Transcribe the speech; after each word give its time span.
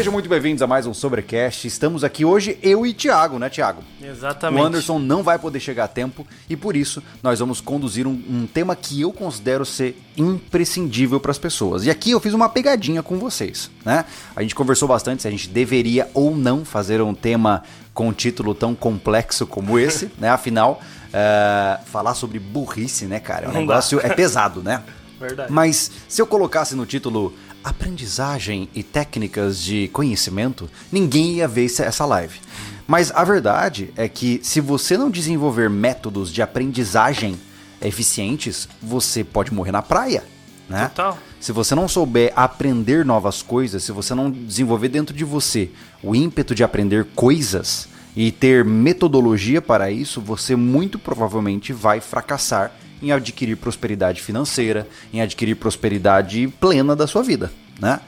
Sejam 0.00 0.14
muito 0.14 0.30
bem-vindos 0.30 0.62
a 0.62 0.66
mais 0.66 0.86
um 0.86 0.94
Sobrecast. 0.94 1.68
Estamos 1.68 2.02
aqui 2.02 2.24
hoje, 2.24 2.58
eu 2.62 2.86
e 2.86 2.94
Thiago, 2.94 3.38
né, 3.38 3.50
Thiago? 3.50 3.82
Exatamente. 4.02 4.62
O 4.62 4.64
Anderson 4.64 4.98
não 4.98 5.22
vai 5.22 5.38
poder 5.38 5.60
chegar 5.60 5.84
a 5.84 5.88
tempo 5.88 6.26
e 6.48 6.56
por 6.56 6.74
isso 6.74 7.02
nós 7.22 7.38
vamos 7.38 7.60
conduzir 7.60 8.06
um, 8.06 8.12
um 8.12 8.46
tema 8.46 8.74
que 8.74 9.02
eu 9.02 9.12
considero 9.12 9.62
ser 9.62 10.00
imprescindível 10.16 11.20
para 11.20 11.30
as 11.32 11.38
pessoas. 11.38 11.84
E 11.84 11.90
aqui 11.90 12.12
eu 12.12 12.18
fiz 12.18 12.32
uma 12.32 12.48
pegadinha 12.48 13.02
com 13.02 13.18
vocês, 13.18 13.70
né? 13.84 14.06
A 14.34 14.40
gente 14.40 14.54
conversou 14.54 14.88
bastante 14.88 15.20
se 15.20 15.28
a 15.28 15.30
gente 15.30 15.50
deveria 15.50 16.08
ou 16.14 16.34
não 16.34 16.64
fazer 16.64 17.02
um 17.02 17.12
tema 17.12 17.62
com 17.92 18.08
um 18.08 18.12
título 18.14 18.54
tão 18.54 18.74
complexo 18.74 19.46
como 19.46 19.78
esse, 19.78 20.10
né? 20.18 20.30
Afinal, 20.30 20.80
uh, 21.08 21.84
falar 21.84 22.14
sobre 22.14 22.38
burrice, 22.38 23.04
né, 23.04 23.20
cara? 23.20 23.50
O 23.50 23.52
negócio 23.52 24.00
é 24.02 24.08
pesado, 24.14 24.62
né? 24.62 24.82
Verdade. 25.20 25.52
Mas 25.52 25.90
se 26.08 26.22
eu 26.22 26.26
colocasse 26.26 26.74
no 26.74 26.86
título 26.86 27.34
aprendizagem 27.62 28.68
e 28.74 28.82
técnicas 28.82 29.60
de 29.60 29.88
conhecimento, 29.88 30.68
ninguém 30.90 31.34
ia 31.36 31.48
ver 31.48 31.66
essa 31.66 32.04
live. 32.04 32.40
Mas 32.86 33.12
a 33.12 33.22
verdade 33.22 33.92
é 33.96 34.08
que 34.08 34.40
se 34.42 34.60
você 34.60 34.96
não 34.96 35.10
desenvolver 35.10 35.70
métodos 35.70 36.32
de 36.32 36.42
aprendizagem 36.42 37.38
eficientes, 37.80 38.68
você 38.82 39.22
pode 39.22 39.54
morrer 39.54 39.72
na 39.72 39.82
praia. 39.82 40.24
Né? 40.68 40.88
Total. 40.88 41.18
Se 41.40 41.52
você 41.52 41.74
não 41.74 41.88
souber 41.88 42.32
aprender 42.36 43.04
novas 43.04 43.42
coisas, 43.42 43.82
se 43.82 43.92
você 43.92 44.14
não 44.14 44.30
desenvolver 44.30 44.88
dentro 44.88 45.14
de 45.14 45.24
você 45.24 45.70
o 46.02 46.14
ímpeto 46.14 46.54
de 46.54 46.62
aprender 46.62 47.06
coisas 47.14 47.88
e 48.14 48.30
ter 48.30 48.64
metodologia 48.64 49.62
para 49.62 49.90
isso, 49.90 50.20
você 50.20 50.54
muito 50.54 50.98
provavelmente 50.98 51.72
vai 51.72 52.00
fracassar 52.00 52.72
em 53.02 53.12
adquirir 53.12 53.56
prosperidade 53.56 54.20
financeira, 54.20 54.86
em 55.12 55.20
adquirir 55.20 55.54
prosperidade 55.56 56.48
plena 56.60 56.94
da 56.94 57.06
sua 57.06 57.22
vida, 57.22 57.52
né? 57.80 58.00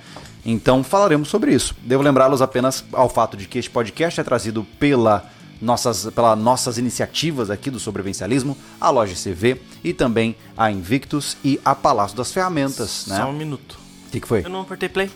Então 0.45 0.83
falaremos 0.83 1.29
sobre 1.29 1.55
isso. 1.55 1.75
Devo 1.83 2.03
lembrá-los 2.03 2.43
apenas 2.43 2.85
ao 2.93 3.09
fato 3.09 3.37
de 3.37 3.47
que 3.47 3.59
este 3.59 3.71
podcast 3.71 4.21
é 4.21 4.25
trazido 4.25 4.67
pela 4.79 5.31
nossas, 5.61 6.07
pelas 6.07 6.37
nossas 6.37 6.77
iniciativas 6.77 7.49
aqui 7.49 7.71
do 7.71 7.79
sobrevivencialismo, 7.79 8.57
a 8.81 8.91
loja 8.91 9.15
CV 9.15 9.61
e 9.85 9.95
também 9.95 10.35
a 10.57 10.71
Invictus 10.71 11.37
e 11.45 11.61
a 11.65 11.75
Palácio 11.75 12.17
das 12.17 12.33
Ferramentas, 12.33 13.07
né? 13.07 13.17
Só 13.17 13.29
um 13.29 13.33
minuto. 13.33 13.79
O 14.09 14.11
que, 14.11 14.21
que 14.21 14.27
foi? 14.29 14.45
Eu 14.45 14.51
não 14.51 14.63
apertei 14.63 14.89
play. 14.89 15.11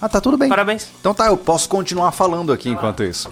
Ah, 0.00 0.08
tá 0.08 0.20
tudo 0.20 0.38
bem. 0.38 0.48
Parabéns. 0.48 0.88
Então 0.98 1.12
tá, 1.12 1.26
eu 1.26 1.36
posso 1.36 1.68
continuar 1.68 2.10
falando 2.12 2.52
aqui 2.52 2.70
enquanto 2.70 3.04
isso. 3.04 3.28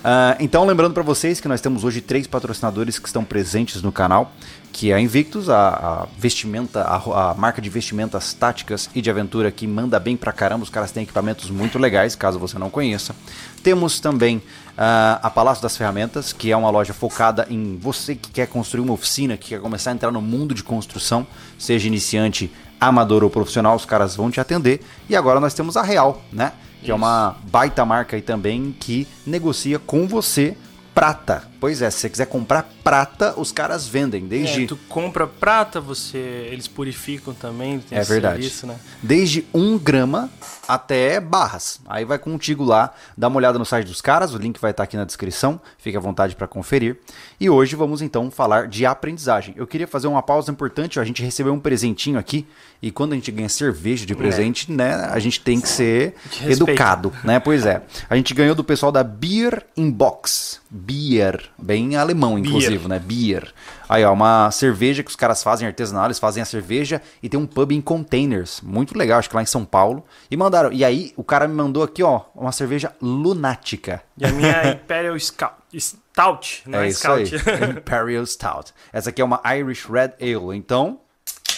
Uh, 0.00 0.36
então, 0.38 0.64
lembrando 0.64 0.94
para 0.94 1.02
vocês 1.02 1.40
que 1.40 1.48
nós 1.48 1.60
temos 1.60 1.84
hoje 1.84 2.00
três 2.00 2.26
patrocinadores 2.26 2.98
que 2.98 3.06
estão 3.06 3.24
presentes 3.24 3.82
no 3.82 3.92
canal, 3.92 4.32
que 4.72 4.90
é 4.90 4.94
a 4.94 5.00
Invictus, 5.00 5.48
a, 5.48 5.68
a 5.68 6.06
vestimenta, 6.18 6.82
a, 6.82 7.30
a, 7.30 7.34
marca 7.34 7.60
de 7.60 7.68
vestimentas 7.68 8.32
táticas 8.32 8.88
e 8.94 9.02
de 9.02 9.10
aventura 9.10 9.50
que 9.50 9.66
manda 9.66 9.98
bem 9.98 10.16
pra 10.16 10.32
caramba. 10.32 10.64
Os 10.64 10.70
caras 10.70 10.92
têm 10.92 11.02
equipamentos 11.02 11.50
muito 11.50 11.78
legais, 11.78 12.14
caso 12.14 12.38
você 12.38 12.58
não 12.58 12.70
conheça. 12.70 13.14
Temos 13.62 14.00
também 14.00 14.36
uh, 14.36 15.20
a 15.22 15.30
Palácio 15.30 15.62
das 15.62 15.76
Ferramentas, 15.76 16.32
que 16.32 16.50
é 16.50 16.56
uma 16.56 16.70
loja 16.70 16.92
focada 16.92 17.46
em 17.50 17.76
você 17.76 18.14
que 18.14 18.30
quer 18.30 18.46
construir 18.46 18.82
uma 18.82 18.92
oficina, 18.94 19.36
que 19.36 19.50
quer 19.50 19.60
começar 19.60 19.90
a 19.90 19.94
entrar 19.94 20.10
no 20.10 20.22
mundo 20.22 20.54
de 20.54 20.62
construção, 20.62 21.26
seja 21.58 21.86
iniciante, 21.86 22.50
amador 22.80 23.22
ou 23.22 23.30
profissional, 23.30 23.76
os 23.76 23.84
caras 23.84 24.16
vão 24.16 24.30
te 24.30 24.40
atender. 24.40 24.80
E 25.08 25.14
agora 25.14 25.40
nós 25.40 25.52
temos 25.52 25.76
a 25.76 25.82
Real, 25.82 26.22
né? 26.32 26.52
que 26.80 26.86
Isso. 26.86 26.92
é 26.92 26.94
uma 26.94 27.36
baita 27.50 27.84
marca 27.84 28.16
aí 28.16 28.22
também 28.22 28.74
que 28.78 29.06
negocia 29.26 29.78
com 29.78 30.08
você 30.08 30.56
prata. 30.94 31.49
Pois 31.60 31.82
é, 31.82 31.90
se 31.90 31.98
você 31.98 32.08
quiser 32.08 32.26
comprar 32.26 32.66
prata, 32.82 33.34
os 33.38 33.52
caras 33.52 33.86
vendem. 33.86 34.26
Desde. 34.26 34.64
É, 34.64 34.66
tu 34.66 34.78
compra 34.88 35.26
prata, 35.26 35.78
você 35.80 36.16
eles 36.50 36.66
purificam 36.66 37.34
também. 37.34 37.82
é 37.90 38.02
verdade. 38.02 38.42
Serviço, 38.42 38.66
né? 38.66 38.76
Desde 39.02 39.44
um 39.52 39.78
grama 39.78 40.30
até 40.66 41.20
barras. 41.20 41.80
Aí 41.86 42.04
vai 42.04 42.18
contigo 42.18 42.64
lá, 42.64 42.94
dá 43.16 43.28
uma 43.28 43.36
olhada 43.36 43.58
no 43.58 43.64
site 43.64 43.86
dos 43.86 44.00
caras, 44.00 44.32
o 44.32 44.38
link 44.38 44.58
vai 44.58 44.70
estar 44.70 44.84
aqui 44.84 44.96
na 44.96 45.04
descrição, 45.04 45.60
fique 45.78 45.96
à 45.96 46.00
vontade 46.00 46.34
para 46.34 46.46
conferir. 46.46 46.96
E 47.38 47.50
hoje 47.50 47.76
vamos 47.76 48.00
então 48.00 48.30
falar 48.30 48.68
de 48.68 48.86
aprendizagem. 48.86 49.52
Eu 49.56 49.66
queria 49.66 49.86
fazer 49.86 50.06
uma 50.06 50.22
pausa 50.22 50.50
importante, 50.50 50.98
a 50.98 51.04
gente 51.04 51.22
recebeu 51.22 51.52
um 51.52 51.60
presentinho 51.60 52.18
aqui, 52.18 52.46
e 52.80 52.90
quando 52.90 53.12
a 53.12 53.14
gente 53.16 53.30
ganha 53.30 53.48
cerveja 53.48 54.06
de 54.06 54.14
presente, 54.14 54.70
é. 54.70 54.74
né, 54.74 54.94
a 54.94 55.18
gente 55.18 55.40
tem 55.40 55.60
que 55.60 55.68
ser 55.68 56.14
educado, 56.46 57.12
né? 57.24 57.38
Pois 57.38 57.66
é. 57.66 57.82
A 58.08 58.16
gente 58.16 58.32
ganhou 58.32 58.54
do 58.54 58.64
pessoal 58.64 58.92
da 58.92 59.02
Beer 59.02 59.66
Inbox. 59.76 60.60
Beer 60.70 61.49
Bem 61.62 61.96
alemão, 61.96 62.38
inclusive, 62.38 62.78
Beer. 62.78 62.88
né? 62.88 62.98
Beer. 62.98 63.54
Aí, 63.88 64.04
ó, 64.04 64.12
uma 64.12 64.50
cerveja 64.50 65.02
que 65.02 65.10
os 65.10 65.16
caras 65.16 65.42
fazem 65.42 65.66
artesanal, 65.66 66.06
eles 66.06 66.18
fazem 66.18 66.42
a 66.42 66.46
cerveja 66.46 67.02
e 67.22 67.28
tem 67.28 67.38
um 67.38 67.46
pub 67.46 67.72
em 67.72 67.80
containers. 67.80 68.60
Muito 68.60 68.96
legal, 68.96 69.18
acho 69.18 69.28
que 69.28 69.36
lá 69.36 69.42
em 69.42 69.46
São 69.46 69.64
Paulo. 69.64 70.04
E 70.30 70.36
mandaram. 70.36 70.72
E 70.72 70.84
aí, 70.84 71.12
o 71.16 71.24
cara 71.24 71.46
me 71.46 71.54
mandou 71.54 71.82
aqui, 71.82 72.02
ó, 72.02 72.22
uma 72.34 72.52
cerveja 72.52 72.94
lunática. 73.00 74.02
E 74.16 74.24
a 74.24 74.32
minha 74.32 74.52
é 74.62 74.70
Imperial 74.72 75.18
Scout. 75.18 75.54
Stout, 75.78 76.62
né? 76.66 76.88
É 76.88 76.90
Scout. 76.90 77.34
isso 77.34 77.50
aí. 77.50 77.70
Imperial 77.78 78.26
Stout. 78.26 78.72
Essa 78.92 79.10
aqui 79.10 79.20
é 79.20 79.24
uma 79.24 79.40
Irish 79.56 79.84
Red 79.86 80.12
Ale. 80.20 80.56
Então, 80.56 81.00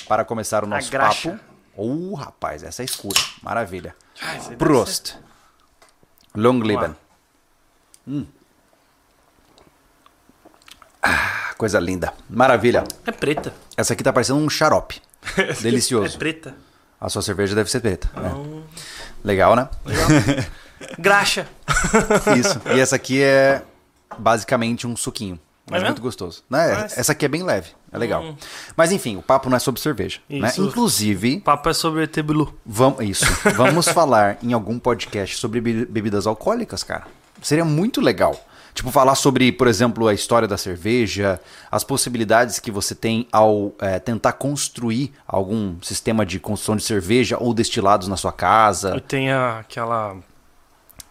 para 0.08 0.24
começar 0.24 0.64
o 0.64 0.66
nosso 0.66 0.90
papo. 0.90 1.38
Oh, 1.76 2.14
rapaz, 2.14 2.62
essa 2.62 2.82
é 2.82 2.84
escura. 2.84 3.19
Maravilha. 3.42 3.94
Prost. 4.58 5.14
Long 6.34 6.58
Leben. 6.60 6.94
Hum. 8.06 8.26
Ah, 11.02 11.52
coisa 11.58 11.80
linda. 11.80 12.12
Maravilha. 12.30 12.84
É 13.04 13.10
preta. 13.10 13.52
Essa 13.76 13.92
aqui 13.92 14.02
tá 14.02 14.12
parecendo 14.12 14.38
um 14.38 14.48
xarope. 14.48 15.02
Delicioso. 15.60 16.14
É 16.16 16.18
preta. 16.18 16.54
A 17.00 17.08
sua 17.08 17.22
cerveja 17.22 17.54
deve 17.54 17.68
ser 17.68 17.80
preta. 17.80 18.08
Né? 18.14 18.62
Legal, 19.24 19.56
né? 19.56 19.68
Legal. 19.84 20.08
Graxa. 20.98 21.48
Isso. 22.38 22.60
E 22.72 22.78
essa 22.78 22.94
aqui 22.94 23.20
é 23.20 23.62
basicamente 24.16 24.86
um 24.86 24.94
suquinho. 24.94 25.38
Mas 25.68 25.82
é 25.82 25.86
muito 25.86 26.02
gostoso. 26.02 26.44
Né? 26.48 26.74
Mas... 26.74 26.98
Essa 26.98 27.12
aqui 27.12 27.24
é 27.24 27.28
bem 27.28 27.42
leve. 27.42 27.70
É 27.90 27.98
legal. 27.98 28.22
Hum. 28.22 28.36
Mas 28.76 28.92
enfim, 28.92 29.16
o 29.16 29.22
papo 29.22 29.48
não 29.48 29.56
é 29.56 29.60
sobre 29.60 29.80
cerveja. 29.80 30.20
Né? 30.28 30.52
Inclusive. 30.58 31.36
O 31.36 31.40
papo 31.40 31.69
é 31.69 31.74
sobre 31.74 32.04
ET 32.04 32.22
Blue. 32.22 32.52
Vamos, 32.64 33.00
isso. 33.00 33.26
Vamos 33.56 33.88
falar 33.88 34.38
em 34.42 34.52
algum 34.52 34.78
podcast 34.78 35.36
sobre 35.36 35.60
bebidas 35.60 36.26
alcoólicas, 36.26 36.82
cara. 36.82 37.06
Seria 37.40 37.64
muito 37.64 38.00
legal. 38.00 38.38
Tipo, 38.75 38.91
falar 38.91 39.15
sobre, 39.15 39.53
por 39.53 39.66
exemplo, 39.69 40.09
a 40.09 40.15
história 40.15 40.49
da 40.49 40.56
cerveja, 40.56 41.38
as 41.71 41.84
possibilidades 41.84 42.59
que 42.59 42.71
você 42.71 42.94
tem 42.94 43.27
ao 43.31 43.72
é, 43.78 43.99
tentar 43.99 44.33
construir 44.33 45.12
algum 45.27 45.77
sistema 45.83 46.25
de 46.25 46.41
construção 46.41 46.77
de 46.77 46.82
cerveja 46.82 47.37
ou 47.38 47.53
destilados 47.53 48.09
na 48.09 48.16
sua 48.16 48.32
casa. 48.32 48.97
E 48.97 49.00
tem 49.00 49.31
aquela 49.31 50.16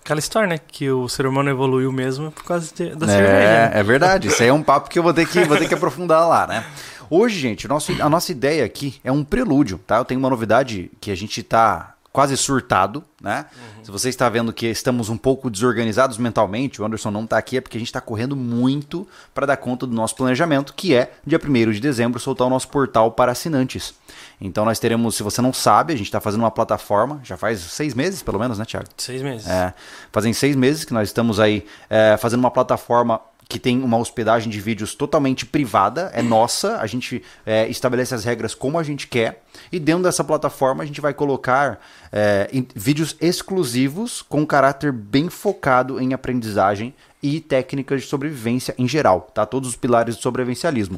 Aquela 0.04 0.20
história, 0.20 0.48
né? 0.48 0.58
Que 0.58 0.90
o 0.90 1.08
ser 1.08 1.28
humano 1.28 1.50
evoluiu 1.50 1.92
mesmo 1.92 2.32
por 2.32 2.44
causa 2.44 2.74
de, 2.74 2.96
da 2.96 3.06
é, 3.06 3.10
cerveja. 3.10 3.70
Né? 3.70 3.72
É 3.74 3.84
verdade. 3.84 4.28
Isso 4.30 4.42
aí 4.42 4.50
é 4.50 4.54
um 4.54 4.64
papo 4.64 4.90
que 4.90 4.98
eu 4.98 5.04
vou 5.04 5.14
ter 5.14 5.28
que, 5.28 5.44
vou 5.44 5.58
ter 5.58 5.68
que 5.68 5.74
aprofundar 5.76 6.28
lá, 6.28 6.48
né? 6.48 6.66
Hoje, 7.08 7.40
gente, 7.40 7.68
nosso, 7.68 7.92
a 8.02 8.10
nossa 8.10 8.32
ideia 8.32 8.66
aqui 8.66 9.00
é 9.04 9.12
um 9.12 9.24
prelúdio, 9.24 9.80
tá? 9.86 9.98
Eu 9.98 10.06
tenho 10.06 10.20
uma 10.20 10.30
novidade 10.30 10.90
que 11.00 11.12
a 11.12 11.16
gente 11.16 11.44
tá 11.44 11.94
quase 12.12 12.36
surtado, 12.36 13.04
né? 13.22 13.46
Uhum. 13.56 13.86
Se 13.86 13.92
você 13.92 14.10
está 14.10 14.28
vendo 14.28 14.52
que 14.52 14.68
estamos 14.68 15.10
um 15.10 15.18
pouco 15.18 15.50
desorganizados 15.50 16.18
mentalmente, 16.18 16.82
o 16.82 16.86
Anderson 16.86 17.12
não 17.12 17.24
está 17.24 17.38
aqui, 17.38 17.58
é 17.58 17.62
porque 17.62 17.78
a 17.78 17.80
gente 17.80 17.88
está 17.88 18.02
correndo 18.02 18.36
muito 18.36 19.08
para 19.34 19.46
dar 19.46 19.58
conta 19.58 19.88
do 19.88 19.96
nosso 19.96 20.16
planejamento, 20.16 20.74
que 20.74 20.94
é, 20.94 21.14
dia 21.26 21.40
1 21.42 21.72
de 21.72 21.80
dezembro, 21.80 22.20
soltar 22.20 22.48
o 22.48 22.50
nosso 22.50 22.68
portal 22.68 23.12
para 23.12 23.32
assinantes. 23.32 23.94
Então 24.40 24.66
nós 24.66 24.80
teremos, 24.80 25.16
se 25.16 25.24
você 25.24 25.42
não 25.42 25.54
sabe, 25.54 25.94
a 25.94 25.96
gente 25.96 26.08
está 26.08 26.20
fazendo 26.20 26.42
uma 26.42 26.52
plataforma, 26.52 27.22
já 27.24 27.38
faz 27.38 27.60
seis 27.60 27.94
meses 27.94 28.22
pelo 28.22 28.40
menos, 28.40 28.58
né, 28.58 28.66
Thiago? 28.66 28.88
Seis 28.98 29.22
meses. 29.22 29.48
É, 29.48 29.74
fazem 30.12 30.34
seis 30.34 30.56
meses 30.56 30.84
que 30.84 30.94
nós 30.94 31.08
estamos 31.08 31.40
aí 31.40 31.66
é, 31.90 32.18
fazendo 32.18 32.40
uma 32.40 32.52
plataforma 32.52 33.22
que 33.52 33.60
tem 33.60 33.84
uma 33.84 33.98
hospedagem 33.98 34.50
de 34.50 34.62
vídeos 34.62 34.96
totalmente 34.96 35.46
privada, 35.46 36.10
é 36.14 36.22
nossa, 36.22 36.78
a 36.78 36.88
gente 36.88 37.22
é, 37.46 37.68
estabelece 37.68 38.16
as 38.16 38.24
regras 38.24 38.56
como 38.56 38.80
a 38.80 38.84
gente 38.84 39.10
quer, 39.10 39.44
e 39.70 39.78
dentro 39.78 40.04
dessa 40.04 40.24
plataforma 40.24 40.84
a 40.84 40.86
gente 40.86 41.02
vai 41.02 41.14
colocar 41.14 41.82
é, 42.14 42.50
vídeos 42.74 43.14
exclusivos 43.20 44.22
com 44.22 44.46
caráter 44.46 44.94
bem 44.94 45.28
focado 45.28 46.00
em 46.00 46.14
aprendizagem 46.14 46.96
e 47.22 47.42
técnicas 47.42 48.04
de 48.04 48.08
sobrevivência 48.08 48.74
em 48.78 48.88
geral, 48.88 49.30
tá? 49.34 49.46
Todos 49.46 49.68
os 49.68 49.76
pilares 49.76 50.16
do 50.16 50.22
sobrevivencialismo. 50.22 50.98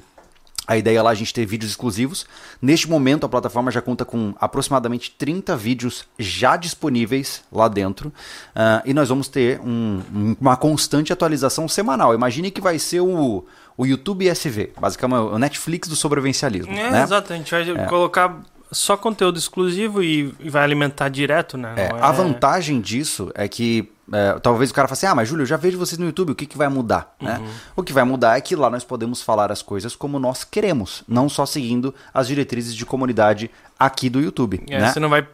A 0.65 0.77
ideia 0.77 1.03
lá 1.03 1.09
é 1.09 1.13
a 1.13 1.15
gente 1.15 1.33
ter 1.33 1.45
vídeos 1.45 1.71
exclusivos. 1.71 2.25
Neste 2.61 2.89
momento, 2.89 3.25
a 3.25 3.29
plataforma 3.29 3.69
já 3.69 3.81
conta 3.81 4.05
com 4.05 4.33
aproximadamente 4.39 5.11
30 5.11 5.57
vídeos 5.57 6.05
já 6.17 6.55
disponíveis 6.55 7.43
lá 7.51 7.67
dentro. 7.67 8.09
Uh, 8.09 8.81
e 8.85 8.93
nós 8.93 9.09
vamos 9.09 9.27
ter 9.27 9.59
um, 9.59 10.01
uma 10.39 10.55
constante 10.55 11.11
atualização 11.11 11.67
semanal. 11.67 12.13
Imagine 12.13 12.49
que 12.49 12.61
vai 12.61 12.79
ser 12.79 13.01
o, 13.01 13.45
o 13.77 13.85
YouTube 13.85 14.27
SV, 14.27 14.71
basicamente 14.79 15.33
o 15.33 15.37
Netflix 15.37 15.89
do 15.89 15.97
sobrevivencialismo. 15.97 16.71
É, 16.71 16.91
né? 16.91 17.03
exato. 17.03 17.33
A 17.33 17.35
gente 17.35 17.51
vai 17.51 17.69
é. 17.69 17.85
colocar 17.85 18.41
só 18.73 18.97
conteúdo 18.97 19.37
exclusivo 19.37 20.03
e, 20.03 20.33
e 20.39 20.49
vai 20.49 20.63
alimentar 20.63 21.09
direto, 21.09 21.57
né? 21.57 21.73
É, 21.77 21.89
Não 21.89 22.03
A 22.03 22.11
vantagem 22.11 22.81
disso 22.81 23.31
é 23.35 23.47
que 23.47 23.91
é, 24.11 24.37
talvez 24.39 24.69
o 24.69 24.73
cara 24.73 24.87
fale 24.87 24.97
assim: 24.97 25.05
ah, 25.05 25.15
mas 25.15 25.29
Júlio, 25.29 25.43
eu 25.43 25.47
já 25.47 25.55
vejo 25.55 25.77
vocês 25.77 25.97
no 25.97 26.05
YouTube, 26.05 26.31
o 26.31 26.35
que, 26.35 26.45
que 26.45 26.57
vai 26.57 26.67
mudar? 26.67 27.15
Né? 27.21 27.37
Uhum. 27.37 27.49
O 27.77 27.83
que 27.83 27.93
vai 27.93 28.03
mudar 28.03 28.37
é 28.37 28.41
que 28.41 28.55
lá 28.55 28.69
nós 28.69 28.83
podemos 28.83 29.21
falar 29.21 29.51
as 29.51 29.61
coisas 29.61 29.95
como 29.95 30.19
nós 30.19 30.43
queremos, 30.43 31.03
não 31.07 31.29
só 31.29 31.45
seguindo 31.45 31.93
as 32.13 32.27
diretrizes 32.27 32.75
de 32.75 32.85
comunidade 32.85 33.49
aqui 33.79 34.09
do 34.09 34.19
YouTube. 34.19 34.61
É, 34.69 34.79
né? 34.79 34.91
Você 34.91 34.99
não 34.99 35.09
vai 35.09 35.25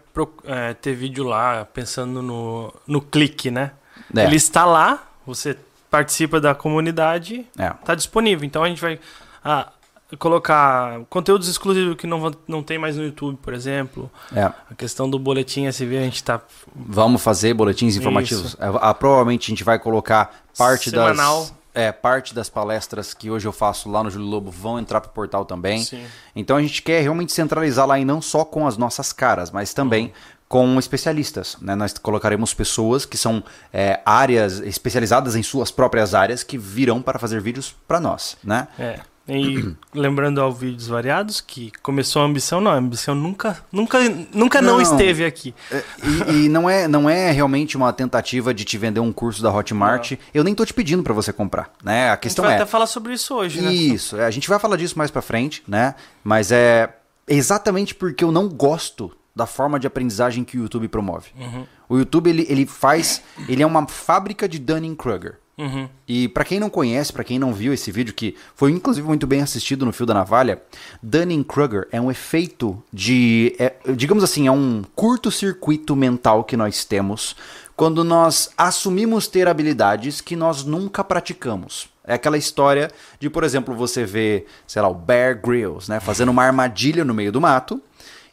é, 0.45 0.74
ter 0.75 0.94
vídeo 0.94 1.24
lá 1.24 1.65
pensando 1.65 2.21
no, 2.21 2.74
no 2.86 3.01
clique, 3.01 3.50
né? 3.50 3.71
É. 4.15 4.25
Ele 4.25 4.36
está 4.36 4.65
lá, 4.65 5.03
você 5.25 5.57
participa 5.89 6.39
da 6.39 6.53
comunidade, 6.53 7.47
É. 7.57 7.68
está 7.68 7.95
disponível. 7.95 8.45
Então 8.45 8.63
a 8.63 8.68
gente 8.68 8.81
vai 8.81 9.00
ah, 9.44 9.68
colocar 10.17 11.01
conteúdos 11.09 11.47
exclusivos 11.47 11.95
que 11.95 12.07
não, 12.07 12.31
não 12.47 12.63
tem 12.63 12.77
mais 12.77 12.97
no 12.97 13.03
YouTube, 13.03 13.38
por 13.41 13.53
exemplo. 13.53 14.09
É. 14.35 14.44
A 14.44 14.75
questão 14.75 15.09
do 15.09 15.19
boletim 15.19 15.65
SV, 15.67 15.97
a 15.97 16.01
gente 16.01 16.15
está 16.15 16.41
Vamos 16.75 17.21
fazer 17.21 17.53
boletins 17.53 17.95
informativos. 17.95 18.56
É, 18.59 18.71
ah, 18.81 18.94
provavelmente 18.94 19.45
a 19.45 19.50
gente 19.51 19.63
vai 19.63 19.77
colocar 19.77 20.44
parte 20.57 20.89
Semanal. 20.89 21.41
das. 21.41 21.59
É, 21.71 21.91
parte 21.91 22.33
das 22.33 22.50
palestras 22.50 23.13
que 23.13 23.29
hoje 23.29 23.47
eu 23.47 23.51
faço 23.51 23.89
lá 23.89 24.03
no 24.03 24.09
Júlio 24.09 24.27
Lobo 24.27 24.50
vão 24.50 24.79
entrar 24.79 25.00
pro 25.00 25.11
portal 25.11 25.45
também. 25.45 25.83
Sim. 25.83 26.03
Então 26.35 26.57
a 26.57 26.62
gente 26.62 26.81
quer 26.81 27.01
realmente 27.01 27.31
centralizar 27.31 27.88
lá 27.88 28.00
e 28.00 28.03
não 28.03 28.21
só 28.21 28.44
com 28.44 28.67
as 28.67 28.75
nossas 28.75 29.13
caras, 29.13 29.51
mas 29.51 29.71
também 29.73 30.12
com 30.50 30.79
especialistas. 30.79 31.55
Né? 31.62 31.75
Nós 31.75 31.94
colocaremos 31.94 32.55
pessoas 32.55 33.05
que 33.05 33.15
são 33.15 33.44
é, 33.71 34.01
áreas 34.03 34.59
especializadas 34.59 35.35
em 35.35 35.44
suas 35.44 35.69
próprias 35.69 36.15
áreas 36.15 36.41
que 36.41 36.57
virão 36.57 37.03
para 37.03 37.19
fazer 37.19 37.39
vídeos 37.39 37.73
para 37.88 38.00
nós, 38.00 38.35
né? 38.44 38.67
É. 38.77 39.00
E 39.29 39.75
lembrando 39.93 40.41
ao 40.41 40.51
vídeos 40.51 40.87
variados 40.87 41.39
que 41.41 41.71
começou 41.81 42.21
a 42.21 42.25
ambição, 42.25 42.59
não, 42.59 42.71
a 42.71 42.75
ambição 42.75 43.13
nunca, 43.15 43.57
nunca, 43.71 43.97
nunca 44.33 44.61
não, 44.61 44.75
Não. 44.75 44.81
esteve 44.81 45.25
aqui. 45.25 45.53
É, 45.71 45.83
E, 46.03 46.45
e 46.45 46.49
não, 46.49 46.69
é, 46.69 46.87
não 46.87 47.09
é 47.09 47.31
realmente 47.31 47.77
uma 47.77 47.91
tentativa 47.93 48.53
de 48.53 48.65
te 48.65 48.77
vender 48.77 48.99
um 48.99 49.11
curso 49.11 49.41
da 49.41 49.53
Hotmart. 49.53 50.13
Eu 50.33 50.43
nem 50.43 50.55
tô 50.55 50.65
te 50.65 50.73
pedindo 50.73 51.03
para 51.03 51.13
você 51.13 51.31
comprar, 51.31 51.71
né? 51.83 52.09
A 52.09 52.09
A 52.09 52.11
gente 52.13 52.21
questão 52.23 52.45
vai 52.45 52.53
é 52.53 52.57
até 52.57 52.65
falar 52.65 52.87
sobre 52.87 53.13
isso 53.13 53.33
hoje, 53.35 53.61
né? 53.61 53.71
Isso, 53.73 54.17
é, 54.17 54.25
a 54.25 54.31
gente 54.31 54.49
vai 54.49 54.59
falar 54.59 54.75
disso 54.77 54.97
mais 54.97 55.11
pra 55.11 55.21
frente, 55.21 55.63
né? 55.67 55.95
Mas 56.23 56.51
é 56.51 56.89
exatamente 57.27 57.93
porque 57.93 58.23
eu 58.23 58.31
não 58.31 58.49
gosto 58.49 59.11
da 59.35 59.45
forma 59.45 59.79
de 59.79 59.87
aprendizagem 59.87 60.43
que 60.43 60.57
o 60.57 60.63
YouTube 60.63 60.87
promove. 60.87 61.29
Uhum. 61.39 61.65
O 61.87 61.97
YouTube 61.97 62.29
ele, 62.29 62.45
ele 62.49 62.65
faz, 62.65 63.21
ele 63.47 63.63
é 63.63 63.65
uma 63.65 63.87
fábrica 63.87 64.49
de 64.49 64.59
Dunning-Kruger. 64.59 65.37
Uhum. 65.59 65.89
E 66.07 66.29
pra 66.29 66.45
quem 66.45 66.57
não 66.57 66.69
conhece, 66.69 67.11
pra 67.11 67.21
quem 67.21 67.38
não 67.38 67.53
viu 67.53 67.73
esse 67.73 67.91
vídeo 67.91 68.13
que 68.13 68.33
foi 68.56 68.71
inclusive 68.71 69.06
muito 69.06 69.27
bem 69.27 69.41
assistido 69.41 69.85
no 69.85 69.91
Fio 69.91 70.06
da 70.06 70.13
Navalha, 70.13 70.61
Dunning-Kruger 71.03 71.85
é 71.91 72.00
um 72.00 72.09
efeito 72.09 72.81
de, 72.94 73.53
é, 73.59 73.75
digamos 73.94 74.23
assim, 74.23 74.47
é 74.47 74.51
um 74.51 74.83
curto-circuito 74.95 75.97
mental 75.97 76.45
que 76.45 76.56
nós 76.56 76.85
temos 76.85 77.35
quando 77.75 78.06
nós 78.06 78.51
assumimos 78.57 79.27
ter 79.27 79.50
habilidades 79.50 80.21
que 80.21 80.35
nós 80.35 80.63
nunca 80.63 81.03
praticamos. 81.03 81.89
É 82.05 82.13
aquela 82.13 82.38
história 82.38 82.89
de, 83.19 83.29
por 83.29 83.44
exemplo, 83.44 83.75
você 83.75 84.05
vê, 84.05 84.45
sei 84.65 84.81
lá, 84.81 84.88
o 84.88 84.94
Bear 84.94 85.41
Grylls, 85.41 85.89
né, 85.89 86.00
fazendo 86.00 86.29
uma 86.29 86.44
armadilha 86.44 87.03
no 87.03 87.13
meio 87.13 87.33
do 87.33 87.41
mato, 87.41 87.81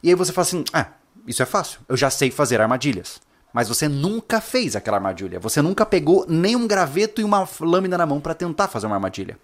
e 0.01 0.09
aí 0.09 0.15
você 0.15 0.33
fala 0.33 0.47
assim: 0.47 0.65
"Ah, 0.73 0.87
isso 1.27 1.43
é 1.43 1.47
fácil. 1.47 1.81
Eu 1.89 1.97
já 1.97 2.09
sei 2.09 2.31
fazer 2.31 2.61
armadilhas." 2.61 3.21
Mas 3.57 3.69
você 3.69 3.89
nunca 3.89 4.39
fez 4.39 4.77
aquela 4.77 4.99
armadilha. 4.99 5.41
Você 5.41 5.63
nunca 5.63 5.87
pegou 5.87 6.27
nem 6.29 6.55
um 6.55 6.67
graveto 6.67 7.23
e 7.23 7.25
uma 7.25 7.49
lâmina 7.59 7.97
na 7.97 8.05
mão 8.05 8.21
para 8.21 8.35
tentar 8.35 8.69
fazer 8.69 8.85
uma 8.87 8.97
armadilha. 8.97 9.39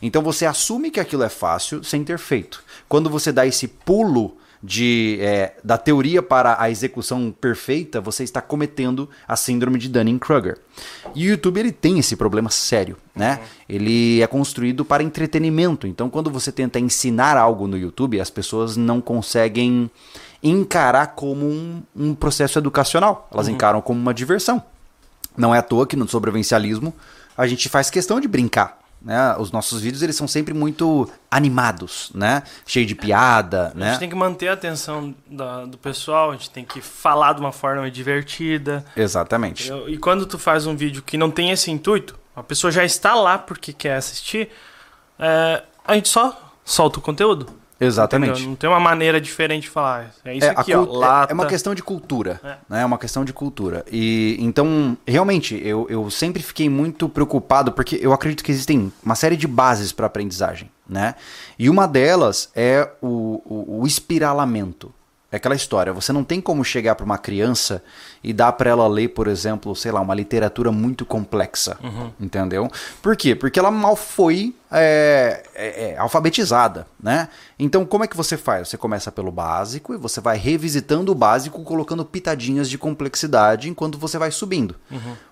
Então 0.00 0.22
você 0.22 0.46
assume 0.46 0.88
que 0.88 1.00
aquilo 1.00 1.24
é 1.24 1.28
fácil 1.28 1.82
sem 1.82 2.04
ter 2.04 2.16
feito. 2.16 2.62
Quando 2.88 3.10
você 3.10 3.32
dá 3.32 3.44
esse 3.44 3.66
pulo 3.66 4.36
de, 4.62 5.18
é, 5.20 5.54
da 5.64 5.76
teoria 5.76 6.22
para 6.22 6.62
a 6.62 6.70
execução 6.70 7.34
perfeita, 7.40 8.00
você 8.00 8.22
está 8.22 8.40
cometendo 8.40 9.10
a 9.26 9.34
síndrome 9.34 9.80
de 9.80 9.88
Dunning-Kruger. 9.88 10.58
E 11.12 11.26
o 11.26 11.30
YouTube 11.30 11.58
ele 11.58 11.72
tem 11.72 11.98
esse 11.98 12.14
problema 12.14 12.50
sério, 12.50 12.96
né? 13.16 13.40
Ele 13.68 14.22
é 14.22 14.26
construído 14.28 14.84
para 14.84 15.02
entretenimento. 15.02 15.88
Então 15.88 16.08
quando 16.08 16.30
você 16.30 16.52
tenta 16.52 16.78
ensinar 16.78 17.36
algo 17.36 17.66
no 17.66 17.76
YouTube, 17.76 18.20
as 18.20 18.30
pessoas 18.30 18.76
não 18.76 19.00
conseguem 19.00 19.90
encarar 20.42 21.08
como 21.08 21.46
um, 21.46 21.82
um 21.94 22.14
processo 22.14 22.58
educacional. 22.58 23.28
Elas 23.32 23.48
encaram 23.48 23.80
como 23.80 23.98
uma 24.00 24.14
diversão. 24.14 24.62
Não 25.36 25.54
é 25.54 25.58
à 25.58 25.62
toa 25.62 25.86
que 25.86 25.96
no 25.96 26.08
sobrevivencialismo 26.08 26.94
a 27.36 27.46
gente 27.46 27.68
faz 27.68 27.90
questão 27.90 28.20
de 28.20 28.28
brincar. 28.28 28.78
Né? 29.02 29.36
Os 29.38 29.52
nossos 29.52 29.80
vídeos 29.82 30.02
eles 30.02 30.16
são 30.16 30.26
sempre 30.26 30.54
muito 30.54 31.08
animados, 31.30 32.10
né? 32.14 32.42
Cheio 32.66 32.86
de 32.86 32.94
piada, 32.94 33.70
A 33.74 33.78
né? 33.78 33.90
gente 33.90 33.98
tem 34.00 34.08
que 34.08 34.14
manter 34.16 34.48
a 34.48 34.54
atenção 34.54 35.14
da- 35.30 35.64
do 35.66 35.76
pessoal, 35.78 36.30
a 36.30 36.32
gente 36.32 36.50
tem 36.50 36.64
que 36.64 36.80
falar 36.80 37.34
de 37.34 37.40
uma 37.40 37.52
forma 37.52 37.88
divertida. 37.90 38.84
Exatamente. 38.96 39.68
entendeu? 39.68 39.88
E 39.88 39.98
quando 39.98 40.26
tu 40.26 40.38
faz 40.38 40.66
um 40.66 40.74
vídeo 40.74 41.02
que 41.02 41.16
não 41.16 41.30
tem 41.30 41.50
esse 41.50 41.70
intuito, 41.70 42.18
a 42.34 42.42
pessoa 42.42 42.70
já 42.70 42.84
está 42.84 43.14
lá 43.14 43.36
porque 43.38 43.72
quer 43.72 43.96
assistir, 43.96 44.48
é, 45.18 45.62
a 45.86 45.94
gente 45.94 46.08
só 46.08 46.52
solta 46.64 46.98
o 46.98 47.02
conteúdo. 47.02 47.48
Exatamente. 47.78 48.30
entendeu? 48.32 48.48
Não 48.48 48.56
tem 48.56 48.70
uma 48.70 48.80
maneira 48.80 49.20
diferente 49.20 49.62
de 49.64 49.68
falar. 49.70 50.10
É 50.24 50.34
isso 50.34 50.46
É, 50.46 50.50
aqui, 50.50 50.74
ó. 50.74 50.82
é- 50.82 50.86
Lata. 50.98 51.32
é 51.32 51.34
uma 51.34 51.46
questão 51.46 51.74
de 51.74 51.82
cultura, 51.82 52.40
É. 52.42 52.56
né? 52.68 52.82
É 52.82 52.84
uma 52.84 52.96
questão 52.98 53.24
de 53.24 53.32
cultura. 53.32 53.84
E 53.92 54.36
então, 54.40 54.96
realmente, 55.06 55.60
eu, 55.62 55.86
eu 55.90 56.10
sempre 56.10 56.42
fiquei 56.42 56.68
muito 56.68 57.08
preocupado 57.08 57.72
porque 57.72 57.98
eu 58.00 58.12
acredito 58.12 58.42
que 58.42 58.50
existem 58.50 58.90
uma 59.04 59.14
série 59.14 59.36
de 59.36 59.46
bases 59.46 59.92
para 59.92 60.06
aprendizagem, 60.06 60.70
né? 60.88 61.14
E 61.58 61.68
uma 61.68 61.86
delas 61.86 62.50
é 62.54 62.88
o, 63.02 63.42
o, 63.44 63.80
o 63.82 63.86
espiralamento. 63.86 64.92
É 65.30 65.36
aquela 65.36 65.56
história, 65.56 65.92
você 65.92 66.12
não 66.12 66.22
tem 66.24 66.40
como 66.40 66.64
chegar 66.64 66.94
para 66.94 67.04
uma 67.04 67.18
criança 67.18 67.82
e 68.22 68.32
dar 68.32 68.52
para 68.52 68.70
ela 68.70 68.86
ler, 68.88 69.08
por 69.08 69.26
exemplo, 69.26 69.74
sei 69.74 69.90
lá, 69.90 70.00
uma 70.00 70.14
literatura 70.14 70.70
muito 70.72 71.04
complexa, 71.04 71.76
entendeu? 72.18 72.70
Por 73.02 73.16
quê? 73.16 73.34
Porque 73.34 73.58
ela 73.58 73.70
mal 73.70 73.96
foi 73.96 74.54
é, 74.78 75.42
é, 75.54 75.66
é, 75.66 75.98
alfabetizada, 75.98 76.86
né? 77.02 77.30
Então, 77.58 77.86
como 77.86 78.04
é 78.04 78.06
que 78.06 78.16
você 78.16 78.36
faz? 78.36 78.68
Você 78.68 78.76
começa 78.76 79.10
pelo 79.10 79.32
básico 79.32 79.94
e 79.94 79.96
você 79.96 80.20
vai 80.20 80.36
revisitando 80.36 81.10
o 81.10 81.14
básico, 81.14 81.62
colocando 81.62 82.04
pitadinhas 82.04 82.68
de 82.68 82.76
complexidade 82.76 83.70
enquanto 83.70 83.96
você 83.96 84.18
vai 84.18 84.30
subindo. 84.30 84.76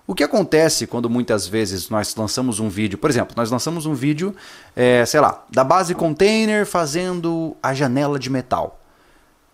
O 0.07 0.15
que 0.15 0.23
acontece 0.23 0.87
quando 0.87 1.09
muitas 1.09 1.47
vezes 1.47 1.89
nós 1.89 2.15
lançamos 2.15 2.59
um 2.59 2.69
vídeo, 2.69 2.97
por 2.97 3.09
exemplo, 3.09 3.35
nós 3.37 3.51
lançamos 3.51 3.85
um 3.85 3.93
vídeo, 3.93 4.35
é, 4.75 5.05
sei 5.05 5.19
lá, 5.19 5.43
da 5.51 5.63
base 5.63 5.93
container 5.93 6.65
fazendo 6.65 7.55
a 7.61 7.71
janela 7.71 8.17
de 8.17 8.31
metal. 8.31 8.79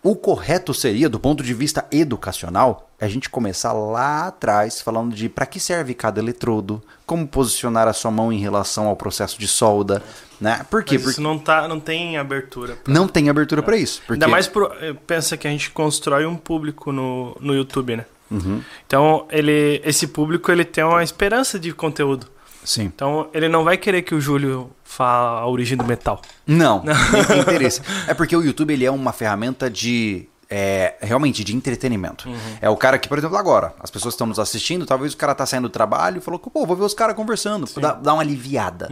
O 0.02 0.16
correto 0.16 0.74
seria, 0.74 1.10
do 1.10 1.20
ponto 1.20 1.44
de 1.44 1.54
vista 1.54 1.86
educacional, 1.92 2.90
a 3.02 3.08
gente 3.08 3.30
começar 3.30 3.74
lá 3.74 4.28
atrás 4.28 4.80
falando 4.80 5.14
de 5.16 5.28
para 5.28 5.46
que 5.46 5.60
serve 5.60 5.94
cada 5.96 6.20
eletrodo, 6.20 6.82
como 7.06 7.28
posicionar 7.28 7.88
a 7.88 7.94
sua 7.94 8.12
mão 8.12 8.32
em 8.32 8.40
relação 8.40 8.86
ao 8.88 8.96
processo 8.96 9.40
de 9.40 9.48
solda, 9.48 10.04
né? 10.40 10.66
Por 10.70 10.84
quê? 10.84 10.94
Mas 10.94 11.02
Porque 11.04 11.12
isso 11.14 11.22
não, 11.22 11.38
tá, 11.40 11.68
não 11.68 11.80
tem 11.80 12.18
abertura. 12.18 12.76
pra- 12.76 12.94
não 12.94 13.08
tem 13.08 13.30
abertura 13.30 13.64
para 13.64 13.76
isso. 13.76 14.00
Porque... 14.06 14.14
Ainda 14.14 14.28
mais 14.28 14.48
pro, 14.48 14.72
eh, 14.80 14.94
pensa 15.08 15.36
que 15.36 15.48
a 15.48 15.52
gente 15.52 15.72
constrói 15.72 16.26
um 16.26 16.36
público 16.38 16.92
no, 16.92 17.36
no 17.42 17.56
YouTube, 17.56 17.98
né? 17.98 18.06
Uhum. 18.30 18.62
Então, 18.86 19.28
ele, 19.30 19.82
esse 19.84 20.08
público 20.08 20.52
ele 20.52 20.64
tem 20.64 20.84
uma 20.84 21.04
esperança 21.04 21.60
de 21.60 21.74
conteúdo. 21.74 22.28
Sim. 22.64 22.84
Então, 22.84 23.28
ele 23.34 23.50
não 23.50 23.64
vai 23.64 23.76
querer 23.78 24.04
que 24.04 24.14
o 24.14 24.22
Júlio 24.22 24.70
fale 24.84 25.40
a 25.42 25.48
origem 25.48 25.76
do 25.76 25.84
metal. 25.84 26.22
Não, 26.46 26.82
nem 27.12 27.26
tem 27.26 27.40
interesse. 27.40 27.82
É 28.08 28.14
porque 28.14 28.36
o 28.36 28.44
YouTube 28.44 28.72
ele 28.74 28.86
é 28.86 28.92
uma 28.92 29.12
ferramenta 29.12 29.70
de. 29.70 30.28
É, 30.52 30.96
realmente 31.02 31.46
de 31.46 31.56
entretenimento. 31.56 32.30
É 32.62 32.70
o 32.70 32.76
cara 32.76 33.00
que, 33.00 33.08
por 33.08 33.18
exemplo, 33.18 33.38
agora, 33.38 33.74
as 33.80 33.90
pessoas 33.90 34.14
estão 34.14 34.28
nos 34.28 34.38
assistindo, 34.38 34.86
talvez 34.86 35.14
o 35.14 35.18
cara 35.18 35.34
tá 35.34 35.46
saindo 35.46 35.70
do 35.70 35.72
trabalho 35.72 36.18
e 36.18 36.22
falou, 36.22 36.38
pô, 36.40 36.66
vou 36.66 36.76
ver 36.76 36.84
os 36.84 36.94
caras 36.94 37.16
conversando, 37.16 37.66
dá, 37.80 37.94
dá 37.94 38.14
uma 38.14 38.22
aliviada. 38.22 38.90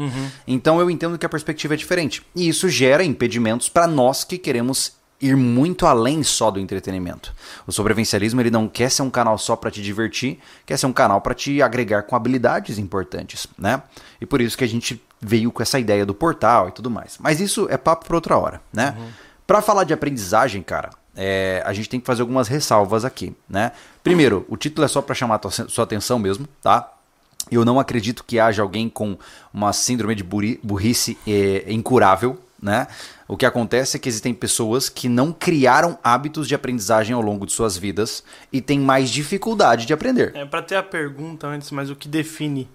Então 0.47 0.79
eu 0.79 0.89
entendo 0.89 1.17
que 1.17 1.25
a 1.25 1.29
perspectiva 1.29 1.73
é 1.73 1.77
diferente. 1.77 2.25
E 2.33 2.47
isso 2.47 2.69
gera 2.69 3.03
impedimentos 3.03 3.67
para 3.67 3.85
nós 3.85 4.23
que 4.23 4.37
queremos 4.37 4.97
ir 5.21 5.35
muito 5.35 5.85
além 5.85 6.23
só 6.23 6.49
do 6.49 6.61
entretenimento. 6.61 7.35
O 7.67 7.73
sobrevivencialismo 7.73 8.39
ele 8.39 8.49
não 8.49 8.69
quer 8.69 8.89
ser 8.89 9.01
um 9.01 9.09
canal 9.09 9.37
só 9.37 9.53
para 9.53 9.69
te 9.69 9.81
divertir, 9.81 10.39
quer 10.65 10.77
ser 10.77 10.85
um 10.85 10.93
canal 10.93 11.19
para 11.19 11.33
te 11.33 11.61
agregar 11.61 12.03
com 12.03 12.15
habilidades 12.15 12.77
importantes, 12.77 13.45
né? 13.57 13.83
E 14.21 14.25
por 14.25 14.39
isso 14.39 14.57
que 14.57 14.63
a 14.63 14.67
gente 14.67 15.03
veio 15.19 15.51
com 15.51 15.61
essa 15.61 15.77
ideia 15.77 16.05
do 16.05 16.13
portal 16.13 16.69
e 16.69 16.71
tudo 16.71 16.89
mais. 16.89 17.17
Mas 17.19 17.41
isso 17.41 17.67
é 17.69 17.75
papo 17.75 18.05
para 18.05 18.15
outra 18.15 18.37
hora, 18.37 18.61
né? 18.71 18.95
Para 19.45 19.61
falar 19.61 19.83
de 19.83 19.93
aprendizagem, 19.93 20.61
cara, 20.61 20.91
é, 21.21 21.61
a 21.65 21.73
gente 21.73 21.89
tem 21.89 21.99
que 21.99 22.05
fazer 22.05 22.21
algumas 22.21 22.47
ressalvas 22.47 23.03
aqui, 23.03 23.35
né? 23.49 23.73
Primeiro, 24.01 24.45
o 24.47 24.55
título 24.55 24.85
é 24.85 24.87
só 24.87 25.01
para 25.01 25.13
chamar 25.13 25.41
sua 25.67 25.83
atenção 25.83 26.17
mesmo, 26.17 26.47
tá? 26.61 26.89
Eu 27.51 27.65
não 27.65 27.77
acredito 27.77 28.23
que 28.23 28.39
haja 28.39 28.61
alguém 28.61 28.87
com 28.87 29.17
uma 29.53 29.73
síndrome 29.73 30.15
de 30.15 30.23
burrice 30.23 31.17
é, 31.27 31.65
incurável, 31.67 32.39
né? 32.61 32.87
O 33.27 33.35
que 33.35 33.45
acontece 33.45 33.97
é 33.97 33.99
que 33.99 34.07
existem 34.07 34.33
pessoas 34.33 34.87
que 34.87 35.09
não 35.09 35.33
criaram 35.33 35.99
hábitos 36.03 36.47
de 36.47 36.55
aprendizagem 36.55 37.13
ao 37.13 37.21
longo 37.21 37.45
de 37.45 37.51
suas 37.51 37.77
vidas 37.77 38.23
e 38.51 38.61
têm 38.61 38.79
mais 38.79 39.09
dificuldade 39.09 39.85
de 39.85 39.91
aprender. 39.93 40.31
É 40.35 40.45
para 40.45 40.61
ter 40.61 40.75
a 40.75 40.83
pergunta 40.83 41.47
antes, 41.47 41.69
mas 41.71 41.89
o 41.89 41.95
que 41.95 42.07
define 42.07 42.67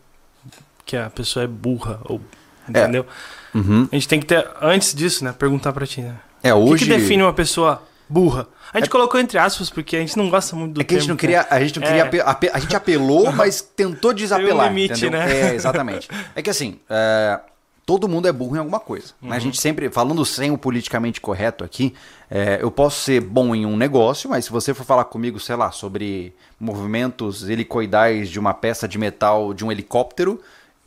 que 0.85 0.97
a 0.99 1.09
pessoa 1.09 1.45
é 1.45 1.49
burra 1.49 2.01
ou 2.05 2.21
É. 2.69 2.71
entendeu? 2.83 3.07
Uhum. 3.55 3.89
A 3.91 3.95
gente 3.95 4.09
tem 4.09 4.21
que 4.21 4.27
ter 4.27 4.47
antes 4.61 4.95
disso, 4.95 5.25
né, 5.25 5.33
perguntar 5.33 5.73
para 5.73 5.87
ti, 5.87 6.01
né? 6.03 6.17
É, 6.43 6.53
O 6.53 6.59
hoje. 6.59 6.85
que, 6.85 6.91
que 6.93 6.99
define 6.99 7.23
uma 7.23 7.33
pessoa 7.33 7.83
burra. 8.09 8.47
A 8.73 8.79
gente 8.79 8.91
colocou 8.91 9.19
entre 9.21 9.39
aspas 9.39 9.71
porque 9.71 9.97
a 9.97 10.01
gente 10.01 10.17
não 10.17 10.29
gosta 10.31 10.55
muito 10.57 10.75
do 10.75 10.81
É 10.81 10.85
que 10.85 10.95
a 10.95 10.99
gente 10.99 11.09
não 11.09 11.17
queria, 11.17 11.47
a 11.49 11.61
gente 11.61 11.79
não 11.81 11.87
queria, 11.87 12.03
É. 12.05 12.21
ape- 12.29 12.51
a 12.53 12.59
gente 12.59 12.75
apelou, 12.77 13.31
mas 13.33 13.61
tentou 13.61 14.13
desapelar, 14.13 14.69
limite, 14.69 14.93
entendeu? 14.93 15.11
né? 15.21 15.51
É, 15.51 15.55
exatamente. 15.55 16.09
É 16.35 16.43
que 16.43 16.51
assim, 16.51 16.79
é, 16.91 17.41
todo 17.87 18.09
mundo 18.09 18.27
é 18.29 18.33
burro 18.33 18.57
em 18.57 18.59
alguma 18.59 18.81
coisa. 18.81 19.13
né? 19.23 19.31
A 19.31 19.35
Uhum. 19.35 19.41
gente 19.41 19.61
sempre, 19.61 19.89
falando 19.91 20.25
sem 20.25 20.51
o 20.51 20.59
politicamente 20.59 21.21
correto 21.21 21.63
aqui, 21.65 21.95
é, 22.31 22.59
eu 22.61 22.71
posso 22.71 23.01
ser 23.03 23.21
bom 23.21 23.55
em 23.55 23.65
um 23.67 23.77
negócio, 23.77 24.29
mas 24.31 24.47
se 24.47 24.51
você 24.51 24.73
for 24.75 24.85
falar 24.85 25.05
comigo, 25.05 25.39
sei 25.39 25.55
lá, 25.57 25.71
sobre 25.71 26.35
movimentos 26.59 27.49
helicoidais 27.49 28.29
de 28.29 28.39
uma 28.39 28.53
peça 28.55 28.89
de 28.89 28.99
metal 28.99 29.55
de 29.55 29.65
um 29.65 29.71
helicóptero, 29.71 30.41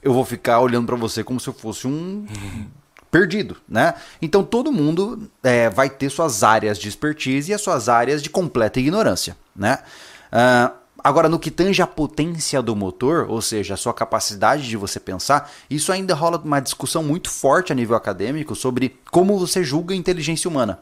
eu 0.03 0.13
vou 0.13 0.25
ficar 0.25 0.59
olhando 0.59 0.85
pra 0.87 0.95
você 0.95 1.23
como 1.23 1.39
se 1.39 1.47
eu 1.47 1.53
fosse 1.53 1.87
um 1.87 2.25
perdido, 3.17 3.57
né? 3.67 3.95
Então 4.21 4.43
todo 4.43 4.71
mundo 4.71 5.27
é, 5.41 5.69
vai 5.71 5.89
ter 5.89 6.09
suas 6.09 6.43
áreas 6.43 6.77
de 6.77 6.87
expertise 6.87 7.51
e 7.51 7.53
as 7.53 7.61
suas 7.61 7.89
áreas 7.89 8.21
de 8.21 8.29
completa 8.29 8.79
ignorância, 8.79 9.35
né? 9.55 9.79
Ah, 10.31 10.71
agora, 11.07 11.29
no 11.29 11.39
que 11.39 11.49
tange 11.49 11.81
a 11.81 11.87
potência 11.87 12.61
do 12.61 12.75
motor, 12.75 13.27
ou 13.29 13.41
seja, 13.41 13.75
a 13.75 13.77
sua 13.77 13.93
capacidade 13.93 14.67
de 14.67 14.75
você 14.75 14.99
pensar, 14.99 15.49
isso 15.69 15.91
ainda 15.91 16.13
rola 16.13 16.37
uma 16.37 16.59
discussão 16.59 17.01
muito 17.01 17.29
forte 17.29 17.71
a 17.71 17.75
nível 17.75 17.95
acadêmico 17.95 18.55
sobre 18.55 18.99
como 19.09 19.39
você 19.39 19.63
julga 19.63 19.93
a 19.93 19.97
inteligência 19.97 20.49
humana. 20.49 20.79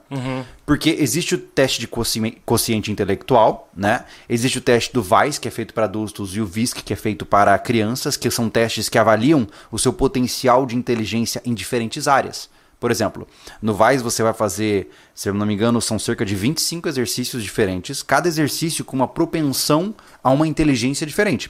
Porque 0.65 0.89
existe 0.99 1.35
o 1.35 1.37
teste 1.37 1.79
de 1.79 1.87
quociente 1.87 2.91
intelectual, 2.91 3.69
né? 3.75 4.05
Existe 4.27 4.57
o 4.57 4.61
teste 4.61 4.91
do 4.91 5.03
VICE, 5.03 5.39
que 5.39 5.47
é 5.47 5.51
feito 5.51 5.73
para 5.73 5.85
adultos, 5.85 6.35
e 6.35 6.41
o 6.41 6.45
VISC, 6.45 6.81
que 6.83 6.93
é 6.93 6.95
feito 6.95 7.25
para 7.25 7.57
crianças, 7.59 8.17
que 8.17 8.31
são 8.31 8.49
testes 8.49 8.89
que 8.89 8.97
avaliam 8.97 9.47
o 9.71 9.77
seu 9.77 9.93
potencial 9.93 10.65
de 10.65 10.75
inteligência 10.75 11.41
em 11.45 11.53
diferentes 11.53 12.07
áreas. 12.07 12.49
Por 12.85 12.91
exemplo, 12.91 13.27
no 13.63 13.73
VICE 13.73 14.03
você 14.03 14.21
vai 14.21 14.31
fazer, 14.31 14.91
se 15.15 15.27
eu 15.27 15.33
não 15.33 15.43
me 15.43 15.55
engano, 15.55 15.81
são 15.81 15.97
cerca 15.97 16.23
de 16.23 16.35
25 16.35 16.87
exercícios 16.87 17.41
diferentes, 17.41 18.03
cada 18.03 18.27
exercício 18.27 18.85
com 18.85 18.95
uma 18.95 19.07
propensão 19.07 19.91
a 20.23 20.29
uma 20.29 20.47
inteligência 20.47 21.03
diferente. 21.03 21.49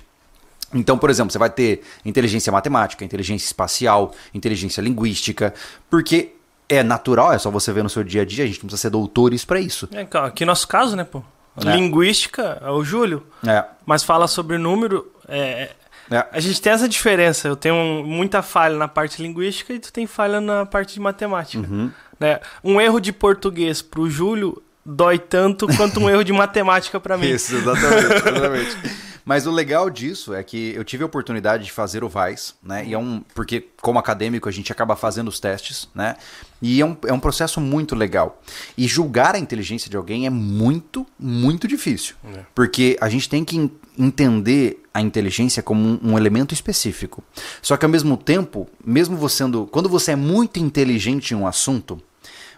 Então, 0.73 0.97
por 0.97 1.09
exemplo, 1.09 1.33
você 1.33 1.37
vai 1.37 1.49
ter 1.49 1.81
inteligência 2.05 2.53
matemática, 2.53 3.03
inteligência 3.03 3.47
espacial, 3.47 4.13
inteligência 4.33 4.79
linguística, 4.79 5.53
porque 5.89 6.35
é 6.69 6.81
natural, 6.81 7.33
é 7.33 7.37
só 7.37 7.51
você 7.51 7.73
ver 7.73 7.83
no 7.83 7.89
seu 7.89 8.01
dia 8.01 8.21
a 8.21 8.25
dia, 8.25 8.45
a 8.45 8.47
gente 8.47 8.59
não 8.59 8.67
precisa 8.67 8.83
ser 8.83 8.89
doutores 8.89 9.43
para 9.43 9.59
isso. 9.59 9.89
É, 9.91 10.05
cara, 10.05 10.27
aqui 10.27 10.45
no 10.45 10.51
nosso 10.51 10.69
caso, 10.69 10.95
né, 10.95 11.03
pô? 11.03 11.21
É. 11.65 11.75
Linguística 11.75 12.61
é 12.63 12.69
o 12.69 12.81
Júlio, 12.81 13.27
É, 13.45 13.65
mas 13.85 14.03
fala 14.03 14.25
sobre 14.25 14.57
número. 14.57 15.11
É, 15.27 15.71
é. 16.11 16.25
a 16.31 16.39
gente 16.39 16.61
tem 16.61 16.73
essa 16.73 16.87
diferença. 16.87 17.47
Eu 17.47 17.55
tenho 17.55 18.03
muita 18.05 18.41
falha 18.41 18.77
na 18.77 18.87
parte 18.87 19.21
linguística 19.21 19.73
e 19.73 19.79
tu 19.79 19.91
tem 19.91 20.05
falha 20.07 20.39
na 20.41 20.65
parte 20.65 20.93
de 20.95 20.99
matemática. 20.99 21.67
Uhum. 21.67 21.91
Né? 22.19 22.39
Um 22.63 22.79
erro 22.79 22.99
de 22.99 23.11
português 23.11 23.81
pro 23.81 24.09
Júlio 24.09 24.61
dói 24.85 25.17
tanto 25.17 25.67
quanto 25.75 25.99
um 25.99 26.09
erro 26.09 26.23
de 26.23 26.31
matemática 26.31 26.99
para 26.99 27.17
mim. 27.17 27.27
Isso, 27.29 27.55
exatamente, 27.55 28.13
exatamente. 28.13 28.77
Mas 29.25 29.47
o 29.47 29.51
legal 29.51 29.89
disso 29.89 30.35
é 30.35 30.43
que 30.43 30.75
eu 30.75 30.83
tive 30.83 31.01
a 31.01 31.07
oportunidade 31.07 31.63
de 31.65 31.71
fazer 31.71 32.03
o 32.03 32.07
VAIS, 32.07 32.53
né? 32.61 32.85
E 32.85 32.93
é 32.93 32.97
um. 32.97 33.23
Porque, 33.33 33.67
como 33.81 33.97
acadêmico, 33.97 34.47
a 34.47 34.51
gente 34.51 34.71
acaba 34.71 34.95
fazendo 34.95 35.29
os 35.29 35.39
testes, 35.39 35.89
né? 35.95 36.15
E 36.61 36.79
é 36.79 36.85
um, 36.85 36.95
é 37.07 37.11
um 37.11 37.19
processo 37.19 37.59
muito 37.59 37.95
legal. 37.95 38.39
E 38.77 38.87
julgar 38.87 39.33
a 39.33 39.39
inteligência 39.39 39.89
de 39.89 39.97
alguém 39.97 40.27
é 40.27 40.29
muito, 40.29 41.07
muito 41.19 41.67
difícil. 41.67 42.15
Porque 42.53 42.95
a 43.01 43.09
gente 43.09 43.27
tem 43.27 43.43
que 43.43 43.57
en- 43.57 43.71
entender 43.97 44.83
a 44.95 45.01
inteligência 45.01 45.61
como 45.61 45.99
um, 46.01 46.17
elemento 46.17 46.53
específico. 46.53 47.21
Só 47.61 47.75
que 47.75 47.83
ao 47.83 47.91
mesmo 47.91 48.15
tempo, 48.15 48.65
mesmo 48.83 49.17
você 49.17 49.35
sendo. 49.35 49.67
Quando 49.69 49.89
você 49.89 50.13
é 50.13 50.15
muito 50.15 50.57
inteligente 50.57 51.31
em 51.31 51.35
um 51.35 51.45
assunto, 51.45 52.01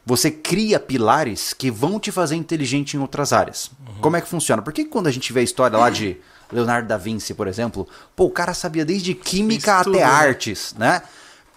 você 0.06 0.29
cria 0.29 0.79
pilares 0.79 1.51
que 1.51 1.72
vão 1.72 2.00
te 2.00 2.12
fazer 2.12 2.36
inteligente 2.36 2.96
em 2.96 3.00
outras 3.00 3.34
áreas. 3.34 3.72
Como 4.00 4.15
é 4.15 4.22
que 4.22 4.27
funciona? 4.27 4.62
Por 4.62 4.72
que 4.72 4.86
quando 4.86 5.08
a 5.08 5.12
gente 5.12 5.34
vê 5.34 5.39
a 5.39 5.44
história 5.44 5.79
lá 5.79 5.89
de 5.89 6.17
Leonardo 6.51 6.88
da 6.88 6.96
Vinci, 6.96 7.34
por 7.34 7.48
exemplo, 7.48 7.88
pô, 8.15 8.25
o 8.25 8.32
cara 8.32 8.53
sabia 8.53 8.86
desde 8.86 9.15
química 9.15 9.79
até 9.79 9.89
né? 9.89 10.03
artes, 10.03 10.75
né? 10.77 11.01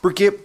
Porque 0.01 0.41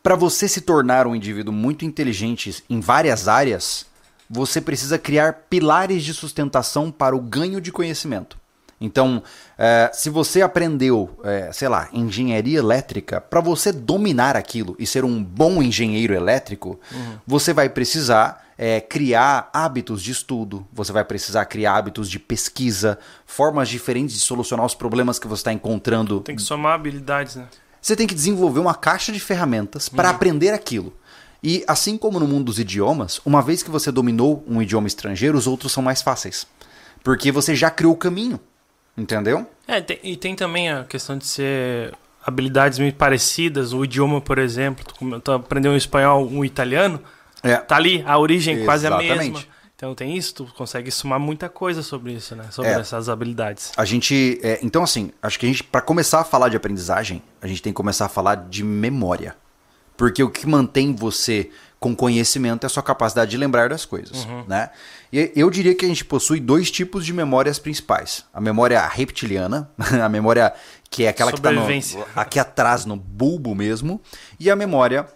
para 0.00 0.14
você 0.14 0.46
se 0.46 0.60
tornar 0.60 1.08
um 1.08 1.16
indivíduo 1.16 1.52
muito 1.52 1.84
inteligente 1.84 2.62
em 2.70 2.78
várias 2.78 3.26
áreas, 3.26 3.84
você 4.30 4.60
precisa 4.60 4.96
criar 4.96 5.32
pilares 5.50 6.04
de 6.04 6.14
sustentação 6.14 6.92
para 6.92 7.16
o 7.16 7.20
ganho 7.20 7.60
de 7.60 7.72
conhecimento. 7.72 8.38
Então, 8.80 9.22
eh, 9.58 9.90
se 9.92 10.10
você 10.10 10.42
aprendeu, 10.42 11.18
eh, 11.24 11.50
sei 11.52 11.68
lá, 11.68 11.88
engenharia 11.92 12.58
elétrica, 12.58 13.20
para 13.20 13.40
você 13.40 13.72
dominar 13.72 14.36
aquilo 14.36 14.76
e 14.78 14.86
ser 14.86 15.04
um 15.04 15.22
bom 15.22 15.62
engenheiro 15.62 16.12
elétrico, 16.12 16.78
você 17.26 17.54
vai 17.54 17.70
precisar 17.70 18.46
eh, 18.58 18.80
criar 18.80 19.48
hábitos 19.52 20.02
de 20.02 20.12
estudo, 20.12 20.66
você 20.72 20.92
vai 20.92 21.04
precisar 21.04 21.44
criar 21.46 21.76
hábitos 21.76 22.10
de 22.10 22.18
pesquisa, 22.18 22.98
formas 23.24 23.68
diferentes 23.68 24.14
de 24.14 24.20
solucionar 24.20 24.66
os 24.66 24.74
problemas 24.74 25.18
que 25.18 25.26
você 25.26 25.40
está 25.40 25.52
encontrando 25.52 26.20
Tem 26.20 26.36
que 26.36 26.42
somar 26.42 26.74
habilidades, 26.74 27.36
né? 27.36 27.46
você 27.86 27.94
tem 27.94 28.06
que 28.06 28.14
desenvolver 28.16 28.58
uma 28.58 28.74
caixa 28.74 29.12
de 29.12 29.20
ferramentas 29.20 29.88
para 29.88 30.10
aprender 30.10 30.50
aquilo. 30.50 30.92
E 31.40 31.62
assim 31.68 31.96
como 31.96 32.18
no 32.18 32.26
mundo 32.26 32.46
dos 32.46 32.58
idiomas, 32.58 33.20
uma 33.24 33.40
vez 33.40 33.62
que 33.62 33.70
você 33.70 33.92
dominou 33.92 34.42
um 34.44 34.60
idioma 34.60 34.88
estrangeiro, 34.88 35.38
os 35.38 35.46
outros 35.46 35.70
são 35.70 35.84
mais 35.84 36.02
fáceis. 36.02 36.48
Porque 37.04 37.30
você 37.30 37.54
já 37.54 37.70
criou 37.70 37.92
o 37.92 37.96
caminho. 37.96 38.40
Entendeu? 38.96 39.46
É, 39.66 39.80
tem- 39.80 39.98
e 40.02 40.16
tem 40.16 40.34
também 40.34 40.70
a 40.70 40.84
questão 40.84 41.18
de 41.18 41.26
ser 41.26 41.92
habilidades 42.24 42.78
meio 42.78 42.92
parecidas. 42.94 43.72
O 43.72 43.84
idioma, 43.84 44.20
por 44.20 44.38
exemplo, 44.38 44.84
tu, 44.84 45.20
tu 45.20 45.32
aprendeu 45.32 45.72
um 45.72 45.76
espanhol, 45.76 46.26
um 46.28 46.44
italiano, 46.44 47.00
É. 47.42 47.56
tá 47.56 47.76
ali, 47.76 48.02
a 48.06 48.18
origem 48.18 48.64
quase 48.64 48.86
a 48.86 48.90
Exatamente. 48.90 49.32
mesma. 49.32 49.44
Então 49.76 49.94
tem 49.94 50.16
isso, 50.16 50.34
tu 50.36 50.46
consegue 50.56 50.90
somar 50.90 51.20
muita 51.20 51.50
coisa 51.50 51.82
sobre 51.82 52.14
isso, 52.14 52.34
né? 52.34 52.46
Sobre 52.50 52.70
É. 52.70 52.80
essas 52.80 53.10
habilidades. 53.10 53.72
A 53.76 53.84
gente. 53.84 54.40
é, 54.42 54.58
então, 54.62 54.82
assim, 54.82 55.10
acho 55.22 55.38
que 55.38 55.44
a 55.44 55.48
gente, 55.50 55.62
para 55.62 55.82
começar 55.82 56.20
a 56.20 56.24
falar 56.24 56.48
de 56.48 56.56
aprendizagem, 56.56 57.22
a 57.42 57.46
gente 57.46 57.60
tem 57.60 57.72
que 57.74 57.76
começar 57.76 58.06
a 58.06 58.08
falar 58.08 58.36
de 58.48 58.64
memória. 58.64 59.36
Porque 59.94 60.22
o 60.22 60.30
que 60.30 60.46
mantém 60.46 60.94
você 60.94 61.50
com 61.78 61.94
conhecimento 61.94 62.64
é 62.64 62.66
a 62.66 62.70
sua 62.70 62.82
capacidade 62.82 63.30
de 63.30 63.36
lembrar 63.36 63.68
das 63.68 63.84
coisas, 63.84 64.26
né? 64.48 64.70
E 65.12 65.32
eu 65.36 65.50
diria 65.50 65.74
que 65.74 65.84
a 65.84 65.88
gente 65.88 66.04
possui 66.04 66.40
dois 66.40 66.70
tipos 66.70 67.04
de 67.04 67.12
memórias 67.12 67.58
principais. 67.58 68.24
A 68.32 68.40
memória 68.40 68.84
reptiliana, 68.86 69.70
a 70.02 70.08
memória 70.08 70.52
que 70.90 71.04
é 71.04 71.08
aquela 71.08 71.32
que 71.32 71.38
está 71.38 71.50
aqui 72.14 72.38
atrás 72.38 72.84
no 72.84 72.96
bulbo 72.96 73.54
mesmo, 73.54 74.00
e 74.40 74.50
a 74.50 74.56
memória 74.56 75.06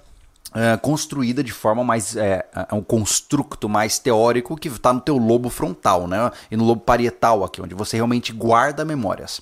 é, 0.55 0.77
construída 0.77 1.43
de 1.43 1.53
forma 1.53 1.83
mais 1.83 2.17
é, 2.17 2.45
é 2.69 2.75
um 2.75 2.83
construto 2.83 3.69
mais 3.69 3.99
teórico 3.99 4.57
que 4.57 4.69
está 4.69 4.93
no 4.93 5.01
teu 5.01 5.17
lobo 5.17 5.49
frontal, 5.49 6.07
né? 6.07 6.31
E 6.51 6.57
no 6.57 6.65
lobo 6.65 6.83
parietal 6.83 7.45
aqui, 7.45 7.63
onde 7.63 7.75
você 7.75 7.97
realmente 7.97 8.33
guarda 8.33 8.85
memórias. 8.85 9.41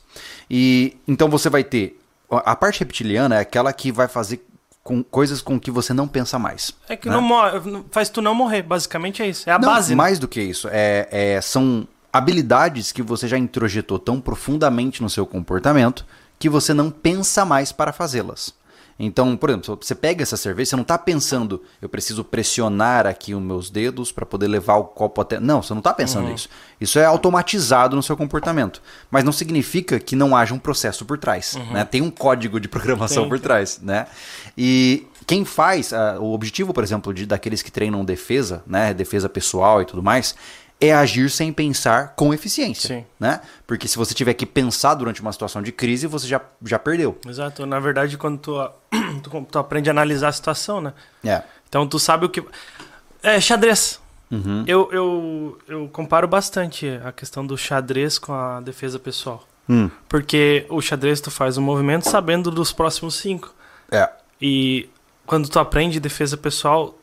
E 0.51 0.97
então 1.07 1.29
você 1.29 1.49
vai 1.49 1.65
ter 1.65 1.99
a 2.31 2.55
parte 2.55 2.81
reptiliana 2.81 3.37
é 3.37 3.41
aquela 3.41 3.73
que 3.73 3.91
vai 3.91 4.07
fazer 4.07 4.45
com 4.89 5.03
coisas 5.03 5.43
com 5.43 5.61
que 5.61 5.71
você 5.71 5.93
não 5.93 6.09
pensa 6.09 6.39
mais. 6.39 6.73
É 6.89 6.97
que 6.97 7.11
né? 7.11 7.15
não 7.15 7.21
morre, 7.21 7.61
faz 7.91 8.09
tu 8.09 8.23
não 8.23 8.35
morrer, 8.35 8.63
basicamente 8.63 9.23
é 9.23 9.29
isso. 9.29 9.49
É 9.49 9.53
a 9.53 9.59
Não, 9.59 9.69
base. 9.69 9.91
né? 9.91 9.97
mais 9.97 10.19
do 10.19 10.27
que 10.27 10.41
isso, 10.41 10.67
é, 10.73 11.07
é- 11.11 11.41
são 11.43 11.87
habilidades 12.11 12.91
que 12.91 13.03
você 13.03 13.29
já 13.29 13.37
introjetou 13.37 13.99
tão 13.99 14.19
profundamente 14.19 15.03
no 15.03 15.11
seu 15.11 15.27
comportamento 15.27 16.07
que 16.39 16.49
você 16.49 16.73
não 16.73 16.91
pensa 16.91 17.45
mais 17.45 17.71
para 17.71 17.93
fazê-las. 17.93 18.57
Então, 19.01 19.37
por 19.37 19.51
exemplo, 19.51 19.79
se 19.81 19.87
você 19.89 19.95
pega 19.95 20.25
essa 20.25 20.37
cerveja, 20.37 20.71
você 20.71 20.77
não 20.77 20.83
está 20.83 20.99
pensando, 20.99 21.63
eu 21.81 21.89
preciso 21.89 22.25
pressionar 22.25 23.07
aqui 23.07 23.33
os 23.33 23.41
meus 23.41 23.71
dedos 23.71 24.11
para 24.11 24.27
poder 24.27 24.49
levar 24.49 24.75
o 24.77 24.85
copo 24.85 25.21
até. 25.21 25.39
Não, 25.39 25.63
você 25.63 25.73
não 25.73 25.79
está 25.79 25.95
pensando 25.95 26.33
isso. 26.33 26.49
Isso 26.81 26.99
é 26.99 27.05
automatizado 27.05 27.95
no 27.95 28.03
seu 28.03 28.17
comportamento. 28.17 28.83
Mas 29.09 29.23
não 29.23 29.31
significa 29.31 30.01
que 30.01 30.17
não 30.17 30.37
haja 30.37 30.53
um 30.53 30.59
processo 30.59 31.05
por 31.05 31.17
trás. 31.17 31.55
Né? 31.71 31.85
Tem 31.85 32.03
um 32.03 32.11
código 32.11 32.59
de 32.59 32.67
programação 32.67 33.29
por 33.29 33.39
trás. 33.39 33.79
Né? 33.81 34.05
E 34.61 35.07
quem 35.25 35.45
faz, 35.45 35.93
ah, 35.93 36.17
o 36.19 36.33
objetivo, 36.33 36.75
por 36.75 36.83
exemplo, 36.83 37.15
de, 37.15 37.25
daqueles 37.25 37.63
que 37.63 37.71
treinam 37.71 38.05
defesa, 38.05 38.61
né? 38.67 38.93
defesa 38.93 39.29
pessoal 39.29 39.81
e 39.81 39.85
tudo 39.85 40.03
mais, 40.03 40.35
é 40.81 40.93
agir 40.93 41.31
sem 41.31 41.53
pensar 41.53 42.15
com 42.17 42.35
eficiência. 42.35 42.97
Sim. 42.97 43.07
Né? 43.21 43.41
Porque 43.69 43.87
se 43.87 43.97
você 43.97 44.15
tiver 44.15 44.35
que 44.35 44.45
pensar 44.45 44.95
durante 44.95 45.23
uma 45.23 45.33
situação 45.33 45.63
de 45.63 45.71
crise, 45.71 46.09
você 46.09 46.27
já, 46.27 46.41
já 46.65 46.77
perdeu. 46.77 47.17
Exato. 47.25 47.65
Na 47.67 47.79
verdade, 47.79 48.19
quando 48.19 48.39
tu, 48.39 48.71
tu, 49.23 49.47
tu 49.49 49.59
aprende 49.61 49.89
a 49.89 49.93
analisar 49.93 50.29
a 50.29 50.33
situação, 50.33 50.81
né? 50.81 50.93
É. 51.25 51.43
Então 51.69 51.87
tu 51.87 52.01
sabe 52.01 52.27
o 52.27 52.29
que. 52.29 52.43
É, 53.23 53.41
xadrez. 53.41 54.01
Uhum. 54.29 54.65
Eu, 54.67 54.89
eu, 54.91 55.59
eu 55.69 55.89
comparo 55.89 56.27
bastante 56.27 57.01
a 57.05 57.13
questão 57.13 57.47
do 57.47 57.57
xadrez 57.57 58.19
com 58.19 58.33
a 58.33 58.61
defesa 58.61 58.99
pessoal. 58.99 59.47
Hum. 59.69 59.89
Porque 60.09 60.67
o 60.69 60.81
xadrez 60.81 61.21
tu 61.21 61.31
faz 61.31 61.57
um 61.57 61.63
movimento 61.63 62.09
sabendo 62.09 62.51
dos 62.51 62.73
próximos 62.73 63.15
cinco. 63.15 63.55
É. 63.91 64.09
E 64.41 64.89
quando 65.27 65.49
tu 65.49 65.59
aprende 65.59 66.01
defesa 66.01 66.37
pessoal, 66.37 66.97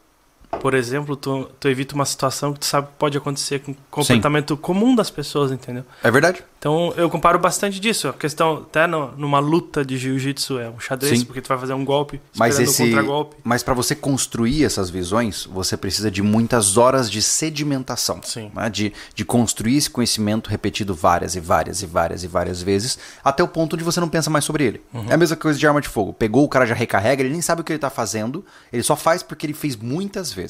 por 0.60 0.74
exemplo, 0.74 1.16
tu, 1.16 1.50
tu 1.60 1.68
evita 1.68 1.96
uma 1.96 2.06
situação 2.06 2.54
que 2.54 2.60
tu 2.60 2.66
sabe 2.66 2.88
que 2.88 2.94
pode 2.98 3.18
acontecer 3.18 3.60
com 3.60 3.72
o 3.72 3.76
comportamento 3.90 4.58
comum 4.58 4.96
das 4.96 5.10
pessoas, 5.10 5.52
entendeu? 5.52 5.84
É 6.04 6.10
verdade. 6.10 6.44
Então 6.58 6.94
eu 6.98 7.10
comparo 7.10 7.38
bastante 7.38 7.80
disso. 7.80 8.08
A 8.08 8.14
questão, 8.14 8.66
até 8.68 8.88
no, 8.88 9.12
numa 9.18 9.40
luta 9.40 9.86
de 9.86 9.98
jiu-jitsu, 9.98 10.58
é 10.58 10.68
um 10.70 10.80
xadrez, 10.80 11.20
Sim. 11.20 11.26
porque 11.26 11.40
tu 11.40 11.48
vai 11.48 11.60
fazer 11.60 11.74
um 11.74 11.86
golpe, 11.86 12.20
Mas 12.36 12.60
esse, 12.60 12.82
um 12.82 12.86
contra-golpe. 12.88 13.36
mas 13.44 13.62
para 13.62 13.76
você 13.76 13.94
construir 13.94 14.66
essas 14.66 14.90
visões, 14.90 15.46
você 15.46 15.78
precisa 15.78 16.10
de 16.10 16.24
muitas 16.24 16.76
horas 16.76 17.10
de 17.12 17.22
sedimentação, 17.22 18.20
Sim. 18.24 18.52
né? 18.56 18.68
de, 18.70 18.92
de 19.14 19.24
construir 19.24 19.78
esse 19.78 19.90
conhecimento 19.90 20.50
repetido 20.50 20.96
várias 20.96 21.36
e 21.36 21.40
várias 21.40 21.84
e 21.84 21.86
várias 21.86 22.24
e 22.24 22.28
várias 22.28 22.64
vezes, 22.64 22.98
até 23.24 23.44
o 23.44 23.48
ponto 23.48 23.76
onde 23.76 23.84
você 23.84 24.00
não 24.00 24.10
pensa 24.10 24.32
mais 24.32 24.44
sobre 24.44 24.64
ele. 24.64 24.82
Uhum. 24.92 25.06
É 25.08 25.14
a 25.14 25.18
mesma 25.18 25.36
coisa 25.36 25.60
de 25.60 25.68
arma 25.68 25.82
de 25.82 25.88
fogo. 25.88 26.14
Pegou, 26.14 26.44
o 26.44 26.50
cara 26.50 26.66
já 26.66 26.74
recarrega, 26.74 27.22
ele 27.22 27.32
nem 27.32 27.42
sabe 27.42 27.62
o 27.62 27.64
que 27.64 27.72
ele 27.74 27.80
tá 27.80 27.92
fazendo, 27.92 28.44
ele 28.74 28.82
só 28.82 28.96
faz 28.96 29.22
porque 29.22 29.46
ele 29.46 29.54
fez 29.54 29.76
muitas 29.76 30.34
vezes. 30.34 30.45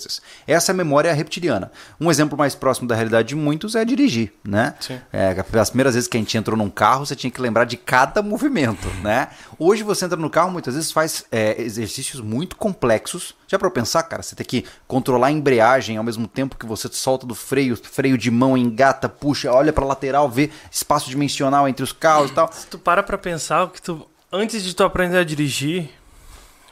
Essa 0.48 0.72
é 0.72 0.74
a 0.74 0.76
memória 0.76 1.14
reptiliana. 1.14 1.72
Um 2.00 2.12
exemplo 2.12 2.38
mais 2.38 2.56
próximo 2.56 2.88
da 2.88 2.96
realidade 2.96 3.30
de 3.30 3.36
muitos 3.36 3.76
é 3.76 3.86
dirigir, 3.86 4.34
né? 4.44 4.76
Sim. 4.80 5.00
É, 5.12 5.36
as 5.60 5.70
primeiras 5.70 5.96
vezes 5.96 6.08
que 6.08 6.18
a 6.18 6.20
gente 6.20 6.38
entrou 6.38 6.58
num 6.58 6.70
carro, 6.70 7.06
você 7.06 7.16
tinha 7.16 7.32
que 7.32 7.42
lembrar 7.42 7.66
de 7.66 7.78
cada 7.78 8.22
movimento, 8.22 8.88
né? 9.02 9.30
Hoje 9.58 9.84
você 9.84 10.06
entra 10.06 10.18
no 10.18 10.30
carro, 10.30 10.52
muitas 10.52 10.76
vezes 10.76 10.92
faz 10.92 11.26
é, 11.32 11.62
exercícios 11.62 12.22
muito 12.22 12.56
complexos. 12.56 13.36
Já 13.48 13.60
para 13.60 13.70
pensar, 13.70 14.04
cara, 14.04 14.24
você 14.24 14.36
tem 14.36 14.46
que 14.46 14.66
controlar 14.88 15.28
a 15.28 15.32
embreagem 15.32 15.98
ao 15.98 16.04
mesmo 16.04 16.28
tempo 16.28 16.58
que 16.58 16.66
você 16.66 16.90
solta 16.92 17.26
do 17.26 17.36
freio, 17.36 17.78
freio 17.78 18.18
de 18.18 18.32
mão, 18.32 18.58
engata, 18.58 19.08
puxa, 19.08 19.52
olha 19.52 19.72
para 19.72 19.86
lateral, 19.86 20.30
vê 20.30 20.50
espaço 20.72 21.10
dimensional 21.10 21.68
entre 21.68 21.84
os 21.84 21.92
carros 21.92 22.32
e 22.32 22.34
tal. 22.34 22.52
Se 22.52 22.68
tu 22.68 22.78
para 22.78 23.04
pra 23.04 23.18
pensar, 23.18 23.64
o 23.64 23.70
que 23.70 23.82
tu, 23.82 24.08
antes 24.32 24.64
de 24.64 24.76
tu 24.76 24.84
aprender 24.84 25.18
a 25.18 25.24
dirigir, 25.24 25.90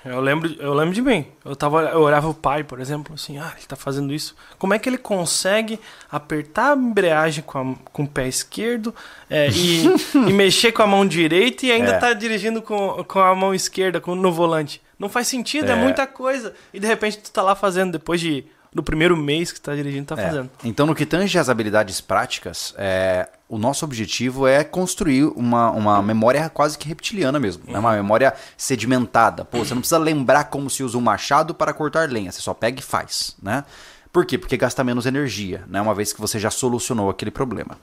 eu 0.05 0.19
lembro, 0.19 0.53
eu 0.59 0.73
lembro 0.73 0.93
de 0.93 1.01
mim. 1.01 1.25
Eu, 1.45 1.55
tava, 1.55 1.81
eu 1.83 2.01
olhava 2.01 2.27
o 2.27 2.33
pai, 2.33 2.63
por 2.63 2.79
exemplo, 2.79 3.13
assim, 3.15 3.37
ah, 3.37 3.53
ele 3.57 3.65
tá 3.65 3.75
fazendo 3.75 4.13
isso. 4.13 4.35
Como 4.59 4.73
é 4.73 4.79
que 4.79 4.89
ele 4.89 4.97
consegue 4.97 5.79
apertar 6.11 6.73
a 6.73 6.75
embreagem 6.75 7.43
com, 7.43 7.57
a- 7.71 7.75
com 7.91 8.03
o 8.03 8.07
pé 8.07 8.27
esquerdo 8.27 8.93
é, 9.29 9.49
e, 9.49 9.85
e 10.27 10.33
mexer 10.33 10.71
com 10.71 10.83
a 10.83 10.87
mão 10.87 11.05
direita 11.05 11.65
e 11.65 11.71
ainda 11.71 11.91
É. 11.93 11.97
tá 11.97 12.13
dirigindo 12.13 12.61
com, 12.61 13.03
com 13.03 13.19
a 13.19 13.33
mão 13.35 13.53
esquerda 13.53 14.01
com, 14.01 14.13
no 14.15 14.31
volante? 14.31 14.81
Não 14.99 15.09
faz 15.09 15.27
sentido, 15.27 15.69
é. 15.69 15.73
É. 15.73 15.75
muita 15.75 16.05
coisa. 16.07 16.53
E 16.73 16.79
de 16.79 16.87
repente 16.87 17.17
tu 17.17 17.31
tá 17.31 17.41
lá 17.41 17.55
fazendo, 17.55 17.91
depois 17.93 18.19
de 18.21 18.45
do 18.75 18.81
primeiro 18.81 19.15
mês 19.15 19.51
que 19.51 19.59
tu 19.61 19.65
tá 19.65 19.75
dirigindo, 19.75 20.07
tá 20.07 20.19
É. 20.19 20.25
fazendo. 20.25 20.49
Então, 20.63 20.87
no 20.87 20.95
que 20.95 21.05
tange 21.05 21.37
às 21.37 21.47
habilidades 21.47 22.01
práticas, 22.01 22.73
é, 22.75 23.29
o 23.53 23.57
nosso 23.57 23.85
objetivo 23.85 24.47
é 24.47 24.63
construir 24.63 25.25
uma, 25.35 25.69
uma 25.71 26.01
memória 26.01 26.49
quase 26.49 26.77
que 26.77 26.87
reptiliana 26.87 27.39
mesmo. 27.39 27.63
né? 27.67 27.77
Uma 27.77 27.93
memória 27.93 28.33
sedimentada. 28.57 29.45
Pô, 29.45 29.59
você 29.63 29.73
não 29.73 29.81
precisa 29.81 29.97
lembrar 29.97 30.45
como 30.45 30.69
se 30.69 30.83
usa 30.83 30.97
um 30.97 31.01
machado 31.01 31.53
para 31.53 31.73
cortar 31.73 32.09
lenha. 32.09 32.31
Você 32.31 32.41
só 32.41 32.53
pega 32.53 32.79
e 32.79 32.83
faz, 32.83 33.35
né? 33.41 33.63
Por 34.11 34.25
quê? 34.25 34.37
Porque 34.37 34.57
gasta 34.57 34.83
menos 34.83 35.05
energia, 35.05 35.63
né? 35.67 35.81
Uma 35.81 35.93
vez 35.93 36.11
que 36.13 36.19
você 36.21 36.39
já 36.39 36.49
solucionou 36.51 37.09
aquele 37.09 37.31
problema. 37.31 37.77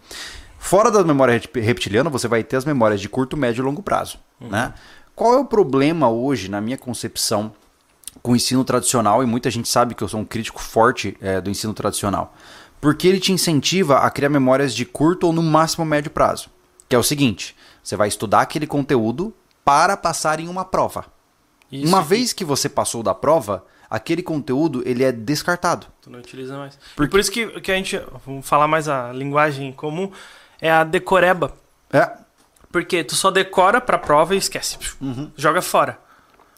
Fora 0.59 0.91
da 0.91 1.03
memória 1.03 1.33
rep- 1.35 1.57
reptiliana, 1.61 2.11
você 2.11 2.29
vai 2.29 2.43
ter 2.45 2.57
as 2.57 2.65
memórias 2.65 3.01
de 3.01 3.09
curto, 3.09 3.37
médio 3.37 3.63
e 3.63 3.65
longo 3.65 3.83
prazo, 3.83 4.19
né? 4.41 4.75
Qual 5.15 5.35
é 5.35 5.39
o 5.39 5.45
problema 5.45 6.09
hoje, 6.09 6.49
na 6.49 6.61
minha 6.61 6.79
concepção, 6.79 7.53
com 8.23 8.33
o 8.33 8.37
ensino 8.37 8.65
tradicional, 8.65 9.23
e 9.23 9.27
muita 9.27 9.51
gente 9.51 9.69
sabe 9.69 9.95
que 9.95 10.03
eu 10.03 10.09
sou 10.09 10.21
um 10.21 10.25
crítico 10.25 10.61
forte 10.61 11.17
eh, 11.21 11.41
do 11.41 11.49
ensino 11.51 11.73
tradicional, 11.73 12.35
porque 12.81 13.07
ele 13.07 13.21
te 13.21 13.33
incentiva 13.33 13.99
a 13.99 14.11
criar 14.11 14.29
memórias 14.29 14.75
de 14.75 14.85
curto 14.85 15.27
ou 15.27 15.33
no 15.33 15.43
máximo 15.43 15.85
médio 15.85 16.11
prazo. 16.11 16.49
Que 16.89 16.97
é 16.97 16.99
o 16.99 17.03
seguinte: 17.03 17.55
você 17.83 17.97
vai 17.97 18.09
estudar 18.09 18.41
aquele 18.41 18.67
conteúdo 18.67 19.35
para 19.65 19.97
passar 19.97 20.41
em 20.41 20.49
uma 20.49 20.65
prova. 20.65 21.07
Isso 21.71 21.87
uma 21.87 22.03
vez 22.03 22.33
que 22.33 22.45
você 22.45 22.69
passou 22.69 23.03
da 23.03 23.15
prova, 23.15 23.65
aquele 23.89 24.23
conteúdo 24.23 24.83
ele 24.85 25.05
é 25.05 25.13
descartado. 25.13 25.87
Tu 26.01 26.11
não 26.11 26.19
utiliza 26.19 26.57
mais. 26.57 26.79
Por 26.97 27.07
E 27.07 27.09
por 27.09 27.21
isso 27.21 27.31
que, 27.31 27.61
que 27.61 27.71
a 27.71 27.77
gente, 27.77 28.01
vamos 28.27 28.47
falar 28.47 28.67
mais 28.67 28.89
a 28.89 29.13
linguagem 29.13 29.73
comum, 29.73 30.11
é 30.61 30.71
a 30.71 30.83
decoreba. 30.83 31.55
É, 31.93 32.11
Porque 32.73 33.03
tu 33.05 33.15
só 33.15 33.31
decora 33.31 33.81
pra 33.81 33.99
prova 33.99 34.35
e 34.35 34.39
esquece. 34.39 34.79
Uhum. 35.01 35.31
Joga 35.37 35.63
fora. 35.63 35.99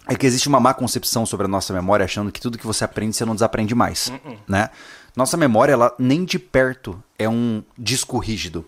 É 0.06 0.16
que 0.16 0.26
existe 0.26 0.48
uma 0.48 0.58
má 0.58 0.74
concepção 0.74 1.24
sobre 1.24 1.46
a 1.46 1.48
nossa 1.48 1.72
memória, 1.72 2.04
achando 2.04 2.32
que 2.32 2.40
tudo 2.40 2.58
que 2.58 2.66
você 2.66 2.84
aprende 2.84 3.16
você 3.16 3.24
não 3.24 3.34
desaprende 3.34 3.74
mais, 3.74 4.12
né? 4.48 4.68
Nossa 5.14 5.36
memória, 5.36 5.72
ela 5.72 5.94
nem 5.98 6.24
de 6.24 6.38
perto 6.38 7.02
é 7.18 7.28
um 7.28 7.62
disco 7.76 8.18
rígido. 8.18 8.64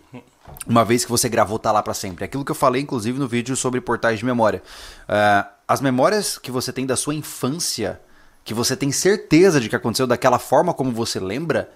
Uma 0.67 0.85
vez 0.85 1.03
que 1.03 1.11
você 1.11 1.27
gravou, 1.27 1.57
tá 1.57 1.71
lá 1.71 1.81
pra 1.81 1.93
sempre. 1.93 2.23
Aquilo 2.23 2.45
que 2.45 2.51
eu 2.51 2.55
falei, 2.55 2.81
inclusive, 2.81 3.17
no 3.17 3.27
vídeo 3.27 3.55
sobre 3.55 3.81
portais 3.81 4.19
de 4.19 4.25
memória. 4.25 4.61
Ah, 5.07 5.49
as 5.67 5.81
memórias 5.81 6.37
que 6.37 6.51
você 6.51 6.71
tem 6.71 6.85
da 6.85 6.95
sua 6.95 7.15
infância, 7.15 7.99
que 8.43 8.53
você 8.53 8.75
tem 8.75 8.91
certeza 8.91 9.59
de 9.59 9.67
que 9.69 9.75
aconteceu 9.75 10.05
daquela 10.05 10.37
forma 10.37 10.73
como 10.73 10.91
você 10.91 11.19
lembra, 11.19 11.71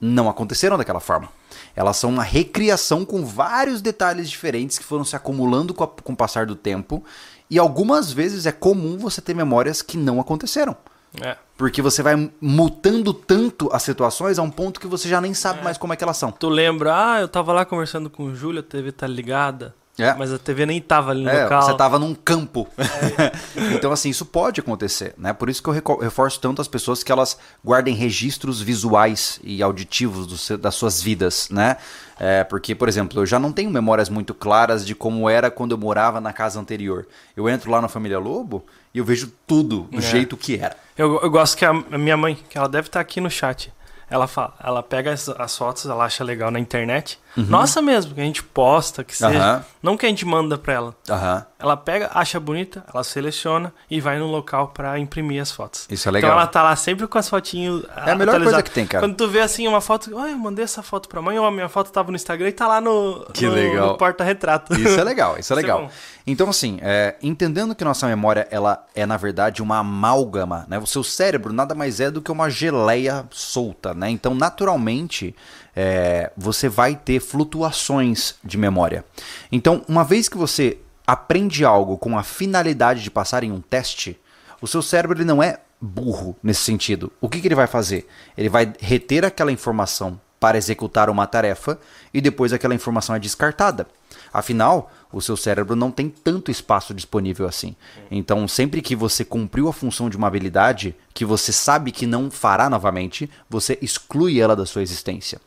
não 0.00 0.28
aconteceram 0.28 0.78
daquela 0.78 1.00
forma. 1.00 1.28
Elas 1.76 1.98
são 1.98 2.10
uma 2.10 2.22
recriação 2.22 3.04
com 3.04 3.24
vários 3.26 3.82
detalhes 3.82 4.28
diferentes 4.30 4.78
que 4.78 4.84
foram 4.84 5.04
se 5.04 5.14
acumulando 5.14 5.74
com, 5.74 5.84
a- 5.84 5.88
com 5.88 6.14
o 6.14 6.16
passar 6.16 6.46
do 6.46 6.56
tempo. 6.56 7.04
E 7.50 7.58
algumas 7.58 8.10
vezes 8.10 8.46
é 8.46 8.52
comum 8.52 8.96
você 8.96 9.20
ter 9.20 9.34
memórias 9.34 9.82
que 9.82 9.98
não 9.98 10.18
aconteceram. 10.18 10.74
É. 11.20 11.36
Porque 11.56 11.80
você 11.80 12.02
vai 12.02 12.30
mutando 12.40 13.14
tanto 13.14 13.68
as 13.72 13.82
situações 13.82 14.38
a 14.38 14.42
um 14.42 14.50
ponto 14.50 14.80
que 14.80 14.86
você 14.86 15.08
já 15.08 15.20
nem 15.20 15.32
sabe 15.34 15.62
mais 15.62 15.78
como 15.78 15.92
é 15.92 15.96
que 15.96 16.02
elas 16.02 16.16
são. 16.16 16.32
Tu 16.32 16.48
lembra, 16.48 16.92
ah, 17.14 17.20
eu 17.20 17.28
tava 17.28 17.52
lá 17.52 17.64
conversando 17.64 18.10
com 18.10 18.24
o 18.24 18.34
Júlio, 18.34 18.60
a 18.60 18.62
TV 18.62 18.90
tá 18.90 19.06
ligada. 19.06 19.74
É. 19.96 20.12
Mas 20.14 20.32
a 20.32 20.38
TV 20.40 20.66
nem 20.66 20.80
tava 20.80 21.12
ali 21.12 21.22
no 21.22 21.30
É, 21.30 21.44
local. 21.44 21.62
você 21.62 21.74
tava 21.76 22.00
num 22.00 22.16
campo. 22.16 22.66
então, 23.76 23.92
assim, 23.92 24.10
isso 24.10 24.24
pode 24.26 24.60
acontecer, 24.60 25.14
né? 25.16 25.32
Por 25.32 25.48
isso 25.48 25.62
que 25.62 25.68
eu 25.68 25.72
reforço 26.00 26.40
tanto 26.40 26.60
as 26.60 26.66
pessoas 26.66 27.04
que 27.04 27.12
elas 27.12 27.38
guardem 27.64 27.94
registros 27.94 28.60
visuais 28.60 29.38
e 29.42 29.62
auditivos 29.62 30.40
seu- 30.40 30.58
das 30.58 30.74
suas 30.74 31.00
vidas, 31.00 31.48
né? 31.48 31.76
É, 32.18 32.42
porque, 32.42 32.74
por 32.74 32.88
exemplo, 32.88 33.20
eu 33.20 33.26
já 33.26 33.38
não 33.38 33.52
tenho 33.52 33.70
memórias 33.70 34.08
muito 34.08 34.34
claras 34.34 34.84
de 34.84 34.96
como 34.96 35.28
era 35.30 35.48
quando 35.48 35.70
eu 35.72 35.78
morava 35.78 36.20
na 36.20 36.32
casa 36.32 36.58
anterior. 36.58 37.06
Eu 37.36 37.48
entro 37.48 37.70
lá 37.70 37.80
na 37.80 37.86
Família 37.88 38.18
Lobo 38.18 38.64
e 38.94 38.98
eu 38.98 39.04
vejo 39.04 39.32
tudo 39.46 39.82
do 39.90 39.98
É. 39.98 40.00
jeito 40.00 40.36
que 40.36 40.56
era. 40.56 40.76
Eu, 40.96 41.20
eu 41.20 41.30
gosto 41.30 41.56
que 41.56 41.64
a, 41.64 41.70
a 41.70 41.98
minha 41.98 42.16
mãe, 42.16 42.38
que 42.48 42.56
ela 42.56 42.68
deve 42.68 42.86
estar 42.88 43.00
aqui 43.00 43.20
no 43.20 43.28
chat, 43.28 43.72
ela 44.08 44.28
fala, 44.28 44.54
ela 44.62 44.82
pega 44.82 45.10
as, 45.12 45.28
as 45.28 45.58
fotos, 45.58 45.86
ela 45.86 46.04
acha 46.04 46.22
legal 46.22 46.50
na 46.50 46.60
internet. 46.60 47.18
Nossa 47.36 47.82
mesmo, 47.82 48.14
que 48.14 48.20
a 48.20 48.24
gente 48.24 48.42
posta, 48.42 49.02
que 49.02 49.16
seja. 49.16 49.56
Uhum. 49.56 49.62
Não 49.82 49.96
que 49.96 50.06
a 50.06 50.08
gente 50.08 50.24
manda 50.24 50.56
pra 50.56 50.72
ela. 50.74 50.94
Aham. 51.10 51.44
Ela 51.58 51.76
pega, 51.76 52.10
acha 52.14 52.38
bonita, 52.38 52.84
ela 52.92 53.02
seleciona 53.02 53.72
e 53.90 54.00
vai 54.00 54.18
no 54.18 54.26
local 54.26 54.68
pra 54.68 54.98
imprimir 54.98 55.40
as 55.40 55.50
fotos. 55.50 55.86
Isso 55.90 56.08
é 56.08 56.12
legal. 56.12 56.30
Então 56.30 56.38
ela 56.40 56.46
tá 56.46 56.62
lá 56.62 56.76
sempre 56.76 57.06
com 57.06 57.16
as 57.18 57.28
fotinhas. 57.28 57.82
É 58.06 58.10
a 58.10 58.14
melhor 58.14 58.40
coisa 58.42 58.62
que 58.62 58.70
tem, 58.70 58.86
cara. 58.86 59.02
Quando 59.04 59.16
tu 59.16 59.26
vê 59.28 59.40
assim 59.40 59.66
uma 59.66 59.80
foto, 59.80 60.10
olha, 60.14 60.30
eu 60.32 60.38
mandei 60.38 60.64
essa 60.64 60.82
foto 60.82 61.08
pra 61.08 61.22
mãe, 61.22 61.38
ou 61.38 61.46
a 61.46 61.50
minha 61.50 61.68
foto 61.68 61.90
tava 61.90 62.10
no 62.10 62.16
Instagram 62.16 62.48
e 62.48 62.52
tá 62.52 62.66
lá 62.68 62.80
no, 62.80 63.26
Que 63.32 63.46
no- 63.46 63.54
legal. 63.54 63.88
no 63.88 63.96
porta-retrato. 63.98 64.74
Isso 64.78 65.00
é 65.00 65.04
legal, 65.04 65.38
isso 65.38 65.52
é 65.52 65.54
é 65.54 65.56
legal. 65.56 65.90
então, 66.26 66.48
assim, 66.50 66.78
é, 66.82 67.14
entendendo 67.22 67.74
que 67.74 67.84
nossa 67.84 68.06
memória 68.06 68.46
ela 68.50 68.84
é, 68.94 69.06
na 69.06 69.16
verdade, 69.16 69.62
uma 69.62 69.78
amálgama, 69.78 70.66
né? 70.68 70.78
O 70.78 70.86
seu 70.86 71.02
cérebro 71.02 71.52
nada 71.52 71.74
mais 71.74 71.98
é 72.00 72.10
do 72.10 72.20
que 72.20 72.30
uma 72.30 72.50
geleia 72.50 73.24
solta, 73.30 73.94
né? 73.94 74.10
Então, 74.10 74.34
naturalmente, 74.34 75.34
é, 75.74 76.30
você 76.36 76.68
vai 76.68 76.94
ter 76.96 77.20
flutuações 77.20 78.34
de 78.44 78.56
memória. 78.56 79.04
Então, 79.50 79.84
uma 79.88 80.04
vez 80.04 80.28
que 80.28 80.36
você 80.36 80.78
aprende 81.06 81.64
algo 81.64 81.98
com 81.98 82.18
a 82.18 82.22
finalidade 82.22 83.02
de 83.02 83.10
passar 83.10 83.44
em 83.44 83.52
um 83.52 83.60
teste, 83.60 84.18
o 84.60 84.66
seu 84.66 84.80
cérebro 84.80 85.18
ele 85.18 85.24
não 85.24 85.42
é 85.42 85.58
burro 85.80 86.36
nesse 86.42 86.62
sentido. 86.62 87.12
O 87.20 87.28
que, 87.28 87.40
que 87.40 87.48
ele 87.48 87.54
vai 87.54 87.66
fazer? 87.66 88.06
Ele 88.36 88.48
vai 88.48 88.72
reter 88.80 89.24
aquela 89.24 89.52
informação 89.52 90.20
para 90.40 90.58
executar 90.58 91.08
uma 91.08 91.26
tarefa 91.26 91.78
e 92.12 92.20
depois 92.20 92.52
aquela 92.52 92.74
informação 92.74 93.14
é 93.14 93.18
descartada. 93.18 93.86
Afinal, 94.34 94.90
o 95.12 95.20
seu 95.20 95.36
cérebro 95.36 95.76
não 95.76 95.92
tem 95.92 96.08
tanto 96.08 96.50
espaço 96.50 96.92
disponível 96.92 97.46
assim. 97.46 97.76
Então, 98.10 98.48
sempre 98.48 98.82
que 98.82 98.96
você 98.96 99.24
cumpriu 99.24 99.68
a 99.68 99.72
função 99.72 100.10
de 100.10 100.16
uma 100.16 100.26
habilidade 100.26 100.92
que 101.14 101.24
você 101.24 101.52
sabe 101.52 101.92
que 101.92 102.04
não 102.04 102.28
fará 102.32 102.68
novamente, 102.68 103.30
você 103.48 103.78
exclui 103.80 104.40
ela 104.40 104.56
da 104.56 104.66
sua 104.66 104.82
existência. 104.82 105.40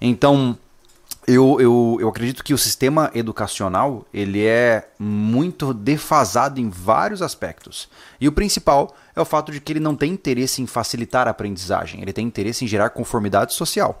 Então, 0.00 0.56
eu, 1.26 1.60
eu, 1.60 1.98
eu 2.00 2.08
acredito 2.08 2.44
que 2.44 2.54
o 2.54 2.58
sistema 2.58 3.10
educacional 3.12 4.06
ele 4.14 4.46
é 4.46 4.88
muito 5.00 5.74
defasado 5.74 6.60
em 6.60 6.70
vários 6.70 7.20
aspectos. 7.20 7.88
E 8.20 8.28
o 8.28 8.32
principal 8.32 8.94
é 9.16 9.20
o 9.20 9.24
fato 9.24 9.50
de 9.50 9.60
que 9.60 9.72
ele 9.72 9.80
não 9.80 9.96
tem 9.96 10.12
interesse 10.12 10.62
em 10.62 10.66
facilitar 10.66 11.26
a 11.26 11.32
aprendizagem, 11.32 12.00
ele 12.00 12.12
tem 12.12 12.24
interesse 12.24 12.64
em 12.64 12.68
gerar 12.68 12.90
conformidade 12.90 13.52
social. 13.52 14.00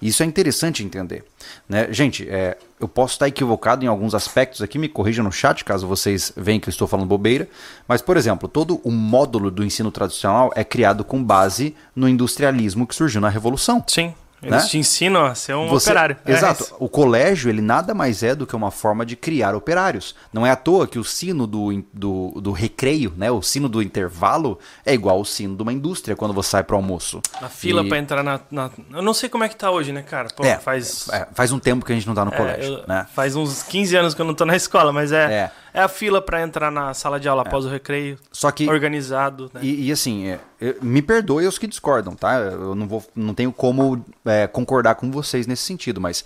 Isso 0.00 0.22
é 0.22 0.26
interessante 0.26 0.82
entender. 0.82 1.24
Né? 1.68 1.92
Gente, 1.92 2.28
é, 2.28 2.56
eu 2.78 2.88
posso 2.88 3.14
estar 3.14 3.28
equivocado 3.28 3.84
em 3.84 3.88
alguns 3.88 4.14
aspectos 4.14 4.62
aqui, 4.62 4.78
me 4.78 4.88
corrijam 4.88 5.24
no 5.24 5.32
chat 5.32 5.64
caso 5.64 5.86
vocês 5.86 6.32
veem 6.36 6.58
que 6.58 6.68
eu 6.68 6.72
estou 6.72 6.88
falando 6.88 7.06
bobeira. 7.06 7.48
Mas, 7.86 8.00
por 8.00 8.16
exemplo, 8.16 8.48
todo 8.48 8.80
o 8.82 8.90
módulo 8.90 9.50
do 9.50 9.64
ensino 9.64 9.90
tradicional 9.90 10.50
é 10.56 10.64
criado 10.64 11.04
com 11.04 11.22
base 11.22 11.74
no 11.94 12.08
industrialismo 12.08 12.86
que 12.86 12.94
surgiu 12.94 13.20
na 13.20 13.28
Revolução. 13.28 13.84
Sim. 13.86 14.14
Eles 14.42 14.62
né? 14.64 14.68
te 14.68 14.78
ensinam 14.78 15.24
a 15.26 15.34
ser 15.34 15.54
um 15.54 15.68
Você- 15.68 15.90
operário. 15.90 16.16
É 16.24 16.32
Exato. 16.32 16.62
isso. 16.64 16.74
o 16.78 16.88
colégio, 16.88 17.50
ele 17.50 17.60
nada 17.60 17.92
mais 17.94 18.22
é 18.22 18.34
do 18.34 18.46
que 18.46 18.56
uma 18.56 18.70
forma 18.70 19.04
de 19.04 19.14
criar 19.16 19.54
operários. 19.54 20.14
Não 20.32 20.46
é 20.46 20.50
à 20.50 20.56
toa 20.56 20.86
que 20.86 20.98
o 20.98 21.04
sino 21.04 21.46
do, 21.46 21.82
do, 21.92 22.40
do 22.40 22.52
recreio, 22.52 23.12
né? 23.16 23.30
O 23.30 23.42
sino 23.42 23.68
do 23.68 23.82
intervalo 23.82 24.58
é 24.84 24.94
igual 24.94 25.16
ao 25.18 25.24
sino 25.24 25.54
de 25.56 25.62
uma 25.62 25.72
indústria 25.72 26.16
quando 26.16 26.32
você 26.34 26.50
sai 26.50 26.62
para 26.64 26.76
almoço. 26.76 27.20
A 27.40 27.48
fila 27.48 27.82
E- 27.82 27.88
pra 27.88 27.98
entrar 27.98 28.22
na, 28.22 28.40
na- 28.50 28.70
Eu 28.94 29.02
não 29.02 29.12
sei 29.14 29.28
como 29.28 29.44
é 29.44 29.48
que 29.48 29.56
tá 29.56 29.70
hoje, 29.70 29.92
né, 29.92 30.02
cara? 30.02 30.28
Pô, 30.34 30.44
É, 30.44 30.56
faz. 30.58 31.08
é, 31.12 31.26
faz 31.34 31.52
um 31.52 31.58
tempo 31.58 31.84
que 31.84 31.92
a 31.92 31.94
gente 31.94 32.06
não 32.06 32.14
tá 32.14 32.24
no 32.24 32.32
é, 32.32 32.36
colégio, 32.36 32.72
eu- 32.78 32.84
né? 32.86 33.06
Faz 33.14 33.36
uns 33.36 33.62
15 33.62 33.94
anos 33.96 34.14
que 34.14 34.20
eu 34.20 34.26
não 34.26 34.34
tô 34.34 34.44
na 34.46 34.56
escola, 34.56 34.92
mas 34.92 35.12
é, 35.12 35.50
É. 35.74 35.78
é. 35.78 35.82
a 35.82 35.88
fila 35.88 36.20
pra 36.22 36.42
entrar 36.42 36.70
na 36.70 36.92
sala 36.94 37.20
de 37.20 37.28
aula 37.28 37.42
após 37.42 37.64
o 37.64 37.68
recreio. 37.68 38.16
Só 38.32 38.50
que 38.50 38.68
Organizado, 38.68 39.50
né? 39.54 39.60
E, 39.62 39.86
e 39.88 39.92
assim, 39.92 40.26
é, 40.28 40.38
é, 40.60 40.74
me 40.82 41.00
perdoe 41.02 41.46
os 41.46 41.58
que 41.58 41.66
discordam, 41.66 42.14
tá? 42.14 42.34
Eu 42.38 42.74
não, 42.74 42.86
vou, 42.88 43.04
não 43.14 43.34
tenho 43.34 43.52
como 43.52 44.04
é, 44.30 44.46
concordar 44.46 44.94
com 44.94 45.10
vocês 45.10 45.46
nesse 45.46 45.62
sentido, 45.64 46.00
mas 46.00 46.24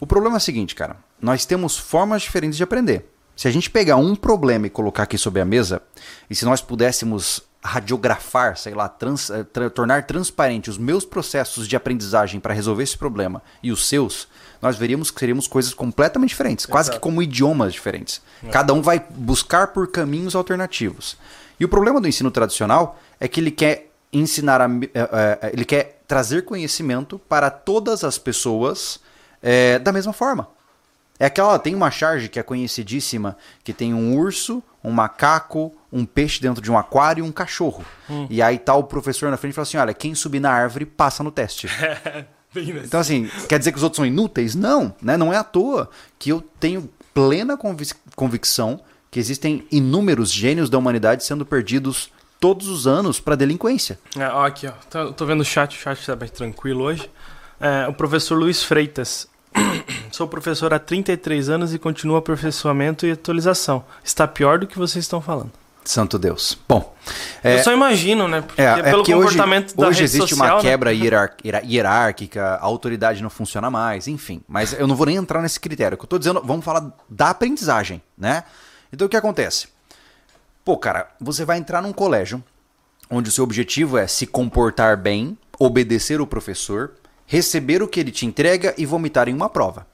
o 0.00 0.06
problema 0.06 0.36
é 0.36 0.38
o 0.38 0.40
seguinte, 0.40 0.74
cara. 0.74 0.96
Nós 1.20 1.46
temos 1.46 1.78
formas 1.78 2.22
diferentes 2.22 2.56
de 2.56 2.62
aprender. 2.62 3.06
Se 3.36 3.48
a 3.48 3.50
gente 3.50 3.70
pegar 3.70 3.96
um 3.96 4.14
problema 4.14 4.66
e 4.66 4.70
colocar 4.70 5.04
aqui 5.04 5.16
sobre 5.18 5.40
a 5.40 5.44
mesa, 5.44 5.82
e 6.28 6.34
se 6.34 6.44
nós 6.44 6.60
pudéssemos 6.60 7.42
radiografar, 7.62 8.56
sei 8.56 8.74
lá, 8.74 8.88
trans- 8.88 9.30
eh, 9.30 9.42
tra- 9.44 9.70
tornar 9.70 10.04
transparente 10.06 10.68
os 10.70 10.76
meus 10.78 11.04
processos 11.04 11.66
de 11.66 11.74
aprendizagem 11.74 12.38
para 12.38 12.52
resolver 12.54 12.82
esse 12.82 12.96
problema 12.96 13.42
e 13.62 13.72
os 13.72 13.88
seus, 13.88 14.28
nós 14.60 14.76
veríamos 14.76 15.10
que 15.10 15.18
seríamos 15.18 15.46
coisas 15.48 15.72
completamente 15.74 16.30
diferentes, 16.30 16.66
quase 16.66 16.90
que 16.90 16.94
Exato. 16.96 17.02
como 17.02 17.22
idiomas 17.22 17.72
diferentes. 17.72 18.20
Cada 18.52 18.72
um 18.74 18.82
vai 18.82 19.02
buscar 19.10 19.68
por 19.68 19.88
caminhos 19.88 20.34
alternativos. 20.34 21.16
E 21.58 21.64
o 21.64 21.68
problema 21.68 22.00
do 22.00 22.06
ensino 22.08 22.30
tradicional 22.30 22.98
é 23.18 23.26
que 23.26 23.40
ele 23.40 23.50
quer 23.50 23.90
ensinar, 24.12 24.60
a, 24.60 24.66
eh, 24.66 24.90
eh, 24.94 25.50
ele 25.54 25.64
quer 25.64 25.93
trazer 26.06 26.44
conhecimento 26.44 27.18
para 27.18 27.50
todas 27.50 28.04
as 28.04 28.18
pessoas 28.18 29.00
eh, 29.42 29.78
da 29.78 29.92
mesma 29.92 30.12
forma. 30.12 30.48
É 31.18 31.26
aquela, 31.26 31.58
tem 31.58 31.74
uma 31.74 31.90
charge 31.90 32.28
que 32.28 32.40
é 32.40 32.42
conhecidíssima, 32.42 33.36
que 33.62 33.72
tem 33.72 33.94
um 33.94 34.16
urso, 34.18 34.62
um 34.82 34.90
macaco, 34.90 35.72
um 35.92 36.04
peixe 36.04 36.40
dentro 36.40 36.60
de 36.60 36.70
um 36.70 36.76
aquário 36.76 37.24
e 37.24 37.28
um 37.28 37.30
cachorro. 37.30 37.84
E 38.28 38.42
aí 38.42 38.58
tá 38.58 38.74
o 38.74 38.82
professor 38.84 39.30
na 39.30 39.36
frente 39.36 39.52
e 39.52 39.54
fala 39.54 39.62
assim, 39.62 39.76
olha, 39.76 39.94
quem 39.94 40.14
subir 40.14 40.40
na 40.40 40.50
árvore 40.50 40.84
passa 40.84 41.22
no 41.22 41.30
teste. 41.30 41.68
Nesse- 42.54 42.70
Então, 42.86 43.00
assim, 43.00 43.28
quer 43.48 43.58
dizer 43.58 43.70
que 43.72 43.78
os 43.78 43.82
outros 43.82 43.96
são 43.96 44.06
inúteis? 44.06 44.54
Não, 44.54 44.94
né? 45.00 45.16
Não 45.16 45.32
é 45.32 45.36
à 45.36 45.44
toa 45.44 45.88
que 46.18 46.30
eu 46.30 46.40
tenho 46.60 46.88
plena 47.12 47.56
convic- 47.56 47.96
convicção 48.16 48.80
que 49.10 49.18
existem 49.20 49.66
inúmeros 49.70 50.32
gênios 50.32 50.68
da 50.68 50.76
humanidade 50.78 51.24
sendo 51.24 51.46
perdidos 51.46 52.10
todos 52.44 52.68
os 52.68 52.86
anos 52.86 53.18
para 53.20 53.36
delinquência. 53.36 53.98
É, 54.18 54.28
ó, 54.28 54.44
aqui, 54.44 54.66
ó. 54.66 54.72
Tô, 54.90 55.12
tô 55.14 55.24
vendo 55.24 55.40
o 55.40 55.44
chat, 55.46 55.74
o 55.74 55.80
chat 55.80 56.04
tá 56.04 56.14
bem 56.14 56.28
tranquilo 56.28 56.84
hoje. 56.84 57.10
É, 57.58 57.88
o 57.88 57.94
professor 57.94 58.38
Luiz 58.38 58.62
Freitas. 58.62 59.26
Sou 60.12 60.28
professor 60.28 60.74
há 60.74 60.78
33 60.78 61.48
anos 61.48 61.72
e 61.72 61.78
continuo 61.78 62.16
aperfeiçoamento 62.16 63.06
e 63.06 63.12
atualização. 63.12 63.82
Está 64.04 64.28
pior 64.28 64.58
do 64.58 64.66
que 64.66 64.76
vocês 64.76 65.06
estão 65.06 65.22
falando. 65.22 65.52
Santo 65.86 66.18
Deus. 66.18 66.58
Bom, 66.68 66.94
é, 67.42 67.60
Eu 67.60 67.62
só 67.62 67.72
imagino, 67.72 68.28
né? 68.28 68.42
Porque 68.42 68.60
é, 68.60 68.66
é 68.66 68.82
pelo 68.82 69.00
hoje, 69.00 69.14
comportamento 69.14 69.74
da 69.74 69.88
hoje 69.88 70.00
rede 70.00 70.04
existe 70.04 70.28
social, 70.28 70.46
uma 70.46 70.56
né? 70.56 70.60
quebra 70.60 70.92
hierárquica, 71.64 72.44
a 72.56 72.62
autoridade 72.62 73.22
não 73.22 73.30
funciona 73.30 73.70
mais, 73.70 74.06
enfim. 74.06 74.42
Mas 74.46 74.74
eu 74.74 74.86
não 74.86 74.94
vou 74.94 75.06
nem 75.06 75.16
entrar 75.16 75.40
nesse 75.40 75.58
critério. 75.58 75.94
O 75.94 75.98
que 75.98 76.04
eu 76.04 76.08
tô 76.08 76.18
dizendo, 76.18 76.42
vamos 76.44 76.62
falar 76.62 76.92
da 77.08 77.30
aprendizagem, 77.30 78.02
né? 78.18 78.44
Então 78.92 79.06
o 79.06 79.08
que 79.08 79.16
acontece? 79.16 79.72
Pô, 80.64 80.76
cara, 80.76 81.08
você 81.20 81.44
vai 81.44 81.58
entrar 81.58 81.82
num 81.82 81.92
colégio 81.92 82.42
onde 83.10 83.28
o 83.28 83.32
seu 83.32 83.44
objetivo 83.44 83.98
é 83.98 84.06
se 84.06 84.26
comportar 84.26 84.96
bem, 84.96 85.36
obedecer 85.58 86.20
o 86.20 86.26
professor, 86.26 86.92
receber 87.26 87.82
o 87.82 87.88
que 87.88 88.00
ele 88.00 88.10
te 88.10 88.24
entrega 88.26 88.74
e 88.78 88.86
vomitar 88.86 89.28
em 89.28 89.34
uma 89.34 89.48
prova. 89.48 89.86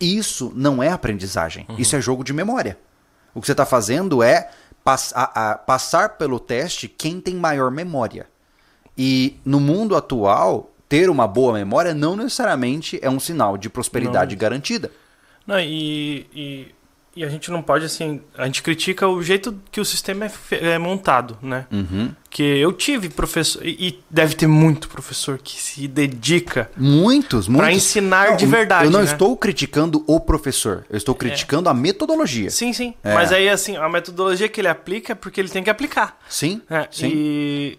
Isso 0.00 0.52
não 0.54 0.82
é 0.82 0.88
aprendizagem, 0.88 1.66
isso 1.78 1.94
é 1.94 2.00
jogo 2.00 2.24
de 2.24 2.32
memória. 2.32 2.78
O 3.34 3.40
que 3.40 3.46
você 3.46 3.52
está 3.52 3.64
fazendo 3.66 4.22
é 4.22 4.50
pass- 4.82 5.12
a- 5.14 5.50
a- 5.52 5.54
passar 5.58 6.10
pelo 6.16 6.40
teste 6.40 6.88
quem 6.88 7.20
tem 7.20 7.34
maior 7.36 7.70
memória. 7.70 8.26
E 8.98 9.38
no 9.44 9.60
mundo 9.60 9.94
atual, 9.94 10.72
ter 10.88 11.08
uma 11.08 11.28
boa 11.28 11.52
memória 11.54 11.94
não 11.94 12.16
necessariamente 12.16 12.98
é 13.00 13.08
um 13.08 13.20
sinal 13.20 13.56
de 13.56 13.70
prosperidade 13.70 14.34
garantida. 14.34 14.90
Não, 15.46 15.60
e, 15.60 16.26
e, 16.34 16.74
e 17.14 17.24
a 17.24 17.28
gente 17.28 17.50
não 17.50 17.60
pode, 17.60 17.84
assim. 17.84 18.20
A 18.38 18.46
gente 18.46 18.62
critica 18.62 19.08
o 19.08 19.22
jeito 19.22 19.58
que 19.72 19.80
o 19.80 19.84
sistema 19.84 20.26
é, 20.26 20.30
é 20.74 20.78
montado, 20.78 21.36
né? 21.42 21.66
Uhum. 21.70 22.12
Que 22.30 22.42
eu 22.42 22.72
tive 22.72 23.08
professor. 23.08 23.66
E, 23.66 23.98
deve 24.08 24.34
ter 24.34 24.46
muito 24.46 24.88
professor 24.88 25.38
que 25.38 25.60
se 25.60 25.88
dedica 25.88 26.70
Muitos, 26.76 27.48
muitos. 27.48 27.66
pra 27.66 27.72
ensinar 27.72 28.36
de 28.36 28.44
Não, 28.44 28.52
verdade. 28.52 28.84
Eu 28.84 28.90
não 28.92 29.00
né? 29.00 29.06
estou 29.06 29.36
criticando 29.36 30.04
o 30.06 30.20
professor, 30.20 30.86
eu 30.88 30.96
estou 30.96 31.14
criticando 31.14 31.68
a 31.68 31.74
metodologia. 31.74 32.50
Sim, 32.50 32.72
sim. 32.72 32.94
É. 33.02 33.12
Mas 33.12 33.32
aí, 33.32 33.48
assim, 33.48 33.76
a 33.76 33.88
metodologia 33.88 34.48
que 34.48 34.60
ele 34.60 34.68
aplica 34.68 35.12
é 35.12 35.16
porque 35.16 35.40
ele 35.40 35.48
tem 35.48 35.64
que 35.64 35.70
aplicar. 35.70 36.16
Sim, 36.28 36.62
É, 36.70 36.86
sim. 36.92 37.10
E 37.12 37.78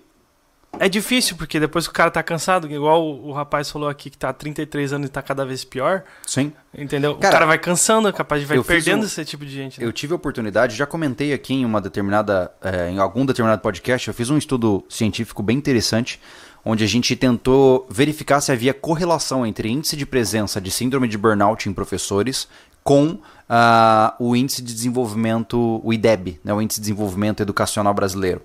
é 0.79 0.89
difícil, 0.89 1.35
porque 1.35 1.59
depois 1.59 1.85
que 1.85 1.91
o 1.91 1.93
cara 1.93 2.09
tá 2.09 2.23
cansado, 2.23 2.71
igual 2.71 3.03
o, 3.03 3.29
o 3.29 3.31
rapaz 3.33 3.69
falou 3.69 3.87
aqui 3.89 4.09
que 4.09 4.17
tá 4.17 4.29
há 4.29 4.33
33 4.33 4.93
anos 4.93 5.07
e 5.07 5.11
tá 5.11 5.21
cada 5.21 5.45
vez 5.45 5.63
pior, 5.63 6.03
sim. 6.25 6.51
entendeu? 6.75 7.15
Cara, 7.15 7.29
o 7.29 7.31
cara 7.33 7.45
vai 7.45 7.57
cansando, 7.59 8.07
é 8.07 8.11
capaz 8.11 8.41
de 8.41 8.47
vai 8.47 8.61
perdendo 8.63 9.03
um- 9.03 9.05
esse 9.05 9.23
tipo 9.25 9.45
de 9.45 9.51
gente. 9.51 9.79
né? 9.79 9.85
Eu 9.85 9.91
tive 9.91 10.13
a 10.13 10.15
oportunidade, 10.15 10.75
já 10.75 10.85
comentei 10.85 11.33
aqui 11.33 11.53
em 11.53 11.65
uma 11.65 11.81
determinada, 11.81 12.51
eh, 12.61 12.89
em 12.89 12.99
algum 12.99 13.25
determinado 13.25 13.61
podcast, 13.61 14.07
eu 14.07 14.13
fiz 14.13 14.29
um 14.29 14.37
estudo 14.37 14.83
científico 14.89 15.43
bem 15.43 15.57
interessante, 15.57 16.19
onde 16.63 16.83
a 16.83 16.87
gente 16.87 17.15
tentou 17.15 17.87
verificar 17.89 18.39
se 18.39 18.51
havia 18.51 18.73
correlação 18.73 19.45
entre 19.45 19.69
índice 19.69 19.95
de 19.97 20.05
presença 20.05 20.61
de 20.61 20.69
síndrome 20.71 21.07
de 21.07 21.17
burnout 21.17 21.67
em 21.67 21.73
professores 21.73 22.47
com 22.83 23.19
ah, 23.53 24.15
o 24.17 24.35
índice 24.35 24.61
de 24.61 24.73
desenvolvimento, 24.73 25.81
o 25.83 25.91
IDEB, 25.91 26.39
né, 26.41 26.53
o 26.53 26.61
índice 26.61 26.79
de 26.79 26.83
desenvolvimento 26.85 27.41
educacional 27.41 27.93
brasileiro. 27.93 28.41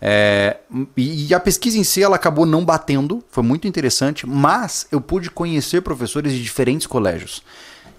É, 0.00 0.56
e, 0.96 1.28
e 1.28 1.34
a 1.34 1.38
pesquisa 1.38 1.78
em 1.78 1.84
si 1.84 2.02
ela 2.02 2.16
acabou 2.16 2.44
não 2.44 2.64
batendo, 2.64 3.22
foi 3.30 3.44
muito 3.44 3.68
interessante, 3.68 4.26
mas 4.26 4.86
eu 4.90 5.00
pude 5.00 5.30
conhecer 5.30 5.80
professores 5.80 6.32
de 6.32 6.42
diferentes 6.42 6.86
colégios. 6.86 7.42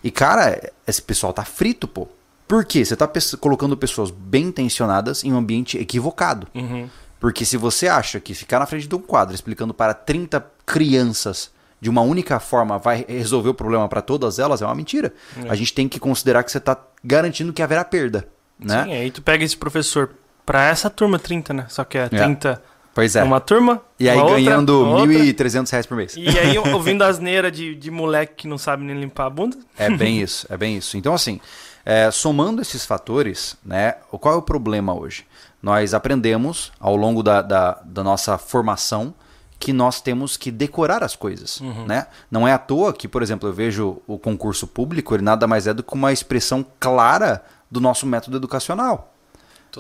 E 0.04 0.12
cara, 0.12 0.72
esse 0.86 1.02
pessoal 1.02 1.32
tá 1.32 1.46
frito, 1.46 1.88
pô. 1.88 2.10
Por 2.46 2.66
quê? 2.66 2.84
Você 2.84 2.96
tá 2.96 3.10
colocando 3.40 3.78
pessoas 3.78 4.12
bem 4.12 4.48
intencionadas 4.48 5.24
em 5.24 5.32
um 5.32 5.38
ambiente 5.38 5.78
equivocado. 5.78 6.46
Uhum. 6.54 6.90
Porque 7.22 7.46
se 7.46 7.56
você 7.56 7.88
acha 7.88 8.20
que 8.20 8.34
ficar 8.34 8.60
na 8.60 8.66
frente 8.66 8.86
de 8.86 8.94
um 8.94 9.00
quadro 9.00 9.34
explicando 9.34 9.74
para 9.74 9.94
30 9.94 10.46
crianças 10.66 11.53
de 11.84 11.90
uma 11.90 12.02
única 12.02 12.40
forma 12.40 12.78
vai 12.78 13.04
resolver 13.10 13.50
o 13.50 13.54
problema 13.54 13.90
para 13.90 14.02
todas 14.02 14.40
elas, 14.40 14.62
é 14.62 14.66
uma 14.66 14.74
mentira. 14.74 15.14
A 15.50 15.54
gente 15.54 15.74
tem 15.74 15.90
que 15.90 16.00
considerar 16.00 16.42
que 16.42 16.50
você 16.50 16.58
está 16.58 16.78
garantindo 17.04 17.52
que 17.52 17.62
haverá 17.62 17.84
perda. 17.84 18.26
Né? 18.58 18.86
Sim, 18.86 18.94
aí 18.94 19.12
tu 19.12 19.22
pega 19.22 19.44
esse 19.44 19.58
professor 19.58 20.12
pra 20.46 20.64
essa 20.66 20.90
turma 20.90 21.20
30, 21.20 21.54
né? 21.54 21.66
Só 21.68 21.84
que 21.84 21.98
é 21.98 22.08
30 22.08 22.62
Pois 22.94 23.18
é. 23.18 23.24
numa 23.24 23.42
turma, 23.42 23.82
E 24.00 24.08
aí 24.08 24.16
uma 24.16 24.24
outra, 24.24 24.40
ganhando 24.42 24.82
uma 24.82 25.00
outra. 25.00 25.14
1.300 25.14 25.70
reais 25.72 25.86
por 25.86 25.98
mês. 25.98 26.16
E 26.16 26.40
aí 26.40 26.58
ouvindo 26.58 27.04
asneira 27.04 27.52
de, 27.52 27.76
de 27.76 27.92
moleque 27.92 28.34
que 28.44 28.48
não 28.48 28.58
sabe 28.58 28.86
nem 28.86 28.98
limpar 28.98 29.26
a 29.26 29.30
bunda. 29.30 29.58
É 29.78 29.90
bem 29.90 30.22
isso, 30.22 30.48
é 30.50 30.56
bem 30.56 30.78
isso. 30.78 30.96
Então, 30.96 31.14
assim, 31.14 31.42
é, 31.84 32.10
somando 32.12 32.62
esses 32.62 32.86
fatores, 32.86 33.58
né, 33.66 33.96
qual 34.10 34.36
é 34.36 34.38
o 34.38 34.42
problema 34.42 34.98
hoje? 34.98 35.26
Nós 35.62 35.94
aprendemos 35.94 36.72
ao 36.80 36.96
longo 36.96 37.22
da, 37.22 37.42
da, 37.42 37.82
da 37.84 38.04
nossa 38.04 38.38
formação 38.38 39.14
que 39.60 39.72
nós 39.72 40.02
temos 40.02 40.36
que 40.36 40.52
decorar 40.52 41.04
as 41.04 41.16
coisas, 41.16 41.62
né? 41.88 42.08
Não 42.30 42.48
é 42.48 42.54
à 42.54 42.58
toa 42.58 42.94
que, 42.94 43.08
por 43.08 43.22
exemplo, 43.22 43.48
eu 43.48 43.54
vejo 43.54 44.02
o 44.06 44.20
concurso 44.20 44.68
público, 44.68 45.16
ele 45.16 45.24
nada 45.24 45.48
mais 45.48 45.68
é 45.68 45.74
do 45.74 45.84
que 45.84 45.94
uma 45.94 46.12
expressão 46.12 46.66
clara 46.80 47.44
do 47.72 47.80
nosso 47.80 48.06
método 48.06 48.38
educacional. 48.38 49.14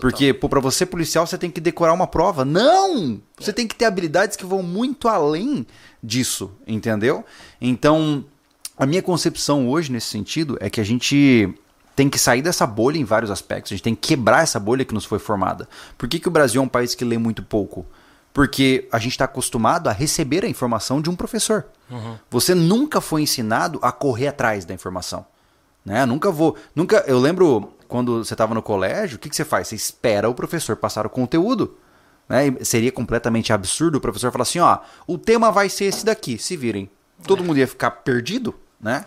Porque, 0.01 0.33
pô, 0.33 0.49
pra 0.49 0.59
você 0.59 0.85
policial, 0.85 1.27
você 1.27 1.37
tem 1.37 1.51
que 1.51 1.61
decorar 1.61 1.93
uma 1.93 2.07
prova. 2.07 2.43
Não! 2.43 3.21
Você 3.39 3.53
tem 3.53 3.67
que 3.67 3.75
ter 3.75 3.85
habilidades 3.85 4.35
que 4.35 4.45
vão 4.45 4.63
muito 4.63 5.07
além 5.07 5.67
disso, 6.01 6.51
entendeu? 6.65 7.23
Então, 7.61 8.25
a 8.77 8.85
minha 8.85 9.03
concepção 9.03 9.69
hoje 9.69 9.91
nesse 9.91 10.07
sentido 10.07 10.57
é 10.59 10.69
que 10.69 10.81
a 10.81 10.83
gente 10.83 11.53
tem 11.95 12.09
que 12.09 12.17
sair 12.17 12.41
dessa 12.41 12.65
bolha 12.65 12.97
em 12.97 13.03
vários 13.03 13.29
aspectos. 13.29 13.71
A 13.71 13.75
gente 13.75 13.83
tem 13.83 13.95
que 13.95 14.07
quebrar 14.07 14.41
essa 14.41 14.59
bolha 14.59 14.83
que 14.83 14.93
nos 14.93 15.05
foi 15.05 15.19
formada. 15.19 15.69
Por 15.97 16.09
que, 16.09 16.19
que 16.19 16.27
o 16.27 16.31
Brasil 16.31 16.59
é 16.59 16.65
um 16.65 16.67
país 16.67 16.95
que 16.95 17.05
lê 17.05 17.17
muito 17.17 17.43
pouco? 17.43 17.85
Porque 18.33 18.87
a 18.91 18.97
gente 18.97 19.11
está 19.11 19.25
acostumado 19.25 19.87
a 19.89 19.91
receber 19.91 20.43
a 20.43 20.47
informação 20.47 20.99
de 21.01 21.09
um 21.09 21.15
professor. 21.15 21.65
Você 22.31 22.55
nunca 22.55 22.99
foi 22.99 23.21
ensinado 23.21 23.77
a 23.81 23.91
correr 23.91 24.27
atrás 24.27 24.65
da 24.65 24.73
informação. 24.73 25.25
Né? 25.85 26.03
Nunca 26.05 26.31
vou. 26.31 26.57
Nunca. 26.75 27.03
Eu 27.07 27.19
lembro 27.19 27.71
quando 27.87 28.23
você 28.25 28.33
estava 28.33 28.55
no 28.55 28.61
colégio, 28.63 29.17
o 29.17 29.19
que, 29.19 29.29
que 29.29 29.35
você 29.35 29.45
faz? 29.45 29.67
Você 29.67 29.75
espera 29.75 30.27
o 30.29 30.33
professor 30.33 30.75
passar 30.75 31.05
o 31.05 31.09
conteúdo. 31.09 31.77
Né? 32.27 32.55
Seria 32.61 32.91
completamente 32.91 33.53
absurdo 33.53 33.97
o 33.97 34.01
professor 34.01 34.31
falar 34.31 34.43
assim: 34.43 34.59
ó, 34.59 34.79
o 35.05 35.17
tema 35.17 35.51
vai 35.51 35.69
ser 35.69 35.85
esse 35.85 36.03
daqui, 36.03 36.37
se 36.39 36.57
virem. 36.57 36.89
Todo 37.27 37.43
mundo 37.43 37.59
ia 37.59 37.67
ficar 37.67 37.91
perdido, 37.91 38.55
né? 38.81 39.05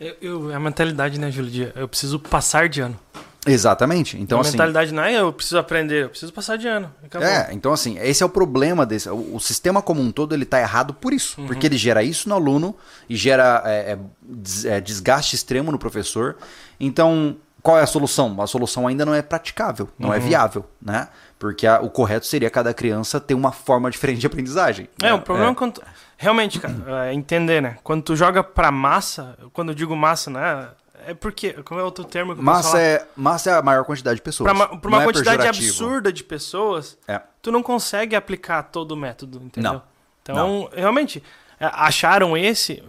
Eu, 0.00 0.14
eu- 0.20 0.50
é 0.50 0.54
a 0.56 0.60
mentalidade, 0.60 1.18
né, 1.20 1.30
Júlio? 1.30 1.72
Eu 1.76 1.86
preciso 1.88 2.18
passar 2.18 2.68
de 2.68 2.80
ano. 2.80 2.98
Exatamente. 3.46 4.20
Então, 4.20 4.38
a 4.38 4.40
assim. 4.42 4.50
mentalidade 4.52 4.92
não 4.92 5.02
é 5.02 5.14
eu 5.20 5.32
preciso 5.32 5.58
aprender, 5.58 6.04
eu 6.04 6.08
preciso 6.10 6.32
passar 6.32 6.56
de 6.56 6.66
ano. 6.66 6.92
Acabou. 7.04 7.26
É, 7.28 7.48
então 7.52 7.72
assim, 7.72 7.98
esse 7.98 8.22
é 8.22 8.26
o 8.26 8.28
problema 8.28 8.84
desse. 8.84 9.08
O, 9.08 9.36
o 9.36 9.40
sistema 9.40 9.80
como 9.80 10.00
um 10.00 10.10
todo 10.10 10.34
ele 10.34 10.44
tá 10.44 10.60
errado 10.60 10.92
por 10.94 11.12
isso. 11.12 11.40
Uhum. 11.40 11.46
Porque 11.46 11.66
ele 11.66 11.76
gera 11.76 12.02
isso 12.02 12.28
no 12.28 12.34
aluno 12.34 12.74
e 13.08 13.16
gera 13.16 13.62
é, 13.64 13.92
é, 13.92 14.68
é, 14.76 14.80
desgaste 14.80 15.34
extremo 15.36 15.70
no 15.72 15.78
professor. 15.78 16.36
Então, 16.78 17.36
qual 17.62 17.78
é 17.78 17.82
a 17.82 17.86
solução? 17.86 18.40
A 18.40 18.46
solução 18.46 18.86
ainda 18.86 19.04
não 19.04 19.14
é 19.14 19.22
praticável, 19.22 19.88
não 19.98 20.10
Uhum. 20.10 20.14
é 20.14 20.18
viável, 20.18 20.64
né? 20.80 21.08
Porque 21.38 21.66
a- 21.66 21.80
o 21.80 21.90
correto 21.90 22.26
seria 22.26 22.48
cada 22.48 22.72
criança 22.72 23.20
ter 23.20 23.34
uma 23.34 23.52
forma 23.52 23.90
diferente 23.90 24.20
de 24.20 24.26
aprendizagem. 24.26 24.88
É, 25.02 25.06
né? 25.06 25.14
o 25.14 25.20
problema 25.20 25.50
é 25.50 25.54
quando. 25.54 25.82
Realmente, 26.18 26.58
cara, 26.58 27.08
é 27.08 27.12
entender, 27.12 27.60
né? 27.60 27.76
Quando 27.84 28.02
tu 28.02 28.16
joga 28.16 28.42
pra 28.42 28.70
massa, 28.70 29.36
quando 29.52 29.68
eu 29.70 29.74
digo 29.74 29.94
massa, 29.94 30.30
né? 30.30 30.68
É 31.06 31.14
porque. 31.14 31.52
Como 31.62 31.78
é 31.80 31.82
outro 31.84 32.04
termo 32.04 32.34
que 32.34 32.40
eu 32.40 32.44
Massa 32.44 32.70
falar? 32.72 32.82
é, 32.82 33.06
massa 33.16 33.50
é 33.50 33.54
a 33.54 33.62
maior 33.62 33.84
quantidade 33.84 34.16
de 34.16 34.22
pessoas. 34.22 34.52
Pra, 34.52 34.66
pra 34.68 34.88
uma 34.88 34.96
Não 34.96 35.00
é 35.02 35.04
quantidade 35.04 35.36
pejorativo. 35.38 35.66
absurda 35.68 36.12
de 36.12 36.24
pessoas, 36.24 36.98
É. 37.06 37.20
tu 37.40 37.50
não 37.52 37.62
consegue 37.62 38.16
aplicar 38.16 38.62
todo 38.64 38.92
o 38.92 38.96
método, 38.96 39.40
entendeu? 39.42 39.72
Não. 39.74 39.82
Então, 40.22 40.68
realmente, 40.74 41.22
é, 41.60 41.66
acharam 41.72 42.36
esse 42.36 42.82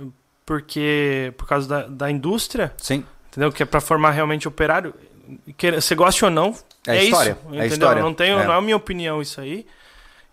porque. 0.45 1.33
Por 1.37 1.47
causa 1.47 1.67
da, 1.67 1.81
da 1.87 2.11
indústria, 2.11 2.73
Sim. 2.77 3.05
entendeu? 3.29 3.51
Que 3.51 3.63
é 3.63 3.65
pra 3.65 3.79
formar 3.81 4.11
realmente 4.11 4.47
operário. 4.47 4.93
Que, 5.57 5.71
você 5.79 5.93
goste 5.93 6.23
ou 6.23 6.31
não, 6.31 6.55
É 6.87 6.97
é, 6.97 7.03
história, 7.03 7.31
isso. 7.31 7.39
é 7.41 7.47
entendeu? 7.49 7.67
história. 7.67 8.01
Não, 8.01 8.13
tenho, 8.13 8.39
É. 8.39 8.45
não 8.45 8.53
é 8.53 8.57
a 8.57 8.61
minha 8.61 8.77
opinião 8.77 9.21
isso 9.21 9.39
aí. 9.41 9.65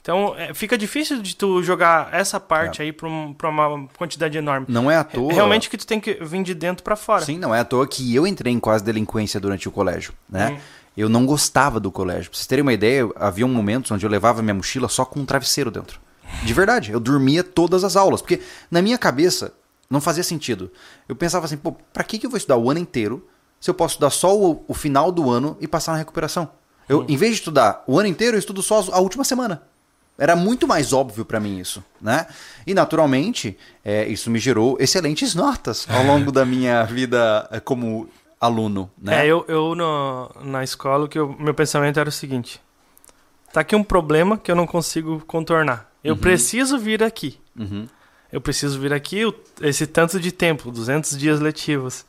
Então, 0.05 0.35
é, 0.37 0.53
fica 0.53 0.77
difícil 0.77 1.23
de 1.23 1.35
tu 1.35 1.63
jogar 1.63 2.13
essa 2.13 2.39
parte 2.39 2.83
É. 2.83 2.85
aí 2.85 2.93
pra, 2.93 3.09
um- 3.09 3.33
pra 3.33 3.49
uma 3.49 3.89
quantidade 3.97 4.37
enorme. 4.37 4.67
Não 4.69 4.91
é 4.91 4.97
à 4.99 5.03
toa. 5.03 5.33
Realmente 5.33 5.71
que 5.71 5.79
tu 5.79 5.87
tem 5.87 5.99
que 5.99 6.19
vir 6.23 6.43
de 6.43 6.53
dentro 6.53 6.85
pra 6.85 6.95
fora. 6.95 7.25
Sim, 7.25 7.39
não 7.39 7.55
é 7.55 7.61
à 7.61 7.65
toa 7.65 7.87
que 7.89 8.15
eu 8.15 8.27
entrei 8.27 8.53
em 8.53 8.61
quase 8.61 8.85
delinquência 8.85 9.41
durante 9.41 9.67
o 9.67 9.73
colégio, 9.73 10.13
né? 10.29 10.51
Uhum. 10.51 10.59
Eu 10.95 11.09
não 11.09 11.25
gostava 11.25 11.81
do 11.81 11.91
colégio. 11.91 12.31
Pra 12.31 12.37
vocês 12.37 12.47
terem 12.47 12.61
uma 12.61 12.75
ideia, 12.75 13.09
havia 13.17 13.47
momentos 13.47 13.91
onde 13.93 14.05
eu 14.05 14.11
levava 14.11 14.43
minha 14.43 14.53
mochila 14.53 14.91
só 14.91 15.07
com 15.07 15.21
um 15.21 15.25
travesseiro 15.25 15.71
dentro. 15.71 15.99
De 16.43 16.53
verdade, 16.53 16.93
eu 16.93 17.01
dormia 17.01 17.43
todas 17.43 17.83
as 17.83 17.97
aulas, 17.97 18.21
porque 18.21 18.43
na 18.71 18.83
minha 18.83 18.99
cabeça 18.99 19.55
não 19.89 20.03
fazia 20.03 20.23
sentido. 20.23 20.71
Eu 21.09 21.17
pensava 21.17 21.47
assim, 21.47 21.57
pô, 21.57 21.73
pra 21.95 22.05
que 22.05 22.19
que 22.19 22.27
eu 22.27 22.31
vou 22.31 22.37
estudar 22.37 22.59
o 22.59 22.71
ano 22.71 22.79
inteiro 22.79 23.27
se 23.59 23.71
eu 23.71 23.75
posso 23.75 23.93
estudar 23.95 24.11
só 24.11 24.37
o, 24.39 24.63
o 24.69 24.75
final 24.75 25.11
do 25.11 25.31
ano 25.31 25.57
e 25.63 25.67
passar 25.67 25.93
na 25.93 25.99
recuperação? 25.99 26.51
Eu, 26.87 27.07
em 27.09 27.17
vez 27.17 27.33
de 27.33 27.39
estudar 27.39 27.83
o 27.87 27.99
ano 27.99 28.09
inteiro, 28.09 28.37
eu 28.37 28.39
estudo 28.39 28.63
só 28.63 28.85
a 28.93 29.01
última 29.01 29.25
semana. 29.25 29.63
Era 30.17 30.37
muito 30.37 30.67
mais 30.69 30.93
óbvio 30.93 31.25
pra 31.25 31.41
mim 31.41 31.59
isso, 31.59 31.83
né? 32.01 32.27
E 32.67 32.73
naturalmente, 32.73 33.59
é, 33.85 34.07
isso 34.07 34.31
me 34.31 34.39
gerou 34.39 34.77
excelentes 34.79 35.35
notas 35.35 35.87
ao 35.91 36.05
longo 36.05 36.31
da 36.31 36.45
minha 36.45 36.85
vida 36.85 37.49
é, 37.51 37.59
como 37.59 38.09
aluno, 38.41 38.89
né? 38.97 39.25
É, 39.25 39.27
eu, 39.27 39.45
eu 39.49 39.75
no- 39.75 40.31
na 40.45 40.63
escola, 40.63 41.09
que 41.09 41.19
eu- 41.19 41.35
meu 41.39 41.53
pensamento 41.55 41.99
era 41.99 42.09
o 42.09 42.13
seguinte: 42.13 42.61
tá 43.53 43.61
aqui 43.61 43.75
um 43.75 43.83
problema 43.83 44.39
que 44.39 44.51
eu 44.51 44.55
não 44.57 44.67
consigo 44.67 45.21
contornar. 45.27 45.91
Eu 46.05 46.17
preciso 46.17 46.79
vir 46.79 47.03
aqui. 47.03 47.41
Uhum. 47.59 47.87
Eu 48.31 48.41
preciso 48.41 48.79
vir 48.79 48.93
aqui 48.93 49.23
esse 49.61 49.87
tanto 49.87 50.21
de 50.21 50.31
tempo, 50.31 50.71
200 50.71 51.17
dias 51.19 51.41
letivos. 51.41 52.05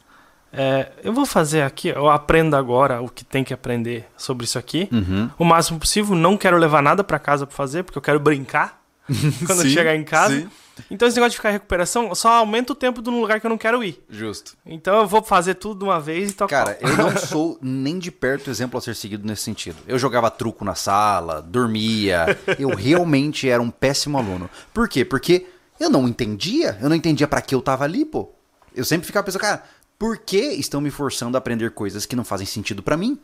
É, 0.57 0.91
eu 1.03 1.13
vou 1.13 1.25
fazer 1.25 1.61
aqui, 1.61 1.89
eu 1.89 2.09
aprendo 2.09 2.55
agora 2.55 3.01
o 3.01 3.09
que 3.09 3.23
tem 3.25 3.43
que 3.43 3.53
aprender 3.53 4.05
sobre 4.17 4.45
isso 4.45 4.57
aqui. 4.57 4.87
Uhum. 4.91 5.29
O 5.37 5.45
máximo 5.45 5.79
possível, 5.79 6.15
não 6.15 6.37
quero 6.37 6.57
levar 6.57 6.81
nada 6.81 7.03
pra 7.03 7.19
casa 7.19 7.45
pra 7.45 7.55
fazer, 7.55 7.83
porque 7.83 7.97
eu 7.97 8.01
quero 8.01 8.19
brincar 8.19 8.81
quando 9.45 9.61
Sim, 9.61 9.69
chegar 9.69 9.95
em 9.95 10.03
casa. 10.03 10.35
sim. 10.35 10.49
Então 10.91 11.07
esse 11.07 11.15
negócio 11.15 11.31
de 11.31 11.37
ficar 11.37 11.51
em 11.51 11.53
recuperação 11.53 12.13
só 12.13 12.33
aumenta 12.33 12.73
o 12.73 12.75
tempo 12.75 13.01
de 13.01 13.09
um 13.09 13.21
lugar 13.21 13.39
que 13.39 13.45
eu 13.45 13.49
não 13.49 13.57
quero 13.57 13.81
ir. 13.81 14.03
Justo. 14.09 14.57
Então 14.65 14.99
eu 14.99 15.07
vou 15.07 15.23
fazer 15.23 15.53
tudo 15.53 15.79
de 15.79 15.83
uma 15.85 16.01
vez 16.01 16.31
e 16.31 16.33
tocar. 16.33 16.65
Cara, 16.65 16.77
eu 16.81 16.97
não 16.97 17.15
sou 17.15 17.57
nem 17.61 17.97
de 17.97 18.11
perto 18.11 18.49
exemplo 18.49 18.77
a 18.77 18.81
ser 18.81 18.93
seguido 18.93 19.25
nesse 19.25 19.43
sentido. 19.43 19.77
Eu 19.87 19.97
jogava 19.97 20.29
truco 20.29 20.65
na 20.65 20.75
sala, 20.75 21.41
dormia. 21.41 22.37
Eu 22.59 22.75
realmente 22.75 23.47
era 23.49 23.61
um 23.61 23.69
péssimo 23.69 24.17
aluno. 24.17 24.49
Por 24.73 24.89
quê? 24.89 25.05
Porque 25.05 25.45
eu 25.79 25.89
não 25.89 26.09
entendia. 26.09 26.77
Eu 26.81 26.89
não 26.89 26.95
entendia 26.97 27.25
pra 27.27 27.39
que 27.39 27.55
eu 27.55 27.61
tava 27.61 27.85
ali, 27.85 28.03
pô. 28.03 28.29
Eu 28.75 28.83
sempre 28.83 29.07
ficava 29.07 29.25
pensando, 29.25 29.41
cara, 29.41 29.63
por 29.97 30.17
que 30.17 30.39
estão 30.53 30.81
me 30.81 30.91
forçando 30.91 31.37
a 31.37 31.39
aprender 31.39 31.71
coisas 31.71 32.05
que 32.05 32.15
não 32.15 32.23
fazem 32.23 32.45
sentido 32.45 32.83
pra 32.83 32.97
mim? 32.97 33.17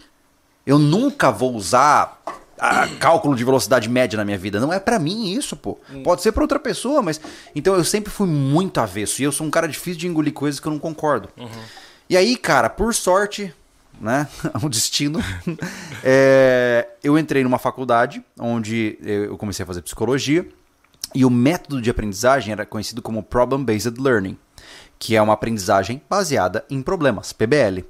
Eu 0.66 0.78
nunca 0.78 1.32
vou 1.32 1.56
usar 1.56 2.22
ah, 2.60 2.88
cálculo 3.00 3.36
de 3.36 3.44
velocidade 3.44 3.90
média 3.90 4.16
na 4.16 4.24
minha 4.24 4.38
vida. 4.38 4.60
Não 4.60 4.72
é 4.72 4.80
pra 4.80 5.00
mim 5.00 5.34
isso, 5.34 5.56
pô. 5.56 5.80
Pode 6.04 6.22
ser 6.22 6.32
pra 6.32 6.44
outra 6.44 6.60
pessoa, 6.60 7.02
mas. 7.02 7.20
Então 7.56 7.74
eu 7.74 7.84
sempre 7.84 8.12
fui 8.12 8.28
muito 8.28 8.80
avesso. 8.80 9.22
E 9.22 9.26
eu 9.26 9.32
sou 9.32 9.48
um 9.48 9.50
cara 9.52 9.68
difícil 9.68 10.00
de 10.00 10.08
engolir 10.08 10.32
coisas 10.32 10.60
que 10.60 10.68
eu 10.68 10.72
não 10.72 10.80
concordo. 10.80 11.30
E 12.08 12.16
aí, 12.16 12.38
cara, 12.38 12.70
por 12.70 12.94
sorte, 12.94 13.54
né? 14.00 14.28
O 14.64 14.70
destino. 14.70 15.20
é, 16.04 16.88
eu 17.04 17.18
entrei 17.18 17.44
numa 17.44 17.58
faculdade 17.58 18.24
onde 18.40 18.98
eu 19.02 19.38
comecei 19.38 19.64
a 19.64 19.68
fazer 19.68 19.82
psicologia. 19.82 20.48
E 21.14 21.26
o 21.26 21.30
método 21.30 21.82
de 21.82 21.90
aprendizagem 21.90 22.54
era 22.54 22.66
conhecido 22.66 23.02
como 23.02 23.22
Problem 23.22 23.64
Based 23.66 24.00
Learning, 24.00 24.38
que 25.02 25.16
é 25.16 25.22
uma 25.22 25.34
aprendizagem 25.34 26.00
baseada 26.08 26.64
em 26.70 26.80
problemas, 26.80 27.34
PBL. 27.34 27.84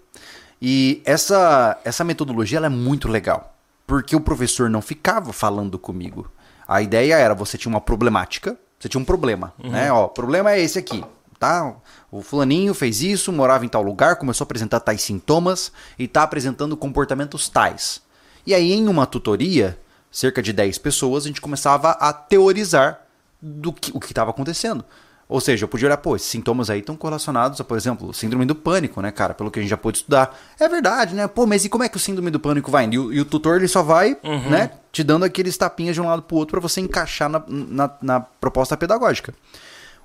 E 0.62 1.02
essa, 1.04 1.78
essa 1.84 2.06
metodologia 2.06 2.58
ela 2.58 2.68
é 2.68 2.70
muito 2.70 3.10
legal, 3.10 3.54
porque 3.86 4.16
o 4.16 4.22
professor 4.22 4.70
não 4.70 4.82
ficava 4.82 5.34
falando 5.34 5.78
comigo. 5.78 6.32
A 6.66 6.82
ideia 6.82 7.16
era 7.16 7.36
você 7.36 7.58
tinha 7.58 7.70
uma 7.70 7.82
problemática, 7.82 8.58
você 8.80 8.88
tinha 8.88 9.02
um 9.02 9.04
problema, 9.04 9.54
né? 9.62 9.92
Ó, 9.92 10.06
o 10.06 10.10
problema 10.10 10.54
é 10.54 10.62
esse 10.62 10.80
aqui, 10.80 11.04
tá? 11.38 11.76
O 12.10 12.22
fulaninho 12.22 12.74
fez 12.74 13.02
isso, 13.02 13.30
morava 13.34 13.66
em 13.66 13.70
tal 13.70 13.84
lugar, 13.84 14.16
começou 14.16 14.46
a 14.46 14.48
apresentar 14.48 14.80
tais 14.80 15.02
sintomas 15.02 15.70
e 16.00 16.08
tá 16.08 16.24
apresentando 16.24 16.78
comportamentos 16.78 17.50
tais. 17.50 18.02
E 18.48 18.56
aí 18.56 18.72
em 18.72 18.88
uma 18.88 19.06
tutoria, 19.06 19.78
cerca 20.10 20.42
de 20.42 20.54
10 20.54 20.78
pessoas, 20.78 21.26
a 21.26 21.28
gente 21.28 21.42
começava 21.42 21.92
a 21.92 22.14
teorizar 22.14 23.02
do 23.42 23.74
que 23.74 23.92
o 23.94 24.00
que 24.00 24.14
estava 24.14 24.32
acontecendo. 24.32 24.86
Ou 25.32 25.40
seja, 25.40 25.64
eu 25.64 25.68
podia 25.70 25.88
olhar, 25.88 25.96
pô, 25.96 26.14
esses 26.14 26.28
sintomas 26.28 26.70
aí 26.70 26.80
estão 26.80 26.94
correlacionados 26.98 27.62
a, 27.62 27.64
por 27.64 27.78
exemplo, 27.78 28.14
síndrome 28.14 28.46
do 28.46 28.54
pânico, 28.54 29.02
né, 29.02 29.14
cara? 29.14 29.34
Pelo 29.34 29.50
que 29.50 29.60
a 29.60 29.62
gente 29.62 29.70
já 29.70 29.78
pôde 29.78 30.00
estudar. 30.00 30.38
É 30.60 30.68
verdade, 30.68 31.16
né? 31.16 31.26
Pô, 31.26 31.48
mas 31.48 31.64
e 31.64 31.70
como 31.70 31.86
é 31.86 31.88
que 31.88 31.96
o 31.96 32.00
síndrome 32.02 32.30
do 32.30 32.38
pânico 32.38 32.70
vai? 32.70 32.86
E 32.92 33.00
o, 33.00 33.14
e 33.14 33.22
o 33.22 33.24
tutor, 33.24 33.56
ele 33.56 33.70
só 33.70 33.82
vai, 33.82 34.18
né, 34.50 34.72
te 34.92 35.06
dando 35.06 35.24
aqueles 35.24 35.56
tapinhas 35.56 35.96
de 35.96 36.02
um 36.02 36.06
lado 36.06 36.24
pro 36.24 36.36
outro 36.36 36.60
para 36.60 36.68
você 36.68 36.82
encaixar 36.82 37.30
na, 37.30 37.42
na, 37.48 37.90
na 38.02 38.20
proposta 38.20 38.76
pedagógica. 38.76 39.34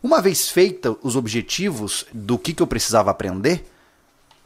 Uma 0.01 0.23
vez 0.23 0.49
feita 0.49 0.97
os 1.03 1.17
objetivos 1.17 2.07
do 2.15 2.39
que, 2.39 2.55
que 2.55 2.63
eu 2.63 2.67
precisava 2.69 3.11
aprender, 3.11 3.69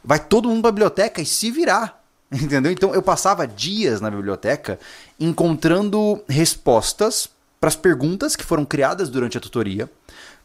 vai 0.03 0.19
todo 0.19 0.49
mundo 0.49 0.63
pra 0.63 0.73
biblioteca 0.73 1.21
e 1.21 1.27
se 1.27 1.51
virar. 1.51 2.03
Entendeu? 2.33 2.73
Então 2.73 2.95
eu 2.95 3.03
passava 3.03 3.47
dias 3.47 4.01
na 4.01 4.11
biblioteca 4.11 4.81
encontrando 5.19 6.23
respostas 6.27 7.29
para 7.61 7.69
as 7.69 7.77
perguntas 7.77 8.35
que 8.35 8.45
foram 8.45 8.65
criadas 8.65 9.11
durante 9.11 9.37
a 9.37 9.41
tutoria. 9.41 9.91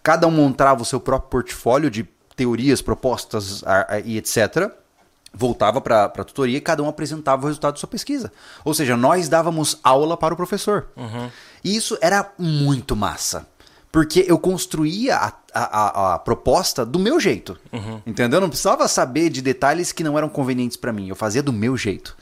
Cada 0.05 0.27
um 0.27 0.31
montava 0.31 0.83
o 0.83 0.85
seu 0.85 0.99
próprio 0.99 1.29
portfólio 1.31 1.89
de 1.89 2.07
teorias, 2.35 2.79
propostas 2.79 3.63
e 4.05 4.17
etc. 4.19 4.69
Voltava 5.33 5.81
para 5.81 6.05
a 6.05 6.09
tutoria 6.23 6.57
e 6.59 6.61
cada 6.61 6.83
um 6.83 6.87
apresentava 6.87 7.43
o 7.43 7.47
resultado 7.47 7.73
de 7.73 7.79
sua 7.79 7.89
pesquisa. 7.89 8.31
Ou 8.63 8.71
seja, 8.73 8.95
nós 8.95 9.27
dávamos 9.27 9.79
aula 9.83 10.15
para 10.15 10.33
o 10.35 10.37
professor. 10.37 10.87
E 11.63 11.75
isso 11.75 11.97
era 12.01 12.31
muito 12.37 12.95
massa. 12.95 13.47
Porque 13.91 14.23
eu 14.27 14.37
construía 14.37 15.15
a, 15.17 15.33
a- 15.53 15.63
a- 16.11 16.13
a 16.15 16.19
proposta 16.19 16.85
do 16.85 16.99
meu 16.99 17.19
jeito. 17.19 17.57
Entendeu? 18.05 18.37
Eu 18.37 18.41
não 18.41 18.49
precisava 18.49 18.87
saber 18.87 19.29
de 19.31 19.41
detalhes 19.41 19.91
que 19.91 20.03
não 20.03 20.17
eram 20.17 20.29
convenientes 20.29 20.77
para 20.77 20.93
mim. 20.93 21.07
Eu 21.09 21.15
fazia 21.15 21.41
do 21.41 21.51
meu 21.51 21.75
jeito. 21.75 22.15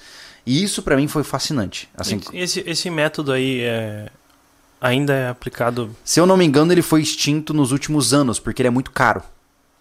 E 0.45 0.63
isso 0.63 0.81
para 0.83 0.95
mim 0.95 1.07
foi 1.07 1.23
fascinante. 1.23 1.89
Assim, 1.97 2.19
Esse, 2.33 2.63
esse 2.65 2.89
método 2.89 3.31
aí 3.31 3.61
é, 3.61 4.09
ainda 4.83 5.13
é 5.13 5.29
aplicado. 5.29 5.95
se 6.03 6.19
eu 6.19 6.25
não 6.25 6.37
me 6.37 6.45
engano, 6.45 6.71
ele 6.71 6.81
foi 6.83 7.01
extinto 7.01 7.53
nos 7.53 7.71
últimos 7.71 8.13
anos, 8.13 8.39
porque 8.39 8.61
ele 8.61 8.67
é 8.67 8.71
muito 8.71 8.91
caro. 8.91 9.23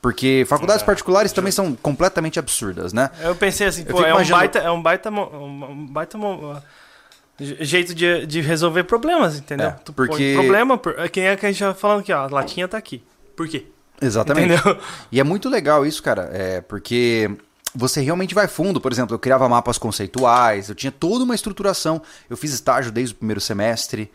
Porque 0.01 0.45
faculdades 0.49 0.83
É, 0.83 0.87
particulares 0.87 1.31
também 1.33 1.53
são 1.53 1.75
completamente 1.77 2.39
absurdas, 2.39 2.93
né? 2.93 3.11
Eu 3.21 3.37
pensei 3.37 3.67
assim, 3.69 3.85
Eu 3.87 3.95
pô, 3.95 4.03
é 4.03 4.07
um 4.07 4.17
imaginando- 4.17 4.41
baita, 4.41 4.59
é 4.59 4.71
um 4.71 4.83
baita, 4.83 5.11
um 5.11 5.87
baita 5.87 6.19
jeito 7.39 7.95
de, 7.95 8.27
de 8.27 8.41
resolver 8.41 8.85
problemas, 8.85 9.39
entendeu? 9.39 9.69
É, 9.69 9.71
tu 9.73 9.93
porque- 9.93 10.35
problema, 10.35 10.81
quem 11.13 11.27
é 11.27 11.37
que 11.37 11.47
a 11.47 11.51
gente 11.53 11.61
tá 11.61 11.75
falando 11.75 12.01
aqui, 12.01 12.13
ó, 12.13 12.25
a 12.25 12.29
latinha 12.31 12.69
tá 12.69 12.77
aqui. 12.79 13.03
Por 13.37 13.49
quê? 13.49 13.67
Exatamente. 14.01 14.53
Entendeu? 14.53 14.79
E 15.11 15.21
é 15.21 15.25
muito 15.25 15.49
legal 15.49 15.87
isso, 15.87 16.03
cara, 16.03 16.29
é 16.33 16.61
porque 16.61 17.31
você 17.75 18.01
realmente 18.01 18.35
vai 18.35 18.47
fundo. 18.47 18.81
Por 18.81 18.93
exemplo, 18.93 19.15
eu 19.15 19.19
criava 19.19 19.49
mapas 19.49 19.79
conceituais, 19.79 20.69
eu 20.69 20.75
tinha 20.75 20.91
toda 20.93 21.25
uma 21.25 21.35
estruturação. 21.35 22.03
Eu 22.29 22.37
fiz 22.37 22.53
estágio 22.53 22.93
desde 22.93 23.15
o 23.15 23.17
primeiro 23.19 23.41
semestre. 23.41 24.11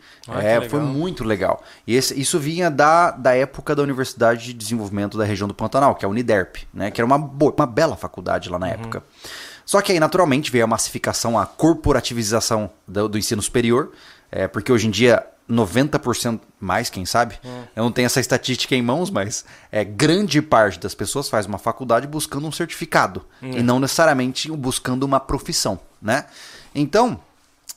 É, 0.46 0.56
foi 0.68 0.80
muito 0.80 1.24
legal. 1.24 1.62
E 1.86 1.94
esse- 1.96 2.18
isso 2.20 2.38
vinha 2.38 2.70
da, 2.70 3.10
da 3.10 3.34
época 3.34 3.74
da 3.74 3.82
Universidade 3.82 4.44
de 4.46 4.52
Desenvolvimento 4.52 5.18
da 5.18 5.24
Região 5.24 5.48
do 5.48 5.54
Pantanal, 5.54 5.94
que 5.94 6.04
é 6.04 6.06
a 6.06 6.10
Uniderp, 6.10 6.56
né? 6.72 6.90
Que 6.90 7.00
era 7.00 7.06
uma, 7.06 7.18
bo- 7.18 7.54
uma 7.56 7.66
bela 7.66 7.96
faculdade 7.96 8.48
lá 8.48 8.58
na 8.58 8.68
época. 8.68 9.02
Só 9.64 9.82
que 9.82 9.92
aí, 9.92 10.00
naturalmente, 10.00 10.50
veio 10.50 10.64
a 10.64 10.66
massificação, 10.66 11.38
a 11.38 11.44
corporativização 11.44 12.70
do, 12.86 13.08
do 13.08 13.18
ensino 13.18 13.42
superior, 13.42 13.92
é, 14.30 14.46
porque 14.46 14.70
hoje 14.72 14.86
em 14.86 14.90
dia 14.90 15.24
90% 15.48 16.40
mais, 16.60 16.90
quem 16.90 17.06
sabe? 17.06 17.38
Eu 17.74 17.82
não 17.84 17.92
tenho 17.92 18.06
essa 18.06 18.20
estatística 18.20 18.74
em 18.74 18.82
mãos, 18.82 19.10
mas 19.10 19.44
é 19.72 19.84
grande 19.84 20.42
parte 20.42 20.78
das 20.78 20.94
pessoas 20.94 21.28
faz 21.28 21.46
uma 21.46 21.58
faculdade 21.58 22.06
buscando 22.06 22.46
um 22.46 22.52
certificado 22.52 23.24
e 23.42 23.62
não 23.62 23.80
necessariamente 23.80 24.50
buscando 24.50 25.04
uma 25.04 25.20
profissão, 25.20 25.80
né? 26.00 26.26
Então, 26.74 27.20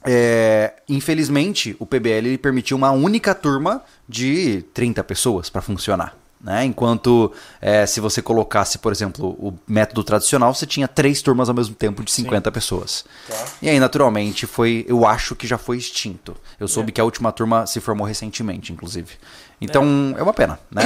é, 0.04 0.74
infelizmente, 0.90 1.76
o 1.80 1.86
PBL 1.86 2.38
permitiu 2.42 2.76
uma 2.76 2.92
única 2.92 3.36
turma 3.36 3.84
de 4.08 4.64
30 4.74 5.04
pessoas 5.04 5.50
para 5.50 5.62
funcionar. 5.62 6.16
Né? 6.44 6.66
Enquanto 6.66 7.32
é, 7.62 7.86
se 7.86 8.00
você 8.00 8.20
colocasse, 8.20 8.80
por 8.80 8.92
exemplo, 8.92 9.30
o 9.40 9.54
método 9.68 10.04
tradicional, 10.04 10.52
você 10.54 10.66
tinha 10.66 10.88
três 10.88 11.22
turmas 11.22 11.50
ao 11.50 11.54
mesmo 11.56 11.76
tempo 11.76 12.04
de 12.04 12.12
50 12.12 12.52
pessoas. 12.52 13.06
Tá. 13.28 13.46
E 13.62 13.70
aí, 13.70 13.80
naturalmente, 13.80 14.48
foi. 14.48 14.84
Eu 14.88 15.06
acho 15.06 15.36
que 15.36 15.46
já 15.46 15.58
foi 15.60 15.78
extinto. 15.78 16.36
Eu 16.60 16.68
soube 16.68 16.92
que 16.92 17.00
a 17.00 17.04
última 17.04 17.32
turma 17.32 17.68
se 17.68 17.80
formou 17.80 18.08
recentemente, 18.08 18.74
inclusive. 18.74 19.14
Então, 19.62 20.16
é, 20.18 20.24
uma 20.24 20.34
pena, 20.34 20.60
né? 20.72 20.82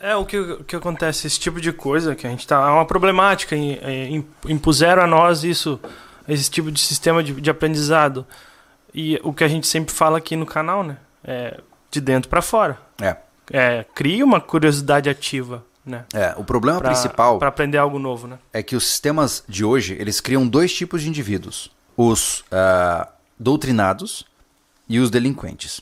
É 0.00 0.14
o 0.14 0.26
que, 0.26 0.38
o 0.38 0.62
que 0.64 0.76
acontece, 0.76 1.26
esse 1.26 1.40
tipo 1.40 1.58
de 1.58 1.72
coisa 1.72 2.14
que 2.14 2.26
a 2.26 2.30
gente 2.30 2.46
tá. 2.46 2.56
É 2.56 2.70
uma 2.70 2.84
problemática. 2.84 3.56
em- 3.56 3.78
em- 3.82 4.26
Impuseram 4.46 5.02
a 5.02 5.06
nós 5.06 5.42
isso, 5.42 5.80
esse 6.28 6.50
tipo 6.50 6.70
de 6.70 6.78
sistema 6.80 7.24
de, 7.24 7.32
de 7.40 7.48
aprendizado. 7.48 8.26
E 8.94 9.18
o 9.24 9.32
que 9.32 9.42
a 9.42 9.48
gente 9.48 9.66
sempre 9.66 9.94
fala 9.94 10.18
aqui 10.18 10.36
no 10.36 10.44
canal, 10.44 10.82
né? 10.84 10.98
É 11.24 11.60
de 11.90 12.00
dentro 12.02 12.28
para 12.28 12.42
fora. 12.42 12.78
É. 13.00 13.16
É, 13.50 13.84
cria 13.94 14.24
uma 14.24 14.40
curiosidade 14.40 15.08
ativa, 15.08 15.64
né? 15.84 16.04
É, 16.12 16.34
o 16.36 16.44
problema 16.44 16.78
Pra- 16.80 16.90
principal 16.90 17.38
Pra 17.38 17.48
aprender 17.48 17.78
algo 17.78 17.98
novo, 17.98 18.26
né? 18.26 18.38
é 18.52 18.62
que 18.62 18.76
os 18.76 18.86
sistemas 18.86 19.42
de 19.48 19.64
hoje, 19.64 19.96
eles 19.98 20.20
criam 20.20 20.46
dois 20.46 20.72
tipos 20.72 21.02
de 21.02 21.08
indivíduos. 21.08 21.70
Os 21.96 22.44
ah, 22.52 23.08
doutrinados 23.38 24.24
e 24.88 24.98
os 24.98 25.10
delinquentes. 25.10 25.80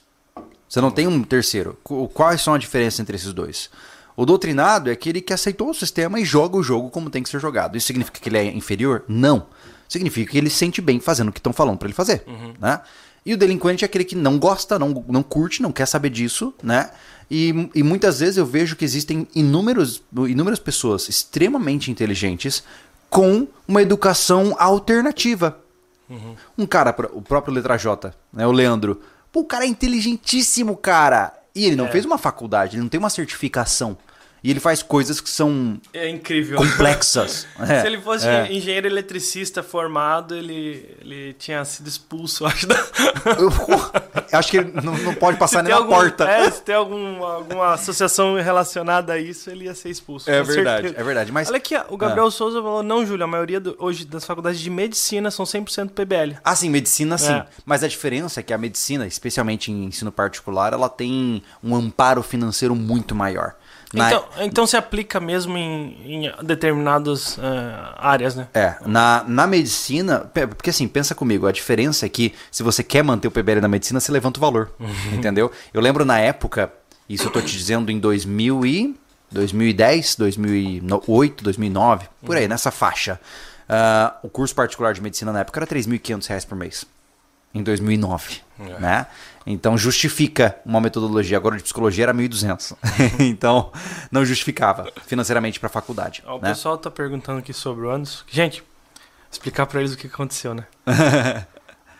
Você 0.68 0.80
não 0.80 0.90
tem 0.90 1.06
um 1.06 1.22
terceiro. 1.22 1.78
Qu- 1.82 2.08
Quais 2.08 2.40
são 2.40 2.54
a 2.54 2.58
diferença 2.58 3.02
entre 3.02 3.16
esses 3.16 3.32
dois? 3.32 3.70
O 4.16 4.24
doutrinado 4.24 4.88
é 4.88 4.92
aquele 4.92 5.20
que 5.20 5.32
aceitou 5.32 5.70
o 5.70 5.74
sistema 5.74 6.18
e 6.18 6.24
joga 6.24 6.56
o 6.56 6.62
jogo 6.62 6.88
como 6.90 7.10
tem 7.10 7.22
que 7.22 7.28
ser 7.28 7.38
jogado. 7.40 7.76
Isso 7.76 7.86
significa 7.86 8.18
que 8.18 8.28
ele 8.28 8.38
é 8.38 8.44
inferior? 8.46 9.04
Não. 9.06 9.46
Significa 9.88 10.32
que 10.32 10.38
ele 10.38 10.48
se 10.50 10.56
sente 10.56 10.80
bem 10.80 10.98
fazendo 10.98 11.28
o 11.28 11.32
que 11.32 11.38
estão 11.38 11.52
falando 11.52 11.78
para 11.78 11.86
ele 11.86 11.94
fazer. 11.94 12.24
Né? 12.58 12.80
E 13.24 13.34
o 13.34 13.36
delinquente 13.36 13.84
é 13.84 13.86
aquele 13.86 14.04
que 14.04 14.16
não 14.16 14.38
gosta, 14.38 14.78
não, 14.78 15.04
não 15.08 15.22
curte, 15.22 15.60
não 15.62 15.70
quer 15.70 15.86
saber 15.86 16.10
disso, 16.10 16.54
né? 16.62 16.90
E, 17.30 17.70
e 17.74 17.82
muitas 17.82 18.20
vezes 18.20 18.36
eu 18.36 18.46
vejo 18.46 18.76
que 18.76 18.84
existem 18.84 19.26
inúmeros, 19.34 20.02
inúmeras 20.28 20.58
pessoas 20.58 21.08
extremamente 21.08 21.90
inteligentes 21.90 22.62
com 23.10 23.48
uma 23.66 23.82
educação 23.82 24.54
alternativa. 24.58 25.58
Um 26.56 26.66
cara, 26.66 26.94
o 27.12 27.20
próprio 27.20 27.52
letra 27.52 27.76
J, 27.76 28.14
né? 28.32 28.46
O 28.46 28.52
Leandro. 28.52 29.00
Pô, 29.32 29.40
o 29.40 29.44
cara 29.44 29.64
é 29.64 29.68
inteligentíssimo, 29.68 30.76
cara. 30.76 31.32
E 31.54 31.64
ele 31.64 31.74
não 31.74 31.86
É. 31.86 31.90
fez 31.90 32.04
uma 32.04 32.16
faculdade, 32.18 32.76
ele 32.76 32.82
não 32.82 32.88
tem 32.88 32.98
uma 33.00 33.10
certificação. 33.10 33.96
E 34.44 34.50
ele 34.50 34.60
faz 34.60 34.82
coisas 34.82 35.20
que 35.20 35.28
são 35.28 35.80
É 35.92 36.08
incrível. 36.08 36.58
complexas. 36.58 37.46
É, 37.58 37.80
Se 37.82 37.86
ele 37.86 38.00
fosse 38.00 38.26
é. 38.28 38.52
engenheiro 38.52 38.86
eletricista 38.86 39.62
formado, 39.62 40.36
ele, 40.36 40.96
ele 41.00 41.32
tinha 41.34 41.64
sido 41.64 41.88
expulso, 41.88 42.44
acho. 42.46 42.66
Da... 42.66 42.76
Eu, 43.38 44.38
acho 44.38 44.50
que 44.50 44.58
ele 44.58 44.72
não, 44.82 44.96
não 44.98 45.14
pode 45.14 45.36
passar 45.38 45.58
Se 45.58 45.62
nem 45.64 45.72
na 45.72 45.78
algum- 45.78 45.90
porta. 45.94 46.24
É, 46.28 46.50
se 46.50 46.62
tem 46.62 46.74
algum, 46.74 47.24
alguma 47.24 47.74
associação 47.74 48.34
relacionada 48.36 49.14
a 49.14 49.18
isso, 49.18 49.50
ele 49.50 49.64
ia 49.64 49.74
ser 49.74 49.88
expulso. 49.90 50.30
É 50.30 50.42
verdade, 50.42 50.82
certeza. 50.82 51.00
é 51.00 51.04
verdade. 51.04 51.32
Mas 51.32 51.48
Olha 51.48 51.56
aqui, 51.56 51.74
o 51.88 51.96
Gabriel 51.96 52.30
Souza 52.30 52.62
falou, 52.62 52.82
não, 52.82 53.04
Júlio, 53.04 53.24
a 53.24 53.28
maioria 53.28 53.58
do- 53.58 53.74
hoje 53.78 54.04
das 54.04 54.24
faculdades 54.24 54.60
de 54.60 54.70
medicina 54.70 55.30
são 55.30 55.44
100% 55.44 55.90
PBL. 55.90 56.36
Ah, 56.44 56.54
sim, 56.54 56.68
medicina 56.70 57.18
sim. 57.18 57.32
É. 57.32 57.46
Mas 57.64 57.82
a 57.82 57.88
diferença 57.88 58.40
é 58.40 58.42
que 58.42 58.52
a 58.52 58.58
medicina, 58.58 59.06
especialmente 59.06 59.72
em 59.72 59.84
ensino 59.86 60.12
particular, 60.12 60.72
ela 60.72 60.88
tem 60.88 61.42
um 61.62 61.74
amparo 61.74 62.22
financeiro 62.22 62.74
muito 62.76 63.14
maior. 63.14 63.54
Então, 63.94 64.24
então 64.40 64.66
se 64.66 64.76
aplica 64.76 65.20
mesmo 65.20 65.56
em, 65.56 66.24
em 66.26 66.32
determinadas 66.42 67.38
eh, 67.38 67.94
áreas, 67.96 68.34
né? 68.34 68.48
É, 68.52 68.74
na, 68.84 69.24
na 69.26 69.46
medicina, 69.46 70.30
porque 70.50 70.70
assim, 70.70 70.88
pensa 70.88 71.14
comigo, 71.14 71.46
a 71.46 71.52
diferença 71.52 72.04
é 72.04 72.08
que 72.08 72.34
se 72.50 72.62
você 72.62 72.82
quer 72.82 73.04
manter 73.04 73.28
o 73.28 73.30
PBL 73.30 73.60
na 73.60 73.68
medicina, 73.68 74.00
você 74.00 74.10
levanta 74.10 74.38
o 74.38 74.40
valor, 74.40 74.72
entendeu? 75.12 75.50
Eu 75.72 75.80
lembro 75.80 76.04
na 76.04 76.18
época, 76.18 76.72
isso 77.08 77.28
eu 77.28 77.30
tô 77.30 77.40
te 77.40 77.56
dizendo 77.56 77.90
em 77.90 77.98
2000 77.98 78.66
e 78.66 78.96
2010, 79.30 80.16
2008, 80.16 81.44
2009, 81.44 82.08
por 82.24 82.36
aí, 82.36 82.48
nessa 82.48 82.70
faixa. 82.70 83.20
Ah, 83.68 84.16
o 84.22 84.28
curso 84.28 84.54
particular 84.54 84.94
de 84.94 85.00
medicina 85.00 85.32
na 85.32 85.40
época 85.40 85.58
era 85.60 85.66
3.500 85.66 86.26
reais 86.28 86.44
por 86.44 86.56
mês. 86.56 86.84
Em 87.52 87.62
2009, 87.62 88.40
né? 88.78 89.06
Então 89.46 89.78
justifica 89.78 90.56
uma 90.66 90.80
metodologia. 90.80 91.36
Agora 91.36 91.56
de 91.56 91.62
psicologia 91.62 92.04
era 92.06 92.12
1.200. 92.14 92.76
então 93.20 93.70
não 94.10 94.24
justificava 94.24 94.90
financeiramente 95.06 95.60
para 95.60 95.68
a 95.68 95.70
faculdade. 95.70 96.22
Ó, 96.26 96.38
o 96.38 96.40
né? 96.40 96.48
pessoal 96.48 96.76
tá 96.76 96.90
perguntando 96.90 97.38
aqui 97.38 97.52
sobre 97.52 97.86
o 97.86 97.90
Anderson. 97.90 98.24
Gente, 98.28 98.62
explicar 99.30 99.66
pra 99.66 99.80
eles 99.80 99.94
o 99.94 99.96
que 99.96 100.08
aconteceu, 100.08 100.52
né? 100.54 100.66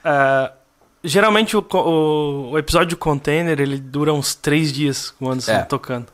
Ah, 0.05 0.53
geralmente 1.05 1.57
o, 1.57 1.65
o, 1.73 2.51
o 2.51 2.59
episódio 2.59 2.97
container 2.97 3.61
ele 3.61 3.79
dura 3.79 4.13
uns 4.13 4.35
três 4.35 4.73
dias 4.73 5.11
com 5.11 5.27
o 5.27 5.31
Anderson 5.31 5.53
É. 5.53 5.63
tocando. 5.63 6.07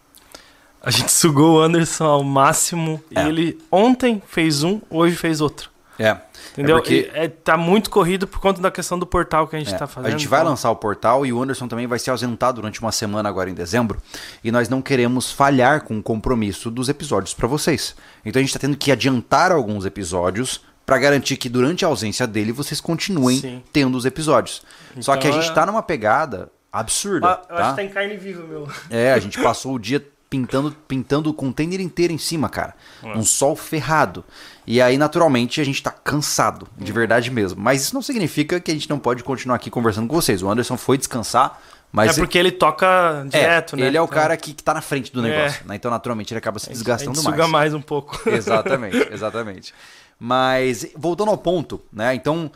A 0.85 0.91
gente 0.91 1.13
sugou 1.13 1.59
o 1.59 1.61
Anderson 1.63 2.05
ao 2.05 2.23
máximo 2.25 3.03
É. 3.15 3.25
e 3.25 3.29
ele 3.29 3.59
ontem 3.71 4.21
fez 4.27 4.63
um, 4.63 4.81
hoje 4.91 5.17
fez 5.17 5.41
outro. 5.41 5.72
É. 6.03 6.17
Entendeu? 6.53 6.77
É 6.77 6.81
porque- 6.81 7.11
E, 7.15 7.19
é, 7.19 7.29
tá 7.29 7.57
muito 7.57 7.89
corrido 7.91 8.27
por 8.27 8.41
conta 8.41 8.61
da 8.61 8.71
questão 8.71 8.99
do 8.99 9.07
portal 9.07 9.47
que 9.47 9.57
a 9.57 9.59
gente 9.59 9.73
É, 9.75 9.79
tá 9.79 9.87
fazendo. 9.87 10.09
A 10.09 10.11
gente 10.11 10.27
vai 10.29 10.41
então- 10.41 10.51
lançar 10.51 10.71
o 10.71 10.77
portal 10.77 11.25
e 11.25 11.33
o 11.33 11.43
Anderson 11.43 11.69
também 11.69 11.87
vai 11.87 11.99
se 11.99 12.11
ausentar 12.11 12.53
durante 12.53 12.81
uma 12.81 12.91
semana 12.93 13.29
agora 13.29 13.49
em 13.49 13.55
dezembro. 13.55 14.01
E 14.43 14.51
nós 14.51 14.69
não 14.69 14.83
queremos 14.83 15.31
falhar 15.31 15.83
com 15.85 15.99
o 15.99 16.03
compromisso 16.03 16.71
dos 16.71 16.89
episódios 16.89 17.33
para 17.35 17.47
vocês. 17.47 17.95
Então 18.25 18.41
a 18.41 18.43
gente 18.43 18.51
está 18.51 18.59
tendo 18.59 18.77
que 18.77 18.91
adiantar 18.91 19.53
alguns 19.53 19.85
episódios 19.87 20.61
para 20.85 20.99
garantir 20.99 21.37
que 21.37 21.49
durante 21.49 21.85
a 21.85 21.89
ausência 21.89 22.27
dele 22.27 22.51
vocês 22.53 22.81
continuem 22.81 23.39
Sim. 23.39 23.63
tendo 23.73 23.97
os 23.97 24.05
episódios. 24.05 24.63
Só 25.01 25.17
que 25.17 25.27
a 25.27 25.31
Então 25.31 25.41
gente 25.41 25.51
é- 25.53 25.55
tá 25.55 25.65
numa 25.65 25.83
pegada 25.83 26.51
absurda. 26.73 27.27
Ah, 27.29 27.41
eu 27.49 27.57
tá? 27.57 27.63
acho 27.63 27.71
que 27.71 27.77
tá 27.77 27.83
em 27.85 27.89
carne 27.89 28.17
viva, 28.17 28.45
meu. 28.47 28.69
É, 28.91 29.13
a 29.13 29.19
gente 29.19 29.41
passou 29.41 29.75
o 29.75 29.79
dia 29.79 30.05
pintando, 30.29 30.75
pintando 30.89 31.29
o 31.29 31.35
container 31.35 31.79
inteiro 31.81 32.11
em 32.13 32.17
cima, 32.19 32.49
cara. 32.49 32.75
Um 33.03 33.23
sol 33.23 33.55
ferrado. 33.55 34.25
E 34.67 34.81
aí, 34.81 34.97
naturalmente, 34.97 35.61
a 35.61 35.65
gente 35.65 35.83
tá 35.83 35.91
cansado, 35.91 36.69
de 36.79 36.93
verdade 36.93 37.31
mesmo. 37.31 37.61
Mas 37.61 37.83
isso 37.83 37.95
não 37.95 38.03
significa 38.03 38.61
que 38.61 38.71
a 38.71 38.75
gente 38.75 38.89
não 38.89 38.99
pode 38.99 39.25
continuar 39.25 39.57
aqui 39.57 39.71
conversando 39.71 40.07
com 40.07 40.15
vocês. 40.15 40.43
O 40.43 40.49
Anderson 40.49 40.77
foi 40.77 40.97
descansar, 40.97 41.61
mas. 41.91 42.17
é 42.17 42.21
porque 42.21 42.39
ele 42.39 42.53
toca 42.53 43.25
é, 43.33 43.41
direto, 43.41 43.77
né? 43.77 43.87
Ele 43.87 43.97
é 43.97 44.01
o 44.01 44.05
Então, 44.05 44.15
cara 44.15 44.37
que, 44.37 44.55
que 44.55 44.63
tá 44.63 44.73
na 44.73 44.81
frente 44.81 45.13
do 45.13 45.25
É. 45.27 45.29
negócio. 45.31 45.67
né? 45.67 45.75
Então, 45.75 45.91
naturalmente, 45.91 46.33
ele 46.33 46.39
acaba 46.39 46.59
se 46.61 46.67
a 46.67 46.69
gente 46.69 46.77
desgastando 46.79 47.19
suga 47.19 47.39
mais. 47.39 47.51
mais 47.51 47.75
um 47.75 47.81
pouco. 47.83 48.21
Exatamente, 48.31 48.97
exatamente. 49.13 49.75
Mas, 50.19 50.87
voltando 50.97 51.31
ao 51.33 51.39
ponto, 51.39 51.81
né? 51.93 52.15
Então, 52.15 52.51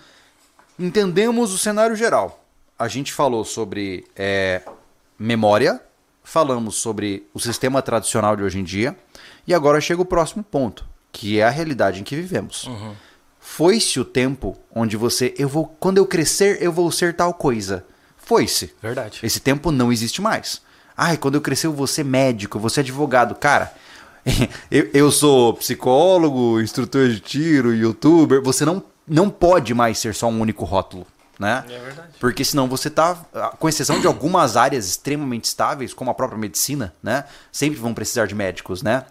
entendemos 0.78 1.52
o 1.52 1.58
cenário 1.58 1.96
geral. 1.96 2.44
A 2.78 2.88
gente 2.88 3.12
falou 3.12 3.44
sobre 3.44 4.04
é, 4.14 4.62
memória, 5.18 5.80
falamos 6.22 6.76
sobre 6.76 7.26
o 7.34 7.40
sistema 7.40 7.80
tradicional 7.82 8.36
de 8.36 8.42
hoje 8.42 8.58
em 8.60 8.64
dia, 8.64 8.96
e 9.46 9.54
agora 9.54 9.80
chega 9.80 10.02
o 10.02 10.04
próximo 10.04 10.42
ponto, 10.44 10.84
que 11.16 11.40
é 11.40 11.44
a 11.44 11.50
realidade 11.50 11.98
em 11.98 12.04
que 12.04 12.14
vivemos. 12.14 12.68
Foi-se 13.40 13.98
o 13.98 14.04
tempo 14.04 14.54
onde 14.74 14.98
você, 14.98 15.34
eu 15.38 15.48
vou, 15.48 15.64
quando 15.80 15.96
eu 15.96 16.04
crescer, 16.04 16.58
eu 16.60 16.70
vou 16.70 16.92
ser 16.92 17.16
tal 17.16 17.32
coisa. 17.32 17.86
Foi-se. 18.18 18.74
Verdade. 18.82 19.20
Esse 19.22 19.40
tempo 19.40 19.72
não 19.72 19.90
existe 19.90 20.20
mais. 20.20 20.60
Ai, 20.94 21.16
quando 21.16 21.36
eu 21.36 21.40
crescer 21.40 21.68
eu 21.68 21.72
vou 21.72 21.86
ser 21.86 22.04
médico, 22.04 22.58
eu 22.58 22.60
vou 22.60 22.68
ser 22.68 22.80
advogado. 22.80 23.34
Cara, 23.34 23.72
eu, 24.70 24.90
eu 24.92 25.10
sou 25.10 25.54
psicólogo, 25.54 26.60
instrutor 26.60 27.08
de 27.08 27.18
tiro, 27.18 27.74
youtuber. 27.74 28.42
Você 28.42 28.66
não, 28.66 28.82
não 29.08 29.30
pode 29.30 29.72
mais 29.72 29.98
ser 29.98 30.14
só 30.14 30.28
um 30.28 30.38
único 30.38 30.66
rótulo, 30.66 31.06
né? 31.38 31.64
É 31.66 31.78
verdade. 31.78 32.08
Porque 32.20 32.44
senão 32.44 32.68
você 32.68 32.90
tá, 32.90 33.14
com 33.58 33.70
exceção 33.70 34.00
de 34.00 34.06
algumas 34.06 34.54
áreas 34.54 34.86
extremamente 34.86 35.44
estáveis, 35.44 35.94
como 35.94 36.10
a 36.10 36.14
própria 36.14 36.38
medicina, 36.38 36.92
né? 37.02 37.24
Sempre 37.50 37.78
vão 37.78 37.94
precisar 37.94 38.26
de 38.26 38.34
médicos, 38.34 38.82
né? 38.82 39.06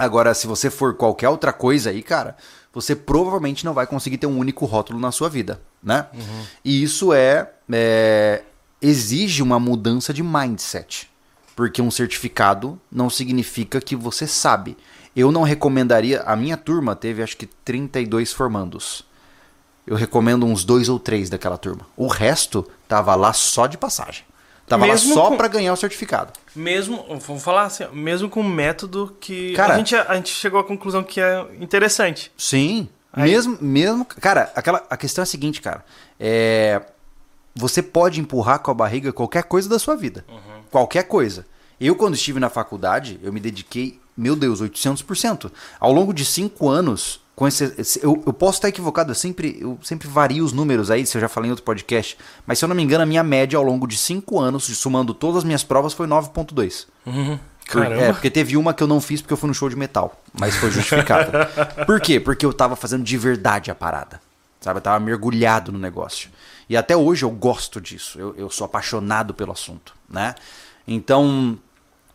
Agora, 0.00 0.32
se 0.32 0.46
você 0.46 0.70
for 0.70 0.94
qualquer 0.94 1.28
outra 1.28 1.52
coisa 1.52 1.90
aí, 1.90 2.02
cara, 2.02 2.34
você 2.72 2.96
provavelmente 2.96 3.66
não 3.66 3.74
vai 3.74 3.86
conseguir 3.86 4.16
ter 4.16 4.26
um 4.26 4.38
único 4.38 4.64
rótulo 4.64 4.98
na 4.98 5.12
sua 5.12 5.28
vida, 5.28 5.60
né? 5.82 6.06
E 6.64 6.82
isso 6.82 7.12
é, 7.12 7.50
é 7.70 8.42
exige 8.80 9.42
uma 9.42 9.60
mudança 9.60 10.14
de 10.14 10.22
mindset. 10.22 11.10
Porque 11.54 11.82
um 11.82 11.90
certificado 11.90 12.80
não 12.90 13.10
significa 13.10 13.78
que 13.78 13.94
você 13.94 14.26
sabe. 14.26 14.74
Eu 15.14 15.30
não 15.30 15.42
recomendaria. 15.42 16.22
A 16.22 16.34
minha 16.34 16.56
turma 16.56 16.96
teve 16.96 17.22
acho 17.22 17.36
que 17.36 17.44
32 17.44 18.32
formandos. 18.32 19.04
Eu 19.86 19.96
recomendo 19.96 20.46
uns 20.46 20.64
dois 20.64 20.88
ou 20.88 20.98
três 20.98 21.28
daquela 21.28 21.58
turma. 21.58 21.86
O 21.94 22.06
resto 22.06 22.66
tava 22.88 23.14
lá 23.14 23.34
só 23.34 23.66
de 23.66 23.76
passagem. 23.76 24.24
Tava 24.70 24.86
Mesmo 24.86 25.08
lá 25.10 25.14
só 25.24 25.28
com- 25.30 25.36
pra 25.36 25.48
ganhar 25.48 25.72
o 25.72 25.76
certificado. 25.76 26.32
Mesmo, 26.54 27.04
vamos 27.26 27.42
falar 27.42 27.64
assim, 27.64 27.84
mesmo 27.92 28.30
com 28.30 28.40
um 28.40 28.48
método 28.48 29.16
que 29.20 29.52
Cara- 29.54 29.74
a, 29.74 29.76
gente, 29.78 29.96
a 29.96 30.14
gente 30.14 30.30
chegou 30.32 30.60
à 30.60 30.64
conclusão 30.64 31.02
que 31.02 31.20
é 31.20 31.44
interessante. 31.60 32.30
Sim. 32.38 32.88
Aí- 33.12 33.28
Mesmo, 33.32 33.58
mesmo. 33.60 34.04
Cara, 34.04 34.52
aquela, 34.54 34.86
a 34.88 34.96
questão 34.96 35.22
é 35.22 35.24
a 35.24 35.26
seguinte, 35.26 35.60
cara. 35.60 35.84
É, 36.20 36.80
você 37.52 37.82
pode 37.82 38.20
empurrar 38.20 38.60
com 38.60 38.70
a 38.70 38.74
barriga 38.74 39.12
qualquer 39.12 39.42
coisa 39.42 39.68
da 39.68 39.76
sua 39.78 39.96
vida. 39.96 40.24
Qualquer 40.70 41.02
coisa. 41.02 41.44
Eu, 41.80 41.96
quando 41.96 42.14
estive 42.14 42.38
na 42.38 42.48
faculdade, 42.48 43.18
eu 43.24 43.32
me 43.32 43.40
dediquei, 43.40 43.98
meu 44.16 44.36
Deus, 44.36 44.60
800%. 44.60 45.50
Ao 45.80 45.92
longo 45.92 46.14
de 46.14 46.24
cinco 46.24 46.68
anos, 46.68 47.20
com 47.40 47.48
esse, 47.48 47.72
eu, 48.02 48.22
eu 48.26 48.34
posso 48.34 48.58
estar 48.58 48.68
equivocado, 48.68 49.12
eu 49.12 49.14
sempre, 49.14 49.56
eu 49.58 49.78
sempre 49.82 50.06
vario 50.06 50.44
os 50.44 50.52
números 50.52 50.90
aí, 50.90 51.06
se 51.06 51.16
eu 51.16 51.22
já 51.22 51.26
falei 51.26 51.48
em 51.48 51.52
outro 51.52 51.64
podcast. 51.64 52.18
Mas 52.46 52.58
se 52.58 52.66
eu 52.66 52.68
não 52.68 52.76
me 52.76 52.82
engano, 52.82 53.02
a 53.02 53.06
minha 53.06 53.24
média 53.24 53.56
ao 53.56 53.64
longo 53.64 53.86
de 53.86 53.96
cinco 53.96 54.38
anos, 54.38 54.64
somando 54.76 55.14
todas 55.14 55.38
as 55.38 55.44
minhas 55.44 55.64
provas, 55.64 55.94
foi 55.94 56.06
9,2. 56.06 56.86
Por- 57.02 57.40
Caramba. 57.64 58.02
É, 58.02 58.12
porque 58.12 58.28
teve 58.30 58.58
uma 58.58 58.74
que 58.74 58.82
eu 58.82 58.86
não 58.86 59.00
fiz 59.00 59.22
porque 59.22 59.32
eu 59.32 59.38
fui 59.38 59.48
no 59.48 59.54
show 59.54 59.70
de 59.70 59.74
metal. 59.76 60.20
Mas 60.38 60.54
foi 60.56 60.70
justificado. 60.70 61.30
Por 61.86 61.98
quê? 61.98 62.20
Porque 62.20 62.44
eu 62.44 62.52
tava 62.52 62.76
fazendo 62.76 63.02
de 63.04 63.16
verdade 63.16 63.70
a 63.70 63.74
parada. 63.74 64.20
Sabe? 64.60 64.76
Eu 64.76 64.82
tava 64.82 65.00
mergulhado 65.02 65.72
no 65.72 65.78
negócio. 65.78 66.28
E 66.68 66.76
até 66.76 66.94
hoje 66.94 67.24
eu 67.24 67.30
gosto 67.30 67.80
disso. 67.80 68.18
Eu, 68.20 68.34
eu 68.36 68.50
sou 68.50 68.66
apaixonado 68.66 69.32
pelo 69.32 69.52
assunto, 69.52 69.94
né? 70.10 70.34
Então, 70.86 71.56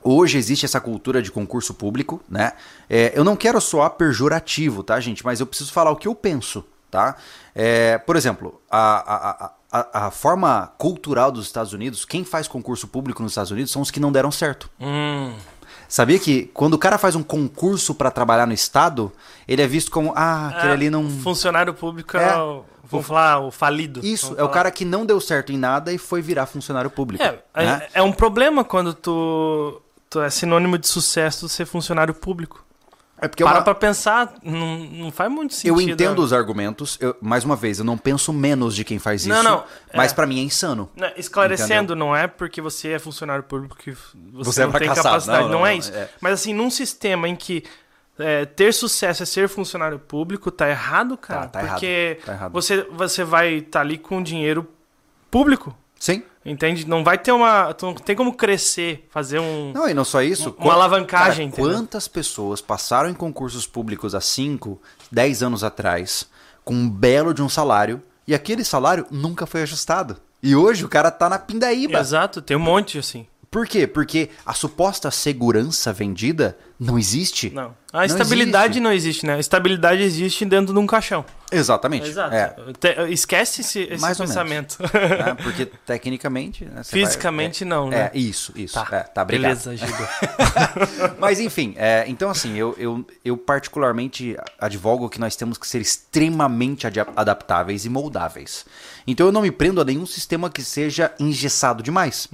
hoje 0.06 0.38
existe 0.38 0.66
essa 0.66 0.80
cultura 0.80 1.22
de 1.22 1.32
concurso 1.32 1.74
público, 1.74 2.22
né? 2.30 2.53
É, 2.89 3.12
eu 3.16 3.24
não 3.24 3.36
quero 3.36 3.60
soar 3.60 3.89
pejorativo, 3.91 4.84
tá, 4.84 4.99
gente? 4.99 5.26
Mas 5.26 5.39
eu 5.39 5.47
preciso 5.47 5.74
falar 5.74 5.91
o 5.91 5.95
que 5.95 6.08
eu 6.08 6.14
penso, 6.14 6.64
tá? 6.91 7.16
É, 7.53 7.97
por 7.97 8.16
exemplo, 8.16 8.62
a, 8.70 9.16
a, 9.16 9.51
a, 9.72 10.08
a, 10.08 10.12
forma 10.12 10.72
cultural 10.78 11.32
dos 11.32 11.45
Estados 11.45 11.74
Unidos, 11.74 12.06
quem 12.06 12.24
faz 12.24 12.47
concurso 12.47 12.88
público 12.88 13.24
nos 13.24 13.32
Estados 13.32 13.51
Unidos 13.51 13.72
são 13.72 13.82
os 13.82 13.89
que 13.89 13.99
não 13.99 14.12
deram 14.12 14.32
certo. 14.32 14.70
Hum, 14.80 15.34
Sabia 15.88 16.18
que 16.20 16.49
quando 16.53 16.74
o 16.74 16.78
cara 16.78 16.97
faz 16.97 17.16
um 17.16 17.24
concurso 17.24 17.93
pra 17.93 18.10
trabalhar 18.10 18.45
no 18.47 18.53
estado, 18.53 19.12
ele 19.47 19.62
é 19.62 19.68
visto 19.68 19.91
como, 19.91 20.14
ah, 20.16 20.47
aquele 20.49 20.72
é, 20.72 20.74
ali 20.74 20.89
não. 20.89 21.10
Funcionário 21.10 21.74
público 21.74 22.18
é, 22.18 22.30
É. 22.30 22.38
o, 22.38 22.64
vamos 22.84 23.06
falar, 23.06 23.39
o 23.39 23.51
falido. 23.51 24.01
Isso, 24.03 24.30
é 24.30 24.34
o 24.34 24.36
falar. 24.38 24.49
cara 24.49 24.72
que 24.72 24.84
não 24.84 25.06
deu 25.06 25.22
certo 25.22 25.51
em 25.51 25.58
nada 25.58 25.93
e 25.93 25.97
foi 25.97 26.22
virar 26.22 26.47
funcionário 26.47 26.89
público. 26.89 27.24
É, 27.24 27.39
né? 27.56 27.88
é, 27.93 27.99
é 27.99 28.01
um 28.01 28.12
problema 28.12 28.64
quando 28.64 28.93
tu 28.93 29.82
é 30.22 30.30
sinônimo 30.30 30.78
de 30.78 30.88
sucesso 30.88 31.47
ser 31.49 31.66
funcionário 31.66 32.13
público. 32.13 32.63
É 33.18 33.30
porque 33.30 33.43
é 33.43 33.45
Para 33.45 33.59
uma- 33.59 33.63
pra 33.63 33.74
pensar, 33.74 34.34
não, 34.43 34.78
não 34.78 35.09
faz 35.11 35.32
muito 35.32 35.53
sentido. 35.53 35.74
eu 35.74 35.82
entendo 35.82 36.18
né? 36.20 36.26
os 36.26 36.34
argumentos. 36.34 36.97
eu- 36.99 37.16
mais 37.22 37.45
uma 37.45 37.55
vez, 37.55 37.80
eu 37.80 37.86
não 37.86 37.97
penso 37.97 38.34
menos 38.34 38.76
de 38.76 38.84
quem 38.84 38.99
faz 38.99 39.22
isso. 39.22 39.30
Não, 39.30 39.41
não, 39.41 39.63
Mas 39.93 40.11
é. 40.11 40.16
pra 40.16 40.28
mim 40.28 40.39
é 40.39 40.43
insano. 40.43 40.89
Né, 40.95 41.13
Esclarecendo, 41.16 41.95
não 41.95 42.13
é 42.13 42.28
porque 42.28 42.59
você 42.61 42.89
é 42.91 42.99
funcionário 42.99 43.43
público 43.45 43.78
que 43.78 43.91
você, 43.91 44.18
Você 44.34 44.61
é 44.61 44.66
não 44.66 44.72
tem 44.74 44.80
fracassado. 44.88 45.07
capacidade. 45.07 45.43
Não, 45.43 45.49
Não, 45.49 45.59
não, 45.59 45.66
é 45.68 45.72
não, 45.72 45.80
isso. 45.80 45.93
é. 45.93 46.09
Mas 46.20 46.34
assim, 46.34 46.53
num 46.53 46.70
sistema 46.70 47.30
em 47.30 47.38
que 47.38 47.63
é, 48.20 48.45
ter 48.45 48.74
sucesso 48.74 49.24
é 49.24 49.26
ser 49.26 49.47
funcionário 49.47 49.97
público, 49.97 50.51
tá 50.51 50.70
errado, 50.70 51.18
cara. 51.18 51.47
tá 51.47 51.59
errado, 51.61 51.72
porque 51.72 52.20
tá 52.26 52.34
errado. 52.34 52.51
Você, 52.51 52.84
você 52.91 53.24
vai 53.24 53.55
estar 53.55 53.80
ali 53.80 53.97
com 53.97 54.22
dinheiro 54.22 54.68
público. 55.32 55.74
Sim. 56.06 56.22
Entende? 56.45 56.88
Não 56.88 57.03
vai 57.03 57.18
ter 57.18 57.32
uma. 57.32 57.76
Não 57.82 57.95
tem 57.95 58.16
como 58.16 58.32
crescer, 58.32 59.08
fazer 59.10 59.39
um. 59.39 59.72
Não, 59.74 59.89
e 59.89 59.93
não 59.95 60.06
só 60.06 60.22
isso. 60.22 60.56
Uma 60.60 60.74
alavancagem, 60.74 61.49
Cara, 61.49 61.64
quantas 61.64 62.08
pessoas 62.08 62.62
passaram 62.62 63.10
em 63.10 63.14
concursos 63.16 63.66
públicos 63.66 64.14
há 64.14 64.22
5, 64.22 64.80
10 65.12 65.41
anos 65.41 65.64
atrás 65.64 66.30
com 66.64 66.76
um 66.76 66.88
belo 66.88 67.34
de 67.34 67.41
um 67.41 67.49
salário 67.49 68.03
e 68.28 68.36
aquele 68.36 68.64
salário 68.64 69.08
nunca 69.10 69.47
foi 69.47 69.64
ajustado. 69.64 70.18
E 70.43 70.56
hoje 70.56 70.86
o 70.86 70.88
cara 70.88 71.10
tá 71.10 71.28
na 71.28 71.39
pindaíba. 71.39 71.97
Exato, 71.97 72.39
tem 72.39 72.56
um 72.56 72.60
monte 72.60 72.99
assim. 72.99 73.26
Por 73.56 73.66
quê? 73.66 73.88
Porque 73.88 74.30
a 74.45 74.53
suposta 74.53 75.10
segurança 75.10 75.93
vendida 75.93 76.58
não 76.78 76.99
existe. 76.99 77.49
Não. 77.51 77.74
A 77.93 78.06
estabilidade 78.06 78.66
existe. 78.74 78.82
não 78.82 78.91
existe, 78.91 79.26
né? 79.26 79.36
A 79.36 79.39
estabilidade 79.39 80.01
existe 80.01 80.43
dentro 80.43 80.74
de 80.74 80.80
um 80.82 80.86
caixão. 80.86 81.24
Exatamente. 81.49 82.06
Exato. 82.06 82.36
É. 82.36 83.10
Esquece 83.10 83.62
esse, 83.62 83.84
esse 83.84 84.01
Mais 84.01 84.18
pensamento. 84.18 84.78
né? 84.82 85.38
Porque 85.41 85.68
tecnicamente. 85.88 86.66
né, 86.66 86.84
você 86.84 86.99
vai- 86.99 87.06
Fisicamente 87.06 87.64
é, 87.64 87.66
não, 87.66 87.89
né? 87.89 88.12
É, 88.14 88.18
isso, 88.18 88.51
isso. 88.58 88.78
É, 88.78 89.03
tá, 89.03 89.22
obrigado. 89.22 89.64
Beleza, 89.64 89.78
Giba. 89.78 90.10
Mas 91.18 91.39
enfim, 91.39 91.76
é, 91.78 92.03
então 92.10 92.30
assim, 92.30 92.58
eu, 92.58 92.76
eu, 92.78 93.08
eu 93.24 93.38
particularmente 93.38 94.36
advogo 94.60 95.08
que 95.08 95.18
nós 95.18 95.38
temos 95.38 95.58
que 95.58 95.66
ser 95.66 95.80
extremamente 95.80 96.86
adaptáveis 97.16 97.86
e 97.86 97.89
moldáveis. 97.89 98.66
Então 99.08 99.28
eu 99.28 99.32
não 99.32 99.43
me 99.43 99.51
prendo 99.51 99.80
a 99.80 99.86
nenhum 99.86 100.06
sistema 100.06 100.49
que 100.49 100.62
seja 100.62 101.14
engessado 101.18 101.82
demais. 101.82 102.28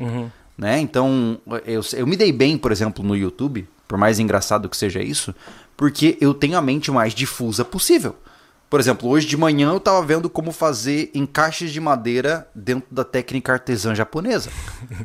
Né? 0.62 0.80
Então 0.80 1.42
eu, 1.66 1.82
eu 1.94 2.06
me 2.06 2.16
dei 2.16 2.32
bem, 2.32 2.56
por 2.56 2.72
exemplo, 2.72 3.04
no 3.04 3.18
YouTube, 3.18 3.68
por 3.88 3.98
mais 3.98 4.20
engraçado 4.20 4.70
que 4.70 4.78
seja 4.78 5.02
isso, 5.02 5.34
porque 5.76 6.20
eu 6.22 6.36
tenho 6.36 6.56
a 6.56 6.62
mente 6.62 6.92
mais 6.92 7.16
difusa 7.16 7.66
possível. 7.66 8.16
Por 8.70 8.80
exemplo, 8.80 9.10
hoje 9.10 9.26
de 9.26 9.36
manhã 9.36 9.72
eu 9.72 9.80
tava 9.80 10.06
vendo 10.06 10.30
como 10.30 10.52
fazer 10.52 11.10
encaixes 11.16 11.72
de 11.72 11.80
madeira 11.80 12.48
dentro 12.54 12.88
da 12.92 13.04
técnica 13.04 13.54
artesã 13.54 13.96
japonesa. 13.96 14.52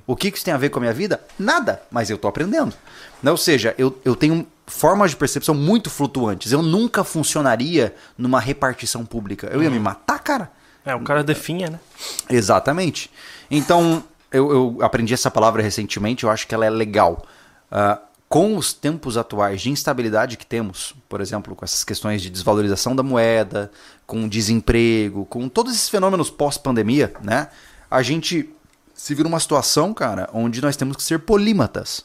O 0.06 0.14
que 0.14 0.30
que 0.30 0.36
isso 0.36 0.44
tem 0.44 0.52
a 0.52 0.58
ver 0.58 0.68
com 0.68 0.78
a 0.78 0.82
minha 0.82 0.92
vida? 0.92 1.22
Nada, 1.38 1.80
mas 1.90 2.10
eu 2.10 2.18
tô 2.18 2.28
aprendendo. 2.28 2.74
Né? 3.22 3.30
Ou 3.30 3.38
seja, 3.38 3.74
eu, 3.78 3.98
eu 4.04 4.14
tenho 4.14 4.46
formas 4.66 5.12
de 5.12 5.16
percepção 5.16 5.54
muito 5.54 5.88
flutuantes. 5.88 6.52
Eu 6.52 6.60
nunca 6.60 7.02
funcionaria 7.02 7.94
numa 8.18 8.40
repartição 8.40 9.06
pública. 9.06 9.48
Eu 9.50 9.62
ia 9.62 9.70
me 9.70 9.80
matar, 9.80 10.18
cara. 10.18 10.52
É, 10.84 10.94
o 10.94 11.00
cara 11.00 11.24
definha, 11.24 11.70
né? 11.70 11.80
Exatamente. 12.28 13.10
Então, 13.50 14.04
eu, 14.32 14.50
eu 14.50 14.78
aprendi 14.80 15.14
essa 15.14 15.30
palavra 15.30 15.62
recentemente, 15.62 16.24
eu 16.24 16.30
acho 16.30 16.46
que 16.46 16.54
ela 16.54 16.66
é 16.66 16.70
legal. 16.70 17.24
Ah, 17.70 18.00
com 18.28 18.56
os 18.56 18.72
tempos 18.72 19.16
atuais 19.16 19.60
de 19.60 19.70
instabilidade 19.70 20.36
que 20.36 20.44
temos, 20.44 20.94
por 21.08 21.20
exemplo, 21.20 21.54
com 21.54 21.64
essas 21.64 21.84
questões 21.84 22.20
de 22.20 22.28
desvalorização 22.28 22.96
da 22.96 23.02
moeda, 23.02 23.70
com 24.06 24.28
desemprego, 24.28 25.24
com 25.26 25.48
todos 25.48 25.74
esses 25.74 25.88
fenômenos 25.88 26.28
pós-pandemia, 26.28 27.14
né? 27.22 27.48
A 27.88 28.02
gente 28.02 28.50
se 28.92 29.14
vira 29.14 29.28
uma 29.28 29.38
situação, 29.38 29.94
cara, 29.94 30.28
onde 30.32 30.60
nós 30.60 30.76
temos 30.76 30.96
que 30.96 31.02
ser 31.02 31.20
polímatas. 31.20 32.04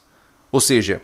Ou 0.51 0.61
seja, 0.61 1.01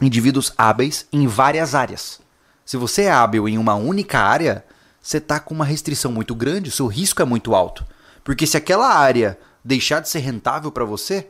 indivíduos 0.00 0.52
hábeis 0.58 1.06
em 1.12 1.26
várias 1.26 1.74
áreas. 1.74 2.20
Se 2.66 2.76
você 2.76 3.02
é 3.02 3.12
hábil 3.12 3.48
em 3.48 3.56
uma 3.56 3.74
única 3.74 4.18
área, 4.18 4.64
você 5.00 5.18
está 5.18 5.40
com 5.40 5.54
uma 5.54 5.64
restrição 5.64 6.10
muito 6.12 6.34
grande, 6.34 6.68
o 6.68 6.72
seu 6.72 6.86
risco 6.86 7.22
é 7.22 7.24
muito 7.24 7.54
alto. 7.54 7.86
Porque 8.22 8.46
se 8.46 8.56
aquela 8.56 8.94
área 8.94 9.38
deixar 9.64 10.00
de 10.00 10.08
ser 10.08 10.18
rentável 10.18 10.70
para 10.70 10.84
você, 10.84 11.26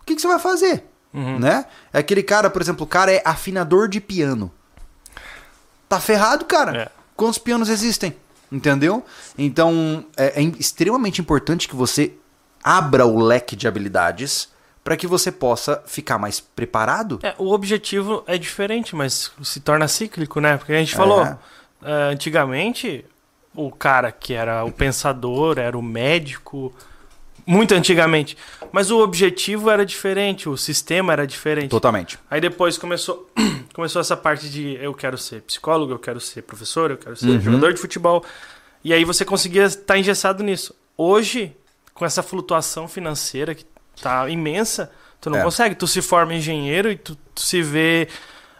o 0.00 0.04
que, 0.04 0.14
que 0.14 0.20
você 0.22 0.28
vai 0.28 0.38
fazer? 0.38 0.84
Né? 1.12 1.66
É 1.92 1.98
aquele 1.98 2.22
cara, 2.22 2.48
por 2.48 2.62
exemplo, 2.62 2.84
o 2.84 2.88
cara 2.88 3.12
é 3.12 3.20
afinador 3.24 3.86
de 3.86 4.00
piano. 4.00 4.50
Tá 5.88 6.00
ferrado, 6.00 6.46
cara. 6.46 6.76
É. 6.76 6.88
Quantos 7.14 7.38
pianos 7.38 7.68
existem? 7.68 8.16
Entendeu? 8.50 9.04
Então, 9.36 10.06
é, 10.16 10.40
é 10.40 10.42
extremamente 10.58 11.20
importante 11.20 11.68
que 11.68 11.76
você 11.76 12.14
abra 12.64 13.04
o 13.06 13.20
leque 13.20 13.54
de 13.54 13.68
habilidades 13.68 14.48
para 14.82 14.96
que 14.96 15.06
você 15.06 15.30
possa 15.30 15.82
ficar 15.86 16.18
mais 16.18 16.40
preparado. 16.40 17.18
É, 17.22 17.34
o 17.38 17.52
objetivo 17.52 18.24
é 18.26 18.38
diferente, 18.38 18.96
mas 18.96 19.30
se 19.42 19.60
torna 19.60 19.86
cíclico, 19.88 20.40
né? 20.40 20.56
Porque 20.56 20.72
a 20.72 20.78
gente 20.78 20.94
falou, 20.94 21.22
É. 21.24 21.36
é, 21.82 21.92
antigamente, 22.12 23.04
o 23.54 23.70
cara 23.70 24.10
que 24.10 24.32
era 24.32 24.64
o 24.64 24.72
pensador, 24.72 25.58
era 25.58 25.76
o 25.76 25.82
médico, 25.82 26.74
muito 27.46 27.74
antigamente. 27.74 28.36
Mas 28.70 28.90
o 28.90 29.00
objetivo 29.00 29.70
era 29.70 29.84
diferente, 29.84 30.48
o 30.48 30.56
sistema 30.56 31.12
era 31.12 31.26
diferente. 31.26 31.68
Totalmente. 31.70 32.18
Aí 32.30 32.40
depois 32.40 32.78
começou, 32.78 33.28
começou 33.74 34.00
essa 34.00 34.16
parte 34.16 34.48
de 34.48 34.74
eu 34.80 34.94
quero 34.94 35.18
ser 35.18 35.42
psicólogo, 35.42 35.92
eu 35.92 35.98
quero 35.98 36.20
ser 36.20 36.42
professor, 36.42 36.90
eu 36.90 36.96
quero 36.96 37.16
ser 37.16 37.26
Uhum. 37.26 37.40
jogador 37.40 37.72
de 37.74 37.80
futebol. 37.80 38.24
E 38.84 38.92
aí 38.92 39.04
você 39.04 39.24
conseguia 39.24 39.64
estar 39.64 39.98
engessado 39.98 40.42
nisso. 40.42 40.74
Hoje, 40.96 41.54
com 41.94 42.04
essa 42.04 42.22
flutuação 42.22 42.88
financeira 42.88 43.54
que 43.54 43.64
tá 44.00 44.28
imensa, 44.28 44.90
tu 45.20 45.30
não 45.30 45.38
É. 45.38 45.42
consegue. 45.42 45.74
Tu 45.74 45.86
se 45.86 46.00
forma 46.02 46.34
engenheiro 46.34 46.90
e 46.90 46.96
tu, 46.96 47.16
tu 47.34 47.40
se 47.42 47.62
vê. 47.62 48.08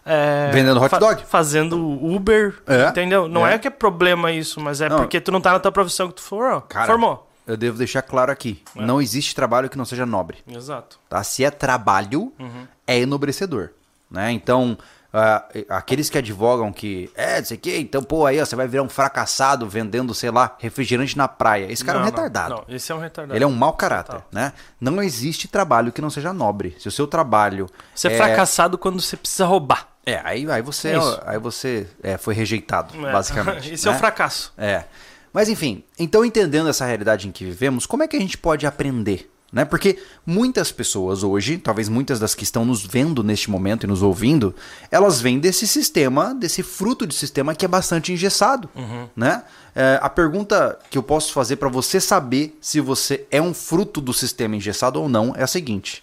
é, 0.05 0.51
Vendendo 0.53 0.81
hot 0.83 0.99
dog. 0.99 1.23
Fazendo 1.29 1.79
Uber, 1.79 2.55
É. 2.67 2.89
entendeu? 2.89 3.29
Não 3.29 3.47
É. 3.47 3.55
é. 3.55 3.59
que 3.59 3.69
é 3.69 3.71
problema 3.71 4.33
isso, 4.33 4.61
mas 4.61 4.81
é 4.81 4.89
Não. 4.89 4.97
porque 4.97 5.21
tu 5.21 5.31
não 5.31 5.41
tá 5.41 5.53
na 5.53 5.61
tua 5.61 5.71
profissão 5.73 6.09
que 6.09 6.15
tu 6.15 6.23
for, 6.23 6.61
Cara, 6.63 6.87
formou. 6.87 7.31
Eu 7.47 7.57
devo 7.57 7.77
deixar 7.79 8.03
claro 8.03 8.31
aqui: 8.31 8.63
É. 8.77 8.83
não 8.83 9.01
existe 9.01 9.35
trabalho 9.35 9.69
que 9.69 9.77
não 9.79 9.85
seja 9.85 10.07
nobre. 10.07 10.39
Exato. 10.47 10.99
Tá? 11.09 11.23
Se 11.25 11.45
é 11.45 11.51
trabalho, 11.51 12.33
Uhum. 12.39 12.67
é 12.87 12.99
enobrecedor. 13.01 13.71
Né? 14.11 14.31
Então, 14.33 14.77
ah, 15.13 15.45
aqueles 15.71 16.09
que 16.11 16.19
advogam 16.19 16.71
que, 16.73 17.11
é, 17.15 17.39
não 17.39 17.45
sei 17.47 17.57
o 17.57 17.61
quê, 17.61 17.79
então, 17.79 18.03
pô, 18.03 18.27
aí 18.27 18.41
ó, 18.41 18.45
você 18.45 18.55
vai 18.55 18.69
virar 18.69 18.83
um 18.83 18.89
fracassado 18.89 19.67
vendendo, 19.69 20.15
sei 20.15 20.31
lá, 20.31 20.55
refrigerante 20.59 21.17
na 21.17 21.27
praia. 21.27 21.71
Esse 21.73 21.85
cara 21.85 21.99
é 21.99 22.01
um 22.01 22.05
Não, 22.05 22.11
retardado. 22.11 22.55
Não, 22.57 22.65
não, 22.69 22.75
esse 22.77 22.93
é 22.93 22.95
um 22.95 22.99
retardado. 22.99 23.37
Ele 23.37 23.45
é 23.45 23.47
um 23.47 23.53
mau 23.53 23.73
caráter, 23.73 24.13
Total. 24.13 24.29
né? 24.31 24.53
Não 24.81 25.03
existe 25.03 25.49
trabalho 25.49 25.91
que 25.93 26.01
não 26.03 26.11
seja 26.11 26.33
nobre. 26.33 26.77
Se 26.79 26.89
o 26.89 26.91
seu 26.91 27.07
trabalho 27.07 27.69
Você 27.95 28.09
é 28.09 28.17
fracassado 28.17 28.77
quando 28.79 29.01
você 29.01 29.17
precisa 29.17 29.47
roubar. 29.47 29.89
é, 30.05 30.21
aí, 30.25 30.51
aí 30.51 30.61
você, 30.63 30.89
É 30.91 30.99
isso. 30.99 31.21
aí 31.25 31.39
você 31.39 31.87
é, 32.03 32.17
foi 32.19 32.35
rejeitado, 32.35 32.95
É. 33.07 33.13
basicamente. 33.13 33.73
Esse 33.75 33.89
é 33.89 33.91
né? 33.91 33.97
o 33.97 33.99
fracasso. 34.01 34.53
É. 34.59 34.85
Mas 35.33 35.49
enfim, 35.49 35.83
então 35.99 36.25
entendendo 36.25 36.69
essa 36.69 36.85
realidade 36.85 37.27
em 37.27 37.33
que 37.33 37.45
vivemos, 37.45 37.87
como 37.87 38.03
é 38.03 38.09
que 38.09 38.17
a 38.17 38.21
gente 38.21 38.37
pode 38.37 38.67
aprender? 38.67 39.33
Né? 39.53 39.67
Porque 39.67 39.99
muitas 40.25 40.73
pessoas 40.73 41.23
hoje, 41.23 41.59
talvez 41.59 41.87
muitas 41.87 42.19
das 42.19 42.35
que 42.35 42.43
estão 42.43 42.65
nos 42.65 42.87
vendo 42.87 43.23
neste 43.23 43.51
momento 43.51 43.85
e 43.85 43.87
nos 43.87 44.03
ouvindo, 44.03 44.55
elas 44.91 45.21
vêm 45.21 45.39
desse 45.39 45.67
sistema, 45.67 46.35
desse 46.35 46.63
fruto 46.63 47.07
de 47.07 47.15
sistema 47.15 47.55
que 47.55 47.67
é 47.67 47.69
bastante 47.69 48.13
engessado. 48.13 48.71
Né? 49.15 49.45
É, 49.75 49.99
a 50.01 50.09
pergunta 50.09 50.79
que 50.91 50.97
eu 50.97 51.03
posso 51.03 51.35
fazer 51.35 51.57
para 51.57 51.69
você 51.69 52.01
saber 52.01 52.57
se 52.63 52.81
você 52.81 53.27
é 53.31 53.43
um 53.43 53.53
fruto 53.53 54.01
do 54.01 54.15
sistema 54.15 54.57
engessado 54.57 54.99
ou 54.99 55.07
não 55.07 55.35
é 55.37 55.43
a 55.43 55.47
seguinte: 55.47 56.03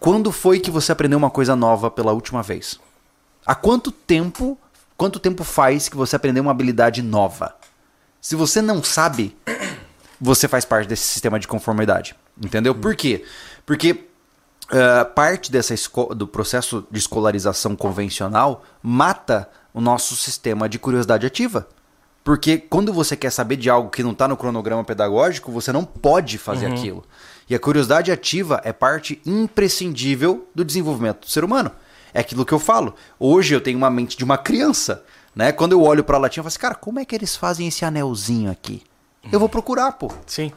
quando 0.00 0.32
foi 0.32 0.58
que 0.58 0.70
você 0.70 0.90
aprendeu 0.92 1.18
uma 1.18 1.30
coisa 1.30 1.54
nova 1.54 1.90
pela 1.90 2.12
última 2.12 2.42
vez? 2.42 2.80
Há 3.44 3.54
quanto 3.54 3.92
tempo, 3.92 4.58
quanto 4.96 5.20
tempo 5.20 5.44
faz 5.44 5.90
que 5.90 5.96
você 5.96 6.16
aprendeu 6.16 6.42
uma 6.42 6.52
habilidade 6.52 7.02
nova? 7.02 7.54
Se 8.26 8.34
você 8.34 8.60
não 8.60 8.82
sabe, 8.82 9.36
você 10.20 10.48
faz 10.48 10.64
parte 10.64 10.88
desse 10.88 11.04
sistema 11.04 11.38
de 11.38 11.46
conformidade. 11.46 12.16
Entendeu? 12.36 12.74
Por 12.74 12.96
quê? 12.96 13.24
Porque 13.64 13.92
uh, 13.92 15.14
parte 15.14 15.52
dessa 15.52 15.72
do 16.12 16.26
processo 16.26 16.84
de 16.90 16.98
escolarização 16.98 17.76
convencional 17.76 18.64
mata 18.82 19.48
o 19.72 19.80
nosso 19.80 20.16
sistema 20.16 20.68
de 20.68 20.76
curiosidade 20.76 21.24
ativa. 21.24 21.68
Porque 22.24 22.58
quando 22.58 22.92
você 22.92 23.16
quer 23.16 23.30
saber 23.30 23.54
de 23.54 23.70
algo 23.70 23.90
que 23.90 24.02
não 24.02 24.10
está 24.10 24.26
no 24.26 24.36
cronograma 24.36 24.82
pedagógico, 24.82 25.52
você 25.52 25.70
não 25.70 25.84
pode 25.84 26.36
fazer 26.36 26.66
uhum. 26.66 26.74
aquilo. 26.74 27.04
E 27.48 27.54
a 27.54 27.60
curiosidade 27.60 28.10
ativa 28.10 28.60
é 28.64 28.72
parte 28.72 29.22
imprescindível 29.24 30.48
do 30.52 30.64
desenvolvimento 30.64 31.20
do 31.20 31.30
ser 31.30 31.44
humano. 31.44 31.70
É 32.12 32.18
aquilo 32.18 32.44
que 32.44 32.52
eu 32.52 32.58
falo. 32.58 32.92
Hoje 33.20 33.54
eu 33.54 33.60
tenho 33.60 33.78
uma 33.78 33.88
mente 33.88 34.16
de 34.16 34.24
uma 34.24 34.36
criança. 34.36 35.04
Né? 35.36 35.52
Quando 35.52 35.72
eu 35.72 35.82
olho 35.82 36.02
para 36.02 36.16
a 36.16 36.20
latinha, 36.20 36.40
eu 36.40 36.44
falo 36.44 36.48
assim, 36.48 36.58
cara, 36.58 36.74
como 36.74 36.98
é 36.98 37.04
que 37.04 37.14
eles 37.14 37.36
fazem 37.36 37.68
esse 37.68 37.84
anelzinho 37.84 38.50
aqui? 38.50 38.82
Eu 39.30 39.38
vou 39.38 39.48
procurar, 39.48 39.92
pô. 39.92 40.10
Sim. 40.24 40.50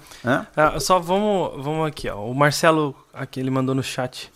Ah, 0.56 0.80
só 0.80 1.00
vamos, 1.00 1.64
vamos 1.64 1.88
aqui, 1.88 2.08
ó. 2.08 2.24
O 2.24 2.34
Marcelo 2.34 2.96
aqui 3.14 3.40
ele 3.40 3.50
mandou 3.50 3.76
no 3.76 3.84
chat. 3.84 4.32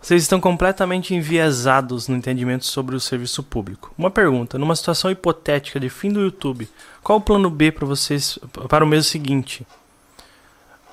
Vocês 0.00 0.20
estão 0.20 0.40
completamente 0.40 1.14
enviesados 1.14 2.08
no 2.08 2.16
entendimento 2.16 2.66
sobre 2.66 2.96
o 2.96 3.00
serviço 3.00 3.40
público. 3.42 3.94
Uma 3.96 4.10
pergunta: 4.10 4.58
numa 4.58 4.74
situação 4.74 5.10
hipotética 5.10 5.78
de 5.78 5.88
fim 5.88 6.12
do 6.12 6.20
YouTube, 6.20 6.68
qual 7.02 7.18
o 7.18 7.22
plano 7.22 7.48
B 7.48 7.70
para 7.70 7.86
vocês 7.86 8.36
para 8.68 8.84
o 8.84 8.86
mês 8.86 9.06
seguinte? 9.06 9.64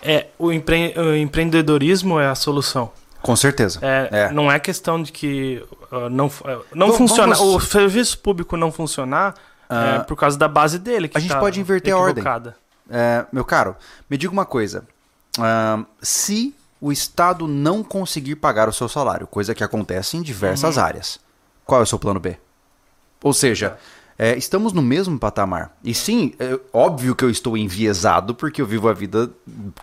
É 0.02 0.28
o, 0.38 0.54
empre 0.54 0.94
o 0.96 1.16
empreendedorismo 1.16 2.20
é 2.20 2.28
a 2.28 2.36
solução. 2.36 2.92
Com 3.22 3.36
certeza. 3.36 3.80
É, 3.82 4.10
é. 4.12 4.32
Não 4.32 4.52
é 4.52 4.60
questão 4.60 5.02
de 5.02 5.12
que 5.12 5.64
uh, 5.92 6.10
não, 6.10 6.28
uh, 6.28 6.66
não 6.74 6.94
funciona. 6.94 7.36
Vamos... 7.36 7.56
O 7.56 7.60
serviço 7.60 8.18
público 8.20 8.56
não 8.56 8.72
funcionar 8.72 9.36
Uh, 9.70 9.98
é 9.98 10.00
por 10.00 10.16
causa 10.18 10.38
da 10.38 10.48
base 10.48 10.80
dele. 10.80 11.08
Que 11.08 11.18
a 11.18 11.22
gente 11.22 11.30
tá 11.30 11.40
pode 11.40 11.60
inverter 11.60 11.94
a 11.94 11.98
ordem. 11.98 12.24
É, 12.90 13.26
meu 13.32 13.46
caro, 13.46 13.76
me 14.10 14.18
diga 14.18 14.34
uma 14.34 14.46
coisa. 14.46 14.84
Uh, 15.38 15.86
se 16.02 16.56
o 16.82 16.92
Estado 16.92 17.48
não 17.48 17.84
conseguir 17.84 18.36
pagar 18.36 18.68
o 18.68 18.74
seu 18.74 18.90
salário, 18.90 19.28
coisa 19.28 19.54
que 19.54 19.64
acontece 19.64 20.18
em 20.18 20.24
diversas 20.24 20.76
uhum. 20.76 20.84
áreas, 20.84 21.20
qual 21.66 21.82
é 21.82 21.84
o 21.84 21.86
seu 21.86 22.00
plano 22.00 22.20
B? 22.20 22.36
Ou 23.22 23.32
seja, 23.32 23.78
é, 23.78 23.99
estamos 24.38 24.74
no 24.74 24.82
mesmo 24.82 25.18
patamar. 25.18 25.78
E 25.84 25.94
sim, 25.94 26.34
é 26.40 26.60
óbvio 26.74 27.16
que 27.16 27.24
eu 27.24 27.30
estou 27.30 27.58
enviesado 27.58 28.36
porque 28.36 28.62
eu 28.62 28.66
vivo 28.66 28.90
a 28.90 28.94
vida 28.94 29.32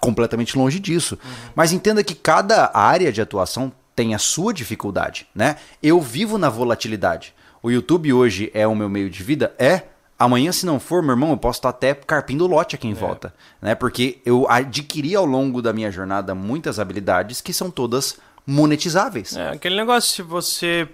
completamente 0.00 0.58
longe 0.58 0.78
disso. 0.78 1.18
Uhum. 1.24 1.50
Mas 1.54 1.72
entenda 1.72 2.04
que 2.04 2.14
cada 2.14 2.70
área 2.74 3.12
de 3.12 3.20
atuação 3.20 3.72
tem 3.94 4.14
a 4.14 4.18
sua 4.18 4.52
dificuldade, 4.52 5.26
né? 5.34 5.56
Eu 5.82 6.00
vivo 6.00 6.36
na 6.36 6.50
volatilidade 6.50 7.34
o 7.66 7.70
YouTube 7.70 8.12
hoje 8.12 8.48
é 8.54 8.64
o 8.64 8.76
meu 8.76 8.88
meio 8.88 9.10
de 9.10 9.24
vida? 9.24 9.52
É. 9.58 9.82
Amanhã, 10.16 10.52
se 10.52 10.64
não 10.64 10.78
for, 10.78 11.02
meu 11.02 11.14
irmão, 11.14 11.30
eu 11.30 11.36
posso 11.36 11.58
estar 11.58 11.70
até 11.70 11.92
carpindo 11.94 12.46
lote 12.46 12.76
aqui 12.76 12.86
em 12.86 12.92
é. 12.92 12.94
volta. 12.94 13.34
Né? 13.60 13.74
Porque 13.74 14.20
eu 14.24 14.48
adquiri 14.48 15.16
ao 15.16 15.26
longo 15.26 15.60
da 15.60 15.72
minha 15.72 15.90
jornada 15.90 16.32
muitas 16.32 16.78
habilidades 16.78 17.40
que 17.40 17.52
são 17.52 17.68
todas 17.68 18.18
monetizáveis. 18.46 19.36
É, 19.36 19.50
aquele 19.50 19.74
negócio, 19.74 20.14
se 20.14 20.22
você. 20.22 20.88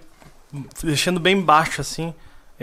Deixando 0.83 1.19
bem 1.19 1.39
baixo 1.39 1.79
assim. 1.79 2.11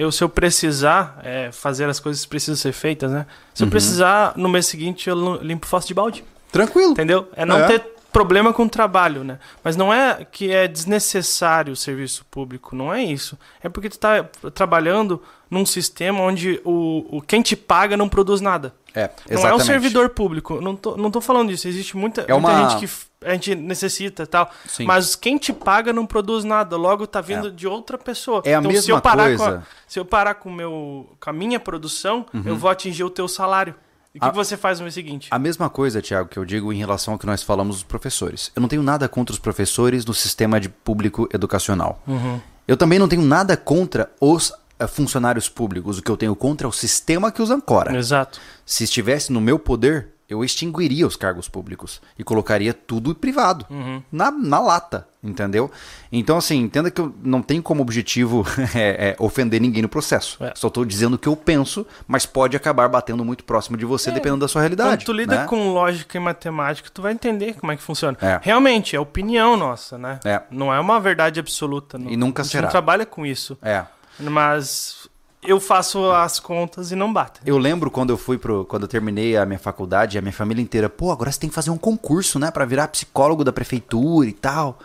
Eu, 0.01 0.11
se 0.11 0.25
eu 0.25 0.31
precisar 0.31 1.21
é, 1.23 1.53
fazer 1.53 1.87
as 1.87 2.01
coisas 2.01 2.25
que 2.25 2.31
precisam 2.31 2.57
ser 2.57 2.73
feitas, 2.73 3.13
né? 3.13 3.27
Se 3.53 3.63
eu 3.63 3.67
uhum. 3.67 3.71
precisar, 3.71 4.33
no 4.35 4.49
mês 4.49 4.65
seguinte 4.65 5.11
eu 5.11 5.37
limpo 5.43 5.67
fósforo 5.67 5.89
de 5.89 5.95
balde. 5.95 6.25
Tranquilo. 6.51 6.93
Entendeu? 6.93 7.29
É 7.37 7.45
não 7.45 7.59
é. 7.59 7.67
ter 7.67 7.81
problema 8.11 8.51
com 8.51 8.63
o 8.63 8.69
trabalho, 8.69 9.23
né? 9.23 9.39
Mas 9.63 9.77
não 9.77 9.93
é 9.93 10.25
que 10.25 10.51
é 10.51 10.67
desnecessário 10.67 11.75
o 11.75 11.77
serviço 11.77 12.25
público, 12.31 12.75
não 12.75 12.95
é 12.95 13.05
isso. 13.05 13.39
É 13.63 13.69
porque 13.69 13.91
tu 13.91 13.97
está 13.97 14.25
trabalhando 14.55 15.23
num 15.51 15.67
sistema 15.67 16.21
onde 16.23 16.63
o, 16.65 17.19
o 17.19 17.21
quem 17.21 17.43
te 17.43 17.55
paga 17.55 17.95
não 17.95 18.09
produz 18.09 18.41
nada. 18.41 18.75
É, 18.95 19.03
exatamente. 19.03 19.43
Não 19.43 19.49
é 19.51 19.55
um 19.55 19.61
servidor 19.61 20.09
público. 20.09 20.63
Não 20.63 20.77
tô, 20.77 20.97
não 20.97 21.11
tô 21.11 21.21
falando 21.21 21.51
disso. 21.51 21.69
Existe 21.69 21.95
muita, 21.95 22.23
é 22.27 22.33
muita 22.33 22.71
gente 22.71 22.81
que 22.81 23.10
a 23.25 23.33
gente 23.33 23.55
necessita 23.55 24.27
tal. 24.27 24.51
Sim. 24.67 24.85
Mas 24.85 25.15
quem 25.15 25.37
te 25.37 25.53
paga 25.53 25.93
não 25.93 26.07
produz 26.07 26.45
nada. 26.45 26.77
Logo 26.77 27.07
tá 27.07 27.21
vindo 27.21 27.49
é. 27.49 27.51
de 27.51 27.67
outra 27.67 27.99
pessoa. 27.99 28.43
É 28.45 28.55
a 28.55 28.59
então, 28.59 28.71
mesma 28.71 28.85
se 28.85 28.91
eu 28.91 29.01
parar 29.01 29.25
coisa. 29.25 29.45
Com 29.45 29.59
a, 29.59 29.63
se 29.87 29.99
eu 29.99 30.05
parar 30.05 30.35
com, 30.35 30.51
meu, 30.51 31.17
com 31.21 31.31
a 31.31 31.33
minha 31.33 31.61
produção, 31.61 32.25
uhum. 32.33 32.43
eu 32.47 32.57
vou 32.57 32.71
atingir 32.71 33.05
o 33.05 33.11
teu 33.11 33.29
salário. 33.29 33.75
E 34.13 34.19
o 34.19 34.23
que, 34.23 34.35
você 34.35 34.57
faz 34.57 34.81
no 34.81 34.85
mês 34.85 34.95
seguinte? 34.95 35.29
A 35.31 35.39
mesma 35.39 35.71
coisa, 35.71 36.03
Tiago, 36.03 36.29
que 36.29 36.37
eu 36.37 36.45
digo 36.45 36.73
em 36.73 36.77
relação 36.77 37.15
ao 37.15 37.19
que 37.19 37.27
nós 37.27 37.45
falamos 37.45 37.77
dos 37.77 37.85
professores. 37.85 38.51
Eu 38.57 38.61
não 38.61 38.69
tenho 38.69 38.83
nada 38.83 39.09
contra 39.09 39.33
os 39.33 39.39
professores 39.39 40.05
no 40.05 40.13
sistema 40.13 40.59
de 40.59 40.69
público 40.69 41.29
educacional. 41.33 42.03
Uhum. 42.09 42.41
Eu 42.67 42.77
também 42.77 42.99
não 42.99 43.07
tenho 43.07 43.23
nada 43.23 43.57
contra 43.57 44.11
os 44.21 44.51
uh, 44.51 44.89
funcionários 44.89 45.49
públicos. 45.49 45.99
O 45.99 46.03
que 46.03 46.11
eu 46.11 46.17
tenho 46.17 46.35
contra 46.35 46.67
é 46.67 46.69
o 46.69 46.73
sistema 46.73 47.31
que 47.31 47.41
os 47.41 47.53
ancora. 47.53 47.97
Exato. 47.97 48.41
Se 48.67 48.83
estivesse 48.83 49.33
no 49.33 49.41
meu 49.41 49.61
poder, 49.61 50.09
eu 50.31 50.45
extinguiria 50.45 51.05
os 51.05 51.17
cargos 51.17 51.49
públicos 51.49 52.01
e 52.17 52.23
colocaria 52.23 52.73
tudo 52.73 53.13
privado, 53.17 53.67
uhum. 53.69 54.01
na, 54.13 54.31
na 54.31 54.61
lata, 54.61 55.09
entendeu? 55.23 55.69
Então, 56.13 56.37
assim, 56.37 56.59
entenda 56.59 56.89
que 56.89 57.01
eu 57.01 57.13
não 57.21 57.43
tenho 57.43 57.61
como 57.61 57.83
objetivo 57.83 58.47
é, 58.73 59.11
é, 59.11 59.17
ofender 59.19 59.61
ninguém 59.61 59.83
no 59.83 59.89
processo. 59.89 60.43
É. 60.43 60.53
Só 60.55 60.69
estou 60.69 60.85
dizendo 60.85 61.15
o 61.15 61.19
que 61.19 61.27
eu 61.27 61.35
penso, 61.35 61.85
mas 62.07 62.27
pode 62.27 62.57
acabar 62.57 62.89
batendo 62.89 63.25
muito 63.25 63.43
próximo 63.43 63.77
de 63.77 63.85
você, 63.85 64.11
é. 64.11 64.13
dependendo 64.13 64.41
da 64.41 64.49
sua 64.49 64.63
realidade. 64.63 65.05
Quando 65.05 65.07
tu 65.07 65.13
lida 65.13 65.37
né? 65.37 65.47
com 65.47 65.73
lógica 65.73 66.17
e 66.17 66.21
matemática, 66.21 66.89
tu 66.95 67.03
vai 67.03 67.13
entender 67.13 67.55
como 67.55 67.73
é 67.73 67.77
que 67.77 67.83
funciona. 67.83 68.17
É. 68.21 68.39
Realmente, 68.41 68.95
é 68.95 69.01
opinião 69.01 69.57
nossa, 69.57 69.99
né? 69.99 70.21
É. 70.25 70.41
Não 70.49 70.73
é 70.73 70.79
uma 70.79 71.01
verdade 71.01 71.41
absoluta. 71.41 71.99
e 71.99 72.17
nunca 72.17 72.43
a 72.43 72.45
gente 72.45 72.53
será. 72.53 72.63
não 72.63 72.71
trabalha 72.71 73.05
com 73.05 73.27
isso. 73.27 73.59
É. 73.61 73.85
Mas 74.21 75.00
eu 75.43 75.59
faço 75.59 76.11
as 76.11 76.39
contas 76.39 76.93
e 76.93 76.97
não 76.97 77.13
bato. 77.13 77.41
Eu 77.45 77.57
lembro 77.57 77.91
quando 77.91 78.11
eu 78.11 78.19
fui 78.19 78.37
pro. 78.37 78.65
Quando 78.67 78.83
eu 78.83 78.89
terminei 78.89 79.37
a 79.37 79.47
minha 79.47 79.59
faculdade, 79.59 80.19
a 80.19 80.23
minha 80.23 80.33
família 80.33 80.63
inteira, 80.63 80.89
pô, 80.89 81.11
agora 81.11 81.33
você 81.33 81.41
tem 81.41 81.49
que 81.49 81.55
fazer 81.55 81.71
um 81.71 81.79
concurso, 81.79 82.39
né? 82.39 82.51
para 82.51 82.65
virar 82.65 82.89
psicólogo 82.89 83.43
da 83.43 83.53
prefeitura 83.53 84.29
e 84.29 84.33
tal. 84.33 84.79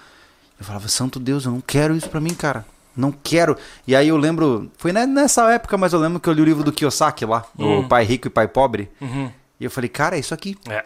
Eu 0.58 0.66
falava, 0.66 0.88
santo 0.88 1.20
Deus, 1.20 1.46
eu 1.46 1.52
não 1.52 1.62
quero 1.62 1.96
isso 1.96 2.10
pra 2.10 2.22
mim, 2.22 2.34
cara. 2.34 2.66
Não 2.96 3.12
quero. 3.12 3.58
E 3.86 3.96
aí 3.96 4.08
eu 4.08 4.16
lembro. 4.16 4.72
Foi 4.78 4.94
nessa 4.94 5.52
época, 5.52 5.78
mas 5.78 5.92
eu 5.92 6.00
lembro 6.00 6.20
que 6.20 6.30
eu 6.30 6.34
li 6.34 6.42
o 6.42 6.46
livro 6.46 6.64
do 6.64 6.72
Kiyosaki 6.72 7.26
lá, 7.26 7.46
hum. 7.60 7.80
o 7.80 7.88
Pai 7.88 8.06
Rico 8.06 8.28
e 8.28 8.30
Pai 8.30 8.48
Pobre. 8.48 8.90
Uhum. 9.02 9.30
E 9.60 9.66
eu 9.66 9.72
falei, 9.72 9.90
cara, 9.90 10.16
é 10.16 10.20
isso 10.20 10.34
aqui. 10.34 10.58
É. 10.70 10.86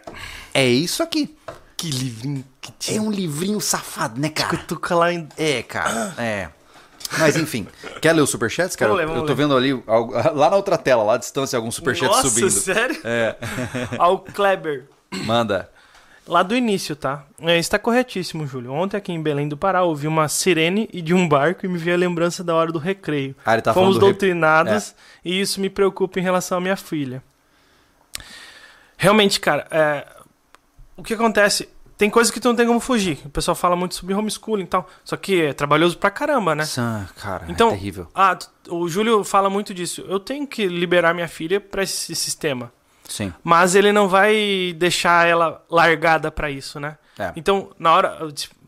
É 0.54 0.68
isso 0.68 1.04
aqui. 1.04 1.36
Que 1.78 1.90
livrinho 1.90 2.44
que 2.60 2.72
tinha. 2.74 2.98
É 2.98 3.02
um 3.02 3.12
livrinho 3.12 3.62
safado, 3.62 4.20
né, 4.20 4.30
cara? 4.30 4.50
Cutuca 4.50 4.96
lá 4.96 5.14
em... 5.14 5.28
É, 5.38 5.62
cara. 5.64 6.14
É. 6.18 6.50
Mas 7.18 7.36
enfim, 7.36 7.68
quer 8.02 8.14
ler 8.14 8.22
os 8.22 8.30
superchats, 8.30 8.76
cara? 8.76 8.90
Vamos 8.92 9.00
ler, 9.00 9.08
vamos 9.08 9.22
eu 9.22 9.28
tô 9.28 9.36
vendo 9.36 9.56
ali, 9.56 9.74
lá 10.34 10.50
na 10.50 10.56
outra 10.56 10.78
tela, 10.78 11.04
lá 11.04 11.16
à 11.16 11.18
distância, 11.18 11.58
alguns 11.58 11.76
superchats 11.76 12.18
Nossa, 12.18 12.30
subindo. 12.30 12.50
sério? 12.52 13.00
É. 13.04 13.36
Ao 13.98 14.20
Kleber. 14.20 14.86
Manda. 15.26 15.70
Lá 16.30 16.44
do 16.44 16.56
início, 16.56 16.96
tá? 16.96 17.26
É, 17.42 17.58
está 17.58 17.80
corretíssimo, 17.80 18.46
Júlio. 18.46 18.72
Ontem 18.72 18.96
aqui 18.96 19.12
em 19.12 19.20
Belém 19.20 19.50
do 19.50 19.58
Pará 19.58 19.82
ouvi 19.82 20.08
uma 20.08 20.28
sirene 20.28 20.88
e 20.94 21.02
de 21.02 21.12
um 21.12 21.28
barco 21.28 21.66
e 21.66 21.70
me 21.70 21.80
veio 21.80 21.96
a 21.96 22.00
lembrança 22.00 22.44
da 22.44 22.54
hora 22.54 22.72
do 22.72 22.78
recreio. 22.78 23.36
Ah, 23.44 23.54
ele 23.54 23.64
tá 23.64 23.74
Fomos 23.74 23.96
do 23.96 24.02
doutrinados 24.02 24.92
é. 24.92 24.94
e 25.26 25.42
isso 25.42 25.60
me 25.60 25.72
preocupa 25.72 26.20
em 26.20 26.22
relação 26.22 26.60
à 26.60 26.62
minha 26.62 26.76
filha. 26.76 27.24
Realmente, 28.96 29.40
cara, 29.40 29.66
é... 29.72 30.06
o 30.96 31.02
que 31.02 31.16
acontece? 31.16 31.68
Tem 32.00 32.10
coisas 32.10 32.32
que 32.32 32.40
tu 32.40 32.48
não 32.48 32.56
tem 32.56 32.66
como 32.66 32.80
fugir. 32.80 33.20
O 33.26 33.30
pessoal 33.30 33.54
fala 33.54 33.76
muito 33.76 33.94
sobre 33.94 34.14
homeschooling 34.14 34.64
e 34.64 34.68
tal. 34.68 34.88
Só 35.04 35.18
que 35.18 35.42
é 35.42 35.54
trabalhoso 35.54 35.98
pra 35.98 36.10
caramba, 36.10 36.56
né? 36.56 36.64
cara, 37.18 37.46
é 37.46 37.52
então, 37.52 37.68
é 37.68 37.72
terrível. 37.72 38.08
Ah, 38.16 38.40
o 38.70 38.88
Júlio 38.88 39.22
fala 39.26 39.50
muito 39.50 39.74
disso. 39.74 40.06
Eu 40.08 40.18
tenho 40.18 40.48
que 40.48 40.66
liberar 40.66 41.14
minha 41.14 41.28
filha 41.28 41.60
para 41.60 41.84
esse 41.84 42.16
sistema. 42.16 42.72
Sim. 43.04 43.34
Mas 43.44 43.76
ele 43.76 43.92
não 43.92 44.08
vai 44.08 44.74
deixar 44.78 45.28
ela 45.28 45.62
largada 45.70 46.32
para 46.32 46.50
isso, 46.50 46.80
né? 46.80 46.98
É. 47.20 47.34
Então, 47.36 47.70
na 47.78 47.94
hora. 47.94 48.18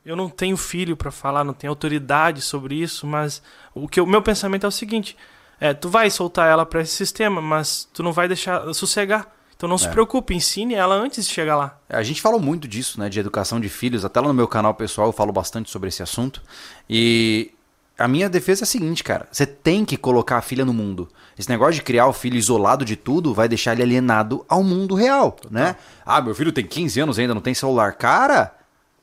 Eu 0.04 0.16
não 0.16 0.28
tenho 0.28 0.58
filho 0.58 0.98
para 0.98 1.12
falar, 1.12 1.44
não 1.44 1.54
tenho 1.54 1.70
autoridade 1.70 2.42
sobre 2.42 2.74
isso, 2.74 3.06
mas 3.06 3.40
o 3.72 3.88
que 3.88 4.02
o 4.02 4.06
meu 4.06 4.20
pensamento 4.22 4.66
é 4.66 4.68
o 4.68 4.72
seguinte: 4.72 5.16
é, 5.60 5.76
tu 5.76 5.90
vai 5.90 6.10
soltar 6.10 6.50
ela 6.50 6.66
para 6.66 6.82
esse 6.82 6.96
sistema, 6.96 7.40
mas 7.40 7.88
tu 7.94 8.02
não 8.02 8.12
vai 8.12 8.28
deixar 8.28 8.74
sossegar. 8.74 9.28
Então 9.62 9.70
não 9.70 9.78
se 9.78 9.86
é. 9.86 9.92
preocupe, 9.92 10.34
ensine 10.34 10.74
ela 10.74 10.96
antes 10.96 11.24
de 11.24 11.32
chegar 11.32 11.56
lá. 11.56 11.78
A 11.88 12.02
gente 12.02 12.20
falou 12.20 12.40
muito 12.40 12.68
disso, 12.68 13.00
né, 13.00 13.08
de 13.08 13.20
educação 13.20 13.60
de 13.60 13.70
filhos. 13.70 14.04
Até 14.04 14.20
lá 14.20 14.28
no 14.28 14.34
meu 14.34 14.48
canal 14.48 14.74
pessoal 14.74 15.10
eu 15.10 15.12
falo 15.14 15.32
bastante 15.32 15.70
sobre 15.70 15.90
esse 15.90 16.02
assunto. 16.02 16.42
E 16.90 17.52
a 17.96 18.08
minha 18.08 18.28
defesa 18.28 18.64
é 18.64 18.66
a 18.66 18.68
seguinte, 18.68 19.04
cara. 19.04 19.28
Você 19.32 19.46
tem 19.46 19.86
que 19.86 19.98
colocar 19.98 20.40
a 20.40 20.42
filha 20.42 20.66
no 20.66 20.74
mundo. 20.74 21.08
Esse 21.38 21.48
negócio 21.48 21.76
de 21.76 21.84
criar 21.84 22.08
o 22.08 22.14
filho 22.14 22.38
isolado 22.38 22.84
de 22.84 22.96
tudo 22.96 23.36
vai 23.36 23.48
deixar 23.48 23.74
ele 23.74 23.84
alienado 23.84 24.44
ao 24.50 24.64
mundo 24.64 24.96
real, 24.96 25.38
né? 25.52 25.76
Ah, 26.04 26.20
meu 26.20 26.34
filho 26.34 26.52
tem 26.52 26.66
15 26.66 27.00
anos 27.00 27.20
ainda 27.20 27.36
não 27.36 27.42
tem 27.42 27.54
celular. 27.54 27.94
Cara, 27.94 28.56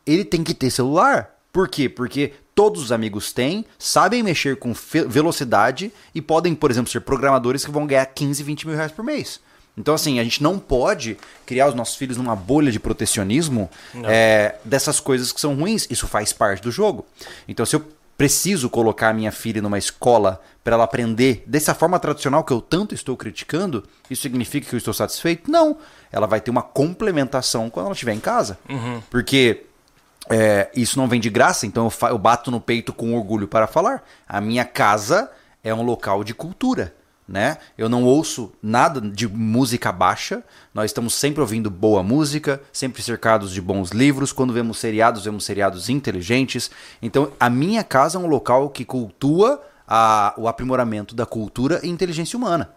ele 0.04 0.24
tem 0.24 0.42
que 0.42 0.54
ter 0.54 0.70
celular. 0.70 1.36
Por 1.52 1.68
quê? 1.68 1.88
Porque 1.88 2.32
todos 2.52 2.82
os 2.82 2.90
amigos 2.90 3.32
têm, 3.32 3.64
sabem 3.78 4.24
mexer 4.24 4.56
com 4.56 4.72
velocidade 5.06 5.92
e 6.12 6.20
podem, 6.20 6.52
por 6.52 6.68
exemplo, 6.68 6.90
ser 6.90 7.02
programadores 7.02 7.64
que 7.64 7.70
vão 7.70 7.86
ganhar 7.86 8.06
15, 8.06 8.42
20 8.42 8.66
mil 8.66 8.74
reais 8.74 8.90
por 8.90 9.04
mês. 9.04 9.40
Então, 9.78 9.94
assim, 9.94 10.18
a 10.18 10.24
gente 10.24 10.42
não 10.42 10.58
pode 10.58 11.16
criar 11.46 11.68
os 11.68 11.74
nossos 11.74 11.94
filhos 11.94 12.16
numa 12.16 12.34
bolha 12.34 12.72
de 12.72 12.80
protecionismo 12.80 13.70
é, 14.04 14.56
dessas 14.64 14.98
coisas 14.98 15.30
que 15.30 15.40
são 15.40 15.54
ruins. 15.54 15.86
Isso 15.88 16.08
faz 16.08 16.32
parte 16.32 16.60
do 16.60 16.70
jogo. 16.70 17.06
Então, 17.46 17.64
se 17.64 17.76
eu 17.76 17.84
preciso 18.16 18.68
colocar 18.68 19.10
a 19.10 19.12
minha 19.12 19.30
filha 19.30 19.62
numa 19.62 19.78
escola 19.78 20.42
para 20.64 20.74
ela 20.74 20.82
aprender 20.82 21.44
dessa 21.46 21.72
forma 21.72 22.00
tradicional 22.00 22.42
que 22.42 22.52
eu 22.52 22.60
tanto 22.60 22.92
estou 22.92 23.16
criticando, 23.16 23.84
isso 24.10 24.22
significa 24.22 24.68
que 24.68 24.74
eu 24.74 24.78
estou 24.78 24.92
satisfeito? 24.92 25.48
Não. 25.48 25.78
Ela 26.10 26.26
vai 26.26 26.40
ter 26.40 26.50
uma 26.50 26.62
complementação 26.62 27.70
quando 27.70 27.86
ela 27.86 27.94
estiver 27.94 28.12
em 28.12 28.20
casa. 28.20 28.58
Porque 29.08 29.62
é, 30.28 30.68
isso 30.74 30.98
não 30.98 31.06
vem 31.06 31.20
de 31.20 31.30
graça, 31.30 31.66
então 31.66 31.86
eu, 31.86 32.08
eu 32.08 32.18
bato 32.18 32.50
no 32.50 32.60
peito 32.60 32.92
com 32.92 33.14
orgulho 33.14 33.46
para 33.46 33.68
falar. 33.68 34.02
A 34.28 34.40
minha 34.40 34.64
casa 34.64 35.30
é 35.62 35.72
um 35.72 35.82
local 35.82 36.24
de 36.24 36.34
cultura, 36.34 36.94
né? 37.28 37.58
Eu 37.76 37.88
não 37.88 38.04
ouço 38.04 38.50
nada 38.62 39.00
de 39.00 39.28
música 39.28 39.92
baixa. 39.92 40.42
Nós 40.72 40.86
estamos 40.86 41.12
sempre 41.14 41.40
ouvindo 41.42 41.68
boa 41.70 42.02
música, 42.02 42.60
sempre 42.72 43.02
cercados 43.02 43.52
de 43.52 43.60
bons 43.60 43.90
livros. 43.90 44.32
Quando 44.32 44.52
vemos 44.52 44.78
seriados, 44.78 45.24
vemos 45.24 45.44
seriados 45.44 45.88
inteligentes. 45.88 46.70
Então, 47.02 47.30
a 47.38 47.50
minha 47.50 47.84
casa 47.84 48.16
é 48.16 48.20
um 48.20 48.26
local 48.26 48.70
que 48.70 48.84
cultua 48.84 49.60
a- 49.86 50.32
o 50.36 50.48
aprimoramento 50.48 51.14
da 51.14 51.26
cultura 51.26 51.80
e 51.82 51.88
inteligência 51.88 52.36
humana. 52.36 52.70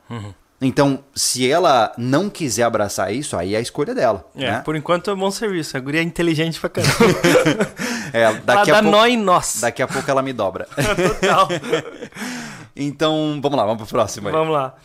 Então, 0.63 0.99
se 1.15 1.49
ela 1.49 1.91
não 1.97 2.29
quiser 2.29 2.61
abraçar 2.63 3.11
isso, 3.11 3.35
aí 3.35 3.55
é 3.55 3.57
a 3.57 3.61
escolha 3.61 3.95
dela. 3.95 4.27
É, 4.35 4.51
né? 4.51 4.59
por 4.63 4.75
enquanto 4.75 5.09
é 5.09 5.15
bom 5.15 5.31
serviço. 5.31 5.75
A 5.75 5.79
guria 5.79 6.01
é 6.01 6.03
inteligente 6.03 6.59
pra 6.59 6.69
caramba. 6.69 6.93
É, 8.13 8.25
daqui, 8.33 8.69
dar 8.71 8.79
a 8.79 8.81
pouco, 8.83 8.97
nó 8.97 9.05
em 9.05 9.15
nós. 9.15 9.59
daqui 9.61 9.81
a 9.81 9.87
pouco 9.87 10.11
ela 10.11 10.21
me 10.21 10.33
dobra. 10.33 10.67
Total. 10.75 11.47
Então, 12.75 13.39
vamos 13.41 13.57
lá, 13.57 13.63
vamos 13.65 13.77
pro 13.83 13.87
próximo 13.87 14.27
aí. 14.27 14.33
Vamos 14.33 14.53
lá. 14.53 14.75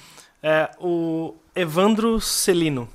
É, 0.43 0.71
o 0.79 1.35
Evandro 1.55 2.21
Celino. 2.21 2.89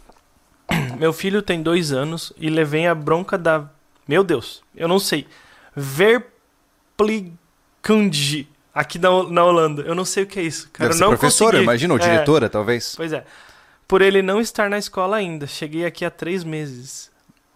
Meu 1.00 1.12
filho 1.14 1.42
tem 1.42 1.62
dois 1.62 1.92
anos 1.92 2.32
e 2.38 2.50
levei 2.50 2.88
a 2.88 2.96
bronca 2.96 3.38
da. 3.38 3.66
Meu 4.08 4.24
Deus, 4.24 4.62
eu 4.76 4.88
não 4.88 5.00
sei. 5.00 5.28
Verpligkundige, 5.76 8.48
aqui 8.74 9.00
na, 9.00 9.24
na 9.24 9.44
Holanda. 9.44 9.82
Eu 9.84 9.96
não 9.96 10.06
sei 10.06 10.24
o 10.24 10.28
que 10.28 10.40
é 10.40 10.44
isso. 10.44 10.70
Cara, 10.72 10.90
Deve 10.90 11.04
eu 11.04 11.10
não 11.10 11.18
professora, 11.18 11.52
consegui. 11.52 11.64
imagina, 11.64 11.94
ou 11.94 12.00
É, 12.00 12.04
diretora, 12.04 12.50
talvez. 12.50 12.94
Pois 12.96 13.14
é. 13.14 13.24
Por 13.88 14.02
ele 14.02 14.22
não 14.22 14.40
estar 14.40 14.70
na 14.70 14.78
escola 14.78 15.18
ainda. 15.18 15.48
Cheguei 15.48 15.86
aqui 15.86 16.06
há 16.06 16.10
três 16.10 16.44
meses. 16.44 17.11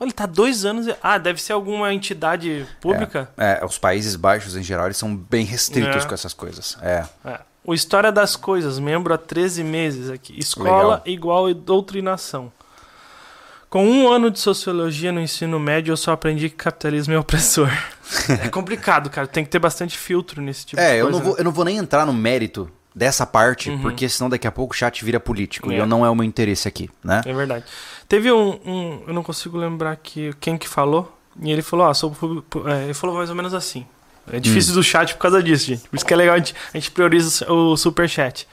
Ele 0.05 0.13
tá 0.13 0.25
dois 0.25 0.63
anos. 0.65 0.87
e- 0.87 0.95
Ah, 1.01 1.17
deve 1.17 1.41
ser 1.41 1.53
alguma 1.53 1.93
entidade 1.93 2.65
pública. 2.79 3.29
É, 3.37 3.63
os 3.65 3.77
Países 3.77 4.15
Baixos, 4.15 4.55
em 4.55 4.63
geral, 4.63 4.85
eles 4.85 4.97
são 4.97 5.15
bem 5.15 5.45
restritos 5.45 6.03
É. 6.03 6.07
com 6.07 6.13
essas 6.13 6.33
coisas. 6.33 6.77
É. 6.81 7.03
É. 7.25 7.39
O 7.63 7.73
História 7.73 8.11
das 8.11 8.35
Coisas, 8.35 8.77
membro 8.77 9.13
há 9.13 9.17
13 9.17 9.63
meses 9.63 10.09
aqui. 10.11 10.37
Escola 10.39 10.83
Legal. 10.83 11.01
igual 11.05 11.53
doutrinação. 11.53 12.51
Com 13.69 13.85
um 13.85 14.07
ano 14.07 14.29
de 14.31 14.39
sociologia 14.39 15.11
no 15.11 15.19
ensino 15.19 15.59
médio, 15.59 15.91
eu 15.91 15.97
só 15.97 16.11
aprendi 16.13 16.49
que 16.49 16.55
capitalismo 16.55 17.13
é 17.13 17.19
opressor. 17.19 17.69
é 18.41 18.47
complicado, 18.49 19.09
cara. 19.09 19.27
Tem 19.27 19.43
que 19.43 19.49
ter 19.49 19.59
bastante 19.59 19.97
filtro 19.97 20.41
nesse 20.41 20.65
tipo 20.65 20.79
de 20.81 20.87
É, 20.87 20.95
eu 21.01 21.05
coisa. 21.05 21.17
não, 21.17 21.25
vou, 21.25 21.33
né? 21.33 21.39
eu 21.39 21.43
não 21.43 21.51
vou 21.51 21.65
nem 21.65 21.77
entrar 21.77 22.05
no 22.05 22.13
mérito 22.13 22.69
dessa 22.95 23.25
parte, 23.25 23.69
porque 23.81 24.07
senão 24.07 24.29
daqui 24.29 24.47
a 24.47 24.51
pouco 24.51 24.73
o 24.73 24.77
chat 24.77 25.03
vira 25.03 25.19
político. 25.19 25.69
E 25.71 25.75
É. 25.75 25.81
eu 25.81 25.85
não 25.85 26.05
é 26.05 26.09
o 26.09 26.15
meu 26.15 26.23
interesse 26.23 26.65
aqui, 26.67 26.89
né? 27.03 27.21
É 27.25 27.33
verdade. 27.33 27.65
Teve 28.07 28.31
um, 28.31 28.57
um- 28.65 29.03
Eu 29.07 29.13
não 29.13 29.21
consigo 29.21 29.57
lembrar 29.57 29.91
aqui 29.91 30.31
quem 30.39 30.57
que 30.57 30.67
falou. 30.67 31.11
E 31.41 31.51
ele 31.51 31.61
falou, 31.61 31.87
ah, 31.87 31.93
sou. 31.93 32.15
é, 32.65 32.85
ele 32.85 32.93
falou 32.93 33.17
mais 33.17 33.29
ou 33.29 33.35
menos 33.35 33.53
assim. 33.53 33.85
É 34.31 34.39
difícil 34.39 34.71
Hum. 34.71 34.75
do 34.77 34.83
chat 34.83 35.13
por 35.13 35.19
causa 35.19 35.43
disso, 35.43 35.65
gente. 35.67 35.87
Por 35.89 35.97
isso 35.97 36.05
que 36.05 36.13
é 36.13 36.17
legal 36.17 36.35
a 36.35 36.37
gente, 36.37 36.55
a 36.73 36.77
gente 36.77 36.89
prioriza 36.91 37.51
o 37.51 37.75
super 37.75 38.07
chat. 38.09 38.47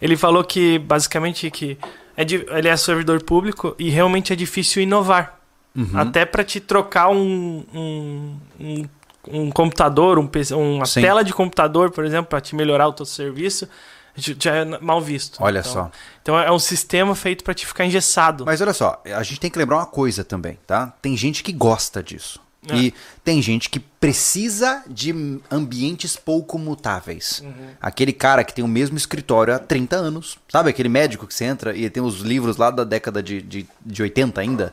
Ele 0.00 0.16
falou 0.16 0.44
que, 0.44 0.78
basicamente, 0.78 1.50
que 1.50 1.76
é 2.16 2.22
ele 2.22 2.68
é 2.68 2.76
servidor 2.76 3.20
público 3.24 3.74
e 3.78 3.90
realmente 3.90 4.32
é 4.32 4.36
difícil 4.36 4.80
inovar. 4.82 5.40
Uhum. 5.76 5.90
Até 5.98 6.24
para 6.24 6.44
te 6.44 6.60
trocar 6.60 7.08
um, 7.08 7.64
um, 7.74 8.36
um, 8.60 8.88
um 9.28 9.50
computador, 9.50 10.18
um 10.18 10.26
PC, 10.26 10.54
uma 10.54 10.86
Sim. 10.86 11.00
tela 11.02 11.22
de 11.24 11.32
computador, 11.32 11.90
por 11.90 12.04
exemplo, 12.04 12.26
para 12.26 12.40
te 12.40 12.54
melhorar 12.54 12.88
o 12.88 12.92
teu 12.92 13.06
serviço, 13.06 13.68
já 14.16 14.54
é 14.54 14.64
mal 14.80 15.00
visto. 15.00 15.38
Olha 15.40 15.58
Então- 15.60 15.72
só. 15.72 15.90
Então 16.22 16.38
é 16.38 16.50
um 16.50 16.58
sistema 16.58 17.14
feito 17.14 17.42
para 17.44 17.52
te 17.54 17.66
ficar 17.66 17.84
engessado. 17.84 18.44
Mas 18.46 18.60
olha 18.60 18.72
só, 18.72 19.02
a 19.04 19.22
gente 19.22 19.40
tem 19.40 19.50
que 19.50 19.58
lembrar 19.58 19.76
uma 19.78 19.86
coisa 19.86 20.22
também, 20.24 20.58
tá? 20.66 20.92
Tem 21.02 21.16
gente 21.16 21.42
que 21.42 21.52
gosta 21.52 22.02
disso. 22.02 22.40
É. 22.66 22.76
E 22.76 22.94
tem 23.22 23.42
gente 23.42 23.68
que 23.68 23.78
precisa 23.78 24.82
de 24.86 25.38
ambientes 25.50 26.16
pouco 26.16 26.58
mutáveis. 26.58 27.42
Uhum. 27.44 27.52
Aquele 27.78 28.12
cara 28.12 28.42
que 28.42 28.54
tem 28.54 28.64
o 28.64 28.68
mesmo 28.68 28.96
escritório 28.96 29.54
há 29.54 29.58
30 29.58 29.96
anos. 29.96 30.38
Sabe 30.48 30.70
aquele 30.70 30.88
médico 30.88 31.26
que 31.26 31.34
você 31.34 31.44
entra 31.44 31.76
e 31.76 31.90
tem 31.90 32.02
os 32.02 32.20
livros 32.20 32.56
lá 32.56 32.70
da 32.70 32.82
década 32.84 33.22
de, 33.22 33.42
de, 33.42 33.66
de 33.84 34.02
80 34.02 34.40
ainda? 34.40 34.72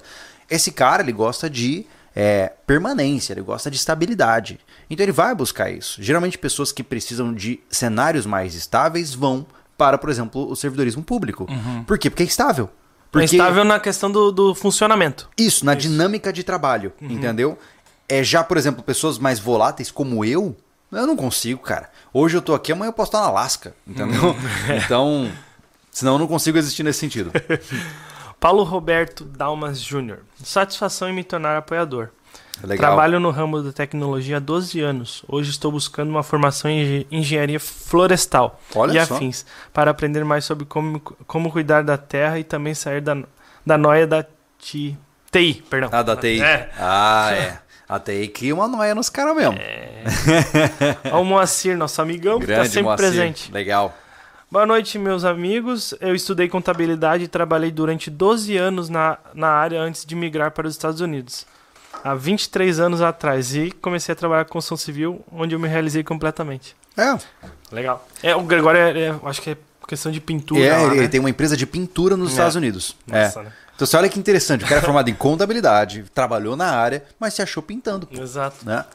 Esse 0.50 0.72
cara, 0.72 1.02
ele 1.04 1.12
gosta 1.12 1.50
de 1.50 1.86
é, 2.16 2.52
permanência, 2.68 3.34
ele 3.34 3.42
gosta 3.42 3.70
de 3.72 3.78
estabilidade. 3.78 4.60
Então 4.90 5.04
ele 5.04 5.12
vai 5.12 5.34
buscar 5.36 5.70
isso. 5.72 6.02
Geralmente 6.02 6.38
pessoas 6.38 6.72
que 6.72 6.84
precisam 6.84 7.34
de 7.34 7.60
cenários 7.70 8.26
mais 8.26 8.54
estáveis 8.56 9.14
vão 9.14 9.46
para, 9.78 9.98
por 9.98 10.10
exemplo, 10.10 10.50
o 10.50 10.56
servidorismo 10.56 11.04
público. 11.04 11.48
Por 11.88 11.98
quê? 11.98 12.10
Porque 12.10 12.24
é 12.24 12.26
estável. 12.26 12.70
É 13.16 13.24
estável 13.26 13.64
na 13.66 13.80
questão 13.80 14.10
do, 14.12 14.32
do 14.32 14.56
funcionamento. 14.56 15.30
Isso, 15.38 15.66
na 15.66 15.74
dinâmica 15.74 16.32
de 16.32 16.44
trabalho, 16.44 16.94
Uhum. 17.02 17.10
entendeu? 17.12 17.58
É 18.08 18.24
já, 18.24 18.44
por 18.44 18.58
exemplo, 18.58 18.84
pessoas 18.84 19.18
mais 19.18 19.40
voláteis 19.40 19.90
como 19.92 20.24
eu, 20.24 20.56
eu 20.92 21.08
não 21.08 21.16
consigo, 21.16 21.62
cara. 21.62 21.90
Hoje 22.14 22.38
eu 22.38 22.42
tô 22.42 22.54
aqui, 22.54 22.72
amanhã 22.72 22.90
eu 22.90 22.94
posso 22.94 23.10
estar 23.10 23.22
na 23.22 23.28
Alasca, 23.28 23.74
entendeu? 23.88 24.24
Uhum. 24.30 24.36
então, 24.86 25.32
senão 25.92 26.14
eu 26.14 26.20
não 26.20 26.28
consigo 26.28 26.58
existir 26.58 26.84
nesse 26.84 27.00
sentido. 27.00 27.32
Paulo 28.42 28.64
Roberto 28.64 29.24
Dalmas 29.24 29.80
Jr. 29.82 30.18
Satisfação 30.44 31.08
em 31.08 31.14
me 31.14 31.24
tornar 31.24 31.56
apoiador. 31.58 32.10
Legal. 32.64 32.78
Trabalho 32.90 33.20
no 33.20 33.30
ramo 33.32 33.62
da 33.62 33.72
tecnologia 33.72 34.38
há 34.38 34.40
12 34.40 34.82
anos. 34.82 35.24
Hoje 35.28 35.50
estou 35.52 35.72
buscando 35.72 36.10
uma 36.10 36.22
formação 36.24 36.70
em 36.70 36.82
engen- 36.82 37.08
engenharia 37.12 37.60
florestal 37.60 38.60
Olha 38.76 39.00
e 39.02 39.06
só. 39.06 39.16
afins 39.16 39.46
para 39.72 39.90
aprender 39.92 40.24
mais 40.26 40.44
sobre 40.44 40.66
como, 40.66 41.00
como 41.00 41.52
cuidar 41.52 41.84
da 41.84 41.98
terra 41.98 42.38
e 42.40 42.44
também 42.44 42.74
sair 42.74 43.00
da, 43.02 43.16
da 43.66 43.78
noia 43.78 44.06
da 44.08 44.26
ti, 44.60 44.98
TI. 45.32 45.64
Perdão. 45.70 45.90
Ah, 45.94 46.02
da 46.04 46.16
TI. 46.16 46.42
É. 46.42 46.70
Ah, 46.80 47.30
é. 47.32 47.58
A 47.88 48.00
TI 48.00 48.28
cria 48.28 48.56
uma 48.56 48.68
noia 48.68 48.94
nos 48.96 49.10
caras 49.10 49.36
mesmo. 49.36 49.58
Ao 51.12 51.24
Moacir, 51.24 51.76
nosso 51.78 52.02
amigão, 52.02 52.38
que 52.40 52.46
está 52.46 52.56
Grande 52.56 52.70
sempre 52.70 52.84
Moacir. 52.84 53.06
presente. 53.08 53.52
Legal. 53.52 53.96
Boa 54.52 54.66
noite, 54.66 55.00
meus 55.00 55.24
amigos. 55.24 55.94
Eu 56.02 56.14
estudei 56.14 56.50
contabilidade 56.50 57.24
e 57.24 57.28
trabalhei 57.28 57.72
durante 57.72 58.10
12 58.10 58.58
anos 58.58 58.90
na, 58.90 59.18
na 59.34 59.48
área 59.48 59.80
antes 59.82 60.06
de 60.06 60.14
migrar 60.14 60.52
para 60.52 60.68
os 60.68 60.74
Estados 60.74 61.00
Unidos. 61.00 61.46
Há 62.04 62.14
23 62.16 62.80
anos 62.82 63.02
atrás. 63.02 63.56
E 63.56 63.72
comecei 63.72 64.12
a 64.12 64.16
trabalhar 64.16 64.44
com 64.46 64.52
construção 64.54 64.76
civil, 64.76 65.24
onde 65.32 65.56
eu 65.56 65.60
me 65.60 65.70
realizei 65.70 66.04
completamente. 66.04 66.76
É, 66.98 67.18
Legal. 67.72 68.06
É, 68.22 68.36
o 68.36 68.42
Gregório, 68.44 68.78
é, 68.82 69.00
é- 69.08 69.16
acho 69.24 69.42
que 69.42 69.52
é 69.52 69.58
questão 69.88 70.12
de 70.12 70.20
pintura. 70.20 70.62
é 70.62 70.74
lá, 70.78 70.92
ele, 70.94 71.02
né? 71.02 71.08
tem 71.08 71.20
uma 71.22 71.30
empresa 71.30 71.56
de 71.56 71.66
pintura 71.66 72.18
nos 72.18 72.30
É. 72.30 72.32
Estados 72.34 72.56
Unidos. 72.56 72.96
É. 73.10 73.24
Nossa, 73.24 73.44
né? 73.44 73.54
Então 73.74 73.86
você 73.88 73.96
olha 73.98 74.10
que 74.10 74.20
interessante, 74.20 74.64
o 74.64 74.68
cara 74.68 74.80
é 74.80 74.84
formado 74.84 75.10
em 75.10 75.14
contabilidade, 75.14 76.04
trabalhou 76.14 76.56
na 76.56 76.68
área, 76.76 77.04
mas 77.20 77.34
se 77.34 77.42
achou 77.42 77.64
pintando, 77.64 78.06
pô, 78.06 78.22
Exato. 78.22 78.58
né? 78.64 78.86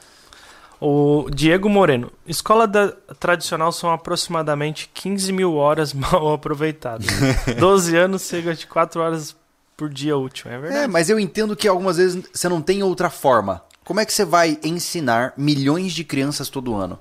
O 0.81 1.27
Diego 1.33 1.68
Moreno. 1.68 2.12
Escola 2.27 2.66
da- 2.66 2.93
tradicional 3.18 3.72
são 3.72 3.91
aproximadamente 3.91 4.91
15 4.93 5.33
mil 5.33 5.55
horas 5.55 5.93
mal 5.95 6.35
aproveitadas. 6.35 7.07
12 7.59 7.97
anos, 7.97 8.22
cerca 8.22 8.55
de 8.55 8.66
4 8.66 9.01
horas 9.01 9.35
por 9.77 9.89
dia 9.89 10.16
útil. 10.16 10.51
É 10.51 10.59
verdade. 10.59 10.85
É, 10.85 10.87
mas 10.87 11.09
eu 11.09 11.18
entendo 11.18 11.57
que 11.57 11.68
algumas 11.68 11.97
vezes 11.97 12.22
você 12.33 12.49
não 12.49 12.61
tem 12.61 12.83
outra 12.83 13.11
forma. 13.11 13.62
Como 13.85 14.01
é 14.01 14.05
que 14.05 14.12
você 14.12 14.24
vai 14.24 14.59
ensinar 14.64 15.33
milhões 15.37 15.93
de 15.93 16.03
crianças 16.05 16.49
todo 16.49 16.74
ano? 16.74 16.99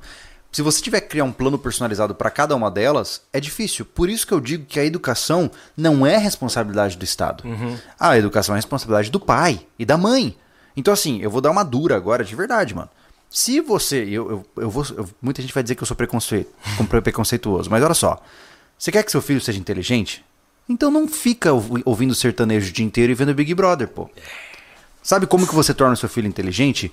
Se 0.51 0.61
você 0.61 0.81
tiver 0.81 1.01
que 1.01 1.09
criar 1.09 1.25
um 1.25 1.33
plano 1.33 1.57
personalizado 1.59 2.15
para 2.15 2.29
cada 2.29 2.55
uma 2.55 2.71
delas, 2.71 3.21
é 3.33 3.41
difícil. 3.41 3.83
Por 3.85 4.09
isso 4.09 4.25
que 4.25 4.33
eu 4.33 4.39
digo 4.39 4.65
que 4.65 4.79
a 4.79 4.85
educação 4.85 5.51
não 5.75 6.05
é 6.07 6.15
responsabilidade 6.17 6.95
do 6.97 7.03
Estado. 7.03 7.43
A 7.99 8.17
educação 8.17 8.55
é 8.55 8.57
responsabilidade 8.57 9.11
do 9.11 9.19
pai 9.19 9.65
e 9.77 9.83
da 9.85 9.97
mãe. 9.97 10.37
Então, 10.77 10.93
assim, 10.93 11.19
eu 11.21 11.29
vou 11.29 11.41
dar 11.41 11.51
uma 11.51 11.63
dura 11.63 11.95
agora, 11.97 12.23
de 12.23 12.33
verdade, 12.35 12.73
mano. 12.73 12.89
Se 13.37 13.59
você. 13.59 13.97
Eu, 14.09 14.31
eu, 14.31 14.45
eu 14.63 14.69
vou, 14.69 14.85
eu- 14.95 15.09
muita 15.21 15.41
gente 15.41 15.53
vai 15.53 15.61
dizer 15.61 15.75
que 15.75 15.83
eu 15.83 15.85
sou 15.85 15.97
preconceito, 15.97 16.49
preconceituoso, 17.01 17.69
mas 17.69 17.83
olha 17.83 17.93
só. 17.93 18.23
Você 18.79 18.93
quer 18.93 19.03
que 19.03 19.11
seu 19.11 19.21
filho 19.21 19.41
seja 19.41 19.59
inteligente? 19.59 20.23
Então 20.69 20.89
não 20.89 21.05
fica 21.05 21.51
ouvi- 21.51 21.81
ouvindo 21.83 22.15
sertanejo 22.15 22.69
o 22.69 22.71
dia 22.71 22.85
inteiro 22.85 23.11
e 23.11 23.15
vendo 23.15 23.33
Big 23.33 23.53
Brother, 23.53 23.89
pô. 23.89 24.09
Sabe 25.03 25.27
como 25.27 25.45
que 25.45 25.53
você 25.53 25.73
torna 25.73 25.97
seu 25.97 26.07
filho 26.07 26.29
inteligente? 26.29 26.89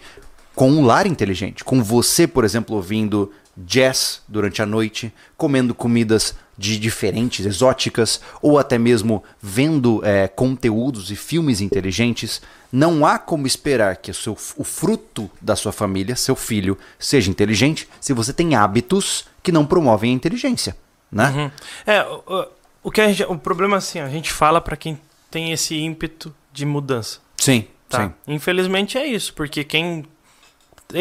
Com 0.53 0.69
um 0.69 0.85
lar 0.85 1.07
inteligente. 1.07 1.63
Com 1.63 1.81
você, 1.81 2.27
por 2.27 2.45
exemplo, 2.45 2.75
ouvindo 2.75 3.31
jazz 3.57 4.23
durante 4.27 4.63
a 4.63 4.67
noite, 4.67 5.13
comendo 5.37 5.75
comidas 5.75 6.35
de 6.57 6.79
diferentes, 6.79 7.45
exóticas, 7.47 8.21
ou 8.41 8.59
até 8.59 8.79
mesmo 8.79 9.23
vendo 9.41 10.01
é, 10.05 10.29
conteúdos 10.29 11.11
e 11.11 11.17
filmes 11.17 11.61
inteligentes, 11.61 12.43
não 12.71 13.05
há 13.05 13.19
como 13.19 13.47
esperar 13.47 13.97
que 13.97 14.11
o, 14.11 14.15
seu, 14.15 14.37
o 14.57 14.65
fruto 14.65 15.31
da 15.41 15.57
sua 15.57 15.73
família, 15.73 16.15
seu 16.15 16.37
filho, 16.37 16.79
seja 16.99 17.31
inteligente 17.31 17.89
se 18.01 18.13
você 18.13 18.33
tem 18.33 18.55
hábitos 18.55 19.25
que 19.43 19.53
não 19.53 19.67
promovem 19.67 20.13
a 20.13 20.15
inteligência, 20.15 20.77
né? 21.11 21.29
Uhum. 21.29 21.51
É, 21.87 22.03
o, 22.05 22.49
o, 22.85 22.91
que 22.91 23.07
gente, 23.13 23.25
o 23.25 23.39
problema 23.39 23.79
assim, 23.79 23.99
a 23.99 24.09
gente 24.09 24.33
fala 24.33 24.61
para 24.61 24.77
quem 24.77 24.99
tem 25.31 25.53
esse 25.53 25.77
ímpeto 25.77 26.35
de 26.53 26.65
mudança. 26.65 27.19
Sim, 27.37 27.67
tá? 27.89 28.05
sim. 28.05 28.15
Infelizmente 28.29 28.97
é 28.97 29.07
isso, 29.07 29.35
porque 29.35 29.65
quem 29.65 30.05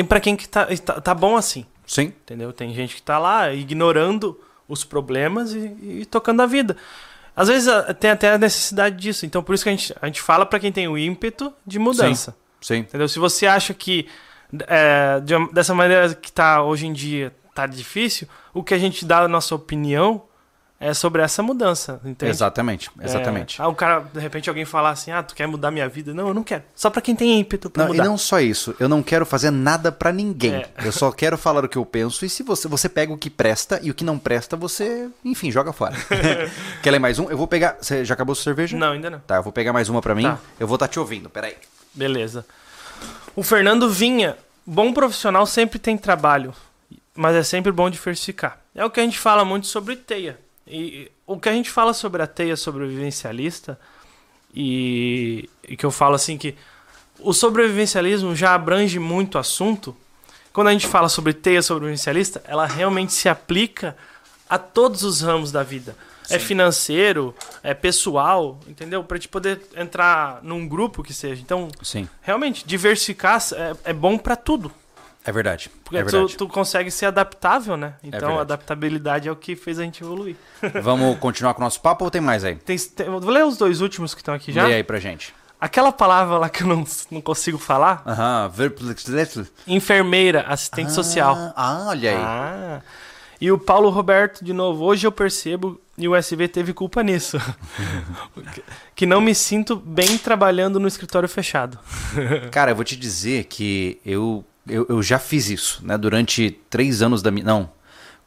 para 0.07 0.19
quem 0.21 0.37
que 0.37 0.47
tá, 0.47 0.67
tá, 0.77 1.01
tá 1.01 1.13
bom 1.13 1.35
assim. 1.35 1.65
Sim. 1.91 2.13
Entendeu? 2.23 2.53
Tem 2.53 2.73
gente 2.73 2.95
que 2.95 3.01
tá 3.01 3.19
lá 3.19 3.51
ignorando 3.53 4.39
os 4.65 4.85
problemas 4.85 5.53
e, 5.53 5.75
e 5.81 6.05
tocando 6.05 6.41
a 6.41 6.45
vida. 6.45 6.77
Às 7.35 7.49
vezes 7.49 7.69
tem 7.99 8.11
até 8.11 8.31
a 8.31 8.37
necessidade 8.37 8.95
disso. 8.95 9.25
Então, 9.25 9.43
por 9.43 9.53
isso 9.53 9.65
que 9.65 9.69
a 9.69 9.73
gente, 9.73 9.93
a 10.01 10.05
gente 10.05 10.21
fala 10.21 10.45
para 10.45 10.57
quem 10.57 10.71
tem 10.71 10.87
o 10.87 10.97
ímpeto 10.97 11.53
de 11.67 11.77
mudança. 11.77 12.31
Sim. 12.61 12.75
Sim. 12.75 12.79
Entendeu? 12.79 13.09
Se 13.09 13.19
você 13.19 13.45
acha 13.45 13.73
que 13.73 14.07
é, 14.67 15.19
de, 15.19 15.33
dessa 15.51 15.75
maneira 15.75 16.15
que 16.15 16.31
tá 16.31 16.63
hoje 16.63 16.87
em 16.87 16.93
dia 16.93 17.35
tá 17.53 17.67
difícil, 17.67 18.25
o 18.53 18.63
que 18.63 18.73
a 18.73 18.77
gente 18.77 19.03
dá 19.03 19.19
a 19.19 19.27
nossa 19.27 19.53
opinião 19.53 20.23
é 20.81 20.95
sobre 20.95 21.21
essa 21.21 21.43
mudança, 21.43 22.01
entende? 22.03 22.31
Exatamente, 22.31 22.89
exatamente. 22.99 23.61
É, 23.61 23.63
ah, 23.63 23.67
o 23.67 23.75
cara, 23.75 23.99
de 23.99 24.19
repente, 24.19 24.49
alguém 24.49 24.65
falar 24.65 24.89
assim, 24.89 25.11
ah, 25.11 25.21
tu 25.21 25.35
quer 25.35 25.47
mudar 25.47 25.69
minha 25.69 25.87
vida? 25.87 26.11
Não, 26.11 26.29
eu 26.29 26.33
não 26.33 26.43
quero. 26.43 26.63
Só 26.75 26.89
para 26.89 27.03
quem 27.03 27.15
tem 27.15 27.39
ímpeto 27.39 27.69
pra 27.69 27.83
não, 27.83 27.91
mudar. 27.91 28.03
E 28.03 28.07
não 28.07 28.17
só 28.17 28.39
isso, 28.39 28.75
eu 28.79 28.89
não 28.89 29.03
quero 29.03 29.23
fazer 29.23 29.51
nada 29.51 29.91
para 29.91 30.11
ninguém. 30.11 30.55
É. 30.55 30.69
Eu 30.83 30.91
só 30.91 31.11
quero 31.11 31.37
falar 31.37 31.63
o 31.63 31.69
que 31.69 31.77
eu 31.77 31.85
penso 31.85 32.25
e 32.25 32.29
se 32.29 32.41
você, 32.41 32.67
você 32.67 32.89
pega 32.89 33.13
o 33.13 33.17
que 33.17 33.29
presta 33.29 33.79
e 33.83 33.91
o 33.91 33.93
que 33.93 34.03
não 34.03 34.17
presta, 34.17 34.57
você, 34.57 35.07
enfim, 35.23 35.51
joga 35.51 35.71
fora. 35.71 35.95
quer 36.81 36.89
ler 36.89 36.99
mais 36.99 37.19
um? 37.19 37.29
Eu 37.29 37.37
vou 37.37 37.47
pegar, 37.47 37.77
você 37.79 38.03
já 38.03 38.15
acabou 38.15 38.33
sua 38.33 38.45
cerveja? 38.45 38.75
Não, 38.75 38.93
ainda 38.93 39.11
não. 39.11 39.19
Tá, 39.19 39.35
eu 39.35 39.43
vou 39.43 39.53
pegar 39.53 39.71
mais 39.71 39.87
uma 39.87 40.01
para 40.01 40.15
mim. 40.15 40.23
Tá. 40.23 40.39
Eu 40.59 40.65
vou 40.65 40.77
estar 40.77 40.87
tá 40.87 40.91
te 40.91 40.99
ouvindo, 40.99 41.29
peraí. 41.29 41.55
Beleza. 41.93 42.43
O 43.35 43.43
Fernando 43.43 43.87
Vinha, 43.87 44.35
bom 44.65 44.91
profissional 44.91 45.45
sempre 45.45 45.77
tem 45.77 45.95
trabalho, 45.95 46.55
mas 47.13 47.35
é 47.35 47.43
sempre 47.43 47.71
bom 47.71 47.87
diversificar. 47.87 48.59
É 48.73 48.83
o 48.83 48.89
que 48.89 48.99
a 48.99 49.03
gente 49.03 49.19
fala 49.19 49.45
muito 49.45 49.67
sobre 49.67 49.95
teia. 49.95 50.39
E 50.67 51.11
o 51.25 51.39
que 51.39 51.49
a 51.49 51.53
gente 51.53 51.69
fala 51.69 51.93
sobre 51.93 52.21
a 52.21 52.27
teia 52.27 52.55
sobrevivencialista, 52.55 53.79
e, 54.53 55.49
e 55.67 55.75
que 55.75 55.85
eu 55.85 55.91
falo 55.91 56.15
assim 56.15 56.37
que 56.37 56.55
o 57.19 57.33
sobrevivencialismo 57.33 58.35
já 58.35 58.53
abrange 58.53 58.99
muito 58.99 59.37
assunto. 59.37 59.95
Quando 60.51 60.67
a 60.67 60.71
gente 60.73 60.87
fala 60.87 61.07
sobre 61.07 61.33
teia 61.33 61.61
sobrevivencialista, 61.61 62.43
ela 62.45 62.65
realmente 62.65 63.13
se 63.13 63.29
aplica 63.29 63.95
a 64.49 64.57
todos 64.57 65.03
os 65.03 65.21
ramos 65.21 65.51
da 65.51 65.63
vida. 65.63 65.95
É 66.25 66.27
Sim. 66.27 66.35
É 66.35 66.39
financeiro, 66.39 67.35
é 67.63 67.73
pessoal, 67.73 68.59
entendeu? 68.67 69.03
Para 69.03 69.17
te 69.17 69.27
poder 69.27 69.61
entrar 69.75 70.39
num 70.43 70.67
grupo 70.67 71.03
que 71.03 71.13
seja. 71.13 71.41
Então, 71.41 71.69
Sim. 71.81 72.07
realmente, 72.21 72.65
diversificar 72.65 73.41
é, 73.53 73.91
é 73.91 73.93
bom 73.93 74.17
para 74.17 74.35
tudo. 74.35 74.71
É 75.23 75.31
verdade. 75.31 75.69
Porque 75.83 75.97
é 75.97 76.03
verdade. 76.03 76.35
Tu, 76.35 76.37
tu, 76.37 76.47
consegue 76.47 76.89
ser 76.89 77.05
adaptável, 77.05 77.77
né? 77.77 77.93
Então, 78.03 78.31
é 78.31 78.37
a 78.37 78.41
adaptabilidade 78.41 79.27
é 79.27 79.31
o 79.31 79.35
que 79.35 79.55
fez 79.55 79.79
a 79.79 79.83
gente 79.83 80.03
evoluir. 80.03 80.35
Vamos 80.81 81.17
continuar 81.19 81.53
com 81.53 81.61
o 81.61 81.63
nosso 81.63 81.79
papo 81.81 82.05
ou 82.05 82.11
tem 82.11 82.21
mais 82.21 82.43
aí? 82.43 82.55
Tem, 82.55 82.77
tem, 82.77 83.07
vou 83.07 83.29
ler 83.29 83.45
os 83.45 83.57
dois 83.57 83.81
últimos 83.81 84.13
que 84.13 84.21
estão 84.21 84.33
aqui 84.33 84.51
já. 84.51 84.65
Lê 84.65 84.75
aí 84.75 84.83
pra 84.83 84.99
gente. 84.99 85.33
Aquela 85.59 85.91
palavra 85.91 86.39
lá 86.39 86.49
que 86.49 86.63
eu 86.63 86.67
não, 86.67 86.83
não 87.11 87.21
consigo 87.21 87.59
falar. 87.59 88.01
Aham, 88.05 88.51
uh 88.51 89.47
Enfermeira, 89.67 90.41
assistente 90.47 90.87
ah, 90.87 90.91
social. 90.91 91.53
Ah, 91.55 91.85
olha 91.89 92.09
aí. 92.09 92.17
Ah. 92.17 92.81
E 93.39 93.51
o 93.51 93.59
Paulo 93.59 93.89
Roberto, 93.89 94.43
de 94.43 94.53
novo, 94.53 94.83
hoje 94.83 95.05
eu 95.05 95.11
percebo 95.11 95.79
e 95.97 96.07
o 96.07 96.15
SV 96.15 96.47
teve 96.47 96.73
culpa 96.73 97.03
nisso. 97.03 97.37
que 98.95 99.05
não 99.05 99.21
me 99.21 99.35
sinto 99.35 99.75
bem 99.75 100.17
trabalhando 100.17 100.79
no 100.79 100.87
escritório 100.87 101.29
fechado. 101.29 101.77
Cara, 102.51 102.71
eu 102.71 102.75
vou 102.75 102.83
te 102.83 102.95
dizer 102.95 103.43
que 103.45 103.99
eu 104.03 104.43
eu, 104.67 104.85
eu 104.89 105.03
já 105.03 105.19
fiz 105.19 105.49
isso, 105.49 105.81
né? 105.83 105.97
Durante 105.97 106.59
três 106.69 107.01
anos 107.01 107.21
da 107.21 107.31
minha. 107.31 107.45
Não, 107.45 107.69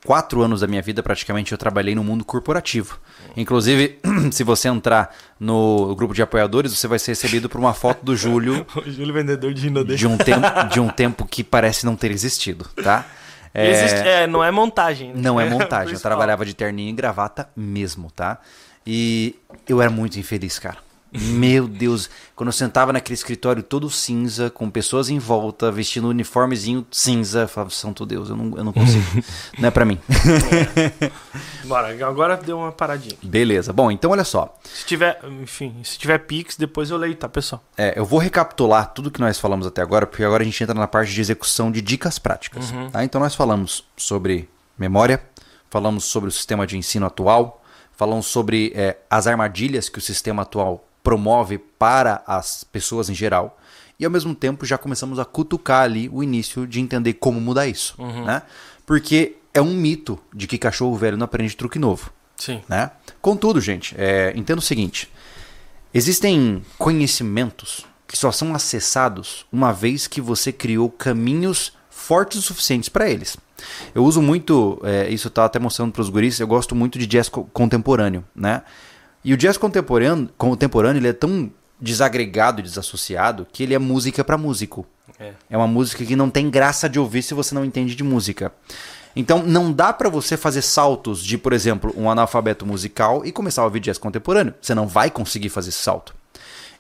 quatro 0.04 0.42
anos 0.42 0.60
da 0.60 0.66
minha 0.66 0.82
vida, 0.82 1.02
praticamente, 1.02 1.52
eu 1.52 1.58
trabalhei 1.58 1.94
no 1.94 2.04
mundo 2.04 2.24
corporativo. 2.24 3.00
Inclusive, 3.36 3.98
se 4.30 4.44
você 4.44 4.68
entrar 4.68 5.14
no 5.40 5.94
grupo 5.96 6.14
de 6.14 6.22
apoiadores, 6.22 6.72
você 6.76 6.86
vai 6.86 6.98
ser 6.98 7.12
recebido 7.12 7.48
por 7.48 7.58
uma 7.58 7.72
foto 7.72 8.04
do 8.04 8.14
Júlio. 8.14 8.66
o 8.76 8.90
Júlio 8.90 9.14
vendedor 9.14 9.52
de 9.54 9.66
Inodê. 9.66 9.96
De 9.96 10.06
um, 10.06 10.16
tempo, 10.16 10.64
de 10.70 10.80
um 10.80 10.88
tempo 10.88 11.26
que 11.26 11.42
parece 11.42 11.86
não 11.86 11.96
ter 11.96 12.10
existido, 12.10 12.68
tá? 12.82 13.06
É, 13.52 13.70
Existe, 13.70 14.00
é 14.00 14.26
não 14.26 14.42
é 14.42 14.50
montagem. 14.50 15.12
Né? 15.12 15.14
Não 15.16 15.40
é 15.40 15.48
montagem. 15.48 15.94
eu 15.94 16.00
trabalhava 16.00 16.44
de 16.44 16.54
terninho 16.54 16.90
e 16.90 16.92
gravata 16.92 17.48
mesmo, 17.56 18.10
tá? 18.10 18.38
E 18.86 19.36
eu 19.68 19.80
era 19.80 19.90
muito 19.90 20.18
infeliz, 20.18 20.58
cara. 20.58 20.78
Meu 21.14 21.68
Deus, 21.68 22.10
quando 22.34 22.48
eu 22.48 22.52
sentava 22.52 22.92
naquele 22.92 23.14
escritório 23.14 23.62
todo 23.62 23.88
cinza, 23.88 24.50
com 24.50 24.68
pessoas 24.68 25.08
em 25.08 25.18
volta, 25.18 25.70
vestindo 25.70 26.08
um 26.08 26.10
uniformezinho 26.10 26.84
cinza, 26.90 27.42
eu 27.42 27.48
falava, 27.48 27.70
Santo 27.70 28.04
Deus, 28.04 28.30
eu 28.30 28.36
não, 28.36 28.58
eu 28.58 28.64
não 28.64 28.72
consigo. 28.72 29.04
não 29.56 29.68
é 29.68 29.70
para 29.70 29.84
mim. 29.84 30.00
É. 30.10 31.10
Bora, 31.66 32.06
agora 32.06 32.36
deu 32.36 32.58
uma 32.58 32.72
paradinha. 32.72 33.16
Beleza. 33.22 33.72
Bom, 33.72 33.92
então 33.92 34.10
olha 34.10 34.24
só. 34.24 34.58
Se 34.64 34.84
tiver, 34.84 35.20
enfim, 35.40 35.76
se 35.84 35.96
tiver 35.96 36.18
Pix, 36.18 36.56
depois 36.56 36.90
eu 36.90 36.96
leio, 36.96 37.14
tá, 37.14 37.28
pessoal? 37.28 37.62
É, 37.76 37.96
eu 37.96 38.04
vou 38.04 38.18
recapitular 38.18 38.92
tudo 38.92 39.10
que 39.10 39.20
nós 39.20 39.38
falamos 39.38 39.68
até 39.68 39.82
agora, 39.82 40.08
porque 40.08 40.24
agora 40.24 40.42
a 40.42 40.46
gente 40.46 40.62
entra 40.62 40.74
na 40.74 40.88
parte 40.88 41.12
de 41.12 41.20
execução 41.20 41.70
de 41.70 41.80
dicas 41.80 42.18
práticas. 42.18 42.72
Uhum. 42.72 42.90
Tá? 42.90 43.04
Então 43.04 43.20
nós 43.20 43.36
falamos 43.36 43.84
sobre 43.96 44.48
memória, 44.76 45.22
falamos 45.70 46.04
sobre 46.04 46.28
o 46.28 46.32
sistema 46.32 46.66
de 46.66 46.76
ensino 46.76 47.06
atual, 47.06 47.62
falamos 47.96 48.26
sobre 48.26 48.72
é, 48.74 48.96
as 49.08 49.28
armadilhas 49.28 49.88
que 49.88 49.98
o 49.98 50.02
sistema 50.02 50.42
atual 50.42 50.84
promove 51.04 51.58
para 51.58 52.24
as 52.26 52.64
pessoas 52.64 53.08
em 53.08 53.14
geral. 53.14 53.60
E 54.00 54.04
ao 54.04 54.10
mesmo 54.10 54.34
tempo 54.34 54.66
já 54.66 54.76
começamos 54.76 55.20
a 55.20 55.24
cutucar 55.24 55.82
ali 55.82 56.08
o 56.12 56.22
início 56.22 56.66
de 56.66 56.80
entender 56.80 57.12
como 57.12 57.40
mudar 57.40 57.68
isso. 57.68 57.94
Uhum. 57.98 58.24
Né? 58.24 58.42
Porque 58.84 59.36
é 59.52 59.62
um 59.62 59.74
mito 59.74 60.18
de 60.34 60.48
que 60.48 60.58
cachorro 60.58 60.96
velho 60.96 61.16
não 61.16 61.26
aprende 61.26 61.56
truque 61.56 61.78
novo. 61.78 62.10
Sim. 62.36 62.60
Né? 62.68 62.90
Contudo, 63.22 63.60
gente, 63.60 63.94
é, 63.96 64.32
entenda 64.34 64.58
o 64.58 64.62
seguinte: 64.62 65.08
existem 65.92 66.64
conhecimentos 66.76 67.86
que 68.08 68.16
só 68.16 68.32
são 68.32 68.54
acessados 68.54 69.46
uma 69.52 69.72
vez 69.72 70.06
que 70.08 70.20
você 70.20 70.52
criou 70.52 70.90
caminhos 70.90 71.72
fortes 71.88 72.38
o 72.38 72.42
suficientes 72.42 72.88
para 72.88 73.08
eles. 73.08 73.36
Eu 73.94 74.04
uso 74.04 74.20
muito, 74.20 74.80
é, 74.82 75.08
isso 75.08 75.28
eu 75.28 75.30
estava 75.30 75.46
até 75.46 75.58
mostrando 75.58 75.92
para 75.92 76.02
os 76.02 76.08
guris, 76.08 76.40
eu 76.40 76.46
gosto 76.46 76.74
muito 76.74 76.98
de 76.98 77.06
jazz 77.06 77.28
co 77.28 77.44
contemporâneo, 77.44 78.24
né? 78.34 78.62
E 79.24 79.32
o 79.32 79.36
jazz 79.36 79.56
contemporâneo, 79.56 80.28
contemporâneo 80.36 81.00
ele 81.00 81.08
é 81.08 81.12
tão 81.12 81.50
desagregado 81.80 82.60
e 82.60 82.62
desassociado 82.62 83.46
que 83.50 83.62
ele 83.62 83.74
é 83.74 83.78
música 83.78 84.22
para 84.22 84.36
músico. 84.36 84.86
É. 85.18 85.32
é 85.50 85.56
uma 85.56 85.66
música 85.66 86.04
que 86.04 86.16
não 86.16 86.28
tem 86.28 86.50
graça 86.50 86.88
de 86.88 86.98
ouvir 86.98 87.22
se 87.22 87.34
você 87.34 87.54
não 87.54 87.64
entende 87.64 87.94
de 87.94 88.02
música. 88.02 88.52
Então 89.16 89.42
não 89.42 89.72
dá 89.72 89.92
para 89.92 90.08
você 90.08 90.36
fazer 90.36 90.62
saltos 90.62 91.22
de, 91.22 91.38
por 91.38 91.52
exemplo, 91.52 91.92
um 91.96 92.10
analfabeto 92.10 92.66
musical 92.66 93.24
e 93.24 93.32
começar 93.32 93.62
a 93.62 93.64
ouvir 93.64 93.80
jazz 93.80 93.96
contemporâneo. 93.96 94.54
Você 94.60 94.74
não 94.74 94.86
vai 94.86 95.10
conseguir 95.10 95.48
fazer 95.48 95.70
esse 95.70 95.78
salto. 95.78 96.14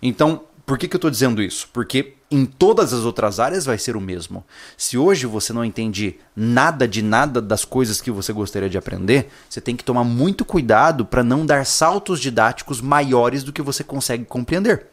Então, 0.02 0.42
por 0.66 0.76
que, 0.78 0.88
que 0.88 0.96
eu 0.96 0.98
estou 0.98 1.10
dizendo 1.10 1.42
isso? 1.42 1.68
Porque 1.72 2.14
em 2.34 2.44
todas 2.44 2.92
as 2.92 3.04
outras 3.04 3.38
áreas 3.38 3.64
vai 3.64 3.78
ser 3.78 3.96
o 3.96 4.00
mesmo. 4.00 4.44
Se 4.76 4.98
hoje 4.98 5.24
você 5.24 5.52
não 5.52 5.64
entende 5.64 6.18
nada 6.34 6.88
de 6.88 7.00
nada 7.00 7.40
das 7.40 7.64
coisas 7.64 8.00
que 8.00 8.10
você 8.10 8.32
gostaria 8.32 8.68
de 8.68 8.76
aprender, 8.76 9.30
você 9.48 9.60
tem 9.60 9.76
que 9.76 9.84
tomar 9.84 10.02
muito 10.02 10.44
cuidado 10.44 11.04
para 11.04 11.22
não 11.22 11.46
dar 11.46 11.64
saltos 11.64 12.18
didáticos 12.18 12.80
maiores 12.80 13.44
do 13.44 13.52
que 13.52 13.62
você 13.62 13.84
consegue 13.84 14.24
compreender. 14.24 14.86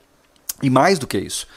E 0.61 0.69
mais 0.69 0.99
do 0.99 1.07
que 1.07 1.17
isso, 1.17 1.47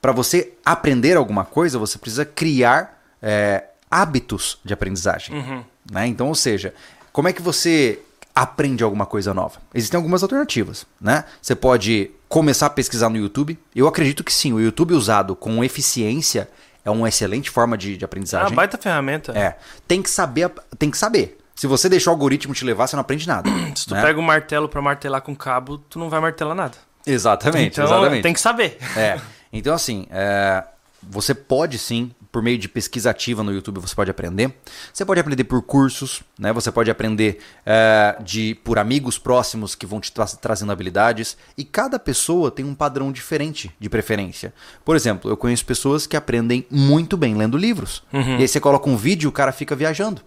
para 0.00 0.12
você 0.12 0.52
aprender 0.64 1.16
alguma 1.16 1.44
coisa, 1.44 1.78
você 1.78 1.98
precisa 1.98 2.24
criar 2.24 3.02
é, 3.20 3.64
hábitos 3.90 4.60
de 4.64 4.72
aprendizagem. 4.72 5.34
Uhum. 5.34 5.64
Né? 5.90 6.06
Então, 6.06 6.28
ou 6.28 6.34
seja, 6.36 6.72
como 7.12 7.26
é 7.26 7.32
que 7.32 7.42
você 7.42 8.00
aprende 8.32 8.84
alguma 8.84 9.04
coisa 9.04 9.34
nova? 9.34 9.60
Existem 9.74 9.98
algumas 9.98 10.22
alternativas, 10.22 10.86
né? 11.00 11.24
Você 11.42 11.56
pode 11.56 12.12
começar 12.28 12.66
a 12.66 12.70
pesquisar 12.70 13.08
no 13.08 13.16
YouTube. 13.16 13.58
Eu 13.74 13.88
acredito 13.88 14.22
que 14.22 14.32
sim, 14.32 14.52
o 14.52 14.60
YouTube 14.60 14.94
usado 14.94 15.34
com 15.34 15.62
eficiência 15.64 16.48
é 16.84 16.90
uma 16.90 17.08
excelente 17.08 17.50
forma 17.50 17.76
de, 17.76 17.96
de 17.96 18.04
aprendizagem. 18.04 18.46
É 18.46 18.50
uma 18.50 18.56
baita 18.56 18.78
ferramenta. 18.78 19.32
É. 19.32 19.56
Tem 19.86 20.02
que 20.02 20.10
saber, 20.10 20.50
tem 20.78 20.90
que 20.90 20.98
saber. 20.98 21.38
Se 21.54 21.66
você 21.66 21.88
deixar 21.88 22.10
o 22.10 22.14
algoritmo 22.14 22.54
te 22.54 22.64
levar, 22.64 22.86
você 22.86 22.94
não 22.94 23.00
aprende 23.00 23.26
nada. 23.26 23.50
Se 23.74 23.86
tu 23.86 23.94
né? 23.94 24.02
pega 24.02 24.18
um 24.18 24.22
martelo 24.22 24.68
para 24.68 24.80
martelar 24.80 25.22
com 25.22 25.34
cabo, 25.34 25.78
tu 25.78 25.98
não 25.98 26.08
vai 26.08 26.20
martelar 26.20 26.54
nada. 26.54 26.76
Exatamente, 27.06 27.72
então, 27.72 27.84
exatamente. 27.84 28.22
Tem 28.22 28.32
que 28.32 28.40
saber. 28.40 28.78
É. 28.96 29.18
Então, 29.52 29.74
assim, 29.74 30.06
é, 30.10 30.62
você 31.02 31.34
pode 31.34 31.78
sim 31.78 32.10
por 32.38 32.42
meio 32.42 32.56
de 32.56 32.68
pesquisa 32.68 33.10
ativa 33.10 33.42
no 33.42 33.52
YouTube 33.52 33.80
você 33.80 33.96
pode 33.96 34.12
aprender. 34.12 34.54
Você 34.92 35.04
pode 35.04 35.18
aprender 35.18 35.42
por 35.42 35.60
cursos, 35.60 36.22
né? 36.38 36.52
Você 36.52 36.70
pode 36.70 36.88
aprender 36.88 37.40
é, 37.66 38.16
de 38.22 38.54
por 38.62 38.78
amigos 38.78 39.18
próximos 39.18 39.74
que 39.74 39.84
vão 39.84 40.00
te 40.00 40.12
tra 40.12 40.24
trazendo 40.24 40.70
habilidades. 40.70 41.36
E 41.56 41.64
cada 41.64 41.98
pessoa 41.98 42.48
tem 42.48 42.64
um 42.64 42.76
padrão 42.76 43.10
diferente 43.10 43.74
de 43.80 43.88
preferência. 43.88 44.54
Por 44.84 44.94
exemplo, 44.94 45.28
eu 45.28 45.36
conheço 45.36 45.66
pessoas 45.66 46.06
que 46.06 46.16
aprendem 46.16 46.64
muito 46.70 47.16
bem 47.16 47.34
lendo 47.34 47.56
livros. 47.56 48.04
Uhum. 48.12 48.38
E 48.38 48.42
aí 48.42 48.48
você 48.48 48.60
coloca 48.60 48.88
um 48.88 48.96
vídeo 48.96 49.26
e 49.26 49.30
o 49.30 49.32
cara 49.32 49.50
fica 49.50 49.74
viajando. 49.74 50.22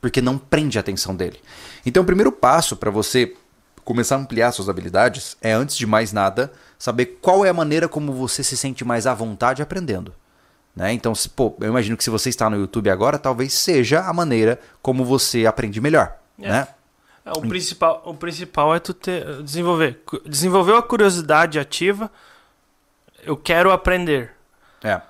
Porque 0.00 0.22
não 0.22 0.38
prende 0.38 0.78
a 0.78 0.80
atenção 0.80 1.14
dele. 1.14 1.40
Então, 1.84 2.02
o 2.02 2.06
primeiro 2.06 2.32
passo 2.32 2.74
para 2.74 2.90
você 2.90 3.34
começar 3.84 4.16
a 4.16 4.18
ampliar 4.18 4.50
suas 4.52 4.70
habilidades 4.70 5.36
é, 5.42 5.52
antes 5.52 5.76
de 5.76 5.86
mais 5.86 6.10
nada, 6.10 6.50
saber 6.78 7.18
qual 7.20 7.44
é 7.44 7.50
a 7.50 7.54
maneira 7.54 7.86
como 7.86 8.14
você 8.14 8.42
se 8.42 8.56
sente 8.56 8.82
mais 8.82 9.06
à 9.06 9.12
vontade 9.12 9.60
aprendendo. 9.60 10.14
Né? 10.74 10.92
Então, 10.92 11.14
se, 11.14 11.28
pô, 11.28 11.54
eu 11.60 11.68
imagino 11.68 11.96
que 11.96 12.04
se 12.04 12.10
você 12.10 12.28
está 12.28 12.48
no 12.48 12.56
YouTube 12.56 12.90
agora, 12.90 13.18
talvez 13.18 13.52
seja 13.52 14.02
a 14.02 14.12
maneira 14.12 14.58
como 14.80 15.04
você 15.04 15.46
aprende 15.46 15.80
melhor. 15.80 16.16
É. 16.38 16.48
Né? 16.48 16.68
É, 17.24 17.30
o, 17.36 17.40
principal, 17.42 18.02
o 18.04 18.14
principal 18.14 18.74
é 18.74 18.78
tu 18.78 18.94
ter, 18.94 19.42
desenvolver. 19.42 20.00
Desenvolveu 20.24 20.76
a 20.76 20.82
curiosidade 20.82 21.58
ativa. 21.58 22.10
Eu 23.22 23.36
quero 23.36 23.70
aprender. 23.70 24.32
É. 24.82 25.00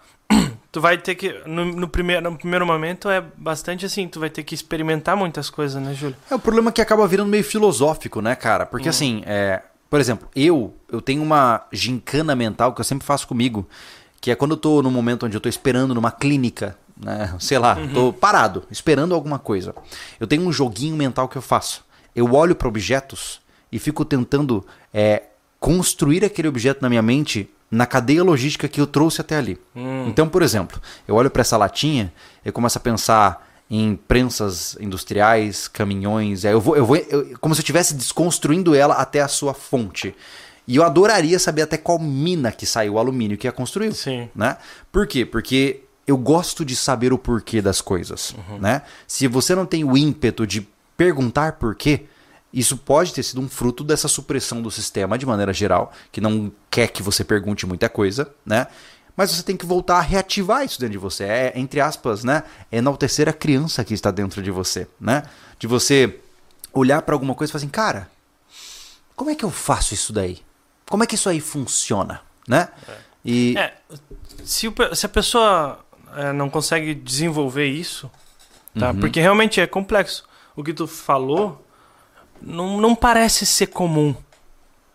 Tu 0.72 0.80
vai 0.80 0.96
ter 0.96 1.16
que. 1.16 1.32
No, 1.46 1.64
no, 1.64 1.88
primeiro, 1.88 2.30
no 2.30 2.38
primeiro 2.38 2.64
momento 2.64 3.10
é 3.10 3.20
bastante 3.36 3.84
assim, 3.84 4.06
tu 4.06 4.20
vai 4.20 4.30
ter 4.30 4.44
que 4.44 4.54
experimentar 4.54 5.16
muitas 5.16 5.50
coisas, 5.50 5.82
né, 5.82 5.94
Júlio? 5.94 6.14
É 6.30 6.34
o 6.34 6.38
problema 6.38 6.70
é 6.70 6.72
que 6.72 6.80
acaba 6.80 7.06
virando 7.08 7.28
meio 7.28 7.42
filosófico, 7.42 8.20
né, 8.20 8.36
cara? 8.36 8.64
Porque 8.64 8.86
hum. 8.86 8.90
assim, 8.90 9.22
é, 9.26 9.62
por 9.88 9.98
exemplo, 9.98 10.28
eu, 10.34 10.72
eu 10.88 11.00
tenho 11.00 11.24
uma 11.24 11.66
gincana 11.72 12.36
mental 12.36 12.72
que 12.72 12.80
eu 12.80 12.84
sempre 12.84 13.04
faço 13.04 13.26
comigo 13.26 13.68
que 14.20 14.30
é 14.30 14.34
quando 14.34 14.52
eu 14.52 14.56
tô 14.56 14.82
no 14.82 14.90
momento 14.90 15.26
onde 15.26 15.36
eu 15.36 15.40
tô 15.40 15.48
esperando 15.48 15.94
numa 15.94 16.10
clínica, 16.10 16.76
né? 16.96 17.34
Sei 17.38 17.58
lá, 17.58 17.76
uhum. 17.76 17.92
tô 17.92 18.12
parado, 18.12 18.64
esperando 18.70 19.14
alguma 19.14 19.38
coisa. 19.38 19.74
Eu 20.18 20.26
tenho 20.26 20.42
um 20.42 20.52
joguinho 20.52 20.96
mental 20.96 21.28
que 21.28 21.36
eu 21.36 21.42
faço. 21.42 21.84
Eu 22.14 22.34
olho 22.34 22.54
para 22.54 22.68
objetos 22.68 23.40
e 23.72 23.78
fico 23.78 24.04
tentando 24.04 24.66
é, 24.92 25.22
construir 25.58 26.24
aquele 26.24 26.48
objeto 26.48 26.82
na 26.82 26.88
minha 26.88 27.02
mente 27.02 27.48
na 27.70 27.86
cadeia 27.86 28.24
logística 28.24 28.68
que 28.68 28.80
eu 28.80 28.86
trouxe 28.86 29.20
até 29.20 29.36
ali. 29.36 29.58
Hum. 29.76 30.08
Então, 30.08 30.28
por 30.28 30.42
exemplo, 30.42 30.80
eu 31.06 31.14
olho 31.14 31.30
para 31.30 31.42
essa 31.42 31.56
latinha 31.56 32.12
e 32.44 32.50
começo 32.50 32.76
a 32.76 32.80
pensar 32.80 33.48
em 33.70 33.94
prensas 33.94 34.76
industriais, 34.80 35.68
caminhões, 35.68 36.44
eu 36.44 36.60
vou, 36.60 36.76
eu 36.76 36.84
vou 36.84 36.96
eu, 36.96 37.38
como 37.38 37.54
se 37.54 37.60
eu 37.60 37.62
estivesse 37.62 37.94
desconstruindo 37.94 38.74
ela 38.74 38.94
até 38.94 39.20
a 39.20 39.28
sua 39.28 39.54
fonte. 39.54 40.14
E 40.66 40.76
eu 40.76 40.84
adoraria 40.84 41.38
saber 41.38 41.62
até 41.62 41.76
qual 41.76 41.98
mina 41.98 42.52
que 42.52 42.66
saiu 42.66 42.94
o 42.94 42.98
alumínio 42.98 43.36
que 43.36 43.48
a 43.48 43.52
construiu. 43.52 43.92
Sim. 43.92 44.28
Né? 44.34 44.56
Por 44.92 45.06
quê? 45.06 45.24
Porque 45.24 45.82
eu 46.06 46.16
gosto 46.16 46.64
de 46.64 46.74
saber 46.74 47.12
o 47.12 47.18
porquê 47.18 47.60
das 47.62 47.80
coisas. 47.80 48.34
Uhum. 48.48 48.58
Né? 48.58 48.82
Se 49.06 49.26
você 49.26 49.54
não 49.54 49.66
tem 49.66 49.84
o 49.84 49.96
ímpeto 49.96 50.46
de 50.46 50.66
perguntar 50.96 51.52
por 51.52 51.74
quê, 51.74 52.04
isso 52.52 52.76
pode 52.76 53.14
ter 53.14 53.22
sido 53.22 53.40
um 53.40 53.48
fruto 53.48 53.84
dessa 53.84 54.08
supressão 54.08 54.60
do 54.60 54.70
sistema 54.70 55.16
de 55.16 55.24
maneira 55.24 55.52
geral, 55.52 55.92
que 56.10 56.20
não 56.20 56.50
quer 56.70 56.88
que 56.88 57.02
você 57.02 57.22
pergunte 57.22 57.64
muita 57.64 57.88
coisa, 57.88 58.28
né? 58.44 58.66
Mas 59.16 59.30
você 59.30 59.42
tem 59.42 59.56
que 59.56 59.66
voltar 59.66 59.98
a 59.98 60.00
reativar 60.00 60.64
isso 60.64 60.80
dentro 60.80 60.92
de 60.92 60.98
você. 60.98 61.24
É, 61.24 61.52
entre 61.54 61.80
aspas, 61.80 62.24
né? 62.24 62.42
Enaltecer 62.72 63.28
a 63.28 63.32
criança 63.32 63.84
que 63.84 63.94
está 63.94 64.10
dentro 64.10 64.42
de 64.42 64.50
você, 64.50 64.88
né? 65.00 65.22
De 65.58 65.66
você 65.66 66.18
olhar 66.72 67.02
para 67.02 67.14
alguma 67.14 67.34
coisa 67.34 67.50
e 67.50 67.52
falar 67.52 67.60
assim, 67.60 67.68
cara, 67.68 68.10
como 69.14 69.30
é 69.30 69.34
que 69.34 69.44
eu 69.44 69.50
faço 69.50 69.94
isso 69.94 70.12
daí? 70.12 70.38
Como 70.90 71.04
é 71.04 71.06
que 71.06 71.14
isso 71.14 71.28
aí 71.28 71.40
funciona, 71.40 72.20
né? 72.48 72.68
É. 72.88 72.92
E... 73.24 73.56
É, 73.56 73.72
se, 74.42 74.66
o, 74.66 74.74
se, 74.92 75.06
a 75.06 75.08
pessoa 75.08 75.78
é, 76.16 76.32
não 76.32 76.50
consegue 76.50 76.94
desenvolver 76.94 77.66
isso, 77.66 78.10
tá? 78.76 78.90
Uhum. 78.90 78.98
Porque 78.98 79.20
realmente 79.20 79.60
é 79.60 79.68
complexo. 79.68 80.24
O 80.56 80.64
que 80.64 80.74
tu 80.74 80.88
falou 80.88 81.64
não, 82.42 82.80
não 82.80 82.96
parece 82.96 83.46
ser 83.46 83.68
comum. 83.68 84.16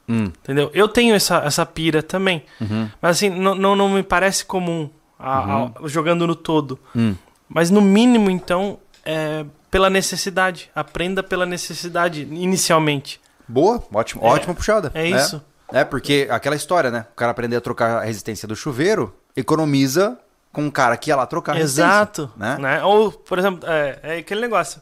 Hum. 0.07 0.25
Entendeu? 0.25 0.69
Eu 0.73 0.89
tenho 0.89 1.15
essa, 1.15 1.37
essa 1.37 1.65
pira 1.65 2.03
também. 2.03 2.43
Uhum. 2.59 2.89
Mas 3.01 3.15
assim, 3.15 3.29
não, 3.29 3.55
não, 3.55 3.73
não 3.73 3.87
me 3.87 4.03
parece 4.03 4.43
comum 4.43 4.89
a, 5.17 5.39
uhum. 5.39 5.85
a, 5.85 5.87
jogando 5.87 6.27
no 6.27 6.35
todo. 6.35 6.77
Hum. 6.93 7.15
Mas 7.47 7.71
no 7.71 7.79
mínimo, 7.79 8.29
então, 8.29 8.79
é 9.05 9.45
pela 9.71 9.89
necessidade. 9.89 10.69
Aprenda 10.75 11.23
pela 11.23 11.45
necessidade, 11.45 12.23
inicialmente. 12.23 13.21
Boa, 13.47 13.81
ótimo, 13.93 14.21
é, 14.25 14.27
ótima 14.27 14.53
puxada. 14.53 14.91
É 14.93 15.07
isso. 15.07 15.37
É, 15.37 15.54
porque 15.83 16.27
aquela 16.29 16.55
história, 16.55 16.91
né? 16.91 17.05
O 17.11 17.15
cara 17.15 17.31
aprender 17.31 17.55
a 17.55 17.61
trocar 17.61 17.97
a 17.97 18.05
resistência 18.05 18.47
do 18.47 18.55
chuveiro, 18.55 19.15
economiza 19.35 20.19
com 20.51 20.63
um 20.63 20.71
cara 20.71 20.95
que 20.95 21.09
ia 21.09 21.15
lá 21.15 21.25
trocar 21.25 21.55
a 21.55 21.59
Exato, 21.59 22.31
né? 22.37 22.57
né? 22.57 22.83
Ou, 22.83 23.11
por 23.11 23.37
exemplo, 23.37 23.67
é, 23.69 23.99
é 24.01 24.17
aquele 24.17 24.41
negócio. 24.41 24.81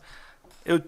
Eu, 0.63 0.81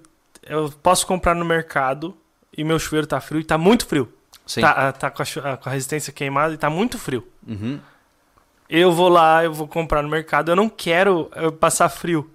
eu 0.43 0.72
posso 0.84 1.08
comprar 1.08 1.34
no 1.34 1.43
mercado 1.43 2.16
e 2.56 2.64
meu 2.64 2.78
chuveiro 2.78 3.08
tá 3.08 3.20
frio 3.20 3.41
e 3.41 3.43
tá 3.43 3.58
muito 3.58 3.86
frio. 3.88 4.12
Sim. 4.46 4.62
Tá, 4.62 4.91
tá 4.91 5.10
com, 5.10 5.24
a, 5.24 5.58
com 5.58 5.70
a 5.70 5.72
resistência 5.72 6.14
queimada 6.14 6.54
e 6.54 6.58
tá 6.58 6.70
muito 6.70 7.00
frio. 7.00 7.28
Uhum. 7.48 7.80
Eu 8.70 8.91
vou 8.91 9.10
lá, 9.10 9.43
eu 9.43 9.54
vou 9.54 9.68
comprar 9.68 10.02
no 10.02 10.10
mercado, 10.10 10.52
eu 10.52 10.56
não 10.56 10.70
quero 10.70 11.32
passar 11.60 11.89
frio. 11.89 12.30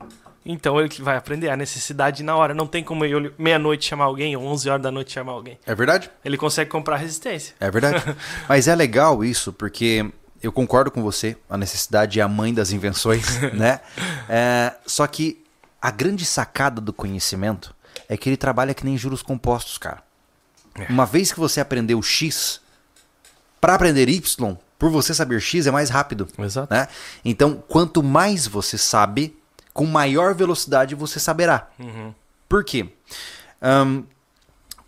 Então 0.45 0.81
ele 0.81 0.89
vai 1.01 1.17
aprender 1.17 1.51
a 1.51 1.57
necessidade 1.57 2.23
na 2.23 2.35
hora. 2.37 2.55
Não 2.55 2.67
tem 2.67 2.83
como 2.83 3.05
eu 3.05 3.33
meia-noite 3.39 3.87
chamar 3.87 4.07
alguém 4.07 4.35
ou 4.37 4.45
11 4.45 4.71
horas 4.71 4.83
da 4.83 4.91
noite 4.91 5.13
chamar 5.13 5.33
alguém. 5.33 5.59
É 5.67 5.75
verdade? 5.75 6.11
Ele 6.25 6.37
consegue 6.37 6.71
comprar 6.71 6.97
resistência. 6.97 7.55
É 7.61 7.71
verdade. 7.71 8.03
Mas 8.49 8.67
é 8.67 8.75
legal 8.75 9.23
isso, 9.23 9.53
porque 9.53 10.11
eu 10.43 10.51
concordo 10.51 10.91
com 10.91 11.03
você. 11.03 11.37
A 11.49 11.57
necessidade 11.57 12.19
é 12.19 12.23
a 12.23 12.29
mãe 12.29 12.55
das 12.55 12.73
invenções, 12.73 13.41
né? 13.53 13.81
É, 14.29 14.75
só 14.87 15.07
que 15.07 15.45
a 15.81 15.91
grande 15.91 16.25
sacada 16.25 16.81
do 16.81 16.93
conhecimento 16.93 17.75
é 18.09 18.17
que 18.17 18.29
ele 18.29 18.37
trabalha 18.37 18.75
que 18.75 18.85
nem 18.85 18.97
juros 18.97 19.23
compostos, 19.23 19.77
cara. 19.77 20.03
É. 20.75 20.91
Uma 20.91 21.05
vez 21.05 21.33
que 21.33 21.39
você 21.39 21.61
aprendeu 21.61 22.01
X, 22.01 22.61
para 23.61 23.75
aprender 23.75 24.09
Y, 24.09 24.57
por 24.79 24.91
você 24.91 25.13
saber 25.13 25.41
X 25.41 25.67
é 25.67 25.71
mais 25.71 25.91
rápido. 25.91 26.27
Exato. 26.39 26.73
Né? 26.73 26.89
Então, 27.25 27.63
quanto 27.69 28.03
mais 28.03 28.47
você 28.47 28.79
sabe, 28.79 29.37
com 29.73 29.87
maior 29.87 30.35
velocidade 30.35 30.95
você 30.95 31.21
saberá. 31.21 31.69
Uhum. 31.79 32.15
Por 32.49 32.65
quê? 32.65 32.89
Um, 33.63 34.05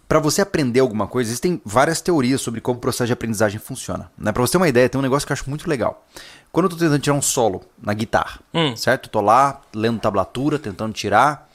para 0.09 0.19
você 0.19 0.43
aprender 0.43 0.81
alguma 0.81 1.07
coisa, 1.07 1.31
existem 1.31 1.61
várias 1.65 2.03
teorias 2.03 2.41
sobre 2.43 2.61
como 2.61 2.77
o 2.77 2.81
processo 2.81 3.07
de 3.07 3.15
aprendizagem 3.15 3.59
funciona. 3.59 4.11
Né? 4.19 4.31
Para 4.31 4.43
você 4.43 4.53
ter 4.53 4.59
uma 4.59 4.69
ideia, 4.69 4.89
tem 4.89 4.99
um 4.99 5.03
negócio 5.03 5.27
que 5.27 5.33
eu 5.33 5.35
acho 5.35 5.49
muito 5.49 5.69
legal. 5.69 6.07
Quando 6.51 6.67
eu 6.67 6.71
tô 6.71 6.77
tentando 6.77 6.99
tirar 6.99 7.17
um 7.17 7.23
solo 7.23 7.63
na 7.81 7.95
guitarra, 7.95 8.41
hum. 8.53 8.77
certo? 8.77 9.07
Eu 9.07 9.11
tô 9.11 9.21
lá 9.23 9.63
lendo 9.75 9.99
tablatura, 9.99 10.59
tentando 10.59 10.93
tirar. 10.93 11.49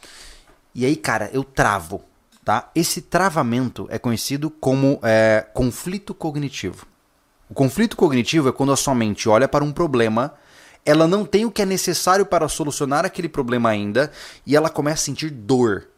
E 0.74 0.86
aí, 0.86 0.96
cara, 0.96 1.30
eu 1.32 1.44
travo. 1.44 2.02
Tá? 2.44 2.72
Esse 2.74 3.02
travamento 3.02 3.88
é 3.92 4.00
conhecido 4.00 4.50
como 4.50 5.00
é, 5.04 5.46
conflito 5.54 6.14
cognitivo. 6.16 6.88
O 7.50 7.54
conflito 7.54 7.96
cognitivo 7.96 8.50
é 8.50 8.52
quando 8.52 8.72
a 8.72 8.76
sua 8.78 8.96
mente 8.96 9.30
olha 9.30 9.48
para 9.48 9.64
um 9.64 9.72
problema 9.72 10.34
ela 10.88 11.06
não 11.06 11.26
tem 11.26 11.44
o 11.44 11.52
que 11.52 11.62
é 11.62 11.66
necessário 11.66 12.26
para 12.26 12.48
solucionar 12.48 13.04
aquele 13.06 13.28
problema 13.28 13.68
ainda 13.68 14.10
e 14.46 14.56
ela 14.56 14.70
começa 14.70 15.02
a 15.02 15.06
sentir 15.06 15.30
dor. 15.30 15.90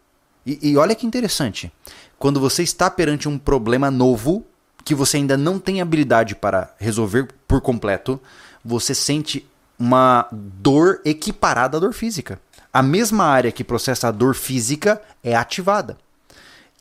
E, 0.44 0.72
e 0.72 0.78
olha 0.78 0.96
que 0.96 1.06
interessante. 1.06 1.72
Quando 2.18 2.40
você 2.40 2.64
está 2.64 2.90
perante 2.90 3.30
um 3.30 3.38
problema 3.38 3.92
novo 3.92 4.44
que 4.84 4.96
você 4.96 5.18
ainda 5.18 5.38
não 5.38 5.60
tem 5.60 5.80
habilidade 5.80 6.34
para 6.34 6.74
resolver 6.80 7.28
por 7.48 7.62
completo, 7.62 8.20
você 8.66 8.96
sente 8.96 9.48
uma 9.78 10.28
dor 10.32 11.02
equiparada 11.06 11.78
à 11.78 11.80
dor 11.80 11.94
física. 11.94 12.42
A 12.74 12.82
mesma 12.82 13.26
área 13.26 13.52
que 13.52 13.64
processa 13.64 14.08
a 14.08 14.12
dor 14.12 14.34
física 14.34 15.00
é 15.24 15.36
ativada. 15.36 15.98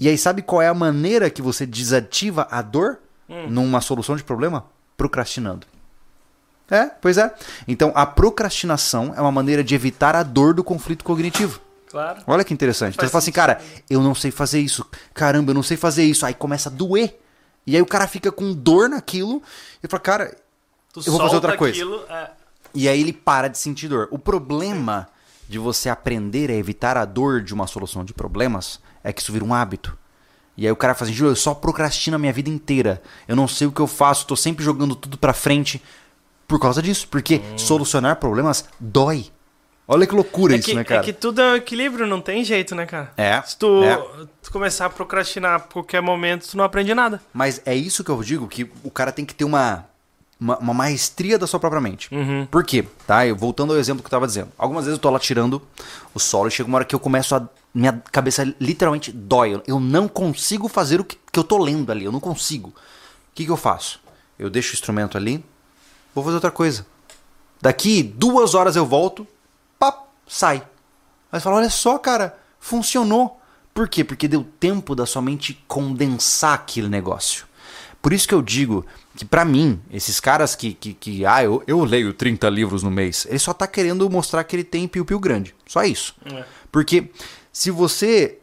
E 0.00 0.08
aí, 0.08 0.16
sabe 0.16 0.40
qual 0.40 0.62
é 0.62 0.68
a 0.68 0.74
maneira 0.74 1.28
que 1.28 1.42
você 1.42 1.66
desativa 1.66 2.48
a 2.50 2.62
dor 2.62 3.00
hum. 3.28 3.48
numa 3.50 3.82
solução 3.82 4.16
de 4.16 4.24
problema? 4.24 4.64
Procrastinando. 4.96 5.66
É, 6.70 6.86
pois 6.86 7.16
é. 7.16 7.34
Então, 7.66 7.92
a 7.94 8.04
procrastinação 8.04 9.14
é 9.16 9.20
uma 9.20 9.32
maneira 9.32 9.64
de 9.64 9.74
evitar 9.74 10.14
a 10.14 10.22
dor 10.22 10.52
do 10.52 10.62
conflito 10.62 11.04
cognitivo. 11.04 11.60
Claro. 11.90 12.20
Olha 12.26 12.44
que 12.44 12.52
interessante. 12.52 12.94
Então, 12.94 13.06
você 13.06 13.10
fala 13.10 13.22
assim, 13.22 13.32
cara, 13.32 13.60
eu 13.88 14.02
não 14.02 14.14
sei 14.14 14.30
fazer 14.30 14.60
isso. 14.60 14.84
Caramba, 15.14 15.50
eu 15.50 15.54
não 15.54 15.62
sei 15.62 15.76
fazer 15.76 16.04
isso. 16.04 16.26
Aí 16.26 16.34
começa 16.34 16.68
a 16.68 16.72
doer. 16.72 17.18
E 17.66 17.74
aí 17.74 17.82
o 17.82 17.86
cara 17.86 18.06
fica 18.06 18.30
com 18.30 18.52
dor 18.52 18.88
naquilo 18.88 19.42
e 19.82 19.88
fala, 19.88 20.00
cara, 20.00 20.36
tu 20.92 21.00
eu 21.06 21.12
vou 21.12 21.20
fazer 21.20 21.34
outra 21.34 21.56
coisa. 21.56 21.78
Aquilo, 21.78 22.04
é... 22.08 22.30
E 22.74 22.88
aí 22.88 23.00
ele 23.00 23.12
para 23.12 23.48
de 23.48 23.58
sentir 23.58 23.88
dor. 23.88 24.08
O 24.10 24.18
problema 24.18 25.08
de 25.48 25.58
você 25.58 25.88
aprender 25.88 26.50
a 26.50 26.54
evitar 26.54 26.96
a 26.96 27.04
dor 27.04 27.42
de 27.42 27.54
uma 27.54 27.66
solução 27.66 28.04
de 28.04 28.12
problemas 28.12 28.80
é 29.02 29.12
que 29.12 29.22
isso 29.22 29.32
vira 29.32 29.44
um 29.44 29.54
hábito. 29.54 29.96
E 30.56 30.66
aí 30.66 30.72
o 30.72 30.76
cara 30.76 30.94
fala 30.94 31.08
assim, 31.08 31.16
Júlio, 31.16 31.32
eu 31.32 31.36
só 31.36 31.54
procrastino 31.54 32.16
a 32.16 32.18
minha 32.18 32.32
vida 32.32 32.50
inteira. 32.50 33.00
Eu 33.26 33.36
não 33.36 33.46
sei 33.46 33.66
o 33.66 33.72
que 33.72 33.80
eu 33.80 33.86
faço, 33.86 34.26
tô 34.26 34.36
sempre 34.36 34.64
jogando 34.64 34.94
tudo 34.94 35.16
pra 35.16 35.32
frente 35.32 35.82
por 36.48 36.58
causa 36.58 36.82
disso. 36.82 37.06
Porque 37.08 37.36
hum. 37.36 37.58
solucionar 37.58 38.16
problemas 38.16 38.64
dói. 38.80 39.26
Olha 39.86 40.06
que 40.06 40.14
loucura 40.14 40.54
é 40.54 40.58
isso, 40.58 40.68
que, 40.68 40.74
né, 40.74 40.84
cara? 40.84 41.00
É 41.00 41.04
que 41.04 41.12
tudo 41.14 41.40
é 41.40 41.52
um 41.52 41.56
equilíbrio, 41.56 42.06
não 42.06 42.20
tem 42.20 42.44
jeito, 42.44 42.74
né, 42.74 42.84
cara? 42.84 43.12
É. 43.16 43.40
Se 43.42 43.56
tu, 43.56 43.82
é. 43.84 43.96
tu 44.42 44.50
começar 44.50 44.84
a 44.84 44.90
procrastinar 44.90 45.54
a 45.54 45.60
qualquer 45.60 46.02
momento, 46.02 46.46
tu 46.46 46.56
não 46.58 46.64
aprende 46.64 46.92
nada. 46.92 47.22
Mas 47.32 47.62
é 47.64 47.74
isso 47.74 48.04
que 48.04 48.10
eu 48.10 48.22
digo, 48.22 48.46
que 48.48 48.70
o 48.82 48.90
cara 48.90 49.12
tem 49.12 49.24
que 49.24 49.34
ter 49.34 49.44
uma 49.44 49.86
uma, 50.40 50.56
uma 50.58 50.74
maestria 50.74 51.38
da 51.38 51.46
sua 51.46 51.58
própria 51.58 51.80
mente. 51.80 52.14
Uhum. 52.14 52.46
Por 52.46 52.64
quê? 52.64 52.86
Tá? 53.06 53.26
Eu, 53.26 53.34
voltando 53.34 53.72
ao 53.72 53.78
exemplo 53.78 54.02
que 54.02 54.06
eu 54.06 54.10
tava 54.10 54.26
dizendo. 54.26 54.50
Algumas 54.56 54.84
vezes 54.84 54.96
eu 54.98 55.02
tô 55.02 55.10
lá 55.10 55.18
tirando 55.18 55.60
o 56.14 56.20
solo 56.20 56.48
e 56.48 56.50
chega 56.50 56.68
uma 56.68 56.76
hora 56.76 56.84
que 56.84 56.94
eu 56.94 57.00
começo 57.00 57.34
a. 57.34 57.48
Minha 57.74 58.02
cabeça 58.12 58.44
literalmente 58.60 59.12
dói. 59.12 59.54
Eu- 59.54 59.62
Eu 59.66 59.80
não 59.80 60.08
consigo 60.08 60.68
fazer 60.68 61.00
o 61.00 61.04
que, 61.04 61.18
que 61.32 61.38
eu 61.38 61.44
tô 61.44 61.58
lendo 61.58 61.90
ali. 61.90 62.04
Eu 62.04 62.12
não 62.12 62.20
consigo. 62.20 62.70
O 62.70 62.74
que, 63.34 63.44
que 63.44 63.50
eu 63.50 63.56
faço? 63.56 64.00
Eu 64.38 64.48
deixo 64.48 64.72
o 64.72 64.74
instrumento 64.74 65.16
ali, 65.16 65.44
vou 66.18 66.24
fazer 66.24 66.36
outra 66.36 66.50
coisa. 66.50 66.86
Daqui 67.60 68.02
duas 68.02 68.54
horas 68.54 68.76
eu 68.76 68.86
volto, 68.86 69.26
pá, 69.78 70.04
sai. 70.26 70.62
Você 71.30 71.40
fala, 71.40 71.56
olha 71.56 71.70
só, 71.70 71.98
cara, 71.98 72.38
funcionou. 72.60 73.40
Por 73.74 73.88
quê? 73.88 74.02
Porque 74.02 74.28
deu 74.28 74.44
tempo 74.58 74.94
da 74.94 75.06
sua 75.06 75.22
mente 75.22 75.62
condensar 75.66 76.54
aquele 76.54 76.88
negócio. 76.88 77.46
Por 78.00 78.12
isso 78.12 78.28
que 78.28 78.34
eu 78.34 78.42
digo 78.42 78.86
que 79.16 79.24
pra 79.24 79.44
mim, 79.44 79.80
esses 79.90 80.20
caras 80.20 80.54
que, 80.54 80.72
que, 80.72 80.94
que 80.94 81.26
ah, 81.26 81.42
eu, 81.42 81.62
eu 81.66 81.84
leio 81.84 82.12
30 82.12 82.48
livros 82.48 82.82
no 82.82 82.90
mês, 82.90 83.26
ele 83.28 83.38
só 83.38 83.52
tá 83.52 83.66
querendo 83.66 84.08
mostrar 84.08 84.44
que 84.44 84.54
ele 84.54 84.64
tem 84.64 84.86
piu-piu 84.86 85.18
grande. 85.18 85.54
Só 85.66 85.82
isso. 85.82 86.14
É. 86.24 86.44
Porque 86.70 87.10
se 87.52 87.70
você 87.70 88.38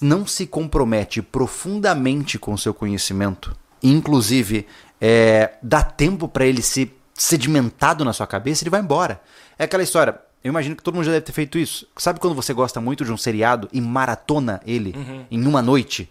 não 0.00 0.26
se 0.26 0.46
compromete 0.46 1.20
profundamente 1.20 2.38
com 2.38 2.54
o 2.54 2.58
seu 2.58 2.72
conhecimento, 2.72 3.56
inclusive 3.82 4.66
é, 5.00 5.54
dá 5.62 5.82
tempo 5.82 6.28
para 6.28 6.46
ele 6.46 6.62
ser 6.62 6.96
sedimentado 7.14 8.04
na 8.04 8.12
sua 8.12 8.26
cabeça, 8.26 8.62
ele 8.64 8.70
vai 8.70 8.80
embora. 8.80 9.20
É 9.58 9.64
aquela 9.64 9.82
história. 9.82 10.20
Eu 10.42 10.50
imagino 10.50 10.76
que 10.76 10.82
todo 10.82 10.94
mundo 10.94 11.04
já 11.04 11.12
deve 11.12 11.24
ter 11.24 11.32
feito 11.32 11.56
isso. 11.56 11.86
Sabe 11.96 12.20
quando 12.20 12.34
você 12.34 12.52
gosta 12.52 12.80
muito 12.80 13.04
de 13.04 13.10
um 13.12 13.16
seriado 13.16 13.68
e 13.72 13.80
maratona 13.80 14.60
ele 14.66 14.94
em 15.30 15.46
uma 15.46 15.62
noite? 15.62 16.10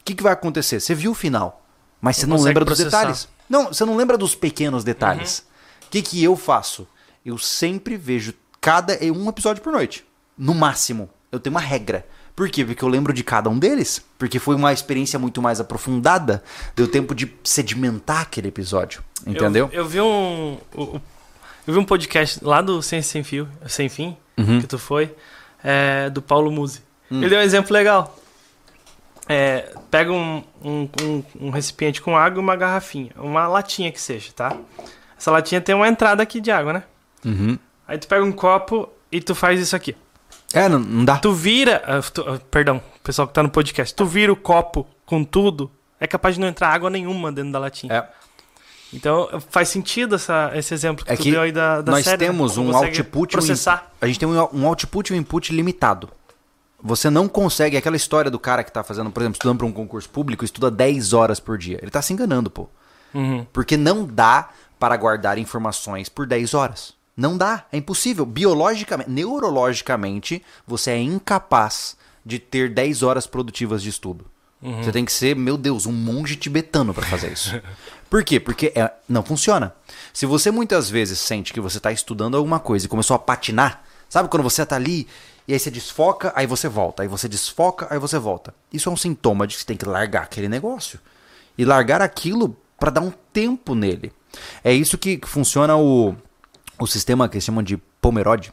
O 0.00 0.04
que, 0.04 0.14
que 0.14 0.22
vai 0.22 0.32
acontecer? 0.32 0.80
Você 0.80 0.94
viu 0.94 1.10
o 1.10 1.14
final, 1.14 1.62
mas 2.00 2.16
você 2.16 2.26
Não 2.26 2.36
não 2.36 2.44
lembra 2.44 2.64
dos 2.64 2.76
processar. 2.78 2.98
detalhes. 3.00 3.28
Não, 3.48 3.66
você 3.66 3.84
não 3.84 3.96
lembra 3.96 4.16
dos 4.16 4.34
pequenos 4.34 4.84
detalhes. 4.84 5.40
O 5.86 5.90
que, 5.90 6.00
que 6.00 6.22
eu 6.22 6.34
faço? 6.36 6.86
Eu 7.24 7.36
sempre 7.36 7.96
vejo 7.96 8.32
cada 8.60 8.98
um 9.12 9.28
episódio 9.28 9.62
por 9.62 9.72
noite. 9.72 10.04
No 10.36 10.54
máximo. 10.54 11.10
Eu 11.30 11.38
tenho 11.40 11.54
uma 11.54 11.60
regra. 11.60 12.06
Por 12.36 12.48
quê? 12.50 12.64
Porque 12.64 12.82
eu 12.84 12.88
lembro 12.88 13.12
de 13.12 13.22
cada 13.22 13.48
um 13.48 13.58
deles. 13.58 14.04
Porque 14.18 14.38
foi 14.38 14.56
uma 14.56 14.72
experiência 14.72 15.18
muito 15.18 15.40
mais 15.40 15.60
aprofundada. 15.60 16.42
Deu 16.74 16.88
tempo 16.88 17.14
de 17.14 17.32
sedimentar 17.44 18.22
aquele 18.22 18.48
episódio. 18.48 19.02
Entendeu? 19.26 19.68
Eu, 19.72 19.80
eu 19.82 19.88
vi 19.88 20.00
um. 20.00 20.58
Eu 20.76 21.72
vi 21.72 21.78
um 21.78 21.84
podcast 21.84 22.44
lá 22.44 22.60
do 22.60 22.82
Ciência 22.82 23.12
Sem 23.12 23.22
Fio, 23.24 23.48
Sem 23.66 23.88
Fim, 23.88 24.16
Uhum. 24.36 24.60
que 24.60 24.66
tu 24.66 24.78
foi, 24.78 25.14
é, 25.62 26.10
do 26.10 26.20
Paulo 26.20 26.50
Musi. 26.50 26.82
Hum. 27.10 27.20
Ele 27.20 27.30
deu 27.30 27.38
um 27.38 27.42
exemplo 27.42 27.72
legal. 27.72 28.18
É, 29.26 29.72
pega 29.90 30.12
um, 30.12 30.42
um, 30.62 30.88
um- 31.02 31.22
um 31.40 31.50
recipiente 31.50 32.02
com 32.02 32.16
água 32.16 32.38
e 32.38 32.42
uma 32.42 32.56
garrafinha. 32.56 33.10
Uma 33.16 33.46
latinha 33.46 33.90
que 33.90 34.00
seja, 34.00 34.30
tá? 34.34 34.54
Essa 35.18 35.30
latinha 35.30 35.60
tem 35.60 35.74
uma 35.74 35.88
entrada 35.88 36.22
aqui 36.22 36.40
de 36.40 36.50
água, 36.50 36.72
né? 36.74 36.82
Uhum. 37.24 37.58
Aí 37.88 37.96
tu 37.96 38.06
pega 38.06 38.22
um 38.22 38.32
copo 38.32 38.88
e 39.10 39.20
tu 39.20 39.34
faz 39.34 39.58
isso 39.60 39.74
aqui. 39.74 39.96
É, 40.54 40.68
não, 40.68 40.78
não 40.78 41.04
dá. 41.04 41.18
Tu 41.18 41.32
vira. 41.32 41.82
ah, 41.86 42.00
tu- 42.02 42.22
ah, 42.26 42.38
perdão, 42.50 42.80
pessoal 43.02 43.26
que 43.28 43.34
tá 43.34 43.42
no 43.42 43.50
podcast. 43.50 43.94
Tu 43.94 44.06
vira 44.06 44.32
o 44.32 44.36
copo 44.36 44.86
com 45.04 45.22
tudo, 45.24 45.70
é 46.00 46.06
capaz 46.06 46.34
de 46.36 46.40
não 46.40 46.48
entrar 46.48 46.68
água 46.68 46.88
nenhuma 46.88 47.30
dentro 47.32 47.52
da 47.52 47.58
latinha. 47.58 47.92
É. 47.92 48.08
Então 48.92 49.28
faz 49.50 49.68
sentido 49.68 50.14
essa, 50.14 50.52
esse 50.54 50.72
exemplo 50.72 51.04
que 51.04 51.12
É 51.12 51.16
tu 51.16 51.22
que 51.24 51.30
deu 51.32 51.40
aí 51.40 51.50
da, 51.50 51.82
da 51.82 51.90
nós 51.92 52.04
série, 52.04 52.22
né? 52.24 52.26
temos 52.30 52.56
um 52.56 52.74
output 52.74 53.32
e 53.34 53.36
um 53.36 53.40
processar. 53.40 53.90
a 54.00 54.06
gente 54.06 54.18
tem 54.20 54.28
um, 54.28 54.48
um 54.52 54.66
output 54.66 55.12
e 55.12 55.16
um 55.16 55.18
input 55.18 55.52
limitado. 55.52 56.08
Você 56.80 57.08
não 57.10 57.26
consegue, 57.26 57.76
aquela 57.76 57.96
história 57.96 58.30
do 58.30 58.38
cara 58.38 58.62
que 58.62 58.70
tá 58.70 58.84
fazendo, 58.84 59.10
por 59.10 59.20
exemplo, 59.22 59.36
estudando 59.36 59.58
para 59.58 59.66
um 59.66 59.72
concurso 59.72 60.08
público, 60.08 60.44
estuda 60.44 60.70
10 60.70 61.12
horas 61.14 61.40
por 61.40 61.56
dia. 61.58 61.78
Ele 61.80 61.90
tá 61.90 62.02
se 62.02 62.12
enganando, 62.12 62.50
pô. 62.50 62.68
Uhum. 63.14 63.46
Porque 63.52 63.76
não 63.76 64.04
dá 64.04 64.50
para 64.78 64.94
guardar 64.96 65.38
informações 65.38 66.08
por 66.10 66.26
10 66.26 66.52
horas. 66.52 66.92
Não 67.16 67.36
dá, 67.36 67.64
é 67.70 67.76
impossível. 67.76 68.26
Biologicamente, 68.26 69.10
neurologicamente, 69.10 70.42
você 70.66 70.92
é 70.92 70.98
incapaz 71.00 71.96
de 72.24 72.38
ter 72.38 72.70
10 72.70 73.02
horas 73.02 73.26
produtivas 73.26 73.82
de 73.82 73.88
estudo. 73.88 74.24
Você 74.82 74.90
tem 74.92 75.04
que 75.04 75.12
ser, 75.12 75.36
meu 75.36 75.58
Deus, 75.58 75.84
um 75.84 75.92
monge 75.92 76.36
tibetano 76.36 76.94
para 76.94 77.04
fazer 77.04 77.30
isso. 77.30 77.60
Por 78.08 78.24
quê? 78.24 78.40
Porque 78.40 78.72
é- 78.74 78.90
não 79.06 79.22
funciona. 79.22 79.74
Se 80.12 80.24
você 80.24 80.50
muitas 80.50 80.88
vezes 80.88 81.18
sente 81.18 81.52
que 81.52 81.60
você 81.60 81.76
está 81.76 81.92
estudando 81.92 82.34
alguma 82.36 82.58
coisa 82.58 82.86
e 82.86 82.88
começou 82.88 83.14
a 83.14 83.18
patinar, 83.18 83.84
sabe 84.08 84.28
quando 84.30 84.42
você 84.42 84.64
tá 84.64 84.76
ali 84.76 85.06
e 85.46 85.52
aí 85.52 85.58
você 85.58 85.70
desfoca, 85.70 86.32
aí 86.34 86.46
você 86.46 86.66
volta, 86.66 87.02
aí 87.02 87.08
você 87.08 87.28
desfoca, 87.28 87.86
aí 87.90 87.98
você 87.98 88.18
volta. 88.18 88.54
Isso 88.72 88.88
é 88.88 88.92
um 88.92 88.96
sintoma 88.96 89.46
de 89.46 89.54
que 89.54 89.60
você 89.60 89.66
tem 89.66 89.76
que 89.76 89.84
largar 89.84 90.22
aquele 90.22 90.48
negócio 90.48 90.98
e 91.58 91.64
largar 91.64 92.00
aquilo 92.00 92.56
para 92.78 92.90
dar 92.90 93.00
um 93.02 93.12
tempo 93.34 93.74
nele. 93.74 94.12
É 94.62 94.72
isso 94.72 94.96
que 94.96 95.20
funciona 95.24 95.76
o, 95.76 96.14
o 96.78 96.86
sistema 96.86 97.28
que 97.28 97.36
eles 97.36 97.44
chamam 97.44 97.62
de 97.62 97.76
Pomerode. 98.00 98.52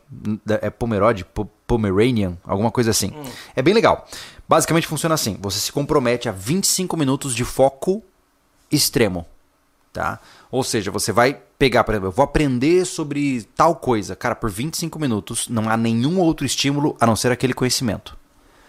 É 0.61 0.69
Pomerode? 0.69 1.25
Po- 1.25 1.49
Pomeranian? 1.67 2.37
Alguma 2.43 2.71
coisa 2.71 2.91
assim. 2.91 3.11
É 3.55 3.61
bem 3.61 3.73
legal. 3.73 4.07
Basicamente 4.47 4.87
funciona 4.87 5.15
assim: 5.15 5.37
você 5.41 5.59
se 5.59 5.71
compromete 5.71 6.27
a 6.29 6.31
25 6.31 6.95
minutos 6.97 7.33
de 7.35 7.43
foco 7.45 8.03
extremo. 8.71 9.25
Tá? 9.93 10.19
Ou 10.49 10.63
seja, 10.63 10.89
você 10.89 11.11
vai 11.11 11.37
pegar, 11.59 11.83
por 11.83 11.91
exemplo, 11.91 12.07
eu 12.07 12.11
vou 12.13 12.23
aprender 12.23 12.85
sobre 12.85 13.43
tal 13.57 13.75
coisa. 13.75 14.15
Cara, 14.15 14.33
por 14.35 14.49
25 14.49 14.97
minutos 14.97 15.49
não 15.49 15.69
há 15.69 15.75
nenhum 15.75 16.17
outro 16.19 16.45
estímulo 16.45 16.95
a 16.99 17.05
não 17.05 17.15
ser 17.15 17.29
aquele 17.31 17.53
conhecimento. 17.53 18.17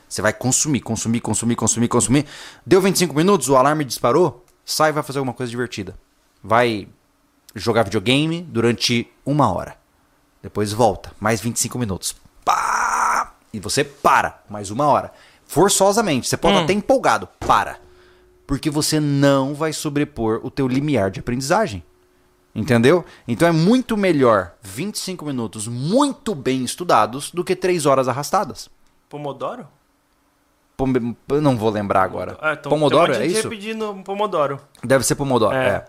Você 0.08 0.20
vai 0.20 0.32
consumir, 0.32 0.80
consumir, 0.80 1.20
consumir, 1.20 1.54
consumir, 1.54 1.88
consumir. 1.88 2.26
Deu 2.66 2.80
25 2.82 3.14
minutos, 3.14 3.48
o 3.48 3.56
alarme 3.56 3.84
disparou, 3.84 4.44
sai 4.64 4.90
e 4.90 4.92
vai 4.92 5.02
fazer 5.04 5.20
alguma 5.20 5.32
coisa 5.32 5.48
divertida. 5.48 5.94
Vai 6.42 6.88
jogar 7.54 7.84
videogame 7.84 8.42
durante 8.42 9.10
uma 9.24 9.52
hora. 9.52 9.76
Depois 10.42 10.72
volta, 10.72 11.12
mais 11.20 11.40
25 11.40 11.78
minutos. 11.78 12.14
Pá! 12.44 13.34
E 13.52 13.60
você 13.60 13.84
para, 13.84 14.42
mais 14.48 14.70
uma 14.70 14.86
hora. 14.86 15.12
Forçosamente, 15.46 16.26
você 16.28 16.36
pode 16.36 16.54
Hum. 16.54 16.56
estar 16.60 16.64
até 16.64 16.72
empolgado, 16.72 17.28
para. 17.38 17.78
Porque 18.46 18.70
você 18.70 18.98
não 18.98 19.54
vai 19.54 19.72
sobrepor 19.72 20.40
o 20.42 20.50
teu 20.50 20.66
limiar 20.66 21.10
de 21.10 21.20
aprendizagem. 21.20 21.82
Entendeu? 22.54 23.04
Então 23.26 23.48
é 23.48 23.52
muito 23.52 23.96
melhor 23.96 24.52
25 24.62 25.24
minutos 25.24 25.66
muito 25.66 26.34
bem 26.34 26.62
estudados 26.64 27.30
do 27.30 27.42
que 27.42 27.56
3 27.56 27.86
horas 27.86 28.08
arrastadas. 28.08 28.68
Pomodoro? 29.08 29.66
Pom- 30.76 30.92
eu 31.28 31.40
não 31.40 31.56
vou 31.56 31.70
lembrar 31.70 32.02
agora. 32.02 32.36
Ah, 32.40 32.54
então, 32.54 32.70
Pomodoro, 32.70 33.12
é 33.12 33.18
monte 33.18 33.28
de 33.28 33.38
isso? 33.38 33.48
pedindo 33.48 33.94
Pomodoro. 34.04 34.60
Deve 34.82 35.04
ser 35.04 35.14
Pomodoro, 35.14 35.54
É. 35.54 35.66
é. 35.68 35.84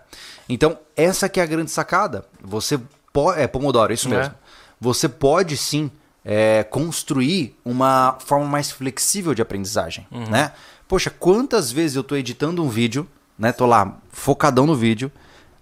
Então, 0.48 0.78
essa 0.96 1.28
que 1.28 1.40
é 1.40 1.42
a 1.42 1.46
grande 1.46 1.70
sacada. 1.70 2.24
Você 2.42 2.78
pode. 3.12 3.40
É 3.40 3.46
Pomodoro, 3.46 3.92
isso 3.92 4.08
É. 4.08 4.10
mesmo. 4.18 4.34
Você 4.80 5.08
pode 5.08 5.56
sim 5.56 5.90
é, 6.24 6.62
construir 6.64 7.54
uma 7.64 8.16
forma 8.24 8.46
mais 8.46 8.70
flexível 8.70 9.34
de 9.34 9.42
aprendizagem. 9.42 10.06
Uhum. 10.10 10.24
Né? 10.30 10.52
Poxa, 10.88 11.10
quantas 11.10 11.70
vezes 11.72 11.96
eu 11.96 12.04
tô 12.04 12.14
editando 12.16 12.62
um 12.62 12.68
vídeo, 12.68 13.06
né? 13.38 13.52
Tô 13.52 13.66
lá, 13.66 13.96
focadão 14.10 14.66
no 14.66 14.74
vídeo. 14.74 15.10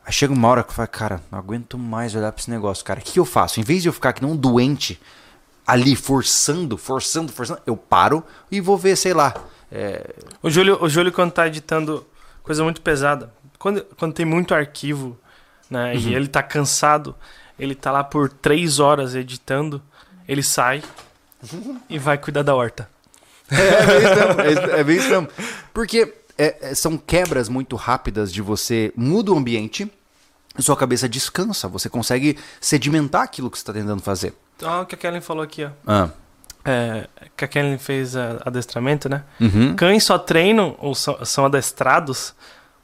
Aí 0.05 0.13
chega 0.13 0.33
uma 0.33 0.49
hora 0.49 0.63
que 0.65 0.71
eu 0.71 0.75
falo, 0.75 0.89
cara, 0.89 1.21
não 1.31 1.39
aguento 1.39 1.79
mais 1.79 2.15
olhar 2.15 2.31
pra 2.33 2.41
esse 2.41 2.51
negócio, 2.51 2.85
cara. 2.85 2.99
O 3.01 3.03
que 3.03 3.19
eu 3.21 3.25
faço? 3.25 3.61
Em 3.61 3.63
vez 3.63 3.83
de 3.83 3.89
eu 3.89 3.93
ficar 3.93 4.13
que 4.13 4.23
nem 4.23 4.33
um 4.33 4.37
doente 4.37 5.01
ali 5.67 5.95
forçando, 5.97 6.77
forçando, 6.77 7.33
forçando, 7.33 7.61
eu 7.67 7.77
paro 7.77 8.25
e 8.51 8.61
vou 8.61 8.77
ver, 8.77 8.97
sei 8.97 9.15
lá. 9.15 9.35
é, 9.71 10.15
O 10.43 10.51
Júlio, 10.51 10.79
o 10.83 10.89
Júlio 10.89 11.13
quando 11.13 11.33
tá 11.33 11.47
editando 11.47 12.07
coisa 12.43 12.63
muito 12.65 12.81
pesada, 12.81 13.33
quando, 13.59 13.83
quando 13.97 14.13
tem 14.13 14.27
muito 14.27 14.55
arquivo, 14.55 15.17
né, 15.71 15.93
Uhum. 15.95 16.01
e 16.01 16.15
ele 16.15 16.29
tá 16.29 16.43
cansado, 16.43 17.15
ele 17.59 17.75
tá 17.75 17.91
lá 17.93 18.03
por 18.05 18.29
três 18.29 18.79
horas 18.81 19.15
editando, 19.15 19.81
ele 20.29 20.43
sai 20.43 20.83
e 21.89 21.99
vai 21.99 22.19
cuidar 22.19 22.43
da 22.43 22.55
horta. 22.55 22.89
É 23.53 24.83
bem 24.85 24.97
isso 24.97 25.09
mesmo. 25.11 25.29
É, 25.39 25.43
é. 25.43 25.45
Porque 25.75 26.15
é, 26.39 26.71
é, 26.71 26.75
são 26.75 26.97
quebras 26.97 27.49
muito 27.49 27.77
rápidas 27.77 28.33
de 28.33 28.41
você 28.43 28.93
muda 28.97 29.33
o 29.33 29.37
ambiente 29.37 29.91
sua 30.59 30.77
cabeça 30.77 31.09
descansa. 31.09 31.69
Você 31.69 31.89
consegue 31.89 32.37
sedimentar 32.61 33.23
aquilo 33.23 33.51
que 33.51 33.57
você 33.57 33.63
está 33.63 33.73
tentando 33.73 34.03
fazer. 34.03 34.35
Então, 34.57 34.83
o 34.83 34.87
que 34.87 34.95
a 34.95 34.99
Kellen 34.99 35.21
falou 35.21 35.43
aqui, 35.43 35.65
ó. 35.65 35.71
Ah. 35.87 36.11
É, 36.65 37.09
que 37.37 37.45
a 37.45 37.49
Kellen 37.49 37.79
fez 37.79 38.17
ah, 38.17 38.41
adestramento, 38.45 39.09
né? 39.09 39.25
Uhum. 39.41 39.75
Cães 39.75 40.05
só 40.05 40.19
treinam 40.19 40.77
ou 40.79 40.95
são, 40.95 41.25
são 41.25 41.45
adestrados 41.45 42.35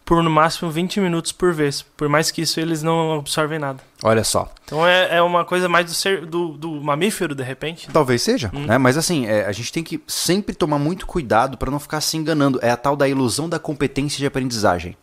por 0.08 0.22
no 0.22 0.30
máximo 0.30 0.70
20 0.70 1.00
minutos 1.00 1.32
por 1.32 1.52
vez. 1.52 1.82
Por 1.82 2.08
mais 2.08 2.30
que 2.30 2.40
isso 2.40 2.58
eles 2.58 2.82
não 2.82 3.18
absorvem 3.18 3.58
nada. 3.58 3.80
Olha 4.02 4.24
só. 4.24 4.50
Então 4.64 4.86
é, 4.86 5.16
é 5.16 5.22
uma 5.22 5.44
coisa 5.44 5.68
mais 5.68 5.84
do, 5.84 5.92
ser, 5.92 6.24
do, 6.24 6.56
do 6.56 6.80
mamífero, 6.80 7.34
de 7.34 7.42
repente. 7.42 7.88
Talvez 7.92 8.22
seja, 8.22 8.50
né? 8.54 8.78
Mas 8.78 8.96
assim, 8.96 9.26
é, 9.26 9.44
a 9.44 9.52
gente 9.52 9.70
tem 9.70 9.84
que 9.84 10.02
sempre 10.06 10.54
tomar 10.54 10.78
muito 10.78 11.06
cuidado 11.06 11.58
para 11.58 11.70
não 11.70 11.78
ficar 11.78 12.00
se 12.00 12.16
enganando. 12.16 12.58
É 12.62 12.70
a 12.70 12.76
tal 12.76 12.96
da 12.96 13.06
ilusão 13.06 13.50
da 13.50 13.58
competência 13.58 14.16
de 14.16 14.24
aprendizagem. 14.24 14.96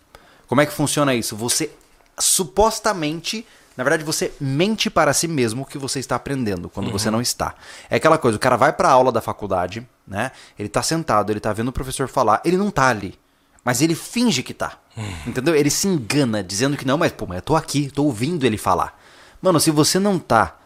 Como 0.47 0.59
é 0.59 0.66
que 0.66 0.74
funciona 0.74 1.13
isso? 1.13 1.36
Você 1.36 1.70
supostamente, 2.18 3.45
na 3.76 3.84
verdade, 3.84 4.03
você 4.03 4.34
mente 4.39 4.89
para 4.89 5.13
si 5.13 5.28
mesmo 5.28 5.66
que 5.66 5.78
você 5.78 5.99
está 5.99 6.16
aprendendo 6.16 6.70
quando 6.70 6.91
você 6.91 7.11
não 7.11 7.22
está. 7.22 7.55
É 7.89 7.97
aquela 7.97 8.18
coisa, 8.18 8.38
o 8.38 8.39
cara 8.39 8.55
vai 8.55 8.72
para 8.72 8.89
a 8.89 8.91
aula 8.91 9.11
da 9.11 9.22
faculdade, 9.22 9.88
né? 10.07 10.32
Ele 10.57 10.70
tá 10.70 10.82
sentado, 10.82 11.32
ele 11.32 11.39
tá 11.39 11.51
vendo 11.51 11.70
o 11.70 11.74
professor 11.74 12.07
falar, 12.07 12.41
ele 12.45 12.57
não 12.57 12.72
tá 12.72 12.88
ali. 12.88 13.18
Mas 13.63 13.82
ele 13.82 13.95
finge 13.95 14.43
que 14.43 14.53
tá. 14.53 14.78
Entendeu? 15.26 15.55
Ele 15.55 15.70
se 15.70 15.88
engana 15.88 16.43
dizendo 16.43 16.78
que 16.78 16.86
não, 16.86 16.97
mas 16.97 17.11
pô, 17.11 17.26
mas 17.26 17.38
eu 17.38 17.41
tô 17.41 17.55
aqui, 17.55 17.89
tô 17.89 18.03
ouvindo 18.03 18.45
ele 18.45 18.57
falar. 18.57 18.97
Mano, 19.41 19.59
se 19.59 19.72
você 19.72 19.99
não 19.99 20.20
tá 20.20 20.57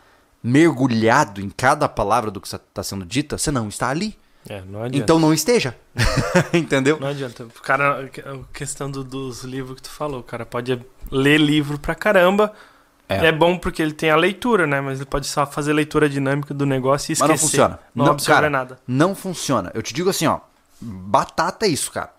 mergulhado 0.43 1.41
em 1.41 1.49
cada 1.49 1.87
palavra 1.89 2.29
do 2.29 2.39
que 2.39 2.47
está 2.47 2.83
sendo 2.83 3.05
dita, 3.05 3.37
você 3.37 3.51
não 3.51 3.67
está 3.67 3.89
ali. 3.89 4.17
É, 4.49 4.61
não 4.67 4.81
adianta. 4.81 4.97
Então 4.97 5.19
não 5.19 5.31
esteja. 5.33 5.75
Entendeu? 6.51 6.99
Não 6.99 7.07
adianta. 7.07 7.43
O 7.43 7.61
cara, 7.61 8.01
a 8.03 8.53
questão 8.57 8.89
do- 8.89 9.03
dos 9.03 9.43
livros 9.43 9.75
que 9.75 9.83
tu 9.83 9.89
falou, 9.91 10.19
o 10.21 10.23
cara 10.23 10.45
pode 10.45 10.83
ler 11.11 11.39
livro 11.39 11.77
pra 11.77 11.93
caramba. 11.95 12.51
É. 13.07 13.27
É. 13.27 13.31
bom 13.31 13.57
porque 13.57 13.81
ele 13.81 13.93
tem 13.93 14.09
a 14.11 14.15
leitura, 14.15 14.67
né? 14.67 14.79
Mas 14.81 14.99
ele 14.99 15.05
pode 15.09 15.25
só 15.27 15.45
fazer 15.45 15.73
leitura 15.73 16.07
dinâmica 16.09 16.53
do 16.53 16.65
negócio 16.65 17.11
e 17.11 17.13
Mas 17.13 17.19
esquecer. 17.21 17.31
não 17.31 17.37
funciona. 17.37 17.79
Não, 17.95 18.05
Não, 18.05 18.17
cara, 18.17 18.49
nada. 18.49 18.79
Não 18.87 19.15
funciona. 19.15 19.71
Eu 19.73 19.81
te 19.81 19.93
digo 19.93 20.09
assim, 20.09 20.27
ó. 20.27 20.39
Batata 20.79 21.65
é 21.65 21.69
isso, 21.69 21.91
cara. 21.91 22.11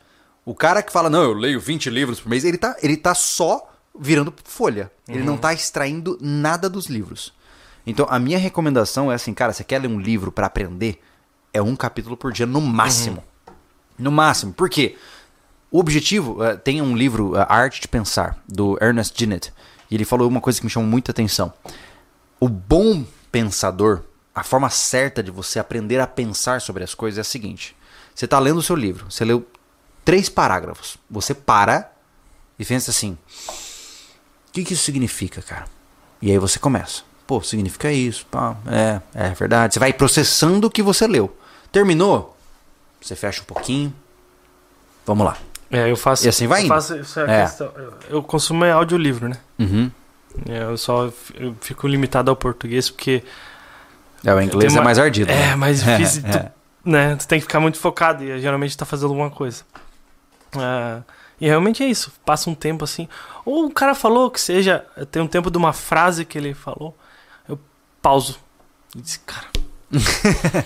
O 0.44 0.54
cara 0.54 0.82
que 0.82 0.92
fala, 0.92 1.08
não, 1.10 1.22
eu 1.22 1.32
leio 1.32 1.60
20 1.60 1.88
livros 1.90 2.20
por 2.20 2.28
mês, 2.28 2.44
ele 2.44 2.58
tá, 2.58 2.76
ele 2.82 2.96
tá 2.96 3.14
só 3.14 3.70
virando 3.98 4.32
folha. 4.44 4.90
Ele 5.08 5.20
Uhum. 5.20 5.24
não 5.26 5.36
tá 5.36 5.52
extraindo 5.52 6.18
nada 6.20 6.68
dos 6.68 6.86
livros. 6.86 7.32
Então, 7.86 8.06
a 8.10 8.18
minha 8.18 8.38
recomendação 8.38 9.10
é 9.10 9.14
assim, 9.14 9.32
cara, 9.32 9.52
você 9.52 9.62
quer 9.64 9.80
ler 9.80 9.88
um 9.88 9.98
livro 10.00 10.30
pra 10.32 10.46
aprender? 10.46 11.00
É 11.52 11.60
um 11.60 11.74
capítulo 11.74 12.16
por 12.16 12.32
dia 12.32 12.46
no 12.46 12.60
máximo. 12.60 13.24
Uhum. 13.46 13.54
No 13.98 14.12
máximo. 14.12 14.52
Por 14.52 14.68
quê? 14.68 14.96
O 15.70 15.78
objetivo, 15.78 16.42
eh, 16.42 16.56
tem 16.56 16.82
um 16.82 16.96
livro, 16.96 17.36
A 17.36 17.54
Arte 17.54 17.80
de 17.80 17.88
Pensar, 17.88 18.42
do 18.48 18.76
Ernest 18.82 19.16
Dennett, 19.16 19.52
e 19.90 19.94
ele 19.94 20.04
falou 20.04 20.28
uma 20.28 20.40
coisa 20.40 20.58
que 20.58 20.66
me 20.66 20.70
chamou 20.70 20.88
muita 20.88 21.12
atenção. 21.12 21.52
O 22.40 22.48
bom 22.48 23.04
pensador, 23.30 24.02
a 24.34 24.42
forma 24.42 24.68
certa 24.68 25.22
de 25.22 25.30
você 25.30 25.58
aprender 25.58 26.00
a 26.00 26.06
pensar 26.06 26.60
sobre 26.60 26.82
as 26.82 26.94
coisas 26.94 27.18
é 27.18 27.20
a 27.20 27.24
seguinte: 27.24 27.76
você 28.14 28.24
está 28.24 28.38
lendo 28.38 28.58
o 28.58 28.62
seu 28.62 28.74
livro, 28.74 29.10
você 29.10 29.24
leu 29.24 29.46
três 30.04 30.28
parágrafos, 30.28 30.96
você 31.08 31.34
para 31.34 31.92
e 32.58 32.64
pensa 32.64 32.90
assim: 32.90 33.16
o 34.48 34.52
que, 34.52 34.64
que 34.64 34.74
isso 34.74 34.84
significa, 34.84 35.40
cara? 35.40 35.66
E 36.20 36.30
aí 36.30 36.38
você 36.38 36.58
começa. 36.58 37.02
Pô, 37.30 37.40
significa 37.40 37.92
isso, 37.92 38.26
pá, 38.26 38.56
é, 38.66 39.00
é 39.14 39.30
verdade. 39.30 39.74
Você 39.74 39.78
vai 39.78 39.92
processando 39.92 40.66
o 40.66 40.70
que 40.70 40.82
você 40.82 41.06
leu. 41.06 41.32
Terminou? 41.70 42.36
Você 43.00 43.14
fecha 43.14 43.40
um 43.40 43.44
pouquinho. 43.44 43.94
Vamos 45.06 45.24
lá. 45.24 45.36
É, 45.70 45.88
eu 45.88 45.96
faço. 45.96 46.26
E 46.26 46.28
assim 46.28 46.48
vai 46.48 46.62
eu 46.62 46.64
indo. 46.64 46.74
faço 46.74 46.96
isso 46.96 47.20
é 47.20 47.42
É. 47.42 47.42
questão. 47.44 47.70
Eu, 47.76 47.92
eu 48.16 48.22
consumo 48.24 48.64
é 48.64 48.72
audiolivro, 48.72 49.28
né? 49.28 49.36
Uhum. 49.60 49.88
É, 50.48 50.64
Eu 50.64 50.76
só 50.76 51.08
eu 51.36 51.54
fico 51.60 51.86
limitado 51.86 52.30
ao 52.32 52.36
português 52.36 52.90
porque 52.90 53.22
É, 54.24 54.34
o 54.34 54.40
inglês 54.42 54.72
Tem 54.72 54.76
é 54.76 54.80
uma- 54.80 54.84
mais 54.86 54.98
ardido. 54.98 55.30
é 55.30 55.36
né? 55.50 55.54
mais 55.54 55.78
difícil. 55.84 56.22
É, 56.26 56.32
tu, 56.32 56.50
né? 56.84 57.14
tu 57.14 57.28
tem 57.28 57.38
que 57.38 57.44
ficar 57.44 57.60
muito 57.60 57.78
focado 57.78 58.24
e 58.24 58.40
geralmente 58.40 58.76
tá 58.76 58.84
fazendo 58.84 59.10
alguma 59.10 59.30
coisa. 59.30 59.62
Ah, 60.58 61.02
e 61.40 61.46
realmente 61.46 61.80
é 61.84 61.86
isso. 61.86 62.12
Passa 62.24 62.50
um 62.50 62.56
tempo 62.56 62.82
assim. 62.82 63.08
Ou 63.44 63.66
o 63.66 63.70
cara 63.70 63.94
falou 63.94 64.28
que 64.32 64.40
seja. 64.40 64.84
Tem 65.12 65.22
um 65.22 65.28
tempo 65.28 65.48
de 65.48 65.56
uma 65.56 65.72
frase 65.72 66.24
que 66.24 66.36
ele 66.36 66.54
falou. 66.54 66.96
Pauso. 68.02 68.38
E 68.96 69.00
disse, 69.00 69.20
cara. 69.20 69.46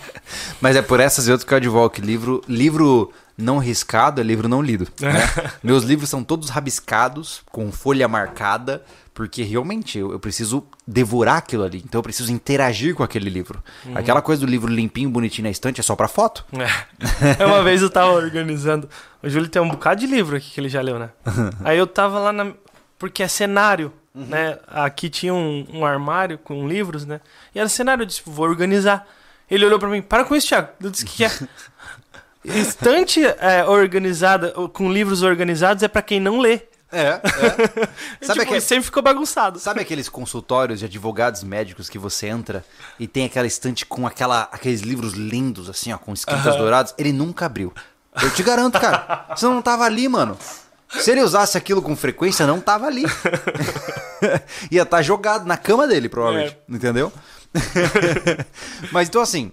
Mas 0.61 0.77
é 0.77 0.83
por 0.83 1.01
essas 1.01 1.27
e 1.27 1.31
outras 1.31 1.47
que 1.47 1.55
eu 1.55 1.59
advogo 1.59 1.91
que 1.91 2.01
livro, 2.01 2.43
livro 2.47 3.13
não 3.37 3.59
riscado 3.59 4.21
é 4.21 4.25
livro 4.25 4.49
não 4.49 4.63
lido. 4.63 4.87
né? 5.01 5.29
Meus 5.63 5.83
livros 5.85 6.09
são 6.09 6.23
todos 6.23 6.51
rabiscados, 6.51 7.43
com 7.51 7.73
folha 7.73 8.07
marcada, 8.07 8.85
porque 9.13 9.43
realmente 9.43 9.99
eu, 9.99 10.13
eu 10.13 10.19
preciso 10.19 10.65
devorar 10.87 11.39
aquilo 11.39 11.65
ali. 11.65 11.83
Então 11.85 12.01
eu 12.01 12.03
preciso 12.03 12.33
interagir 12.33 12.95
com 12.95 13.03
aquele 13.03 13.31
livro. 13.31 13.63
Aquela 13.95 14.21
coisa 14.21 14.45
do 14.45 14.51
livro 14.51 14.71
limpinho, 14.71 15.09
bonitinho 15.09 15.45
na 15.45 15.51
estante 15.51 15.81
é 15.81 15.83
só 15.83 15.97
pra 15.97 16.09
foto. 16.09 16.45
É. 16.53 16.67
Uma 17.45 17.63
vez 17.63 17.81
eu 17.81 17.91
tava 17.91 18.13
organizando. 18.13 18.89
O 19.23 19.29
Júlio 19.29 19.49
tem 19.49 19.63
um 19.63 19.69
bocado 19.69 20.01
de 20.01 20.07
livro 20.07 20.37
aqui 20.37 20.51
que 20.51 20.61
ele 20.61 20.69
já 20.69 20.81
leu, 20.81 20.99
né? 20.99 21.11
Aí 21.65 21.79
eu 21.79 21.87
tava 21.87 22.19
lá 22.19 22.33
na. 22.33 22.53
Porque 22.99 23.23
é 23.23 23.29
cenário, 23.29 23.93
né? 24.15 24.59
Aqui 24.69 25.11
tinha 25.11 25.35
um, 25.35 25.67
um 25.73 25.85
armário 25.85 26.39
com 26.39 26.67
livros, 26.69 27.05
né? 27.05 27.21
E 27.55 27.59
era 27.59 27.69
cenário, 27.69 28.03
eu 28.03 28.07
disse, 28.07 28.23
vou 28.25 28.47
organizar. 28.47 29.07
Ele 29.51 29.65
olhou 29.67 29.79
pra 29.79 29.89
mim, 29.89 30.01
para 30.01 30.25
com 30.25 30.35
isso, 30.37 30.49
Thiago. 30.49 30.69
Eu 30.81 30.91
disse, 30.91 31.05
que 31.05 31.25
é? 31.25 31.31
Estante 32.45 33.25
é, 33.25 33.65
organizada, 33.65 34.51
com 34.73 34.93
livros 34.93 35.23
organizados, 35.23 35.83
é 35.83 35.89
pra 35.89 36.03
quem 36.03 36.21
não 36.21 36.39
lê. 36.39 36.61
É, 36.93 37.21
E, 38.21 38.27
Sabe 38.27 38.41
tipo, 38.41 38.43
aquele- 38.43 38.61
sempre 38.61 38.85
ficou 38.85 39.03
bagunçado. 39.03 39.59
Sabe 39.59 39.81
aqueles 39.81 40.09
consultórios 40.09 40.79
de 40.79 40.85
advogados 40.85 41.43
médicos 41.43 41.89
que 41.89 41.99
você 41.99 42.29
entra 42.29 42.65
e 43.01 43.09
tem 43.09 43.25
aquela 43.25 43.47
estante 43.47 43.85
com 43.87 44.07
aquela, 44.07 44.43
aqueles 44.53 44.81
livros 44.83 45.15
lindos, 45.15 45.69
assim, 45.69 45.93
ó, 45.93 45.99
com 45.99 46.13
escritas 46.13 46.55
douradas? 46.57 46.95
Ele 46.99 47.13
nunca 47.13 47.47
abriu. 47.47 47.73
Eu 48.23 48.31
te 48.33 48.43
garanto, 48.45 48.79
cara. 48.79 49.27
Você 49.35 49.45
não 49.47 49.61
tava 49.61 49.85
ali, 49.85 50.07
mano. 50.07 50.39
Se 51.01 51.11
ele 51.11 51.23
usasse 51.23 51.57
aquilo 51.57 51.83
com 51.83 51.97
frequência, 51.97 52.47
não 52.47 52.61
tava 52.61 52.87
ali. 52.87 53.05
Ia 54.71 54.83
estar 54.83 55.03
jogado 55.03 55.47
na 55.47 55.57
cama 55.57 55.87
dele, 55.87 56.09
provavelmente. 56.09 56.57
Entendeu? 56.69 57.13
Mas 58.93 59.09
então, 59.09 59.21
assim, 59.21 59.53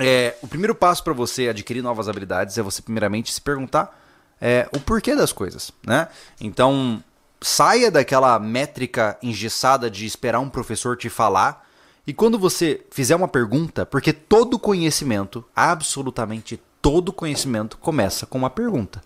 é, 0.00 0.34
o 0.42 0.48
primeiro 0.48 0.74
passo 0.74 1.02
para 1.04 1.12
você 1.12 1.48
adquirir 1.48 1.82
novas 1.82 2.08
habilidades 2.08 2.56
é 2.58 2.62
você, 2.62 2.82
primeiramente, 2.82 3.32
se 3.32 3.40
perguntar 3.40 3.98
é, 4.40 4.68
o 4.72 4.80
porquê 4.80 5.14
das 5.14 5.32
coisas, 5.32 5.70
né? 5.86 6.08
Então, 6.40 7.02
saia 7.40 7.90
daquela 7.90 8.38
métrica 8.38 9.18
engessada 9.22 9.90
de 9.90 10.06
esperar 10.06 10.40
um 10.40 10.48
professor 10.48 10.96
te 10.96 11.08
falar. 11.08 11.68
E 12.06 12.12
quando 12.12 12.38
você 12.38 12.84
fizer 12.90 13.14
uma 13.14 13.28
pergunta, 13.28 13.86
porque 13.86 14.12
todo 14.12 14.58
conhecimento, 14.58 15.44
absolutamente 15.54 16.60
todo 16.80 17.12
conhecimento, 17.12 17.78
começa 17.78 18.26
com 18.26 18.38
uma 18.38 18.50
pergunta. 18.50 19.02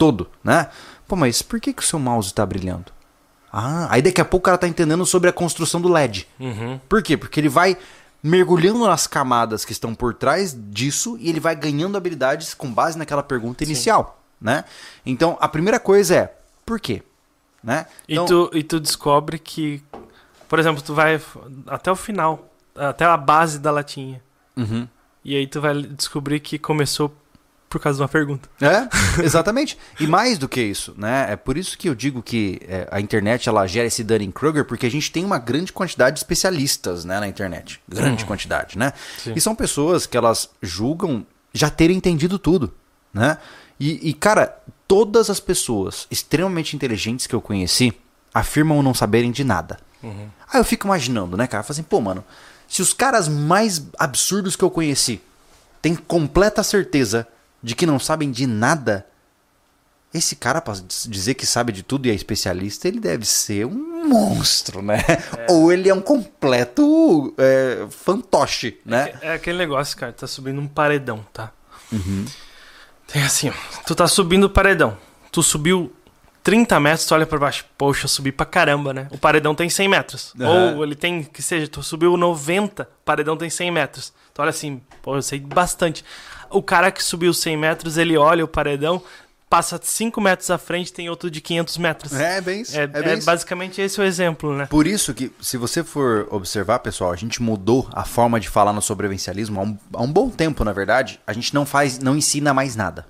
Todo, 0.00 0.30
né? 0.42 0.70
Pô, 1.06 1.14
mas 1.14 1.42
por 1.42 1.60
que, 1.60 1.74
que 1.74 1.82
o 1.82 1.84
seu 1.84 1.98
mouse 1.98 2.32
tá 2.32 2.46
brilhando? 2.46 2.90
Ah, 3.52 3.86
aí 3.90 4.00
daqui 4.00 4.18
a 4.18 4.24
pouco 4.24 4.44
o 4.44 4.46
cara 4.46 4.56
tá 4.56 4.66
entendendo 4.66 5.04
sobre 5.04 5.28
a 5.28 5.32
construção 5.32 5.78
do 5.78 5.90
LED. 5.90 6.26
Uhum. 6.38 6.80
Por 6.88 7.02
quê? 7.02 7.18
Porque 7.18 7.38
ele 7.38 7.50
vai 7.50 7.76
mergulhando 8.22 8.86
nas 8.86 9.06
camadas 9.06 9.62
que 9.62 9.72
estão 9.72 9.94
por 9.94 10.14
trás 10.14 10.56
disso 10.70 11.18
e 11.20 11.28
ele 11.28 11.38
vai 11.38 11.54
ganhando 11.54 11.98
habilidades 11.98 12.54
com 12.54 12.72
base 12.72 12.96
naquela 12.96 13.22
pergunta 13.22 13.62
inicial, 13.62 14.22
né? 14.40 14.64
Então, 15.04 15.36
a 15.38 15.46
primeira 15.46 15.78
coisa 15.78 16.14
é, 16.14 16.34
por 16.64 16.80
quê? 16.80 17.02
Né? 17.62 17.84
E, 18.08 18.14
Então, 18.14 18.24
tu, 18.24 18.50
e 18.56 18.62
tu 18.62 18.80
descobre 18.80 19.38
que, 19.38 19.82
por 20.48 20.58
exemplo, 20.58 20.80
tu 20.82 20.94
vai 20.94 21.20
até 21.66 21.92
o 21.92 21.96
final, 21.96 22.50
até 22.74 23.04
a 23.04 23.18
base 23.18 23.58
da 23.58 23.70
latinha. 23.70 24.22
Uhum. 24.56 24.88
E 25.22 25.36
aí 25.36 25.46
tu 25.46 25.60
vai 25.60 25.82
descobrir 25.82 26.40
que 26.40 26.58
começou 26.58 27.14
por 27.70 27.80
causa 27.80 27.98
de 27.98 28.02
uma 28.02 28.08
pergunta. 28.08 28.48
É, 28.60 28.88
exatamente. 29.24 29.78
E 30.00 30.06
mais 30.06 30.36
do 30.36 30.48
que 30.48 30.60
isso, 30.60 30.92
né? 30.98 31.28
É 31.30 31.36
por 31.36 31.56
isso 31.56 31.78
que 31.78 31.88
eu 31.88 31.94
digo 31.94 32.20
que 32.20 32.60
é, 32.66 32.88
a 32.90 33.00
internet 33.00 33.48
ela 33.48 33.64
gera 33.68 33.86
esse 33.86 34.02
Dunning-Kruger, 34.02 34.64
porque 34.64 34.86
a 34.86 34.90
gente 34.90 35.12
tem 35.12 35.24
uma 35.24 35.38
grande 35.38 35.72
quantidade 35.72 36.14
de 36.14 36.20
especialistas 36.20 37.04
né, 37.04 37.20
na 37.20 37.28
internet. 37.28 37.80
Grande 37.88 38.24
quantidade, 38.24 38.76
né? 38.76 38.92
Sim. 39.18 39.34
E 39.36 39.40
são 39.40 39.54
pessoas 39.54 40.04
que 40.04 40.16
elas 40.16 40.50
julgam 40.60 41.24
já 41.54 41.70
terem 41.70 41.96
entendido 41.96 42.40
tudo, 42.40 42.74
né? 43.14 43.38
E, 43.78 44.10
e, 44.10 44.12
cara, 44.12 44.58
todas 44.86 45.30
as 45.30 45.38
pessoas 45.38 46.08
extremamente 46.10 46.74
inteligentes 46.74 47.26
que 47.26 47.34
eu 47.34 47.40
conheci 47.40 47.94
afirmam 48.34 48.82
não 48.82 48.92
saberem 48.92 49.30
de 49.30 49.44
nada. 49.44 49.78
Aí 50.52 50.60
eu 50.60 50.64
fico 50.64 50.86
imaginando, 50.86 51.36
né, 51.36 51.46
cara? 51.46 51.62
Falo 51.62 51.72
assim, 51.72 51.82
pô, 51.82 52.00
mano, 52.00 52.24
se 52.66 52.82
os 52.82 52.92
caras 52.92 53.28
mais 53.28 53.82
absurdos 53.98 54.56
que 54.56 54.64
eu 54.64 54.70
conheci 54.70 55.20
têm 55.80 55.94
completa 55.94 56.62
certeza 56.62 57.26
de 57.62 57.74
que 57.74 57.86
não 57.86 57.98
sabem 57.98 58.30
de 58.30 58.46
nada, 58.46 59.06
esse 60.12 60.34
cara, 60.34 60.60
pra 60.60 60.74
dizer 61.08 61.34
que 61.34 61.46
sabe 61.46 61.72
de 61.72 61.82
tudo 61.82 62.06
e 62.06 62.10
é 62.10 62.14
especialista, 62.14 62.88
ele 62.88 63.00
deve 63.00 63.24
ser 63.24 63.66
um 63.66 64.08
monstro, 64.08 64.82
né? 64.82 64.98
Ou 65.48 65.70
ele 65.70 65.88
é 65.88 65.94
um 65.94 66.00
completo 66.00 67.34
é, 67.38 67.86
fantoche, 67.90 68.80
né? 68.84 69.14
É 69.20 69.34
aquele 69.34 69.58
negócio, 69.58 69.96
cara, 69.96 70.12
tá 70.12 70.26
subindo 70.26 70.60
um 70.60 70.66
paredão, 70.66 71.24
tá? 71.32 71.52
Tem 73.06 73.22
assim, 73.22 73.52
tu 73.86 73.94
tá 73.94 74.06
subindo 74.06 74.44
o 74.44 74.50
paredão. 74.50 74.96
Tu 75.32 75.42
subiu 75.42 75.92
30 76.42 76.80
metros, 76.80 77.06
tu 77.06 77.14
olha 77.14 77.26
pra 77.26 77.38
baixo. 77.38 77.64
Poxa, 77.76 78.04
eu 78.04 78.08
subi 78.08 78.32
pra 78.32 78.46
caramba, 78.46 78.92
né? 78.94 79.08
O 79.10 79.18
paredão 79.18 79.54
tem 79.54 79.68
100 79.68 79.88
metros. 79.88 80.32
Aham. 80.40 80.76
Ou 80.76 80.84
ele 80.84 80.94
tem, 80.94 81.22
que 81.22 81.42
seja, 81.42 81.68
tu 81.68 81.82
subiu 81.82 82.16
90, 82.16 82.82
o 82.82 82.86
paredão 83.04 83.36
tem 83.36 83.50
100 83.50 83.70
metros. 83.70 84.12
Tu 84.32 84.40
olha 84.40 84.50
assim, 84.50 84.80
pô, 85.02 85.16
eu 85.16 85.22
sei 85.22 85.38
bastante. 85.38 86.04
O 86.50 86.62
cara 86.62 86.90
que 86.90 87.02
subiu 87.02 87.32
100 87.32 87.56
metros, 87.56 87.96
ele 87.96 88.16
olha 88.16 88.44
o 88.44 88.48
paredão, 88.48 89.02
passa 89.48 89.80
5 89.82 90.20
metros 90.20 90.48
à 90.50 90.58
frente, 90.58 90.92
tem 90.92 91.10
outro 91.10 91.30
de 91.30 91.40
500 91.40 91.78
metros. 91.78 92.12
É 92.12 92.40
bem 92.40 92.60
isso. 92.60 92.76
É, 92.76 92.82
É, 92.82 92.86
bem 92.86 93.04
é 93.04 93.14
isso. 93.14 93.26
basicamente 93.26 93.80
esse 93.80 94.00
o 94.00 94.04
exemplo, 94.04 94.56
né? 94.56 94.66
Por 94.66 94.86
isso 94.86 95.12
que, 95.12 95.32
se 95.40 95.56
você 95.56 95.82
for 95.82 96.28
observar, 96.30 96.78
pessoal, 96.78 97.10
a 97.12 97.16
gente 97.16 97.42
mudou 97.42 97.88
a 97.92 98.04
forma 98.04 98.38
de 98.38 98.48
falar 98.48 98.72
no 98.72 98.80
sobrevivencialismo 98.80 99.60
há 99.60 99.64
um, 99.64 99.78
há 99.94 100.02
um 100.02 100.12
bom 100.12 100.30
tempo, 100.30 100.64
na 100.64 100.72
verdade. 100.72 101.20
A 101.26 101.32
gente 101.32 101.52
não 101.52 101.66
faz, 101.66 101.98
não 101.98 102.16
ensina 102.16 102.54
mais 102.54 102.76
nada. 102.76 103.06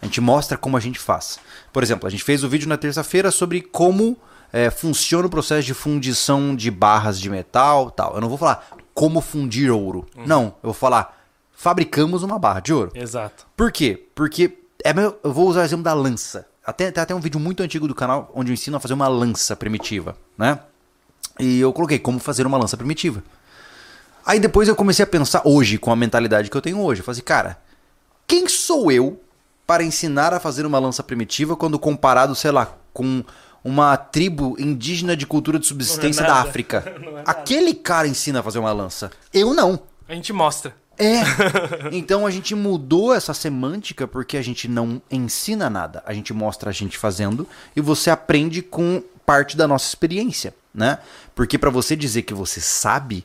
A 0.00 0.04
gente 0.04 0.20
mostra 0.20 0.58
como 0.58 0.76
a 0.76 0.80
gente 0.80 0.98
faz. 0.98 1.38
Por 1.72 1.82
exemplo, 1.82 2.06
a 2.06 2.10
gente 2.10 2.24
fez 2.24 2.44
o 2.44 2.48
vídeo 2.48 2.68
na 2.68 2.76
terça-feira 2.76 3.30
sobre 3.30 3.62
como 3.62 4.18
é, 4.52 4.68
funciona 4.68 5.26
o 5.26 5.30
processo 5.30 5.66
de 5.66 5.72
fundição 5.72 6.54
de 6.54 6.70
barras 6.70 7.18
de 7.18 7.30
metal 7.30 7.90
tal. 7.90 8.14
Eu 8.16 8.20
não 8.20 8.28
vou 8.28 8.36
falar 8.36 8.66
como 8.92 9.20
fundir 9.22 9.70
ouro. 9.70 10.06
Não, 10.26 10.46
eu 10.62 10.64
vou 10.64 10.74
falar 10.74 11.19
fabricamos 11.60 12.22
uma 12.22 12.38
barra 12.38 12.60
de 12.60 12.72
ouro. 12.72 12.90
Exato. 12.94 13.46
Por 13.54 13.70
quê? 13.70 14.06
Porque 14.14 14.56
é 14.82 14.94
eu 15.22 15.30
vou 15.30 15.46
usar 15.46 15.60
o 15.60 15.64
exemplo 15.64 15.84
da 15.84 15.92
lança. 15.92 16.46
Até, 16.64 16.90
tem 16.90 17.02
até 17.02 17.14
um 17.14 17.20
vídeo 17.20 17.38
muito 17.38 17.62
antigo 17.62 17.86
do 17.86 17.94
canal 17.94 18.32
onde 18.34 18.50
eu 18.50 18.54
ensino 18.54 18.78
a 18.78 18.80
fazer 18.80 18.94
uma 18.94 19.06
lança 19.08 19.54
primitiva, 19.54 20.16
né? 20.38 20.58
E 21.38 21.60
eu 21.60 21.70
coloquei 21.74 21.98
como 21.98 22.18
fazer 22.18 22.46
uma 22.46 22.56
lança 22.56 22.78
primitiva. 22.78 23.22
Aí 24.24 24.40
depois 24.40 24.68
eu 24.68 24.74
comecei 24.74 25.02
a 25.02 25.06
pensar 25.06 25.42
hoje, 25.44 25.76
com 25.76 25.92
a 25.92 25.96
mentalidade 25.96 26.48
que 26.48 26.56
eu 26.56 26.62
tenho 26.62 26.80
hoje. 26.80 27.02
Eu 27.02 27.04
falei 27.04 27.16
assim, 27.16 27.24
cara, 27.24 27.58
quem 28.26 28.48
sou 28.48 28.90
eu 28.90 29.20
para 29.66 29.84
ensinar 29.84 30.32
a 30.32 30.40
fazer 30.40 30.64
uma 30.64 30.78
lança 30.78 31.02
primitiva 31.02 31.56
quando 31.56 31.78
comparado, 31.78 32.34
sei 32.34 32.52
lá, 32.52 32.74
com 32.90 33.22
uma 33.62 33.98
tribo 33.98 34.56
indígena 34.58 35.14
de 35.14 35.26
cultura 35.26 35.58
de 35.58 35.66
subsistência 35.66 36.22
é 36.22 36.26
da. 36.26 36.36
África? 36.36 36.84
É. 37.20 37.22
Aquele 37.26 37.74
cara 37.74 38.08
ensina 38.08 38.40
a 38.40 38.42
fazer 38.42 38.58
uma 38.60 38.72
lança. 38.72 39.10
Eu 39.34 39.52
não. 39.52 39.80
A 40.08 40.14
gente 40.14 40.32
mostra. 40.32 40.74
É. 41.00 41.22
Então 41.92 42.26
a 42.26 42.30
gente 42.30 42.54
mudou 42.54 43.14
essa 43.14 43.34
semântica 43.34 44.06
porque 44.06 44.36
a 44.36 44.42
gente 44.42 44.68
não 44.68 45.00
ensina 45.10 45.68
nada. 45.70 46.02
A 46.06 46.12
gente 46.12 46.32
mostra 46.32 46.70
a 46.70 46.72
gente 46.72 46.96
fazendo 46.98 47.48
e 47.74 47.80
você 47.80 48.10
aprende 48.10 48.62
com 48.62 49.02
parte 49.24 49.56
da 49.56 49.66
nossa 49.66 49.86
experiência, 49.86 50.54
né? 50.74 50.98
Porque 51.34 51.58
para 51.58 51.70
você 51.70 51.96
dizer 51.96 52.22
que 52.22 52.34
você 52.34 52.60
sabe 52.60 53.24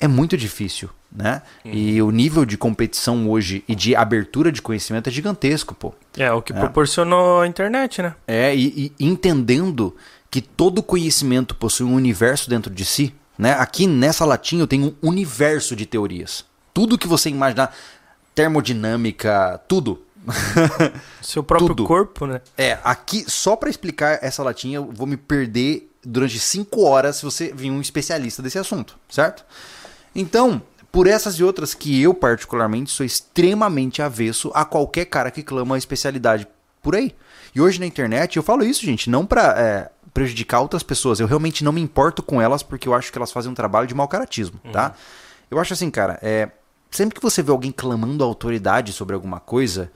é 0.00 0.08
muito 0.08 0.36
difícil, 0.36 0.90
né? 1.10 1.42
E 1.64 2.02
o 2.02 2.10
nível 2.10 2.44
de 2.44 2.58
competição 2.58 3.30
hoje 3.30 3.64
e 3.66 3.74
de 3.74 3.94
abertura 3.94 4.50
de 4.50 4.60
conhecimento 4.60 5.08
é 5.08 5.12
gigantesco, 5.12 5.74
pô. 5.74 5.94
É, 6.18 6.30
o 6.32 6.42
que 6.42 6.52
proporcionou 6.52 7.40
a 7.40 7.46
internet, 7.46 8.02
né? 8.02 8.14
É, 8.26 8.54
e, 8.54 8.92
e 8.98 9.04
entendendo 9.04 9.94
que 10.30 10.40
todo 10.40 10.82
conhecimento 10.82 11.54
possui 11.54 11.86
um 11.86 11.94
universo 11.94 12.50
dentro 12.50 12.72
de 12.72 12.84
si, 12.84 13.14
né? 13.38 13.52
Aqui 13.54 13.86
nessa 13.86 14.24
latinha 14.24 14.62
eu 14.62 14.66
tenho 14.66 14.96
um 15.02 15.08
universo 15.08 15.76
de 15.76 15.86
teorias. 15.86 16.44
Tudo 16.74 16.98
que 16.98 17.06
você 17.06 17.30
imaginar, 17.30 17.74
termodinâmica, 18.34 19.60
tudo. 19.68 20.02
Seu 21.22 21.42
próprio 21.42 21.68
Tudo. 21.68 21.84
corpo, 21.86 22.26
né? 22.26 22.40
É, 22.56 22.78
aqui, 22.82 23.24
só 23.28 23.56
pra 23.56 23.70
explicar 23.70 24.18
essa 24.22 24.42
latinha, 24.42 24.76
eu 24.76 24.90
vou 24.92 25.06
me 25.06 25.16
perder 25.16 25.90
durante 26.04 26.38
cinco 26.38 26.82
horas 26.82 27.16
se 27.16 27.24
você 27.24 27.52
vir 27.54 27.70
um 27.70 27.80
especialista 27.80 28.42
desse 28.42 28.58
assunto, 28.58 28.98
certo? 29.08 29.44
Então, 30.14 30.60
por 30.90 31.06
essas 31.06 31.34
e 31.34 31.44
outras 31.44 31.74
que 31.74 32.00
eu, 32.00 32.14
particularmente, 32.14 32.90
sou 32.90 33.04
extremamente 33.04 34.00
avesso 34.02 34.50
a 34.54 34.64
qualquer 34.64 35.06
cara 35.06 35.30
que 35.30 35.42
clama 35.42 35.74
a 35.74 35.78
especialidade 35.78 36.46
por 36.82 36.94
aí. 36.94 37.14
E 37.54 37.60
hoje 37.60 37.78
na 37.78 37.86
internet, 37.86 38.36
eu 38.36 38.42
falo 38.42 38.64
isso, 38.64 38.84
gente, 38.84 39.08
não 39.08 39.24
pra 39.24 39.54
é, 39.58 39.90
prejudicar 40.12 40.60
outras 40.60 40.82
pessoas. 40.82 41.20
Eu 41.20 41.26
realmente 41.26 41.64
não 41.64 41.72
me 41.72 41.80
importo 41.80 42.22
com 42.22 42.40
elas 42.40 42.62
porque 42.62 42.88
eu 42.88 42.94
acho 42.94 43.10
que 43.12 43.18
elas 43.18 43.32
fazem 43.32 43.50
um 43.50 43.54
trabalho 43.54 43.86
de 43.86 43.94
mau 43.94 44.08
caratismo, 44.08 44.60
tá? 44.72 44.94
Eu 45.50 45.58
acho 45.58 45.72
assim, 45.72 45.90
cara, 45.90 46.18
é, 46.22 46.48
sempre 46.94 47.14
que 47.14 47.22
você 47.22 47.42
vê 47.42 47.50
alguém 47.50 47.72
clamando 47.72 48.22
autoridade 48.24 48.92
sobre 48.92 49.14
alguma 49.14 49.40
coisa, 49.40 49.90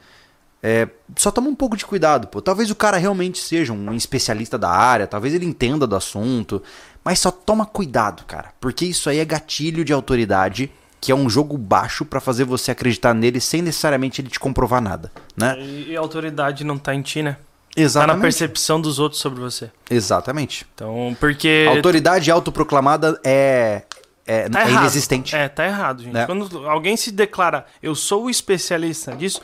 é, 0.63 0.89
só 1.17 1.31
toma 1.31 1.49
um 1.49 1.55
pouco 1.55 1.77
de 1.77 1.87
cuidado, 1.87 2.27
pô. 2.27 2.43
Talvez 2.43 2.71
o 2.71 2.75
cara 2.75 2.97
realmente 2.97 3.39
seja 3.39 3.73
um 3.73 3.95
especialista 3.95 4.59
da 4.59 4.69
área, 4.69 5.07
talvez 5.07 5.33
ele 5.33 5.47
entenda 5.47 5.87
do 5.87 5.95
assunto, 5.95 6.63
mas 7.05 7.21
só 7.21 7.31
toma 7.31 7.65
cuidado, 7.65 8.25
cara, 8.25 8.53
porque 8.61 8.85
isso 8.85 9.09
aí 9.09 9.19
é 9.19 9.25
gatilho 9.25 9.85
de 9.85 9.93
autoridade, 9.93 10.71
que 11.01 11.13
é 11.13 11.15
um 11.15 11.31
jogo 11.31 11.57
baixo 11.57 12.05
pra 12.05 12.21
fazer 12.21 12.45
você 12.45 12.73
acreditar 12.73 13.15
nele 13.15 13.41
sem 13.41 13.63
necessariamente 13.63 14.21
ele 14.21 14.29
te 14.29 14.41
comprovar 14.41 14.81
nada, 14.81 15.13
né? 15.37 15.57
E, 15.61 15.93
e 15.93 15.97
a 15.97 16.01
autoridade 16.01 16.65
não 16.65 16.77
tá 16.77 16.93
em 16.95 17.03
ti, 17.03 17.23
né? 17.23 17.33
Tá 17.33 17.81
na 17.81 17.85
Exatamente. 17.85 18.23
percepção 18.23 18.81
dos 18.81 18.99
outros 18.99 19.21
sobre 19.21 19.39
você. 19.39 19.71
Exatamente. 19.89 20.67
Então, 20.75 21.17
porque. 21.21 21.67
A 21.69 21.77
autoridade 21.77 22.29
autoproclamada 22.29 23.21
é, 23.23 23.83
é, 24.29 24.49
tá 24.49 24.61
é 24.61 24.69
errado. 24.69 24.83
inexistente. 24.83 25.35
É, 25.35 25.49
tá 25.49 25.65
errado, 25.67 26.03
gente. 26.03 26.13
Né? 26.15 26.27
Quando 26.27 26.69
alguém 26.69 26.97
se 26.97 27.11
declara, 27.11 27.67
eu 27.83 27.95
sou 27.95 28.25
o 28.25 28.31
especialista 28.31 29.17
disso, 29.17 29.41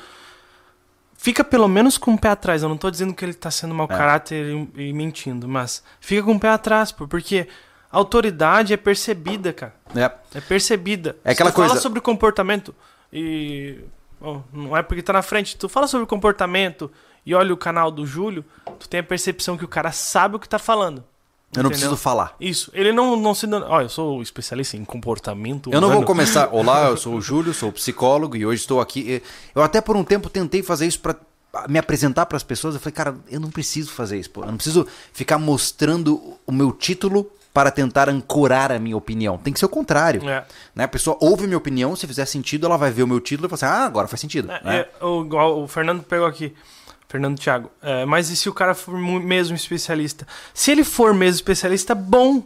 fica 1.16 1.42
pelo 1.42 1.66
menos 1.68 1.96
com 1.98 2.14
o 2.14 2.18
pé 2.18 2.28
atrás. 2.28 2.62
Eu 2.62 2.68
não 2.68 2.76
tô 2.76 2.90
dizendo 2.90 3.14
que 3.14 3.24
ele 3.24 3.34
tá 3.34 3.50
sendo 3.50 3.74
mau 3.74 3.86
É. 3.90 3.96
caráter 3.96 4.44
e, 4.76 4.88
e 4.88 4.92
mentindo, 4.92 5.48
mas 5.48 5.82
fica 6.00 6.22
com 6.22 6.32
o 6.32 6.40
pé 6.40 6.50
atrás, 6.50 6.92
porque 6.92 7.48
autoridade 7.90 8.72
é 8.72 8.76
percebida, 8.76 9.52
cara. 9.52 9.74
É. 9.94 10.10
É 10.36 10.40
percebida. 10.40 11.16
É 11.24 11.32
aquela 11.32 11.50
Se 11.50 11.54
tu 11.54 11.56
fala 11.56 11.68
coisa- 11.68 11.82
sobre 11.82 12.00
comportamento 12.00 12.74
e. 13.12 13.78
bom, 14.20 14.42
não 14.52 14.76
é 14.76 14.82
porque 14.82 15.02
tá 15.02 15.12
na 15.12 15.22
frente. 15.22 15.56
Tu 15.56 15.68
fala 15.68 15.86
sobre 15.86 16.06
comportamento 16.06 16.90
e 17.24 17.34
olha 17.34 17.54
o 17.54 17.56
canal 17.56 17.90
do 17.90 18.04
Júlio, 18.06 18.44
tu 18.78 18.88
tem 18.88 19.00
a 19.00 19.04
percepção 19.04 19.56
que 19.56 19.64
o 19.64 19.68
cara 19.68 19.92
sabe 19.92 20.36
o 20.36 20.38
que 20.38 20.48
tá 20.48 20.58
falando. 20.58 21.02
Eu 21.56 21.62
não 21.62 21.70
Entendeu? 21.70 21.88
preciso 21.88 21.96
falar. 21.96 22.34
Isso. 22.40 22.70
Ele 22.74 22.92
não, 22.92 23.16
não 23.16 23.34
se. 23.34 23.46
Ó, 23.46 23.80
eu 23.80 23.88
sou 23.88 24.20
especialista 24.20 24.76
em 24.76 24.84
comportamento. 24.84 25.70
Eu 25.72 25.80
não 25.80 25.90
vou 25.90 26.02
começar. 26.02 26.48
Olá, 26.52 26.88
eu 26.88 26.96
sou 26.96 27.14
o 27.14 27.20
Júlio, 27.20 27.54
sou 27.54 27.70
psicólogo 27.70 28.36
e 28.36 28.44
hoje 28.44 28.62
estou 28.62 28.80
aqui. 28.80 29.22
Eu 29.54 29.62
até 29.62 29.80
por 29.80 29.96
um 29.96 30.02
tempo 30.02 30.28
tentei 30.28 30.62
fazer 30.62 30.86
isso 30.86 31.00
pra 31.00 31.14
me 31.68 31.78
apresentar 31.78 32.26
pras 32.26 32.42
pessoas. 32.42 32.74
Eu 32.74 32.80
falei, 32.80 32.94
cara, 32.94 33.14
eu 33.30 33.38
não 33.38 33.50
preciso 33.50 33.92
fazer 33.92 34.18
isso, 34.18 34.30
pô. 34.30 34.42
Eu 34.42 34.48
não 34.48 34.56
preciso 34.56 34.86
ficar 35.12 35.38
mostrando 35.38 36.36
o 36.46 36.52
meu 36.52 36.72
título 36.72 37.30
para 37.52 37.70
tentar 37.70 38.08
ancorar 38.08 38.72
a 38.72 38.80
minha 38.80 38.96
opinião. 38.96 39.38
Tem 39.38 39.52
que 39.52 39.60
ser 39.60 39.66
o 39.66 39.68
contrário. 39.68 40.28
É. 40.28 40.44
Né? 40.74 40.84
A 40.84 40.88
pessoa 40.88 41.16
ouve 41.20 41.46
minha 41.46 41.56
opinião, 41.56 41.94
se 41.94 42.04
fizer 42.04 42.26
sentido, 42.26 42.66
ela 42.66 42.76
vai 42.76 42.90
ver 42.90 43.04
o 43.04 43.06
meu 43.06 43.20
título 43.20 43.46
e 43.46 43.56
falar 43.56 43.72
assim: 43.72 43.82
ah, 43.82 43.86
agora 43.86 44.08
faz 44.08 44.20
sentido. 44.20 44.50
É, 44.50 44.60
né? 44.64 44.78
é, 44.80 45.04
o, 45.04 45.62
o 45.62 45.68
Fernando 45.68 46.02
pegou 46.02 46.26
aqui. 46.26 46.52
Fernando 47.08 47.38
Thiago. 47.38 47.70
É, 47.82 48.04
mas 48.04 48.30
e 48.30 48.36
se 48.36 48.48
o 48.48 48.52
cara 48.52 48.74
for 48.74 48.94
mesmo 48.98 49.54
especialista? 49.54 50.26
Se 50.52 50.70
ele 50.70 50.84
for 50.84 51.14
mesmo 51.14 51.36
especialista, 51.36 51.94
bom. 51.94 52.42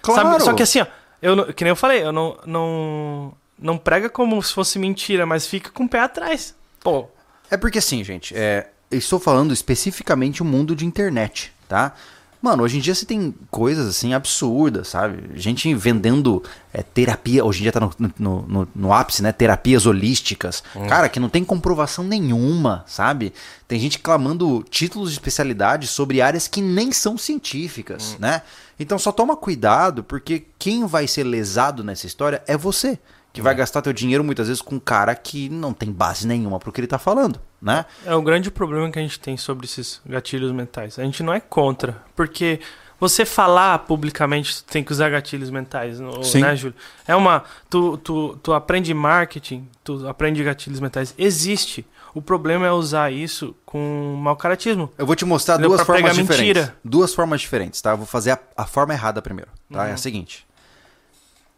Claro. 0.00 0.30
Sabe? 0.30 0.42
Só 0.44 0.52
que 0.52 0.62
assim, 0.62 0.80
ó, 0.80 0.86
eu, 1.20 1.34
não- 1.36 1.52
que 1.52 1.64
nem 1.64 1.70
eu 1.70 1.76
falei, 1.76 2.02
eu 2.02 2.12
não, 2.12 2.38
não, 2.46 3.32
não 3.58 3.78
prega 3.78 4.08
como 4.08 4.42
se 4.42 4.52
fosse 4.52 4.78
mentira, 4.78 5.24
mas 5.26 5.46
fica 5.46 5.70
com 5.70 5.84
o 5.84 5.88
pé 5.88 6.00
atrás. 6.00 6.54
Pô, 6.80 7.06
É 7.50 7.56
porque 7.56 7.78
assim, 7.78 8.02
gente, 8.02 8.34
é, 8.36 8.68
eu 8.90 8.98
estou 8.98 9.18
falando 9.20 9.52
especificamente 9.52 10.42
o 10.42 10.44
mundo 10.44 10.74
de 10.76 10.84
internet, 10.86 11.52
tá? 11.68 11.94
Mano, 12.42 12.64
hoje 12.64 12.78
em 12.78 12.80
dia 12.80 12.92
você 12.92 13.06
tem 13.06 13.32
coisas 13.52 13.86
assim 13.86 14.14
absurdas, 14.14 14.88
sabe? 14.88 15.30
Gente 15.38 15.72
vendendo 15.76 16.42
é, 16.74 16.82
terapia, 16.82 17.44
hoje 17.44 17.60
em 17.60 17.62
dia 17.62 17.70
tá 17.70 17.78
no, 17.78 17.92
no, 18.18 18.42
no, 18.48 18.68
no 18.74 18.92
ápice, 18.92 19.22
né? 19.22 19.30
Terapias 19.30 19.86
holísticas. 19.86 20.60
Cara, 20.88 21.08
que 21.08 21.20
não 21.20 21.28
tem 21.28 21.44
comprovação 21.44 22.02
nenhuma, 22.02 22.84
sabe? 22.88 23.32
Tem 23.68 23.78
gente 23.78 24.00
clamando 24.00 24.64
títulos 24.68 25.10
de 25.10 25.14
especialidade 25.14 25.86
sobre 25.86 26.20
áreas 26.20 26.48
que 26.48 26.60
nem 26.60 26.90
são 26.90 27.16
científicas, 27.16 28.16
né? 28.18 28.42
Então 28.76 28.98
só 28.98 29.12
toma 29.12 29.36
cuidado, 29.36 30.02
porque 30.02 30.44
quem 30.58 30.84
vai 30.84 31.06
ser 31.06 31.22
lesado 31.22 31.84
nessa 31.84 32.06
história 32.06 32.42
é 32.48 32.56
você. 32.56 32.98
Que 33.32 33.40
vai 33.40 33.54
gastar 33.54 33.80
teu 33.80 33.92
dinheiro 33.92 34.22
muitas 34.22 34.48
vezes 34.48 34.60
com 34.60 34.74
um 34.74 34.80
cara 34.80 35.14
que 35.14 35.48
não 35.48 35.72
tem 35.72 35.90
base 35.90 36.26
nenhuma 36.26 36.58
pro 36.58 36.70
que 36.70 36.80
ele 36.80 36.86
tá 36.86 36.98
falando, 36.98 37.40
né? 37.60 37.86
é 38.04 38.14
o 38.14 38.20
grande 38.20 38.50
problema 38.50 38.90
que 38.90 38.98
a 38.98 39.02
gente 39.02 39.18
tem 39.18 39.36
sobre 39.36 39.64
esses 39.64 40.02
gatilhos 40.04 40.52
mentais. 40.52 40.98
A 40.98 41.02
gente 41.02 41.22
não 41.22 41.32
é 41.32 41.40
contra, 41.40 42.02
porque 42.14 42.60
você 43.02 43.24
falar 43.24 43.80
publicamente 43.80 44.62
tem 44.62 44.84
que 44.84 44.92
usar 44.92 45.10
gatilhos 45.10 45.50
mentais, 45.50 45.98
Sim. 46.22 46.40
né, 46.40 46.54
Júlio? 46.54 46.76
É 47.04 47.16
uma. 47.16 47.42
Tu, 47.68 47.96
tu, 47.96 48.38
tu 48.40 48.52
aprende 48.52 48.94
marketing, 48.94 49.68
tu 49.82 50.06
aprende 50.06 50.44
gatilhos 50.44 50.78
mentais. 50.78 51.12
Existe. 51.18 51.84
O 52.14 52.22
problema 52.22 52.64
é 52.66 52.70
usar 52.70 53.10
isso 53.10 53.56
com 53.66 54.16
mau 54.22 54.36
caratismo. 54.36 54.88
Eu 54.96 55.04
vou 55.04 55.16
te 55.16 55.24
mostrar 55.24 55.56
Deu 55.56 55.68
duas 55.68 55.80
pra 55.80 55.86
formas 55.96 56.14
diferentes. 56.14 56.38
mentira. 56.38 56.76
Duas 56.84 57.12
formas 57.12 57.40
diferentes, 57.40 57.80
tá? 57.80 57.90
Eu 57.90 57.96
vou 57.96 58.06
fazer 58.06 58.32
a, 58.32 58.38
a 58.58 58.66
forma 58.66 58.92
errada 58.94 59.20
primeiro, 59.20 59.50
tá? 59.72 59.88
É 59.88 59.92
a 59.92 59.96
seguinte. 59.96 60.46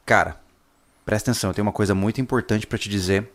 Cara, 0.07 0.37
presta 1.05 1.31
atenção, 1.31 1.51
eu 1.51 1.55
tenho 1.55 1.67
uma 1.67 1.73
coisa 1.73 1.95
muito 1.95 2.21
importante 2.21 2.67
pra 2.67 2.79
te 2.79 2.89
dizer. 2.89 3.31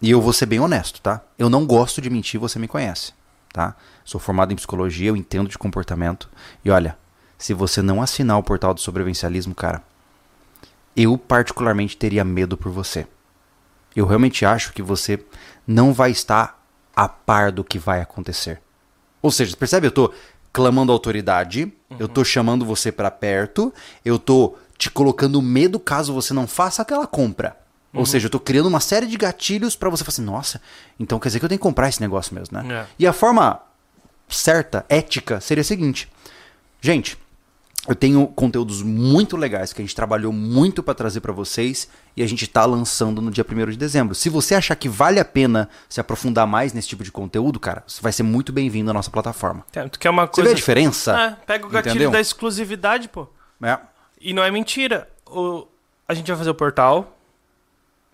E 0.00 0.10
eu 0.10 0.20
vou 0.20 0.32
ser 0.32 0.46
bem 0.46 0.58
honesto, 0.58 1.00
tá? 1.00 1.22
Eu 1.38 1.48
não 1.48 1.64
gosto 1.64 2.00
de 2.00 2.10
mentir, 2.10 2.40
você 2.40 2.58
me 2.58 2.66
conhece, 2.66 3.12
tá? 3.52 3.76
Sou 4.04 4.20
formado 4.20 4.52
em 4.52 4.56
psicologia, 4.56 5.10
eu 5.10 5.16
entendo 5.16 5.48
de 5.48 5.56
comportamento. 5.56 6.28
E 6.64 6.70
olha, 6.70 6.98
se 7.38 7.54
você 7.54 7.80
não 7.80 8.02
assinar 8.02 8.38
o 8.38 8.42
portal 8.42 8.74
do 8.74 8.80
sobrevivencialismo, 8.80 9.54
cara, 9.54 9.82
eu 10.96 11.16
particularmente 11.16 11.96
teria 11.96 12.24
medo 12.24 12.56
por 12.56 12.72
você. 12.72 13.06
Eu 13.94 14.06
realmente 14.06 14.44
acho 14.44 14.72
que 14.72 14.82
você 14.82 15.24
não 15.66 15.92
vai 15.92 16.10
estar 16.10 16.60
a 16.94 17.08
par 17.08 17.52
do 17.52 17.62
que 17.62 17.78
vai 17.78 18.00
acontecer. 18.00 18.60
Ou 19.20 19.30
seja, 19.30 19.56
percebe? 19.56 19.86
Eu 19.86 19.92
tô 19.92 20.12
clamando 20.52 20.92
autoridade, 20.92 21.72
eu 21.98 22.08
tô 22.08 22.24
chamando 22.24 22.64
você 22.64 22.92
pra 22.92 23.10
perto, 23.10 23.72
eu 24.04 24.18
tô 24.18 24.56
te 24.78 24.90
colocando 24.90 25.40
medo 25.40 25.78
caso 25.78 26.12
você 26.12 26.32
não 26.34 26.46
faça 26.46 26.82
aquela 26.82 27.06
compra. 27.06 27.56
Ou 27.94 28.06
seja, 28.06 28.26
eu 28.26 28.30
tô 28.30 28.40
criando 28.40 28.66
uma 28.66 28.80
série 28.80 29.06
de 29.06 29.18
gatilhos 29.18 29.76
pra 29.76 29.90
você 29.90 30.02
falar 30.02 30.12
assim, 30.14 30.22
nossa, 30.24 30.62
então 30.98 31.18
quer 31.18 31.28
dizer 31.28 31.38
que 31.40 31.44
eu 31.44 31.48
tenho 31.50 31.58
que 31.58 31.62
comprar 31.62 31.90
esse 31.90 32.00
negócio 32.00 32.34
mesmo, 32.34 32.56
né? 32.56 32.74
É. 32.74 32.86
E 32.98 33.06
a 33.06 33.12
forma 33.12 33.60
certa, 34.28 34.86
ética, 34.88 35.40
seria 35.42 35.60
a 35.60 35.64
seguinte. 35.64 36.10
Gente, 36.80 37.18
eu 37.86 37.94
tenho 37.94 38.26
conteúdos 38.28 38.80
muito 38.80 39.36
legais 39.36 39.72
que 39.74 39.82
a 39.82 39.84
gente 39.84 39.94
trabalhou 39.94 40.32
muito 40.32 40.82
pra 40.82 40.94
trazer 40.94 41.20
pra 41.20 41.32
vocês 41.32 41.86
e 42.16 42.22
a 42.22 42.26
gente 42.26 42.46
tá 42.46 42.64
lançando 42.64 43.20
no 43.20 43.30
dia 43.30 43.44
1 43.44 43.70
de 43.72 43.76
dezembro. 43.76 44.14
Se 44.14 44.30
você 44.30 44.54
achar 44.54 44.74
que 44.74 44.88
vale 44.88 45.20
a 45.20 45.24
pena 45.24 45.68
se 45.88 46.00
aprofundar 46.00 46.46
mais 46.46 46.72
nesse 46.72 46.88
tipo 46.88 47.04
de 47.04 47.12
conteúdo, 47.12 47.60
cara, 47.60 47.82
você 47.86 48.00
vai 48.00 48.12
ser 48.12 48.22
muito 48.22 48.52
bem-vindo 48.52 48.90
à 48.90 48.94
nossa 48.94 49.10
plataforma. 49.10 49.66
É, 49.74 49.86
Tu 49.88 49.98
quer 49.98 50.08
uma 50.10 50.24
Você 50.26 50.32
coisa. 50.32 50.48
vê 50.48 50.52
a 50.54 50.56
diferença? 50.56 51.20
É, 51.20 51.30
pega 51.44 51.66
o 51.66 51.68
gatilho 51.68 51.92
Entendeu? 51.92 52.10
da 52.10 52.20
exclusividade, 52.20 53.08
pô. 53.08 53.28
É. 53.62 53.78
E 54.22 54.32
não 54.32 54.42
é 54.42 54.50
mentira. 54.50 55.08
O, 55.26 55.66
a 56.08 56.14
gente 56.14 56.28
vai 56.28 56.36
fazer 56.36 56.50
o 56.50 56.54
portal, 56.54 57.16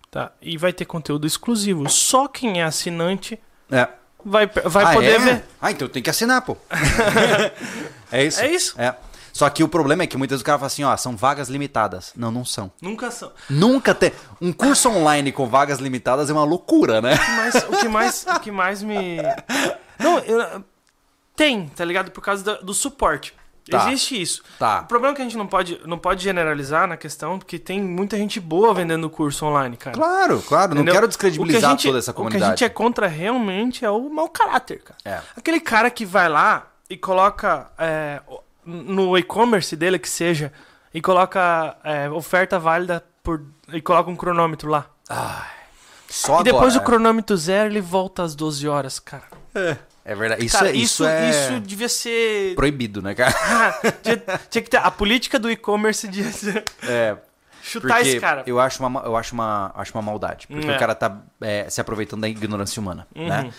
tá? 0.09 0.31
E 0.41 0.57
vai 0.57 0.73
ter 0.73 0.85
conteúdo 0.85 1.27
exclusivo. 1.27 1.89
Só 1.89 2.27
quem 2.27 2.61
é 2.61 2.63
assinante 2.63 3.39
É. 3.71 3.87
vai, 4.25 4.47
vai 4.47 4.85
ah, 4.85 4.93
poder 4.93 5.11
é? 5.15 5.19
ver. 5.19 5.45
Ah, 5.61 5.71
então 5.71 5.87
tem 5.87 6.01
que 6.01 6.09
assinar, 6.09 6.41
pô. 6.41 6.57
é 8.11 8.23
isso? 8.25 8.41
É 8.41 8.51
isso. 8.51 8.81
É. 8.81 8.95
Só 9.31 9.49
que 9.49 9.63
o 9.63 9.69
problema 9.69 10.03
é 10.03 10.07
que 10.07 10.17
muitas 10.17 10.37
vezes 10.37 10.41
o 10.41 10.45
cara 10.45 10.57
fala 10.57 10.67
assim, 10.67 10.83
ó, 10.83 10.97
são 10.97 11.15
vagas 11.15 11.47
limitadas. 11.49 12.11
Não, 12.15 12.31
não 12.31 12.43
são. 12.43 12.71
Nunca 12.81 13.11
são. 13.11 13.31
Nunca 13.49 13.93
tem. 13.93 14.11
Um 14.41 14.51
curso 14.51 14.89
online 14.89 15.31
com 15.31 15.47
vagas 15.47 15.79
limitadas 15.79 16.29
é 16.29 16.33
uma 16.33 16.43
loucura, 16.43 17.01
né? 17.01 17.11
Mas 17.37 17.55
o 17.55 17.77
que 17.79 17.87
mais, 17.87 18.25
o 18.27 18.39
que 18.39 18.51
mais 18.51 18.81
me. 18.81 19.17
Não, 19.99 20.17
eu- 20.19 20.63
tem, 21.35 21.67
tá 21.69 21.85
ligado? 21.85 22.11
Por 22.11 22.21
causa 22.21 22.43
do, 22.43 22.65
do 22.65 22.73
suporte. 22.73 23.33
Tá. 23.69 23.87
Existe 23.91 24.21
isso. 24.21 24.43
Tá. 24.57 24.81
O 24.81 24.85
problema 24.87 25.13
é 25.13 25.15
que 25.15 25.21
a 25.21 25.25
gente 25.25 25.37
não 25.37 25.47
pode, 25.47 25.79
não 25.85 25.97
pode 25.97 26.23
generalizar 26.23 26.87
na 26.87 26.97
questão, 26.97 27.37
porque 27.39 27.57
tem 27.59 27.81
muita 27.81 28.17
gente 28.17 28.39
boa 28.39 28.73
vendendo 28.73 29.09
curso 29.09 29.45
online, 29.45 29.77
cara. 29.77 29.95
Claro, 29.95 30.41
claro. 30.47 30.69
Não 30.73 30.77
Entendeu? 30.81 30.93
quero 30.93 31.05
O 31.05 31.09
descredibilizar 31.09 31.71
gente- 31.71 31.87
toda 31.87 31.99
essa 31.99 32.11
O 32.11 32.13
que 32.13 32.19
a 32.19 32.23
comunidade. 32.23 32.51
gente 32.51 32.63
é 32.63 32.69
contra 32.69 33.07
realmente 33.07 33.85
é 33.85 33.89
o 33.89 34.09
mau 34.09 34.27
caráter, 34.29 34.81
cara. 34.81 34.97
É. 35.05 35.21
Aquele 35.37 35.59
cara 35.59 35.89
que 35.89 36.05
vai 36.05 36.27
lá 36.29 36.67
e 36.89 36.97
coloca 36.97 37.69
é, 37.77 38.21
no 38.65 39.17
e-commerce 39.17 39.75
dele 39.75 39.99
que 39.99 40.09
seja 40.09 40.51
e 40.93 41.01
coloca 41.01 41.77
é, 41.83 42.09
oferta 42.09 42.57
válida 42.57 43.03
por 43.23 43.41
e 43.71 43.79
coloca 43.81 44.09
um 44.09 44.15
cronômetro 44.15 44.69
lá. 44.69 44.87
Só 46.09 46.41
e 46.41 46.43
depois 46.43 46.73
agora, 46.75 46.81
o 46.81 46.85
cronômetro 46.85 47.37
zero 47.37 47.69
ele 47.69 47.81
volta 47.81 48.23
às 48.23 48.33
12 48.35 48.67
horas, 48.67 48.99
cara. 48.99 49.23
É 49.53 49.77
verdade. 50.15 50.45
Isso, 50.45 50.57
Cara, 50.57 50.69
é, 50.69 50.75
isso, 50.75 51.05
é 51.05 51.29
isso 51.29 51.59
devia 51.61 51.89
ser 51.89 52.55
proibido, 52.55 53.01
né, 53.01 53.13
cara? 53.15 53.33
Ah, 53.37 53.91
tinha, 54.01 54.23
tinha 54.49 54.61
que 54.61 54.69
ter 54.69 54.77
a 54.77 54.89
política 54.91 55.37
do 55.39 55.49
e-commerce 55.49 56.07
de 56.07 56.21
É, 56.87 57.15
chutar 57.63 58.01
esse 58.01 58.19
cara. 58.19 58.43
eu 58.45 58.59
acho 58.59 58.85
uma, 58.85 59.01
eu 59.03 59.15
acho 59.15 59.33
uma, 59.33 59.71
acho 59.75 59.93
uma 59.93 60.01
maldade. 60.01 60.47
Porque 60.47 60.67
É. 60.67 60.75
o 60.75 60.79
cara 60.79 60.95
tá 60.95 61.17
é, 61.41 61.69
se 61.69 61.79
aproveitando 61.81 62.21
da 62.21 62.29
ignorância 62.29 62.79
humana, 62.81 63.07
Uhum. 63.15 63.27
né? 63.27 63.49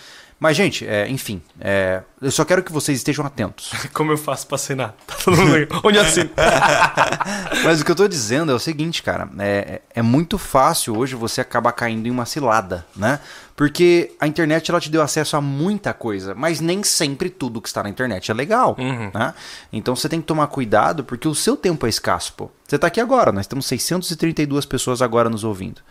Mas, 0.42 0.56
gente, 0.56 0.86
é, 0.86 1.06
enfim, 1.06 1.42
é, 1.60 2.00
eu 2.22 2.30
só 2.30 2.46
quero 2.46 2.62
que 2.62 2.72
vocês 2.72 2.96
estejam 2.96 3.26
atentos. 3.26 3.72
Como 3.92 4.10
eu 4.10 4.16
faço 4.16 4.46
pra 4.46 4.54
assinar? 4.54 4.94
Tá 5.06 5.14
todo 5.22 5.36
mundo. 5.36 5.68
Onde 5.84 5.98
assino? 5.98 6.30
Mas 7.62 7.80
o 7.80 7.84
que 7.84 7.90
eu 7.90 7.94
tô 7.94 8.08
dizendo 8.08 8.50
é 8.50 8.54
o 8.54 8.58
seguinte, 8.58 9.02
cara. 9.02 9.28
É, 9.38 9.82
é 9.94 10.00
muito 10.00 10.38
fácil 10.38 10.96
hoje 10.96 11.14
você 11.14 11.42
acabar 11.42 11.72
caindo 11.72 12.06
em 12.06 12.10
uma 12.10 12.24
cilada, 12.24 12.86
né? 12.96 13.20
Porque 13.60 14.12
a 14.18 14.26
internet 14.26 14.70
ela 14.70 14.80
te 14.80 14.88
deu 14.90 15.02
acesso 15.02 15.36
a 15.36 15.40
muita 15.42 15.92
coisa, 15.92 16.34
mas 16.34 16.60
nem 16.60 16.82
sempre 16.82 17.28
tudo 17.28 17.60
que 17.60 17.68
está 17.68 17.82
na 17.82 17.90
internet 17.90 18.30
é 18.30 18.34
legal, 18.34 18.74
né? 19.12 19.34
Então 19.70 19.94
você 19.94 20.08
tem 20.08 20.18
que 20.18 20.26
tomar 20.26 20.46
cuidado 20.46 21.04
porque 21.04 21.28
o 21.28 21.34
seu 21.34 21.58
tempo 21.58 21.84
é 21.84 21.90
escasso, 21.90 22.32
pô. 22.32 22.50
Você 22.66 22.78
tá 22.78 22.86
aqui 22.86 22.98
agora, 23.02 23.30
nós 23.30 23.46
temos 23.46 23.66
632 23.66 24.64
pessoas 24.64 25.02
agora 25.02 25.28
nos 25.28 25.44
ouvindo. 25.44 25.82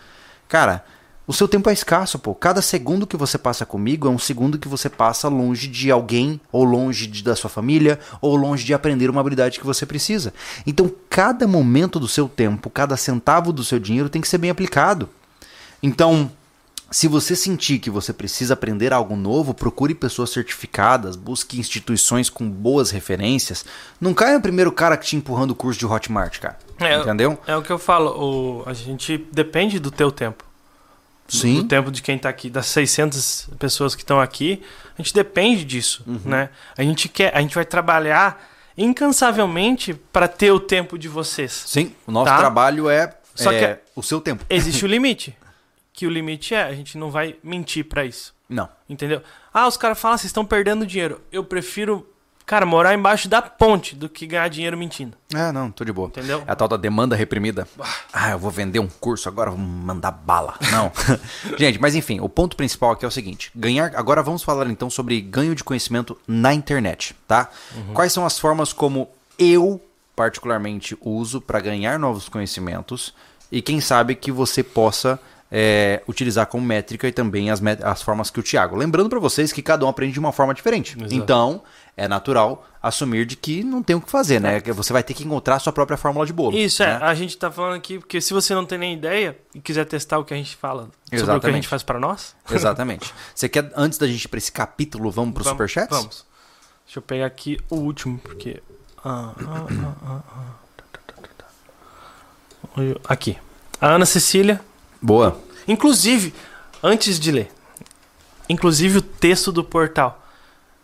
Cara, 0.48 0.84
o 1.28 1.32
seu 1.32 1.48
tempo 1.48 1.70
é 1.70 1.74
escasso, 1.74 2.18
pô. 2.18 2.34
Cada 2.34 2.60
segundo 2.60 3.06
que 3.06 3.16
você 3.16 3.38
passa 3.38 3.68
comigo 3.68 4.08
é 4.08 4.10
um 4.10 4.18
segundo 4.18 4.58
que 4.58 4.68
você 4.68 4.90
passa 4.90 5.28
longe 5.28 5.68
de 5.68 5.92
alguém, 5.92 6.42
ou 6.52 6.64
longe 6.64 7.06
de- 7.06 7.24
da 7.24 7.36
sua 7.36 7.52
família, 7.52 8.00
ou 8.20 8.36
longe 8.36 8.66
de 8.66 8.74
aprender 8.74 9.12
uma 9.12 9.22
habilidade 9.22 9.60
que 9.60 9.66
você 9.68 9.86
precisa. 9.86 10.34
Então, 10.66 10.92
cada 11.08 11.48
momento 11.48 12.00
do 12.00 12.08
seu 12.08 12.28
tempo, 12.28 12.68
cada 12.72 12.98
centavo 12.98 13.54
do 13.54 13.64
seu 13.64 13.78
dinheiro 13.78 14.10
tem 14.10 14.24
que 14.24 14.28
ser 14.28 14.40
bem 14.40 14.50
aplicado. 14.50 15.08
Então, 15.84 16.32
se 16.92 17.08
você 17.08 17.36
sentir 17.36 17.80
que 17.80 17.90
você 17.90 18.12
precisa 18.12 18.54
aprender 18.54 18.92
algo 18.94 19.16
novo, 19.16 19.54
procure 19.54 19.94
pessoas 19.94 20.30
certificadas, 20.32 21.16
busque 21.16 21.60
instituições 21.60 22.30
com 22.30 22.50
boas 22.50 22.90
referências. 22.92 23.64
Não 24.02 24.14
caia 24.14 24.36
no 24.36 24.42
primeiro 24.42 24.72
cara 24.72 24.98
que 24.98 25.06
te 25.06 25.16
empurrando 25.16 25.52
o 25.52 25.56
curso 25.56 25.80
de 25.80 25.86
Hotmart, 25.86 26.40
cara. 26.40 26.58
É, 26.80 26.98
Entendeu? 26.98 27.38
É 27.46 27.56
o 27.56 27.62
que 27.62 27.72
eu 27.72 27.78
falo. 27.80 28.12
O, 28.64 28.64
a 28.70 28.74
gente 28.74 29.18
depende 29.32 29.80
do 29.80 29.92
teu 29.92 30.12
tempo. 30.12 30.44
Do- 31.28 31.36
Sim. 31.36 31.56
Do 31.56 31.64
tempo 31.66 31.92
de 31.92 32.02
quem 32.02 32.18
tá 32.18 32.28
aqui, 32.30 32.50
das 32.50 32.66
600 32.68 33.50
pessoas 33.60 33.94
que 33.94 34.02
estão 34.02 34.20
aqui. 34.20 34.64
A 34.98 35.02
gente 35.02 35.14
depende 35.14 35.64
disso, 35.64 36.04
Uhum. 36.08 36.20
né? 36.26 36.50
A 36.76 36.82
gente 36.82 37.08
quer, 37.08 37.36
a 37.36 37.42
gente 37.42 37.54
vai 37.54 37.66
trabalhar 37.66 38.44
incansavelmente 38.76 39.94
para 39.94 40.28
ter 40.28 40.52
o 40.52 40.60
tempo 40.60 40.98
de 40.98 41.08
vocês. 41.08 41.64
Sim, 41.68 41.94
o 42.08 42.12
nosso 42.12 42.32
Tá. 42.32 42.38
trabalho 42.38 42.90
é, 42.90 43.14
Só 43.36 43.52
é 43.52 43.76
que- 43.76 43.82
o 43.96 44.02
seu 44.04 44.20
tempo. 44.20 44.44
Existe 44.50 44.84
o 44.84 44.88
limite. 44.90 45.38
Que 46.00 46.08
o 46.08 46.10
limite 46.10 46.56
é, 46.56 46.64
a 46.64 46.74
gente 46.74 46.98
não 46.98 47.12
vai 47.12 47.36
mentir 47.44 47.84
para 47.84 48.06
isso. 48.06 48.34
Não. 48.48 48.70
Entendeu? 48.88 49.22
Ah, 49.54 49.68
os 49.68 49.76
caras 49.76 50.00
falam, 50.00 50.18
vocês 50.18 50.30
estão 50.30 50.46
perdendo 50.46 50.88
dinheiro. 50.88 51.20
Eu 51.30 51.44
prefiro, 51.44 52.08
cara, 52.46 52.66
morar 52.66 52.94
embaixo 52.94 53.28
da 53.28 53.42
ponte 53.42 53.98
do 53.98 54.08
que 54.08 54.26
ganhar 54.26 54.48
dinheiro 54.48 54.78
mentindo. 54.78 55.18
É, 55.36 55.52
não, 55.52 55.70
tô 55.70 55.84
de 55.84 55.92
boa. 55.92 56.08
Entendeu? 56.08 56.42
É 56.48 56.52
a 56.54 56.56
tal 56.56 56.70
da 56.70 56.78
demanda 56.78 57.18
reprimida. 57.18 57.68
Ah, 58.14 58.30
eu 58.30 58.40
vou 58.40 58.50
vender 58.50 58.80
um 58.80 58.88
curso 58.88 59.28
agora, 59.28 59.50
vou 59.50 59.60
mandar 59.60 60.12
bala. 60.12 60.56
Não. 60.72 60.90
Gente, 61.60 61.82
mas 61.82 61.96
enfim, 61.96 62.22
o 62.22 62.30
ponto 62.30 62.56
principal 62.56 62.92
aqui 62.92 63.04
é 63.04 63.08
o 63.10 63.12
seguinte: 63.12 63.52
ganhar. 63.54 63.94
Agora 63.94 64.24
vamos 64.24 64.42
falar 64.42 64.68
então 64.68 64.90
sobre 64.90 65.20
ganho 65.20 65.54
de 65.54 65.66
conhecimento 65.66 66.18
na 66.26 66.54
internet, 66.54 67.14
tá? 67.28 67.50
Quais 67.94 68.14
são 68.14 68.26
as 68.26 68.40
formas 68.40 68.72
como 68.72 69.10
eu, 69.38 69.82
particularmente, 70.16 70.98
uso 71.02 71.42
para 71.42 71.60
ganhar 71.60 72.00
novos 72.00 72.30
conhecimentos 72.30 73.14
e 73.52 73.62
quem 73.62 73.82
sabe 73.82 74.16
que 74.16 74.32
você 74.32 74.64
possa. 74.64 75.20
É, 75.52 76.02
utilizar 76.08 76.46
como 76.46 76.66
métrica 76.66 77.08
e 77.08 77.12
também 77.12 77.50
as, 77.50 77.62
as 77.84 78.02
formas 78.02 78.30
que 78.30 78.40
o 78.40 78.44
Thiago. 78.44 78.76
Lembrando 78.76 79.10
para 79.10 79.20
vocês 79.20 79.52
que 79.52 79.62
cada 79.62 79.86
um 79.86 79.90
aprende 79.90 80.14
de 80.14 80.20
uma 80.20 80.32
forma 80.32 80.54
diferente. 80.54 80.96
Exato. 80.98 81.14
Então, 81.14 81.64
é 81.98 82.08
natural 82.08 82.66
assumir 82.82 83.26
de 83.26 83.36
que 83.36 83.64
não 83.64 83.84
tem 83.84 83.96
o 83.96 84.02
que 84.02 84.10
fazer, 84.10 84.40
né? 84.40 84.62
Que 84.62 84.72
Você 84.72 84.94
vai 84.94 85.04
ter 85.04 85.14
que 85.14 85.24
encontrar 85.24 85.56
a 85.56 85.60
sua 85.60 85.74
própria 85.74 85.98
fórmula 85.98 86.26
de 86.26 86.32
bolo. 86.32 86.58
Isso, 86.58 86.84
é. 86.84 87.00
né? 87.00 87.06
A 87.06 87.14
gente 87.14 87.38
tá 87.38 87.52
falando 87.52 87.76
aqui, 87.76 88.00
porque 88.00 88.22
se 88.22 88.34
você 88.34 88.54
não 88.54 88.66
tem 88.66 88.78
nem 88.78 88.94
ideia 88.94 89.38
e 89.54 89.60
quiser 89.60 89.86
testar 89.86 90.20
o 90.20 90.26
que 90.26 90.34
a 90.34 90.38
gente 90.38 90.56
fala 90.56 90.84
sobre 90.84 90.94
o 90.94 91.10
que 91.10 91.16
a 91.16 91.18
Exatamente. 91.18 91.56
gente 91.56 91.68
faz 91.68 91.84
pra 91.84 92.00
nós, 92.00 92.36
Exatamente. 92.50 93.14
Você 93.34 93.50
quer, 93.50 93.72
antes 93.76 93.98
da 93.98 94.08
gente 94.08 94.24
ir 94.24 94.28
pra 94.28 94.38
esse 94.38 94.52
capítulo, 94.52 95.12
vamos 95.12 95.34
pro 95.34 95.44
vamos, 95.44 95.56
Superchats? 95.56 95.98
Vamos. 95.98 96.26
Deixa 96.86 97.00
eu 97.00 97.04
pegar 97.04 97.26
aqui 97.26 97.60
o 97.70 97.76
último, 97.76 98.18
porque. 98.20 98.62
Ah, 99.04 99.34
ah, 99.46 99.96
ah. 100.04 100.60
Aqui. 103.08 103.38
A 103.80 103.90
Ana 103.90 104.06
Cecília. 104.06 104.62
Boa. 105.02 105.38
Inclusive, 105.68 106.34
antes 106.84 107.20
de 107.20 107.32
ler, 107.32 107.52
inclusive 108.48 108.98
o 108.98 109.02
texto 109.02 109.52
do 109.52 109.64
portal. 109.64 110.26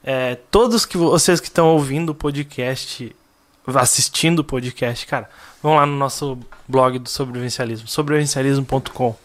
É, 0.04 0.36
todos 0.52 0.86
que 0.86 0.98
vocês 0.98 1.40
que 1.40 1.48
estão 1.48 1.70
ouvindo 1.70 2.10
o 2.12 2.16
podcast, 2.16 3.16
assistindo 3.76 4.40
o 4.40 4.44
podcast, 4.44 5.06
cara, 5.08 5.28
vão 5.64 5.76
lá 5.76 5.86
no 5.86 5.96
nosso 5.98 6.38
blog 6.68 7.00
do 7.00 7.10
sobrevivencialismo, 7.10 7.88
sobrevivencialismo.com. 7.88 9.16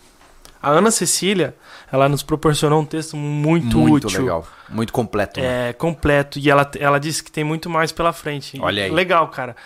A 0.62 0.70
Ana 0.70 0.90
Cecília, 0.90 1.54
ela 1.90 2.06
nos 2.08 2.22
proporcionou 2.22 2.80
um 2.82 2.84
texto 2.84 3.16
muito, 3.16 3.78
Muito 3.78 4.06
útil. 4.06 4.20
legal. 4.20 4.46
Muito 4.68 4.92
completo. 4.92 5.40
né? 5.40 5.70
É, 5.70 5.72
completo. 5.72 6.38
E 6.38 6.50
ela, 6.50 6.70
ela 6.78 6.98
disse 7.00 7.22
que 7.24 7.32
tem 7.32 7.42
muito 7.42 7.70
mais 7.70 7.92
pela 7.92 8.12
frente. 8.12 8.58
Olha 8.60 8.84
aí. 8.84 8.90
Legal, 8.90 9.26
cara. 9.28 9.56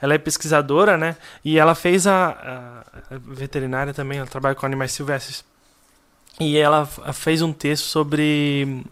Ela 0.00 0.14
é 0.14 0.18
pesquisadora, 0.18 0.96
né? 0.96 1.16
E 1.44 1.58
ela 1.58 1.74
fez 1.74 2.06
a, 2.06 2.28
a- 3.10 3.14
a 3.14 3.18
veterinária 3.18 3.92
também, 3.92 4.18
ela 4.18 4.26
trabalha 4.28 4.54
com 4.54 4.64
animais 4.66 4.92
silvestres. 4.92 5.44
E 6.40 6.56
ela 6.56 6.86
fez 7.12 7.42
um 7.42 7.52
texto 7.52 7.84
sobre. 7.84 8.84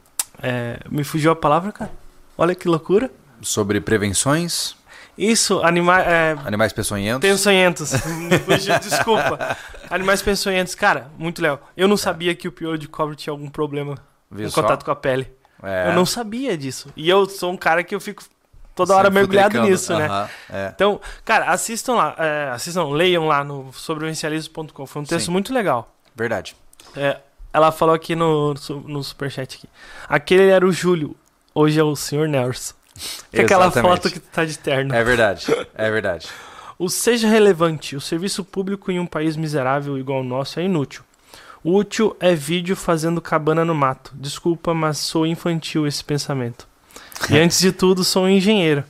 é, 0.42 0.78
me 0.90 1.04
fugiu 1.04 1.30
a 1.30 1.36
palavra, 1.36 1.70
cara? 1.72 1.90
Olha 2.36 2.54
que 2.54 2.66
loucura. 2.68 3.10
Sobre 3.40 3.80
prevenções, 3.80 4.74
Isso, 5.16 5.62
anima 5.62 6.00
é, 6.00 6.36
animais 6.44 6.72
peçonhentos. 6.72 7.20
Peçonhentos. 7.30 7.92
Desculpa. 8.82 9.56
Animais 9.88 10.22
peçonhentos. 10.22 10.74
Cara, 10.74 11.10
muito 11.16 11.40
legal. 11.40 11.70
Eu 11.76 11.86
não 11.86 11.96
sabia 11.96 12.34
que 12.34 12.48
o 12.48 12.52
piolho 12.52 12.78
de 12.78 12.88
cobra 12.88 13.14
tinha 13.14 13.30
algum 13.32 13.48
problema 13.48 13.96
Viu 14.30 14.50
só? 14.50 14.60
contato 14.60 14.84
com 14.84 14.90
a 14.90 14.96
pele. 14.96 15.30
É. 15.62 15.88
Eu 15.88 15.94
não 15.94 16.04
sabia 16.04 16.56
disso. 16.58 16.90
E 16.96 17.08
eu 17.08 17.26
sou 17.28 17.52
um 17.52 17.56
cara 17.56 17.82
que 17.84 17.94
eu 17.94 18.00
fico 18.00 18.22
toda 18.76 18.94
hora 18.94 19.10
mergulhado 19.10 19.60
nisso, 19.62 19.96
né? 19.96 20.06
Aham, 20.06 20.28
é. 20.50 20.72
Então, 20.74 21.00
cara, 21.24 21.50
assistam 21.50 21.94
lá, 21.94 22.14
é, 22.18 22.50
assistam, 22.52 22.84
leiam 22.90 23.26
lá 23.26 23.42
no 23.42 23.72
sobrevivencialismo.com. 23.72 24.86
Foi 24.86 25.02
um 25.02 25.04
texto 25.04 25.26
Sim. 25.26 25.32
muito 25.32 25.52
legal. 25.52 25.92
Verdade. 26.14 26.54
É, 26.94 27.18
ela 27.52 27.72
falou 27.72 27.94
aqui 27.94 28.14
no, 28.14 28.54
no 28.86 29.02
superchat 29.02 29.56
aqui. 29.56 29.68
Aquele 30.08 30.48
era 30.48 30.64
o 30.64 30.70
Júlio, 30.70 31.16
hoje 31.54 31.80
é 31.80 31.82
o 31.82 31.96
Sr. 31.96 32.28
Nelson. 32.28 32.74
Que 33.30 33.40
é 33.40 33.44
aquela 33.44 33.70
foto 33.70 34.10
que 34.10 34.18
tá 34.18 34.44
de 34.44 34.58
terno. 34.58 34.94
É 34.94 35.04
verdade. 35.04 35.46
É 35.74 35.90
verdade. 35.90 36.28
O 36.78 36.90
seja 36.90 37.26
relevante, 37.26 37.96
o 37.96 38.00
serviço 38.02 38.44
público 38.44 38.92
em 38.92 39.00
um 39.00 39.06
país 39.06 39.34
miserável 39.34 39.96
igual 39.96 40.20
o 40.20 40.24
nosso 40.24 40.60
é 40.60 40.64
inútil. 40.64 41.02
O 41.64 41.74
útil 41.74 42.14
é 42.20 42.34
vídeo 42.34 42.76
fazendo 42.76 43.18
cabana 43.18 43.64
no 43.64 43.74
mato. 43.74 44.12
Desculpa, 44.14 44.74
mas 44.74 44.98
sou 44.98 45.26
infantil 45.26 45.86
esse 45.86 46.04
pensamento. 46.04 46.68
E 47.30 47.38
antes 47.38 47.58
de 47.58 47.72
tudo, 47.72 48.04
sou 48.04 48.24
um 48.24 48.28
engenheiro. 48.28 48.84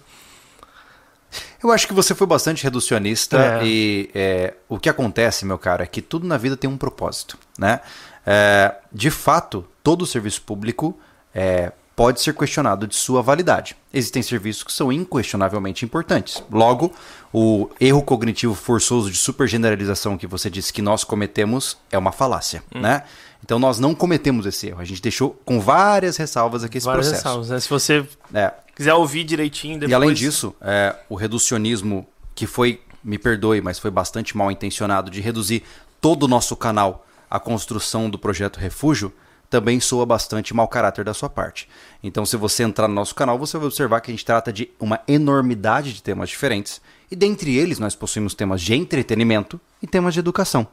Eu 1.63 1.73
acho 1.73 1.87
que 1.87 1.95
você 1.95 2.15
foi 2.15 2.27
bastante 2.27 2.63
reducionista 2.63 3.61
É. 3.61 3.65
e 3.65 4.11
é, 4.15 4.55
o 4.69 4.79
que 4.79 4.89
acontece, 4.89 5.45
meu 5.45 5.59
cara, 5.59 5.85
é 5.85 5.87
que 5.87 6.01
tudo 6.03 6.27
na 6.27 6.37
vida 6.37 6.57
tem 6.57 6.69
um 6.69 6.77
propósito, 6.77 7.39
né? 7.59 7.81
É, 8.25 8.75
de 8.93 9.11
fato, 9.11 9.67
todo 9.83 10.07
serviço 10.07 10.43
público 10.43 10.99
é, 11.35 11.73
pode 11.95 12.21
ser 12.21 12.35
questionado 12.35 12.87
de 12.87 12.95
sua 12.95 13.23
validade. 13.23 13.77
Existem 13.93 14.23
serviços 14.23 14.63
que 14.63 14.73
são 14.73 14.93
inquestionavelmente 14.93 15.85
importantes. 15.85 16.43
Logo, 16.51 16.93
o 17.33 17.71
erro 17.81 18.03
cognitivo 18.03 18.55
forçoso 18.55 19.11
de 19.11 19.17
supergeneralização 19.17 20.19
que 20.19 20.27
você 20.27 20.51
disse 20.51 20.73
que 20.73 20.83
nós 20.83 21.05
cometemos 21.05 21.79
é 21.91 21.97
uma 21.97 22.13
falácia, 22.13 22.63
né? 22.75 23.03
Então 23.47 23.61
nós 23.61 23.79
não 23.79 23.95
cometemos 23.95 24.45
esse 24.45 24.67
erro. 24.67 24.81
A 24.81 24.85
gente 24.85 25.01
deixou 25.01 25.31
com 25.45 25.61
várias 25.61 26.17
ressalvas 26.17 26.65
aqui 26.65 26.79
esse 26.79 26.85
Várias 26.85 27.07
processo. 27.07 27.25
ressalvas, 27.29 27.49
né? 27.51 27.61
Se 27.61 27.71
você 27.71 28.05
É. 28.35 28.53
quiser 28.75 28.93
ouvir 28.95 29.23
direitinho 29.23 29.75
depois. 29.79 29.91
E 29.93 29.95
além 29.95 30.13
disso, 30.13 30.53
é, 30.61 30.97
o 31.09 31.15
reducionismo, 31.15 32.05
que 32.35 32.45
foi, 32.45 32.81
me 33.05 33.17
perdoe, 33.19 33.61
mas 33.61 33.79
foi 33.79 33.91
bastante 33.91 34.37
mal 34.37 34.51
intencionado, 34.51 35.13
de 35.13 35.21
reduzir 35.21 35.63
todo 36.01 36.25
o 36.25 36.29
nosso 36.29 36.57
canal 36.57 37.07
à 37.31 37.39
construção 37.39 38.11
do 38.11 38.19
projeto 38.19 38.59
Refúgio, 38.59 39.13
também 39.49 39.79
soa 39.79 40.05
bastante 40.05 40.53
mau 40.53 40.67
caráter 40.67 41.05
da 41.05 41.15
sua 41.15 41.31
parte. 41.31 41.69
Então, 42.03 42.27
se 42.27 42.37
você 42.37 42.65
entrar 42.65 42.89
no 42.89 42.95
nosso 42.95 43.15
canal, 43.15 43.39
você 43.39 43.57
vai 43.57 43.69
observar 43.69 44.01
que 44.01 44.11
a 44.11 44.15
gente 44.15 44.25
trata 44.25 44.53
de 44.53 44.71
uma 44.81 45.01
enormidade 45.07 45.93
de 45.93 46.03
temas 46.03 46.29
diferentes. 46.31 46.81
E 47.11 47.17
dentre 47.17 47.57
eles, 47.57 47.79
nós 47.79 47.95
possuímos 47.95 48.35
temas 48.35 48.61
de 48.61 48.75
entretenimento 48.75 49.61
e 49.83 49.87
temas 49.87 50.15
de 50.15 50.21
educação. 50.21 50.67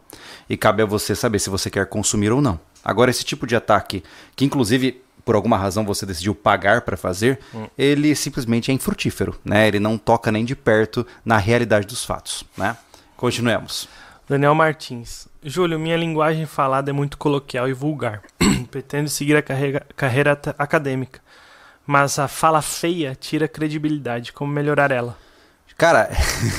E 0.49 0.57
cabe 0.57 0.81
a 0.81 0.85
você 0.85 1.15
saber 1.15 1.39
se 1.39 1.49
você 1.49 1.69
quer 1.69 1.85
consumir 1.85 2.31
ou 2.31 2.41
não. 2.41 2.59
Agora, 2.83 3.11
esse 3.11 3.23
tipo 3.23 3.45
de 3.45 3.55
ataque, 3.55 4.03
que 4.35 4.45
inclusive 4.45 5.01
por 5.23 5.35
alguma 5.35 5.57
razão 5.57 5.85
você 5.85 6.05
decidiu 6.05 6.35
pagar 6.35 6.81
para 6.81 6.97
fazer, 6.97 7.39
ele 7.77 8.13
simplesmente 8.15 8.71
é 8.71 8.73
infrutífero, 8.73 9.39
né? 9.43 9.67
Ele 9.67 9.79
não 9.79 9.97
toca 9.97 10.31
nem 10.31 10.43
de 10.43 10.55
perto 10.55 11.05
na 11.23 11.37
realidade 11.37 11.87
dos 11.87 12.03
fatos, 12.03 12.43
né? 12.57 12.75
Continuemos. 13.15 13.87
Daniel 14.27 14.55
Martins. 14.55 15.27
Júlio, 15.43 15.79
minha 15.79 15.97
linguagem 15.97 16.45
falada 16.45 16.89
é 16.89 16.93
muito 16.93 17.17
coloquial 17.17 17.67
e 17.67 17.73
vulgar. 17.73 18.21
Pretendo 18.71 19.09
seguir 19.09 19.35
a 19.35 19.41
carreira, 19.41 20.39
acadêmica. 20.57 21.21
Mas 21.85 22.17
a 22.17 22.27
fala 22.27 22.61
feia 22.61 23.15
tira 23.15 23.47
credibilidade. 23.47 24.31
Como 24.31 24.51
melhorar 24.51 24.91
ela? 24.91 25.17
Cara, 25.77 26.09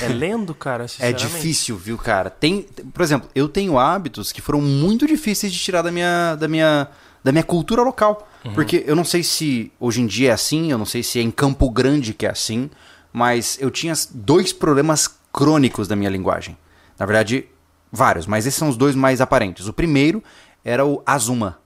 É 0.01 0.07
lendo, 0.07 0.53
cara? 0.53 0.85
é 0.99 1.11
difícil, 1.11 1.77
viu, 1.77 1.97
cara? 1.97 2.29
Tem, 2.29 2.63
por 2.93 3.01
exemplo, 3.01 3.29
eu 3.33 3.47
tenho 3.47 3.77
hábitos 3.77 4.31
que 4.31 4.41
foram 4.41 4.61
muito 4.61 5.07
difíceis 5.07 5.51
de 5.51 5.59
tirar 5.59 5.81
da 5.81 5.91
minha, 5.91 6.35
da 6.35 6.47
minha, 6.47 6.87
da 7.23 7.31
minha 7.31 7.43
cultura 7.43 7.81
local. 7.81 8.27
Porque 8.53 8.83
eu 8.85 8.95
não 8.95 9.03
sei 9.03 9.23
se 9.23 9.71
hoje 9.79 10.01
em 10.01 10.05
dia 10.05 10.29
é 10.29 10.33
assim, 10.33 10.71
eu 10.71 10.77
não 10.77 10.85
sei 10.85 11.01
se 11.01 11.17
é 11.17 11.21
em 11.23 11.31
Campo 11.31 11.67
Grande 11.67 12.13
que 12.13 12.27
é 12.27 12.29
assim, 12.29 12.69
mas 13.11 13.57
eu 13.59 13.71
tinha 13.71 13.93
dois 14.11 14.53
problemas 14.53 15.09
crônicos 15.33 15.87
da 15.87 15.95
minha 15.95 16.11
linguagem. 16.11 16.55
Na 16.99 17.07
verdade, 17.07 17.45
vários, 17.91 18.27
mas 18.27 18.45
esses 18.45 18.59
são 18.59 18.69
os 18.69 18.77
dois 18.77 18.95
mais 18.95 19.19
aparentes. 19.19 19.67
O 19.67 19.73
primeiro 19.73 20.23
era 20.63 20.85
o 20.85 21.01
Azuma. 21.05 21.57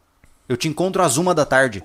Eu 0.47 0.55
te 0.55 0.67
encontro 0.67 1.03
às 1.03 1.17
uma 1.17 1.35
da 1.35 1.45
tarde. 1.45 1.83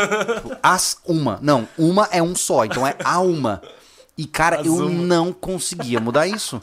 As 0.62 0.98
uma. 1.04 1.38
Não, 1.42 1.66
uma 1.76 2.08
é 2.12 2.22
um 2.22 2.36
só, 2.36 2.64
então 2.64 2.86
é 2.86 2.94
a 3.02 3.20
uma. 3.20 3.62
E, 4.16 4.26
cara, 4.26 4.56
eu 4.64 4.74
Azuma. 4.74 4.90
não 4.90 5.32
conseguia 5.32 6.00
mudar 6.00 6.26
isso. 6.26 6.60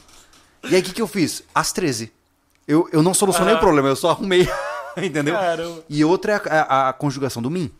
E 0.63 0.75
aí, 0.75 0.81
o 0.81 0.83
que, 0.83 0.93
que 0.93 1.01
eu 1.01 1.07
fiz? 1.07 1.43
Às 1.53 1.71
13. 1.71 2.11
Eu, 2.67 2.89
eu 2.91 3.03
não 3.03 3.13
solucionei 3.13 3.53
o 3.55 3.59
problema, 3.59 3.87
eu 3.89 3.95
só 3.95 4.11
arrumei. 4.11 4.47
Entendeu? 4.97 5.35
Caramba. 5.35 5.83
E 5.89 6.03
outra 6.05 6.33
é 6.33 6.35
a, 6.49 6.61
a- 6.61 6.89
a 6.89 6.93
conjugação 6.93 7.41
do 7.41 7.49
mim. 7.51 7.71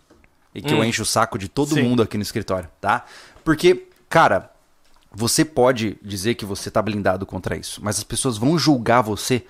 E 0.53 0.61
que 0.61 0.73
eu 0.73 0.83
encho 0.83 1.01
o 1.01 1.05
saco 1.05 1.37
de 1.39 1.47
todo 1.47 1.73
Sim. 1.73 1.81
mundo 1.83 2.03
aqui 2.03 2.15
no 2.17 2.21
escritório, 2.23 2.69
tá? 2.79 3.05
Porque, 3.43 3.87
cara, 4.07 4.51
você 5.11 5.43
pode 5.43 5.97
dizer 6.01 6.35
que 6.35 6.45
você 6.45 6.69
tá 6.69 6.79
blindado 6.81 7.25
contra 7.25 7.55
isso, 7.57 7.79
mas 7.83 7.97
as 7.97 8.03
pessoas 8.03 8.37
vão 8.37 8.57
julgar 8.59 9.01
você 9.01 9.43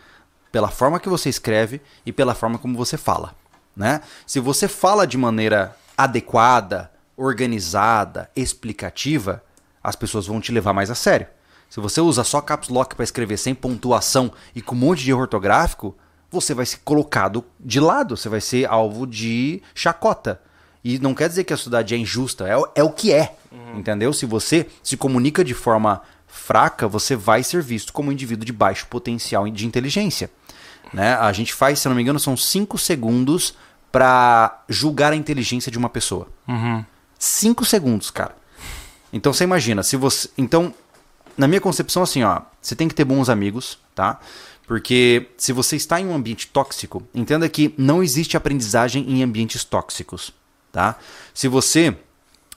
pela 0.52 0.70
forma 0.70 1.00
que 1.02 1.10
você 1.10 1.28
escreve 1.28 1.82
e 2.06 2.14
pela 2.14 2.34
forma 2.34 2.58
como 2.58 2.78
você 2.78 2.95
fala, 2.95 3.36
né? 3.76 4.00
Se 4.26 4.40
você 4.40 4.68
fala 4.70 5.06
de 5.06 5.18
maneira 5.18 5.76
adequada, 5.98 6.90
organizada, 7.18 8.30
explicativa, 8.36 9.44
as 9.84 9.95
pessoas 9.95 10.26
vão 10.27 10.39
te 10.39 10.51
levar 10.51 10.73
mais 10.73 10.89
a 10.89 10.95
sério. 10.95 11.27
Se 11.69 11.80
você 11.80 11.99
usa 11.99 12.23
só 12.23 12.39
caps 12.39 12.69
lock 12.69 12.95
para 12.95 13.03
escrever 13.03 13.38
sem 13.38 13.53
pontuação 13.55 14.31
e 14.55 14.61
com 14.61 14.76
um 14.76 14.77
monte 14.80 15.03
de 15.03 15.10
erro 15.11 15.22
ortográfico, 15.22 15.95
você 16.31 16.53
vai 16.53 16.65
ser 16.65 16.77
colocado 16.84 17.43
de 17.60 17.80
lado, 17.80 18.15
você 18.15 18.30
vai 18.30 18.41
ser 18.41 18.68
alvo 18.69 19.05
de 19.07 19.61
chacota. 19.76 20.39
E 20.84 20.99
não 20.99 21.14
quer 21.15 21.30
dizer 21.30 21.43
que 21.45 21.53
a 21.53 21.57
sociedade 21.57 21.93
é 21.95 21.97
injusta, 21.97 22.47
é, 22.47 22.55
o- 22.57 22.68
é 22.76 22.84
o 22.84 22.89
que 22.91 23.11
é, 23.14 23.35
entendeu? 23.76 24.11
Se 24.14 24.26
você 24.26 24.68
se 24.84 24.97
comunica 24.97 25.43
de 25.43 25.53
forma 25.53 26.01
fraca, 26.27 26.88
você 26.88 27.15
vai 27.15 27.41
ser 27.43 27.61
visto 27.61 27.93
como 27.93 28.10
um 28.10 28.11
indivíduo 28.11 28.45
de 28.45 28.51
baixo 28.53 28.88
potencial 28.88 29.47
de 29.49 29.65
inteligência. 29.65 30.30
Né? 30.93 31.15
A 31.15 31.31
gente 31.31 31.53
faz, 31.53 31.80
se 31.80 31.88
eu 31.88 31.89
não 31.89 31.95
me 31.95 32.01
engano, 32.03 32.19
são 32.19 32.35
5 32.38 32.77
segundos 32.77 33.55
para 33.91 34.64
julgar 34.68 35.14
a 35.14 35.15
inteligência 35.15 35.72
de 35.72 35.77
uma 35.77 35.89
pessoa. 35.89 36.27
5 37.18 37.64
segundos, 37.64 38.11
cara. 38.11 38.35
Então 39.14 39.31
você 39.31 39.44
imagina, 39.44 39.84
se 39.84 39.95
você. 39.95 40.27
Então, 40.35 40.73
na 41.38 41.48
minha 41.48 41.61
concepção, 41.61 42.02
assim, 42.02 42.23
ó, 42.23 42.41
você 42.60 42.76
tem 42.76 42.88
que 42.88 42.95
ter 42.95 43.06
bons 43.06 43.30
amigos, 43.30 43.77
tá? 43.94 44.19
Porque 44.65 45.27
se 45.38 45.53
você 45.53 45.76
está 45.76 46.02
em 46.02 46.07
um 46.07 46.15
ambiente 46.15 46.48
tóxico, 46.48 47.03
entenda 47.14 47.48
que 47.48 47.76
não 47.77 48.02
existe 48.02 48.35
aprendizagem 48.35 49.07
em 49.07 49.22
ambientes 49.22 49.64
tóxicos, 49.64 50.34
tá? 50.72 50.98
Se 51.34 51.48
você 51.48 51.95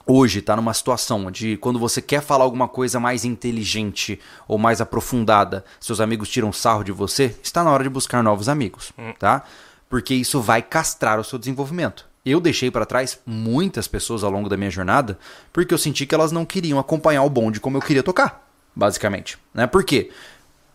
hoje 0.05 0.39
está 0.39 0.55
numa 0.55 0.73
situação 0.73 1.25
onde 1.25 1.57
quando 1.57 1.77
você 1.77 2.01
quer 2.01 2.21
falar 2.21 2.45
alguma 2.45 2.67
coisa 2.67 2.97
mais 2.99 3.25
inteligente 3.25 4.19
ou 4.47 4.57
mais 4.57 4.79
aprofundada, 4.79 5.65
seus 5.79 5.99
amigos 5.99 6.29
tiram 6.29 6.53
sarro 6.53 6.83
de 6.83 6.93
você, 6.93 7.35
está 7.43 7.63
na 7.63 7.71
hora 7.71 7.83
de 7.83 7.89
buscar 7.89 8.23
novos 8.23 8.47
amigos, 8.47 8.93
tá? 9.19 9.43
Porque 9.89 10.15
isso 10.15 10.41
vai 10.41 10.61
castrar 10.61 11.19
o 11.19 11.23
seu 11.23 11.37
desenvolvimento. 11.37 12.06
Eu 12.27 12.39
deixei 12.41 12.69
para 12.69 12.85
trás 12.85 13.19
muitas 13.25 13.87
pessoas 13.87 14.23
ao 14.23 14.31
longo 14.31 14.49
da 14.49 14.57
minha 14.57 14.69
jornada 14.69 15.17
porque 15.53 15.73
eu 15.73 15.77
senti 15.77 16.05
que 16.05 16.13
elas 16.13 16.31
não 16.31 16.45
queriam 16.45 16.77
acompanhar 16.77 17.23
o 17.23 17.29
bonde 17.29 17.59
como 17.59 17.77
eu 17.77 17.81
queria 17.81 18.03
tocar, 18.03 18.45
basicamente, 18.75 19.37
né? 19.53 19.65
Por 19.65 19.83
quê? 19.83 20.11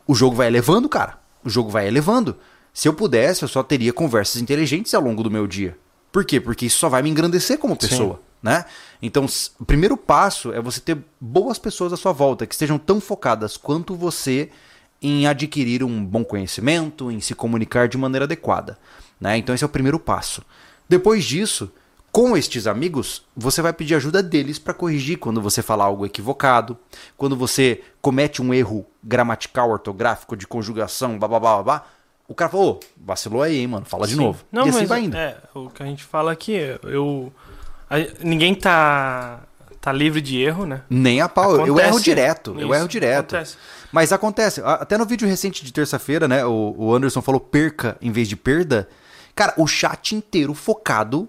O 0.06 0.14
jogo 0.14 0.34
vai 0.34 0.46
elevando, 0.46 0.88
cara. 0.88 1.18
O 1.44 1.50
jogo 1.50 1.68
vai 1.68 1.86
elevando. 1.86 2.36
Se 2.72 2.88
eu 2.88 2.94
pudesse, 2.94 3.42
eu 3.42 3.48
só 3.48 3.62
teria 3.62 3.92
conversas 3.92 4.40
inteligentes 4.40 4.94
ao 4.94 5.02
longo 5.02 5.22
do 5.22 5.30
meu 5.30 5.46
dia. 5.46 5.76
Por 6.10 6.24
quê? 6.24 6.40
Porque 6.40 6.66
isso 6.66 6.78
só 6.78 6.88
vai 6.88 7.02
me 7.02 7.10
engrandecer 7.10 7.58
como 7.58 7.76
pessoa, 7.76 8.20
né? 8.42 8.64
Então, 9.00 9.26
o 9.58 9.64
primeiro 9.64 9.96
passo 9.96 10.52
é 10.52 10.60
você 10.60 10.80
ter 10.80 10.98
boas 11.20 11.58
pessoas 11.58 11.92
à 11.92 11.96
sua 11.96 12.12
volta 12.12 12.46
que 12.46 12.54
estejam 12.54 12.78
tão 12.78 13.00
focadas 13.00 13.56
quanto 13.56 13.94
você 13.94 14.50
em 15.02 15.26
adquirir 15.26 15.82
um 15.82 16.04
bom 16.04 16.24
conhecimento, 16.24 17.10
em 17.10 17.20
se 17.20 17.34
comunicar 17.34 17.88
de 17.88 17.98
maneira 17.98 18.24
adequada, 18.24 18.78
né? 19.20 19.36
Então 19.36 19.54
esse 19.54 19.64
é 19.64 19.66
o 19.66 19.70
primeiro 19.70 19.98
passo. 19.98 20.42
Depois 20.92 21.24
disso, 21.24 21.72
com 22.12 22.36
estes 22.36 22.66
amigos, 22.66 23.22
você 23.34 23.62
vai 23.62 23.72
pedir 23.72 23.94
ajuda 23.94 24.22
deles 24.22 24.58
para 24.58 24.74
corrigir 24.74 25.16
quando 25.16 25.40
você 25.40 25.62
falar 25.62 25.84
algo 25.86 26.04
equivocado, 26.04 26.76
quando 27.16 27.34
você 27.34 27.80
comete 28.02 28.42
um 28.42 28.52
erro 28.52 28.84
gramatical, 29.02 29.70
ortográfico, 29.70 30.36
de 30.36 30.46
conjugação, 30.46 31.18
blá 31.18 31.26
blá 31.26 31.40
blá 31.40 31.50
blá. 31.54 31.62
blá. 31.62 31.86
O 32.28 32.34
cara 32.34 32.50
falou, 32.50 32.74
"Ô, 32.74 32.80
vacilou 33.06 33.40
aí, 33.40 33.56
hein, 33.58 33.66
mano, 33.68 33.86
fala 33.86 34.06
de 34.06 34.12
Sim. 34.12 34.20
novo. 34.20 34.44
Não, 34.52 34.66
e 34.66 34.68
assim 34.68 34.80
mas 34.80 34.88
vai 34.90 35.00
indo. 35.04 35.16
É, 35.16 35.38
o 35.54 35.70
que 35.70 35.82
a 35.82 35.86
gente 35.86 36.04
fala 36.04 36.30
aqui, 36.30 36.52
eu. 36.82 37.32
a- 37.88 37.96
ninguém 38.22 38.54
tá. 38.54 39.40
tá 39.80 39.90
livre 39.92 40.20
de 40.20 40.38
erro, 40.42 40.66
né? 40.66 40.82
Nem 40.90 41.22
a 41.22 41.28
pau. 41.28 41.52
eu 41.56 41.62
Acontece. 41.64 41.88
erro 41.88 42.00
direto. 42.00 42.50
eu 42.58 42.66
Isso, 42.66 42.74
erro 42.74 42.88
direto. 42.88 43.34
acontece. 43.34 43.56
Mas 43.90 44.12
acontece. 44.12 44.60
Até 44.62 44.98
no 44.98 45.06
vídeo 45.06 45.26
recente 45.26 45.64
de 45.64 45.72
terça-feira, 45.72 46.28
né? 46.28 46.44
O 46.44 46.94
Anderson 46.94 47.22
falou 47.22 47.40
perca 47.40 47.96
em 48.02 48.12
vez 48.12 48.28
de 48.28 48.36
perda. 48.36 48.86
Cara, 49.34 49.54
o 49.56 49.66
chat 49.66 50.14
inteiro 50.14 50.54
focado 50.54 51.28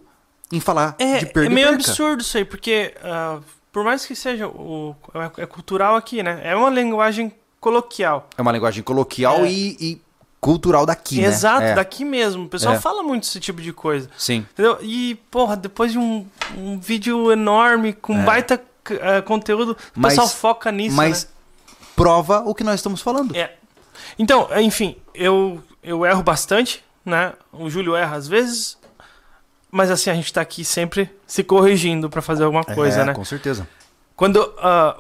em 0.51 0.59
falar 0.59 0.95
É, 0.99 1.19
de 1.19 1.25
perda 1.27 1.49
é 1.49 1.53
meio 1.53 1.69
absurdo 1.69 2.21
isso 2.21 2.37
aí, 2.37 2.45
porque 2.45 2.93
ah, 3.03 3.39
por 3.71 3.83
mais 3.83 4.05
que 4.05 4.15
seja 4.15 4.47
o, 4.47 4.95
é, 5.37 5.43
é 5.43 5.45
cultural 5.45 5.95
aqui, 5.95 6.21
né? 6.21 6.41
É 6.43 6.55
uma 6.55 6.69
linguagem 6.69 7.31
coloquial. 7.59 8.27
É 8.37 8.41
uma 8.41 8.51
linguagem 8.51 8.83
coloquial 8.83 9.45
É. 9.45 9.51
e, 9.51 9.77
e 9.79 10.01
cultural 10.39 10.85
daqui, 10.85 11.21
né? 11.21 11.27
Exato, 11.27 11.63
É. 11.63 11.73
daqui 11.75 12.03
mesmo. 12.03 12.43
O 12.45 12.49
pessoal 12.49 12.75
É. 12.75 12.79
fala 12.79 13.01
muito 13.01 13.23
esse 13.23 13.39
tipo 13.39 13.61
de 13.61 13.71
coisa. 13.71 14.09
Sim. 14.17 14.45
Entendeu? 14.51 14.77
E, 14.81 15.15
porra, 15.31 15.55
depois 15.55 15.93
de 15.93 15.97
um, 15.97 16.27
um 16.57 16.77
vídeo 16.77 17.31
enorme, 17.31 17.93
com 17.93 18.23
baita 18.25 18.61
ah, 19.01 19.21
conteúdo, 19.21 19.71
o 19.71 19.75
É. 19.75 19.75
Mas- 19.95 20.13
pessoal 20.13 20.27
foca 20.27 20.69
nisso, 20.71 20.95
Mas 20.97 21.23
né? 21.23 21.29
prova 21.95 22.41
o 22.45 22.53
que 22.53 22.63
nós 22.65 22.75
estamos 22.75 23.01
falando. 23.01 23.33
É. 23.35 23.53
Então, 24.19 24.49
enfim, 24.59 24.97
eu, 25.15 25.63
eu 25.81 26.05
erro 26.05 26.21
bastante, 26.21 26.83
né? 27.05 27.33
O 27.51 27.69
Júlio 27.69 27.95
erra 27.95 28.15
às 28.15 28.27
vezes, 28.27 28.77
mas 29.71 29.89
assim, 29.91 30.09
a 30.09 30.13
gente 30.15 30.31
tá 30.31 30.41
aqui 30.41 30.63
sempre 30.63 31.09
se 31.27 31.43
corrigindo 31.43 32.09
pra 32.09 32.21
fazer 32.21 32.43
alguma 32.43 32.63
coisa, 32.63 33.01
É, 33.01 33.05
né? 33.05 33.13
Com 33.13 33.25
certeza. 33.25 33.67
Quando 34.15 34.53
ah, 34.59 34.95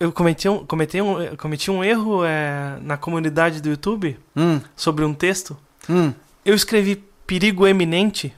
eu 0.00 0.12
cometi 0.12 0.48
um, 0.48 0.64
cometi 0.66 1.00
um, 1.00 1.36
cometi 1.36 1.70
um 1.70 1.82
erro 1.84 2.24
é, 2.24 2.76
na 2.82 2.96
comunidade 2.96 3.60
do 3.62 3.68
YouTube 3.68 4.18
Hum, 4.36 4.60
sobre 4.74 5.04
um 5.04 5.14
texto, 5.14 5.56
hum. 5.88 6.12
eu 6.44 6.54
escrevi 6.54 6.96
perigo 7.26 7.66
eminente. 7.66 8.34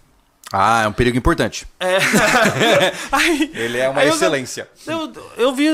Ah, 0.53 0.83
é 0.85 0.89
um 0.89 0.93
perigo 0.93 1.17
importante. 1.19 1.67
É. 1.81 1.99
Aí, 3.13 3.51
Ele 3.55 3.79
é 3.79 3.89
uma 3.89 4.01
Aí 4.01 4.09
eu- 4.09 4.15
excelência. 4.15 4.69
eu, 4.87 5.13
eu 5.37 5.55
vi, 5.55 5.67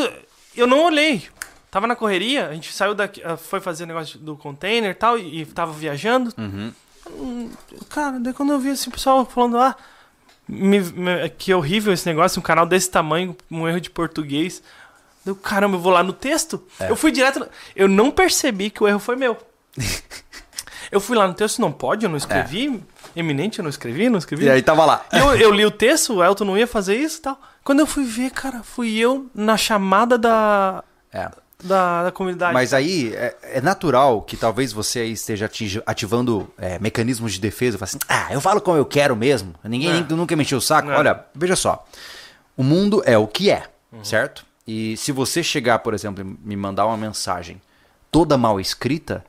eu 0.57 0.67
não 0.67 0.85
olhei. 0.85 1.23
Tava 1.71 1.87
na 1.89 1.97
correria, 1.97 2.49
a 2.49 2.55
gente 2.55 2.73
saiu 2.73 2.95
daqui, 2.95 3.21
ah, 3.25 3.37
foi 3.37 3.61
fazer 3.61 3.85
negócio 3.87 4.19
do 4.19 4.37
container 4.37 4.91
e 4.93 4.95
tal, 4.95 5.19
e, 5.19 5.43
e 5.43 5.47
tava 5.47 5.73
viajando. 5.73 6.33
Uhum. 6.39 6.73
Cara, 7.89 8.19
daí 8.19 8.33
quando 8.33 8.53
eu 8.53 8.59
vi 8.59 8.71
assim, 8.71 8.89
o 8.91 8.93
pessoal 8.93 9.25
falando, 9.27 9.59
ah, 9.59 9.77
me- 10.49 10.81
me- 10.81 11.29
que 11.31 11.53
horrível 11.55 11.93
esse 11.93 12.07
negócio, 12.07 12.39
um 12.39 12.43
canal 12.43 12.67
desse 12.67 12.91
tamanho, 12.91 13.37
um 13.51 13.67
erro 13.69 13.81
de 13.81 13.91
português. 13.91 14.63
Eu, 15.25 15.35
caramba, 15.35 15.77
eu 15.77 15.81
vou 15.81 15.93
lá 15.93 16.03
no 16.03 16.13
texto. 16.13 16.63
É. 16.79 16.91
Eu 16.91 16.97
fui 16.97 17.11
direto. 17.11 17.41
no- 17.41 17.49
Eu 17.75 17.89
não 17.89 18.11
percebi 18.11 18.71
que 18.71 18.83
o 18.83 18.89
erro 18.89 18.99
foi 18.99 19.17
meu. 19.17 19.37
eu 20.93 21.01
fui 21.01 21.17
lá 21.17 21.27
no 21.27 21.35
texto, 21.35 21.61
não 21.61 21.73
pode, 21.73 22.05
eu 22.05 22.11
não 22.11 22.17
escrevi. 22.17 22.83
eminente, 23.17 23.59
eu 23.59 23.63
não 23.63 23.71
escrevi, 23.71 24.09
não 24.09 24.19
escrevi. 24.19 24.45
E 24.47 24.51
aí 24.51 24.61
tava 24.63 24.85
lá. 24.85 25.05
Eu, 25.13 25.35
eu 25.37 25.51
li 25.53 25.65
o 25.65 25.71
texto, 25.71 26.15
o 26.15 26.25
Elton 26.25 26.45
não 26.45 26.59
ia 26.59 26.67
fazer 26.67 26.97
isso 26.97 27.19
e 27.19 27.23
tal. 27.23 27.41
Quando 27.63 27.81
eu 27.81 27.87
fui 27.87 28.05
ver, 28.05 28.31
cara, 28.31 28.63
fui 28.63 28.99
eu 28.99 29.27
na 29.35 29.57
chamada 29.57 30.19
da, 30.19 30.83
É. 31.13 31.31
da, 31.65 32.05
da 32.05 32.13
comunidade. 32.13 32.53
Mas 32.53 32.73
aí 32.75 33.13
é, 33.15 33.37
é 33.43 33.61
natural 33.61 34.23
que 34.23 34.37
talvez 34.37 34.73
você 34.73 35.01
aí 35.01 35.13
esteja 35.13 35.51
ativando 35.87 36.49
é, 36.59 36.79
mecanismos 36.79 37.33
de 37.33 37.41
defesa. 37.41 37.79
Assim, 37.81 37.99
ah, 38.09 38.29
eu 38.31 38.41
falo 38.41 38.61
como 38.61 38.77
eu 38.77 38.85
quero 38.87 39.17
mesmo. 39.17 39.55
Ninguém 39.65 39.91
É. 39.91 39.93
nem- 39.95 40.07
nunca 40.17 40.37
mexeu 40.37 40.59
o 40.59 40.61
saco. 40.61 40.91
É. 40.91 40.97
Olha, 40.97 41.25
veja 41.35 41.57
só. 41.57 41.85
O 42.57 42.63
mundo 42.63 43.03
é 43.05 43.17
o 43.19 43.27
que 43.27 43.51
é, 43.51 43.65
Uhum. 43.93 44.05
certo? 44.05 44.45
E 44.67 44.97
se 44.97 45.11
você 45.13 45.43
chegar, 45.43 45.81
por 45.81 45.93
exemplo, 45.95 46.23
e 46.25 46.49
me 46.49 46.57
mandar 46.57 46.87
uma 46.87 46.97
mensagem 46.97 47.61
toda 48.11 48.39
mal 48.39 48.61
escrita, 48.61 49.25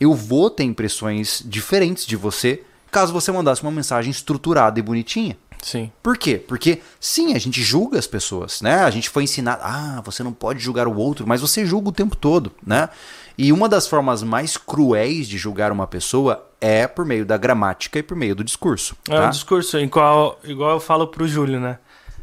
eu 0.00 0.14
vou 0.14 0.50
ter 0.50 0.64
impressões 0.64 1.42
diferentes 1.44 2.04
de 2.06 2.16
você 2.16 2.62
caso 2.90 3.12
você 3.12 3.30
mandasse 3.30 3.62
uma 3.62 3.70
mensagem 3.70 4.10
estruturada 4.10 4.78
e 4.78 4.82
bonitinha. 4.82 5.36
Sim. 5.62 5.90
Por 6.02 6.16
quê? 6.16 6.36
Porque 6.36 6.80
sim, 7.00 7.34
a 7.34 7.38
gente 7.38 7.62
julga 7.62 7.98
as 7.98 8.06
pessoas, 8.06 8.60
né? 8.60 8.76
A 8.84 8.90
gente 8.90 9.10
foi 9.10 9.24
ensinado, 9.24 9.62
ah, 9.64 10.00
você 10.04 10.22
não 10.22 10.32
pode 10.32 10.60
julgar 10.60 10.86
o 10.86 10.96
outro, 10.96 11.26
mas 11.26 11.40
você 11.40 11.64
julga 11.66 11.88
o 11.88 11.92
tempo 11.92 12.16
todo, 12.16 12.52
né? 12.64 12.88
E 13.36 13.52
uma 13.52 13.68
das 13.68 13.86
formas 13.86 14.22
mais 14.22 14.56
cruéis 14.56 15.28
de 15.28 15.38
julgar 15.38 15.70
uma 15.70 15.86
pessoa 15.86 16.44
é 16.60 16.86
por 16.88 17.04
meio 17.04 17.24
da 17.24 17.36
gramática 17.36 17.98
e 17.98 18.02
por 18.02 18.16
meio 18.16 18.34
do 18.34 18.42
discurso. 18.42 18.96
É 19.08 19.16
tá? 19.16 19.26
um 19.26 19.30
discurso 19.30 19.78
igual, 19.78 20.40
igual 20.42 20.72
eu 20.72 20.80
falo 20.80 21.06
pro 21.06 21.28
Júlio, 21.28 21.60
né? 21.60 21.78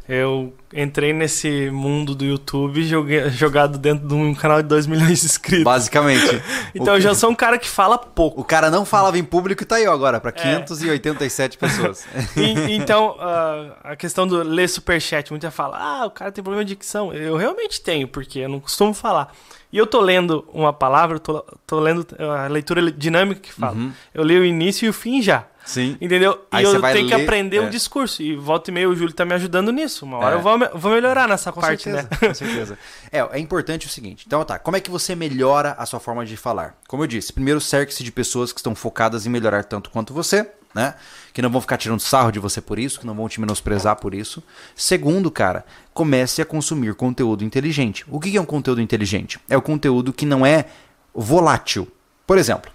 Eu 0.08 0.54
entrei 0.72 1.12
nesse 1.12 1.68
mundo 1.70 2.14
do 2.14 2.24
YouTube 2.24 2.84
joguei, 2.84 3.28
jogado 3.30 3.76
dentro 3.76 4.06
de 4.06 4.14
um 4.14 4.34
canal 4.34 4.62
de 4.62 4.68
2 4.68 4.86
milhões 4.86 5.20
de 5.20 5.26
inscritos. 5.26 5.64
Basicamente. 5.64 6.42
Então 6.74 6.94
eu 6.94 7.00
já 7.00 7.14
sou 7.14 7.30
um 7.30 7.34
cara 7.34 7.58
que 7.58 7.68
fala 7.68 7.96
pouco. 7.98 8.40
o 8.40 8.44
cara 8.44 8.70
não 8.70 8.84
falava 8.84 9.18
em 9.18 9.24
público 9.24 9.62
e 9.62 9.66
tá 9.66 9.76
aí 9.76 9.86
agora, 9.86 10.18
É. 10.18 10.20
pra 10.20 10.30
587 10.30 11.58
pessoas. 11.58 12.06
E- 12.36 12.74
então, 12.76 13.16
ah, 13.18 13.76
a 13.82 13.96
questão 13.96 14.26
do 14.26 14.42
ler 14.42 14.68
superchat, 14.68 15.30
muita 15.30 15.50
fala, 15.50 15.76
ah, 15.78 16.06
o 16.06 16.10
cara 16.10 16.30
tem 16.30 16.44
problema 16.44 16.64
de 16.64 16.74
dicção. 16.74 17.12
Eu 17.12 17.36
realmente 17.36 17.80
tenho, 17.80 18.06
porque 18.06 18.40
eu 18.40 18.48
não 18.48 18.60
costumo 18.60 18.92
falar. 18.94 19.32
E 19.72 19.78
eu 19.78 19.86
tô 19.86 20.00
lendo 20.00 20.46
uma 20.52 20.72
palavra, 20.72 21.16
eu 21.16 21.20
tô, 21.20 21.44
tô 21.66 21.80
lendo 21.80 22.06
a 22.18 22.46
leitura 22.46 22.90
dinâmica 22.92 23.40
que 23.40 23.52
fala. 23.52 23.76
Eu 24.14 24.22
leio 24.22 24.42
o 24.42 24.44
início 24.44 24.86
e 24.86 24.88
o 24.88 24.92
fim 24.92 25.20
já. 25.20 25.44
Sim. 25.66 25.98
Entendeu? 26.00 26.40
Aí 26.50 26.64
e 26.64 26.66
eu 26.66 26.80
tenho 26.80 27.08
que 27.08 27.14
ler- 27.14 27.24
aprender 27.24 27.56
é. 27.58 27.60
o 27.60 27.68
discurso. 27.68 28.22
E 28.22 28.34
volta 28.36 28.70
e 28.70 28.74
meia 28.74 28.88
o 28.88 28.94
Júlio 28.96 29.12
tá 29.12 29.24
me 29.24 29.34
ajudando 29.34 29.70
nisso. 29.72 30.04
Uma 30.06 30.18
hora 30.18 30.36
É. 30.36 30.38
eu 30.38 30.42
vou, 30.42 30.58
vou 30.74 30.92
melhorar 30.92 31.28
nessa 31.28 31.52
Com 31.52 31.60
parte, 31.60 31.82
certeza, 31.82 32.08
né? 32.10 32.28
com 32.28 32.34
certeza. 32.34 32.78
É, 33.12 33.18
é 33.18 33.38
importante 33.38 33.86
o 33.86 33.90
seguinte. 33.90 34.24
Então 34.26 34.42
tá, 34.44 34.58
como 34.58 34.76
é 34.76 34.80
que 34.80 34.90
você 34.90 35.14
melhora 35.14 35.74
a 35.78 35.84
sua 35.84 36.00
forma 36.00 36.24
de 36.24 36.36
falar? 36.36 36.76
Como 36.88 37.02
eu 37.02 37.06
disse, 37.06 37.32
primeiro 37.32 37.60
cerque-se 37.60 38.02
de 38.04 38.12
pessoas 38.12 38.52
que 38.52 38.60
estão 38.60 38.74
focadas 38.74 39.26
em 39.26 39.30
melhorar 39.30 39.64
tanto 39.64 39.90
quanto 39.90 40.14
você, 40.14 40.48
né? 40.74 40.94
Que 41.32 41.40
não 41.42 41.50
vão 41.50 41.60
ficar 41.60 41.76
tirando 41.78 42.00
sarro 42.00 42.30
de 42.30 42.38
você 42.38 42.60
por 42.60 42.78
isso, 42.78 43.00
que 43.00 43.06
não 43.06 43.14
vão 43.14 43.28
te 43.28 43.40
menosprezar 43.40 43.96
por 43.96 44.14
isso. 44.14 44.42
Segundo, 44.74 45.30
cara, 45.30 45.64
comece 45.94 46.40
a 46.42 46.44
consumir 46.44 46.94
conteúdo 46.94 47.42
inteligente. 47.44 48.04
O 48.08 48.20
que 48.20 48.36
é 48.36 48.40
um 48.40 48.44
conteúdo 48.44 48.80
inteligente? 48.80 49.38
É 49.48 49.56
o 49.56 49.62
conteúdo 49.62 50.12
que 50.12 50.26
não 50.26 50.44
é 50.46 50.66
volátil. 51.14 51.88
Por 52.26 52.36
exemplo, 52.38 52.70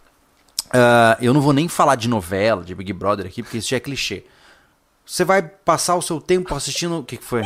ah, 0.74 1.18
eu 1.22 1.34
não 1.34 1.42
vou 1.42 1.54
nem 1.54 1.68
falar 1.68 1.96
de 1.96 2.08
novela, 2.08 2.64
de 2.64 2.74
Big 2.76 2.92
Brother 2.94 3.26
aqui, 3.26 3.42
porque 3.44 3.58
isso 3.58 3.70
já 3.70 3.78
é 3.78 3.80
clichê. 3.80 4.24
Você 5.06 5.26
vai 5.26 5.42
passar 5.42 5.96
o 5.96 6.02
seu 6.02 6.22
tempo 6.22 6.54
assistindo. 6.56 7.00
O 7.00 7.04
que, 7.04 7.18
que 7.18 7.24
foi? 7.24 7.44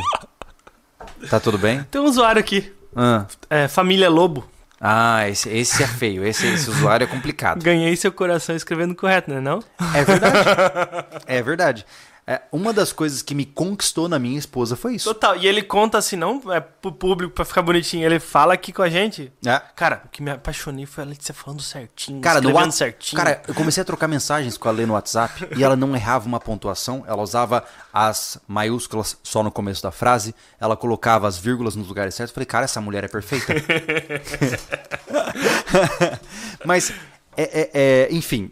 Tá 1.28 1.40
tudo 1.40 1.58
bem? 1.58 1.82
Tem 1.90 2.00
um 2.00 2.04
usuário 2.04 2.38
aqui, 2.40 2.72
Ah, 2.94 3.26
é, 3.50 3.68
Família 3.68 4.08
Lobo. 4.08 4.48
Ah, 4.80 5.28
esse, 5.28 5.48
esse 5.48 5.82
é 5.82 5.86
feio. 5.86 6.24
Esse, 6.24 6.46
esse 6.46 6.68
usuário 6.68 7.04
é 7.04 7.06
complicado. 7.06 7.62
Ganhei 7.62 7.96
seu 7.96 8.12
coração 8.12 8.54
escrevendo 8.54 8.94
correto, 8.94 9.30
né? 9.30 9.40
Não? 9.40 9.62
É 9.94 10.04
verdade. 10.04 10.38
É 11.26 11.42
verdade. 11.42 11.86
É, 12.28 12.42
uma 12.50 12.72
das 12.72 12.92
coisas 12.92 13.22
que 13.22 13.36
me 13.36 13.46
conquistou 13.46 14.08
na 14.08 14.18
minha 14.18 14.36
esposa 14.36 14.74
foi 14.74 14.96
isso. 14.96 15.04
Total. 15.14 15.36
E 15.36 15.46
ele 15.46 15.62
conta 15.62 15.96
assim, 15.96 16.16
não 16.16 16.42
é 16.52 16.58
pro 16.60 16.90
público 16.90 17.32
pra 17.32 17.44
ficar 17.44 17.62
bonitinho. 17.62 18.04
Ele 18.04 18.18
fala 18.18 18.52
aqui 18.54 18.72
com 18.72 18.82
a 18.82 18.88
gente. 18.88 19.32
É. 19.46 19.60
Cara, 19.76 20.02
o 20.04 20.08
que 20.08 20.20
me 20.20 20.32
apaixonei 20.32 20.86
foi 20.86 21.04
a 21.04 21.06
Letícia 21.06 21.32
falando 21.32 21.62
certinho, 21.62 22.20
Cara, 22.20 22.40
no 22.40 22.48
escrevendo 22.48 22.64
Whats- 22.66 22.74
certinho. 22.78 23.16
Cara, 23.16 23.40
eu 23.46 23.54
comecei 23.54 23.80
a 23.80 23.84
trocar 23.84 24.08
mensagens 24.08 24.58
com 24.58 24.68
a 24.68 24.72
Lê 24.72 24.84
no 24.84 24.94
WhatsApp 24.94 25.46
e 25.56 25.62
ela 25.62 25.76
não 25.76 25.94
errava 25.94 26.26
uma 26.26 26.40
pontuação, 26.40 27.04
ela 27.06 27.22
usava 27.22 27.64
as 27.92 28.38
maiúsculas 28.48 29.16
só 29.22 29.44
no 29.44 29.52
começo 29.52 29.80
da 29.80 29.92
frase, 29.92 30.34
ela 30.60 30.76
colocava 30.76 31.28
as 31.28 31.38
vírgulas 31.38 31.76
nos 31.76 31.86
lugares 31.86 32.12
certos. 32.16 32.32
Eu 32.32 32.34
falei, 32.34 32.46
cara, 32.46 32.64
essa 32.64 32.80
mulher 32.80 33.04
é 33.04 33.08
perfeita. 33.08 33.54
Mas, 36.64 36.92
é, 37.36 37.42
é- 37.42 37.70
é, 37.74 38.08
enfim, 38.10 38.50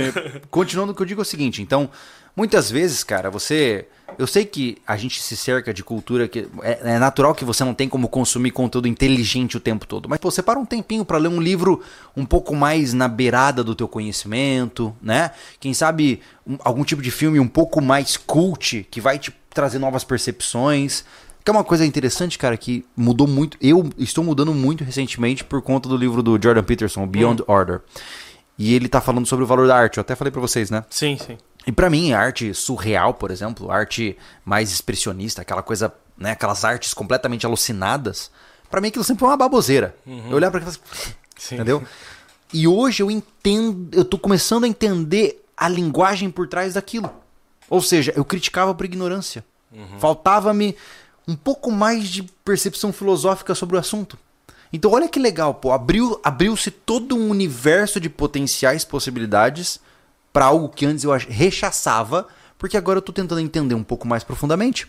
continuando 0.50 0.92
o 0.92 0.94
que 0.94 1.02
eu 1.02 1.06
digo 1.06 1.20
é 1.20 1.22
o 1.22 1.24
seguinte, 1.24 1.62
então, 1.62 1.90
muitas 2.36 2.70
vezes, 2.70 3.02
cara, 3.02 3.30
você. 3.30 3.86
Eu 4.18 4.26
sei 4.26 4.44
que 4.44 4.78
a 4.86 4.96
gente 4.96 5.20
se 5.20 5.36
cerca 5.36 5.74
de 5.74 5.82
cultura 5.82 6.28
que. 6.28 6.46
É, 6.62 6.94
é 6.94 6.98
natural 6.98 7.34
que 7.34 7.44
você 7.44 7.64
não 7.64 7.74
tem 7.74 7.88
como 7.88 8.08
consumir 8.08 8.50
conteúdo 8.52 8.86
inteligente 8.86 9.56
o 9.56 9.60
tempo 9.60 9.86
todo. 9.86 10.08
Mas 10.08 10.18
pô, 10.20 10.30
você 10.30 10.42
para 10.42 10.58
um 10.58 10.64
tempinho 10.64 11.04
para 11.04 11.18
ler 11.18 11.28
um 11.28 11.40
livro 11.40 11.82
um 12.16 12.24
pouco 12.24 12.54
mais 12.54 12.92
na 12.94 13.08
beirada 13.08 13.64
do 13.64 13.74
teu 13.74 13.88
conhecimento, 13.88 14.94
né? 15.02 15.32
Quem 15.58 15.74
sabe 15.74 16.20
um- 16.46 16.56
algum 16.60 16.84
tipo 16.84 17.02
de 17.02 17.10
filme 17.10 17.40
um 17.40 17.48
pouco 17.48 17.80
mais 17.80 18.16
cult, 18.16 18.86
que 18.90 19.00
vai 19.00 19.18
te 19.18 19.34
trazer 19.50 19.78
novas 19.78 20.04
percepções. 20.04 21.04
Que 21.44 21.50
é 21.50 21.52
uma 21.52 21.62
coisa 21.64 21.86
interessante, 21.86 22.38
cara, 22.38 22.56
que 22.56 22.84
mudou 22.96 23.26
muito. 23.26 23.56
Eu 23.60 23.88
estou 23.98 24.24
mudando 24.24 24.52
muito 24.52 24.82
recentemente 24.82 25.44
por 25.44 25.62
conta 25.62 25.88
do 25.88 25.96
livro 25.96 26.20
do 26.22 26.32
Jordan 26.42 26.62
Peterson, 26.64 27.06
Beyond 27.06 27.42
Order. 27.46 27.82
E 28.58 28.74
ele 28.74 28.88
tá 28.88 29.00
falando 29.00 29.26
sobre 29.26 29.44
o 29.44 29.46
valor 29.46 29.68
da 29.68 29.76
arte. 29.76 29.98
Eu 29.98 30.00
até 30.00 30.14
falei 30.16 30.30
pra 30.32 30.40
vocês, 30.40 30.70
né? 30.70 30.84
Sim, 30.90 31.16
sim. 31.18 31.36
E 31.66 31.72
pra 31.72 31.90
mim, 31.90 32.12
arte 32.12 32.54
surreal, 32.54 33.12
por 33.14 33.30
exemplo, 33.30 33.70
arte 33.70 34.16
mais 34.44 34.70
expressionista, 34.70 35.42
aquela 35.42 35.62
coisa, 35.62 35.92
né, 36.16 36.30
aquelas 36.30 36.64
artes 36.64 36.94
completamente 36.94 37.44
alucinadas, 37.44 38.30
pra 38.70 38.80
mim 38.80 38.88
aquilo 38.88 39.04
sempre 39.04 39.20
foi 39.20 39.28
uma 39.28 39.36
baboseira. 39.36 39.96
Eu 40.06 40.36
olhava 40.36 40.58
pra 40.58 40.68
aquilo 40.68 40.84
entendeu? 41.52 41.84
E 42.52 42.68
hoje 42.68 43.02
eu 43.02 43.10
entendo, 43.10 43.88
eu 43.92 44.04
tô 44.04 44.16
começando 44.18 44.64
a 44.64 44.68
entender 44.68 45.44
a 45.56 45.68
linguagem 45.68 46.30
por 46.30 46.46
trás 46.46 46.74
daquilo. 46.74 47.10
Ou 47.68 47.82
seja, 47.82 48.12
eu 48.14 48.24
criticava 48.24 48.72
por 48.74 48.86
ignorância. 48.86 49.44
Faltava-me 49.98 50.76
um 51.26 51.34
pouco 51.34 51.72
mais 51.72 52.08
de 52.08 52.22
percepção 52.44 52.92
filosófica 52.92 53.54
sobre 53.54 53.76
o 53.76 53.78
assunto. 53.78 54.16
Então 54.72 54.92
olha 54.92 55.08
que 55.08 55.18
legal, 55.18 55.54
pô, 55.54 55.72
abriu, 55.72 56.20
abriu-se 56.22 56.70
todo 56.70 57.16
um 57.16 57.28
universo 57.30 58.00
de 58.00 58.08
potenciais 58.08 58.84
possibilidades 58.84 59.80
para 60.36 60.44
algo 60.44 60.68
que 60.68 60.84
antes 60.84 61.02
eu 61.02 61.10
rechaçava, 61.12 62.28
porque 62.58 62.76
agora 62.76 62.98
eu 62.98 63.02
tô 63.02 63.10
tentando 63.10 63.40
entender 63.40 63.74
um 63.74 63.82
pouco 63.82 64.06
mais 64.06 64.22
profundamente. 64.22 64.86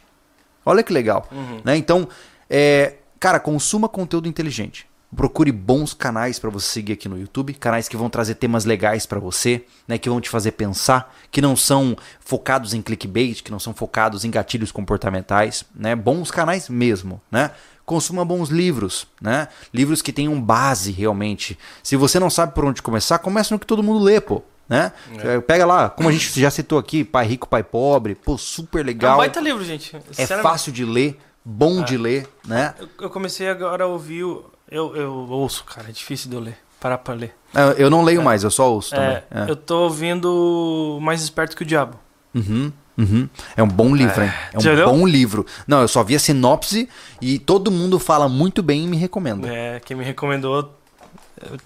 Olha 0.65 0.83
que 0.83 0.91
legal, 0.91 1.29
né? 1.63 1.77
Então, 1.77 2.05
é, 2.49 2.95
cara, 3.17 3.39
consuma 3.39 3.87
conteúdo 3.87 4.27
inteligente. 4.27 4.85
Procure 5.15 5.49
bons 5.53 5.93
canais 5.93 6.37
para 6.37 6.49
você 6.49 6.67
seguir 6.67 6.91
aqui 6.91 7.07
no 7.07 7.17
YouTube, 7.17 7.53
canais 7.53 7.87
que 7.87 7.95
vão 7.95 8.09
trazer 8.09 8.35
temas 8.35 8.65
legais 8.65 9.05
para 9.05 9.21
você, 9.21 9.63
né, 9.87 9.97
que 9.97 10.09
vão 10.09 10.19
te 10.19 10.29
fazer 10.29 10.51
pensar, 10.51 11.15
que 11.31 11.39
não 11.39 11.55
são 11.55 11.95
focados 12.19 12.73
em 12.73 12.81
clickbait, 12.81 13.41
que 13.41 13.49
não 13.49 13.57
são 13.57 13.73
focados 13.73 14.25
em 14.25 14.29
gatilhos 14.29 14.73
comportamentais, 14.73 15.63
né? 15.73 15.95
Bons 15.95 16.29
canais 16.29 16.67
mesmo, 16.67 17.21
né? 17.31 17.51
Consuma 17.85 18.25
bons 18.25 18.49
livros, 18.49 19.07
né? 19.21 19.47
Livros 19.73 20.01
que 20.01 20.11
tenham 20.11 20.41
base 20.41 20.91
realmente. 20.91 21.57
Se 21.81 21.95
você 21.95 22.19
não 22.19 22.29
sabe 22.29 22.53
por 22.53 22.65
onde 22.65 22.81
começar, 22.81 23.19
comece 23.19 23.53
no 23.53 23.59
que 23.59 23.65
todo 23.65 23.81
mundo 23.81 24.03
lê, 24.03 24.19
pô. 24.19 24.43
Né? 24.69 24.91
É. 25.23 25.39
Pega 25.39 25.65
lá, 25.65 25.89
como 25.89 26.09
a 26.09 26.11
gente 26.11 26.39
já 26.41 26.51
citou 26.51 26.77
aqui, 26.77 27.03
Pai 27.03 27.25
Rico, 27.25 27.47
Pai 27.47 27.63
Pobre, 27.63 28.15
pô, 28.15 28.37
super 28.37 28.79
É 28.79 28.83
um 28.83 28.85
legal. 28.87 29.17
baita 29.17 29.39
livro, 29.39 29.63
gente. 29.63 29.95
É 30.17 30.25
fácil 30.27 30.71
de 30.73 30.83
ler, 30.83 31.17
bom 31.45 31.81
de 31.83 31.97
ler, 31.97 32.27
né? 32.45 32.73
Eu, 32.79 32.89
eu 33.03 33.09
comecei 33.09 33.47
agora 33.49 33.85
a 33.85 33.87
ouvir. 33.87 34.23
o- 34.23 34.45
Eu, 34.69 34.93
eu 34.97 35.13
ouço, 35.29 35.63
cara. 35.63 35.87
É 35.87 35.91
difícil 35.93 36.29
de 36.29 36.35
eu 36.35 36.41
ler. 36.41 36.57
Parar 36.79 36.97
pra 36.97 37.13
ler. 37.13 37.33
Eu 37.55 37.71
eu 37.85 37.89
não 37.89 38.03
leio 38.03 38.21
mais, 38.21 38.43
eu 38.43 38.51
só 38.51 38.69
ouço 38.71 38.91
também. 38.91 39.15
É, 39.15 39.23
É. 39.31 39.49
Eu 39.49 39.55
tô 39.55 39.83
ouvindo 39.83 40.99
Mais 41.01 41.21
Esperto 41.23 41.55
que 41.55 41.63
o 41.63 41.65
Diabo. 41.65 41.97
Uhum, 42.35 42.71
uhum. 42.97 43.29
É 43.55 43.63
um 43.63 43.67
bom 43.67 43.95
livro, 43.95 44.21
hein? 44.23 44.31
É 44.53 44.57
um 44.57 44.61
Já 44.61 44.85
bom 44.85 45.07
livro. 45.07 45.45
Não, 45.65 45.81
eu 45.81 45.87
só 45.87 46.03
vi 46.03 46.15
a 46.15 46.19
sinopse 46.19 46.87
e 47.21 47.39
todo 47.39 47.71
mundo 47.71 47.97
fala 47.97 48.27
muito 48.29 48.61
bem 48.61 48.83
e 48.83 48.87
me 48.87 48.97
recomenda. 48.97 49.47
É, 49.47 49.79
quem 49.79 49.95
me 49.97 50.03
recomendou 50.03 50.76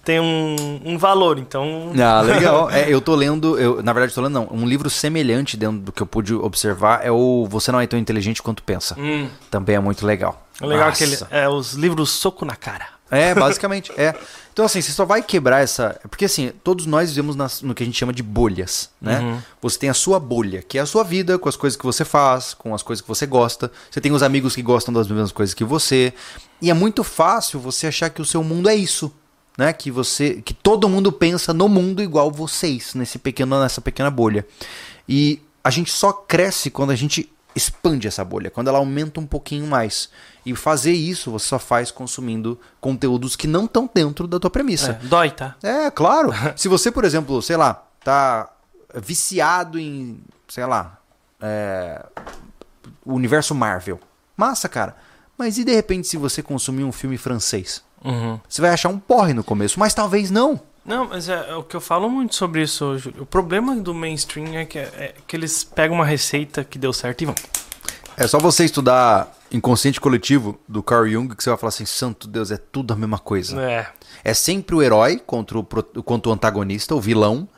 tem 0.04 0.20
um, 0.20 0.80
um 0.84 0.98
valor, 0.98 1.38
então. 1.38 1.92
Ah, 1.98 2.20
legal. 2.26 2.70
É, 2.70 2.92
eu 2.92 3.00
tô 3.00 3.14
lendo, 3.14 3.58
eu, 3.58 3.82
na 3.82 3.92
verdade, 3.92 4.14
tô 4.14 4.20
lendo 4.20 4.32
não. 4.34 4.48
Um 4.50 4.66
livro 4.66 4.88
semelhante 4.90 5.56
dentro 5.56 5.78
do 5.78 5.92
que 5.92 6.02
eu 6.02 6.06
pude 6.06 6.34
observar 6.34 7.04
é 7.04 7.10
o 7.10 7.46
Você 7.50 7.70
Não 7.72 7.80
É 7.80 7.86
Tão 7.86 7.98
Inteligente 7.98 8.42
Quanto 8.42 8.62
Pensa. 8.62 8.94
Hum, 8.98 9.28
Também 9.50 9.76
é 9.76 9.80
muito 9.80 10.06
legal. 10.06 10.46
é 10.60 10.66
legal 10.66 10.88
Nossa. 10.88 11.04
aquele. 11.04 11.18
É, 11.30 11.48
os 11.48 11.72
livros 11.74 12.10
soco 12.10 12.44
na 12.44 12.56
cara. 12.56 12.86
É, 13.10 13.34
basicamente, 13.36 13.92
é. 13.96 14.14
Então, 14.52 14.64
assim, 14.66 14.80
você 14.82 14.92
só 14.92 15.04
vai 15.06 15.22
quebrar 15.22 15.62
essa. 15.62 15.98
Porque, 16.10 16.26
assim, 16.26 16.52
todos 16.62 16.84
nós 16.84 17.08
vivemos 17.10 17.34
nas- 17.36 17.62
no 17.62 17.74
que 17.74 17.82
a 17.82 17.86
gente 17.86 17.98
chama 17.98 18.12
de 18.12 18.22
bolhas, 18.22 18.90
né? 19.00 19.18
Uhum. 19.20 19.38
Você 19.62 19.78
tem 19.78 19.88
a 19.90 19.94
sua 19.94 20.20
bolha, 20.20 20.62
que 20.62 20.76
é 20.76 20.80
a 20.82 20.86
sua 20.86 21.02
vida, 21.02 21.38
com 21.38 21.48
as 21.48 21.56
coisas 21.56 21.74
que 21.76 21.84
você 21.84 22.04
faz, 22.04 22.52
com 22.54 22.74
as 22.74 22.82
coisas 22.82 23.00
que 23.00 23.08
você 23.08 23.26
gosta. 23.26 23.70
Você 23.90 24.00
tem 24.00 24.12
os 24.12 24.22
amigos 24.22 24.54
que 24.54 24.60
gostam 24.62 24.92
das 24.92 25.08
mesmas 25.08 25.32
coisas 25.32 25.54
que 25.54 25.64
você. 25.64 26.12
E 26.60 26.70
é 26.70 26.74
muito 26.74 27.02
fácil 27.02 27.60
você 27.60 27.86
achar 27.86 28.10
que 28.10 28.20
o 28.20 28.24
seu 28.26 28.44
mundo 28.44 28.68
é 28.68 28.74
isso. 28.74 29.10
Né? 29.56 29.72
Que 29.72 29.90
você, 29.90 30.42
que 30.42 30.54
todo 30.54 30.88
mundo 30.88 31.12
pensa 31.12 31.52
no 31.52 31.68
mundo 31.68 32.02
igual 32.02 32.30
vocês 32.30 32.94
nesse 32.94 33.18
pequeno, 33.18 33.60
nessa 33.60 33.80
pequena 33.80 34.10
bolha. 34.10 34.46
E 35.08 35.40
a 35.62 35.70
gente 35.70 35.90
só 35.90 36.12
cresce 36.12 36.70
quando 36.70 36.90
a 36.90 36.96
gente 36.96 37.30
expande 37.54 38.08
essa 38.08 38.24
bolha, 38.24 38.50
quando 38.50 38.68
ela 38.68 38.78
aumenta 38.78 39.20
um 39.20 39.26
pouquinho 39.26 39.66
mais. 39.66 40.08
E 40.44 40.54
fazer 40.54 40.92
isso 40.92 41.30
você 41.30 41.46
só 41.46 41.58
faz 41.58 41.90
consumindo 41.90 42.58
conteúdos 42.80 43.36
que 43.36 43.46
não 43.46 43.66
estão 43.66 43.88
dentro 43.92 44.26
da 44.26 44.40
tua 44.40 44.50
premissa. 44.50 44.98
É, 45.02 45.06
dói, 45.06 45.30
tá? 45.30 45.56
É, 45.62 45.90
claro. 45.90 46.32
Se 46.56 46.68
você, 46.68 46.90
por 46.90 47.04
exemplo, 47.04 47.40
sei 47.42 47.56
lá, 47.56 47.86
tá 48.02 48.50
viciado 48.94 49.78
em, 49.78 50.20
sei 50.48 50.66
lá, 50.66 50.98
é, 51.40 52.04
o 53.04 53.14
universo 53.14 53.54
Marvel. 53.54 54.00
Massa, 54.36 54.68
cara. 54.68 54.96
Mas 55.36 55.58
e 55.58 55.64
de 55.64 55.74
repente 55.74 56.06
se 56.06 56.16
você 56.16 56.42
consumir 56.42 56.84
um 56.84 56.92
filme 56.92 57.16
francês? 57.16 57.82
Uhum. 58.04 58.38
Você 58.48 58.60
vai 58.60 58.70
achar 58.70 58.88
um 58.88 58.98
porre 58.98 59.32
no 59.32 59.44
começo, 59.44 59.78
mas 59.78 59.94
talvez 59.94 60.30
não. 60.30 60.60
Não, 60.84 61.08
mas 61.08 61.28
é, 61.28 61.50
é 61.50 61.54
o 61.54 61.62
que 61.62 61.76
eu 61.76 61.80
falo 61.80 62.10
muito 62.10 62.34
sobre 62.34 62.62
isso, 62.62 62.98
Júlio. 62.98 63.22
O 63.22 63.26
problema 63.26 63.76
do 63.76 63.94
mainstream 63.94 64.54
é 64.54 64.64
que, 64.64 64.78
é 64.78 65.14
que 65.26 65.36
eles 65.36 65.62
pegam 65.62 65.96
uma 65.96 66.04
receita 66.04 66.64
que 66.64 66.78
deu 66.78 66.92
certo 66.92 67.22
e 67.22 67.26
vão. 67.26 67.34
É 68.16 68.26
só 68.26 68.38
você 68.38 68.64
estudar 68.64 69.32
Inconsciente 69.50 70.00
Coletivo 70.00 70.58
do 70.66 70.82
Carl 70.82 71.06
Jung 71.06 71.34
que 71.34 71.42
você 71.42 71.50
vai 71.50 71.58
falar 71.58 71.68
assim, 71.68 71.86
santo 71.86 72.26
Deus, 72.26 72.50
é 72.50 72.56
tudo 72.56 72.92
a 72.92 72.96
mesma 72.96 73.18
coisa. 73.18 73.60
É. 73.60 73.86
É 74.24 74.34
sempre 74.34 74.74
o 74.74 74.82
herói 74.82 75.18
contra 75.24 75.58
o, 75.58 75.64
contra 75.64 76.30
o 76.30 76.32
antagonista, 76.32 76.94
o 76.94 77.00
vilão. 77.00 77.48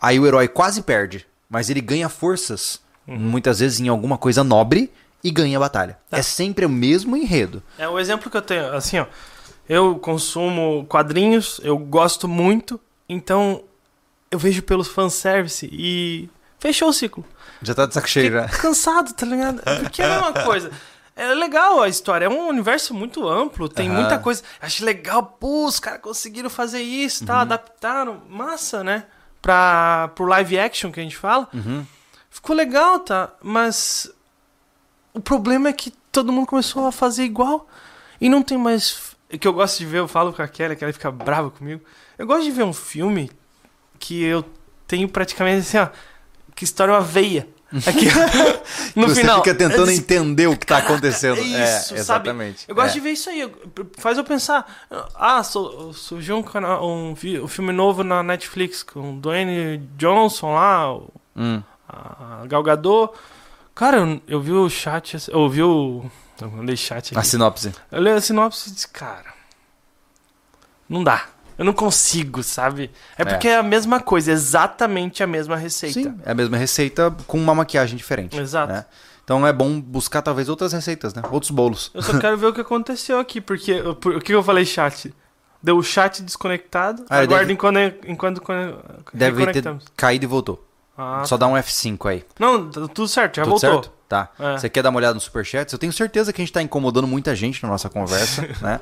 Aí 0.00 0.18
o 0.18 0.26
herói 0.26 0.48
quase 0.48 0.82
perde, 0.82 1.26
mas 1.48 1.70
ele 1.70 1.80
ganha 1.80 2.08
forças, 2.08 2.80
muitas 3.06 3.60
vezes 3.60 3.80
em 3.80 3.88
alguma 3.88 4.18
coisa 4.18 4.42
nobre, 4.42 4.90
e 5.22 5.30
ganha 5.30 5.56
a 5.56 5.60
batalha. 5.60 5.96
É 6.10 6.22
sempre 6.22 6.66
o 6.66 6.68
mesmo 6.68 7.16
enredo. 7.16 7.62
É 7.78 7.88
o 7.88 7.98
exemplo 7.98 8.28
que 8.30 8.36
eu 8.36 8.42
tenho, 8.42 8.74
assim, 8.74 8.98
ó. 8.98 9.06
Eu 9.68 9.96
consumo 9.98 10.84
quadrinhos, 10.88 11.60
eu 11.62 11.78
gosto 11.78 12.26
muito, 12.28 12.80
então 13.08 13.62
eu 14.30 14.38
vejo 14.38 14.62
pelos 14.62 14.88
fanservice 14.88 15.68
e 15.72 16.28
fechou 16.58 16.88
o 16.88 16.92
ciclo. 16.92 17.24
Já 17.62 17.74
tá 17.74 17.86
de 17.86 17.94
saco 17.94 18.08
cheio, 18.08 18.32
já. 18.32 18.48
cansado, 18.48 19.12
tá 19.14 19.24
ligado? 19.24 19.62
Porque 19.80 20.02
é 20.02 20.06
a 20.06 20.08
mesma 20.08 20.32
coisa. 20.44 20.70
É 21.14 21.26
legal 21.34 21.80
a 21.82 21.88
história, 21.88 22.24
é 22.24 22.28
um 22.28 22.48
universo 22.48 22.94
muito 22.94 23.28
amplo, 23.28 23.68
tem 23.68 23.88
Aham. 23.88 24.00
muita 24.00 24.18
coisa. 24.18 24.42
Acho 24.60 24.84
legal, 24.84 25.22
pô, 25.22 25.66
os 25.66 25.78
caras 25.78 26.00
conseguiram 26.00 26.48
fazer 26.50 26.80
isso, 26.80 27.22
Uhum. 27.22 27.26
tá? 27.28 27.40
Adaptaram, 27.42 28.22
massa, 28.28 28.82
né? 28.82 29.04
Pra, 29.40 30.10
pro 30.14 30.24
live 30.24 30.58
action 30.58 30.90
que 30.90 30.98
a 31.00 31.02
gente 31.02 31.16
fala. 31.16 31.48
Uhum. 31.52 31.84
Ficou 32.30 32.56
legal, 32.56 32.98
tá? 33.00 33.30
Mas 33.42 34.10
o 35.12 35.20
problema 35.20 35.68
é 35.68 35.72
que 35.72 35.90
todo 36.10 36.32
mundo 36.32 36.46
começou 36.46 36.86
a 36.86 36.92
fazer 36.92 37.24
igual. 37.24 37.68
E 38.20 38.28
não 38.28 38.42
tem 38.42 38.56
mais. 38.56 39.11
É 39.32 39.38
Que 39.38 39.48
eu 39.48 39.52
gosto 39.52 39.78
de 39.78 39.86
ver, 39.86 39.98
eu 39.98 40.08
falo 40.08 40.32
com 40.32 40.42
a 40.42 40.48
Kelly, 40.48 40.76
que 40.76 40.84
ela 40.84 40.92
fica 40.92 41.10
brava 41.10 41.50
comigo. 41.50 41.82
Eu 42.18 42.26
gosto 42.26 42.44
de 42.44 42.50
ver 42.50 42.62
um 42.64 42.72
filme 42.72 43.30
que 43.98 44.22
eu 44.22 44.44
tenho 44.86 45.08
praticamente 45.08 45.60
assim, 45.60 45.78
ó. 45.78 45.88
Que 46.54 46.64
história 46.64 46.92
é 46.92 46.94
uma 46.94 47.00
veia. 47.00 47.48
Aqui, 47.72 48.04
no 48.94 49.08
você 49.08 49.22
final. 49.22 49.38
fica 49.42 49.54
tentando 49.54 49.86
disse, 49.86 50.00
entender 50.00 50.46
o 50.46 50.54
que 50.54 50.66
tá 50.66 50.76
acontecendo. 50.76 51.38
é 51.38 51.40
isso, 51.40 51.54
é, 51.54 51.78
sabe? 51.78 52.00
exatamente. 52.00 52.64
Eu 52.68 52.74
gosto 52.74 52.90
É. 52.90 52.92
de 52.92 53.00
ver 53.00 53.10
isso 53.12 53.30
aí. 53.30 53.50
Faz 53.96 54.18
eu 54.18 54.24
pensar. 54.24 54.86
Ah, 55.14 55.42
su- 55.42 55.90
surgiu 55.94 56.36
um, 56.36 56.42
canal, 56.42 56.86
um, 56.86 57.12
um 57.12 57.48
filme 57.48 57.72
novo 57.72 58.04
na 58.04 58.22
Netflix 58.22 58.82
com 58.82 59.14
o 59.14 59.20
Dwayne 59.20 59.78
Johnson 59.96 60.52
lá, 60.54 60.92
o- 60.92 61.10
Hum. 61.34 61.62
a 61.88 62.42
Gal 62.46 62.62
Gadot. 62.62 63.14
Cara, 63.74 63.96
eu, 63.96 64.20
eu 64.28 64.40
vi 64.42 64.52
o 64.52 64.68
chat, 64.68 65.16
eu 65.30 65.48
vi 65.48 65.62
o... 65.62 66.04
Eu 66.40 66.50
mandei 66.50 66.76
chat 66.76 67.14
A 67.14 67.18
aqui. 67.20 67.28
sinopse. 67.28 67.72
Eu 67.90 68.02
li 68.02 68.10
a 68.10 68.20
sinopse 68.20 68.70
e 68.70 68.72
disse, 68.72 68.88
cara... 68.88 69.32
Não 70.88 71.02
dá. 71.02 71.26
Eu 71.56 71.64
não 71.64 71.72
consigo, 71.72 72.42
sabe? 72.42 72.90
É 73.16 73.22
É. 73.22 73.24
porque 73.24 73.48
é 73.48 73.56
a 73.56 73.62
mesma 73.62 74.00
coisa, 74.00 74.32
exatamente 74.32 75.22
a 75.22 75.26
mesma 75.26 75.56
receita. 75.56 76.00
Sim, 76.00 76.18
é 76.24 76.32
a 76.32 76.34
mesma 76.34 76.56
receita 76.56 77.14
com 77.26 77.38
uma 77.38 77.54
maquiagem 77.54 77.96
diferente. 77.96 78.36
Exato. 78.38 78.72
né? 78.72 78.84
Então 79.24 79.46
é 79.46 79.52
bom 79.52 79.80
buscar 79.80 80.20
talvez 80.22 80.48
outras 80.48 80.72
receitas, 80.72 81.14
né? 81.14 81.22
Outros 81.30 81.50
bolos. 81.50 81.90
Eu 81.94 82.02
só 82.02 82.18
quero 82.18 82.36
ver 82.36 82.46
o 82.46 82.52
que 82.52 82.60
aconteceu 82.60 83.18
aqui, 83.20 83.40
porque... 83.40 83.80
por- 84.00 84.16
O 84.16 84.20
que 84.20 84.34
eu 84.34 84.42
falei 84.42 84.64
chat? 84.64 85.14
Deu 85.62 85.76
o 85.76 85.82
chat 85.82 86.22
desconectado, 86.24 87.04
Ah, 87.08 87.18
ele 87.18 87.26
aguardo 87.26 87.46
deve- 87.46 87.52
enquanto, 87.52 87.78
enquanto, 88.08 88.42
Deve 89.14 89.52
ter 89.52 89.64
caído 89.96 90.24
e 90.24 90.26
voltou. 90.26 90.66
Ah, 90.98 91.22
Só 91.24 91.36
dá 91.36 91.46
um 91.46 91.52
F5 91.54 92.10
aí. 92.10 92.24
Não, 92.38 92.68
tá 92.68 92.88
tudo 92.88 93.06
certo, 93.06 93.36
já 93.36 93.44
Tudo 93.44 93.50
voltou. 93.60 93.70
certo? 93.84 93.92
Tá. 94.12 94.28
É. 94.38 94.58
Você 94.58 94.68
quer 94.68 94.82
dar 94.82 94.90
uma 94.90 94.98
olhada 94.98 95.14
no 95.14 95.20
superchat? 95.20 95.72
Eu 95.72 95.78
tenho 95.78 95.90
certeza 95.92 96.34
que 96.34 96.42
a 96.42 96.44
gente 96.44 96.52
tá 96.52 96.60
incomodando 96.60 97.06
muita 97.06 97.34
gente 97.34 97.62
na 97.62 97.68
nossa 97.70 97.88
conversa, 97.88 98.42
né? 98.60 98.78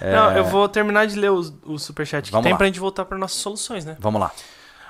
É, 0.00 0.12
Não, 0.16 0.32
eu 0.32 0.44
vou 0.44 0.68
terminar 0.68 1.06
de 1.06 1.14
ler 1.16 1.30
os- 1.30 1.52
o 1.64 1.78
superchat 1.78 2.24
que 2.26 2.32
Vamos 2.32 2.42
tem 2.42 2.50
lá. 2.52 2.58
pra 2.58 2.66
gente 2.66 2.80
voltar 2.80 3.04
para 3.04 3.16
nossas 3.16 3.38
soluções, 3.38 3.84
né? 3.84 3.96
Vamos 4.00 4.20
lá. 4.20 4.32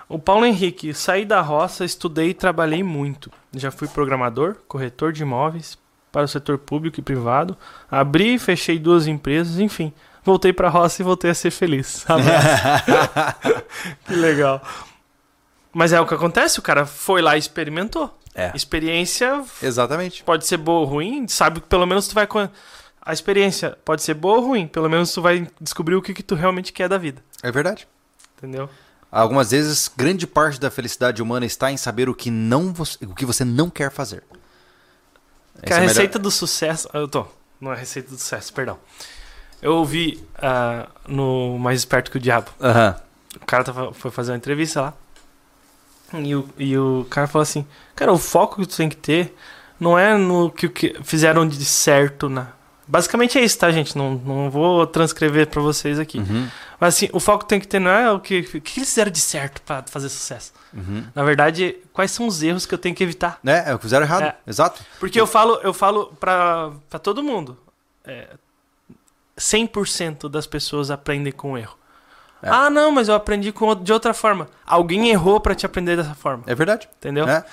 O 0.08 0.18
Paulo 0.18 0.46
Henrique, 0.46 0.94
saí 0.94 1.26
da 1.26 1.42
roça, 1.42 1.84
estudei 1.84 2.30
e 2.30 2.34
trabalhei 2.34 2.82
muito. 2.82 3.30
Já 3.54 3.70
fui 3.70 3.86
programador, 3.86 4.56
corretor 4.66 5.12
de 5.12 5.20
imóveis 5.22 5.76
para 6.10 6.22
o 6.24 6.28
setor 6.28 6.56
público 6.56 6.98
e 6.98 7.02
privado. 7.02 7.54
Abri 7.90 8.34
e 8.34 8.38
fechei 8.38 8.78
duas 8.78 9.06
empresas, 9.06 9.58
enfim. 9.58 9.92
Voltei 10.24 10.52
pra 10.54 10.70
roça 10.70 11.02
e 11.02 11.04
voltei 11.04 11.30
a 11.30 11.34
ser 11.34 11.50
feliz. 11.50 12.06
Que 14.06 14.14
legal. 14.14 14.62
Mas 15.72 15.92
é 15.92 16.00
o 16.00 16.06
que 16.06 16.14
acontece, 16.14 16.58
o 16.58 16.62
cara 16.62 16.84
foi 16.86 17.22
lá 17.22 17.36
e 17.36 17.38
experimentou. 17.38 18.18
É. 18.34 18.50
Experiência 18.54 19.44
Exatamente. 19.62 20.22
pode 20.24 20.46
ser 20.46 20.56
boa 20.56 20.80
ou 20.80 20.86
ruim, 20.86 21.28
sabe 21.28 21.60
que 21.60 21.66
pelo 21.66 21.86
menos 21.86 22.08
tu 22.08 22.14
vai... 22.14 22.26
A 23.04 23.12
experiência 23.12 23.76
pode 23.84 24.02
ser 24.02 24.14
boa 24.14 24.38
ou 24.38 24.46
ruim, 24.46 24.66
pelo 24.66 24.88
menos 24.88 25.12
tu 25.12 25.20
vai 25.20 25.48
descobrir 25.60 25.96
o 25.96 26.02
que, 26.02 26.14
que 26.14 26.22
tu 26.22 26.34
realmente 26.34 26.72
quer 26.72 26.88
da 26.88 26.96
vida. 26.96 27.22
É 27.42 27.50
verdade. 27.50 27.86
Entendeu? 28.38 28.70
Algumas 29.10 29.50
vezes, 29.50 29.90
grande 29.94 30.26
parte 30.26 30.58
da 30.58 30.70
felicidade 30.70 31.20
humana 31.20 31.44
está 31.44 31.70
em 31.70 31.76
saber 31.76 32.08
o 32.08 32.14
que, 32.14 32.30
não 32.30 32.72
você, 32.72 33.04
o 33.04 33.14
que 33.14 33.26
você 33.26 33.44
não 33.44 33.68
quer 33.68 33.90
fazer. 33.90 34.22
Que 35.62 35.72
a 35.72 35.76
é 35.76 35.80
melhor- 35.80 35.88
receita 35.88 36.18
do 36.18 36.30
sucesso. 36.30 36.88
Eu 36.94 37.06
tô. 37.06 37.26
Não 37.60 37.72
é 37.72 37.76
receita 37.76 38.10
do 38.10 38.16
sucesso, 38.16 38.52
perdão. 38.54 38.78
Eu 39.60 39.74
ouvi 39.74 40.24
ah, 40.38 40.88
no 41.06 41.58
Mais 41.58 41.80
Esperto 41.80 42.10
que 42.10 42.16
o 42.16 42.20
Diabo. 42.20 42.50
O 43.40 43.46
cara 43.46 43.62
tava, 43.62 43.92
foi 43.92 44.10
fazer 44.10 44.32
uma 44.32 44.38
entrevista 44.38 44.80
lá. 44.80 44.94
E 46.14 46.34
o, 46.34 46.48
e 46.58 46.76
o 46.76 47.06
cara 47.08 47.26
falou 47.26 47.42
assim: 47.42 47.66
Cara, 47.94 48.12
o 48.12 48.18
foco 48.18 48.60
que 48.60 48.66
tu 48.66 48.76
tem 48.76 48.88
que 48.88 48.96
ter 48.96 49.34
não 49.78 49.98
é 49.98 50.16
no 50.16 50.50
que, 50.50 50.68
que 50.68 50.96
fizeram 51.02 51.46
de 51.46 51.64
certo 51.64 52.28
na. 52.28 52.48
Basicamente 52.86 53.38
é 53.38 53.44
isso, 53.44 53.58
tá, 53.58 53.70
gente? 53.70 53.96
Não, 53.96 54.14
não 54.14 54.50
vou 54.50 54.86
transcrever 54.86 55.46
pra 55.46 55.62
vocês 55.62 55.98
aqui. 55.98 56.18
Uhum. 56.18 56.48
Mas 56.78 56.96
assim, 56.96 57.08
o 57.12 57.20
foco 57.20 57.44
que 57.44 57.48
tem 57.48 57.60
que 57.60 57.68
ter 57.68 57.78
não 57.78 57.90
é 57.90 58.10
o 58.10 58.20
que, 58.20 58.40
o 58.40 58.60
que 58.60 58.80
eles 58.80 58.88
fizeram 58.88 59.10
de 59.10 59.20
certo 59.20 59.62
pra 59.62 59.84
fazer 59.86 60.08
sucesso. 60.08 60.52
Uhum. 60.74 61.04
Na 61.14 61.22
verdade, 61.22 61.76
quais 61.92 62.10
são 62.10 62.26
os 62.26 62.42
erros 62.42 62.66
que 62.66 62.74
eu 62.74 62.78
tenho 62.78 62.94
que 62.94 63.02
evitar? 63.02 63.38
É, 63.46 63.70
é 63.70 63.74
o 63.74 63.78
que 63.78 63.84
fizeram 63.84 64.04
errado. 64.04 64.24
É. 64.24 64.36
Exato. 64.46 64.84
Porque 64.98 65.20
eu 65.20 65.26
falo, 65.26 65.60
eu 65.62 65.72
falo 65.72 66.06
pra, 66.18 66.72
pra 66.90 66.98
todo 66.98 67.22
mundo. 67.22 67.56
É, 68.04 68.30
100% 69.38 70.28
das 70.28 70.46
pessoas 70.46 70.90
aprendem 70.90 71.32
com 71.32 71.56
erro. 71.56 71.78
É. 72.42 72.48
Ah, 72.48 72.68
não, 72.68 72.90
mas 72.90 73.08
eu 73.08 73.14
aprendi 73.14 73.52
com, 73.52 73.74
de 73.74 73.92
outra 73.92 74.12
forma. 74.12 74.48
Alguém 74.66 75.08
errou 75.10 75.40
pra 75.40 75.54
te 75.54 75.64
aprender 75.64 75.96
dessa 75.96 76.14
forma. 76.14 76.42
É 76.46 76.54
verdade. 76.54 76.88
Entendeu? 76.98 77.28
É. 77.28 77.44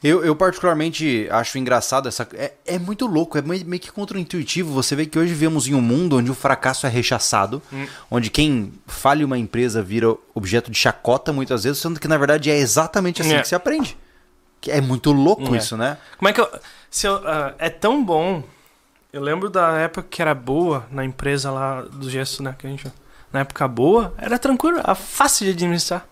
Eu, 0.00 0.24
eu 0.24 0.36
particularmente 0.36 1.26
acho 1.30 1.58
engraçado 1.58 2.06
essa. 2.08 2.28
É, 2.34 2.52
é 2.64 2.78
muito 2.78 3.04
louco, 3.06 3.36
é 3.36 3.42
meio, 3.42 3.66
meio 3.66 3.80
que 3.82 3.90
contra-intuitivo. 3.90 4.72
Você 4.74 4.94
vê 4.94 5.06
que 5.06 5.18
hoje 5.18 5.32
vivemos 5.32 5.66
em 5.66 5.74
um 5.74 5.80
mundo 5.80 6.18
onde 6.18 6.30
o 6.30 6.34
fracasso 6.34 6.86
é 6.86 6.88
rechaçado, 6.88 7.60
Hum. 7.72 7.84
onde 8.08 8.30
quem 8.30 8.72
falha 8.86 9.26
uma 9.26 9.36
empresa 9.36 9.82
vira 9.82 10.14
objeto 10.34 10.70
de 10.70 10.78
chacota 10.78 11.32
muitas 11.32 11.64
vezes, 11.64 11.80
sendo 11.80 11.98
que 11.98 12.06
na 12.06 12.16
verdade 12.16 12.48
é 12.48 12.56
exatamente 12.56 13.22
assim 13.22 13.34
É. 13.34 13.40
que 13.42 13.48
se 13.48 13.56
aprende. 13.56 13.96
Que 14.60 14.70
é 14.70 14.80
muito 14.80 15.10
louco 15.10 15.52
É. 15.54 15.58
isso, 15.58 15.76
né? 15.76 15.98
Como 16.16 16.28
é 16.28 16.32
que 16.32 16.40
eu. 16.40 16.48
Se 16.90 17.06
eu 17.08 17.16
ah, 17.26 17.54
é 17.58 17.68
tão 17.68 18.04
bom. 18.04 18.44
Eu 19.12 19.20
lembro 19.22 19.48
da 19.50 19.72
época 19.78 20.06
que 20.08 20.22
era 20.22 20.34
boa 20.34 20.86
na 20.92 21.04
empresa 21.04 21.50
lá 21.50 21.80
do 21.82 22.08
gesso, 22.08 22.40
né? 22.42 22.54
Que 22.56 22.66
a 22.66 22.70
gente, 22.70 22.86
na 23.32 23.40
época 23.40 23.66
boa, 23.68 24.14
era 24.18 24.38
tranquilo, 24.38 24.78
era 24.78 24.94
fácil 24.94 25.44
de 25.46 25.52
administrar. 25.52 26.06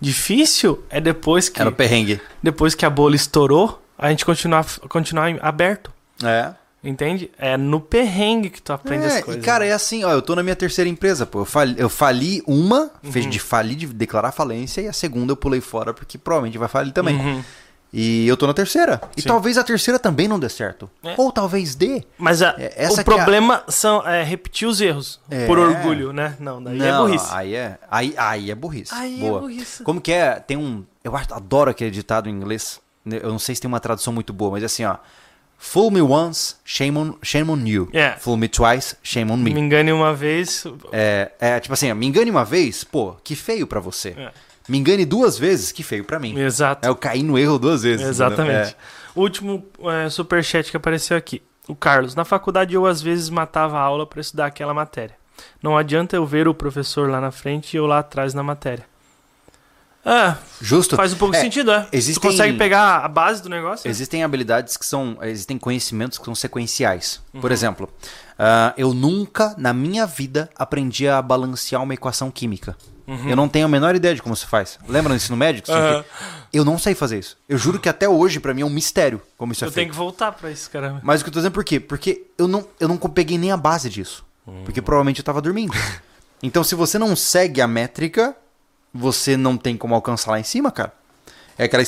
Difícil 0.00 0.82
é 0.90 1.00
depois 1.00 1.48
que, 1.48 1.60
Era 1.60 1.70
o 1.70 1.72
perrengue. 1.72 2.20
depois 2.42 2.74
que 2.74 2.84
a 2.86 2.90
bola 2.90 3.16
estourou, 3.16 3.82
a 3.98 4.10
gente 4.10 4.24
continuar, 4.24 4.64
continuar 4.88 5.28
aberto. 5.42 5.92
É. 6.22 6.52
Entende? 6.84 7.28
É 7.36 7.56
no 7.56 7.80
perrengue 7.80 8.50
que 8.50 8.62
tu 8.62 8.72
aprende 8.72 9.04
É, 9.04 9.08
as 9.18 9.24
coisas. 9.24 9.42
e 9.42 9.44
cara, 9.44 9.64
né? 9.64 9.70
é 9.70 9.74
assim, 9.74 10.04
ó, 10.04 10.12
eu 10.12 10.22
tô 10.22 10.36
na 10.36 10.44
minha 10.44 10.54
terceira 10.54 10.88
empresa, 10.88 11.26
pô. 11.26 11.40
Eu 11.40 11.44
fali, 11.44 11.74
eu 11.76 11.88
fali 11.88 12.40
uma, 12.46 12.88
fez 13.10 13.24
Uhum. 13.24 13.30
de 13.32 13.38
falir, 13.40 13.74
de 13.76 13.86
declarar 13.88 14.30
falência, 14.30 14.80
e 14.80 14.86
a 14.86 14.92
segunda 14.92 15.32
eu 15.32 15.36
pulei 15.36 15.60
fora, 15.60 15.92
porque 15.92 16.16
provavelmente 16.16 16.56
vai 16.56 16.68
falir 16.68 16.92
também. 16.92 17.16
Uhum. 17.16 17.44
E 17.92 18.28
eu 18.28 18.36
tô 18.36 18.46
na 18.46 18.52
terceira. 18.52 19.00
E 19.16 19.22
Sim. 19.22 19.28
talvez 19.28 19.56
a 19.56 19.64
terceira 19.64 19.98
também 19.98 20.28
não 20.28 20.38
dê 20.38 20.48
certo. 20.48 20.90
É. 21.02 21.14
Ou 21.16 21.32
talvez 21.32 21.74
dê. 21.74 22.04
Mas 22.18 22.42
a- 22.42 22.54
É, 22.58 22.88
o 22.90 22.96
é 22.96 23.00
a- 23.00 23.04
problema 23.04 23.64
são 23.68 24.06
é 24.06 24.22
repetir 24.22 24.68
os 24.68 24.80
erros 24.80 25.18
É. 25.30 25.46
por 25.46 25.58
orgulho, 25.58 26.12
né? 26.12 26.36
Não, 26.38 26.62
daí 26.62 26.80
é 26.82 26.92
não, 26.92 27.06
burrice. 27.06 27.26
aí 27.30 27.54
é, 27.54 27.78
aí, 27.90 28.14
aí 28.18 28.50
é 28.50 28.54
burrice. 28.54 28.92
Aí 28.94 29.16
é 29.24 29.28
Boa. 29.28 29.40
burrice. 29.40 29.82
Como 29.82 30.00
que 30.02 30.12
é? 30.12 30.34
Tem 30.38 30.56
um. 30.56 30.84
Eu 31.02 31.16
adoro 31.16 31.70
aquele 31.70 31.90
ditado 31.90 32.28
em 32.28 32.32
inglês. 32.32 32.78
né, 33.04 33.20
Eu 33.22 33.30
não 33.30 33.38
sei 33.38 33.54
se 33.54 33.60
tem 33.62 33.68
uma 33.68 33.80
tradução 33.80 34.12
muito 34.12 34.32
boa, 34.34 34.50
mas 34.50 34.62
é 34.62 34.66
assim, 34.66 34.84
ó. 34.84 34.96
Fool 35.60 35.90
me 35.90 36.00
once, 36.02 36.54
shame 36.64 36.96
on, 36.98 37.14
shame 37.22 37.50
on 37.50 37.58
you. 37.66 37.88
É. 37.92 38.12
Fool 38.12 38.36
me 38.36 38.48
twice, 38.48 38.94
shame 39.02 39.32
on 39.32 39.36
me. 39.38 39.52
Me 39.52 39.60
engane 39.60 39.90
uma 39.92 40.14
vez. 40.14 40.62
É, 40.92 41.32
é, 41.40 41.58
tipo 41.58 41.72
assim, 41.72 41.92
me 41.94 42.06
engane 42.06 42.30
uma 42.30 42.44
vez, 42.44 42.84
pô, 42.84 43.16
que 43.24 43.34
feio 43.34 43.66
pra 43.66 43.80
você. 43.80 44.10
É. 44.10 44.30
Me 44.68 44.78
engane 44.78 45.04
duas 45.04 45.38
vezes, 45.38 45.72
que 45.72 45.82
feio 45.82 46.04
pra 46.04 46.18
mim. 46.18 46.38
Exato. 46.38 46.86
É, 46.86 46.90
eu 46.90 46.96
caí 46.96 47.22
no 47.22 47.38
erro 47.38 47.58
duas 47.58 47.82
vezes. 47.82 48.06
Exatamente. 48.06 48.72
É. 48.72 48.74
Último 49.16 49.64
é, 49.84 50.08
superchat 50.10 50.70
que 50.70 50.76
apareceu 50.76 51.16
aqui. 51.16 51.42
O 51.66 51.74
Carlos. 51.74 52.14
Na 52.14 52.24
faculdade 52.24 52.74
eu 52.74 52.86
às 52.86 53.00
vezes 53.00 53.30
matava 53.30 53.78
a 53.78 53.80
aula 53.80 54.06
para 54.06 54.20
estudar 54.20 54.46
aquela 54.46 54.74
matéria. 54.74 55.16
Não 55.62 55.76
adianta 55.76 56.16
eu 56.16 56.26
ver 56.26 56.48
o 56.48 56.54
professor 56.54 57.08
lá 57.08 57.20
na 57.20 57.30
frente 57.30 57.74
e 57.74 57.76
eu 57.76 57.86
lá 57.86 57.98
atrás 58.00 58.34
na 58.34 58.42
matéria. 58.42 58.84
Ah, 60.04 60.36
Justo. 60.60 60.96
faz 60.96 61.12
um 61.12 61.16
pouco 61.16 61.32
de 61.32 61.38
É, 61.38 61.42
sentido, 61.42 61.70
é. 61.70 61.86
existem- 61.92 62.14
Tu 62.22 62.32
consegue 62.32 62.56
pegar 62.56 62.98
a 63.04 63.08
base 63.08 63.42
do 63.42 63.48
negócio? 63.48 63.88
Existem 63.90 64.24
habilidades 64.24 64.76
que 64.76 64.86
são. 64.86 65.18
Existem 65.22 65.58
conhecimentos 65.58 66.18
que 66.18 66.24
são 66.24 66.34
sequenciais. 66.34 67.20
Uhum. 67.34 67.40
Por 67.40 67.52
exemplo, 67.52 67.88
ah, 68.38 68.72
eu 68.76 68.94
nunca 68.94 69.54
na 69.58 69.72
minha 69.74 70.06
vida 70.06 70.48
aprendi 70.56 71.06
a 71.08 71.20
balancear 71.20 71.82
uma 71.82 71.94
equação 71.94 72.30
química. 72.30 72.76
Eu 73.26 73.34
não 73.34 73.48
tenho 73.48 73.64
a 73.64 73.68
menor 73.70 73.94
ideia 73.94 74.14
de 74.14 74.20
como 74.20 74.36
se 74.36 74.44
faz. 74.44 74.78
Lembra 74.86 75.08
no 75.08 75.16
ensino 75.16 75.34
médio? 75.34 75.62
Uhum. 75.66 76.04
Eu 76.52 76.62
não 76.62 76.78
sei 76.78 76.94
fazer 76.94 77.18
isso. 77.18 77.38
Eu 77.48 77.56
juro 77.56 77.78
que 77.80 77.88
até 77.88 78.06
hoje, 78.06 78.38
pra 78.38 78.52
mim, 78.52 78.60
é 78.60 78.64
um 78.66 78.70
mistério 78.70 79.22
como 79.38 79.50
isso 79.52 79.64
Eu 79.64 79.68
é 79.68 79.70
tenho 79.70 79.86
feito. 79.86 79.92
que 79.92 79.96
voltar 79.96 80.30
pra 80.32 80.50
isso, 80.50 80.70
caramba. 80.70 81.00
Mas 81.02 81.22
o 81.22 81.24
que 81.24 81.30
eu 81.30 81.32
tô 81.32 81.38
dizendo 81.38 81.52
por 81.54 81.64
quê? 81.64 81.80
Porque 81.80 82.26
eu 82.36 82.46
não, 82.46 82.66
eu 82.78 82.86
não 82.86 82.98
peguei 82.98 83.38
nem 83.38 83.50
a 83.50 83.56
base 83.56 83.88
disso. 83.88 84.26
Porque 84.62 84.82
provavelmente 84.82 85.20
eu 85.20 85.24
tava 85.24 85.40
dormindo. 85.40 85.72
Então, 86.40 86.62
se 86.62 86.76
você 86.76 86.98
não 87.00 87.16
segue 87.16 87.60
a 87.60 87.66
métrica, 87.66 88.36
você 88.92 89.36
não 89.36 89.56
tem 89.56 89.76
como 89.76 89.94
alcançar 89.94 90.30
lá 90.32 90.40
em 90.40 90.44
cima, 90.44 90.70
cara. 90.70 90.92
É 91.56 91.64
aquela, 91.64 91.84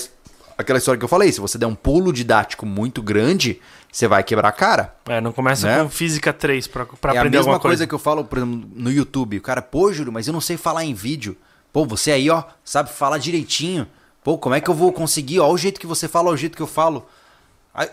aquela 0.58 0.78
história 0.78 0.98
que 0.98 1.04
eu 1.04 1.08
falei. 1.08 1.30
Se 1.32 1.40
você 1.40 1.56
der 1.58 1.66
um 1.66 1.74
pulo 1.74 2.12
didático 2.12 2.66
muito 2.66 3.02
grande, 3.02 3.60
você 3.90 4.06
vai 4.08 4.22
quebrar 4.22 4.48
a 4.48 4.52
cara. 4.52 4.94
É, 5.06 5.20
não 5.20 5.32
começa 5.32 5.66
Né? 5.66 5.82
com 5.82 5.90
física 5.90 6.32
3 6.32 6.66
pra, 6.66 6.86
pra 6.86 7.12
é 7.12 7.16
a 7.16 7.20
aprender 7.20 7.38
mesma 7.38 7.52
alguma 7.52 7.60
coisa. 7.60 7.78
coisa. 7.78 7.86
que 7.86 7.94
eu 7.94 7.98
falo, 7.98 8.24
por 8.24 8.38
exemplo, 8.38 8.68
no 8.74 8.90
YouTube. 8.90 9.38
O 9.38 9.42
cara, 9.42 9.62
pô, 9.62 9.92
Júlio, 9.92 10.12
mas 10.12 10.26
eu 10.26 10.32
não 10.32 10.40
sei 10.40 10.56
falar 10.56 10.84
em 10.84 10.94
vídeo. 10.94 11.36
Pô, 11.72 11.84
você 11.86 12.10
aí, 12.12 12.28
ó, 12.30 12.42
sabe 12.64 12.90
falar 12.90 13.18
direitinho. 13.18 13.86
Pô, 14.24 14.36
como 14.36 14.54
é 14.54 14.60
que 14.60 14.68
eu 14.68 14.74
vou 14.74 14.92
conseguir? 14.92 15.40
Ó, 15.40 15.50
o 15.50 15.56
jeito 15.56 15.80
que 15.80 15.86
você 15.86 16.06
fala, 16.08 16.30
ó, 16.30 16.32
o 16.32 16.36
jeito 16.36 16.56
que 16.56 16.62
eu 16.62 16.66
falo. 16.66 17.06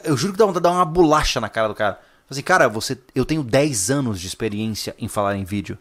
Eu 0.04 0.18
juro 0.18 0.34
que 0.34 0.40
dá 0.40 0.46
vontade 0.46 0.64
de 0.64 0.70
dar 0.70 0.76
uma 0.76 0.84
bolacha 0.86 1.40
na 1.40 1.48
cara 1.48 1.68
do 1.68 1.76
cara. 1.76 2.00
Assim, 2.30 2.42
cara, 2.42 2.68
você, 2.68 2.98
eu 3.16 3.24
tenho 3.24 3.44
10 3.44 3.90
anos 3.92 4.20
de 4.20 4.28
experiência 4.28 4.94
em 5.00 5.08
falar 5.08 5.38
em 5.38 5.44
vídeo. 5.46 5.78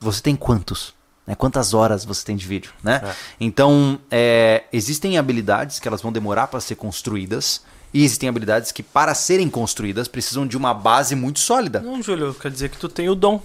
Você 0.00 0.22
tem 0.22 0.34
quantos? 0.36 0.94
Né? 1.26 1.34
Quantas 1.34 1.72
horas 1.74 2.04
você 2.04 2.24
tem 2.24 2.36
de 2.36 2.46
vídeo, 2.46 2.72
né? 2.82 3.00
É. 3.04 3.14
Então, 3.40 3.98
é, 4.10 4.64
existem 4.72 5.16
habilidades 5.18 5.78
que 5.80 5.88
elas 5.88 6.02
vão 6.02 6.12
demorar 6.12 6.48
para 6.48 6.60
ser 6.60 6.74
construídas. 6.74 7.62
E 7.92 8.04
existem 8.04 8.28
habilidades 8.28 8.72
que, 8.72 8.82
para 8.82 9.14
serem 9.14 9.48
construídas, 9.48 10.08
precisam 10.08 10.46
de 10.46 10.56
uma 10.56 10.74
base 10.74 11.14
muito 11.14 11.38
sólida. 11.38 11.80
Não, 11.80 12.02
Júlio, 12.02 12.34
quer 12.34 12.50
dizer 12.50 12.68
que 12.68 12.76
tu 12.76 12.88
tem 12.88 13.08
o 13.08 13.14
dom. 13.14 13.40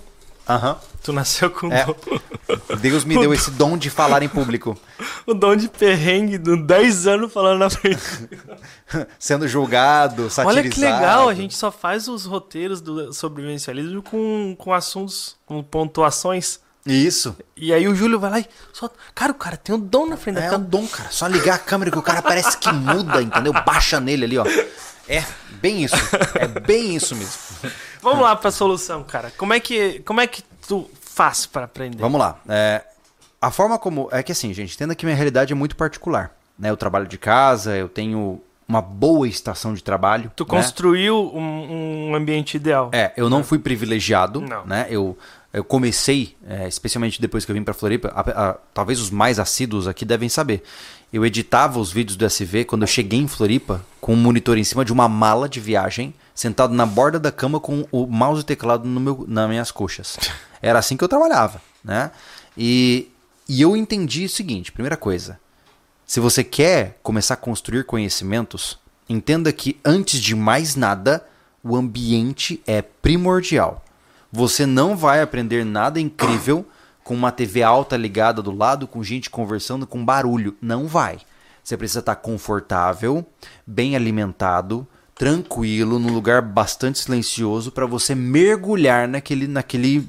Aham. 0.49 0.75
Tu 1.03 1.13
nasceu 1.13 1.51
com 1.51 1.71
É. 1.71 1.85
dom. 1.85 1.95
Deus 2.81 3.05
me 3.05 3.13
deu 3.19 3.31
esse 3.31 3.51
dom 3.51 3.77
de 3.77 3.91
falar 3.91 4.23
em 4.23 4.27
público, 4.27 4.75
O 5.27 5.35
dom 5.35 5.55
de 5.55 5.69
perrengue 5.69 6.39
de 6.39 6.57
10 6.63 7.05
anos 7.05 7.31
falando 7.31 7.59
na 7.59 7.69
frente. 7.69 8.01
sendo 9.19 9.47
julgado, 9.47 10.29
satirizado. 10.31 10.47
Olha 10.47 10.69
que 10.69 10.79
legal, 10.79 11.29
a 11.29 11.33
gente 11.35 11.55
só 11.55 11.71
faz 11.71 12.07
os 12.07 12.25
roteiros 12.25 12.81
do 12.81 13.13
sobrevivencialismo 13.13 14.01
com, 14.01 14.55
com 14.57 14.73
assuntos, 14.73 15.37
com 15.45 15.61
pontuações. 15.61 16.59
Isso. 16.85 17.35
E 17.55 17.73
aí 17.73 17.87
o 17.87 17.95
Júlio 17.95 18.19
vai 18.19 18.31
lá 18.31 18.39
e 18.39 18.47
só. 18.73 18.89
Cara, 19.13 19.31
o 19.31 19.35
cara 19.35 19.57
tem 19.57 19.75
um 19.75 19.79
dom 19.79 20.05
na 20.07 20.17
frente 20.17 20.35
da 20.35 20.45
É 20.45 20.57
um 20.57 20.61
dom, 20.61 20.87
cara. 20.87 21.09
Só 21.11 21.27
ligar 21.27 21.55
a 21.55 21.59
câmera 21.59 21.91
que 21.91 21.99
o 21.99 22.01
cara 22.01 22.21
parece 22.21 22.57
que 22.57 22.71
muda, 22.71 23.21
entendeu? 23.21 23.53
Baixa 23.53 23.99
nele 23.99 24.25
ali, 24.25 24.37
ó. 24.37 24.45
É, 25.07 25.23
bem 25.61 25.83
isso. 25.83 25.95
É 26.35 26.47
bem 26.47 26.95
isso 26.95 27.15
mesmo. 27.15 27.33
Vamos 28.01 28.21
lá 28.21 28.35
pra 28.35 28.51
solução, 28.51 29.03
cara. 29.03 29.31
Como 29.37 29.53
é 29.53 29.59
que, 29.59 29.99
como 30.01 30.21
é 30.21 30.27
que 30.27 30.43
tu 30.67 30.89
faz 31.01 31.45
pra 31.45 31.65
aprender? 31.65 31.97
Vamos 31.99 32.19
lá. 32.19 32.39
É, 32.47 32.83
a 33.41 33.51
forma 33.51 33.77
como. 33.77 34.07
É 34.11 34.23
que 34.23 34.31
assim, 34.31 34.53
gente, 34.53 34.75
entenda 34.75 34.95
que 34.95 35.05
minha 35.05 35.15
realidade 35.15 35.51
é 35.51 35.55
muito 35.55 35.75
particular. 35.75 36.31
Né? 36.57 36.69
Eu 36.69 36.77
trabalho 36.77 37.07
de 37.07 37.17
casa, 37.17 37.75
eu 37.75 37.89
tenho 37.89 38.41
uma 38.67 38.81
boa 38.81 39.27
estação 39.27 39.73
de 39.73 39.83
trabalho. 39.83 40.31
Tu 40.35 40.43
né? 40.43 40.49
construiu 40.49 41.31
um, 41.33 42.11
um 42.11 42.15
ambiente 42.15 42.55
ideal. 42.55 42.91
É, 42.93 43.11
eu 43.17 43.27
não 43.27 43.43
fui 43.43 43.57
privilegiado, 43.57 44.39
Não. 44.41 44.63
né? 44.65 44.85
Eu, 44.89 45.17
eu 45.51 45.63
comecei, 45.63 46.35
é, 46.47 46.67
especialmente 46.67 47.19
depois 47.19 47.43
que 47.45 47.51
eu 47.51 47.55
vim 47.55 47.63
pra 47.63 47.73
Floripa, 47.73 48.09
a- 48.15 48.49
a- 48.49 48.53
talvez 48.73 48.99
os 48.99 49.09
mais 49.09 49.39
assíduos 49.39 49.87
aqui 49.87 50.05
devem 50.05 50.29
saber. 50.29 50.63
Eu 51.11 51.25
editava 51.25 51.79
os 51.79 51.91
vídeos 51.91 52.15
do 52.15 52.23
SV 52.25 52.65
quando 52.65 52.83
eu 52.83 52.87
cheguei 52.87 53.19
em 53.19 53.27
Floripa 53.27 53.83
com 53.99 54.13
um 54.13 54.17
monitor 54.17 54.57
em 54.57 54.63
cima 54.63 54.85
de 54.85 54.93
uma 54.93 55.09
mala 55.09 55.49
de 55.49 55.59
viagem, 55.59 56.13
sentado 56.35 56.73
na 56.73 56.85
borda 56.85 57.19
da 57.19 57.31
cama 57.31 57.59
com 57.59 57.85
o 57.91 58.05
mouse 58.05 58.41
e 58.41 58.45
teclado 58.45 58.87
no 58.87 58.99
meu, 58.99 59.25
nas 59.27 59.49
minhas 59.49 59.71
coxas. 59.71 60.17
Era 60.61 60.77
assim 60.79 60.95
que 60.95 61.03
eu 61.03 61.09
trabalhava, 61.09 61.59
né? 61.83 62.11
E, 62.55 63.09
e 63.47 63.61
eu 63.61 63.75
entendi 63.75 64.25
o 64.25 64.29
seguinte, 64.29 64.71
primeira 64.71 64.95
coisa, 64.95 65.39
se 66.05 66.19
você 66.19 66.43
quer 66.43 66.99
começar 67.01 67.33
a 67.33 67.37
construir 67.37 67.85
conhecimentos, 67.85 68.77
entenda 69.07 69.51
que 69.51 69.79
antes 69.83 70.19
de 70.21 70.35
mais 70.35 70.75
nada, 70.75 71.25
o 71.63 71.75
ambiente 71.75 72.61
é 72.67 72.81
primordial. 72.81 73.83
Você 74.31 74.65
não 74.65 74.95
vai 74.95 75.21
aprender 75.21 75.65
nada 75.65 75.99
incrível 75.99 76.65
com 77.03 77.13
uma 77.13 77.31
TV 77.31 77.63
alta 77.63 77.97
ligada 77.97 78.41
do 78.41 78.55
lado, 78.55 78.87
com 78.87 79.03
gente 79.03 79.29
conversando, 79.29 79.87
com 79.87 80.05
barulho. 80.05 80.55
Não 80.61 80.87
vai. 80.87 81.17
Você 81.63 81.75
precisa 81.75 81.99
estar 81.99 82.15
confortável, 82.15 83.25
bem 83.65 83.95
alimentado, 83.95 84.87
tranquilo, 85.15 85.99
num 85.99 86.13
lugar 86.13 86.41
bastante 86.41 86.99
silencioso 86.99 87.71
para 87.71 87.85
você 87.85 88.15
mergulhar 88.15 89.07
naquele, 89.07 89.47
naquele 89.47 90.07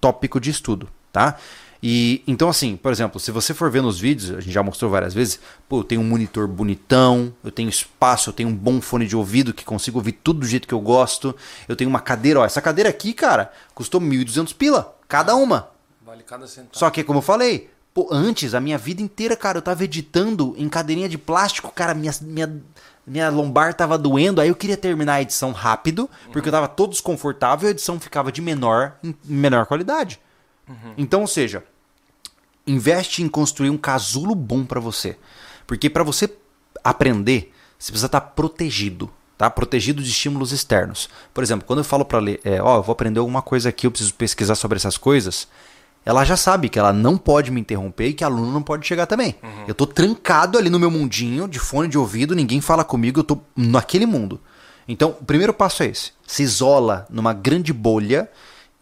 tópico 0.00 0.40
de 0.40 0.50
estudo, 0.50 0.88
tá? 1.12 1.36
E 1.82 2.22
então 2.26 2.48
assim, 2.48 2.76
por 2.76 2.90
exemplo, 2.90 3.20
se 3.20 3.30
você 3.30 3.54
for 3.54 3.70
ver 3.70 3.82
nos 3.82 4.00
vídeos, 4.00 4.30
a 4.36 4.40
gente 4.40 4.52
já 4.52 4.62
mostrou 4.62 4.90
várias 4.90 5.14
vezes, 5.14 5.38
pô, 5.68 5.80
eu 5.80 5.84
tenho 5.84 6.00
um 6.00 6.04
monitor 6.04 6.48
bonitão, 6.48 7.32
eu 7.44 7.52
tenho 7.52 7.68
espaço, 7.68 8.30
eu 8.30 8.34
tenho 8.34 8.48
um 8.48 8.54
bom 8.54 8.80
fone 8.80 9.06
de 9.06 9.16
ouvido 9.16 9.54
que 9.54 9.64
consigo 9.64 9.98
ouvir 9.98 10.12
tudo 10.12 10.40
do 10.40 10.46
jeito 10.46 10.66
que 10.66 10.74
eu 10.74 10.80
gosto. 10.80 11.34
Eu 11.68 11.76
tenho 11.76 11.88
uma 11.88 12.00
cadeira, 12.00 12.40
ó, 12.40 12.44
essa 12.44 12.60
cadeira 12.60 12.90
aqui, 12.90 13.12
cara, 13.12 13.52
custou 13.74 14.00
1.200 14.00 14.54
pila, 14.54 14.96
cada 15.06 15.36
uma. 15.36 15.70
Vale 16.04 16.22
cada 16.22 16.46
centavo. 16.46 16.70
Só 16.72 16.90
que, 16.90 17.04
como 17.04 17.18
eu 17.18 17.22
falei, 17.22 17.70
pô, 17.94 18.08
antes, 18.10 18.54
a 18.54 18.60
minha 18.60 18.78
vida 18.78 19.00
inteira, 19.00 19.36
cara, 19.36 19.58
eu 19.58 19.62
tava 19.62 19.84
editando 19.84 20.54
em 20.56 20.68
cadeirinha 20.68 21.08
de 21.08 21.18
plástico, 21.18 21.70
cara, 21.72 21.94
minha, 21.94 22.12
minha, 22.22 22.62
minha 23.06 23.30
lombar 23.30 23.74
tava 23.74 23.96
doendo, 23.96 24.40
aí 24.40 24.48
eu 24.48 24.56
queria 24.56 24.76
terminar 24.76 25.14
a 25.14 25.22
edição 25.22 25.52
rápido, 25.52 26.10
porque 26.32 26.48
eu 26.48 26.52
tava 26.52 26.66
todo 26.66 26.90
desconfortável 26.90 27.66
e 27.66 27.68
a 27.68 27.70
edição 27.70 28.00
ficava 28.00 28.32
de 28.32 28.40
menor, 28.40 28.96
menor 29.24 29.66
qualidade. 29.66 30.18
Então, 30.96 31.20
ou 31.22 31.26
seja, 31.26 31.64
investe 32.66 33.22
em 33.22 33.28
construir 33.28 33.70
um 33.70 33.78
casulo 33.78 34.34
bom 34.34 34.64
pra 34.64 34.80
você. 34.80 35.16
Porque 35.66 35.88
pra 35.90 36.02
você 36.02 36.30
aprender, 36.82 37.52
você 37.78 37.92
precisa 37.92 38.06
estar 38.06 38.20
protegido, 38.20 39.10
tá? 39.36 39.50
Protegido 39.50 40.02
de 40.02 40.10
estímulos 40.10 40.52
externos. 40.52 41.08
Por 41.32 41.42
exemplo, 41.42 41.66
quando 41.66 41.80
eu 41.80 41.84
falo 41.84 42.04
pra 42.04 42.18
ler, 42.18 42.40
é, 42.44 42.62
ó, 42.62 42.76
eu 42.76 42.82
vou 42.82 42.92
aprender 42.92 43.20
alguma 43.20 43.42
coisa 43.42 43.68
aqui, 43.68 43.86
eu 43.86 43.90
preciso 43.90 44.14
pesquisar 44.14 44.54
sobre 44.54 44.76
essas 44.76 44.96
coisas, 44.96 45.48
ela 46.04 46.24
já 46.24 46.36
sabe 46.36 46.68
que 46.68 46.78
ela 46.78 46.92
não 46.92 47.18
pode 47.18 47.50
me 47.50 47.60
interromper 47.60 48.08
e 48.08 48.14
que 48.14 48.24
aluno 48.24 48.50
não 48.50 48.62
pode 48.62 48.86
chegar 48.86 49.06
também. 49.06 49.34
Eu 49.66 49.74
tô 49.74 49.86
trancado 49.86 50.56
ali 50.56 50.70
no 50.70 50.78
meu 50.78 50.90
mundinho, 50.90 51.46
de 51.46 51.58
fone 51.58 51.88
de 51.88 51.98
ouvido, 51.98 52.34
ninguém 52.34 52.60
fala 52.60 52.82
comigo, 52.84 53.20
eu 53.20 53.24
tô 53.24 53.38
naquele 53.54 54.06
mundo. 54.06 54.40
Então, 54.86 55.10
o 55.20 55.24
primeiro 55.24 55.52
passo 55.52 55.82
é 55.82 55.86
esse. 55.86 56.12
Se 56.26 56.42
isola 56.42 57.06
numa 57.10 57.34
grande 57.34 57.74
bolha 57.74 58.26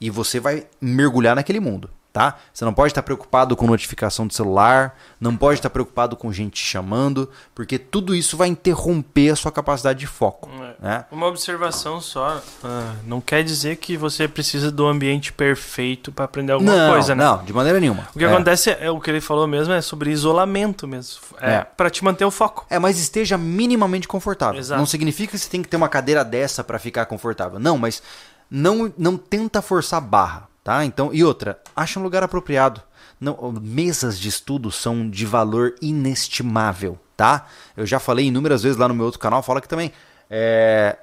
e 0.00 0.10
você 0.10 0.38
vai 0.40 0.66
mergulhar 0.80 1.34
naquele 1.36 1.60
mundo, 1.60 1.90
tá? 2.12 2.36
Você 2.52 2.64
não 2.64 2.72
pode 2.74 2.92
estar 2.92 3.02
preocupado 3.02 3.54
com 3.56 3.66
notificação 3.66 4.26
do 4.26 4.32
celular, 4.34 4.98
não 5.20 5.36
pode 5.36 5.58
estar 5.58 5.68
preocupado 5.70 6.16
com 6.16 6.32
gente 6.32 6.54
te 6.62 6.66
chamando, 6.66 7.30
porque 7.54 7.78
tudo 7.78 8.14
isso 8.14 8.36
vai 8.36 8.48
interromper 8.48 9.30
a 9.30 9.36
sua 9.36 9.50
capacidade 9.52 9.98
de 9.98 10.06
foco, 10.06 10.48
né? 10.80 11.04
Uma 11.10 11.26
observação 11.26 12.00
só. 12.00 12.42
ah, 12.64 12.94
não 13.06 13.20
quer 13.20 13.42
dizer 13.44 13.76
que 13.76 13.96
você 13.96 14.26
precisa 14.28 14.70
do 14.70 14.86
ambiente 14.86 15.32
perfeito 15.32 16.10
pra 16.12 16.24
aprender 16.26 16.52
alguma 16.52 16.74
não, 16.76 16.92
coisa, 16.92 17.14
né? 17.14 17.24
não, 17.24 17.44
de 17.44 17.52
maneira 17.52 17.78
nenhuma. 17.80 18.08
O 18.14 18.18
que 18.18 18.24
É. 18.24 18.28
acontece 18.32 18.70
é, 18.70 18.78
é 18.86 18.90
o 18.90 19.00
que 19.00 19.10
ele 19.10 19.20
falou 19.20 19.46
mesmo, 19.46 19.72
é 19.74 19.80
sobre 19.82 20.10
isolamento 20.10 20.86
mesmo. 20.88 21.20
É, 21.40 21.52
É. 21.54 21.64
pra 21.76 21.88
te 21.90 22.02
manter 22.04 22.24
o 22.24 22.30
foco. 22.30 22.66
É, 22.70 22.78
mas 22.78 22.98
esteja 22.98 23.36
minimamente 23.38 24.06
confortável. 24.08 24.58
Exato. 24.60 24.78
Não 24.78 24.86
significa 24.86 25.32
que 25.32 25.38
você 25.38 25.48
tem 25.48 25.62
que 25.62 25.68
ter 25.68 25.76
uma 25.76 25.88
cadeira 25.88 26.24
dessa 26.24 26.62
pra 26.64 26.78
ficar 26.78 27.04
confortável. 27.06 27.58
Não, 27.58 27.76
mas 27.78 28.02
não, 28.50 28.92
não 28.96 29.16
tenta 29.16 29.62
forçar 29.62 29.98
a 29.98 30.00
barra, 30.00 30.48
tá? 30.62 30.84
Então, 30.84 31.10
e 31.12 31.24
outra, 31.24 31.60
acha 31.74 31.98
um 31.98 32.02
lugar 32.02 32.22
apropriado. 32.22 32.82
Não, 33.20 33.52
mesas 33.62 34.18
de 34.18 34.28
estudo 34.28 34.70
são 34.70 35.08
de 35.08 35.24
valor 35.24 35.74
inestimável, 35.80 36.98
tá? 37.16 37.46
Eu 37.76 37.86
já 37.86 37.98
falei 37.98 38.26
inúmeras 38.26 38.62
vezes 38.62 38.76
lá 38.76 38.86
no 38.88 38.94
meu 38.94 39.06
outro 39.06 39.20
canal, 39.20 39.42
falo 39.42 39.58
aqui 39.58 39.68
também. 39.68 39.92
É, 40.28 40.98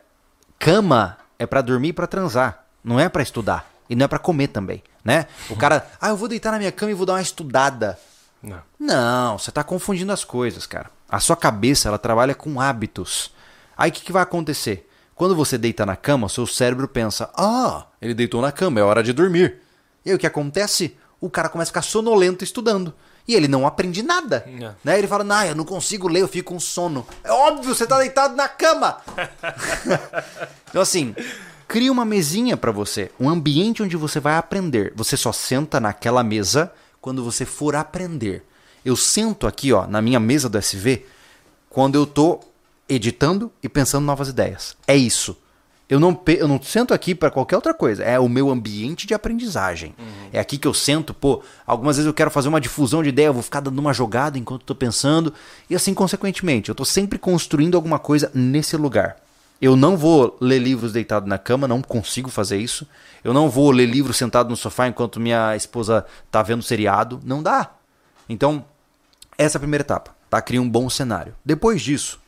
cama 0.60 1.18
é 1.40 1.46
pra 1.46 1.62
dormir 1.62 1.90
e 1.90 1.94
pra 1.94 2.08
transar, 2.08 2.66
não 2.84 3.00
é 3.00 3.10
pra 3.10 3.24
estudar 3.24 3.68
e 3.90 3.96
não 3.96 4.06
é 4.06 4.08
pra 4.08 4.20
comer 4.20 4.48
também, 4.48 4.84
né? 5.04 5.28
O 5.50 5.56
cara, 5.56 5.88
ah, 6.00 6.10
eu 6.10 6.18
vou 6.18 6.28
deitar 6.28 6.52
na 6.52 6.60
minha 6.60 6.72
cama 6.72 6.92
e 6.92 6.96
vou 6.96 7.06
dar 7.06 7.14
uma 7.14 7.22
estudada. 7.22 7.98
Não. 8.42 8.62
Não, 8.80 9.38
você 9.38 9.50
está 9.50 9.64
confundindo 9.64 10.12
as 10.12 10.24
coisas, 10.24 10.66
cara. 10.68 10.92
A 11.10 11.20
sua 11.20 11.36
cabeça, 11.36 11.88
ela 11.88 11.98
trabalha 11.98 12.36
com 12.36 12.60
hábitos. 12.60 13.32
Aí 13.78 13.90
o 13.90 13.94
que, 13.94 14.02
que 14.02 14.12
vai 14.12 14.24
acontecer? 14.24 14.90
Quando 15.16 15.36
você 15.36 15.58
deita 15.58 15.86
na 15.86 15.96
cama, 15.96 16.30
seu 16.30 16.48
cérebro 16.48 16.88
pensa: 16.88 17.30
ah, 17.36 17.86
ele 18.02 18.14
deitou 18.14 18.42
na 18.42 18.52
cama, 18.52 18.80
é 18.80 18.84
hora 18.84 19.04
de 19.04 19.14
dormir. 19.14 19.60
E 20.06 20.10
aí 20.10 20.16
o 20.16 20.20
que 20.20 20.28
acontece? 20.28 20.98
O 21.22 21.30
cara 21.30 21.50
começa 21.50 21.70
a 21.70 21.74
ficar 21.74 21.82
sonolento 21.82 22.44
estudando. 22.44 22.94
E 23.28 23.36
ele 23.36 23.48
não 23.48 23.66
aprende 23.66 24.04
nada. 24.04 24.44
É. 24.46 24.72
Né? 24.84 24.98
Ele 24.98 25.08
fala, 25.08 25.24
não, 25.24 25.46
eu 25.46 25.56
não 25.56 25.64
consigo 25.64 26.10
ler, 26.10 26.22
eu 26.22 26.28
fico 26.28 26.54
com 26.54 26.60
sono. 26.60 27.08
É 27.24 27.32
óbvio, 27.32 27.74
você 27.74 27.88
tá 27.88 27.98
deitado 28.00 28.36
na 28.36 28.50
cama. 28.50 28.98
então 30.70 30.82
assim, 30.82 31.16
cria 31.68 31.92
uma 31.92 32.04
mesinha 32.04 32.58
pra 32.58 32.72
você, 32.72 33.10
um 33.18 33.30
ambiente 33.30 33.82
onde 33.82 33.96
você 33.96 34.20
vai 34.20 34.36
aprender. 34.36 34.92
Você 34.96 35.16
só 35.16 35.32
senta 35.32 35.80
naquela 35.80 36.24
mesa 36.24 36.72
quando 37.00 37.24
você 37.24 37.46
for 37.46 37.76
aprender. 37.76 38.46
Eu 38.84 38.98
sento 38.98 39.48
aqui, 39.48 39.72
ó, 39.72 39.88
na 39.88 40.02
minha 40.02 40.20
mesa 40.20 40.50
do 40.50 40.58
SV, 40.58 41.06
quando 41.70 41.96
eu 41.96 42.06
tô 42.06 42.42
editando 42.94 43.52
e 43.62 43.70
pensando 43.70 44.06
novas 44.06 44.30
ideias. 44.30 44.76
É 44.88 44.96
isso. 44.96 45.38
Eu 45.90 46.00
não, 46.00 46.20
eu 46.26 46.48
não 46.48 46.62
sento 46.62 46.94
aqui 46.94 47.14
para 47.14 47.30
qualquer 47.30 47.56
outra 47.56 47.74
coisa. 47.74 48.04
É 48.04 48.18
o 48.18 48.30
meu 48.30 48.50
ambiente 48.50 49.06
de 49.06 49.14
aprendizagem. 49.14 49.94
É 50.32 50.40
aqui 50.40 50.58
que 50.58 50.68
eu 50.68 50.74
sento, 50.74 51.14
pô. 51.14 51.44
Algumas 51.68 51.98
vezes 51.98 52.08
eu 52.08 52.14
quero 52.14 52.32
fazer 52.32 52.48
uma 52.48 52.62
difusão 52.62 53.04
de 53.04 53.10
ideia, 53.10 53.28
eu 53.28 53.34
vou 53.34 53.44
ficar 53.44 53.60
dando 53.60 53.78
uma 53.78 53.94
jogada 53.94 54.38
enquanto 54.40 54.64
tô 54.64 54.74
pensando. 54.74 55.34
E 55.70 55.76
assim, 55.76 55.94
consequentemente, 55.94 56.70
eu 56.70 56.76
tô 56.76 56.86
sempre 56.86 57.20
construindo 57.20 57.76
alguma 57.76 58.00
coisa 58.00 58.32
nesse 58.34 58.78
lugar. 58.78 59.18
Eu 59.62 59.76
não 59.76 59.96
vou 59.96 60.36
ler 60.42 60.60
livros 60.60 60.94
deitado 60.94 61.28
na 61.28 61.38
cama, 61.38 61.68
não 61.68 61.82
consigo 61.82 62.30
fazer 62.30 62.58
isso. 62.58 62.88
Eu 63.24 63.34
não 63.34 63.50
vou 63.50 63.70
ler 63.70 63.86
livro 63.86 64.14
sentado 64.14 64.50
no 64.50 64.58
sofá 64.58 64.88
enquanto 64.88 65.20
minha 65.20 65.56
esposa 65.56 66.06
tá 66.32 66.42
vendo 66.42 66.64
seriado. 66.64 67.20
Não 67.24 67.44
dá. 67.44 67.70
Então, 68.28 68.66
essa 69.38 69.58
é 69.58 69.60
a 69.60 69.62
primeira 69.62 69.84
etapa, 69.84 70.16
tá? 70.30 70.42
Cria 70.42 70.62
um 70.62 70.70
bom 70.70 70.90
cenário. 70.90 71.36
Depois 71.46 71.82
disso, 71.82 72.20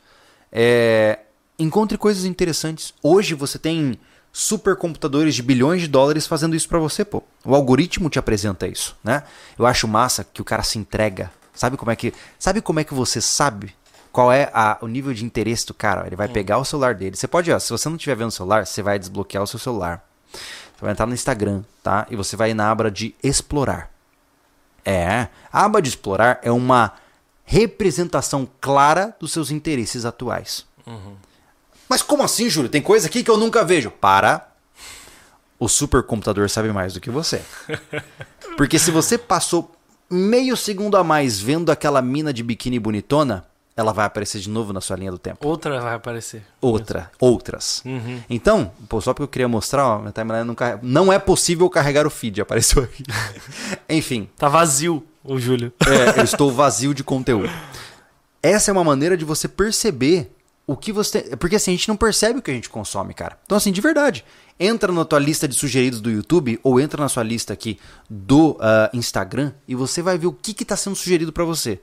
é, 0.51 1.19
encontre 1.57 1.97
coisas 1.97 2.25
interessantes. 2.25 2.93
Hoje 3.01 3.33
você 3.33 3.57
tem 3.59 3.97
supercomputadores 4.31 5.33
de 5.33 5.41
bilhões 5.41 5.81
de 5.81 5.87
dólares 5.87 6.27
fazendo 6.27 6.55
isso 6.55 6.67
pra 6.67 6.77
você, 6.79 7.05
pô. 7.05 7.23
O 7.45 7.55
algoritmo 7.55 8.09
te 8.09 8.19
apresenta 8.19 8.67
isso, 8.67 8.95
né? 9.03 9.23
Eu 9.57 9.65
acho 9.65 9.87
massa 9.87 10.23
que 10.25 10.41
o 10.41 10.45
cara 10.45 10.61
se 10.63 10.77
entrega. 10.77 11.31
Sabe 11.53 11.77
como 11.77 11.89
é 11.91 11.95
que, 11.95 12.13
sabe 12.37 12.59
como 12.61 12.79
é 12.79 12.83
que 12.83 12.93
você 12.93 13.21
sabe 13.21 13.73
qual 14.11 14.31
é 14.31 14.49
a- 14.53 14.77
o 14.81 14.87
nível 14.87 15.13
de 15.13 15.23
interesse 15.23 15.65
do 15.65 15.73
cara? 15.73 16.05
Ele 16.05 16.15
vai 16.17 16.27
pegar 16.27 16.57
o 16.57 16.65
celular 16.65 16.93
dele. 16.95 17.15
Você 17.15 17.27
pode, 17.27 17.51
ó, 17.51 17.57
se 17.59 17.69
você 17.69 17.87
não 17.87 17.95
estiver 17.95 18.15
vendo 18.15 18.27
o 18.27 18.31
celular, 18.31 18.65
você 18.65 18.81
vai 18.81 18.99
desbloquear 18.99 19.41
o 19.43 19.47
seu 19.47 19.57
celular. 19.59 20.05
Você 20.31 20.81
vai 20.81 20.91
entrar 20.91 21.05
no 21.05 21.13
Instagram, 21.13 21.63
tá? 21.81 22.05
E 22.09 22.15
você 22.17 22.35
vai 22.35 22.53
na 22.53 22.69
aba 22.69 22.91
de 22.91 23.15
explorar. 23.23 23.89
É, 24.83 25.29
a 25.51 25.63
aba 25.65 25.81
de 25.81 25.89
explorar 25.89 26.39
é 26.43 26.51
uma 26.51 26.91
representação 27.45 28.47
clara 28.59 29.15
dos 29.19 29.31
seus 29.31 29.51
interesses 29.51 30.03
atuais. 30.03 30.65
Mas 31.87 32.01
como 32.01 32.23
assim, 32.23 32.49
Júlio? 32.49 32.69
Tem 32.69 32.81
coisa 32.81 33.07
aqui 33.07 33.23
que 33.23 33.29
eu 33.29 33.37
nunca 33.37 33.63
vejo. 33.63 33.91
Para. 33.91 34.51
O 35.57 35.69
supercomputador 35.69 36.49
sabe 36.49 36.71
mais 36.73 36.93
do 36.93 36.99
que 36.99 37.09
você. 37.09 37.41
Porque 38.57 38.77
se 38.77 38.91
você 38.91 39.17
passou 39.17 39.73
meio 40.09 40.57
segundo 40.57 40.97
a 40.97 41.03
mais 41.03 41.39
vendo 41.39 41.71
aquela 41.71 42.01
mina 42.01 42.33
de 42.33 42.43
biquíni 42.43 42.79
bonitona, 42.79 43.45
ela 43.77 43.91
vai 43.91 44.05
aparecer 44.05 44.39
de 44.39 44.49
novo 44.49 44.71
na 44.71 44.79
sua 44.79 44.95
linha 44.95 45.11
do 45.11 45.17
tempo. 45.19 45.45
Outra 45.45 45.81
vai 45.81 45.95
aparecer. 45.95 46.43
Outra, 46.61 47.11
outras. 47.19 47.81
Uhum. 47.85 48.21
Então, 48.29 48.71
pô, 48.87 49.01
só 49.01 49.13
porque 49.13 49.23
eu 49.23 49.27
queria 49.27 49.47
mostrar, 49.49 49.85
ó, 49.85 49.99
minha 49.99 50.11
timeline 50.13 50.45
não, 50.45 50.55
carrega- 50.55 50.79
não 50.81 51.11
é 51.11 51.19
possível 51.19 51.69
carregar 51.69 52.07
o 52.07 52.09
feed, 52.09 52.39
apareceu 52.41 52.83
aqui. 52.83 53.03
Enfim, 53.89 54.29
Tá 54.37 54.47
vazio 54.47 55.05
o 55.23 55.37
Júlio. 55.37 55.73
é, 55.85 56.19
eu 56.19 56.23
estou 56.23 56.51
vazio 56.51 56.93
de 56.93 57.03
conteúdo. 57.03 57.49
Essa 58.41 58.71
é 58.71 58.73
uma 58.73 58.83
maneira 58.83 59.17
de 59.17 59.25
você 59.25 59.47
perceber 59.47 60.31
o 60.65 60.77
que 60.77 60.91
você. 60.93 61.35
Porque 61.37 61.57
assim, 61.57 61.71
a 61.71 61.75
gente 61.75 61.89
não 61.89 61.97
percebe 61.97 62.39
o 62.39 62.41
que 62.41 62.51
a 62.51 62.53
gente 62.53 62.69
consome, 62.69 63.13
cara. 63.13 63.37
Então, 63.45 63.57
assim, 63.57 63.71
de 63.71 63.81
verdade. 63.81 64.23
Entra 64.57 64.89
na 64.93 65.03
tua 65.03 65.19
lista 65.19 65.49
de 65.49 65.55
sugeridos 65.55 65.99
do 65.99 66.09
YouTube 66.09 66.57
ou 66.63 66.79
entra 66.79 67.01
na 67.01 67.09
sua 67.09 67.23
lista 67.23 67.51
aqui 67.51 67.77
do 68.09 68.55
ah, 68.61 68.89
Instagram 68.93 69.51
e 69.67 69.75
você 69.75 70.01
vai 70.01 70.17
ver 70.17 70.27
o 70.27 70.31
que 70.31 70.55
está 70.63 70.77
sendo 70.77 70.95
sugerido 70.95 71.33
para 71.33 71.43
você. 71.43 71.81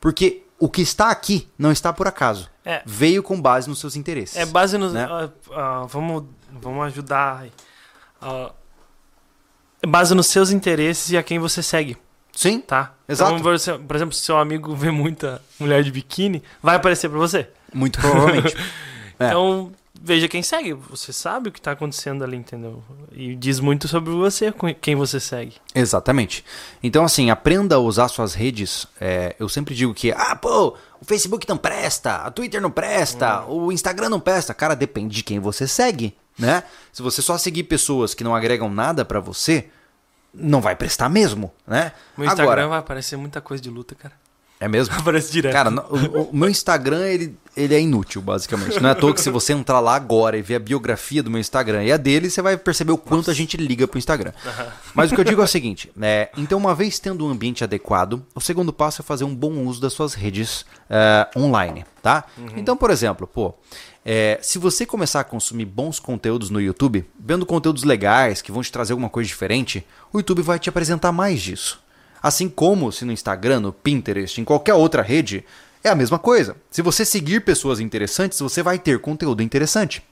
Porque 0.00 0.43
o 0.64 0.68
que 0.70 0.80
está 0.80 1.10
aqui 1.10 1.46
não 1.58 1.70
está 1.70 1.92
por 1.92 2.08
acaso. 2.08 2.48
É. 2.64 2.80
Veio 2.86 3.22
com 3.22 3.38
base 3.38 3.68
nos 3.68 3.78
seus 3.80 3.96
interesses. 3.96 4.34
É 4.36 4.46
base 4.46 4.78
nos. 4.78 4.94
Né? 4.94 5.06
ah, 5.10 5.28
ah, 5.52 5.86
vamos, 5.90 6.24
vamos 6.50 6.86
ajudar. 6.86 7.44
Ah, 8.18 8.50
é 9.82 9.86
base 9.86 10.14
nos 10.14 10.26
seus 10.28 10.50
interesses 10.50 11.10
e 11.10 11.18
a 11.18 11.22
quem 11.22 11.38
você 11.38 11.62
segue, 11.62 11.98
Sim, 12.32 12.60
tá? 12.60 12.94
Exato. 13.06 13.32
Então, 13.32 13.42
por 13.42 13.52
exemplo- 13.52 13.86
por 13.86 13.94
exemplo, 13.94 14.14
se 14.14 14.22
seu 14.22 14.38
amigo 14.38 14.74
vê 14.74 14.90
muita 14.90 15.42
mulher 15.60 15.82
de 15.82 15.92
biquíni, 15.92 16.42
vai 16.62 16.76
aparecer 16.76 17.10
pra 17.10 17.18
você. 17.18 17.46
muito 17.72 18.00
provavelmente. 18.00 18.56
É. 19.16 19.28
Então, 19.28 19.70
veja 20.04 20.28
quem 20.28 20.42
segue. 20.42 20.74
Você 20.74 21.12
sabe 21.12 21.48
o 21.48 21.52
que 21.52 21.60
tá 21.60 21.72
acontecendo 21.72 22.22
ali, 22.22 22.36
entendeu? 22.36 22.84
E 23.10 23.34
diz 23.34 23.58
muito 23.58 23.88
sobre 23.88 24.12
você, 24.12 24.52
quem 24.80 24.94
você 24.94 25.18
segue. 25.18 25.54
Exatamente. 25.74 26.44
Então, 26.82 27.04
assim, 27.04 27.30
aprenda 27.30 27.76
a 27.76 27.78
usar 27.78 28.08
suas 28.08 28.34
redes. 28.34 28.86
É, 29.00 29.34
eu 29.40 29.48
sempre 29.48 29.74
digo 29.74 29.94
que, 29.94 30.12
ah, 30.12 30.36
pô, 30.36 30.76
o 31.00 31.04
Facebook 31.04 31.48
não 31.48 31.56
presta, 31.56 32.16
a 32.16 32.30
Twitter 32.30 32.60
não 32.60 32.70
presta, 32.70 33.46
o 33.46 33.72
Instagram 33.72 34.10
não 34.10 34.20
presta. 34.20 34.52
Cara, 34.52 34.76
depende 34.76 35.16
de 35.16 35.24
quem 35.24 35.40
você 35.40 35.66
segue, 35.66 36.14
né? 36.38 36.64
Se 36.92 37.00
você 37.00 37.22
só 37.22 37.38
seguir 37.38 37.64
pessoas 37.64 38.12
que 38.12 38.22
não 38.22 38.36
agregam 38.36 38.68
nada 38.68 39.04
pra 39.04 39.20
você, 39.20 39.68
não 40.34 40.60
vai 40.60 40.76
prestar 40.76 41.08
mesmo, 41.08 41.50
né? 41.66 41.92
No 42.16 42.24
Instagram 42.24 42.44
Agora, 42.44 42.68
vai 42.68 42.78
aparecer 42.80 43.16
muita 43.16 43.40
coisa 43.40 43.62
de 43.62 43.70
luta, 43.70 43.94
cara. 43.94 44.23
É 44.64 44.68
mesmo? 44.68 44.94
Aparece 44.98 45.30
direto. 45.30 45.52
Cara, 45.52 45.70
o, 45.70 46.30
o 46.30 46.36
meu 46.36 46.48
Instagram, 46.48 47.06
ele, 47.06 47.36
ele 47.56 47.74
é 47.74 47.80
inútil, 47.80 48.20
basicamente. 48.22 48.80
Não 48.80 48.88
é 48.88 48.92
à 48.92 48.94
toa 48.94 49.12
que 49.12 49.20
se 49.20 49.30
você 49.30 49.52
entrar 49.52 49.80
lá 49.80 49.94
agora 49.94 50.36
e 50.36 50.42
ver 50.42 50.56
a 50.56 50.58
biografia 50.58 51.22
do 51.22 51.30
meu 51.30 51.40
Instagram 51.40 51.84
e 51.84 51.92
a 51.92 51.96
dele, 51.96 52.30
você 52.30 52.42
vai 52.42 52.56
perceber 52.56 52.92
o 52.92 52.98
quanto 52.98 53.30
a 53.30 53.34
gente 53.34 53.56
liga 53.56 53.86
pro 53.86 53.98
Instagram. 53.98 54.32
Mas 54.94 55.12
o 55.12 55.14
que 55.14 55.20
eu 55.20 55.24
digo 55.24 55.40
é 55.40 55.44
o 55.44 55.48
seguinte, 55.48 55.90
né? 55.94 56.28
Então, 56.36 56.58
uma 56.58 56.74
vez 56.74 56.98
tendo 56.98 57.26
um 57.26 57.30
ambiente 57.30 57.62
adequado, 57.62 58.24
o 58.34 58.40
segundo 58.40 58.72
passo 58.72 59.02
é 59.02 59.04
fazer 59.04 59.24
um 59.24 59.34
bom 59.34 59.64
uso 59.64 59.80
das 59.80 59.92
suas 59.92 60.14
redes 60.14 60.64
eh, 60.88 61.28
online, 61.36 61.84
tá? 62.02 62.24
Então, 62.56 62.76
por 62.76 62.90
exemplo, 62.90 63.26
pô, 63.26 63.54
é, 64.04 64.38
se 64.42 64.58
você 64.58 64.84
começar 64.84 65.20
a 65.20 65.24
consumir 65.24 65.64
bons 65.64 65.98
conteúdos 65.98 66.50
no 66.50 66.60
YouTube, 66.60 67.04
vendo 67.18 67.46
conteúdos 67.46 67.84
legais 67.84 68.42
que 68.42 68.52
vão 68.52 68.62
te 68.62 68.70
trazer 68.70 68.92
alguma 68.92 69.08
coisa 69.08 69.26
diferente, 69.26 69.86
o 70.12 70.18
YouTube 70.18 70.42
vai 70.42 70.58
te 70.58 70.68
apresentar 70.68 71.10
mais 71.10 71.40
disso. 71.40 71.83
Assim 72.24 72.48
como 72.48 72.90
se 72.90 73.04
no 73.04 73.12
Instagram, 73.12 73.60
no 73.60 73.70
Pinterest, 73.70 74.40
em 74.40 74.44
qualquer 74.44 74.72
outra 74.72 75.02
rede, 75.02 75.44
é 75.82 75.90
a 75.90 75.94
mesma 75.94 76.18
coisa. 76.18 76.56
Se 76.70 76.80
você 76.80 77.04
seguir 77.04 77.44
pessoas 77.44 77.80
interessantes, 77.80 78.40
você 78.40 78.62
vai 78.62 78.78
ter 78.78 78.98
conteúdo 78.98 79.42
interessante. 79.42 80.02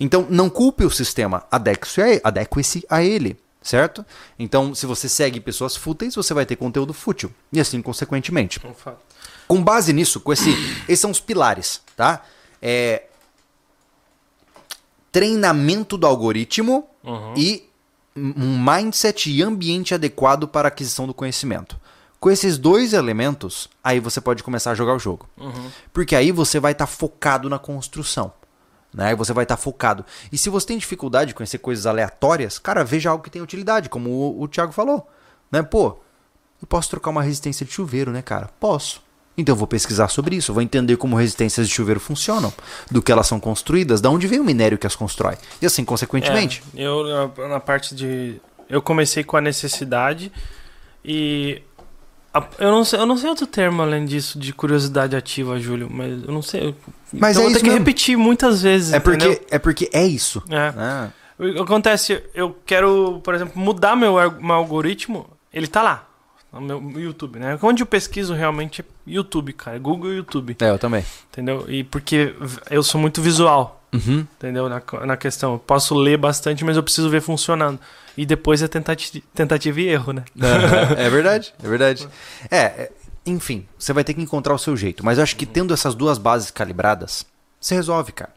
Então, 0.00 0.26
não 0.28 0.50
culpe 0.50 0.84
o 0.84 0.90
sistema, 0.90 1.46
adeque-se 1.48 2.84
a, 2.88 3.04
ele, 3.04 3.38
certo? 3.62 4.04
Então, 4.36 4.74
se 4.74 4.84
você 4.84 5.08
segue 5.08 5.38
pessoas 5.38 5.76
fúteis, 5.76 6.16
você 6.16 6.34
vai 6.34 6.44
ter 6.44 6.56
conteúdo 6.56 6.92
fútil. 6.92 7.32
E 7.52 7.60
assim, 7.60 7.80
consequentemente. 7.80 8.58
Fato. 8.74 8.98
Com 9.46 9.62
base 9.62 9.92
nisso, 9.92 10.18
com 10.18 10.32
esse, 10.32 10.50
esses 10.88 10.98
são 10.98 11.12
os 11.12 11.20
pilares, 11.20 11.82
tá? 11.96 12.24
É, 12.60 13.04
treinamento 15.12 15.96
do 15.96 16.04
algoritmo 16.04 16.88
e 17.36 17.70
um 18.16 18.62
mindset 18.62 19.30
e 19.30 19.42
ambiente 19.42 19.94
adequado 19.94 20.46
para 20.46 20.68
a 20.68 20.70
aquisição 20.70 21.06
do 21.06 21.14
conhecimento. 21.14 21.78
Com 22.20 22.30
esses 22.30 22.56
dois 22.56 22.92
elementos, 22.92 23.68
aí 23.82 24.00
você 24.00 24.20
pode 24.20 24.42
começar 24.42 24.70
a 24.70 24.74
jogar 24.74 24.94
o 24.94 24.98
jogo. 24.98 25.28
Porque 25.92 26.16
aí 26.16 26.32
você 26.32 26.58
vai 26.58 26.72
estar 26.72 26.86
focado 26.86 27.50
na 27.50 27.58
construção. 27.58 28.32
Né? 28.92 29.14
Você 29.16 29.32
vai 29.32 29.44
estar 29.44 29.56
focado. 29.56 30.06
E 30.32 30.38
se 30.38 30.48
você 30.48 30.68
tem 30.68 30.78
dificuldade 30.78 31.28
de 31.28 31.34
conhecer 31.34 31.58
coisas 31.58 31.84
aleatórias, 31.84 32.58
cara, 32.58 32.84
veja 32.84 33.10
algo 33.10 33.22
que 33.22 33.30
tem 33.30 33.42
utilidade, 33.42 33.88
como 33.88 34.08
o, 34.08 34.42
o 34.42 34.48
Thiago 34.48 34.72
falou. 34.72 35.06
Né? 35.50 35.62
Pô, 35.62 35.98
eu 36.62 36.66
posso 36.66 36.88
trocar 36.88 37.10
uma 37.10 37.22
resistência 37.22 37.66
de 37.66 37.72
chuveiro, 37.72 38.10
né, 38.10 38.22
cara? 38.22 38.48
Posso. 38.58 39.02
Então 39.36 39.52
eu 39.52 39.56
vou 39.58 39.66
pesquisar 39.66 40.08
sobre 40.08 40.36
isso, 40.36 40.50
eu 40.50 40.54
vou 40.54 40.62
entender 40.62 40.96
como 40.96 41.16
resistências 41.16 41.68
de 41.68 41.74
chuveiro 41.74 41.98
funcionam, 41.98 42.52
do 42.90 43.02
que 43.02 43.10
elas 43.10 43.26
são 43.26 43.40
construídas, 43.40 44.00
da 44.00 44.08
onde 44.08 44.26
vem 44.28 44.38
o 44.38 44.44
minério 44.44 44.78
que 44.78 44.86
as 44.86 44.94
constrói. 44.94 45.34
E 45.60 45.66
assim, 45.66 45.84
consequentemente. 45.84 46.62
É, 46.76 46.82
eu, 46.86 47.32
na, 47.48 47.58
parte 47.58 47.94
de. 47.94 48.40
Eu 48.70 48.80
comecei 48.80 49.24
com 49.24 49.36
a 49.36 49.40
necessidade 49.40 50.30
e. 51.04 51.60
a- 52.32 52.46
eu, 52.58 52.70
não 52.70 52.84
sei, 52.84 52.98
eu 53.00 53.06
não 53.06 53.16
sei 53.16 53.28
outro 53.28 53.46
termo 53.46 53.82
além 53.82 54.04
disso, 54.04 54.38
de 54.38 54.52
curiosidade 54.52 55.16
ativa, 55.16 55.58
Júlio, 55.58 55.88
mas 55.90 56.22
eu 56.22 56.32
não 56.32 56.42
sei. 56.42 56.68
eu- 56.68 56.74
Mas 57.12 57.36
então 57.36 57.50
é 57.50 57.52
ter 57.52 57.58
que 57.58 57.64
mesmo. 57.66 57.78
repetir 57.78 58.16
muitas 58.16 58.62
vezes. 58.62 58.92
É, 58.92 59.00
porque, 59.00 59.26
entendeu? 59.26 59.46
é 59.50 59.58
porque 59.58 59.90
é 59.92 60.06
isso. 60.06 60.42
É. 60.48 61.10
O 61.36 61.52
que 61.54 61.60
acontece, 61.62 62.22
eu 62.32 62.56
quero, 62.64 63.20
por 63.24 63.34
exemplo, 63.34 63.60
mudar 63.60 63.96
meu, 63.96 64.14
meu 64.40 64.54
algoritmo, 64.54 65.26
ele 65.52 65.66
tá 65.66 65.82
lá, 65.82 66.08
no 66.60 66.80
meu 66.80 67.00
YouTube, 67.00 67.38
né? 67.38 67.58
Onde 67.62 67.82
eu 67.82 67.86
pesquiso 67.86 68.34
realmente 68.34 68.80
é 68.80 68.84
YouTube, 69.06 69.52
cara, 69.52 69.78
Google 69.78 70.12
e 70.12 70.16
YouTube, 70.16 70.56
É, 70.60 70.70
eu 70.70 70.78
também. 70.78 71.04
entendeu? 71.32 71.64
E 71.68 71.84
porque 71.84 72.34
eu 72.70 72.82
sou 72.82 73.00
muito 73.00 73.20
visual, 73.22 73.82
Uhum. 73.92 74.26
entendeu? 74.36 74.68
Na, 74.68 74.82
na 75.06 75.16
questão, 75.16 75.52
eu 75.54 75.58
posso 75.58 75.94
ler 75.94 76.16
bastante, 76.16 76.64
mas 76.64 76.76
eu 76.76 76.82
preciso 76.82 77.08
ver 77.10 77.20
funcionando. 77.20 77.78
E 78.16 78.24
depois 78.24 78.62
é 78.62 78.68
tentati 78.68 79.20
tentativa 79.34 79.80
e 79.80 79.88
erro, 79.88 80.12
né? 80.12 80.24
é 80.96 81.08
verdade, 81.10 81.52
é 81.62 81.68
verdade. 81.68 82.08
É, 82.50 82.56
é, 82.58 82.92
enfim, 83.26 83.66
você 83.78 83.92
vai 83.92 84.04
ter 84.04 84.14
que 84.14 84.20
encontrar 84.22 84.54
o 84.54 84.58
seu 84.58 84.76
jeito. 84.76 85.04
Mas 85.04 85.18
eu 85.18 85.24
acho 85.24 85.34
que 85.36 85.44
tendo 85.46 85.72
essas 85.74 85.94
duas 85.94 86.16
bases 86.18 86.50
calibradas, 86.50 87.24
você 87.60 87.74
resolve, 87.74 88.12
cara. 88.12 88.32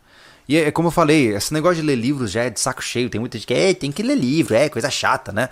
E 0.50 0.56
é, 0.58 0.68
é 0.68 0.72
como 0.72 0.88
eu 0.88 0.92
falei, 0.92 1.36
esse 1.36 1.54
negócio 1.54 1.76
de 1.78 1.82
ler 1.88 1.96
livros 1.96 2.32
já 2.32 2.44
é 2.44 2.50
de 2.50 2.60
saco 2.60 2.82
cheio. 2.84 3.10
Tem 3.10 3.20
muita 3.20 3.38
gente 3.38 3.46
que 3.48 3.54
é, 3.54 3.74
tem 3.74 3.92
que 3.92 4.02
ler 4.02 4.16
livro, 4.16 4.56
é 4.56 4.70
coisa 4.70 4.90
chata, 4.90 5.32
né? 5.32 5.50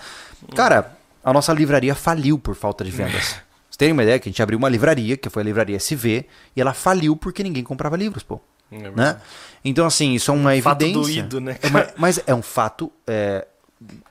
Cara, 0.56 0.96
a 1.26 1.34
nossa 1.34 1.52
livraria 1.52 1.94
faliu 1.96 2.38
por 2.40 2.56
falta 2.56 2.84
de 2.86 2.92
vendas. 2.92 3.36
Vocês 3.68 3.78
terem 3.78 3.92
uma 3.92 4.04
ideia 4.04 4.20
que 4.20 4.30
a 4.30 4.32
gente 4.32 4.42
abriu 4.42 4.58
uma 4.58 4.70
livraria, 4.70 5.18
que 5.18 5.30
foi 5.30 5.42
a 5.42 5.46
livraria 5.46 5.76
SV, 5.76 6.26
e 6.56 6.62
ela 6.62 6.74
faliu 6.74 7.16
porque 7.18 7.44
ninguém 7.44 7.64
comprava 7.64 7.98
livros, 7.98 8.24
pô. 8.24 8.40
É 8.72 8.90
né? 8.92 9.18
Então, 9.64 9.86
assim, 9.86 10.14
isso 10.14 10.32
é 10.32 10.34
uma 10.34 10.62
Fato 10.62 10.82
evidência. 10.84 11.24
doído, 11.24 11.42
né, 11.42 11.58
É 11.62 11.68
uma- 11.68 11.88
mas 11.98 12.20
é 12.26 12.34
um 12.34 12.42
fato 12.42 12.92
é, 13.06 13.46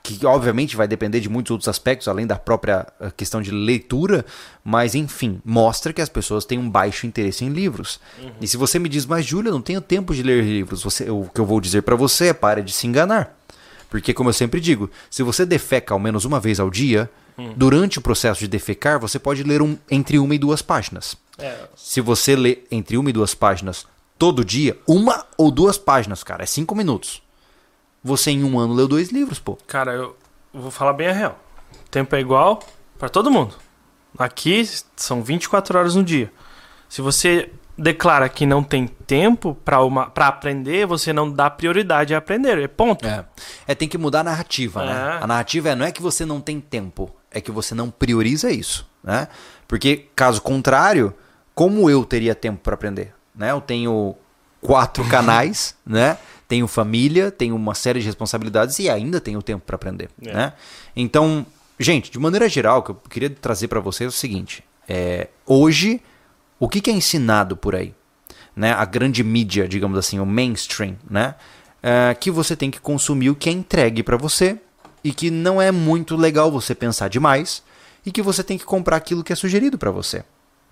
que, 0.03 0.25
obviamente, 0.25 0.75
vai 0.75 0.87
depender 0.87 1.19
de 1.19 1.27
muitos 1.27 1.51
outros 1.51 1.67
aspectos, 1.67 2.07
além 2.07 2.25
da 2.27 2.37
própria 2.37 2.85
eh, 3.01 3.11
questão 3.17 3.41
de 3.41 3.51
leitura, 3.51 4.23
mas, 4.63 4.93
enfim, 4.95 5.41
mostra 5.43 5.91
que 5.91 6.01
as 6.01 6.07
pessoas 6.09 6.45
têm 6.45 6.57
um 6.59 6.69
baixo 6.69 7.05
interesse 7.07 7.43
em 7.43 7.49
livros. 7.49 7.99
E 8.39 8.47
se 8.47 8.55
você 8.57 8.77
me 8.79 8.87
diz, 8.87 9.05
mas, 9.05 9.25
Júlia, 9.25 9.49
eu 9.49 9.53
não 9.53 9.61
tenho 9.61 9.81
tempo 9.81 10.13
de 10.13 10.21
ler 10.23 10.43
livros, 10.43 10.83
você, 10.83 11.09
o 11.09 11.29
que 11.33 11.41
eu 11.41 11.45
vou 11.45 11.59
dizer 11.59 11.81
pra 11.81 11.95
você 11.95 12.27
é 12.27 12.33
pare 12.33 12.61
de 12.61 12.71
se 12.71 12.85
enganar. 12.87 13.35
Porque, 13.89 14.13
como 14.13 14.29
eu 14.29 14.33
sempre 14.33 14.59
digo, 14.59 14.89
se 15.09 15.23
você 15.23 15.45
defeca 15.45 15.93
ao 15.93 15.99
menos 15.99 16.25
uma 16.25 16.39
vez 16.39 16.59
ao 16.59 16.69
dia, 16.69 17.09
durante 17.55 17.99
o 17.99 18.01
processo 18.01 18.39
de 18.39 18.47
defecar, 18.47 18.99
você 18.99 19.19
pode 19.19 19.43
ler 19.43 19.61
um- 19.61 19.77
entre 19.91 20.17
uma 20.19 20.33
e 20.33 20.37
duas 20.37 20.61
páginas. 20.61 21.17
É, 21.37 21.67
Se 21.75 21.99
você 21.99 22.35
lê 22.35 22.59
entre 22.71 22.97
uma 22.97 23.09
e 23.09 23.13
duas 23.13 23.35
páginas 23.35 23.85
todo 24.17 24.43
dia, 24.45 24.77
uma 24.87 25.25
ou 25.37 25.51
duas 25.51 25.77
páginas, 25.77 26.23
cara, 26.23 26.43
é 26.43 26.45
cinco 26.45 26.73
minutos. 26.73 27.21
Você 28.03 28.31
em 28.31 28.43
um 28.43 28.57
ano 28.57 28.73
leu 28.73 28.87
dois 28.87 29.09
livros, 29.11 29.37
pô. 29.39 29.57
Cara, 29.67 29.91
eu 29.93 30.15
vou 30.53 30.71
falar 30.71 30.93
bem 30.93 31.07
a 31.07 31.11
real. 31.11 31.39
O 31.85 31.89
tempo 31.89 32.15
é 32.15 32.19
igual 32.21 32.63
pra 32.97 33.09
todo 33.09 33.29
mundo. 33.31 33.55
Aqui 34.17 34.63
são 34.95 35.21
24 35.21 35.77
horas 35.77 35.95
no 35.95 36.03
dia. 36.03 36.31
Se 36.87 37.01
você 37.01 37.49
declara 37.77 38.29
que 38.29 38.45
não 38.45 38.63
tem 38.63 38.87
tempo 38.87 39.57
para 39.63 40.27
aprender, 40.27 40.85
você 40.85 41.11
não 41.11 41.29
dá 41.31 41.49
prioridade 41.49 42.13
a 42.15 42.17
aprender. 42.17 42.57
É 42.57 42.67
ponto. 42.67 43.05
É. 43.05 43.25
É, 43.67 43.75
tem 43.75 43.87
que 43.87 43.97
mudar 43.97 44.21
a 44.21 44.23
narrativa, 44.23 44.85
né? 44.85 45.17
É. 45.19 45.23
A 45.23 45.27
narrativa 45.27 45.69
é, 45.69 45.75
não 45.75 45.85
é 45.85 45.91
que 45.91 46.01
você 46.01 46.25
não 46.25 46.39
tem 46.39 46.59
tempo, 46.59 47.13
é 47.31 47.41
que 47.41 47.51
você 47.51 47.75
não 47.75 47.89
prioriza 47.89 48.49
isso, 48.49 48.87
né? 49.03 49.27
Porque, 49.67 50.07
caso 50.15 50.41
contrário, 50.41 51.13
como 51.53 51.89
eu 51.89 52.05
teria 52.05 52.35
tempo 52.35 52.61
para 52.61 52.75
aprender? 52.75 53.13
Né? 53.35 53.51
Eu 53.51 53.59
tenho 53.59 54.15
quatro 54.61 55.03
canais, 55.09 55.75
né? 55.85 56.17
Tenho 56.47 56.67
família, 56.67 57.31
tenho 57.31 57.55
uma 57.55 57.73
série 57.73 57.99
de 57.99 58.05
responsabilidades 58.05 58.77
e 58.79 58.89
ainda 58.89 59.19
tenho 59.19 59.41
tempo 59.41 59.65
para 59.65 59.75
aprender, 59.75 60.09
É. 60.21 60.33
né? 60.33 60.53
Então, 60.95 61.45
gente, 61.79 62.11
de 62.11 62.19
maneira 62.19 62.47
geral, 62.47 62.79
o 62.79 62.83
que 62.83 62.91
eu 62.91 62.95
queria 63.09 63.29
trazer 63.29 63.67
para 63.67 63.79
vocês 63.79 64.05
é 64.05 64.09
o 64.09 64.11
seguinte: 64.11 64.63
é, 64.87 65.27
hoje, 65.45 65.99
o 66.59 66.69
que, 66.69 66.81
que 66.81 66.89
é 66.89 66.93
ensinado 66.93 67.55
por 67.57 67.75
aí? 67.75 67.93
Né? 68.55 68.71
A 68.71 68.85
grande 68.85 69.23
mídia, 69.23 69.67
digamos 69.67 69.97
assim, 69.97 70.19
o 70.19 70.25
mainstream, 70.25 70.95
né? 71.09 71.35
É, 71.83 72.15
que 72.15 72.31
você 72.31 72.55
tem 72.55 72.71
que 72.71 72.79
consumir 72.79 73.29
o 73.29 73.35
que 73.35 73.49
é 73.49 73.51
entregue 73.51 74.01
para 74.01 74.17
você 74.17 74.59
e 75.03 75.13
que 75.13 75.29
não 75.29 75.61
é 75.61 75.71
muito 75.71 76.15
legal 76.15 76.51
você 76.51 76.73
pensar 76.73 77.09
demais 77.09 77.61
e 78.05 78.11
que 78.11 78.21
você 78.21 78.43
tem 78.43 78.57
que 78.57 78.65
comprar 78.65 78.95
aquilo 78.95 79.23
que 79.23 79.31
é 79.31 79.35
sugerido 79.35 79.77
para 79.77 79.91
você. 79.91 80.23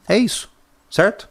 É 0.07 0.17
isso, 0.17 0.49
certo? 0.89 1.29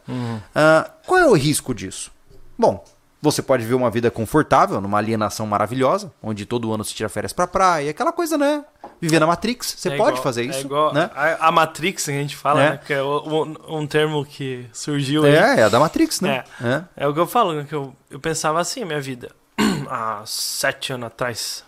Ah, 0.55 0.89
qual 1.05 1.19
é 1.19 1.27
o 1.27 1.33
risco 1.33 1.73
disso? 1.73 2.11
Bom, 2.57 2.83
você 3.23 3.41
pode 3.41 3.63
viver 3.63 3.75
uma 3.75 3.89
vida 3.89 4.11
confortável, 4.11 4.81
numa 4.81 4.97
alienação 4.97 5.47
maravilhosa, 5.47 6.11
onde 6.21 6.45
todo 6.45 6.73
ano 6.73 6.83
se 6.83 6.93
tira 6.93 7.07
férias 7.07 7.31
pra 7.31 7.47
praia, 7.47 7.89
aquela 7.89 8.11
coisa, 8.11 8.37
né? 8.37 8.65
Viver 8.99 9.19
na 9.19 9.25
Matrix, 9.25 9.75
você 9.77 9.87
É 9.89 9.97
pode 9.97 10.09
igual- 10.11 10.23
fazer 10.23 10.41
é 10.41 10.45
isso, 10.45 10.59
igual 10.59 10.93
né? 10.93 11.09
a, 11.15 11.47
a 11.47 11.51
Matrix 11.51 12.05
que 12.05 12.11
a 12.11 12.13
gente 12.13 12.35
fala, 12.35 12.61
É. 12.61 12.69
né? 12.71 12.79
Que 12.85 12.93
é 12.93 13.01
um, 13.01 13.55
um 13.79 13.87
termo 13.87 14.25
que 14.25 14.67
surgiu 14.73 15.23
aí. 15.23 15.33
É, 15.35 15.59
é 15.61 15.63
a 15.63 15.69
da 15.69 15.79
Matrix, 15.79 16.19
né? 16.21 16.43
É. 16.61 16.83
É 16.97 17.07
o 17.07 17.13
que 17.13 17.19
eu 17.19 17.25
falo, 17.27 17.53
né? 17.53 17.65
Que 17.67 17.73
eu, 17.73 17.95
eu 18.11 18.19
pensava 18.19 18.59
assim, 18.59 18.83
minha 18.83 18.99
vida. 19.01 19.31
Há 19.89 20.21
sete 20.25 20.91
anos 20.93 21.07
atrás. 21.07 21.63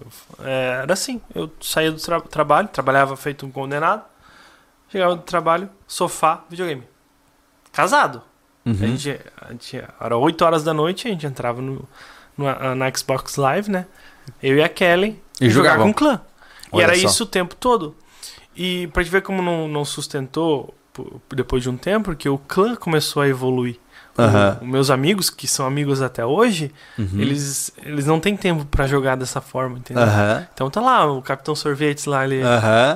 Eu- 0.00 0.46
é, 0.46 0.80
era 0.84 0.92
assim. 0.92 1.20
Eu 1.34 1.50
saía 1.60 1.90
do 1.90 2.00
tra- 2.00 2.20
trabalho, 2.20 2.68
trabalhava 2.68 3.16
feito 3.16 3.44
um 3.44 3.50
condenado. 3.50 4.02
Chegava 4.88 5.16
do 5.16 5.22
trabalho, 5.22 5.68
sofá, 5.86 6.44
videogame. 6.48 6.84
Casado. 7.72 8.22
Uhum. 8.78 8.84
A 8.84 8.86
gente, 8.96 9.20
a 9.40 9.48
gente, 9.52 9.82
era 10.00 10.16
8 10.16 10.44
horas 10.44 10.62
da 10.64 10.72
noite, 10.74 11.08
a 11.08 11.10
gente 11.10 11.26
entrava 11.26 11.60
no, 11.60 11.88
no- 12.36 12.74
na 12.74 12.92
Xbox 12.94 13.36
Live, 13.36 13.70
né? 13.70 13.86
Eu 14.42 14.56
e 14.56 14.62
a 14.62 14.68
Kelly. 14.68 15.20
E 15.40 15.48
jogava 15.50 15.82
com 15.82 15.92
clã. 15.92 16.20
E 16.72 16.76
Olha 16.76 16.84
era 16.84 16.94
só. 16.94 17.06
isso 17.08 17.24
o 17.24 17.26
tempo 17.26 17.54
todo. 17.56 17.94
E 18.56 18.86
pra 18.88 19.02
gente 19.02 19.12
ver 19.12 19.22
como 19.22 19.40
não, 19.42 19.66
não 19.66 19.84
sustentou 19.84 20.74
po- 20.92 21.20
depois 21.34 21.62
de 21.62 21.70
um 21.70 21.76
tempo, 21.76 22.06
porque 22.06 22.28
o 22.28 22.36
clã 22.38 22.76
começou 22.76 23.22
a 23.22 23.28
evoluir. 23.28 23.76
Aham. 24.18 24.58
Os 24.60 24.68
meus 24.68 24.90
amigos, 24.90 25.30
que 25.30 25.46
são 25.48 25.66
amigos 25.66 26.02
até 26.02 26.24
hoje, 26.26 26.72
Uhum. 26.98 27.08
eles, 27.20 27.72
eles 27.84 28.06
não 28.06 28.20
têm 28.20 28.36
tempo 28.36 28.64
pra 28.66 28.86
jogar 28.86 29.16
dessa 29.16 29.40
forma, 29.40 29.78
entendeu? 29.78 30.02
Aham. 30.02 30.46
Então 30.52 30.68
tá 30.70 30.80
lá, 30.80 31.10
o 31.10 31.22
Capitão 31.22 31.54
Sorvetes 31.54 32.04
lá, 32.04 32.24
ele 32.24 32.42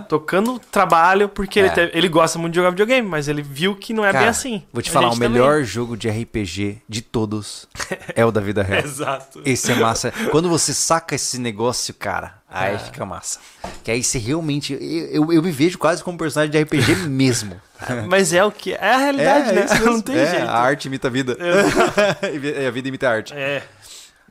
tocando 0.09 0.59
trabalho, 0.71 1.29
porque 1.29 1.59
ele, 1.59 1.69
É. 1.69 1.71
te- 1.71 1.91
ele 1.97 2.09
gosta 2.09 2.39
muito 2.39 2.53
de 2.53 2.59
jogar 2.59 2.71
videogame, 2.71 3.09
mas 3.09 3.29
ele 3.29 3.43
viu 3.43 3.75
que 3.75 3.93
não 3.93 4.05
é 4.05 4.09
bem 4.13 4.21
Cara, 4.21 4.31
assim. 4.31 4.63
Vou 4.73 4.83
te 4.83 4.91
falar, 4.91 5.09
o 5.09 5.11
gente 5.11 5.21
também. 5.21 5.41
melhor 5.41 5.63
jogo 5.63 5.97
de 5.97 6.09
RPG 6.09 6.83
de 6.89 7.03
todos 7.03 7.67
é 8.15 8.25
o 8.25 8.31
da 8.31 8.41
vida 8.41 8.63
real. 8.63 8.83
Exato. 8.85 9.41
Esse 9.45 9.73
é 9.73 9.75
massa. 9.75 10.13
Quando 10.31 10.49
você 10.49 10.73
saca 10.75 11.15
esse 11.15 11.39
negócio, 11.39 11.95
cara, 11.95 12.35
aí 12.55 12.75
É. 12.75 12.79
fica 12.79 13.05
massa. 13.05 13.39
Que 13.83 13.91
aí 13.91 14.03
você 14.03 14.19
realmente. 14.19 14.73
Eu, 14.75 15.25
eu, 15.25 15.33
eu 15.33 15.43
me 15.43 15.51
vejo 15.51 15.77
quase 15.79 16.03
como 16.03 16.17
personagem 16.17 16.51
de 16.53 16.63
RPG 16.63 16.95
mesmo. 17.09 17.61
Mas 18.09 18.33
é 18.33 18.45
o 18.45 18.51
que. 18.53 18.73
É 18.73 18.95
a 18.95 18.99
realidade, 18.99 19.53
né? 19.53 19.65
isso 19.65 19.75
mesmo. 19.75 19.91
Não 19.93 20.01
tem 20.01 20.17
É, 20.17 20.31
jeito. 20.31 20.47
A 20.47 20.59
arte 20.59 20.87
imita 20.87 21.09
a 21.09 21.11
vida. 21.11 21.37
E 22.63 22.67
a 22.67 22.71
vida 22.71 22.89
imita 22.89 23.09
a 23.09 23.13
arte. 23.13 23.35
É. 23.35 23.63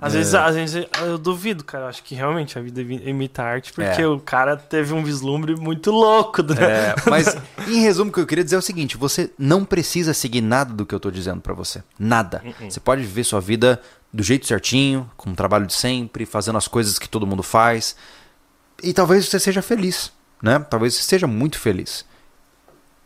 Às, 0.02 0.14
vezes, 0.14 0.34
às 0.36 0.56
vezes 0.56 0.86
eu 1.06 1.18
duvido, 1.18 1.64
cara. 1.64 1.86
Eu 1.86 1.88
acho 1.88 2.04
que 2.04 2.14
realmente 2.14 2.58
a 2.60 2.62
vida 2.62 2.82
imi- 2.82 3.02
imita 3.06 3.42
a 3.42 3.46
arte, 3.46 3.72
porque 3.72 4.02
É. 4.02 4.08
o 4.08 4.20
cara 4.20 4.58
teve 4.58 4.94
um 4.94 5.02
vislumbre 5.02 5.56
muito 5.56 5.92
louco. 5.92 6.42
Né? 6.44 6.56
É, 6.62 6.96
mas, 7.10 7.38
em 7.68 7.80
resumo, 7.80 8.10
o 8.10 8.14
que 8.14 8.20
eu 8.20 8.26
queria 8.26 8.44
dizer 8.44 8.58
é 8.58 8.60
o 8.60 8.62
seguinte: 8.62 8.98
você 8.98 9.32
não 9.38 9.64
precisa 9.64 10.14
seguir 10.14 10.42
nada 10.42 10.74
do 10.74 10.86
que 10.86 10.94
eu 10.94 11.00
tô 11.00 11.10
dizendo 11.10 11.40
pra 11.40 11.54
você. 11.54 11.82
Nada. 11.98 12.42
Uh-uh. 12.44 12.70
Você 12.72 12.80
pode 12.82 13.02
viver 13.04 13.24
sua 13.24 13.40
vida 13.40 13.80
do 14.14 14.22
jeito 14.22 14.46
certinho, 14.46 15.10
com 15.18 15.32
o 15.32 15.36
trabalho 15.36 15.66
de 15.66 15.74
sempre, 15.74 16.26
fazendo 16.26 16.58
as 16.58 16.68
coisas 16.68 17.00
que 17.00 17.10
todo 17.10 17.26
mundo 17.26 17.42
faz. 17.42 17.96
E 18.82 18.94
talvez 18.94 19.28
você 19.28 19.40
seja 19.40 19.62
feliz, 19.62 20.12
né? 20.42 20.60
Talvez 20.60 20.94
você 20.94 21.02
seja 21.02 21.26
muito 21.26 21.58
feliz. 21.60 22.06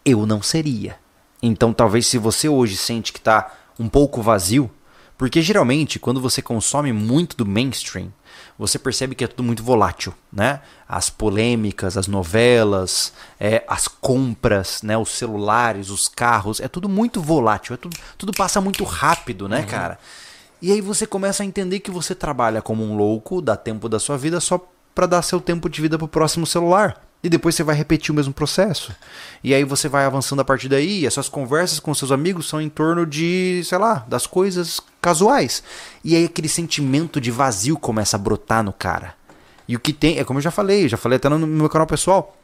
Eu 0.04 0.26
não 0.26 0.42
seria. 0.42 1.00
Então, 1.42 1.72
talvez 1.72 2.08
se 2.08 2.18
você 2.18 2.50
hoje 2.50 2.76
sente 2.76 3.14
que 3.14 3.22
tá 3.22 3.54
um 3.80 3.88
pouco 3.88 4.22
vazio, 4.22 4.70
porque 5.18 5.42
geralmente 5.42 5.98
quando 5.98 6.20
você 6.20 6.42
consome 6.42 6.92
muito 6.92 7.38
do 7.38 7.46
mainstream, 7.46 8.12
você 8.58 8.78
percebe 8.78 9.16
que 9.16 9.24
é 9.24 9.28
tudo 9.28 9.44
muito 9.44 9.64
volátil, 9.64 10.14
né? 10.32 10.62
As 10.88 11.10
polêmicas, 11.10 11.96
as 11.96 12.08
novelas, 12.08 13.14
é, 13.40 13.64
as 13.68 13.88
compras, 13.88 14.82
né? 14.84 14.98
Os 14.98 15.10
celulares, 15.10 15.90
os 15.90 16.08
carros, 16.08 16.60
é 16.60 16.68
tudo 16.68 16.90
muito 16.90 17.22
volátil, 17.22 17.76
é 17.76 17.78
tudo, 17.78 17.98
tudo 18.18 18.34
passa 18.34 18.60
muito 18.60 18.84
rápido, 18.84 19.48
né, 19.48 19.64
cara? 19.64 20.00
E 20.62 20.72
aí 20.72 20.82
você 20.82 21.06
começa 21.06 21.44
a 21.44 21.46
entender 21.46 21.80
que 21.80 21.92
você 21.92 22.16
trabalha 22.16 22.62
como 22.62 22.84
um 22.84 22.96
louco, 22.96 23.42
dá 23.42 23.56
tempo 23.56 23.88
da 23.88 24.00
sua 24.00 24.18
vida 24.18 24.40
só 24.40 24.60
para 24.96 25.06
dar 25.06 25.22
seu 25.22 25.40
tempo 25.40 25.70
de 25.70 25.82
vida 25.82 25.98
pro 25.98 26.08
próximo 26.08 26.48
celular. 26.48 27.04
E 27.24 27.30
depois 27.30 27.56
você 27.56 27.64
vai 27.64 27.76
repetir 27.76 28.12
o 28.12 28.16
mesmo 28.16 28.34
processo. 28.34 28.96
E 29.44 29.54
aí 29.54 29.64
você 29.64 29.90
vai 29.90 30.06
avançando 30.06 30.40
a 30.40 30.46
partir 30.46 30.70
daí, 30.70 31.02
e 31.02 31.08
as 31.08 31.14
suas 31.14 31.28
conversas 31.28 31.80
com 31.80 31.94
seus 31.94 32.12
amigos 32.12 32.48
são 32.48 32.62
em 32.62 32.70
torno 32.70 33.06
de, 33.06 33.62
sei 33.66 33.78
lá, 33.78 34.06
das 34.08 34.28
coisas 34.28 34.80
casuais. 35.02 35.64
E 36.04 36.16
aí 36.16 36.26
aquele 36.26 36.48
sentimento 36.48 37.20
de 37.20 37.32
vazio 37.32 37.78
começa 37.78 38.18
a 38.18 38.20
brotar 38.20 38.64
no 38.64 38.72
cara. 38.72 39.16
E 39.68 39.76
o 39.76 39.80
que 39.80 39.92
tem, 39.94 40.20
é 40.20 40.24
como 40.24 40.40
eu 40.40 40.44
já 40.44 40.52
falei, 40.52 40.88
já 40.88 40.98
falei 40.98 41.18
até 41.18 41.28
no 41.28 41.46
meu 41.46 41.70
canal 41.70 41.88
pessoal, 41.88 42.38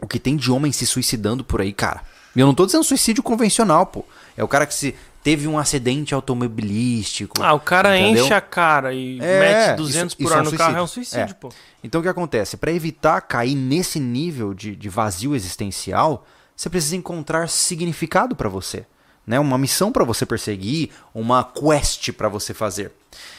o 0.00 0.06
que 0.06 0.18
tem 0.18 0.36
de 0.36 0.50
homem 0.50 0.72
se 0.72 0.86
suicidando 0.86 1.44
por 1.44 1.60
aí, 1.60 1.72
cara. 1.72 2.02
E 2.34 2.40
eu 2.40 2.46
não 2.46 2.54
tô 2.54 2.66
dizendo 2.66 2.82
suicídio 2.82 3.22
convencional, 3.22 3.86
pô. 3.86 4.04
É 4.36 4.42
o 4.42 4.48
cara 4.48 4.66
que 4.66 4.74
se 4.74 4.94
teve 5.24 5.48
um 5.48 5.58
acidente 5.58 6.14
automobilístico. 6.14 7.42
Ah, 7.42 7.52
o 7.54 7.58
cara 7.60 7.98
entendeu? 7.98 8.24
enche 8.24 8.34
a 8.34 8.40
cara 8.40 8.92
e 8.94 9.18
É, 9.20 9.40
mete 9.40 9.76
200 9.78 10.12
isso- 10.12 10.16
por 10.18 10.22
isso 10.24 10.32
é 10.32 10.36
hora 10.36 10.48
um 10.48 10.50
no 10.52 10.56
carro, 10.58 10.70
é 10.70 10.72
suicídio. 10.74 10.84
um 10.84 10.86
suicídio, 10.86 11.30
É. 11.32 11.34
pô. 11.34 11.48
Então 11.82 12.00
o 12.00 12.04
que 12.04 12.08
acontece? 12.08 12.56
Para 12.56 12.70
evitar 12.70 13.20
cair 13.22 13.54
nesse 13.54 13.98
nível 13.98 14.54
de, 14.54 14.76
de 14.76 14.88
vazio 14.88 15.34
existencial, 15.34 16.24
você 16.54 16.70
precisa 16.70 16.94
encontrar 16.96 17.48
significado 17.48 18.36
para 18.36 18.48
você, 18.48 18.86
né? 19.26 19.40
Uma 19.40 19.58
missão 19.58 19.90
para 19.90 20.04
você 20.04 20.24
perseguir, 20.24 20.90
uma 21.14 21.42
quest 21.42 22.12
para 22.12 22.28
você 22.28 22.54
fazer. 22.54 22.92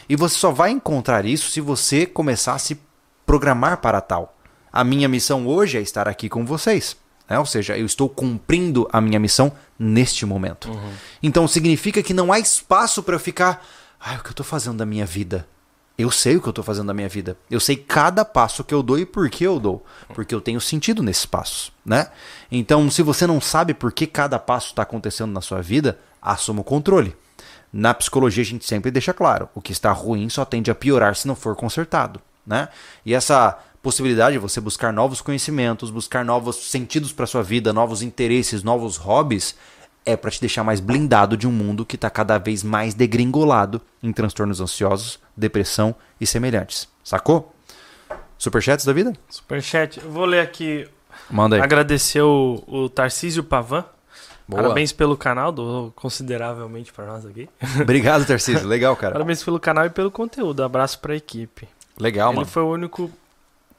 E 0.09 0.15
você 0.15 0.35
só 0.35 0.51
vai 0.51 0.71
encontrar 0.71 1.25
isso 1.25 1.49
se 1.51 1.61
você 1.61 2.05
começar 2.05 2.55
a 2.55 2.59
se 2.59 2.77
programar 3.25 3.77
para 3.77 4.01
tal. 4.01 4.35
A 4.71 4.83
minha 4.83 5.07
missão 5.07 5.47
hoje 5.47 5.77
é 5.77 5.81
estar 5.81 6.07
aqui 6.07 6.27
com 6.29 6.45
vocês. 6.45 6.97
Né? 7.29 7.39
Ou 7.39 7.45
seja, 7.45 7.77
eu 7.77 7.85
estou 7.85 8.07
cumprindo 8.09 8.87
a 8.91 8.99
minha 9.01 9.19
missão 9.19 9.51
neste 9.77 10.25
momento. 10.25 10.69
Então 11.21 11.47
significa 11.47 12.01
que 12.01 12.13
não 12.13 12.31
há 12.31 12.39
espaço 12.39 13.03
para 13.03 13.15
eu 13.15 13.19
ficar. 13.19 13.65
Ai, 13.99 14.17
o 14.17 14.19
que 14.21 14.27
eu 14.27 14.31
estou 14.31 14.45
fazendo 14.45 14.77
da 14.77 14.85
minha 14.85 15.05
vida? 15.05 15.47
Eu 15.97 16.11
sei 16.11 16.35
o 16.35 16.41
que 16.41 16.47
eu 16.47 16.51
estou 16.51 16.63
fazendo 16.63 16.87
da 16.87 16.93
minha 16.93 17.07
vida. 17.07 17.37
Eu 17.49 17.59
sei 17.59 17.77
cada 17.77 18.25
passo 18.25 18.63
que 18.63 18.73
eu 18.73 18.83
dou 18.83 18.99
e 18.99 19.05
por 19.05 19.29
que 19.29 19.45
eu 19.45 19.59
dou. 19.59 19.85
Porque 20.13 20.35
eu 20.35 20.41
tenho 20.41 20.59
sentido 20.59 21.01
nesses 21.01 21.25
passos, 21.25 21.71
né? 21.85 22.09
Então, 22.51 22.89
se 22.91 23.01
você 23.01 23.25
não 23.25 23.39
sabe 23.39 23.73
por 23.73 23.93
que 23.93 24.05
cada 24.05 24.37
passo 24.37 24.67
está 24.67 24.81
acontecendo 24.81 25.31
na 25.31 25.39
sua 25.39 25.61
vida, 25.61 25.97
assuma 26.21 26.61
o 26.61 26.65
controle. 26.65 27.15
Na 27.71 27.93
psicologia 27.93 28.41
a 28.41 28.45
gente 28.45 28.65
sempre 28.65 28.91
deixa 28.91 29.13
claro, 29.13 29.49
o 29.53 29.61
que 29.61 29.71
está 29.73 29.91
ruim 29.91 30.29
só 30.29 30.45
tende 30.45 30.71
a 30.71 30.75
piorar 30.75 31.15
se 31.15 31.27
não 31.27 31.35
for 31.35 31.55
consertado, 31.55 32.21
né? 32.45 32.69
E 33.05 33.13
essa 33.13 33.59
possibilidade 33.85 34.33
de 34.33 34.39
você 34.39 34.59
buscar 34.59 34.91
novos 34.91 35.21
conhecimentos, 35.21 35.91
buscar 35.91 36.25
novos 36.25 36.55
sentidos 36.71 37.13
para 37.13 37.27
sua 37.27 37.43
vida, 37.43 37.71
novos 37.71 38.01
interesses, 38.01 38.63
novos 38.63 38.97
hobbies, 38.97 39.55
é 40.03 40.17
para 40.17 40.31
te 40.31 40.41
deixar 40.41 40.63
mais 40.63 40.79
blindado 40.79 41.37
de 41.37 41.47
um 41.47 41.51
mundo 41.51 41.85
que 41.85 41.95
está 41.95 42.09
cada 42.09 42.39
vez 42.39 42.63
mais 42.63 42.95
degringolado 42.95 43.79
em 44.01 44.11
transtornos 44.11 44.59
ansiosos, 44.59 45.19
depressão 45.37 45.93
e 46.19 46.25
semelhantes. 46.25 46.89
Sacou? 47.03 47.53
Superchats 48.39 48.85
da 48.85 48.91
vida? 48.91 49.13
Superchat. 49.29 50.01
Eu 50.03 50.09
vou 50.09 50.25
ler 50.25 50.39
aqui. 50.39 50.89
Manda 51.29 51.55
aí. 51.57 51.61
Agradecer 51.61 52.21
o, 52.23 52.63
o 52.65 52.89
Tarcísio 52.89 53.43
Pavan. 53.43 53.85
Boa. 54.47 54.63
Parabéns 54.63 54.91
pelo 54.91 55.15
canal, 55.15 55.51
do 55.51 55.93
consideravelmente 55.95 56.91
para 56.91 57.05
nós 57.05 57.23
aqui. 57.23 57.47
Obrigado, 57.79 58.25
Tarcísio. 58.27 58.67
Legal, 58.67 58.95
cara. 58.95 59.13
Parabéns 59.13 59.43
pelo 59.43 59.59
canal 59.59 59.85
e 59.85 59.91
pelo 59.91 60.09
conteúdo. 60.09 60.63
Abraço 60.63 60.97
pra 60.97 61.15
equipe. 61.15 61.67
Legal, 61.99 62.29
Ele 62.31 62.37
mano. 62.37 62.47
foi 62.47 62.63
o 62.63 62.71
único 62.71 63.11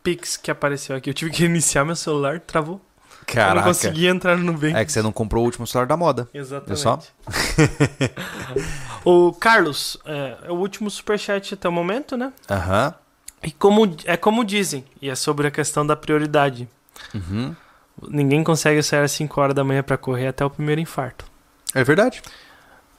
Pix 0.07 0.37
que 0.37 0.53
apareceu 0.53 0.95
aqui. 0.95 1.11
Eu 1.11 1.15
tive 1.15 1.33
que 1.33 1.45
iniciar 1.45 1.85
meu 1.85 1.97
celular, 1.97 2.39
travou. 2.39 2.81
Eu 3.20 3.27
Caraca. 3.27 3.57
não 3.57 3.62
consegui 3.65 4.07
entrar 4.07 4.37
no 4.37 4.45
Nubank. 4.45 4.77
É 4.77 4.85
que 4.85 4.93
você 4.93 5.03
não 5.03 5.11
comprou 5.11 5.43
o 5.43 5.47
último 5.47 5.66
celular 5.66 5.89
da 5.89 5.97
moda. 5.97 6.28
Exatamente. 6.33 6.69
Viu 6.69 6.77
só? 6.77 7.01
o 9.05 9.33
Carlos, 9.41 9.99
é, 10.05 10.37
é 10.45 10.53
o 10.53 10.55
último 10.55 10.89
superchat 10.89 11.55
até 11.55 11.69
o 11.69 11.73
momento, 11.73 12.16
né? 12.16 12.33
Aham. 12.49 12.95
E 13.43 13.51
como, 13.51 13.97
é 14.05 14.16
como 14.16 14.45
dizem, 14.45 14.85
e 15.03 15.11
é 15.11 15.15
sobre 15.16 15.49
a 15.49 15.51
questão 15.51 15.85
da 15.85 15.97
prioridade. 15.97 16.69
Uhum. 17.12 17.57
Ninguém 18.09 18.45
consegue 18.45 18.81
sair 18.85 19.03
às 19.03 19.11
5 19.11 19.41
horas 19.41 19.57
da 19.57 19.65
manhã 19.65 19.83
pra 19.83 19.97
correr 19.97 20.28
até 20.28 20.45
o 20.45 20.51
primeiro 20.51 20.81
infarto. 20.81 21.24
É 21.74 21.83
verdade. 21.83 22.23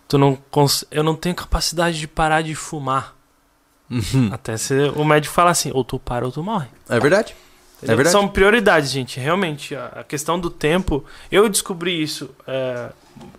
Tu 0.10 0.18
não 0.18 0.36
cons... 0.52 0.84
Eu 0.92 1.04
não 1.04 1.16
tenho 1.16 1.36
capacidade 1.36 1.98
de 1.98 2.08
parar 2.08 2.42
de 2.42 2.54
fumar. 2.54 3.16
Uhum. 3.90 4.30
Até 4.32 4.58
ser... 4.58 4.92
o 4.98 5.04
médico 5.06 5.34
fala 5.34 5.52
assim, 5.52 5.72
ou 5.74 5.84
tu 5.84 5.98
para 6.00 6.26
ou 6.26 6.32
tu 6.32 6.44
morre. 6.44 6.68
É 6.90 7.00
verdade. 7.00 7.36
Entendeu? 7.78 7.96
verdade. 7.98 8.12
São 8.12 8.28
prioridades, 8.28 8.90
gente. 8.92 9.20
Realmente, 9.20 9.76
a 9.76 10.04
questão 10.08 10.40
do 10.40 10.50
tempo. 10.50 11.06
Eu 11.32 11.48
descobri 11.48 12.02
isso 12.02 12.30
é, 12.48 12.90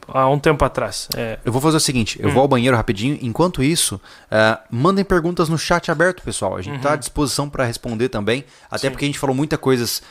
há 0.06 0.28
um 0.28 0.38
tempo 0.38 0.64
atrás. 0.64 1.08
É, 1.16 1.38
Eu 1.44 1.50
vou 1.52 1.60
fazer 1.60 1.76
o 1.76 1.80
seguinte, 1.80 2.18
eu 2.22 2.28
Hum. 2.28 2.32
vou 2.32 2.42
ao 2.42 2.48
banheiro 2.48 2.76
rapidinho. 2.76 3.18
Enquanto 3.20 3.62
isso, 3.64 4.00
eh, 4.30 4.56
mandem 4.70 5.04
perguntas 5.04 5.48
no 5.48 5.58
chat 5.58 5.90
aberto, 5.90 6.22
pessoal. 6.22 6.56
A 6.56 6.62
gente 6.62 6.76
está 6.76 6.92
à 6.92 6.96
disposição 6.96 7.50
para 7.50 7.64
responder 7.64 8.08
também. 8.08 8.44
Até 8.70 8.74
Uhum. 8.74 8.78
Sim. 8.78 8.90
porque 8.90 9.04
a 9.04 9.08
gente 9.08 9.18
falou 9.18 9.34
muitas 9.34 9.58
coisas 9.58 10.02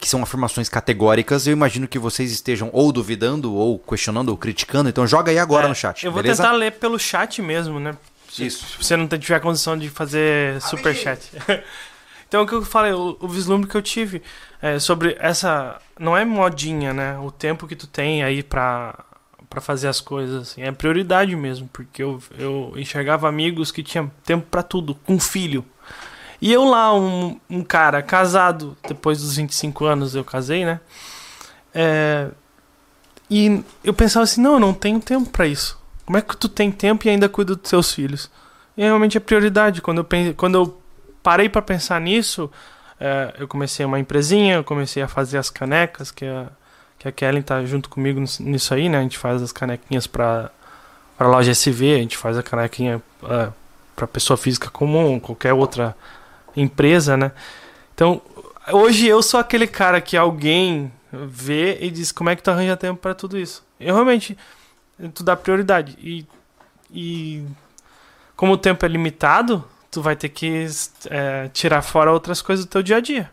que 0.00 0.08
são 0.08 0.22
afirmações 0.22 0.70
categóricas. 0.70 1.46
Eu 1.46 1.52
imagino 1.52 1.86
que 1.86 1.98
vocês 1.98 2.32
estejam 2.32 2.70
ou 2.72 2.90
duvidando, 2.90 3.52
ou 3.54 3.78
questionando, 3.78 4.30
ou 4.30 4.36
criticando. 4.38 4.88
Então 4.88 5.06
joga 5.06 5.30
aí 5.30 5.38
agora 5.38 5.66
é, 5.66 5.68
no 5.68 5.74
chat, 5.74 6.06
Eu 6.06 6.10
vou 6.10 6.22
beleza? 6.22 6.42
tentar 6.42 6.56
ler 6.56 6.72
pelo 6.72 6.98
chat 6.98 7.42
mesmo, 7.42 7.78
né? 7.78 7.94
Se, 8.34 8.46
Isso. 8.46 8.66
se 8.66 8.84
você 8.84 8.96
não 8.96 9.06
tiver 9.06 9.38
condição 9.38 9.78
de 9.78 9.88
fazer 9.88 10.60
superchat. 10.60 11.30
então, 12.26 12.42
o 12.42 12.46
que 12.48 12.52
eu 12.52 12.62
falei, 12.64 12.92
o, 12.92 13.16
o 13.20 13.28
vislumbre 13.28 13.70
que 13.70 13.76
eu 13.76 13.82
tive 13.82 14.22
é 14.60 14.80
sobre 14.80 15.16
essa. 15.20 15.80
Não 15.96 16.16
é 16.16 16.24
modinha, 16.24 16.92
né? 16.92 17.16
O 17.18 17.30
tempo 17.30 17.68
que 17.68 17.76
tu 17.76 17.86
tem 17.86 18.24
aí 18.24 18.42
pra, 18.42 19.04
pra 19.48 19.60
fazer 19.60 19.86
as 19.86 20.00
coisas. 20.00 20.48
Assim. 20.48 20.62
É 20.62 20.72
prioridade 20.72 21.36
mesmo, 21.36 21.70
porque 21.72 22.02
eu, 22.02 22.20
eu 22.36 22.72
enxergava 22.74 23.28
amigos 23.28 23.70
que 23.70 23.84
tinham 23.84 24.10
tempo 24.24 24.44
pra 24.50 24.64
tudo, 24.64 24.96
com 24.96 25.20
filho. 25.20 25.64
E 26.40 26.52
eu 26.52 26.64
lá, 26.64 26.92
um, 26.92 27.38
um 27.48 27.62
cara 27.62 28.02
casado, 28.02 28.76
depois 28.88 29.20
dos 29.20 29.36
25 29.36 29.84
anos 29.84 30.16
eu 30.16 30.24
casei, 30.24 30.64
né? 30.64 30.80
É, 31.72 32.30
e 33.30 33.62
eu 33.84 33.94
pensava 33.94 34.24
assim, 34.24 34.40
não, 34.40 34.54
eu 34.54 34.60
não 34.60 34.74
tenho 34.74 34.98
tempo 34.98 35.30
pra 35.30 35.46
isso. 35.46 35.83
Como 36.06 36.18
é 36.18 36.22
que 36.22 36.36
tu 36.36 36.48
tem 36.48 36.70
tempo 36.70 37.06
e 37.06 37.10
ainda 37.10 37.28
cuida 37.28 37.54
dos 37.54 37.68
seus 37.68 37.92
filhos? 37.92 38.30
E 38.76 38.82
realmente 38.82 39.16
é 39.16 39.20
prioridade. 39.20 39.80
Quando 39.80 39.98
eu, 39.98 40.04
pen- 40.04 40.32
quando 40.34 40.54
eu 40.56 40.78
parei 41.22 41.48
pra 41.48 41.62
pensar 41.62 42.00
nisso, 42.00 42.50
é, 43.00 43.34
eu 43.38 43.48
comecei 43.48 43.84
uma 43.86 43.98
empresinha, 43.98 44.54
eu 44.56 44.64
comecei 44.64 45.02
a 45.02 45.08
fazer 45.08 45.38
as 45.38 45.48
canecas, 45.48 46.10
que 46.10 46.24
a, 46.26 46.46
que 46.98 47.08
a 47.08 47.12
Kellen 47.12 47.42
tá 47.42 47.64
junto 47.64 47.88
comigo 47.88 48.20
nis- 48.20 48.38
nisso 48.38 48.74
aí, 48.74 48.88
né? 48.88 48.98
A 48.98 49.02
gente 49.02 49.16
faz 49.18 49.42
as 49.42 49.52
canequinhas 49.52 50.06
pra, 50.06 50.50
pra 51.16 51.28
loja 51.28 51.52
SV, 51.52 51.94
a 51.94 51.98
gente 51.98 52.16
faz 52.16 52.36
a 52.36 52.42
canequinha 52.42 53.00
é, 53.24 53.48
pra 53.96 54.06
pessoa 54.06 54.36
física 54.36 54.68
comum, 54.70 55.18
qualquer 55.18 55.52
outra 55.54 55.96
empresa, 56.56 57.16
né? 57.16 57.32
Então, 57.94 58.20
hoje 58.72 59.06
eu 59.06 59.22
sou 59.22 59.40
aquele 59.40 59.66
cara 59.66 60.00
que 60.00 60.16
alguém 60.16 60.92
vê 61.12 61.78
e 61.80 61.90
diz 61.90 62.10
como 62.12 62.28
é 62.30 62.36
que 62.36 62.42
tu 62.42 62.50
arranja 62.50 62.76
tempo 62.76 63.00
pra 63.00 63.14
tudo 63.14 63.38
isso. 63.38 63.64
Eu 63.78 63.94
realmente 63.94 64.36
tu 65.12 65.22
dá 65.22 65.36
prioridade 65.36 65.96
e, 66.00 66.26
e 66.90 67.46
como 68.36 68.52
o 68.52 68.58
tempo 68.58 68.84
é 68.84 68.88
limitado, 68.88 69.64
tu 69.90 70.02
vai 70.02 70.16
ter 70.16 70.28
que 70.28 70.66
é, 71.10 71.48
tirar 71.52 71.82
fora 71.82 72.12
outras 72.12 72.42
coisas 72.42 72.64
do 72.64 72.68
teu 72.68 72.82
dia 72.82 72.96
a 72.96 73.00
dia. 73.00 73.30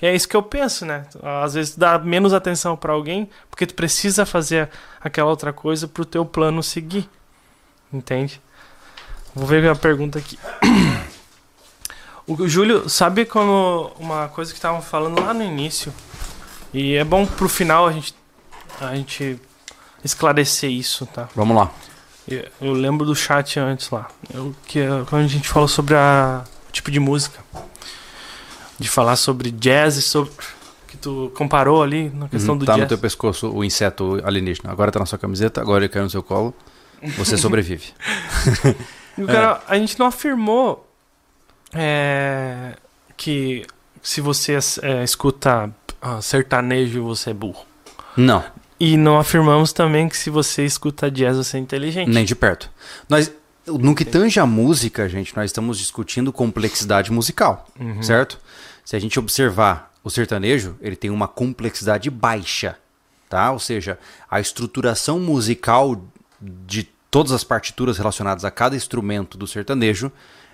E 0.00 0.06
é 0.06 0.14
isso 0.14 0.28
que 0.28 0.36
eu 0.36 0.42
penso, 0.42 0.84
né? 0.84 1.06
Às 1.44 1.54
vezes 1.54 1.74
tu 1.74 1.80
dá 1.80 1.96
menos 1.98 2.32
atenção 2.32 2.76
pra 2.76 2.92
alguém 2.92 3.30
porque 3.48 3.66
tu 3.66 3.74
precisa 3.74 4.26
fazer 4.26 4.68
aquela 5.00 5.30
outra 5.30 5.52
coisa 5.52 5.86
pro 5.86 6.04
teu 6.04 6.24
plano 6.24 6.62
seguir. 6.62 7.08
Entende? 7.92 8.40
Vou 9.34 9.46
ver 9.46 9.68
a 9.68 9.74
pergunta 9.74 10.18
aqui. 10.18 10.38
O 12.24 12.48
Júlio, 12.48 12.88
sabe 12.88 13.26
como 13.26 13.90
uma 13.98 14.28
coisa 14.28 14.52
que 14.52 14.56
estavam 14.56 14.80
falando 14.80 15.20
lá 15.20 15.34
no 15.34 15.42
início? 15.42 15.92
E 16.72 16.94
é 16.94 17.02
bom 17.02 17.26
pro 17.26 17.48
final 17.48 17.88
a 17.88 17.92
gente, 17.92 18.14
a 18.80 18.94
gente 18.94 19.40
esclarecer 20.04 20.70
isso, 20.70 21.06
tá? 21.06 21.28
Vamos 21.34 21.56
lá. 21.56 21.70
Eu, 22.28 22.44
eu 22.60 22.72
lembro 22.72 23.04
do 23.04 23.14
chat 23.14 23.58
antes 23.58 23.90
lá. 23.90 24.08
Eu, 24.32 24.54
que, 24.66 24.78
é 24.78 24.88
quando 25.08 25.24
a 25.24 25.28
gente 25.28 25.48
falou 25.48 25.68
sobre 25.68 25.94
a, 25.94 26.44
o 26.68 26.72
tipo 26.72 26.90
de 26.90 27.00
música. 27.00 27.40
De 28.78 28.88
falar 28.88 29.16
sobre 29.16 29.50
jazz 29.50 29.96
e 29.96 30.02
sobre. 30.02 30.32
Que 30.88 30.96
tu 30.96 31.32
comparou 31.34 31.82
ali 31.82 32.10
na 32.10 32.28
questão 32.28 32.52
Uhum, 32.54 32.58
do 32.58 32.66
tá 32.66 32.72
no 32.72 32.78
jazz. 32.80 32.88
teu 32.88 32.98
pescoço 32.98 33.50
o 33.50 33.64
inseto 33.64 34.20
alienígena. 34.24 34.70
Agora 34.70 34.90
tá 34.92 34.98
na 34.98 35.06
sua 35.06 35.18
camiseta, 35.18 35.60
agora 35.60 35.84
ele 35.84 35.88
caiu 35.92 36.04
no 36.04 36.10
seu 36.10 36.22
colo. 36.22 36.54
Você 37.18 37.36
sobrevive. 37.36 37.92
E 39.18 39.22
o 39.22 39.26
cara, 39.26 39.60
a 39.68 39.76
gente 39.76 39.98
não 39.98 40.06
afirmou 40.06 40.88
é, 41.74 42.74
que 43.14 43.66
se 44.02 44.22
você 44.22 44.56
é, 44.80 45.04
escuta 45.04 45.70
ah, 46.00 46.22
sertanejo 46.22 47.04
você 47.04 47.28
é 47.28 47.34
burro. 47.34 47.66
Não, 48.16 48.42
E 48.84 48.96
não 48.96 49.16
afirmamos 49.16 49.72
também 49.72 50.08
que 50.08 50.16
se 50.16 50.28
você 50.28 50.64
escuta 50.64 51.08
jazz 51.08 51.36
você 51.36 51.56
é 51.56 51.60
inteligente. 51.60 52.08
nem 52.10 52.24
de 52.24 52.34
perto. 52.34 52.68
Nós, 53.08 53.30
no 53.64 53.94
que 53.94 54.04
tange 54.04 54.40
a 54.40 54.46
música, 54.46 55.08
gente, 55.08 55.36
nós 55.36 55.46
estamos 55.50 55.78
discutindo 55.78 56.32
complexidade 56.32 57.12
musical, 57.12 57.68
Uhum. 57.78 58.02
certo? 58.02 58.40
Se 58.84 58.96
a 58.96 58.98
gente 58.98 59.20
observar 59.20 59.92
o 60.02 60.10
sertanejo, 60.10 60.74
ele 60.80 60.96
tem 60.96 61.10
uma 61.10 61.28
complexidade 61.28 62.10
baixa, 62.10 62.76
tá? 63.28 63.52
Ou 63.52 63.60
seja, 63.60 63.96
a 64.28 64.40
estruturação 64.40 65.20
musical 65.20 66.02
de 66.40 66.88
todas 67.08 67.30
as 67.30 67.44
partituras 67.44 67.98
relacionadas 67.98 68.44
a 68.44 68.50
cada 68.50 68.74
instrumento 68.74 69.38
do 69.38 69.46
sertanejo 69.46 70.10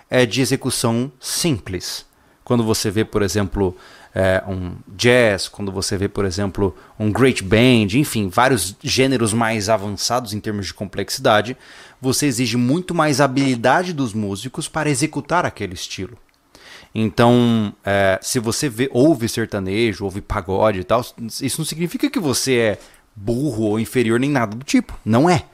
é 0.07 0.23
de 0.27 0.39
execução 0.41 1.11
simples. 1.19 2.05
Quando 2.43 2.63
você 2.63 2.91
vê, 2.91 3.03
por 3.03 3.23
exemplo, 3.23 3.75
é, 4.13 4.43
um 4.47 4.75
jazz, 4.87 5.47
quando 5.47 5.71
você 5.71 5.97
vê, 5.97 6.07
por 6.07 6.25
exemplo, 6.25 6.75
um 6.97 7.11
great 7.11 7.43
band, 7.43 7.87
enfim, 7.93 8.27
vários 8.27 8.75
gêneros 8.81 9.33
mais 9.33 9.69
avançados 9.69 10.33
em 10.33 10.39
termos 10.39 10.67
de 10.67 10.73
complexidade, 10.73 11.55
você 12.01 12.25
exige 12.25 12.57
muito 12.57 12.93
mais 12.95 13.21
habilidade 13.21 13.93
dos 13.93 14.13
músicos 14.13 14.67
para 14.67 14.89
executar 14.89 15.45
aquele 15.45 15.73
estilo. 15.73 16.17
Então, 16.93 17.73
é, 17.85 18.19
se 18.21 18.39
você 18.39 18.67
vê, 18.67 18.89
ouve 18.91 19.29
sertanejo, 19.29 20.05
ouve 20.05 20.21
pagode 20.21 20.79
e 20.79 20.83
tal, 20.83 21.05
isso 21.41 21.61
não 21.61 21.65
significa 21.65 22.09
que 22.09 22.19
você 22.19 22.55
é 22.55 22.79
burro 23.15 23.65
ou 23.65 23.79
inferior 23.79 24.19
nem 24.19 24.29
nada 24.29 24.55
do 24.55 24.63
tipo. 24.63 24.97
Não 25.05 25.29
é, 25.29 25.45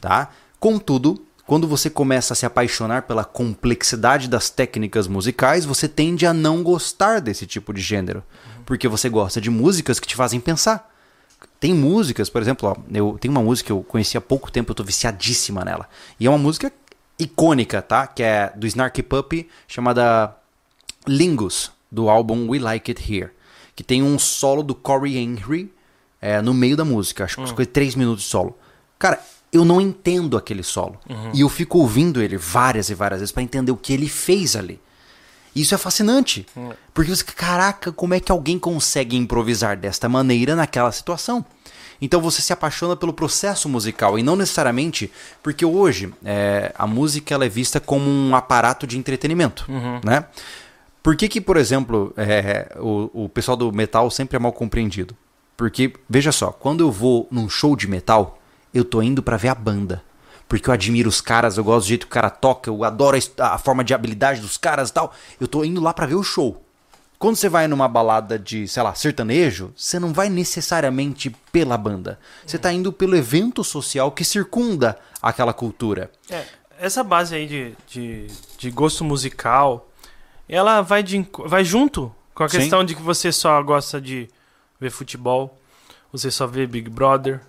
tá? 0.00 0.30
Contudo, 0.60 1.24
quando 1.52 1.68
você 1.68 1.90
começa 1.90 2.32
a 2.32 2.34
se 2.34 2.46
apaixonar 2.46 3.02
pela 3.02 3.26
complexidade 3.26 4.26
das 4.26 4.48
técnicas 4.48 5.06
musicais, 5.06 5.66
você 5.66 5.86
tende 5.86 6.24
a 6.24 6.32
não 6.32 6.62
gostar 6.62 7.20
desse 7.20 7.44
tipo 7.44 7.74
de 7.74 7.80
gênero, 7.82 8.24
porque 8.64 8.88
você 8.88 9.06
gosta 9.10 9.38
de 9.38 9.50
músicas 9.50 10.00
que 10.00 10.08
te 10.08 10.16
fazem 10.16 10.40
pensar. 10.40 10.90
Tem 11.60 11.74
músicas, 11.74 12.30
por 12.30 12.40
exemplo, 12.40 12.70
ó, 12.70 12.76
eu 12.90 13.18
tenho 13.20 13.32
uma 13.32 13.42
música 13.42 13.66
que 13.66 13.72
eu 13.72 13.82
conheci 13.82 14.16
há 14.16 14.20
pouco 14.22 14.50
tempo, 14.50 14.70
eu 14.70 14.74
tô 14.74 14.82
viciadíssima 14.82 15.62
nela. 15.62 15.90
E 16.18 16.24
é 16.24 16.30
uma 16.30 16.38
música 16.38 16.72
icônica, 17.18 17.82
tá? 17.82 18.06
Que 18.06 18.22
é 18.22 18.50
do 18.56 18.66
Snarky 18.66 19.02
Puppy, 19.02 19.46
chamada 19.68 20.34
Lingus, 21.06 21.70
do 21.90 22.08
álbum 22.08 22.48
We 22.48 22.60
Like 22.60 22.92
It 22.92 23.12
Here. 23.12 23.30
Que 23.76 23.84
tem 23.84 24.02
um 24.02 24.18
solo 24.18 24.62
do 24.62 24.74
Corey 24.74 25.18
Henry 25.18 25.70
é, 26.18 26.40
no 26.40 26.54
meio 26.54 26.78
da 26.78 26.84
música. 26.86 27.24
Acho 27.24 27.44
que 27.44 27.54
foi 27.54 27.66
três 27.66 27.94
minutos 27.94 28.24
de 28.24 28.30
solo. 28.30 28.56
Cara, 28.98 29.22
eu 29.52 29.64
não 29.64 29.80
entendo 29.80 30.36
aquele 30.36 30.62
solo. 30.62 30.98
E 31.34 31.42
eu 31.42 31.48
fico 31.48 31.78
ouvindo 31.78 32.22
ele 32.22 32.36
várias 32.36 32.88
e 32.88 32.94
várias 32.94 33.20
vezes 33.20 33.32
para 33.32 33.42
entender 33.42 33.70
o 33.70 33.76
que 33.76 33.92
ele 33.92 34.08
fez 34.08 34.56
ali. 34.56 34.80
Isso 35.54 35.74
é 35.74 35.78
fascinante. 35.78 36.46
Porque 36.94 37.14
você, 37.14 37.22
caraca, 37.24 37.92
como 37.92 38.14
é 38.14 38.20
que 38.20 38.32
alguém 38.32 38.58
consegue 38.58 39.16
improvisar 39.16 39.76
desta 39.76 40.08
maneira 40.08 40.56
naquela 40.56 40.90
situação? 40.90 41.44
Então 42.00 42.20
você 42.20 42.42
se 42.42 42.52
apaixona 42.52 42.96
pelo 42.96 43.12
processo 43.12 43.68
musical 43.68 44.18
e 44.18 44.24
não 44.24 44.34
necessariamente 44.34 45.12
porque 45.40 45.64
hoje 45.64 46.12
é, 46.24 46.72
a 46.76 46.84
música 46.84 47.32
ela 47.32 47.44
é 47.44 47.48
vista 47.48 47.78
como 47.78 48.10
um 48.10 48.34
aparato 48.34 48.88
de 48.88 48.98
entretenimento, 48.98 49.64
né? 50.04 50.24
Por 51.00 51.16
que 51.16 51.28
que, 51.28 51.40
por 51.40 51.56
exemplo, 51.56 52.12
é, 52.16 52.76
o, 52.80 53.24
o 53.24 53.28
pessoal 53.28 53.56
do 53.56 53.72
metal 53.72 54.10
sempre 54.10 54.36
é 54.36 54.38
mal 54.40 54.52
compreendido? 54.52 55.16
Porque, 55.56 55.92
veja 56.08 56.32
só, 56.32 56.50
quando 56.50 56.80
eu 56.80 56.90
vou 56.90 57.28
num 57.30 57.48
show 57.48 57.76
de 57.76 57.86
metal, 57.88 58.41
eu 58.72 58.84
tô 58.84 59.02
indo 59.02 59.22
pra 59.22 59.36
ver 59.36 59.48
a 59.48 59.54
banda. 59.54 60.02
Porque 60.48 60.68
eu 60.68 60.74
admiro 60.74 61.08
os 61.08 61.20
caras, 61.20 61.56
eu 61.56 61.64
gosto 61.64 61.86
do 61.86 61.88
jeito 61.88 62.06
que 62.06 62.12
o 62.12 62.14
cara 62.14 62.28
toca, 62.28 62.68
eu 62.68 62.84
adoro 62.84 63.16
a 63.38 63.54
a, 63.54 63.58
forma 63.58 63.82
de 63.82 63.94
habilidade 63.94 64.40
dos 64.40 64.58
caras 64.58 64.90
e 64.90 64.92
tal. 64.92 65.14
Eu 65.40 65.48
tô 65.48 65.64
indo 65.64 65.80
lá 65.80 65.94
pra 65.94 66.06
ver 66.06 66.14
o 66.14 66.22
show. 66.22 66.62
Quando 67.18 67.36
você 67.36 67.48
vai 67.48 67.68
numa 67.68 67.86
balada 67.86 68.38
de, 68.38 68.66
sei 68.66 68.82
lá, 68.82 68.94
sertanejo, 68.94 69.72
você 69.76 69.98
não 69.98 70.12
vai 70.12 70.28
necessariamente 70.28 71.30
pela 71.52 71.78
banda. 71.78 72.18
Você 72.44 72.58
tá 72.58 72.72
indo 72.72 72.92
pelo 72.92 73.16
evento 73.16 73.62
social 73.62 74.10
que 74.10 74.24
circunda 74.24 74.98
aquela 75.22 75.52
cultura. 75.52 76.10
É, 76.28 76.44
essa 76.78 77.04
base 77.04 77.34
aí 77.36 77.46
de, 77.46 77.74
de, 77.86 78.26
de 78.58 78.70
gosto 78.72 79.04
musical, 79.04 79.88
ela 80.48 80.82
vai, 80.82 81.02
de, 81.02 81.24
vai 81.46 81.64
junto 81.64 82.12
com 82.34 82.42
a 82.42 82.48
Sim. 82.48 82.58
questão 82.58 82.84
de 82.84 82.96
que 82.96 83.02
você 83.02 83.30
só 83.30 83.62
gosta 83.62 84.00
de 84.00 84.28
ver 84.80 84.90
futebol, 84.90 85.56
você 86.10 86.30
só 86.30 86.44
vê 86.46 86.66
Big 86.66 86.90
Brother, 86.90 87.40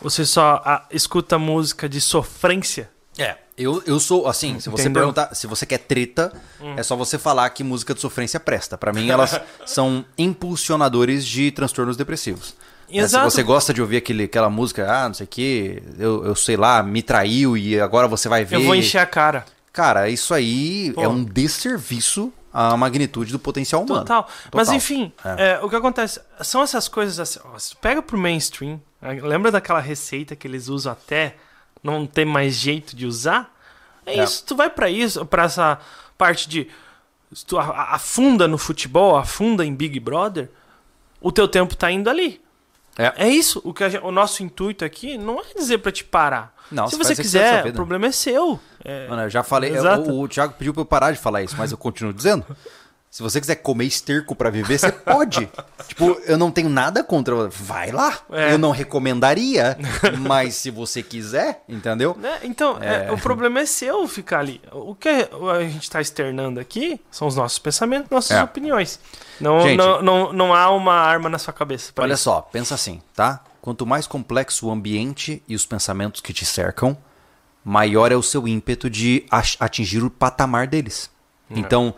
você 0.00 0.24
só 0.24 0.62
ah, 0.64 0.86
escuta 0.90 1.38
música 1.38 1.88
de 1.88 2.00
sofrência. 2.00 2.90
É, 3.18 3.36
eu, 3.56 3.82
eu 3.86 4.00
sou, 4.00 4.26
assim, 4.26 4.58
se 4.58 4.70
você 4.70 4.84
Entendeu? 4.84 5.02
perguntar, 5.02 5.34
se 5.34 5.46
você 5.46 5.66
quer 5.66 5.78
treta, 5.78 6.32
é 6.76 6.82
só 6.82 6.96
você 6.96 7.18
falar 7.18 7.50
que 7.50 7.62
música 7.62 7.92
de 7.94 8.00
sofrência 8.00 8.40
presta. 8.40 8.78
Pra 8.78 8.92
mim, 8.92 9.10
elas 9.10 9.38
são 9.66 10.04
impulsionadores 10.16 11.26
de 11.26 11.50
transtornos 11.50 11.96
depressivos. 11.96 12.54
É, 12.92 13.06
se 13.06 13.18
você 13.20 13.42
gosta 13.42 13.72
de 13.72 13.80
ouvir 13.80 13.98
aquele, 13.98 14.24
aquela 14.24 14.50
música, 14.50 14.90
ah, 14.90 15.06
não 15.08 15.14
sei 15.14 15.24
o 15.24 15.28
que, 15.28 15.82
eu, 15.98 16.24
eu 16.24 16.34
sei 16.34 16.56
lá, 16.56 16.82
me 16.82 17.02
traiu 17.02 17.56
e 17.56 17.78
agora 17.78 18.08
você 18.08 18.28
vai 18.28 18.44
ver. 18.44 18.56
Eu 18.56 18.64
vou 18.64 18.74
encher 18.74 18.98
a 18.98 19.06
cara. 19.06 19.44
Cara, 19.72 20.08
isso 20.08 20.34
aí 20.34 20.92
Pô. 20.94 21.02
é 21.02 21.08
um 21.08 21.22
desserviço 21.22 22.32
à 22.52 22.76
magnitude 22.76 23.32
do 23.32 23.38
potencial 23.38 23.82
humano. 23.82 24.00
Total. 24.00 24.28
Mas 24.52 24.66
Total. 24.68 24.74
enfim, 24.74 25.12
É. 25.24 25.50
é, 25.52 25.60
o 25.60 25.68
que 25.68 25.76
acontece 25.76 26.20
são 26.42 26.62
essas 26.62 26.88
coisas 26.88 27.18
assim. 27.20 27.38
Ó, 27.52 27.58
se 27.58 27.70
tu 27.70 27.76
pega 27.78 28.02
pro 28.02 28.18
mainstream, 28.18 28.80
né, 29.00 29.20
lembra 29.22 29.50
daquela 29.50 29.80
receita 29.80 30.34
que 30.34 30.46
eles 30.48 30.68
usam 30.68 30.92
até 30.92 31.36
não 31.82 32.06
ter 32.06 32.24
mais 32.24 32.54
jeito 32.56 32.94
de 32.96 33.06
usar? 33.06 33.54
É, 34.04 34.18
É. 34.18 34.24
isso. 34.24 34.44
Tu 34.44 34.56
vai 34.56 34.68
pra 34.70 34.90
isso, 34.90 35.24
pra 35.26 35.44
essa 35.44 35.78
parte 36.18 36.48
de 36.48 36.68
se 37.32 37.46
tu 37.46 37.58
a- 37.58 37.62
a- 37.64 37.94
afunda 37.94 38.48
no 38.48 38.58
futebol, 38.58 39.16
afunda 39.16 39.64
em 39.64 39.74
Big 39.74 40.00
Brother, 40.00 40.50
o 41.20 41.30
teu 41.30 41.46
tempo 41.46 41.76
tá 41.76 41.90
indo 41.90 42.10
ali. 42.10 42.40
É. 43.00 43.12
É 43.16 43.28
isso. 43.28 43.60
O, 43.64 43.72
que 43.72 43.88
gente- 43.88 44.04
o 44.04 44.10
nosso 44.10 44.42
intuito 44.42 44.84
aqui 44.84 45.16
não 45.16 45.40
é 45.40 45.44
dizer 45.56 45.78
pra 45.78 45.90
te 45.90 46.04
parar. 46.04 46.54
Não, 46.70 46.86
Se 46.86 46.96
você 46.96 47.16
quiser 47.16 47.66
o 47.66 47.72
problema 47.72 48.06
é 48.06 48.12
seu. 48.12 48.60
É, 48.84 49.08
Mano, 49.08 49.22
eu 49.22 49.30
já 49.30 49.42
falei, 49.42 49.74
Exato. 49.74 50.10
o, 50.10 50.20
o 50.22 50.28
Thiago 50.28 50.54
pediu 50.56 50.72
pra 50.72 50.82
eu 50.82 50.86
parar 50.86 51.10
de 51.12 51.18
falar 51.18 51.42
isso, 51.42 51.56
mas 51.58 51.72
eu 51.72 51.78
continuo 51.78 52.12
dizendo. 52.12 52.44
Se 53.10 53.24
você 53.24 53.40
quiser 53.40 53.56
comer 53.56 53.86
esterco 53.86 54.36
pra 54.36 54.50
viver, 54.50 54.78
você 54.78 54.92
pode. 54.92 55.50
tipo, 55.88 56.12
eu 56.26 56.38
não 56.38 56.48
tenho 56.48 56.68
nada 56.68 57.02
contra. 57.02 57.48
Vai 57.48 57.90
lá. 57.90 58.16
É. 58.30 58.52
Eu 58.52 58.58
não 58.58 58.70
recomendaria, 58.70 59.76
mas 60.20 60.54
se 60.54 60.70
você 60.70 61.02
quiser, 61.02 61.64
entendeu? 61.68 62.16
Né? 62.16 62.38
Então, 62.44 62.78
é, 62.80 63.08
É. 63.08 63.12
o 63.12 63.18
problema 63.18 63.58
é 63.58 63.66
seu 63.66 64.06
ficar 64.06 64.38
ali. 64.38 64.60
O 64.70 64.94
que 64.94 65.08
a 65.08 65.60
gente 65.62 65.82
está 65.82 66.00
externando 66.00 66.60
aqui 66.60 67.00
são 67.10 67.26
os 67.26 67.34
nossos 67.34 67.58
pensamentos, 67.58 68.08
nossas 68.10 68.36
É. 68.36 68.42
opiniões. 68.44 69.00
Não, 69.40 69.60
Gente. 69.62 69.76
não, 69.76 70.00
não, 70.00 70.32
não 70.32 70.54
há 70.54 70.70
uma 70.70 70.94
arma 70.94 71.28
na 71.28 71.38
sua 71.38 71.52
cabeça. 71.52 71.92
Olha 71.98 72.14
isso. 72.14 72.22
só, 72.22 72.40
pensa 72.40 72.76
assim, 72.76 73.02
tá? 73.16 73.42
Quanto 73.60 73.84
mais 73.84 74.06
complexo 74.06 74.68
o 74.68 74.70
ambiente 74.70 75.42
e 75.48 75.56
os 75.56 75.66
pensamentos 75.66 76.20
que 76.20 76.32
te 76.32 76.46
cercam, 76.46 76.96
maior 77.64 78.12
é 78.12 78.16
o 78.16 78.22
seu 78.22 78.46
ímpeto 78.46 78.88
de 78.88 79.26
atingir 79.58 80.04
o 80.04 80.10
patamar 80.10 80.68
deles. 80.68 81.10
Então, 81.50 81.92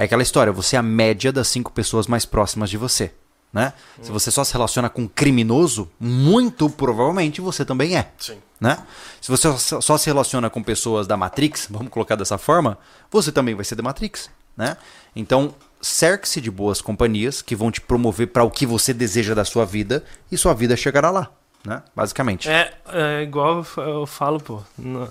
é 0.00 0.04
aquela 0.04 0.22
história, 0.22 0.52
você 0.52 0.76
é 0.76 0.78
a 0.78 0.82
média 0.82 1.30
das 1.32 1.48
cinco 1.48 1.70
pessoas 1.72 2.06
mais 2.06 2.24
próximas 2.24 2.70
de 2.70 2.76
você, 2.76 3.12
né? 3.52 3.72
Se 4.00 4.10
você 4.10 4.30
só 4.30 4.42
se 4.44 4.52
relaciona 4.52 4.88
com 4.88 5.02
um 5.02 5.08
criminoso, 5.08 5.90
muito 6.00 6.70
provavelmente 6.70 7.40
você 7.40 7.64
também 7.64 7.96
é. 7.96 8.10
Sim. 8.18 8.38
Né? 8.60 8.78
Se 9.20 9.30
você 9.30 9.48
só 9.58 9.96
se 9.98 10.06
relaciona 10.06 10.48
com 10.50 10.62
pessoas 10.62 11.06
da 11.06 11.16
Matrix, 11.16 11.66
vamos 11.70 11.90
colocar 11.90 12.14
dessa 12.16 12.36
forma, 12.38 12.78
você 13.10 13.32
também 13.32 13.54
vai 13.54 13.64
ser 13.64 13.74
da 13.74 13.82
Matrix, 13.82 14.30
né? 14.56 14.76
Então, 15.16 15.54
cerque-se 15.80 16.40
de 16.40 16.50
boas 16.50 16.80
companhias 16.82 17.40
que 17.42 17.56
vão 17.56 17.70
te 17.70 17.80
promover 17.80 18.28
para 18.28 18.44
o 18.44 18.50
que 18.50 18.66
você 18.66 18.92
deseja 18.92 19.34
da 19.34 19.44
sua 19.44 19.64
vida 19.64 20.04
e 20.30 20.36
sua 20.36 20.52
vida 20.54 20.76
chegará 20.76 21.10
lá, 21.10 21.30
né? 21.64 21.82
Basicamente. 21.96 22.48
É, 22.50 22.72
é 22.92 23.22
igual 23.22 23.58
eu 23.58 23.64
fa- 23.64 23.82
eu 23.82 24.06
falo, 24.06 24.38
pô. 24.40 24.62
No, 24.78 25.10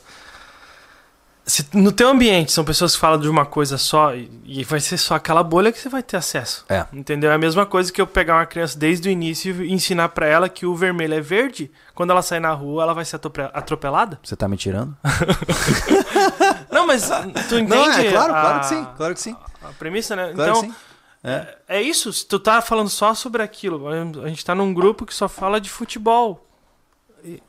se 1.49 1.65
no 1.73 1.91
teu 1.91 2.07
ambiente 2.09 2.51
são 2.51 2.63
pessoas 2.63 2.93
que 2.93 2.99
falam 3.01 3.19
de 3.19 3.27
uma 3.27 3.45
coisa 3.45 3.77
só 3.77 4.13
e, 4.15 4.29
e 4.45 4.63
vai 4.63 4.79
ser 4.79 4.97
só 4.97 5.15
aquela 5.15 5.41
bolha 5.43 5.71
que 5.71 5.79
você 5.79 5.89
vai 5.89 6.03
ter 6.03 6.17
acesso. 6.17 6.63
É. 6.69 6.85
Entendeu? 6.93 7.31
É 7.31 7.33
a 7.33 7.37
mesma 7.37 7.65
coisa 7.65 7.91
que 7.91 7.99
eu 7.99 8.07
pegar 8.07 8.35
uma 8.35 8.45
criança 8.45 8.77
desde 8.77 9.09
o 9.09 9.11
início 9.11 9.63
e 9.63 9.71
ensinar 9.73 10.09
pra 10.09 10.27
ela 10.27 10.47
que 10.47 10.65
o 10.65 10.75
vermelho 10.75 11.15
é 11.15 11.21
verde. 11.21 11.71
Quando 11.95 12.11
ela 12.11 12.21
sair 12.21 12.39
na 12.39 12.51
rua, 12.53 12.83
ela 12.83 12.93
vai 12.93 13.03
ser 13.03 13.15
atrope- 13.17 13.49
atropelada. 13.53 14.19
Você 14.23 14.35
tá 14.35 14.47
me 14.47 14.55
tirando? 14.57 14.95
Não, 16.71 16.85
mas 16.87 17.09
tu 17.49 17.57
entende? 17.57 17.67
Não, 17.67 17.91
é 17.91 18.11
claro, 18.11 18.33
a- 18.33 18.41
claro 18.41 18.59
que 18.59 18.65
sim, 18.67 18.87
claro 18.97 19.13
que 19.15 19.21
sim. 19.21 19.35
A 19.63 19.67
premissa, 19.73 20.15
né? 20.15 20.31
Claro 20.33 20.51
então, 20.51 20.61
sim. 20.61 20.75
É. 21.23 21.57
é 21.67 21.81
isso. 21.81 22.13
Se 22.13 22.25
tu 22.25 22.39
tá 22.39 22.61
falando 22.61 22.89
só 22.89 23.13
sobre 23.13 23.41
aquilo, 23.43 23.85
a 24.23 24.27
gente 24.29 24.45
tá 24.45 24.55
num 24.55 24.73
grupo 24.73 25.05
que 25.05 25.13
só 25.13 25.27
fala 25.27 25.59
de 25.59 25.69
futebol. 25.69 26.45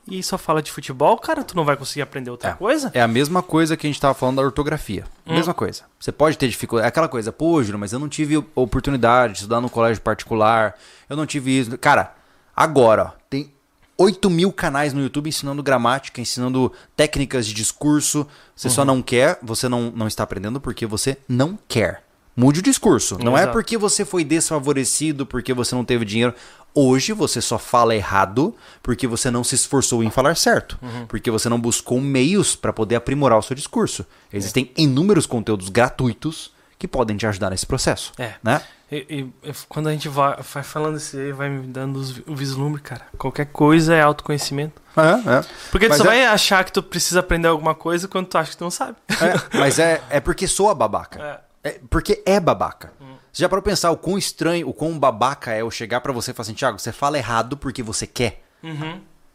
E, 0.07 0.21
só 0.23 0.37
fala 0.37 0.61
de 0.61 0.71
futebol, 0.71 1.17
cara, 1.17 1.43
tu 1.43 1.55
não 1.55 1.63
vai 1.65 1.75
conseguir 1.77 2.01
aprender 2.01 2.29
outra 2.29 2.49
É. 2.49 2.53
coisa? 2.53 2.91
É 2.93 3.01
a 3.01 3.07
mesma 3.07 3.41
coisa 3.41 3.75
que 3.77 3.85
a 3.87 3.89
gente 3.89 3.99
tava 3.99 4.13
falando 4.13 4.37
da 4.37 4.41
ortografia. 4.41 5.05
Hum. 5.25 5.33
Mesma 5.35 5.53
coisa. 5.53 5.83
Você 5.99 6.11
pode 6.11 6.37
ter 6.37 6.47
dificuldade. 6.47 6.85
É 6.85 6.89
aquela 6.89 7.07
coisa, 7.07 7.31
pô, 7.31 7.61
Júlio, 7.63 7.79
mas 7.79 7.93
eu 7.93 7.99
não 7.99 8.09
tive 8.09 8.37
oportunidade 8.55 9.33
de 9.33 9.39
estudar 9.39 9.61
no 9.61 9.69
colégio 9.69 10.01
particular. 10.01 10.75
Eu 11.09 11.15
não 11.17 11.25
tive 11.25 11.57
isso. 11.59 11.77
Cara, 11.77 12.13
agora, 12.55 13.03
ó, 13.03 13.11
tem 13.29 13.51
8 13.97 14.29
mil 14.29 14.51
canais 14.51 14.93
no 14.93 15.01
YouTube 15.01 15.27
ensinando 15.29 15.61
gramática, 15.61 16.19
ensinando 16.21 16.71
técnicas 16.95 17.45
de 17.45 17.53
discurso. 17.53 18.27
Você 18.55 18.67
Uhum. 18.67 18.73
só 18.73 18.85
não 18.85 19.01
quer, 19.01 19.37
você 19.43 19.69
não, 19.69 19.91
não 19.95 20.07
está 20.07 20.23
aprendendo 20.23 20.59
porque 20.59 20.85
você 20.85 21.17
não 21.29 21.57
quer. 21.67 22.03
Mude 22.35 22.59
o 22.59 22.63
discurso. 22.63 23.17
Não 23.21 23.37
é 23.37 23.41
Exato. 23.41 23.53
porque 23.53 23.77
você 23.77 24.05
foi 24.05 24.23
desfavorecido, 24.23 25.25
porque 25.25 25.53
você 25.53 25.75
não 25.75 25.83
teve 25.83 26.05
dinheiro. 26.05 26.33
Hoje 26.73 27.11
você 27.11 27.41
só 27.41 27.59
fala 27.59 27.93
errado 27.93 28.55
porque 28.81 29.05
você 29.05 29.29
não 29.29 29.43
se 29.43 29.55
esforçou 29.55 30.01
em 30.03 30.09
falar 30.09 30.37
certo. 30.37 30.79
Uhum. 30.81 31.05
Porque 31.07 31.29
você 31.29 31.49
não 31.49 31.59
buscou 31.59 31.99
meios 31.99 32.55
para 32.55 32.71
poder 32.71 32.95
aprimorar 32.95 33.37
o 33.37 33.41
seu 33.41 33.55
discurso. 33.55 34.05
Existem 34.31 34.71
inúmeros 34.77 35.25
conteúdos 35.25 35.67
gratuitos 35.67 36.53
que 36.79 36.87
podem 36.87 37.17
te 37.17 37.27
ajudar 37.27 37.49
nesse 37.49 37.65
processo. 37.65 38.13
É. 38.17 38.35
Né? 38.41 38.61
E, 38.89 39.05
e- 39.43 39.49
e 39.49 39.53
quando 39.69 39.87
a 39.87 39.91
gente 39.91 40.07
vai, 40.09 40.37
vai 40.41 40.63
falando 40.63 40.97
isso 40.97 41.15
aí, 41.17 41.31
vai 41.33 41.49
me 41.49 41.67
dando 41.67 42.01
o 42.25 42.35
vislumbre, 42.35 42.81
cara. 42.81 43.05
Qualquer 43.17 43.45
coisa 43.47 43.93
é 43.93 44.01
autoconhecimento. 44.01 44.81
É, 44.97 45.37
é. 45.39 45.45
Porque 45.69 45.87
tu 45.87 45.89
Mas 45.89 45.97
só 45.97 46.03
é- 46.05 46.07
vai 46.07 46.25
achar 46.25 46.63
que 46.63 46.71
tu 46.71 46.81
precisa 46.81 47.19
aprender 47.19 47.49
alguma 47.49 47.75
coisa 47.75 48.07
quando 48.07 48.27
tu 48.27 48.37
acha 48.37 48.51
que 48.51 48.57
tu 48.57 48.63
não 48.63 48.71
sabe. 48.71 48.95
É, 49.09 49.57
mas 49.57 49.77
é, 49.79 50.01
é 50.09 50.19
porque 50.21 50.47
soa 50.47 50.73
babaca. 50.73 51.21
É. 51.21 51.50
É 51.63 51.79
porque 51.89 52.21
é 52.25 52.39
babaca. 52.39 52.93
Você 53.31 53.43
já 53.43 53.49
parou 53.49 53.61
pra 53.61 53.71
pensar 53.71 53.91
o 53.91 53.97
quão 53.97 54.17
estranho, 54.17 54.67
o 54.67 54.73
quão 54.73 54.97
babaca 54.97 55.53
é 55.53 55.61
eu 55.61 55.71
chegar 55.71 56.01
pra 56.01 56.11
você 56.11 56.31
e 56.31 56.33
falar 56.33 56.43
assim, 56.43 56.53
Thiago, 56.53 56.79
você 56.79 56.91
fala 56.91 57.17
errado 57.17 57.55
porque 57.55 57.81
você 57.81 58.05
quer. 58.05 58.43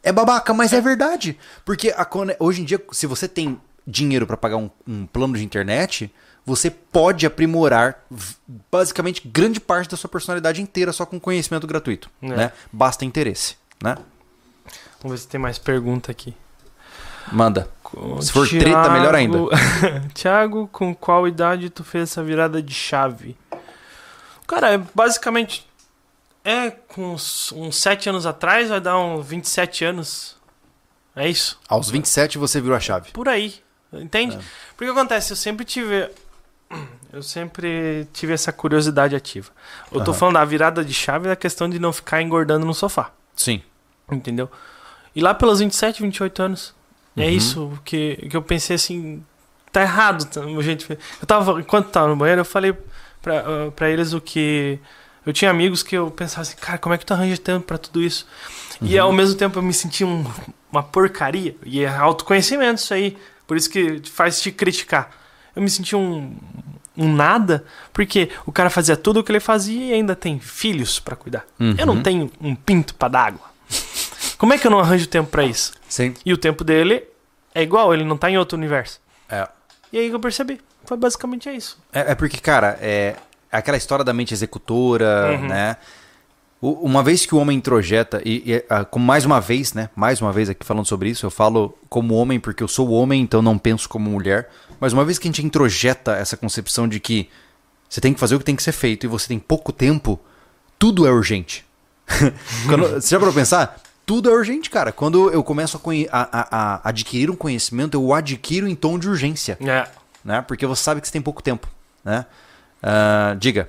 É 0.02 0.12
babaca, 0.12 0.52
mas 0.52 0.72
é, 0.72 0.80
verdade. 0.80 1.38
Porque 1.64 1.90
a 1.96 2.06
hoje 2.38 2.62
em 2.62 2.64
dia, 2.64 2.82
se 2.92 3.06
você 3.06 3.26
tem 3.26 3.60
dinheiro 3.86 4.26
pra 4.26 4.36
pagar 4.36 4.56
um, 4.56 4.70
um 4.86 5.06
plano 5.06 5.36
de 5.36 5.44
internet, 5.44 6.12
você 6.44 6.70
pode 6.70 7.26
aprimorar 7.26 8.04
basicamente 8.70 9.26
grande 9.26 9.58
parte 9.58 9.90
da 9.90 9.96
sua 9.96 10.08
personalidade 10.10 10.62
inteira 10.62 10.92
só 10.92 11.06
com 11.06 11.18
conhecimento 11.18 11.66
gratuito. 11.66 12.10
É. 12.22 12.28
Né? 12.28 12.52
Basta 12.72 13.04
interesse. 13.04 13.56
Né? 13.82 13.96
Vamos 15.02 15.18
ver 15.18 15.22
se 15.22 15.28
tem 15.28 15.40
mais 15.40 15.58
pergunta 15.58 16.10
aqui. 16.10 16.34
Manda. 17.32 17.68
Se 18.20 18.32
for 18.32 18.48
treta, 18.48 18.90
melhor 18.90 19.14
ainda. 19.14 19.38
Tiago, 20.12 20.68
com 20.72 20.94
qual 20.94 21.26
idade 21.26 21.70
tu 21.70 21.84
fez 21.84 22.10
essa 22.10 22.22
virada 22.22 22.62
de 22.62 22.74
chave? 22.74 23.36
Cara, 24.46 24.74
é 24.74 24.78
basicamente. 24.94 25.66
É 26.44 26.70
com 26.70 27.14
uns, 27.14 27.50
uns 27.52 27.76
7 27.76 28.08
anos 28.08 28.26
atrás, 28.26 28.68
vai 28.68 28.80
dar 28.80 28.98
uns 28.98 29.26
27 29.26 29.84
anos. 29.84 30.36
É 31.14 31.28
isso? 31.28 31.58
Aos 31.68 31.90
27 31.90 32.38
você 32.38 32.60
virou 32.60 32.76
a 32.76 32.80
chave. 32.80 33.10
Por 33.12 33.28
aí. 33.28 33.54
Entende? 33.92 34.38
Porque 34.76 34.90
acontece, 34.90 35.32
eu 35.32 35.36
sempre 35.36 35.64
tive. 35.64 36.10
Eu 37.12 37.22
sempre 37.22 38.06
tive 38.12 38.32
essa 38.32 38.52
curiosidade 38.52 39.16
ativa. 39.16 39.50
Eu 39.90 40.04
tô 40.04 40.10
Aham. 40.10 40.18
falando 40.18 40.34
da 40.34 40.44
virada 40.44 40.84
de 40.84 40.92
chave 40.92 41.28
da 41.28 41.36
questão 41.36 41.68
de 41.70 41.78
não 41.78 41.92
ficar 41.92 42.20
engordando 42.20 42.66
no 42.66 42.74
sofá. 42.74 43.12
Sim. 43.34 43.62
Entendeu? 44.10 44.50
E 45.14 45.20
lá 45.20 45.32
pelos 45.32 45.60
27, 45.60 46.02
28 46.02 46.42
anos. 46.42 46.74
É 47.16 47.24
Uhum. 47.24 47.30
isso 47.30 47.72
que, 47.84 48.16
que 48.30 48.36
eu 48.36 48.42
pensei 48.42 48.76
assim. 48.76 49.22
Tá 49.72 49.82
errado 49.82 50.24
tá, 50.26 50.40
o 50.40 50.62
jeito. 50.62 50.86
Eu 50.90 51.26
tava. 51.26 51.60
Enquanto 51.60 51.88
tava 51.90 52.08
no 52.08 52.16
banheiro, 52.16 52.40
eu 52.40 52.44
falei 52.44 52.74
pra, 53.22 53.40
ah, 53.40 53.70
pra 53.74 53.90
eles 53.90 54.12
o 54.12 54.20
que. 54.20 54.78
Eu 55.24 55.32
tinha 55.32 55.50
amigos 55.50 55.82
que 55.82 55.96
eu 55.96 56.10
pensava 56.10 56.42
assim, 56.42 56.56
cara, 56.56 56.78
como 56.78 56.94
é 56.94 56.98
que 56.98 57.04
tu 57.04 57.12
arranja 57.12 57.36
tempo 57.36 57.66
pra 57.66 57.76
tudo 57.78 58.00
isso? 58.02 58.26
E 58.80 58.96
ao 58.98 59.12
mesmo 59.12 59.36
tempo 59.36 59.58
eu 59.58 59.62
me 59.62 59.72
sentia 59.74 60.06
um- 60.06 60.24
uma 60.70 60.82
porcaria. 60.82 61.56
E 61.64 61.82
é 61.82 61.88
autoconhecimento 61.88 62.80
isso 62.80 62.94
aí. 62.94 63.16
Por 63.46 63.56
isso 63.56 63.68
que 63.68 64.00
faz 64.08 64.40
te 64.40 64.52
criticar. 64.52 65.10
Eu 65.54 65.62
me 65.62 65.68
sentia 65.70 65.98
um, 65.98 66.36
um 66.96 67.12
nada, 67.12 67.64
porque 67.92 68.30
o 68.46 68.52
cara 68.52 68.70
fazia 68.70 68.96
tudo 68.96 69.20
o 69.20 69.24
que 69.24 69.32
ele 69.32 69.40
fazia 69.40 69.86
e 69.86 69.92
ainda 69.94 70.14
tem 70.14 70.38
filhos 70.38 71.00
pra 71.00 71.16
cuidar. 71.16 71.44
Eu 71.58 71.86
não 71.86 71.94
Uhum. 71.94 72.02
tenho 72.02 72.30
um 72.40 72.54
pinto 72.54 72.94
pra 72.94 73.08
dar 73.08 73.26
água. 73.26 73.55
Como 74.38 74.52
é 74.52 74.58
que 74.58 74.66
eu 74.66 74.70
não 74.70 74.78
arranjo 74.78 75.06
tempo 75.06 75.30
pra 75.30 75.44
isso? 75.44 75.72
Sim. 75.88 76.14
E 76.24 76.32
o 76.32 76.36
tempo 76.38 76.62
dele 76.64 77.04
é 77.54 77.62
igual, 77.62 77.92
ele 77.94 78.04
não 78.04 78.16
tá 78.16 78.30
em 78.30 78.36
outro 78.38 78.56
universo. 78.56 79.00
É. 79.28 79.48
E 79.92 79.98
aí 79.98 80.08
que 80.08 80.14
eu 80.14 80.20
percebi. 80.20 80.60
Foi 80.84 80.96
basicamente 80.96 81.48
isso. 81.50 81.78
É, 81.92 82.12
é 82.12 82.14
porque, 82.14 82.38
cara, 82.38 82.78
é 82.80 83.16
aquela 83.50 83.76
história 83.76 84.04
da 84.04 84.12
mente 84.12 84.32
executora, 84.34 85.32
Uhum. 85.40 85.48
né? 85.48 85.76
O- 86.60 86.86
Uma 86.86 87.02
vez 87.02 87.26
que 87.26 87.34
o 87.34 87.38
homem 87.38 87.58
introjeta, 87.58 88.20
e, 88.24 88.42
e, 88.52 88.64
ah, 88.68 88.84
como 88.84 89.04
mais 89.04 89.24
uma 89.24 89.40
vez, 89.40 89.72
né? 89.74 89.90
Mais 89.96 90.20
uma 90.20 90.32
vez 90.32 90.48
aqui 90.48 90.64
falando 90.64 90.86
sobre 90.86 91.08
isso, 91.10 91.26
eu 91.26 91.30
falo 91.30 91.76
como 91.88 92.14
homem 92.14 92.38
porque 92.40 92.62
eu 92.62 92.68
sou 92.68 92.90
homem, 92.90 93.20
então 93.22 93.42
não 93.42 93.58
penso 93.58 93.88
como 93.88 94.08
mulher. 94.10 94.48
Mas 94.80 94.92
uma 94.92 95.04
vez 95.04 95.18
que 95.18 95.26
a 95.26 95.30
gente 95.30 95.44
introjeta 95.44 96.12
essa 96.16 96.36
concepção 96.36 96.86
de 96.88 96.98
que 97.00 97.28
você 97.88 98.00
tem 98.00 98.12
que 98.14 98.20
fazer 98.20 98.34
o 98.34 98.38
que 98.38 98.44
tem 98.44 98.56
que 98.56 98.62
ser 98.62 98.72
feito 98.72 99.04
e 99.04 99.08
você 99.08 99.28
tem 99.28 99.38
pouco 99.38 99.72
tempo, 99.72 100.18
tudo 100.78 101.06
é 101.06 101.10
urgente. 101.10 101.64
Quando- 102.68 102.88
você 103.00 103.08
já 103.08 103.18
parou 103.18 103.32
pra 103.32 103.40
pensar? 103.42 103.80
Tudo 104.06 104.30
é 104.30 104.32
urgente, 104.32 104.70
cara. 104.70 104.92
Quando 104.92 105.30
eu 105.32 105.42
começo 105.42 105.76
a, 105.76 106.20
a- 106.22 106.48
a- 106.50 106.80
adquirir 106.88 107.28
um 107.28 107.36
conhecimento, 107.36 107.94
eu 107.96 108.04
o 108.04 108.14
adquiro 108.14 108.68
em 108.68 108.74
tom 108.76 108.98
de 108.98 109.08
urgência 109.08 109.58
É. 109.60 109.88
né? 110.24 110.40
Porque 110.42 110.64
você 110.64 110.82
sabe 110.82 111.00
que 111.00 111.08
você 111.08 111.12
tem 111.12 111.20
pouco 111.20 111.42
tempo, 111.42 111.66
né? 112.04 112.24
Ah, 112.82 113.34
diga. 113.38 113.68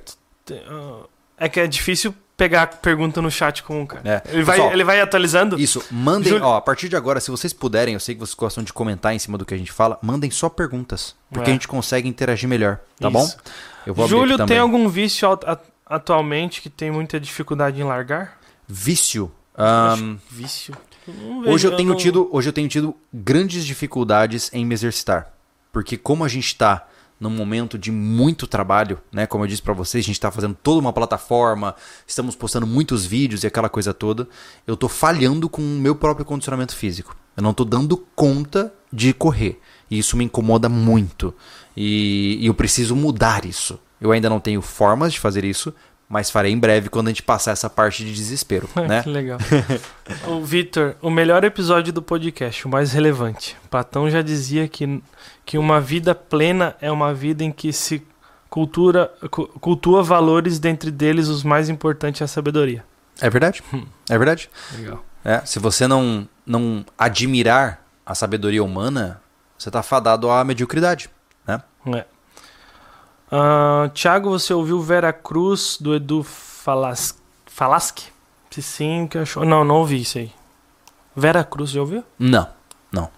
É 1.37 1.49
que 1.49 1.59
é 1.59 1.67
difícil 1.67 2.13
pegar 2.35 2.67
pergunta 2.67 3.19
no 3.19 3.31
chat 3.31 3.63
com 3.63 3.81
o 3.81 3.87
cara. 3.87 4.01
É. 4.05 4.21
Ele, 4.31 4.43
vai, 4.43 4.55
Pessoal, 4.57 4.73
ele 4.73 4.83
vai 4.83 5.01
atualizando. 5.01 5.59
Isso, 5.59 5.83
mandem, 5.89 6.29
Júlio- 6.33 6.45
ó, 6.45 6.57
a 6.57 6.61
partir 6.61 6.87
de 6.87 6.95
agora, 6.95 7.19
se 7.19 7.31
vocês 7.31 7.51
puderem, 7.51 7.95
eu 7.95 7.99
sei 7.99 8.13
que 8.13 8.19
vocês 8.19 8.35
gostam 8.35 8.63
de 8.63 8.71
comentar 8.71 9.13
em 9.15 9.19
cima 9.19 9.37
do 9.39 9.45
que 9.45 9.55
a 9.55 9.57
gente 9.57 9.71
fala, 9.71 9.97
mandem 10.03 10.29
só 10.29 10.47
perguntas, 10.49 11.15
porque 11.31 11.49
É. 11.49 11.51
a 11.51 11.53
gente 11.53 11.67
consegue 11.67 12.07
interagir 12.07 12.47
melhor, 12.47 12.79
tá 12.99 13.09
bom? 13.09 13.23
Isso. 13.23 13.37
Eu 13.87 13.93
vou 13.95 14.07
Júlio, 14.07 14.45
tem 14.45 14.59
algum 14.59 14.87
vício 14.87 15.31
at- 15.31 15.43
at- 15.47 15.63
atualmente 15.85 16.61
que 16.61 16.69
tem 16.69 16.91
muita 16.91 17.19
dificuldade 17.19 17.81
em 17.81 17.83
largar? 17.83 18.37
vício. 18.67 19.31
Ahn, 19.57 20.17
Vício? 20.29 20.75
Hoje 21.45 21.65
eu 21.67 21.75
tenho 21.75 21.89
não- 21.89 21.95
tido, 21.97 22.29
hoje 22.31 22.49
eu 22.49 22.53
tenho 22.53 22.67
tido 22.67 22.95
grandes 23.13 23.65
dificuldades 23.65 24.49
em 24.53 24.65
me 24.65 24.73
exercitar, 24.73 25.33
porque 25.71 25.97
como 25.97 26.23
a 26.23 26.27
gente 26.27 26.55
tá 26.55 26.85
num 27.19 27.29
momento 27.31 27.79
de 27.79 27.91
muito 27.91 28.45
trabalho, 28.45 28.99
né? 29.11 29.25
Como 29.25 29.43
eu 29.43 29.47
disse 29.47 29.61
pra 29.61 29.73
vocês, 29.73 30.05
a 30.05 30.07
gente 30.07 30.19
tá 30.19 30.29
fazendo 30.29 30.55
toda 30.61 30.79
uma 30.79 30.93
plataforma, 30.93 31.75
estamos 32.05 32.35
postando 32.35 32.67
muitos 32.67 33.05
vídeos 33.05 33.43
e 33.43 33.47
aquela 33.47 33.69
coisa 33.69 33.91
toda. 33.93 34.27
Eu 34.67 34.77
tô 34.77 34.87
falhando 34.87 35.49
com 35.49 35.61
o 35.61 35.65
meu 35.79 35.95
próprio 35.95 36.23
condicionamento 36.25 36.75
físico. 36.75 37.15
Eu 37.35 37.41
não 37.41 37.53
tô 37.55 37.65
dando 37.65 37.97
conta 38.15 38.71
de 38.93 39.13
correr. 39.13 39.59
E 39.89 39.97
isso 39.97 40.15
me 40.15 40.25
incomoda 40.25 40.69
muito. 40.69 41.33
E, 41.75 42.37
e 42.39 42.45
eu 42.45 42.53
preciso 42.53 42.95
mudar 42.95 43.45
isso. 43.45 43.79
Eu 43.99 44.11
ainda 44.11 44.29
não 44.29 44.39
tenho 44.39 44.61
formas 44.61 45.11
de 45.13 45.19
fazer 45.19 45.43
isso, 45.43 45.73
mas 46.09 46.29
farei 46.29 46.51
em 46.51 46.57
breve 46.59 46.89
quando 46.89 47.07
a 47.07 47.09
gente 47.09 47.23
passar 47.23 47.51
essa 47.51 47.69
parte 47.69 48.03
de 48.05 48.13
desespero, 48.13 48.69
né? 48.87 49.03
que 49.03 49.09
legal. 49.09 49.37
o 50.27 50.43
Vitor, 50.43 50.95
o 51.01 51.09
melhor 51.09 51.43
episódio 51.43 51.91
do 51.91 52.01
podcast, 52.01 52.65
o 52.65 52.69
mais 52.69 52.91
relevante. 52.93 53.57
Platão 53.69 54.09
já 54.09 54.21
dizia 54.21 54.67
que, 54.67 55.01
que 55.45 55.57
uma 55.57 55.81
vida 55.81 56.15
plena 56.15 56.75
é 56.81 56.91
uma 56.91 57.13
vida 57.13 57.43
em 57.43 57.51
que 57.51 57.73
se 57.73 58.05
cultura, 58.49 59.11
cu- 59.29 59.47
cultua 59.59 60.01
valores, 60.01 60.59
dentre 60.59 60.89
deles 60.91 61.27
os 61.27 61.43
mais 61.43 61.67
importantes 61.69 62.21
é 62.21 62.23
a 62.23 62.27
sabedoria. 62.27 62.83
É 63.19 63.29
verdade. 63.29 63.61
É 64.09 64.17
verdade. 64.17 64.49
Legal. 64.77 65.03
É, 65.25 65.41
se 65.45 65.59
você 65.59 65.87
não, 65.87 66.27
não 66.45 66.85
admirar 66.97 67.81
a 68.05 68.15
sabedoria 68.15 68.63
humana, 68.63 69.19
você 69.57 69.69
tá 69.69 69.83
fadado 69.83 70.29
à 70.29 70.43
mediocridade, 70.43 71.09
né? 71.45 71.61
É. 71.87 72.05
Ah, 73.31 73.89
Tiago, 73.93 74.29
você 74.29 74.53
ouviu 74.53 74.79
Vera 74.81 75.11
Cruz 75.11 75.77
do 75.79 75.93
Edu 75.95 76.23
Falas... 76.23 77.17
Falaschi? 77.45 78.11
Se 78.49 78.61
sim, 78.61 79.07
que 79.07 79.17
achou. 79.17 79.45
Não, 79.45 79.63
não 79.63 79.75
ouvi 79.75 80.01
isso 80.01 80.17
aí. 80.17 80.31
Vera 81.15 81.43
Cruz, 81.43 81.69
já 81.69 81.81
ouviu? 81.81 82.03
Não, 82.17 82.47
não. 82.91 83.09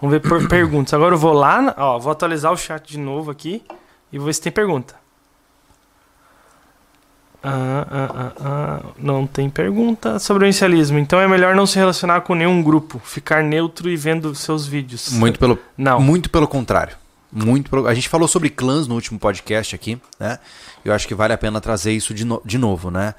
Vamos 0.00 0.12
ver 0.12 0.20
por 0.20 0.46
perguntas. 0.48 0.94
Agora 0.94 1.14
eu 1.14 1.18
vou 1.18 1.32
lá, 1.32 1.74
ó, 1.76 1.98
vou 1.98 2.12
atualizar 2.12 2.52
o 2.52 2.56
chat 2.56 2.86
de 2.86 2.98
novo 2.98 3.30
aqui 3.30 3.62
e 4.12 4.18
vou 4.18 4.26
ver 4.26 4.34
se 4.34 4.40
tem 4.40 4.52
pergunta. 4.52 4.94
Ah, 7.42 7.86
ah, 7.90 8.10
ah, 8.14 8.32
ah, 8.44 8.80
não 8.98 9.26
tem 9.26 9.48
pergunta 9.48 10.18
sobre 10.18 10.44
o 10.44 10.46
inicialismo. 10.46 10.98
Então 10.98 11.18
é 11.20 11.26
melhor 11.26 11.54
não 11.54 11.66
se 11.66 11.78
relacionar 11.78 12.20
com 12.20 12.34
nenhum 12.34 12.62
grupo, 12.62 12.98
ficar 13.02 13.42
neutro 13.42 13.88
e 13.88 13.96
vendo 13.96 14.34
seus 14.34 14.66
vídeos. 14.66 15.10
Muito 15.12 15.38
pelo, 15.38 15.58
Não. 15.76 16.00
muito 16.00 16.28
pelo 16.28 16.46
contrário. 16.46 16.96
Muito 17.32 17.86
A 17.86 17.94
gente 17.94 18.08
falou 18.08 18.26
sobre 18.26 18.50
clãs 18.50 18.86
no 18.88 18.94
último 18.94 19.18
podcast 19.18 19.74
aqui, 19.74 20.00
né? 20.18 20.38
Eu 20.84 20.92
acho 20.92 21.06
que 21.06 21.14
vale 21.14 21.32
a 21.32 21.38
pena 21.38 21.60
trazer 21.60 21.92
isso 21.92 22.12
de, 22.12 22.24
no- 22.24 22.42
de 22.44 22.58
novo, 22.58 22.90
né? 22.90 23.14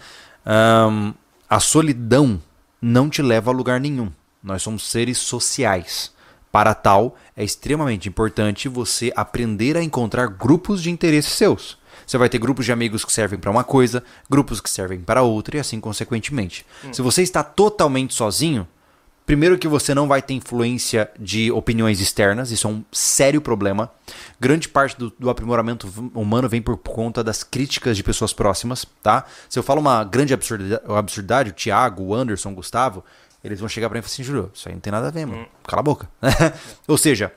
Ahn, 0.45 1.13
a 1.49 1.59
solidão 1.59 2.41
não 2.81 3.09
te 3.09 3.21
leva 3.21 3.51
a 3.51 3.53
lugar 3.53 3.79
nenhum. 3.79 4.11
Nós 4.43 4.61
somos 4.63 4.83
seres 4.89 5.17
sociais. 5.17 6.11
Para 6.51 6.73
tal, 6.73 7.15
é 7.37 7.43
extremamente 7.43 8.09
importante 8.09 8.67
você 8.67 9.13
aprender 9.15 9.77
a 9.77 9.83
encontrar 9.83 10.27
grupos 10.27 10.81
de 10.83 10.89
interesses 10.89 11.31
seus. 11.33 11.77
Você 12.05 12.17
vai 12.17 12.27
ter 12.27 12.39
grupos 12.39 12.65
de 12.65 12.73
amigos 12.73 13.05
que 13.05 13.13
servem 13.13 13.39
para 13.39 13.51
uma 13.51 13.63
coisa, 13.63 14.03
grupos 14.29 14.59
que 14.59 14.69
servem 14.69 14.99
para 14.99 15.21
outra 15.21 15.55
e 15.55 15.59
assim 15.61 15.79
consequentemente. 15.79 16.65
Se 16.91 17.01
você 17.01 17.21
está 17.21 17.41
totalmente 17.43 18.13
sozinho, 18.13 18.67
Primeiro 19.25 19.57
que 19.57 19.67
você 19.67 19.93
não 19.95 20.07
vai 20.07 20.21
ter 20.21 20.33
influência 20.33 21.09
de 21.17 21.51
opiniões 21.51 22.01
externas, 22.01 22.51
isso 22.51 22.67
é 22.67 22.69
um 22.71 22.83
sério 22.91 23.39
problema. 23.39 23.89
Grande 24.39 24.67
parte 24.67 24.97
do, 24.97 25.13
do 25.17 25.29
aprimoramento 25.29 25.87
humano 26.13 26.49
vem 26.49 26.61
por 26.61 26.75
conta 26.77 27.23
das 27.23 27.43
críticas 27.43 27.95
de 27.95 28.03
pessoas 28.03 28.33
próximas, 28.33 28.85
tá? 29.01 29.23
Se 29.49 29.57
eu 29.57 29.63
falo 29.63 29.79
uma 29.79 30.03
grande 30.03 30.33
absurda- 30.33 30.81
absurdidade, 30.87 31.51
o 31.51 31.53
Thiago, 31.53 32.03
o 32.03 32.13
Anderson, 32.15 32.51
o 32.51 32.55
Gustavo, 32.55 33.05
eles 33.43 33.59
vão 33.59 33.69
chegar 33.69 33.87
pra 33.89 33.95
mim 33.95 33.99
e 33.99 34.01
falar 34.01 34.13
assim, 34.13 34.23
Júlio, 34.23 34.51
isso 34.53 34.67
aí 34.67 34.73
não 34.75 34.81
tem 34.81 34.91
nada 34.91 35.07
a 35.07 35.11
ver, 35.11 35.25
mano. 35.25 35.45
Cala 35.65 35.79
a 35.79 35.83
boca. 35.83 36.09
Ou 36.87 36.97
seja, 36.97 37.31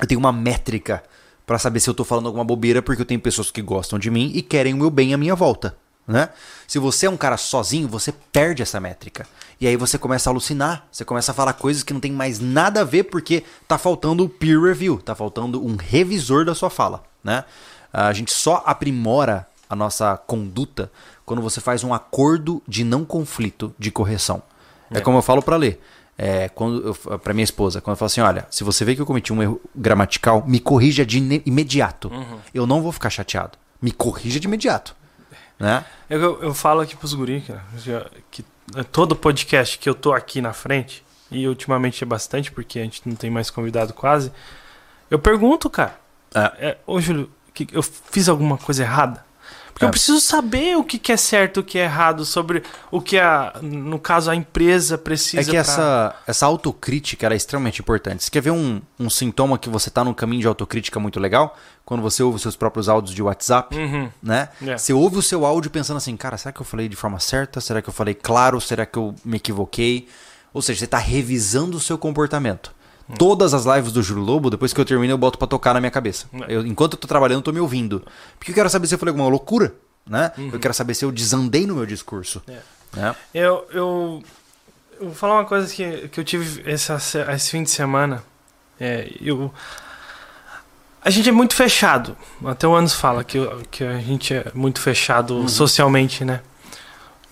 eu 0.00 0.06
tenho 0.06 0.18
uma 0.18 0.32
métrica 0.32 1.02
pra 1.46 1.58
saber 1.58 1.78
se 1.80 1.88
eu 1.88 1.94
tô 1.94 2.04
falando 2.04 2.26
alguma 2.26 2.44
bobeira, 2.44 2.82
porque 2.82 3.00
eu 3.02 3.06
tenho 3.06 3.20
pessoas 3.20 3.50
que 3.50 3.62
gostam 3.62 3.98
de 3.98 4.10
mim 4.10 4.32
e 4.34 4.42
querem 4.42 4.74
o 4.74 4.76
meu 4.76 4.90
bem 4.90 5.14
à 5.14 5.16
minha 5.18 5.34
volta. 5.36 5.76
Né? 6.08 6.30
Se 6.66 6.78
você 6.78 7.04
é 7.04 7.10
um 7.10 7.18
cara 7.18 7.36
sozinho, 7.36 7.86
você 7.86 8.10
perde 8.10 8.62
essa 8.62 8.80
métrica. 8.80 9.26
E 9.60 9.66
aí 9.66 9.76
você 9.76 9.98
começa 9.98 10.30
a 10.30 10.32
alucinar, 10.32 10.86
você 10.90 11.04
começa 11.04 11.32
a 11.32 11.34
falar 11.34 11.52
coisas 11.52 11.82
que 11.82 11.92
não 11.92 12.00
tem 12.00 12.10
mais 12.10 12.40
nada 12.40 12.80
a 12.80 12.84
ver 12.84 13.04
porque 13.04 13.44
tá 13.66 13.76
faltando 13.76 14.24
o 14.24 14.28
peer 14.28 14.58
review, 14.58 14.98
tá 14.98 15.14
faltando 15.14 15.62
um 15.62 15.76
revisor 15.76 16.46
da 16.46 16.54
sua 16.54 16.70
fala, 16.70 17.04
né? 17.22 17.44
A 17.92 18.10
gente 18.14 18.32
só 18.32 18.62
aprimora 18.64 19.46
a 19.68 19.76
nossa 19.76 20.16
conduta 20.16 20.90
quando 21.26 21.42
você 21.42 21.60
faz 21.60 21.84
um 21.84 21.92
acordo 21.92 22.62
de 22.66 22.84
não 22.84 23.04
conflito 23.04 23.74
de 23.78 23.90
correção. 23.90 24.42
É, 24.90 25.00
como 25.00 25.18
eu 25.18 25.22
falo 25.22 25.42
pra 25.42 25.56
ler. 25.56 25.78
É, 26.16 26.48
quando 26.48 26.94
pra 27.22 27.34
minha 27.34 27.44
esposa, 27.44 27.80
quando 27.80 27.92
eu 27.92 27.96
falo 27.96 28.06
assim, 28.06 28.20
olha, 28.22 28.46
se 28.50 28.64
você 28.64 28.84
vê 28.84 28.96
que 28.96 29.02
eu 29.02 29.06
cometi 29.06 29.32
um 29.32 29.42
erro 29.42 29.60
gramatical, 29.74 30.42
me 30.46 30.58
corrija 30.58 31.04
de 31.04 31.18
imediato. 31.44 32.10
Eu 32.54 32.66
não 32.66 32.80
vou 32.80 32.92
ficar 32.92 33.10
chateado. 33.10 33.58
Me 33.80 33.92
corrija 33.92 34.40
de 34.40 34.46
imediato. 34.46 34.96
Né? 35.58 35.84
Eu, 36.08 36.20
eu, 36.20 36.42
eu 36.44 36.54
falo 36.54 36.80
aqui 36.80 36.96
pros 36.96 37.14
guri, 37.14 37.40
cara, 37.40 37.64
que 38.30 38.44
é, 38.76 38.82
todo 38.82 39.16
podcast 39.16 39.78
que 39.78 39.88
eu 39.88 39.94
tô 39.94 40.12
aqui 40.12 40.40
na 40.40 40.52
frente, 40.52 41.04
e 41.30 41.46
ultimamente 41.48 42.02
é 42.02 42.06
bastante, 42.06 42.50
porque 42.52 42.78
a 42.78 42.82
gente 42.82 43.02
não 43.04 43.16
tem 43.16 43.30
mais 43.30 43.50
convidado 43.50 43.92
quase, 43.92 44.32
eu 45.10 45.18
pergunto, 45.18 45.68
cara, 45.68 45.98
É. 46.34 46.68
é, 46.68 46.78
ô 46.86 47.00
Júlio, 47.00 47.30
que, 47.52 47.66
eu 47.72 47.82
fiz 47.82 48.28
alguma 48.28 48.56
coisa 48.56 48.82
errada? 48.82 49.24
Porque 49.72 49.84
É. 49.84 49.86
eu 49.86 49.90
preciso 49.92 50.20
saber 50.20 50.76
o 50.76 50.82
que, 50.82 50.98
que 50.98 51.12
é 51.12 51.16
certo 51.16 51.58
e 51.58 51.60
o 51.60 51.64
que 51.64 51.78
é 51.78 51.84
errado, 51.84 52.24
sobre 52.24 52.64
o 52.90 53.00
que, 53.00 53.16
a, 53.16 53.52
no 53.62 53.98
caso, 53.98 54.28
a 54.28 54.34
empresa 54.34 54.98
precisa 54.98 55.40
É 55.40 55.44
que 55.44 55.50
pra- 55.52 55.60
essa, 55.60 56.16
essa 56.26 56.46
autocrítica 56.46 57.24
ela 57.26 57.34
é 57.34 57.36
extremamente 57.36 57.80
importante. 57.80 58.24
Você 58.24 58.30
quer 58.30 58.40
ver 58.42 58.50
um, 58.50 58.82
um 58.98 59.08
sintoma 59.08 59.56
que 59.56 59.68
você 59.68 59.88
tá 59.88 60.02
num 60.02 60.12
caminho 60.12 60.40
de 60.42 60.48
autocrítica 60.48 60.98
muito 60.98 61.20
legal? 61.20 61.56
Quando 61.84 62.02
você 62.02 62.22
ouve 62.24 62.36
os 62.36 62.42
seus 62.42 62.56
próprios 62.56 62.88
áudios 62.88 63.14
de 63.14 63.22
WhatsApp, 63.22 63.76
Uhum. 63.76 64.10
né? 64.22 64.48
É. 64.66 64.76
Você 64.76 64.92
ouve 64.92 65.16
o 65.18 65.22
seu 65.22 65.46
áudio 65.46 65.70
pensando 65.70 65.96
assim, 65.98 66.16
cara, 66.16 66.36
será 66.36 66.52
que 66.52 66.60
eu 66.60 66.66
falei 66.66 66.88
de 66.88 66.96
forma 66.96 67.20
certa? 67.20 67.60
Será 67.60 67.80
que 67.80 67.88
eu 67.88 67.94
falei 67.94 68.14
claro? 68.14 68.60
Será 68.60 68.84
que 68.84 68.98
eu 68.98 69.14
me 69.24 69.36
equivoquei? 69.36 70.08
Ou 70.52 70.60
seja, 70.60 70.80
você 70.80 70.84
está 70.86 70.98
revisando 70.98 71.76
o 71.76 71.80
seu 71.80 71.96
comportamento. 71.96 72.74
Todas 73.16 73.54
as 73.54 73.64
lives 73.64 73.92
do 73.92 74.02
Júlio 74.02 74.22
Lobo, 74.22 74.50
depois 74.50 74.72
que 74.72 74.80
eu 74.80 74.84
termino, 74.84 75.12
eu 75.14 75.18
boto 75.18 75.38
pra 75.38 75.46
tocar 75.48 75.72
na 75.72 75.80
minha 75.80 75.90
cabeça. 75.90 76.26
É. 76.46 76.56
Eu, 76.56 76.66
enquanto 76.66 76.92
eu 76.94 76.98
tô 76.98 77.08
trabalhando, 77.08 77.38
eu 77.38 77.42
tô 77.42 77.52
me 77.52 77.60
ouvindo. 77.60 78.02
Porque 78.38 78.50
eu 78.50 78.54
quero 78.54 78.68
saber 78.68 78.86
se 78.86 78.94
eu 78.94 78.98
falei 78.98 79.10
alguma 79.12 79.28
loucura, 79.30 79.74
né? 80.06 80.30
Eu 80.52 80.58
quero 80.58 80.74
saber 80.74 80.94
se 80.94 81.04
eu 81.04 81.10
desandei 81.12 81.66
no 81.66 81.74
meu 81.76 81.86
discurso. 81.86 82.42
Uhum. 82.46 82.54
É. 82.54 83.00
Né? 83.00 83.16
Eu, 83.32 83.66
eu, 83.72 84.22
eu 85.00 85.06
vou 85.06 85.14
falar 85.14 85.34
uma 85.34 85.44
coisa 85.44 85.72
que, 85.72 86.08
que 86.08 86.20
eu 86.20 86.24
tive 86.24 86.70
essa, 86.70 86.98
se- 86.98 87.20
esse 87.32 87.50
fim 87.50 87.62
de 87.62 87.70
semana. 87.70 88.22
É, 88.80 89.10
eu, 89.20 89.52
a 91.02 91.10
gente 91.10 91.28
é 91.28 91.32
muito 91.32 91.54
fechado. 91.54 92.16
Até 92.44 92.66
o 92.66 92.74
Anos 92.74 92.92
fala 92.94 93.24
que, 93.24 93.38
que 93.70 93.84
a 93.84 93.98
gente 93.98 94.34
é 94.34 94.50
muito 94.54 94.80
fechado 94.80 95.48
socialmente, 95.48 96.24
né? 96.24 96.40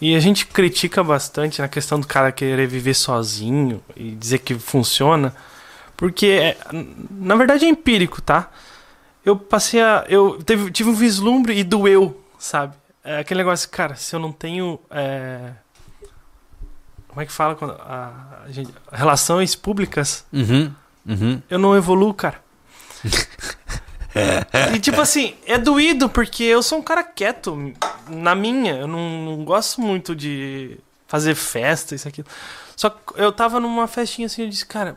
E 0.00 0.14
a 0.14 0.20
gente 0.20 0.46
critica 0.46 1.02
bastante 1.02 1.60
na 1.60 1.68
questão 1.68 1.98
do 1.98 2.06
cara 2.06 2.30
querer 2.30 2.66
viver 2.66 2.94
sozinho 2.94 3.82
e 3.96 4.10
dizer 4.10 4.38
que 4.40 4.54
funciona, 4.58 5.34
porque 5.96 6.26
é, 6.26 6.56
na 7.10 7.34
verdade 7.36 7.64
é 7.64 7.68
empírico, 7.68 8.20
tá? 8.20 8.50
Eu 9.24 9.36
passei 9.36 9.80
a. 9.82 10.04
Eu 10.08 10.42
teve, 10.42 10.70
tive 10.70 10.90
um 10.90 10.94
vislumbre 10.94 11.58
e 11.58 11.64
doeu, 11.64 12.20
sabe? 12.38 12.74
É 13.02 13.18
aquele 13.18 13.38
negócio, 13.38 13.68
cara, 13.68 13.94
se 13.96 14.14
eu 14.14 14.20
não 14.20 14.30
tenho. 14.32 14.78
é, 14.90 15.50
como 17.08 17.20
é 17.20 17.26
que 17.26 17.32
fala? 17.32 17.54
Quando 17.54 17.72
a, 17.80 18.42
a 18.46 18.52
gente- 18.52 18.72
relações 18.92 19.54
públicas, 19.56 20.24
Uhum. 20.32 20.72
Uhum. 21.06 21.42
eu 21.48 21.58
não 21.58 21.74
evoluo, 21.76 22.12
cara. 22.12 22.40
e 24.74 24.78
tipo 24.80 25.00
assim, 25.00 25.34
é 25.46 25.58
doído 25.58 26.08
porque 26.08 26.42
eu 26.44 26.62
sou 26.62 26.78
um 26.78 26.82
cara 26.82 27.02
quieto 27.02 27.72
na 28.08 28.34
minha. 28.34 28.74
Eu 28.76 28.86
não, 28.86 29.24
não 29.24 29.44
gosto 29.44 29.80
muito 29.80 30.14
de 30.14 30.78
fazer 31.06 31.34
festa, 31.34 31.94
isso 31.94 32.08
aqui. 32.08 32.24
Só 32.76 32.90
que 32.90 32.98
eu 33.16 33.32
tava 33.32 33.58
numa 33.60 33.86
festinha 33.86 34.26
assim, 34.26 34.42
eu 34.42 34.48
disse, 34.48 34.66
cara, 34.66 34.94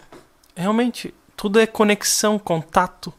realmente, 0.59 1.13
tudo 1.35 1.59
é 1.59 1.65
conexão, 1.65 2.37
contato. 2.37 3.13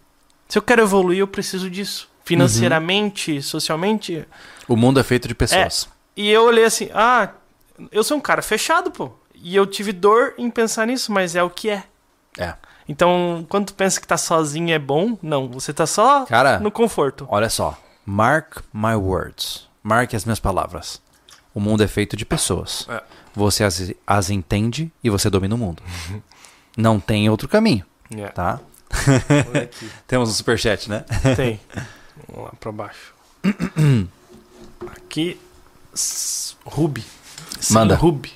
Se 0.48 0.58
eu 0.58 0.62
quero 0.62 0.82
evoluir, 0.82 1.20
eu 1.20 1.26
preciso 1.26 1.70
disso. 1.70 2.08
Financeiramente, 2.24 3.42
socialmente. 3.42 4.24
O 4.68 4.76
mundo 4.76 5.00
é 5.00 5.02
feito 5.02 5.26
de 5.26 5.34
pessoas. 5.34 5.88
E 6.16 6.28
eu 6.28 6.44
olhei 6.44 6.64
assim, 6.64 6.90
ah, 6.92 7.30
eu 7.90 8.04
sou 8.04 8.16
um 8.16 8.20
cara 8.20 8.42
fechado, 8.42 8.90
pô. 8.90 9.10
E 9.34 9.56
eu 9.56 9.66
tive 9.66 9.92
dor 9.92 10.34
em 10.36 10.50
pensar 10.50 10.86
nisso, 10.86 11.10
mas 11.10 11.34
é 11.34 11.42
o 11.42 11.50
que 11.50 11.70
é. 11.70 11.84
É. 12.38 12.54
Então, 12.88 13.46
quando 13.48 13.66
tu 13.66 13.74
pensa 13.74 14.00
que 14.00 14.06
tá 14.06 14.16
sozinho 14.16 14.72
é 14.72 14.78
bom, 14.78 15.16
não, 15.22 15.48
você 15.48 15.72
tá 15.72 15.86
só 15.86 16.26
Cara, 16.26 16.60
no 16.60 16.70
conforto. 16.70 17.26
olha 17.30 17.48
só. 17.48 17.78
Mark 18.04 18.58
my 18.72 18.94
words. 18.94 19.68
Marque 19.82 20.14
as 20.14 20.24
minhas 20.24 20.40
palavras. 20.40 21.00
O 21.54 21.60
mundo 21.60 21.82
é 21.82 21.88
feito 21.88 22.16
de 22.16 22.24
pessoas. 22.24 22.86
É. 22.88 23.02
Você 23.34 23.64
as, 23.64 23.92
as 24.06 24.30
entende 24.30 24.92
e 25.02 25.08
você 25.08 25.30
domina 25.30 25.54
o 25.54 25.58
mundo. 25.58 25.82
Não 26.76 26.98
tem 27.00 27.28
outro 27.28 27.48
caminho, 27.48 27.84
É. 28.16 28.26
tá? 28.28 28.60
Temos 30.06 30.28
um 30.30 30.32
superchat, 30.32 30.88
né? 30.90 31.04
Tem. 31.36 31.60
Vamos 32.28 32.44
lá 32.46 32.52
pra 32.58 32.72
baixo. 32.72 33.12
Aqui. 34.96 35.38
Ruby. 36.64 37.04
Sem 37.60 37.74
Manda. 37.74 37.94
Ruby. 37.94 38.32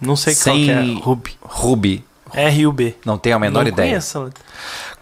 Não 0.00 0.16
sei 0.16 0.34
qual 0.34 0.42
Sem- 0.56 0.64
que 0.64 0.70
é. 0.70 0.80
Ruby. 1.02 1.38
Ruby. 1.42 2.04
R-U-B. 2.32 2.94
Não 3.06 3.16
tenho 3.16 3.36
a 3.36 3.38
menor 3.38 3.62
Não 3.62 3.68
ideia. 3.68 3.88
conheço. 3.90 4.30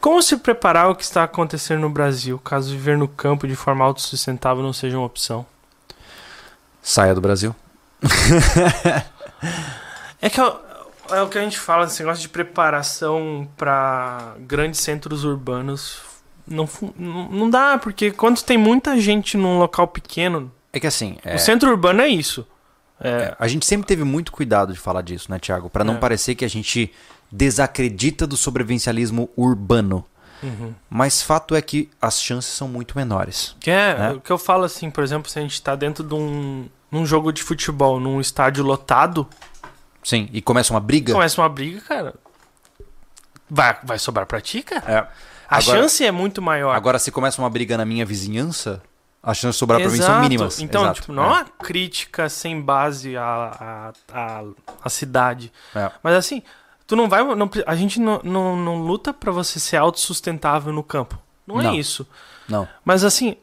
Como 0.00 0.22
se 0.22 0.36
preparar 0.36 0.86
ao 0.86 0.94
que 0.94 1.02
está 1.02 1.24
acontecendo 1.24 1.80
no 1.80 1.90
Brasil, 1.90 2.38
caso 2.38 2.70
viver 2.70 2.96
no 2.96 3.08
campo 3.08 3.48
de 3.48 3.56
forma 3.56 3.84
autossustentável 3.84 4.62
não 4.62 4.72
seja 4.72 4.96
uma 4.96 5.06
opção? 5.06 5.44
Saia 6.80 7.14
do 7.14 7.20
Brasil. 7.20 7.54
É 10.22 10.30
que 10.30 10.40
o- 10.40 10.60
é 11.10 11.22
o 11.22 11.28
que 11.28 11.38
a 11.38 11.42
gente 11.42 11.58
fala, 11.58 11.86
esse 11.86 12.00
negócio 12.02 12.22
de 12.22 12.28
preparação 12.28 13.48
para 13.56 14.34
grandes 14.40 14.80
centros 14.80 15.24
urbanos 15.24 15.98
não, 16.46 16.68
não 16.96 17.50
dá, 17.50 17.76
porque 17.78 18.10
quando 18.12 18.40
tem 18.42 18.56
muita 18.56 19.00
gente 19.00 19.36
num 19.36 19.58
local 19.58 19.88
pequeno, 19.88 20.50
É 20.72 20.78
que 20.80 20.86
assim, 20.86 21.16
é, 21.24 21.34
o 21.34 21.38
centro 21.38 21.70
urbano 21.70 22.00
é 22.02 22.08
isso. 22.08 22.46
É, 23.00 23.34
a 23.38 23.46
gente 23.48 23.66
sempre 23.66 23.86
teve 23.86 24.04
muito 24.04 24.32
cuidado 24.32 24.72
de 24.72 24.78
falar 24.78 25.02
disso, 25.02 25.30
né, 25.30 25.38
Tiago? 25.38 25.68
Pra 25.68 25.84
não 25.84 25.94
É. 25.94 25.98
parecer 25.98 26.34
que 26.34 26.44
a 26.44 26.48
gente 26.48 26.92
desacredita 27.30 28.26
do 28.26 28.36
sobrevivencialismo 28.36 29.28
urbano. 29.36 30.04
uhum. 30.42 30.72
Mas 30.88 31.22
fato 31.22 31.54
é 31.54 31.60
que 31.62 31.90
as 32.00 32.20
chances 32.22 32.52
são 32.52 32.68
muito 32.68 32.96
menores. 32.96 33.54
Que 33.60 33.70
é, 33.70 33.98
Né? 33.98 34.12
o 34.12 34.20
que 34.20 34.30
eu 34.30 34.38
falo 34.38 34.64
assim, 34.64 34.90
por 34.90 35.02
exemplo, 35.04 35.30
se 35.30 35.38
a 35.38 35.42
gente 35.42 35.60
tá 35.60 35.74
dentro 35.74 36.04
de 36.04 36.14
um 36.14 36.66
num 36.90 37.04
jogo 37.04 37.32
de 37.32 37.42
futebol, 37.42 37.98
num 37.98 38.20
estádio 38.20 38.64
lotado, 38.64 39.26
Sim, 40.06 40.28
e 40.32 40.40
começa 40.40 40.72
uma 40.72 40.78
briga. 40.78 41.12
começa 41.12 41.40
uma 41.40 41.48
briga, 41.48 41.80
cara. 41.80 42.14
Vai, 43.50 43.76
vai 43.82 43.98
sobrar 43.98 44.24
pra 44.24 44.40
ti, 44.40 44.62
cara. 44.62 44.84
É. 44.86 44.98
A 45.48 45.58
Agora- 45.58 45.78
chance 45.80 46.04
é 46.04 46.12
muito 46.12 46.40
maior. 46.40 46.74
Agora, 46.76 46.96
se 46.98 47.10
começa 47.10 47.42
uma 47.42 47.50
briga 47.50 47.76
na 47.76 47.84
minha 47.84 48.06
vizinhança, 48.06 48.80
as 49.20 49.36
chances 49.36 49.56
de 49.56 49.58
sobrar 49.58 49.80
pra 49.80 49.90
mim 49.90 49.96
são 49.96 50.06
Exato. 50.06 50.20
mínimas. 50.22 50.60
Então, 50.60 50.82
Exato. 50.82 51.00
tipo, 51.00 51.12
não 51.12 51.24
é 51.24 51.26
uma 51.26 51.44
crítica 51.44 52.28
sem 52.28 52.60
base 52.60 53.16
à, 53.16 53.92
à, 54.12 54.16
à, 54.38 54.44
à 54.84 54.88
cidade. 54.88 55.52
É. 55.74 55.90
Mas 56.04 56.14
assim, 56.14 56.40
tu 56.86 56.94
não 56.94 57.08
vai. 57.08 57.24
não 57.34 57.50
a 57.66 57.74
gente 57.74 57.98
não, 57.98 58.20
não, 58.22 58.56
não 58.56 58.78
luta 58.78 59.12
pra 59.12 59.32
você 59.32 59.58
ser 59.58 59.76
autossustentável 59.76 60.72
no 60.72 60.84
campo. 60.84 61.18
Não, 61.44 61.56
Não. 61.56 61.70
é 61.72 61.76
isso. 61.76 62.06
Não. 62.48 62.68
Mas 62.84 63.02
assim, 63.02 63.36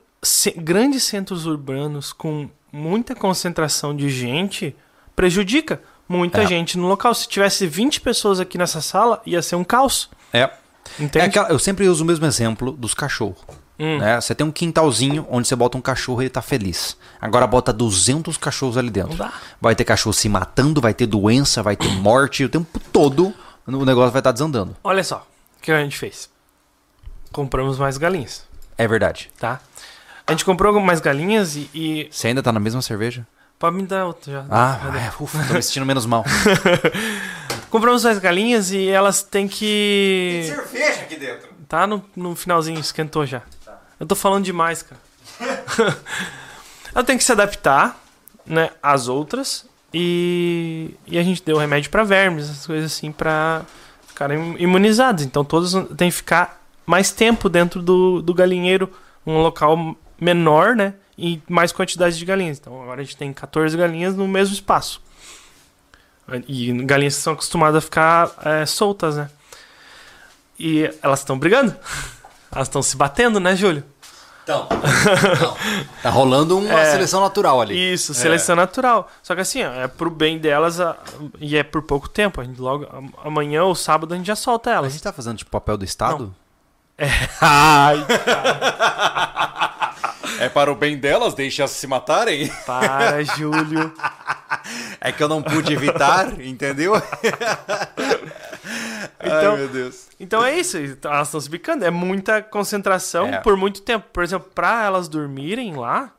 grandes 0.57 1.03
centros 1.03 1.45
urbanos 1.45 2.13
com 2.13 2.49
muita 2.71 3.13
concentração 3.15 3.93
de 3.93 4.09
gente 4.09 4.73
prejudica 5.13 5.81
muita 6.17 6.43
É. 6.43 6.47
gente 6.47 6.77
no 6.77 6.87
local. 6.87 7.13
Se 7.13 7.27
tivesse 7.27 7.65
20 7.67 8.01
pessoas 8.01 8.39
aqui 8.39 8.57
nessa 8.57 8.81
sala, 8.81 9.21
ia 9.25 9.41
ser 9.41 9.55
um 9.55 9.63
caos. 9.63 10.09
É. 10.31 10.39
É 10.41 10.51
Entende? 10.99 11.25
aquela- 11.25 11.49
eu 11.49 11.57
sempre 11.59 11.87
uso 11.87 12.03
o 12.03 12.07
mesmo 12.07 12.25
exemplo 12.25 12.71
dos 12.71 12.93
cachorros. 12.93 13.37
Hum. 13.79 13.97
Né? 13.99 14.19
Você 14.21 14.35
tem 14.35 14.45
um 14.45 14.51
quintalzinho 14.51 15.25
onde 15.29 15.47
você 15.47 15.55
bota 15.55 15.77
um 15.77 15.81
cachorro 15.81 16.21
e 16.21 16.25
ele 16.25 16.29
tá 16.29 16.41
feliz. 16.41 16.95
Agora 17.19 17.47
bota 17.47 17.73
200 17.73 18.37
cachorros 18.37 18.77
ali 18.77 18.89
dentro. 18.91 19.17
Vai 19.59 19.75
ter 19.75 19.83
cachorro 19.83 20.13
se 20.13 20.29
matando, 20.29 20.79
vai 20.79 20.93
ter 20.93 21.07
doença, 21.07 21.63
vai 21.63 21.75
ter 21.75 21.89
morte. 21.89 22.43
O 22.43 22.49
tempo 22.49 22.79
todo 22.91 23.33
o 23.65 23.85
negócio 23.85 24.11
vai 24.11 24.19
estar 24.19 24.31
desandando. 24.31 24.75
Olha 24.83 25.03
só, 25.03 25.25
o 25.57 25.61
que 25.61 25.71
a 25.71 25.79
gente 25.81 25.97
fez? 25.97 26.29
Compramos 27.31 27.79
mais 27.79 27.97
galinhas, 27.97 28.45
É 28.77 28.87
verdade. 28.87 29.31
tá? 29.39 29.59
A 30.27 30.31
gente 30.31 30.45
comprou 30.45 30.79
mais 30.79 30.99
galinhas 30.99 31.55
e, 31.55 31.69
e 31.73 32.07
Você 32.11 32.27
ainda 32.27 32.43
tá 32.43 32.51
na 32.51 32.59
mesma 32.59 32.81
cerveja? 32.81 33.25
Pode 33.59 33.75
me 33.75 33.83
dar 33.83 34.05
outra 34.05 34.31
já. 34.31 34.45
Ah, 34.49 34.79
é, 34.97 35.23
ufa, 35.23 35.43
tô 35.47 35.53
me 35.53 35.61
sentindo 35.61 35.85
menos 35.85 36.05
mal. 36.05 36.25
Compramos 37.69 38.05
as 38.05 38.19
galinhas 38.19 38.71
e 38.71 38.87
elas 38.87 39.23
têm 39.23 39.47
que. 39.47 40.43
cerveja 40.47 41.01
aqui 41.01 41.15
dentro. 41.15 41.49
Tá 41.67 41.87
no, 41.87 42.03
no 42.15 42.35
finalzinho, 42.35 42.79
esquentou 42.79 43.25
já. 43.25 43.41
Eu 43.99 44.05
tô 44.05 44.15
falando 44.15 44.43
demais, 44.43 44.83
cara. 44.83 45.01
Ela 46.93 47.03
tem 47.03 47.17
que 47.17 47.23
se 47.23 47.31
adaptar, 47.31 47.99
né, 48.45 48.69
às 48.81 49.07
outras. 49.07 49.65
E, 49.93 50.95
e 51.07 51.17
a 51.17 51.23
gente 51.23 51.43
deu 51.43 51.57
remédio 51.57 51.89
pra 51.89 52.03
vermes, 52.03 52.49
essas 52.49 52.65
coisas 52.67 52.91
assim, 52.91 53.11
pra 53.11 53.63
ficarem 54.07 54.55
imunizados. 54.59 55.23
Então 55.23 55.43
todos 55.43 55.73
têm 55.95 56.09
que 56.09 56.15
ficar 56.15 56.61
mais 56.85 57.11
tempo 57.11 57.49
dentro 57.49 57.81
do, 57.81 58.21
do 58.21 58.33
galinheiro, 58.33 58.91
um 59.25 59.39
local 59.39 59.95
menor, 60.19 60.75
né? 60.75 60.93
E 61.17 61.41
mais 61.47 61.71
quantidade 61.71 62.17
de 62.17 62.25
galinhas. 62.25 62.57
Então 62.59 62.81
agora 62.81 63.01
a 63.01 63.03
gente 63.03 63.15
tem 63.17 63.31
14 63.31 63.75
galinhas 63.77 64.15
no 64.15 64.27
mesmo 64.27 64.53
espaço. 64.55 65.01
E 66.47 66.71
galinhas 66.85 67.15
que 67.17 67.21
são 67.21 67.33
acostumadas 67.33 67.77
a 67.77 67.81
ficar 67.81 68.31
é, 68.45 68.65
soltas, 68.65 69.17
né? 69.17 69.29
E 70.57 70.89
elas 71.01 71.19
estão 71.19 71.37
brigando. 71.37 71.75
Elas 72.55 72.67
estão 72.67 72.83
se 72.83 72.95
batendo, 72.95 73.39
né, 73.39 73.55
Júlio? 73.55 73.83
Então, 74.43 74.67
tá 76.03 76.09
rolando 76.11 76.55
uma 76.59 76.69
É. 76.79 76.91
seleção 76.91 77.19
natural 77.19 77.59
ali. 77.61 77.93
Isso, 77.93 78.13
seleção 78.13 78.55
natural. 78.55 79.09
Só 79.23 79.33
que 79.33 79.41
assim, 79.41 79.63
ó, 79.63 79.71
é 79.73 79.87
pro 79.87 80.11
bem 80.11 80.37
delas 80.37 80.79
a- 80.79 80.95
e 81.39 81.57
é 81.57 81.63
por 81.63 81.81
pouco 81.81 82.07
tempo. 82.07 82.39
A 82.39 82.43
gente 82.43 82.61
logo 82.61 82.85
am- 82.95 83.11
amanhã 83.23 83.63
ou 83.63 83.73
sábado 83.73 84.13
a 84.13 84.17
gente 84.17 84.27
já 84.27 84.35
solta 84.35 84.69
A 84.69 84.73
elas. 84.73 84.93
gente 84.93 85.01
tá 85.01 85.11
fazendo 85.11 85.37
tipo 85.37 85.49
papel 85.49 85.77
do 85.77 85.83
Estado? 85.83 86.35
Ai, 87.41 88.05
É 90.39 90.49
para 90.49 90.71
o 90.71 90.75
bem 90.75 90.97
delas, 90.97 91.33
deixa 91.33 91.67
se 91.67 91.85
matarem. 91.87 92.47
para, 92.65 93.23
Júlio. 93.37 93.93
É 95.01 95.11
que 95.11 95.21
eu 95.23 95.27
não 95.27 95.41
pude 95.41 95.73
evitar, 95.73 96.39
entendeu? 96.41 96.93
Então- 99.25 99.51
Ai, 99.53 99.57
meu 99.57 99.67
Deus. 99.69 100.07
Então 100.19 100.43
é 100.43 100.57
isso, 100.57 100.77
elas 100.77 101.27
estão 101.27 101.39
se 101.39 101.49
bicando. 101.49 101.85
É 101.85 101.89
muita 101.89 102.41
concentração 102.41 103.27
É. 103.27 103.39
por 103.39 103.55
muito 103.57 103.81
tempo. 103.81 104.05
Por 104.11 104.23
exemplo, 104.23 104.49
pra 104.53 104.83
elas 104.83 105.07
dormirem 105.07 105.75
lá, 105.75 106.11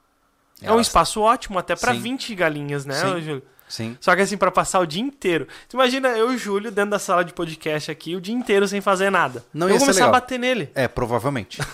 é 0.63 0.73
um 0.73 0.81
espaço 0.81 1.21
ótimo, 1.21 1.59
até 1.59 1.75
Sim. 1.77 2.01
20 2.01 2.35
galinhas, 2.35 2.85
né, 2.87 2.95
Sim. 2.95 3.09
Júlio? 3.21 3.43
Sim. 3.69 3.97
Só 4.01 4.15
que 4.15 4.23
assim, 4.23 4.37
pra 4.37 4.51
passar 4.51 4.81
o 4.81 4.87
dia 4.87 5.03
inteiro. 5.03 5.49
Tu 5.69 5.75
imagina 5.77 6.09
eu 6.11 6.33
e 6.33 6.37
o 6.37 6.39
Júlio 6.39 6.71
dentro 6.71 6.91
da 6.93 6.99
sala 6.99 7.25
de 7.25 7.33
podcast 7.33 7.91
aqui 7.91 8.15
o 8.15 8.21
dia 8.21 8.35
inteiro 8.35 8.67
sem 8.69 8.81
fazer 8.81 9.11
nada. 9.11 9.43
Não 9.53 9.69
eu 9.69 9.75
ia 9.75 9.81
começar 9.81 10.01
legal. 10.05 10.09
a 10.11 10.21
bater 10.21 10.39
nele. 10.39 10.71
É, 10.75 10.87
provavelmente. 10.89 11.59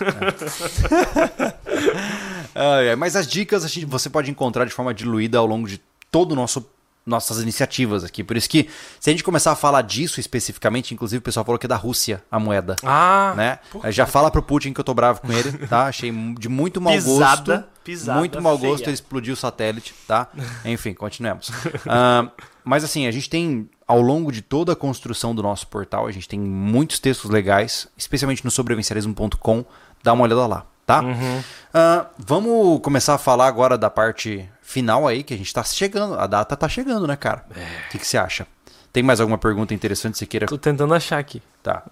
É. 1.67 2.30
Ai, 2.55 2.95
mas 2.95 3.15
as 3.15 3.27
dicas 3.27 3.63
gente- 3.69 3.85
você 3.85 4.09
pode 4.09 4.29
encontrar 4.31 4.65
de 4.65 4.71
forma 4.71 4.93
diluída 4.93 5.37
ao 5.37 5.45
longo 5.45 5.67
de 5.67 5.81
todo 6.09 6.31
o 6.33 6.35
nosso 6.35 6.65
nossas 7.03 7.39
iniciativas 7.41 8.03
aqui. 8.03 8.23
Por 8.23 8.37
isso 8.37 8.47
que, 8.47 8.69
se 8.99 9.09
a 9.09 9.11
gente 9.13 9.23
começar 9.23 9.51
a 9.51 9.55
falar 9.55 9.81
disso 9.81 10.19
especificamente, 10.19 10.93
inclusive 10.93 11.17
o 11.17 11.21
pessoal 11.21 11.43
falou 11.43 11.57
que 11.57 11.65
é 11.65 11.67
da 11.67 11.75
Rússia 11.75 12.23
a 12.29 12.39
moeda. 12.39 12.75
Ah, 12.83 13.33
né? 13.35 13.59
Já 13.91 14.05
fala 14.05 14.29
pro 14.29 14.43
Putin 14.43 14.71
que 14.71 14.79
eu 14.79 14.83
tô 14.83 14.93
bravo 14.93 15.19
com 15.19 15.31
ele, 15.33 15.65
tá? 15.67 15.87
Achei 15.87 16.11
de 16.37 16.47
muito 16.47 16.79
mau 16.79 16.93
Pisada, 16.93 17.55
gosto. 17.57 17.69
pisada 17.83 18.19
muito 18.19 18.39
mau 18.39 18.55
gosto 18.55 18.83
ele 18.85 18.93
explodir 18.93 19.33
o 19.33 19.35
satélite, 19.35 19.95
tá? 20.07 20.27
Enfim, 20.63 20.93
continuemos. 20.93 21.51
Ah, 21.87 22.29
mas 22.63 22.83
assim, 22.83 23.07
a 23.07 23.11
gente 23.11 23.27
tem, 23.27 23.67
ao 23.87 23.99
longo 23.99 24.31
de 24.31 24.43
toda 24.43 24.73
a 24.73 24.75
construção 24.75 25.33
do 25.33 25.41
nosso 25.41 25.65
portal, 25.67 26.05
a 26.05 26.11
gente 26.11 26.29
tem 26.29 26.39
muitos 26.39 26.99
textos 26.99 27.31
legais, 27.31 27.87
especialmente 27.97 28.45
no 28.45 28.51
sobrevivencialismo.com. 28.51 29.65
Dá 30.03 30.13
uma 30.13 30.23
olhada 30.23 30.45
lá, 30.45 30.65
tá? 30.85 31.01
Uhum. 31.01 31.43
Ah, 31.73 32.05
vamos 32.17 32.81
começar 32.81 33.15
a 33.15 33.17
falar 33.17 33.47
agora 33.47 33.77
da 33.77 33.89
parte 33.89 34.49
final 34.61 35.07
aí 35.07 35.23
que 35.23 35.33
a 35.33 35.37
gente 35.37 35.53
tá 35.53 35.63
chegando. 35.63 36.19
A 36.19 36.27
data 36.27 36.55
tá 36.55 36.67
chegando, 36.67 37.07
né, 37.07 37.15
cara? 37.15 37.45
O 37.49 37.89
que, 37.91 37.99
que 37.99 38.07
você 38.07 38.17
acha? 38.17 38.47
Tem 38.91 39.01
mais 39.01 39.19
alguma 39.19 39.37
pergunta 39.37 39.73
interessante 39.73 40.13
que 40.13 40.19
você 40.19 40.25
queira? 40.25 40.47
Tô 40.47 40.57
tentando 40.57 40.93
achar 40.93 41.17
aqui. 41.17 41.41
Tá. 41.63 41.83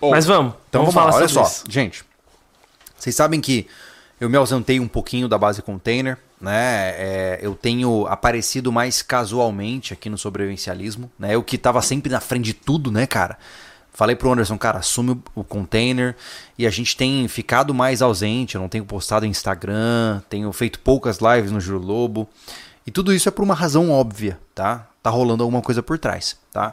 Mas 0.00 0.26
vamos. 0.26 0.54
Então 0.68 0.82
vamos, 0.82 0.94
vamos 0.94 0.94
falar 0.94 1.10
lá, 1.10 1.16
olha 1.16 1.28
só. 1.28 1.42
isso. 1.42 1.64
Gente, 1.68 2.04
vocês 2.96 3.14
sabem 3.14 3.40
que 3.40 3.66
eu 4.20 4.28
me 4.28 4.36
ausentei 4.36 4.80
um 4.80 4.88
pouquinho 4.88 5.28
da 5.28 5.38
base 5.38 5.62
container, 5.62 6.18
né? 6.40 6.90
É, 6.96 7.38
eu 7.42 7.54
tenho 7.54 8.06
aparecido 8.06 8.72
mais 8.72 9.02
casualmente 9.02 9.92
aqui 9.92 10.10
no 10.10 10.18
sobrevivencialismo, 10.18 11.10
né? 11.18 11.34
Eu 11.34 11.42
que 11.42 11.56
tava 11.56 11.80
sempre 11.82 12.10
na 12.10 12.20
frente 12.20 12.44
de 12.44 12.54
tudo, 12.54 12.90
né, 12.90 13.06
cara? 13.06 13.38
Falei 13.92 14.14
pro 14.16 14.32
Anderson, 14.32 14.56
cara, 14.56 14.78
assume 14.78 15.20
o- 15.34 15.44
container 15.44 16.16
e 16.56 16.66
a 16.66 16.70
gente 16.70 16.96
tem 16.96 17.26
ficado 17.28 17.74
mais 17.74 18.00
ausente. 18.00 18.54
Eu 18.54 18.60
não 18.60 18.68
tenho 18.68 18.84
postado 18.84 19.26
no 19.26 19.30
Instagram, 19.30 20.22
tenho 20.28 20.50
feito 20.52 20.78
poucas 20.78 21.18
lives 21.18 21.50
no 21.50 21.60
Juro 21.60 21.84
Lobo. 21.84 22.28
E 22.86 22.90
tudo 22.90 23.12
isso 23.12 23.28
é 23.28 23.32
por 23.32 23.42
uma 23.42 23.54
razão 23.54 23.90
óbvia, 23.90 24.38
tá? 24.54 24.86
Tá 25.02 25.10
rolando 25.10 25.42
alguma 25.42 25.60
coisa 25.62 25.82
por 25.82 25.98
trás, 25.98 26.36
tá? 26.52 26.72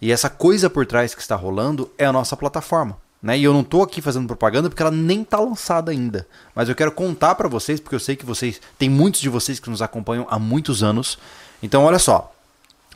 E 0.00 0.12
essa 0.12 0.28
coisa 0.28 0.68
por 0.68 0.84
trás 0.86 1.14
que 1.14 1.20
está 1.20 1.34
rolando 1.36 1.90
é 1.96 2.04
a 2.04 2.12
nossa 2.12 2.36
plataforma, 2.36 2.96
né? 3.22 3.38
E 3.38 3.44
eu 3.44 3.52
não 3.52 3.64
tô 3.64 3.82
aqui 3.82 4.00
fazendo 4.02 4.26
propaganda 4.26 4.68
porque 4.68 4.82
ela 4.82 4.90
nem 4.90 5.24
tá 5.24 5.38
lançada 5.40 5.90
ainda. 5.90 6.26
Mas 6.54 6.68
eu 6.68 6.74
quero 6.74 6.92
contar 6.92 7.34
pra 7.36 7.48
vocês, 7.48 7.80
porque 7.80 7.94
eu 7.94 8.00
sei 8.00 8.16
que 8.16 8.26
vocês, 8.26 8.60
tem 8.78 8.88
muitos 8.90 9.20
de 9.20 9.28
vocês 9.28 9.58
que 9.58 9.70
nos 9.70 9.80
acompanham 9.82 10.26
há 10.30 10.38
muitos 10.38 10.82
anos. 10.82 11.18
Então, 11.62 11.84
olha 11.84 11.98
só, 11.98 12.32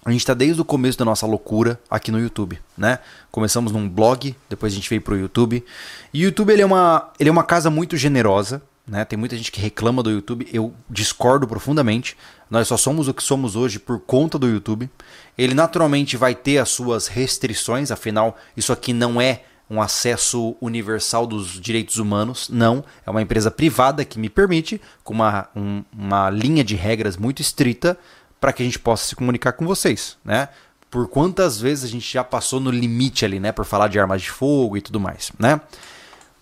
a 0.05 0.11
gente 0.11 0.21
está 0.21 0.35
desde 0.35 0.61
o 0.61 0.65
começo 0.65 0.99
da 0.99 1.05
nossa 1.05 1.27
loucura 1.27 1.79
aqui 1.91 2.11
no 2.11 2.19
YouTube, 2.19 2.59
né? 2.77 2.99
Começamos 3.31 3.71
num 3.73 3.89
blog, 3.89 4.35
depois 4.49 4.73
a 4.73 4.77
gente 4.77 4.89
veio 4.89 5.03
pro 5.03 5.17
YouTube. 5.19 5.65
E 6.13 6.23
o 6.23 6.25
YouTube 6.25 6.53
ele 6.53 6.63
é 6.63 6.67
uma, 6.67 7.11
ele 7.19 7.29
é 7.29 7.33
uma 7.33 7.45
casa 7.45 7.69
muito 7.71 7.97
generosa, 7.97 8.63
né? 8.87 9.05
Tem 9.05 9.19
muita 9.19 9.37
gente 9.37 9.53
que 9.53 9.61
reclama 9.61 10.03
do 10.03 10.11
YouTube, 10.11 10.49
eu 10.53 10.73
discordo 10.89 11.47
profundamente. 11.47 12.17
Nós 12.51 12.67
só 12.67 12.77
somos 12.77 13.09
o 13.09 13.15
que 13.15 13.23
somos 13.23 13.55
hoje 13.57 13.79
por 13.79 14.01
conta 14.01 14.39
do 14.39 14.49
YouTube. 14.49 14.89
Ele 15.37 15.55
naturalmente 15.55 16.17
vai 16.17 16.35
ter 16.35 16.59
as 16.59 16.71
suas 16.71 17.07
restrições, 17.07 17.91
afinal, 17.91 18.37
isso 18.57 18.73
aqui 18.73 18.93
não 18.93 19.21
é 19.21 19.43
um 19.69 19.81
acesso 19.81 20.57
universal 20.61 21.29
dos 21.29 21.61
direitos 21.61 21.99
humanos, 21.99 22.49
não. 22.51 22.83
É 23.07 23.11
uma 23.11 23.23
empresa 23.23 23.53
privada 23.53 24.05
que 24.05 24.19
me 24.19 24.29
permite, 24.29 24.81
com 25.05 25.15
uma, 25.15 25.49
um- 25.55 25.85
uma 25.97 26.29
linha 26.29 26.65
de 26.65 26.75
regras 26.75 27.17
muito 27.17 27.41
estrita, 27.41 27.97
para 28.41 28.53
que 28.53 28.63
a 28.63 28.65
gente 28.65 28.79
possa 28.79 29.07
se 29.07 29.15
comunicar 29.15 29.53
com 29.53 29.67
vocês, 29.67 30.17
né? 30.25 30.49
Por 30.91 31.09
quantas 31.09 31.61
vezes 31.61 31.85
a 31.85 31.89
gente 31.89 32.11
já 32.11 32.25
passou 32.25 32.59
no 32.59 32.71
limite 32.71 33.25
ali, 33.25 33.39
né? 33.39 33.53
Por 33.53 33.65
falar 33.65 33.89
de 33.89 34.01
armas 34.01 34.23
de 34.23 34.31
fogo 34.31 34.77
e 34.77 34.81
tudo 34.81 34.99
mais, 34.99 35.31
né? 35.39 35.61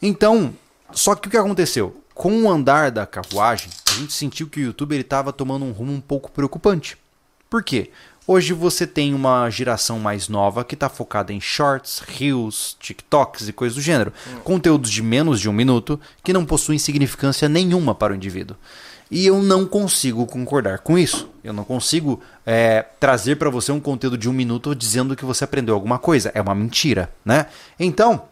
Então, 0.01 0.55
só 0.93 1.15
que 1.15 1.29
o 1.29 1.31
que 1.31 1.37
aconteceu? 1.37 2.01
Com 2.15 2.43
o 2.43 2.51
andar 2.51 2.91
da 2.91 3.05
carruagem, 3.05 3.69
a 3.89 3.93
gente 3.93 4.13
sentiu 4.13 4.49
que 4.49 4.61
o 4.61 4.65
YouTube 4.65 4.97
estava 4.97 5.33
tomando 5.33 5.65
um 5.65 5.73
rumo 5.73 5.93
um 5.93 6.01
pouco 6.01 6.31
preocupante. 6.31 6.97
Por 7.51 7.63
quê? 7.63 7.91
Hoje 8.31 8.53
você 8.53 8.87
tem 8.87 9.15
uma 9.15 9.49
geração 9.49 9.99
mais 9.99 10.29
nova 10.29 10.63
que 10.63 10.75
está 10.75 10.91
focada 10.91 11.33
em 11.33 11.41
shorts, 11.41 12.03
reels, 12.07 12.77
TikToks 12.79 13.49
e 13.49 13.55
coisas 13.55 13.77
do 13.77 13.81
gênero. 13.81 14.13
Conteúdos 14.45 14.91
de 14.91 15.03
menos 15.03 15.41
de 15.41 15.49
um 15.49 15.53
minuto 15.53 15.99
que 16.23 16.33
não 16.33 16.45
possuem 16.45 16.79
significância 16.79 17.49
nenhuma 17.49 17.95
para 17.95 18.13
o 18.13 18.17
indivíduo. 18.17 18.55
E 19.11 19.27
eu 19.27 19.43
não 19.43 19.67
consigo 19.67 20.27
concordar 20.27 20.81
com 20.81 20.99
isso. 20.99 21.29
Eu 21.43 21.53
não 21.53 21.65
consigo 21.65 22.23
é, 22.45 22.85
trazer 23.01 23.37
para 23.37 23.49
você 23.49 23.73
um 23.73 23.81
conteúdo 23.81 24.19
de 24.19 24.29
um 24.29 24.33
minuto 24.33 24.75
dizendo 24.75 25.17
que 25.17 25.25
você 25.25 25.45
aprendeu 25.45 25.75
alguma 25.75 25.99
coisa. 25.99 26.31
É 26.35 26.41
uma 26.43 26.55
mentira, 26.55 27.11
né? 27.25 27.47
Então, 27.81 28.23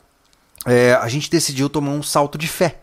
é, 0.66 0.92
a 0.94 1.08
gente 1.08 1.30
decidiu 1.30 1.70
tomar 1.70 1.92
um 1.92 2.02
salto 2.02 2.36
de 2.36 2.46
fé. 2.46 2.80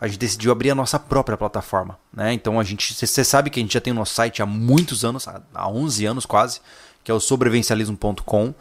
A 0.00 0.06
gente 0.06 0.18
decidiu 0.18 0.52
abrir 0.52 0.70
a 0.70 0.74
nossa 0.74 0.98
própria 0.98 1.36
plataforma, 1.36 1.96
né? 2.12 2.32
Então 2.32 2.58
a 2.58 2.64
gente, 2.64 2.92
você 2.92 3.24
sabe 3.24 3.50
que 3.50 3.60
a 3.60 3.62
gente 3.62 3.74
já 3.74 3.80
tem 3.80 3.92
o 3.92 3.96
nosso 3.96 4.14
site 4.14 4.42
há 4.42 4.46
muitos 4.46 5.04
anos, 5.04 5.28
há 5.28 5.40
há 5.54 5.68
11 5.68 6.04
anos 6.04 6.26
quase, 6.26 6.60
que 7.04 7.10
é 7.10 7.14
o 7.14 7.20
sobrevivencialismo.com, 7.20 8.52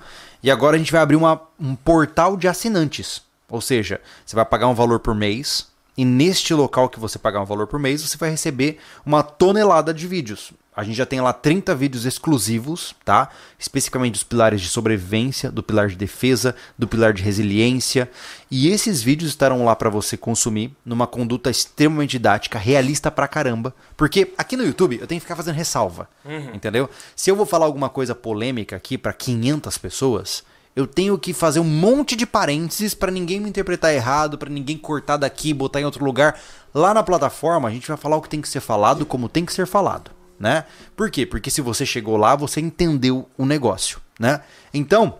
e 0.43 0.51
agora 0.51 0.75
a 0.75 0.79
gente 0.79 0.91
vai 0.91 1.01
abrir 1.01 1.15
uma, 1.15 1.41
um 1.59 1.75
portal 1.75 2.37
de 2.37 2.47
assinantes. 2.47 3.23
Ou 3.49 3.59
seja, 3.59 3.99
você 4.23 4.35
vai 4.35 4.45
pagar 4.45 4.67
um 4.67 4.75
valor 4.75 4.99
por 4.99 5.15
mês 5.15 5.70
e 6.01 6.05
neste 6.05 6.51
local 6.51 6.89
que 6.89 6.99
você 6.99 7.19
pagar 7.19 7.41
um 7.41 7.45
valor 7.45 7.67
por 7.67 7.79
mês, 7.79 8.01
você 8.01 8.17
vai 8.17 8.31
receber 8.31 8.79
uma 9.05 9.21
tonelada 9.21 9.93
de 9.93 10.07
vídeos. 10.07 10.51
A 10.75 10.83
gente 10.83 10.95
já 10.95 11.05
tem 11.05 11.21
lá 11.21 11.31
30 11.31 11.75
vídeos 11.75 12.05
exclusivos, 12.05 12.95
tá? 13.05 13.29
Especificamente 13.59 14.13
dos 14.13 14.23
pilares 14.23 14.61
de 14.61 14.67
sobrevivência, 14.67 15.51
do 15.51 15.61
pilar 15.61 15.89
de 15.89 15.95
defesa, 15.95 16.55
do 16.75 16.87
pilar 16.87 17.13
de 17.13 17.21
resiliência. 17.21 18.09
E 18.49 18.69
esses 18.69 19.03
vídeos 19.03 19.29
estarão 19.29 19.63
lá 19.63 19.75
para 19.75 19.91
você 19.91 20.17
consumir 20.17 20.75
numa 20.83 21.05
conduta 21.05 21.51
extremamente 21.51 22.13
didática, 22.13 22.57
realista 22.57 23.11
pra 23.11 23.27
caramba. 23.27 23.71
Porque 23.95 24.33
aqui 24.39 24.57
no 24.57 24.65
YouTube 24.65 24.97
eu 24.99 25.05
tenho 25.05 25.21
que 25.21 25.25
ficar 25.25 25.35
fazendo 25.35 25.53
ressalva, 25.53 26.09
entendeu? 26.51 26.89
Se 27.15 27.29
eu 27.29 27.35
vou 27.35 27.45
falar 27.45 27.67
alguma 27.67 27.89
coisa 27.89 28.15
polêmica 28.15 28.75
aqui 28.75 28.97
para 28.97 29.13
500 29.13 29.77
pessoas, 29.77 30.43
eu 30.75 30.87
tenho 30.87 31.17
que 31.17 31.33
fazer 31.33 31.59
um 31.59 31.65
monte 31.65 32.15
de 32.15 32.25
parênteses 32.25 32.93
para 32.93 33.11
ninguém 33.11 33.39
me 33.39 33.49
interpretar 33.49 33.93
errado, 33.93 34.37
para 34.37 34.49
ninguém 34.49 34.77
cortar 34.77 35.17
daqui 35.17 35.49
e 35.49 35.53
botar 35.53 35.81
em 35.81 35.85
outro 35.85 36.03
lugar. 36.03 36.39
Lá 36.73 36.93
na 36.93 37.03
plataforma 37.03 37.67
a 37.67 37.71
gente 37.71 37.87
vai 37.87 37.97
falar 37.97 38.17
o 38.17 38.21
que 38.21 38.29
tem 38.29 38.41
que 38.41 38.47
ser 38.47 38.61
falado, 38.61 39.05
como 39.05 39.27
tem 39.27 39.45
que 39.45 39.53
ser 39.53 39.67
falado, 39.67 40.11
né? 40.39 40.65
Por 40.95 41.11
quê? 41.11 41.25
Porque 41.25 41.51
se 41.51 41.61
você 41.61 41.85
chegou 41.85 42.15
lá, 42.17 42.35
você 42.35 42.61
entendeu 42.61 43.29
o 43.37 43.45
negócio, 43.45 43.99
né? 44.19 44.41
Então, 44.73 45.17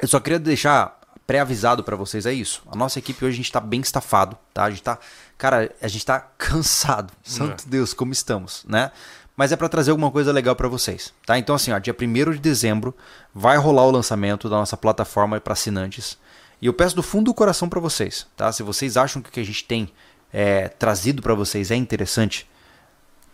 eu 0.00 0.08
só 0.08 0.20
queria 0.20 0.38
deixar 0.38 1.00
pré-avisado 1.26 1.82
para 1.82 1.96
vocês 1.96 2.26
é 2.26 2.32
isso. 2.32 2.62
A 2.70 2.76
nossa 2.76 2.98
equipe 2.98 3.24
hoje 3.24 3.34
a 3.34 3.36
gente 3.36 3.52
tá 3.52 3.60
bem 3.60 3.80
estafado, 3.80 4.36
tá? 4.52 4.64
A 4.64 4.70
gente 4.70 4.82
tá, 4.82 4.98
cara, 5.38 5.74
a 5.80 5.88
gente 5.88 6.04
tá 6.04 6.20
cansado. 6.36 7.12
Santo 7.22 7.66
Deus, 7.66 7.94
como 7.94 8.12
estamos, 8.12 8.64
né? 8.68 8.90
Mas 9.36 9.50
é 9.50 9.56
para 9.56 9.68
trazer 9.68 9.90
alguma 9.90 10.10
coisa 10.10 10.30
legal 10.30 10.54
para 10.54 10.68
vocês, 10.68 11.12
tá? 11.24 11.38
Então 11.38 11.54
assim, 11.54 11.72
ó, 11.72 11.78
dia 11.78 11.96
1 11.98 12.32
de 12.32 12.38
dezembro 12.38 12.94
vai 13.34 13.56
rolar 13.56 13.86
o 13.86 13.90
lançamento 13.90 14.48
da 14.48 14.56
nossa 14.56 14.76
plataforma 14.76 15.40
para 15.40 15.54
assinantes. 15.54 16.18
E 16.60 16.66
eu 16.66 16.72
peço 16.72 16.94
do 16.94 17.02
fundo 17.02 17.26
do 17.26 17.34
coração 17.34 17.68
para 17.68 17.80
vocês, 17.80 18.26
tá? 18.36 18.52
Se 18.52 18.62
vocês 18.62 18.96
acham 18.96 19.20
que 19.22 19.30
o 19.30 19.32
que 19.32 19.40
a 19.40 19.44
gente 19.44 19.64
tem 19.64 19.90
é, 20.32 20.68
trazido 20.68 21.22
para 21.22 21.34
vocês 21.34 21.70
é 21.70 21.74
interessante, 21.76 22.48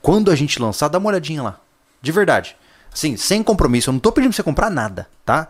quando 0.01 0.31
a 0.31 0.37
gente 0.37 0.61
lançar, 0.61 0.89
dá 0.89 0.99
uma 0.99 1.09
olhadinha 1.09 1.43
lá. 1.43 1.61
De 2.01 2.13
verdade. 2.13 2.57
Assim, 2.93 3.17
sem 3.17 3.43
compromisso. 3.43 3.91
Eu 3.91 3.93
não 3.93 4.01
tô 4.01 4.13
pedindo 4.13 4.31
pra 4.31 4.37
você 4.37 4.43
comprar 4.43 4.71
nada, 4.71 5.09
tá? 5.25 5.49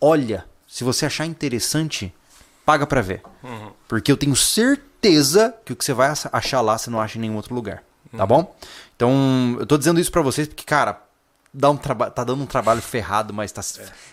Olha, 0.00 0.44
se 0.68 0.84
você 0.84 1.06
achar 1.06 1.24
interessante, 1.24 2.12
paga 2.66 2.86
pra 2.86 3.00
ver. 3.00 3.22
Porque 3.88 4.10
eu 4.10 4.16
tenho 4.16 4.36
certeza 4.36 5.54
que 5.64 5.72
o 5.72 5.76
que 5.76 5.84
você 5.84 5.94
vai 5.94 6.12
achar 6.32 6.60
lá 6.60 6.76
você 6.76 6.90
não 6.90 7.00
acha 7.00 7.16
em 7.16 7.20
nenhum 7.22 7.36
outro 7.36 7.54
lugar. 7.54 7.82
Tá 8.16 8.26
bom? 8.26 8.54
Então, 8.96 9.56
eu 9.58 9.66
tô 9.66 9.76
dizendo 9.76 9.98
isso 10.00 10.10
pra 10.10 10.22
vocês 10.22 10.46
porque, 10.48 10.64
cara, 10.64 11.02
dá 11.52 11.70
um 11.70 11.76
tá 11.76 12.24
dando 12.24 12.42
um 12.42 12.46
trabalho 12.46 12.80
ferrado, 12.82 13.32
mas 13.34 13.50
tá. 13.52 13.62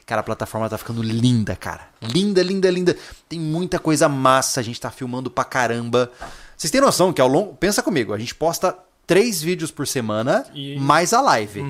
Cara, 0.05 0.21
a 0.21 0.23
plataforma 0.23 0.69
tá 0.69 0.77
ficando 0.77 1.01
linda, 1.03 1.55
cara. 1.55 1.87
Linda, 2.01 2.41
linda, 2.43 2.69
linda. 2.69 2.97
Tem 3.29 3.39
muita 3.39 3.79
coisa 3.79 4.07
massa, 4.09 4.59
a 4.59 4.63
gente 4.63 4.79
tá 4.81 4.89
filmando 4.91 5.29
pra 5.29 5.43
caramba. 5.43 6.11
Vocês 6.57 6.69
têm 6.71 6.81
noção 6.81 7.11
que 7.13 7.21
ao 7.21 7.27
longo. 7.27 7.55
Pensa 7.55 7.81
comigo, 7.83 8.13
a 8.13 8.17
gente 8.17 8.35
posta 8.35 8.77
três 9.07 9.41
vídeos 9.41 9.71
por 9.71 9.87
semana, 9.87 10.45
E- 10.53 10.77
mais 10.79 11.13
a 11.13 11.21
live. 11.21 11.61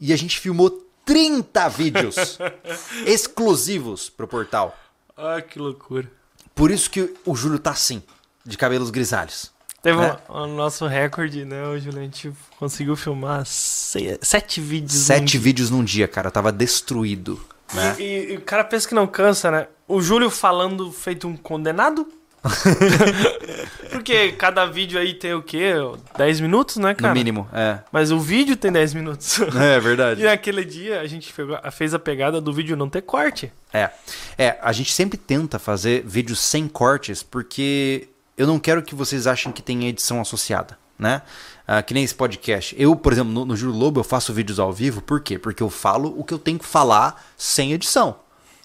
E 0.00 0.12
a 0.12 0.16
gente 0.16 0.38
filmou 0.40 0.70
30 1.04 1.68
vídeos 1.68 2.38
exclusivos 3.06 4.08
pro 4.10 4.26
portal. 4.28 4.76
Ah, 5.16 5.40
que 5.40 5.58
loucura. 5.58 6.10
Por 6.54 6.70
isso 6.70 6.90
que 6.90 7.14
o 7.24 7.34
Júlio 7.34 7.58
tá 7.58 7.70
assim, 7.70 8.02
de 8.44 8.56
cabelos 8.56 8.90
grisalhos. 8.90 9.50
Teve 9.82 10.00
É. 10.00 10.16
o 10.28 10.46
nosso 10.46 10.86
recorde, 10.86 11.44
né? 11.44 11.64
O 11.66 11.76
Juliano 11.78 11.98
a 11.98 12.02
gente 12.04 12.32
conseguiu 12.58 12.94
filmar 12.94 13.44
se- 13.44 14.18
sete 14.22 14.60
vídeos. 14.60 14.94
num 14.94 15.00
Sete 15.00 15.24
dia. 15.32 15.40
vídeos 15.40 15.70
num 15.70 15.82
dia, 15.84 16.06
cara. 16.06 16.28
Eu 16.28 16.32
tava 16.32 16.52
destruído. 16.52 17.40
Né? 17.74 17.96
E, 17.98 18.02
e- 18.02 18.32
e 18.34 18.36
o 18.36 18.40
cara 18.42 18.62
pensa 18.64 18.86
que 18.86 18.94
não 18.94 19.06
cansa, 19.06 19.50
né? 19.50 19.66
O 19.88 20.00
Júlio 20.00 20.30
falando 20.30 20.92
feito 20.92 21.26
um 21.26 21.36
condenado. 21.36 22.06
Porque 23.90 24.32
cada 24.32 24.66
vídeo 24.66 24.98
aí 24.98 25.14
tem 25.14 25.34
o 25.34 25.42
quê? 25.42 25.74
10 26.16 26.40
minutos, 26.40 26.76
né, 26.76 26.94
cara? 26.94 27.12
No 27.12 27.18
mínimo, 27.18 27.48
é. 27.52 27.78
Mas 27.92 28.10
o 28.10 28.18
vídeo 28.18 28.56
tem 28.56 28.72
10 28.72 28.94
minutos. 28.94 29.40
É 29.40 29.76
E 29.76 29.80
verdade. 29.80 30.22
naquele 30.22 30.64
dia 30.64 31.00
a 31.00 31.06
gente 31.06 31.32
fez 31.72 31.94
a 31.94 31.98
pegada 31.98 32.40
do 32.40 32.52
vídeo 32.52 32.76
não 32.76 32.88
ter 32.88 33.02
corte. 33.02 33.52
É. 33.72 33.90
É, 34.36 34.58
a 34.62 34.72
gente 34.72 34.92
sempre 34.92 35.16
tenta 35.18 35.58
fazer 35.58 36.02
vídeos 36.06 36.40
sem 36.40 36.66
cortes, 36.68 37.22
porque 37.22 38.08
eu 38.36 38.46
não 38.46 38.58
quero 38.58 38.82
que 38.82 38.94
vocês 38.94 39.26
achem 39.26 39.52
que 39.52 39.62
tem 39.62 39.86
edição 39.88 40.20
associada, 40.20 40.78
né? 40.98 41.22
Ah, 41.66 41.82
que 41.82 41.94
nem 41.94 42.02
esse 42.04 42.14
podcast. 42.14 42.74
Eu, 42.78 42.94
por 42.96 43.12
exemplo, 43.12 43.32
no, 43.32 43.44
no 43.44 43.56
Juro 43.56 43.72
Lobo, 43.76 44.00
eu 44.00 44.04
faço 44.04 44.32
vídeos 44.32 44.58
ao 44.58 44.72
vivo, 44.72 45.00
por 45.00 45.20
quê? 45.20 45.38
Porque 45.38 45.62
eu 45.62 45.70
falo 45.70 46.14
o 46.18 46.24
que 46.24 46.34
eu 46.34 46.38
tenho 46.38 46.58
que 46.58 46.66
falar 46.66 47.24
sem 47.36 47.72
edição, 47.72 48.16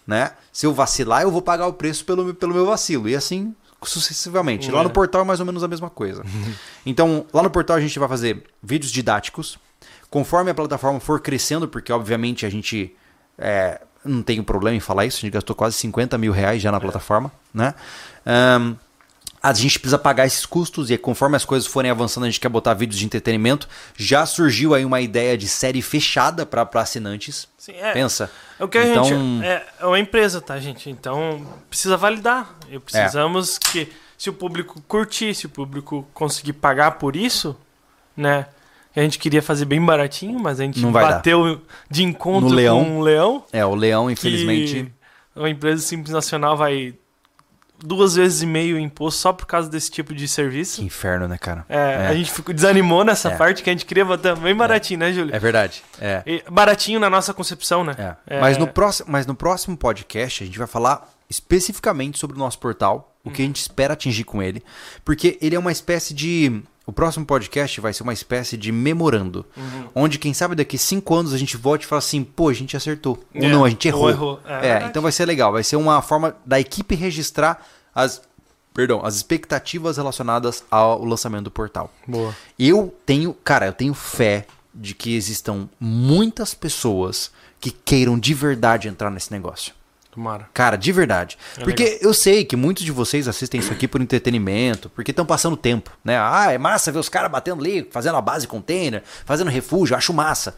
né? 0.06 0.32
Se 0.52 0.66
eu 0.66 0.74
vacilar, 0.74 1.22
eu 1.22 1.32
vou 1.32 1.42
pagar 1.42 1.68
o 1.68 1.74
preço 1.74 2.04
pelo, 2.06 2.34
pelo 2.34 2.54
meu 2.54 2.66
vacilo, 2.66 3.08
e 3.08 3.16
assim 3.16 3.54
sucessivamente. 3.84 4.72
Lá 4.72 4.82
no 4.84 4.90
É. 4.90 4.92
portal 4.92 5.22
é 5.22 5.24
mais 5.24 5.40
ou 5.40 5.46
menos 5.46 5.64
a 5.64 5.68
mesma 5.68 5.90
coisa. 5.90 6.24
então, 6.86 7.26
lá 7.32 7.44
no 7.44 7.50
portal 7.50 7.78
a 7.78 7.82
gente 7.82 7.98
vai 8.00 8.08
fazer 8.10 8.44
vídeos 8.62 8.92
didáticos, 8.92 9.58
conforme 10.10 10.50
a 10.50 10.54
plataforma 10.56 11.00
for 11.00 11.20
crescendo, 11.20 11.68
porque 11.68 11.92
obviamente 11.94 12.46
a 12.46 12.50
gente 12.50 12.96
é, 13.38 13.80
não 14.04 14.24
tem 14.24 14.42
problema 14.42 14.76
em 14.76 14.80
falar 14.80 15.06
isso, 15.06 15.18
a 15.18 15.22
gente 15.22 15.34
gastou 15.34 15.56
quase 15.56 15.76
50 15.76 16.18
mil 16.18 16.32
reais 16.32 16.62
já 16.62 16.72
na 16.72 16.80
plataforma, 16.80 17.32
né? 17.54 17.76
Ahn, 18.26 18.76
a 19.50 19.54
gente 19.62 19.80
precisa 19.80 19.98
pagar 19.98 20.26
esses 20.26 20.46
custos 20.46 20.90
e 20.92 20.98
conforme 20.98 21.36
as 21.36 21.46
coisas 21.46 21.68
forem 21.68 21.90
avançando, 21.92 22.24
a 22.24 22.28
gente 22.28 22.40
quer 22.40 22.50
botar 22.50 22.74
vídeos 22.74 23.00
de 23.00 23.06
entretenimento. 23.06 23.68
Já 23.96 24.26
surgiu 24.26 24.74
aí 24.74 24.84
uma 24.84 25.00
ideia 25.02 25.38
de 25.38 25.48
série 25.48 25.82
fechada 25.82 26.46
para 26.46 26.68
assinantes. 26.76 27.48
Sim, 27.58 27.74
é. 27.74 27.94
Pensa. 27.94 28.30
É 28.60 28.64
o 28.64 28.68
que 28.68 28.78
a 28.78 28.86
Então- 28.88 29.04
gente. 29.06 29.46
É, 29.46 29.66
é 29.80 29.86
uma 29.86 30.00
empresa, 30.00 30.42
tá, 30.42 30.60
gente? 30.60 30.90
Então 30.90 31.46
precisa 31.70 31.96
validar. 31.98 32.56
E 32.70 32.80
precisamos 32.80 33.58
que, 33.58 33.88
se 34.18 34.30
o 34.30 34.34
público 34.34 34.82
curtir, 34.88 35.34
se 35.36 35.46
o 35.46 35.50
público 35.50 36.08
conseguir 36.14 36.54
pagar 36.54 36.92
por 36.92 37.16
isso, 37.16 37.56
né? 38.16 38.48
A 38.96 39.02
gente 39.02 39.20
queria 39.20 39.44
fazer 39.44 39.66
bem 39.66 39.80
baratinho, 39.80 40.40
mas 40.40 40.60
a 40.60 40.64
gente 40.64 40.80
Não 40.82 40.92
vai 40.92 41.04
dar. 41.06 41.12
bateu 41.18 41.62
de 41.90 42.04
encontro 42.04 42.50
No 42.50 42.56
leão. 42.56 42.84
com 42.84 42.92
um 42.98 43.02
leão. 43.02 43.44
É, 43.54 43.64
o 43.64 43.76
Leão, 43.76 44.10
infelizmente. 44.10 44.92
A 45.36 45.48
empresa 45.48 45.84
Simples 45.84 46.12
Nacional 46.12 46.58
vai 46.58 46.96
duas 47.84 48.16
vezes 48.16 48.42
e 48.42 48.46
meio 48.46 48.76
o 48.76 48.80
imposto 48.80 49.20
só 49.22 49.32
por 49.34 49.46
causa 49.46 49.70
desse 49.70 49.90
tipo 49.92 50.14
de 50.14 50.28
serviço. 50.28 50.78
Que 50.82 50.86
inferno, 50.86 51.28
né, 51.28 51.38
cara? 51.38 51.66
É, 51.70 51.78
É. 51.78 52.08
A 52.08 52.14
gente 52.16 52.32
ficou, 52.32 52.54
desanimou 52.54 53.04
nessa 53.04 53.30
É. 53.30 53.38
parte 53.38 53.62
que 53.64 53.70
a 53.70 53.74
gente 53.74 53.86
queria 53.86 54.04
botar 54.06 54.36
bem 54.36 54.56
baratinho, 54.56 55.00
né, 55.00 55.12
Júlio? 55.14 55.36
É 55.36 55.40
verdade. 55.40 55.84
É. 56.00 56.24
E 56.26 56.44
baratinho 56.50 57.00
na 57.00 57.10
nossa 57.10 57.34
concepção, 57.34 57.84
né? 57.84 57.96
É. 58.28 58.38
É. 58.38 58.42
Mas, 58.42 58.58
no 58.58 58.68
próximo, 58.68 59.08
mas 59.12 59.26
no 59.26 59.36
próximo 59.36 59.78
podcast 59.78 60.44
a 60.44 60.46
gente 60.46 60.58
vai 60.58 60.68
falar 60.68 61.08
especificamente 61.30 62.18
sobre 62.20 62.36
o 62.36 62.40
nosso 62.40 62.58
portal, 62.60 63.16
o 63.24 63.30
Uhum. 63.30 63.34
que 63.36 63.42
a 63.42 63.46
gente 63.46 63.60
espera 63.62 63.94
atingir 63.94 64.24
com 64.24 64.42
ele, 64.42 64.64
porque 65.04 65.38
ele 65.42 65.56
é 65.56 65.60
uma 65.60 65.72
espécie 65.72 66.14
de. 66.14 66.62
O 66.88 66.92
próximo 66.94 67.26
podcast 67.26 67.80
vai 67.82 67.92
ser 67.94 68.02
uma 68.02 68.14
espécie 68.14 68.56
de 68.58 68.72
memorando, 68.72 69.46
Uhum. 69.58 69.88
onde 69.94 70.18
quem 70.18 70.34
sabe 70.34 70.56
daqui 70.56 70.78
cinco 70.78 71.14
anos 71.14 71.34
a 71.34 71.38
gente 71.38 71.58
volte 71.58 71.84
e 71.84 71.86
fala 71.86 72.00
assim, 72.00 72.24
pô, 72.24 72.48
a 72.48 72.54
gente 72.54 72.76
acertou. 72.78 73.20
Ou 73.36 73.44
É, 73.44 73.50
não, 73.50 73.66
a 73.66 73.70
gente 73.70 73.88
ou 73.90 73.94
errou. 73.94 74.10
errou. 74.10 74.40
É 74.46 74.70
É, 74.70 74.86
então 74.86 75.02
vai 75.04 75.12
ser 75.12 75.26
legal. 75.26 75.52
Vai 75.52 75.64
ser 75.64 75.76
uma 75.76 76.02
forma 76.02 76.36
da 76.46 76.58
equipe 76.60 76.96
registrar 76.96 77.62
as, 77.94 78.22
perdão, 78.74 79.02
as 79.06 79.16
expectativas 79.18 79.98
relacionadas 79.98 80.64
ao 80.72 81.04
lançamento 81.04 81.44
do 81.44 81.52
portal. 81.52 81.94
Boa. 82.08 82.34
Eu 82.58 82.96
tenho, 83.06 83.34
cara, 83.34 83.66
eu 83.66 83.74
tenho 83.74 83.94
fé 83.94 84.48
de 84.74 84.96
que 84.96 85.14
existam 85.14 85.68
muitas 85.80 86.54
pessoas 86.54 87.32
que 87.60 87.70
queiram 87.72 88.18
de 88.18 88.34
verdade 88.34 88.88
entrar 88.88 89.12
nesse 89.12 89.32
negócio. 89.32 89.74
Tomara. 90.18 90.50
Cara, 90.52 90.76
de 90.76 90.92
verdade. 90.92 91.38
É 91.56 91.64
porque 91.64 92.00
eu 92.02 92.12
sei 92.12 92.44
que 92.44 92.56
muitos 92.56 92.84
de 92.84 92.92
vocês 92.92 93.28
assistem 93.28 93.60
isso 93.60 93.72
aqui 93.72 93.88
por 93.88 94.02
entretenimento, 94.02 94.90
porque 94.90 95.12
estão 95.12 95.24
passando 95.24 95.56
tempo, 95.56 95.92
né? 96.04 96.18
Ah, 96.20 96.52
é 96.52 96.58
massa 96.58 96.92
ver 96.92 96.98
os 96.98 97.08
caras 97.08 97.30
batendo 97.30 97.62
ali, 97.62 97.88
fazendo 97.92 98.18
a 98.18 98.22
base 98.22 98.48
container, 98.48 99.04
fazendo 99.26 99.52
refúgio, 99.52 99.96
acho 99.96 100.12
massa. 100.12 100.58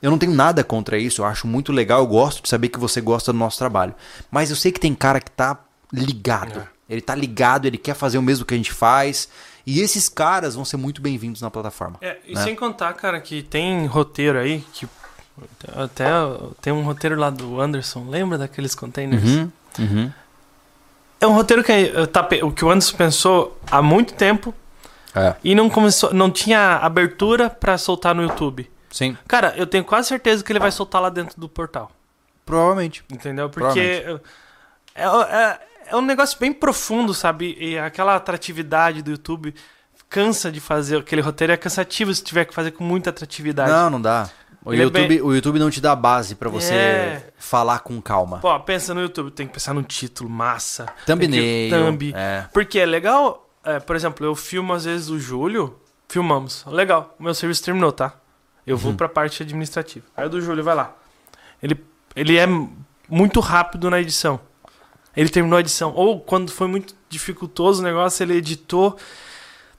Eu 0.00 0.12
não 0.12 0.16
tenho 0.16 0.32
nada 0.32 0.62
contra 0.62 0.96
isso, 0.96 1.22
eu 1.22 1.26
acho 1.26 1.48
muito 1.48 1.72
legal, 1.72 1.98
eu 1.98 2.06
gosto 2.06 2.40
de 2.40 2.48
saber 2.48 2.68
que 2.68 2.78
você 2.78 3.00
gosta 3.00 3.32
do 3.32 3.38
nosso 3.38 3.58
trabalho. 3.58 3.96
Mas 4.30 4.48
eu 4.48 4.54
sei 4.54 4.70
que 4.70 4.78
tem 4.78 4.94
cara 4.94 5.20
que 5.20 5.32
tá 5.32 5.58
ligado. 5.92 6.60
É. 6.60 6.68
Ele 6.88 7.00
tá 7.00 7.16
ligado, 7.16 7.66
ele 7.66 7.78
quer 7.78 7.94
fazer 7.94 8.16
o 8.16 8.22
mesmo 8.22 8.44
que 8.44 8.54
a 8.54 8.56
gente 8.56 8.72
faz. 8.72 9.28
E 9.66 9.80
esses 9.80 10.08
caras 10.08 10.54
vão 10.54 10.64
ser 10.64 10.76
muito 10.76 11.02
bem-vindos 11.02 11.42
na 11.42 11.50
plataforma. 11.50 11.96
É, 12.00 12.18
e 12.24 12.34
né? 12.34 12.44
sem 12.44 12.54
contar, 12.54 12.92
cara, 12.92 13.20
que 13.20 13.42
tem 13.42 13.86
roteiro 13.86 14.38
aí, 14.38 14.64
que 14.72 14.86
até 15.74 16.04
tem 16.60 16.72
um 16.72 16.82
roteiro 16.82 17.16
lá 17.16 17.30
do 17.30 17.60
Anderson, 17.60 18.06
lembra 18.08 18.38
daqueles 18.38 18.74
containers? 18.74 19.22
Uhum, 19.22 19.52
uhum. 19.78 20.12
É 21.20 21.26
um 21.26 21.32
roteiro 21.32 21.62
que, 21.62 21.72
tá 22.08 22.22
que 22.24 22.64
o 22.64 22.70
Anderson 22.70 22.96
pensou 22.96 23.58
há 23.70 23.82
muito 23.82 24.14
tempo 24.14 24.54
É, 25.14 25.34
e 25.44 25.54
não 25.54 25.68
começou, 25.68 26.14
não 26.14 26.30
tinha 26.30 26.76
abertura 26.76 27.50
pra 27.50 27.76
soltar 27.76 28.14
no 28.14 28.22
YouTube. 28.22 28.70
sim. 28.90 29.16
Cara, 29.28 29.52
eu 29.56 29.66
tenho 29.66 29.84
quase 29.84 30.08
certeza 30.08 30.42
que 30.42 30.50
ele 30.52 30.58
vai 30.58 30.70
soltar 30.70 31.00
lá 31.02 31.10
dentro 31.10 31.38
do 31.38 31.48
portal. 31.48 31.90
Provavelmente. 32.46 33.04
Entendeu? 33.12 33.50
Porque 33.50 33.78
é, 33.80 35.04
é, 35.04 35.58
é 35.88 35.96
um 35.96 36.00
negócio 36.00 36.38
bem 36.38 36.52
profundo, 36.52 37.12
sabe? 37.12 37.56
E 37.60 37.78
aquela 37.78 38.16
atratividade 38.16 39.02
do 39.02 39.10
YouTube 39.10 39.54
cansa 40.08 40.50
de 40.50 40.58
fazer. 40.60 40.98
Aquele 40.98 41.20
roteiro 41.20 41.52
é 41.52 41.56
cansativo 41.56 42.12
se 42.14 42.24
tiver 42.24 42.44
que 42.44 42.54
fazer 42.54 42.70
com 42.72 42.82
muita 42.82 43.10
atratividade. 43.10 43.70
Não, 43.70 43.90
não 43.90 44.00
dá. 44.00 44.28
O 44.64 44.72
Ele 44.72 44.82
é 44.82 44.84
YouTube, 44.84 45.08
bem- 45.08 45.22
o 45.22 45.34
YouTube 45.34 45.58
não 45.58 45.70
te 45.70 45.80
dá 45.80 45.96
base 45.96 46.34
pra 46.34 46.50
você 46.50 46.74
É. 46.74 47.32
falar 47.38 47.78
com 47.80 48.00
calma. 48.00 48.38
Pô, 48.40 48.60
pensa 48.60 48.92
no 48.92 49.00
YouTube, 49.00 49.30
tem 49.30 49.46
que 49.46 49.54
pensar 49.54 49.72
num 49.72 49.82
título 49.82 50.28
massa. 50.28 50.86
Thumbnail. 51.06 51.70
Thumb. 51.70 52.12
É. 52.14 52.46
Porque 52.52 52.78
é 52.78 52.84
legal, 52.84 53.48
é, 53.64 53.80
por 53.80 53.96
exemplo, 53.96 54.26
eu 54.26 54.34
filmo 54.34 54.72
às 54.74 54.84
vezes 54.84 55.08
o 55.08 55.18
Júlio, 55.18 55.78
filmamos. 56.08 56.64
Legal, 56.66 57.14
o 57.18 57.22
meu 57.22 57.32
serviço 57.34 57.64
terminou, 57.64 57.90
tá? 57.90 58.14
Eu 58.66 58.76
Uhum. 58.76 58.82
vou 58.82 58.94
pra 58.94 59.08
parte 59.08 59.42
administrativa. 59.42 60.04
Aí 60.14 60.26
o 60.26 60.28
do 60.28 60.40
Júlio 60.42 60.62
vai 60.62 60.74
lá. 60.74 60.94
Ele, 61.62 61.82
ele 62.14 62.36
é 62.36 62.46
muito 63.08 63.40
rápido 63.40 63.88
na 63.88 63.98
edição. 63.98 64.38
Ele 65.16 65.28
terminou 65.30 65.56
a 65.56 65.60
edição. 65.60 65.92
Ou 65.94 66.20
quando 66.20 66.52
foi 66.52 66.68
muito 66.68 66.94
dificultoso 67.08 67.80
o 67.80 67.84
negócio, 67.84 68.22
ele 68.22 68.34
editou. 68.34 68.96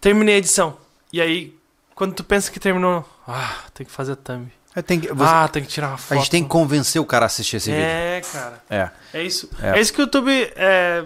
Terminei 0.02 0.36
a 0.36 0.38
edição. 0.40 0.76
E 1.14 1.22
aí, 1.22 1.56
quando 1.96 2.14
tu 2.16 2.24
pensa 2.24 2.52
que 2.52 2.60
terminou, 2.60 3.08
ah, 3.28 3.56
tem 3.74 3.86
que 3.86 3.92
fazer 3.92 4.14
a 4.14 4.16
thumb. 4.16 4.52
É, 4.76 4.82
tem 4.82 5.00
que- 5.00 5.08
você- 5.14 5.30
Ah, 5.34 5.48
tem 5.48 5.62
que 5.64 5.70
tirar 5.70 5.90
uma 5.90 5.98
foto. 5.98 6.14
a 6.18 6.22
gente 6.22 6.32
tem 6.32 6.44
que 6.44 6.50
convencer 6.50 7.02
o 7.02 7.06
cara 7.06 7.26
a 7.26 7.28
assistir 7.28 7.58
esse 7.58 7.70
vídeo. 7.72 7.84
É, 7.86 8.22
cara. 8.32 8.64
É. 8.70 8.90
É 9.14 9.24
isso. 9.24 9.50
É. 9.62 9.78
É, 9.78 9.82
isso 9.82 9.92
que 9.94 10.00
o 10.00 10.04
YouTube 10.04 10.32
é, 10.56 11.06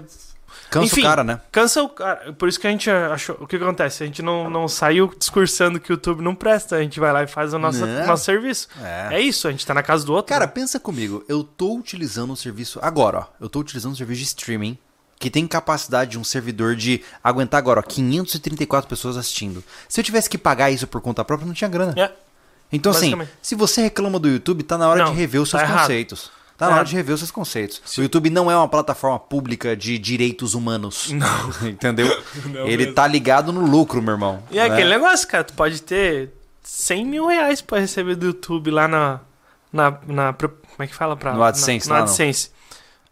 Cansa 0.70 0.86
Enfim. 0.88 1.02
o 1.02 1.04
cara, 1.04 1.24
né? 1.24 1.40
cansa 1.52 1.84
o 1.84 1.88
cara. 1.90 2.34
Por 2.34 2.50
isso 2.50 2.60
que 2.60 2.68
a 2.68 2.70
gente 2.70 2.90
achou. 2.90 3.38
O 3.40 3.48
que 3.48 3.56
acontece? 3.56 4.04
A 4.04 4.06
gente 4.06 4.22
não, 4.22 4.50
não 4.50 4.68
saiu 4.68 5.10
discursando 5.18 5.80
que 5.80 5.92
o 5.92 5.94
YouTube 5.94 6.22
não 6.22 6.36
presta. 6.36 6.76
A 6.76 6.82
gente 6.82 7.00
vai 7.00 7.14
lá 7.14 7.24
e 7.24 7.28
faz 7.28 7.54
o 7.54 7.60
nosso, 7.60 7.86
Não. 7.86 8.06
nosso 8.08 8.26
serviço. 8.26 8.68
É. 8.84 9.16
É 9.16 9.20
isso, 9.22 9.48
a 9.48 9.52
gente 9.52 9.66
tá 9.66 9.74
na 9.74 9.84
casa 9.84 10.04
do 10.06 10.12
outro. 10.12 10.28
Cara, 10.34 10.46
né? 10.46 10.52
pensa 10.52 10.80
comigo. 10.80 11.24
Eu 11.30 11.44
tô 11.44 11.76
utilizando 11.78 12.34
um 12.34 12.36
serviço. 12.36 12.80
Agora, 12.82 13.20
ó. 13.20 13.26
Eu 13.40 13.48
tô 13.48 13.60
utilizando 13.60 13.94
um 13.94 13.96
serviço 13.96 14.20
de 14.20 14.26
streaming 14.26 14.78
que 15.18 15.30
tem 15.30 15.48
capacidade 15.48 16.12
de 16.12 16.20
um 16.20 16.24
servidor 16.26 16.76
de 16.76 17.02
aguentar 17.24 17.58
agora, 17.60 17.80
ó, 17.80 17.84
534 17.84 18.90
pessoas 18.90 19.16
assistindo. 19.16 19.64
Se 19.88 20.00
eu 20.00 20.04
tivesse 20.04 20.30
que 20.30 20.38
pagar 20.38 20.72
isso 20.72 20.86
por 20.88 21.00
conta 21.00 21.24
própria, 21.24 21.48
não 21.48 21.54
tinha 21.54 21.70
grana. 21.70 21.94
É. 21.96 22.12
Então, 22.72 22.92
assim, 22.92 23.14
se 23.42 23.56
você 23.56 23.82
reclama 23.84 24.20
do 24.20 24.28
YouTube, 24.28 24.64
tá 24.64 24.78
na 24.78 24.90
hora 24.90 25.04
Não, 25.06 25.12
de 25.12 25.18
rever 25.18 25.42
os 25.42 25.50
seus 25.50 25.62
tá 25.62 25.68
errado. 25.68 25.82
conceitos. 25.82 26.24
Tá 26.26 26.32
Tá 26.58 26.66
na 26.66 26.72
hora 26.72 26.76
errado. 26.80 26.88
de 26.88 26.96
rever 26.96 27.14
os 27.16 27.20
seus 27.20 27.32
conceitos. 27.32 27.98
O 27.98 28.02
YouTube 28.02 28.30
não 28.30 28.50
é 28.50 28.56
uma 28.56 28.68
plataforma 28.68 29.20
pública 29.20 29.76
de 29.76 29.98
direitos 29.98 30.54
humanos. 30.54 31.12
Não. 31.14 31.50
Entendeu? 31.70 32.08
Não 32.46 32.66
Ele 32.66 32.78
mesmo. 32.78 32.94
tá 32.94 33.06
ligado 33.08 33.52
no 33.54 33.62
lucro, 33.66 34.02
meu 34.02 34.14
irmão. 34.14 34.44
E 34.52 34.58
é 34.60 34.68
né? 34.68 34.74
aquele 34.74 34.90
negócio, 34.90 35.28
cara. 35.28 35.44
Tu 35.44 35.54
pode 35.54 35.82
ter 35.82 36.32
100 36.64 37.06
mil 37.06 37.28
reais 37.28 37.62
pra 37.62 37.80
receber 37.80 38.16
do 38.16 38.28
YouTube 38.28 38.72
lá 38.72 38.88
na. 38.88 39.20
na, 39.72 39.92
na 40.08 40.34
como 40.34 40.54
é 40.80 40.88
que 40.88 40.96
fala? 40.96 41.16
Pra, 41.16 41.34
No 41.34 41.44
AdSense, 41.44 41.88
na, 41.90 41.96
no 41.96 42.00
não. 42.02 42.08
AdSense. 42.08 42.52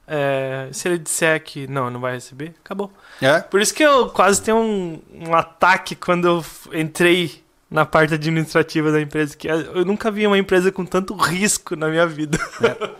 É, 0.08 0.68
se 0.74 0.88
ele 0.88 0.98
disser 0.98 1.42
que 1.44 1.66
não, 1.68 1.90
não 1.90 2.00
vai 2.00 2.14
receber, 2.16 2.54
acabou. 2.64 2.92
É? 3.22 3.40
Por 3.40 3.62
isso 3.62 3.74
que 3.74 3.84
eu 3.84 4.10
quase 4.10 4.42
tenho 4.42 4.58
um, 4.58 5.02
um 5.14 5.34
ataque 5.34 5.96
quando 5.96 6.28
eu 6.28 6.46
entrei 6.78 7.43
na 7.74 7.86
parte 7.86 8.14
administrativa 8.14 8.92
da 8.92 9.02
empresa. 9.02 9.36
Que 9.36 9.48
eu 9.48 9.84
nunca 9.84 10.12
vi 10.12 10.28
uma 10.28 10.38
empresa 10.38 10.72
com 10.72 10.86
tanto 10.86 11.16
risco 11.16 11.76
na 11.76 11.90
minha 11.90 12.06
vida. 12.06 12.38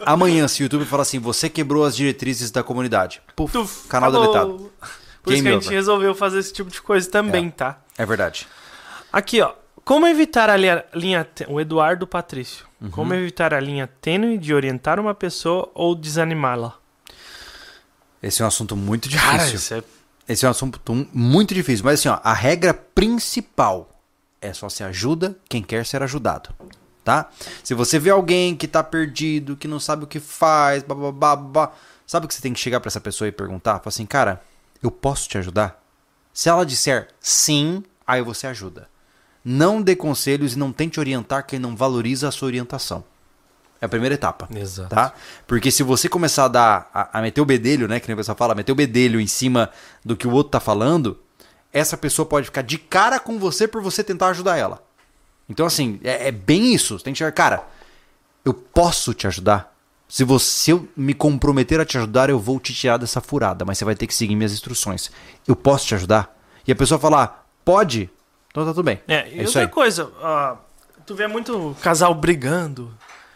Amanhã, 0.04 0.48
se 0.48 0.62
o 0.62 0.66
YouTube 0.66 0.84
falar 0.86 1.04
assim, 1.04 1.20
você 1.20 1.48
quebrou 1.48 1.86
as 1.86 1.96
diretrizes 1.96 2.50
da 2.50 2.64
comunidade. 2.64 3.22
Puf, 3.36 3.54
Tuf, 3.54 3.88
canal 3.88 4.10
acabou. 4.10 4.34
deletado. 4.34 4.72
Por 5.22 5.32
isso 5.32 5.44
Game 5.44 5.44
que 5.44 5.48
a 5.50 5.52
gente 5.54 5.66
over. 5.68 5.78
resolveu 5.78 6.16
fazer 6.16 6.40
esse 6.40 6.52
tipo 6.52 6.72
de 6.72 6.82
coisa 6.82 7.08
também, 7.10 7.52
tá? 7.52 7.80
É 7.98 8.04
verdade. 8.06 8.48
Aqui, 9.12 9.40
ó. 9.42 9.54
Como 9.86 10.08
evitar 10.08 10.50
a 10.50 10.58
linha, 10.58 10.84
linha 10.96 11.28
o 11.48 11.62
Eduardo 11.62 12.08
Patrício. 12.08 12.66
Uhum. 12.82 12.90
Como 12.90 13.14
evitar 13.14 13.54
a 13.54 13.60
linha 13.60 13.86
tênue 14.02 14.38
de 14.40 14.54
orientar 14.56 15.00
uma 15.00 15.14
pessoa 15.14 15.70
ou 15.76 15.94
desanimá-la? 15.94 16.74
Esse 18.24 18.42
é 18.42 18.46
um 18.46 18.48
assunto 18.48 18.76
muito 18.76 19.08
Cara, 19.10 19.38
difícil. 19.38 19.56
isso 19.56 19.74
é 19.76 19.84
Esse 20.28 20.46
é 20.46 20.48
um 20.48 20.52
assunto 20.52 21.08
muito 21.14 21.54
difícil. 21.54 21.86
Mas 21.86 22.00
assim, 22.00 22.10
ó, 22.10 22.20
a 22.24 22.34
regra 22.34 22.74
principal 22.74 23.93
é 24.44 24.54
só 24.54 24.68
se 24.68 24.84
ajuda 24.84 25.38
quem 25.48 25.64
quer 25.64 25.86
ser 25.86 26.04
ajudado. 26.04 26.50
Tá? 27.04 27.30
Se 27.64 27.74
você 27.74 27.98
vê 27.98 28.10
alguém 28.10 28.56
que 28.56 28.68
tá 28.68 28.84
perdido, 28.84 29.58
que 29.58 29.68
não 29.68 29.80
sabe 29.80 30.04
o 30.04 30.08
que 30.08 30.20
faz, 30.20 30.84
babá, 30.84 31.12
babá, 31.12 31.72
sabe 32.06 32.26
o 32.26 32.30
que 32.30 32.36
você 32.36 32.42
tem 32.42 32.54
que 32.54 32.60
chegar 32.60 32.80
pra 32.80 32.88
essa 32.88 33.02
pessoa 33.02 33.28
e 33.28 33.32
perguntar? 33.32 33.80
Fala 33.80 33.88
assim, 33.88 34.06
cara, 34.06 34.42
eu 34.82 34.92
posso 34.92 35.28
te 35.28 35.38
ajudar? 35.38 35.82
Se 36.34 36.50
ela 36.50 36.66
disser 36.66 37.10
sim, 37.20 37.84
aí 38.06 38.22
você 38.22 38.48
ajuda. 38.48 38.88
Não 39.44 39.82
dê 39.82 39.96
conselhos 39.96 40.54
e 40.54 40.60
não 40.60 40.72
tente 40.72 41.00
orientar 41.00 41.46
quem 41.46 41.60
não 41.60 41.76
valoriza 41.76 42.28
a 42.28 42.32
sua 42.32 42.48
orientação. 42.48 43.04
É 43.82 43.86
a 43.86 43.90
primeira 43.90 44.16
etapa 44.16 44.48
Exato. 44.56 44.90
tá? 44.90 45.14
Porque 45.46 45.70
se 45.70 45.84
você 45.84 46.08
começar 46.08 46.46
a 46.46 46.48
dar, 46.48 46.90
a, 46.94 47.20
a 47.20 47.22
meter 47.22 47.42
o 47.42 47.46
bedelho, 47.46 47.86
né, 47.86 48.00
que 48.00 48.08
nem 48.08 48.14
o 48.14 48.18
pessoal 48.18 48.38
fala, 48.38 48.56
meter 48.56 48.72
o 48.72 48.76
bedelho 48.76 49.20
em 49.20 49.28
cima 49.28 49.70
do 50.06 50.16
que 50.16 50.26
o 50.26 50.32
outro 50.32 50.52
tá 50.52 50.62
falando, 50.62 51.20
essa 51.74 51.98
pessoa 51.98 52.26
pode 52.26 52.46
ficar 52.46 52.62
de 52.62 52.78
cara 52.78 53.20
com 53.20 53.40
você 53.40 53.68
por 53.68 53.82
você 53.82 54.04
tentar 54.04 54.28
ajudar 54.28 54.58
ela. 54.58 54.82
Então, 55.50 55.66
assim, 55.66 56.00
é, 56.04 56.28
é 56.28 56.32
bem 56.32 56.74
isso. 56.74 56.98
Você 56.98 57.04
tem 57.04 57.14
que 57.14 57.18
chegar, 57.18 57.32
cara, 57.32 57.64
eu 58.46 58.54
posso 58.54 59.14
te 59.14 59.28
ajudar. 59.28 59.74
Se 60.08 60.24
você 60.24 60.80
me 60.96 61.14
comprometer 61.14 61.80
a 61.80 61.86
te 61.86 61.98
ajudar, 61.98 62.30
eu 62.30 62.40
vou 62.40 62.60
te 62.60 62.74
tirar 62.74 62.98
dessa 62.98 63.20
furada, 63.20 63.66
mas 63.66 63.78
você 63.80 63.86
vai 63.86 63.96
ter 63.96 64.06
que 64.06 64.14
seguir 64.14 64.36
minhas 64.36 64.54
instruções. 64.54 65.12
Eu 65.48 65.56
posso 65.56 65.88
te 65.88 65.96
ajudar? 65.96 66.38
E 66.68 66.72
a 66.72 66.76
pessoa 66.76 67.00
falar, 67.00 67.48
pode? 67.66 68.10
Então 68.52 68.64
tá 68.64 68.72
tudo 68.72 68.84
bem. 68.84 69.02
É, 69.08 69.28
e 69.30 69.40
É 69.40 69.46
outra 69.46 69.62
aí. 69.62 69.68
coisa, 69.68 70.12
ó, 70.22 70.58
tu 71.06 71.16
vê 71.16 71.26
muito 71.26 71.76
casal 71.82 72.14
brigando, 72.14 72.94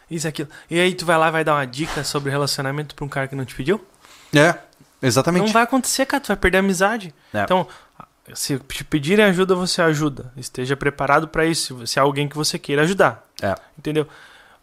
isso 0.09 0.27
e 0.27 0.29
aquilo. 0.29 0.49
E 0.69 0.79
aí 0.79 0.93
tu 0.93 1.03
vai 1.05 1.17
lá 1.17 1.29
e 1.29 1.31
vai 1.31 1.43
dar 1.43 1.55
uma 1.55 1.65
dica 1.65 2.03
sobre 2.03 2.29
relacionamento 2.29 2.93
pra 2.93 3.03
um 3.03 3.09
cara 3.09 3.27
que 3.27 3.35
não 3.35 3.43
te 3.43 3.55
pediu? 3.55 3.83
É. 4.33 4.55
Exatamente. 5.01 5.45
Não 5.45 5.53
vai 5.53 5.63
acontecer, 5.63 6.05
cara. 6.05 6.21
Tu 6.21 6.27
vai 6.27 6.37
perder 6.37 6.57
a 6.57 6.59
amizade. 6.61 7.13
É. 7.33 7.43
Então, 7.43 7.67
se 8.33 8.59
te 8.59 8.83
pedirem 8.83 9.25
ajuda, 9.25 9.55
você 9.55 9.81
ajuda. 9.81 10.31
Esteja 10.37 10.75
preparado 10.75 11.27
pra 11.27 11.45
isso. 11.45 11.85
Se 11.87 11.99
é 11.99 12.01
alguém 12.01 12.27
que 12.27 12.35
você 12.35 12.57
queira 12.59 12.81
ajudar. 12.83 13.25
É. 13.41 13.55
Entendeu? 13.77 14.07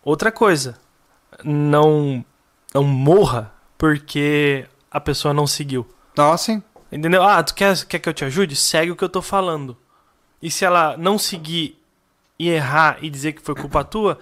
Outra 0.02 0.30
coisa. 0.30 0.76
Não, 1.42 2.24
não 2.72 2.84
morra 2.84 3.52
porque 3.78 4.66
a 4.90 5.00
pessoa 5.00 5.34
não 5.34 5.46
seguiu. 5.46 5.86
Nossa, 6.16 6.44
sim. 6.44 6.62
Entendeu? 6.92 7.22
Ah, 7.22 7.42
tu 7.42 7.54
quer, 7.54 7.84
quer 7.86 7.98
que 7.98 8.08
eu 8.08 8.14
te 8.14 8.24
ajude? 8.24 8.54
Segue 8.54 8.92
o 8.92 8.96
que 8.96 9.02
eu 9.02 9.08
tô 9.08 9.20
falando. 9.20 9.76
E 10.40 10.50
se 10.50 10.64
ela 10.64 10.96
não 10.96 11.18
seguir 11.18 11.80
e 12.38 12.48
errar 12.50 12.98
e 13.02 13.10
dizer 13.10 13.32
que 13.32 13.42
foi 13.42 13.54
culpa 13.54 13.82
tua, 13.82 14.18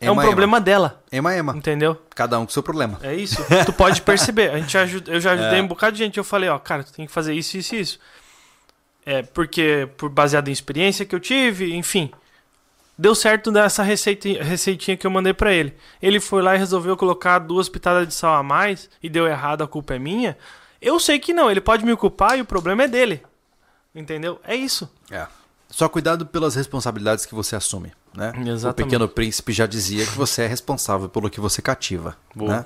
é 0.00 0.10
um 0.10 0.14
Ema, 0.14 0.22
problema 0.22 0.60
dela. 0.60 1.02
Ema, 1.10 1.34
ema. 1.34 1.56
Entendeu? 1.56 2.00
Cada 2.14 2.38
um 2.38 2.44
com 2.44 2.52
seu 2.52 2.62
problema. 2.62 2.98
É 3.02 3.14
isso. 3.14 3.42
tu 3.64 3.72
pode 3.72 4.02
perceber. 4.02 4.50
A 4.50 4.58
gente 4.58 4.76
ajuda, 4.76 5.12
eu 5.12 5.20
já 5.20 5.32
ajudei 5.38 5.60
É. 5.60 5.62
um 5.62 5.68
bocado 5.68 5.92
de 5.96 6.02
gente. 6.04 6.18
Eu 6.18 6.24
falei, 6.24 6.50
ó, 6.50 6.58
cara, 6.58 6.84
tu 6.84 6.92
tem 6.92 7.06
que 7.06 7.12
fazer 7.12 7.32
isso, 7.34 7.56
isso 7.56 7.74
e 7.74 7.80
isso. 7.80 7.98
É, 9.06 9.22
porque, 9.22 9.88
por 9.96 10.08
baseado 10.08 10.48
em 10.48 10.52
experiência 10.52 11.04
que 11.04 11.14
eu 11.14 11.20
tive, 11.20 11.74
enfim. 11.74 12.10
Deu 12.96 13.14
certo 13.14 13.50
nessa 13.50 13.82
receita, 13.82 14.28
receitinha 14.42 14.96
que 14.96 15.06
eu 15.06 15.10
mandei 15.10 15.34
pra 15.34 15.52
ele. 15.52 15.74
Ele 16.00 16.20
foi 16.20 16.42
lá 16.42 16.54
e 16.54 16.58
resolveu 16.58 16.96
colocar 16.96 17.40
duas 17.40 17.68
pitadas 17.68 18.06
de 18.06 18.14
sal 18.14 18.34
a 18.34 18.42
mais 18.42 18.88
e 19.02 19.08
deu 19.08 19.26
errado, 19.26 19.62
a 19.62 19.68
culpa 19.68 19.94
é 19.94 19.98
minha. 19.98 20.38
Eu 20.80 21.00
sei 21.00 21.18
que 21.18 21.32
não, 21.32 21.50
ele 21.50 21.60
pode 21.60 21.84
me 21.84 21.96
culpar 21.96 22.38
e 22.38 22.42
o 22.42 22.44
problema 22.44 22.84
é 22.84 22.88
dele. 22.88 23.22
Entendeu? 23.94 24.40
É 24.44 24.54
isso. 24.54 24.88
É. 25.10 25.26
Só 25.68 25.88
cuidado 25.88 26.24
pelas 26.24 26.54
responsabilidades 26.54 27.26
que 27.26 27.34
você 27.34 27.56
assume, 27.56 27.92
né? 28.14 28.32
Exatamente. 28.46 28.66
O 28.66 28.74
Pequeno 28.74 29.08
Príncipe 29.08 29.52
já 29.52 29.66
dizia 29.66 30.06
que 30.06 30.12
você 30.12 30.42
é 30.42 30.46
responsável 30.46 31.08
pelo 31.08 31.28
que 31.28 31.40
você 31.40 31.60
cativa, 31.60 32.16
Boa. 32.34 32.58
né? 32.58 32.64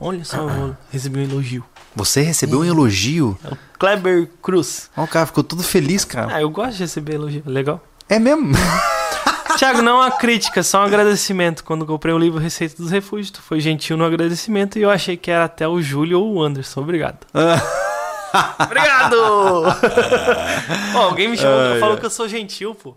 Olha 0.00 0.24
só, 0.24 0.36
eu 0.36 0.76
recebi 0.90 1.20
um 1.20 1.22
elogio. 1.22 1.64
Você 1.94 2.22
recebeu 2.22 2.60
um 2.60 2.64
elogio. 2.64 3.38
É 3.44 3.48
o 3.52 3.58
Kleber 3.78 4.28
Cruz. 4.42 4.90
Ó, 4.96 5.04
o 5.04 5.08
cara 5.08 5.26
ficou 5.26 5.44
todo 5.44 5.62
feliz, 5.62 6.04
cara. 6.04 6.34
Ah, 6.34 6.40
eu 6.40 6.50
gosto 6.50 6.72
de 6.76 6.82
receber 6.82 7.14
elogio. 7.14 7.42
Legal. 7.46 7.80
É 8.08 8.18
mesmo? 8.18 8.52
Tiago, 9.56 9.82
não 9.82 9.96
uma 9.96 10.10
crítica, 10.10 10.62
só 10.64 10.80
um 10.80 10.82
agradecimento. 10.84 11.62
Quando 11.62 11.86
comprei 11.86 12.12
o 12.12 12.18
livro 12.18 12.40
Receita 12.40 12.82
dos 12.82 12.90
Refúgios, 12.90 13.30
tu 13.30 13.40
foi 13.40 13.60
gentil 13.60 13.96
no 13.96 14.04
agradecimento 14.04 14.78
e 14.78 14.82
eu 14.82 14.90
achei 14.90 15.16
que 15.16 15.30
era 15.30 15.44
até 15.44 15.66
o 15.68 15.80
Júlio 15.80 16.20
ou 16.20 16.34
o 16.34 16.42
Anderson. 16.42 16.80
Obrigado. 16.80 17.18
Obrigado! 18.58 19.14
Ó, 20.96 21.02
alguém 21.02 21.28
me 21.28 21.36
chamou, 21.36 21.56
Ai, 21.72 21.78
falou 21.78 21.96
que 21.96 22.04
eu 22.04 22.10
sou 22.10 22.28
gentil, 22.28 22.74
pô. 22.74 22.96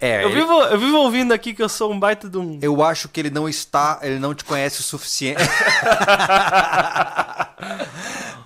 É, 0.00 0.24
Eu 0.24 0.30
ele- 0.30 0.40
vivo, 0.40 0.52
eu 0.62 0.78
vivo 0.78 0.96
ouvindo 0.98 1.32
aqui 1.34 1.52
que 1.52 1.62
eu 1.62 1.68
sou 1.68 1.92
um 1.92 1.98
baita 2.00 2.28
de 2.28 2.38
um. 2.38 2.58
eu 2.62 2.82
acho 2.82 3.08
que 3.08 3.20
ele 3.20 3.30
não 3.30 3.48
está, 3.48 3.98
ele 4.02 4.18
não 4.18 4.34
te 4.34 4.44
conhece 4.44 4.80
o 4.80 4.82
suficiente. 4.82 5.42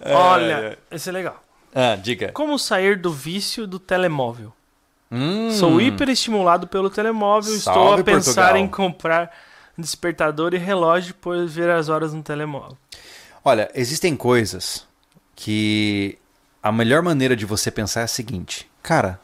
Olha, 0.05 0.79
esse 0.91 1.09
é 1.09 1.13
legal. 1.13 1.43
ah, 1.75 1.97
diga. 1.97 2.33
Como 2.33 2.59
sair 2.59 2.99
do 2.99 3.13
vício 3.13 3.67
do 3.67 3.79
telemóvel? 3.79 4.53
Hum, 5.11 5.51
Sou 5.53 5.81
hiperestimulado 5.81 6.67
pelo 6.67 6.91
telemóvel, 6.91 7.55
estou 7.55 7.73
a 7.73 7.77
Salve, 7.89 8.03
pensar 8.03 8.35
Portugal. 8.35 8.57
em 8.57 8.69
comprar 8.69 9.31
despertador 9.79 10.55
e 10.55 10.59
relógio 10.59 11.15
depois 11.15 11.53
ver 11.55 11.71
as 11.71 11.89
horas 11.89 12.13
no 12.13 12.23
telemóvel. 12.23 12.77
Olha, 13.45 13.71
existem 13.75 14.17
coisas 14.17 14.87
que 15.37 16.19
a 16.63 16.73
melhor 16.73 17.03
maneira 17.03 17.37
de 17.37 17.45
você 17.47 17.71
pensar 17.71 18.01
é 18.01 18.05
a 18.05 18.09
seguinte: 18.09 18.69
cara, 18.83 19.21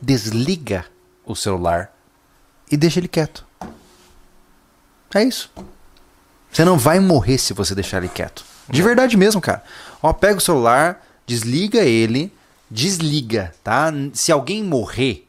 desliga 0.00 0.84
o 1.24 1.34
celular 1.34 1.92
e 2.70 2.76
deixa 2.76 3.00
ele 3.00 3.08
quieto. 3.08 3.44
É 5.14 5.22
isso. 5.22 5.50
Você 6.52 6.64
não 6.64 6.78
vai 6.78 7.00
morrer 7.00 7.38
se 7.38 7.52
você 7.52 7.74
deixar 7.74 7.98
ele 7.98 8.08
quieto. 8.08 8.44
De 8.68 8.82
verdade 8.82 9.16
mesmo, 9.16 9.40
cara. 9.40 9.62
Ó, 10.02 10.12
pega 10.12 10.38
o 10.38 10.40
celular, 10.40 11.04
desliga 11.26 11.80
ele, 11.80 12.32
desliga, 12.70 13.52
tá? 13.64 13.92
Se 14.12 14.30
alguém 14.30 14.62
morrer, 14.62 15.28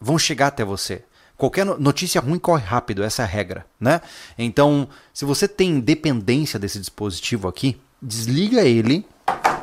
vão 0.00 0.18
chegar 0.18 0.48
até 0.48 0.64
você. 0.64 1.02
Qualquer 1.36 1.64
no- 1.64 1.78
notícia 1.78 2.20
ruim 2.20 2.38
corre 2.38 2.64
rápido, 2.64 3.02
essa 3.02 3.22
é 3.22 3.24
a 3.24 3.28
regra, 3.28 3.66
né? 3.80 4.00
Então, 4.38 4.88
se 5.12 5.24
você 5.24 5.48
tem 5.48 5.80
dependência 5.80 6.58
desse 6.58 6.78
dispositivo 6.78 7.48
aqui, 7.48 7.80
desliga 8.00 8.62
ele 8.62 9.06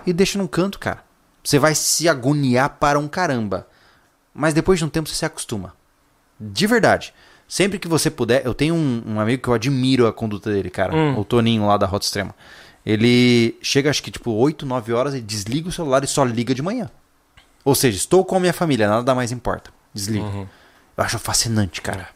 e 0.05 0.11
deixa 0.11 0.37
num 0.37 0.47
canto, 0.47 0.79
cara. 0.79 1.03
Você 1.43 1.57
vai 1.57 1.73
se 1.73 2.09
agoniar 2.09 2.77
para 2.79 2.99
um 2.99 3.07
caramba. 3.07 3.67
Mas 4.33 4.53
depois 4.53 4.79
de 4.79 4.85
um 4.85 4.89
tempo 4.89 5.09
você 5.09 5.15
se 5.15 5.25
acostuma. 5.25 5.73
De 6.39 6.65
verdade. 6.67 7.13
Sempre 7.47 7.77
que 7.77 7.87
você 7.87 8.09
puder, 8.09 8.45
eu 8.45 8.53
tenho 8.53 8.73
um, 8.73 9.03
um 9.05 9.19
amigo 9.19 9.43
que 9.43 9.49
eu 9.49 9.53
admiro 9.53 10.07
a 10.07 10.13
conduta 10.13 10.49
dele, 10.51 10.69
cara. 10.69 10.95
Hum. 10.95 11.19
O 11.19 11.25
Toninho 11.25 11.67
lá 11.67 11.75
da 11.77 11.85
Rota 11.85 12.05
Extrema. 12.05 12.33
Ele 12.85 13.57
chega, 13.61 13.89
acho 13.89 14.01
que 14.01 14.09
tipo 14.09 14.31
8, 14.31 14.65
9 14.65 14.93
horas 14.93 15.13
e 15.13 15.21
desliga 15.21 15.69
o 15.69 15.71
celular 15.71 16.03
e 16.03 16.07
só 16.07 16.23
liga 16.23 16.55
de 16.55 16.61
manhã. 16.61 16.89
Ou 17.63 17.75
seja, 17.75 17.97
estou 17.97 18.25
com 18.25 18.37
a 18.37 18.39
minha 18.39 18.53
família, 18.53 18.87
nada 18.87 19.13
mais 19.13 19.31
importa. 19.31 19.69
Desliga. 19.93 20.25
Uhum. 20.25 20.47
Eu 20.97 21.03
acho 21.03 21.19
fascinante, 21.19 21.81
cara. 21.81 22.07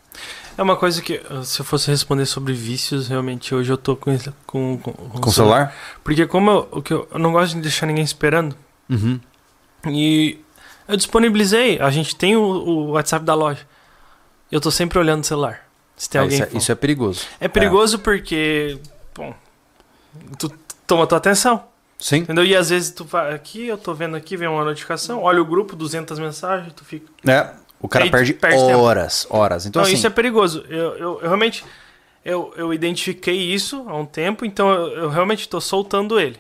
É 0.58 0.64
uma 0.64 0.78
coisa 0.78 1.02
que, 1.02 1.22
uh, 1.30 1.44
se 1.44 1.60
eu 1.60 1.66
fosse 1.66 1.92
responder 1.92 2.26
sobre 2.26 2.54
vícios, 2.54 3.10
realmente 3.10 3.54
hoje 3.54 3.72
eu 3.72 3.78
tô 3.78 3.96
com 3.96 4.18
com, 4.48 4.78
com, 4.78 4.92
Com 4.94 5.30
o 5.30 5.34
celular? 5.34 5.76
Porque 6.04 6.26
como 6.26 6.50
eu, 6.50 6.68
o 6.72 6.82
que 6.82 6.94
eu, 6.94 7.08
eu 7.12 7.20
não 7.20 7.34
gosto 7.34 7.56
de 7.56 7.62
deixar 7.62 7.86
ninguém 7.86 8.04
esperando, 8.04 8.56
Uhum. 8.90 9.20
e 9.88 10.40
eu 10.88 10.98
disponibilizei, 10.98 11.80
a 11.80 11.90
gente 11.90 12.16
tem 12.16 12.36
o, 12.36 12.42
o 12.42 12.92
WhatsApp 12.92 13.26
da 13.26 13.34
loja. 13.34 13.62
Eu 14.52 14.62
tô 14.62 14.70
sempre 14.72 15.00
olhando 15.00 15.22
o 15.24 15.26
celular. 15.26 15.62
Se 15.98 16.10
tem 16.10 16.20
Ah, 16.20 16.24
alguém. 16.24 16.40
isso, 16.42 16.56
é, 16.56 16.58
isso 16.58 16.72
é 16.72 16.76
perigoso. 16.76 17.26
É 17.40 17.48
perigoso 17.48 18.00
porque, 18.00 18.78
bom, 19.16 19.34
tu 20.38 20.52
toma 20.86 21.08
tua 21.08 21.18
atenção, 21.18 21.64
Sim. 21.98 22.18
entendeu? 22.18 22.44
E 22.46 22.56
às 22.56 22.70
vezes 22.70 22.92
tu 22.92 23.06
vai 23.06 23.34
aqui, 23.34 23.66
eu 23.68 23.78
tô 23.78 23.94
vendo 23.94 24.16
aqui, 24.16 24.36
vem 24.38 24.48
uma 24.48 24.64
notificação, 24.64 25.22
olha 25.24 25.42
o 25.42 25.46
grupo, 25.46 25.76
200 25.76 26.20
mensagens, 26.20 26.72
tu 26.74 26.84
fica... 26.86 27.08
É. 27.30 27.50
O 27.80 27.88
cara 27.88 28.10
perde, 28.10 28.34
perde 28.34 28.58
tempo. 28.66 28.80
horas, 28.80 29.28
horas. 29.30 29.66
Então, 29.66 29.82
Não, 29.82 29.88
assim, 29.88 29.96
isso 29.96 30.08
é 30.08 30.10
perigoso. 30.10 30.66
Eu, 30.70 30.78
eu, 30.78 30.98
eu 30.98 31.20
realmente, 31.22 31.64
eu, 32.24 32.54
eu 32.58 32.74
identifiquei 32.74 33.36
isso 33.54 33.86
há 33.88 33.96
um 33.96 34.06
tempo, 34.06 34.46
então 34.46 34.70
eu, 34.70 34.88
eu 35.04 35.10
realmente 35.10 35.48
tô 35.48 35.60
soltando 35.62 36.20
ele. 36.20 36.40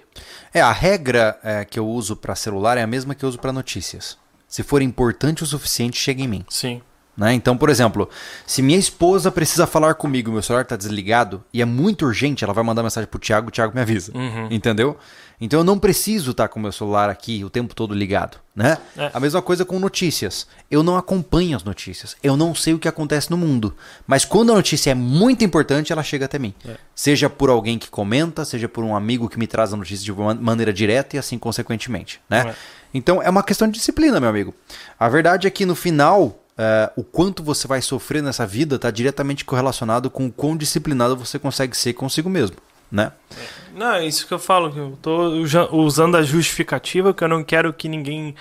É, 0.53 0.61
a 0.61 0.71
regra 0.71 1.37
é, 1.43 1.63
que 1.65 1.77
eu 1.77 1.87
uso 1.87 2.15
para 2.15 2.33
celular 2.35 2.77
é 2.77 2.81
a 2.83 2.87
mesma 2.87 3.13
que 3.13 3.23
eu 3.23 3.29
uso 3.29 3.37
para 3.37 3.51
notícias. 3.51 4.17
Se 4.55 4.63
for 4.63 4.81
importante 4.81 5.43
o 5.43 5.45
suficiente, 5.45 5.99
chega 5.99 6.21
em 6.21 6.29
mim. 6.29 6.45
Sim. 6.47 6.81
Né? 7.17 7.33
Então, 7.33 7.55
por 7.55 7.69
exemplo, 7.69 8.09
se 8.45 8.61
minha 8.61 8.77
esposa 8.77 9.31
precisa 9.31 9.65
falar 9.65 9.95
comigo, 9.95 10.31
meu 10.31 10.41
celular 10.41 10.63
está 10.63 10.75
desligado 10.75 11.43
e 11.53 11.61
é 11.61 11.65
muito 11.65 12.05
urgente, 12.05 12.43
ela 12.43 12.53
vai 12.53 12.63
mandar 12.63 12.83
mensagem 12.83 13.09
pro 13.09 13.19
Thiago, 13.19 13.47
o 13.47 13.51
Thiago 13.51 13.73
me 13.73 13.81
avisa. 13.81 14.11
Uhum. 14.13 14.47
Entendeu? 14.51 14.97
Então 15.39 15.59
eu 15.59 15.63
não 15.63 15.77
preciso 15.77 16.31
estar 16.31 16.47
com 16.47 16.59
o 16.59 16.61
meu 16.61 16.71
celular 16.71 17.09
aqui 17.09 17.43
o 17.43 17.49
tempo 17.49 17.75
todo 17.75 17.93
ligado, 17.93 18.37
né? 18.55 18.77
É. 18.97 19.11
A 19.13 19.19
mesma 19.19 19.41
coisa 19.41 19.65
com 19.65 19.79
notícias. 19.79 20.47
Eu 20.71 20.81
não 20.81 20.95
acompanho 20.95 21.57
as 21.57 21.63
notícias. 21.63 22.15
Eu 22.23 22.37
não 22.37 22.55
sei 22.55 22.73
o 22.73 22.79
que 22.79 22.87
acontece 22.87 23.29
no 23.29 23.37
mundo. 23.37 23.75
Mas 24.07 24.23
quando 24.23 24.51
a 24.51 24.55
notícia 24.55 24.91
é 24.91 24.95
muito 24.95 25.43
importante, 25.43 25.91
ela 25.91 26.03
chega 26.03 26.25
até 26.25 26.39
mim. 26.39 26.53
É. 26.65 26.77
Seja 26.93 27.29
por 27.29 27.49
alguém 27.49 27.77
que 27.77 27.89
comenta, 27.89 28.45
seja 28.45 28.69
por 28.69 28.83
um 28.83 28.95
amigo 28.95 29.27
que 29.27 29.37
me 29.37 29.47
traz 29.47 29.73
a 29.73 29.77
notícia 29.77 30.05
de 30.05 30.13
maneira 30.41 30.71
direta 30.71 31.17
e 31.17 31.19
assim 31.19 31.37
consequentemente, 31.37 32.21
né? 32.29 32.49
É. 32.49 32.55
Então 32.93 33.21
é 33.21 33.29
uma 33.29 33.43
questão 33.43 33.67
de 33.67 33.73
disciplina, 33.73 34.19
meu 34.21 34.29
amigo. 34.29 34.53
A 34.97 35.09
verdade 35.09 35.47
é 35.47 35.49
que 35.49 35.65
no 35.65 35.75
final, 35.75 36.39
eh, 36.57 36.91
o 36.95 37.03
quanto 37.03 37.43
você 37.43 37.67
vai 37.67 37.81
sofrer 37.81 38.21
nessa 38.23 38.45
vida 38.45 38.75
está 38.75 38.89
diretamente 38.91 39.43
correlacionado 39.45 40.09
com 40.09 40.25
o 40.27 40.31
quão 40.31 40.55
disciplinado 40.55 41.15
você 41.17 41.37
consegue 41.39 41.75
ser 41.75 41.93
consigo 41.93 42.29
mesmo, 42.29 42.57
né? 42.91 43.11
Não, 43.73 43.93
é 43.93 44.05
isso 44.05 44.25
que 44.27 44.33
eu 44.33 44.39
falo. 44.39 44.71
que 44.71 44.79
Eu 44.79 44.97
uja- 45.41 45.69
usando 45.71 46.15
a 46.15 46.23
justificativa 46.23 47.13
que 47.13 47.23
eu 47.23 47.27
não 47.27 47.43
quero 47.43 47.73
que 47.73 47.89
ninguém. 47.89 48.35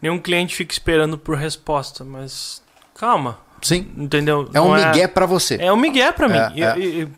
Nenhum 0.00 0.18
cliente 0.18 0.54
fique 0.54 0.72
esperando 0.72 1.16
por 1.18 1.36
resposta, 1.36 2.04
mas. 2.04 2.62
Calma, 2.94 3.38
Sim. 3.60 3.90
entendeu? 3.96 4.48
É 4.54 4.60
um 4.60 4.74
Não 4.76 4.86
migué 4.88 5.08
pra 5.08 5.26
você. 5.26 5.56
É 5.60 5.72
um 5.72 5.76
migué 5.76 6.12
pra 6.12 6.28
mim. 6.28 6.36
É, 6.38 6.52
e, 6.54 6.62
é. 6.62 6.78
e- 6.78 7.02
e- 7.02 7.08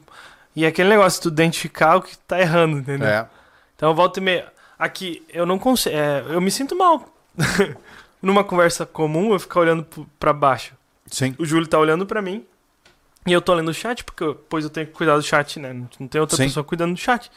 e 0.56 0.64
aquele 0.66 0.88
negócio, 0.88 1.20
tu 1.22 1.28
identificar 1.28 1.96
o 1.96 2.02
que 2.02 2.16
tá 2.18 2.40
errando, 2.40 2.78
entendeu? 2.78 3.08
É. 3.08 3.26
Então 3.76 3.90
eu 3.90 3.94
volto 3.94 4.18
e 4.18 4.20
meia. 4.20 4.46
Aqui, 4.78 5.22
eu 5.28 5.44
não 5.44 5.58
consigo. 5.58 5.94
eu 5.96 6.40
me 6.40 6.50
sinto 6.50 6.76
mal. 6.76 7.04
Numa 8.24 8.42
conversa 8.44 8.86
comum, 8.86 9.32
eu 9.32 9.38
ficar 9.38 9.60
olhando 9.60 9.86
pra 10.18 10.32
baixo. 10.32 10.74
Sim. 11.06 11.34
O 11.38 11.44
Júlio 11.44 11.66
tá 11.68 11.78
olhando 11.78 12.06
pra 12.06 12.22
mim. 12.22 12.44
E 13.26 13.32
eu 13.32 13.40
tô 13.40 13.54
lendo 13.54 13.68
o 13.68 13.74
chat, 13.74 14.02
porque 14.04 14.22
eu- 14.22 14.34
depois 14.34 14.64
eu 14.64 14.70
tenho 14.70 14.86
que 14.86 14.92
cuidar 14.92 15.16
do 15.16 15.22
chat, 15.22 15.58
né? 15.58 15.72
Não- 15.72 16.08
tem 16.08 16.20
outra 16.20 16.36
Sim. 16.36 16.44
pessoa 16.44 16.62
cuidando 16.64 16.94
do 16.94 17.00
chat. 17.00 17.30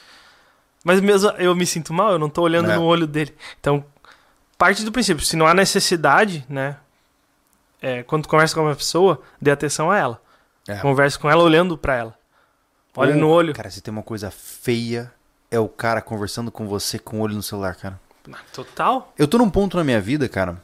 Mas 0.83 0.99
mesmo 1.01 1.29
eu 1.31 1.55
me 1.55 1.65
sinto 1.65 1.93
mal, 1.93 2.11
eu 2.11 2.19
não 2.19 2.29
tô 2.29 2.41
olhando 2.41 2.71
É. 2.71 2.75
no 2.75 2.83
olho 2.83 3.05
dele. 3.07 3.35
Então, 3.59 3.83
parte 4.57 4.83
do 4.83 4.91
princípio, 4.91 5.23
se 5.25 5.35
não 5.35 5.47
há 5.47 5.53
necessidade, 5.53 6.45
né? 6.49 6.77
é, 7.79 8.01
quando 8.03 8.23
tu 8.23 8.29
conversa 8.29 8.55
com 8.55 8.61
uma 8.61 8.75
pessoa, 8.75 9.21
dê 9.39 9.51
atenção 9.51 9.91
a 9.91 9.97
ela. 9.97 10.21
É. 10.67 10.77
Converse 10.77 11.17
com 11.19 11.29
ela 11.29 11.43
olhando 11.43 11.77
pra 11.77 11.93
ela. 11.95 12.15
Olha 12.95 13.13
Ou, 13.13 13.19
no 13.19 13.29
olho. 13.29 13.53
Cara, 13.53 13.69
se 13.69 13.81
tem 13.81 13.91
uma 13.91 14.01
coisa 14.01 14.31
feia, 14.31 15.13
é 15.51 15.59
o 15.59 15.69
cara 15.69 16.01
conversando 16.01 16.51
com 16.51 16.67
você 16.67 16.97
com 16.97 17.19
o 17.19 17.21
olho 17.21 17.35
no 17.35 17.43
celular, 17.43 17.75
cara. 17.75 17.99
Total. 18.51 19.13
Eu 19.17 19.27
tô 19.27 19.37
num 19.37 19.49
ponto 19.49 19.77
na 19.77 19.83
minha 19.83 20.01
vida, 20.01 20.27
cara. 20.27 20.59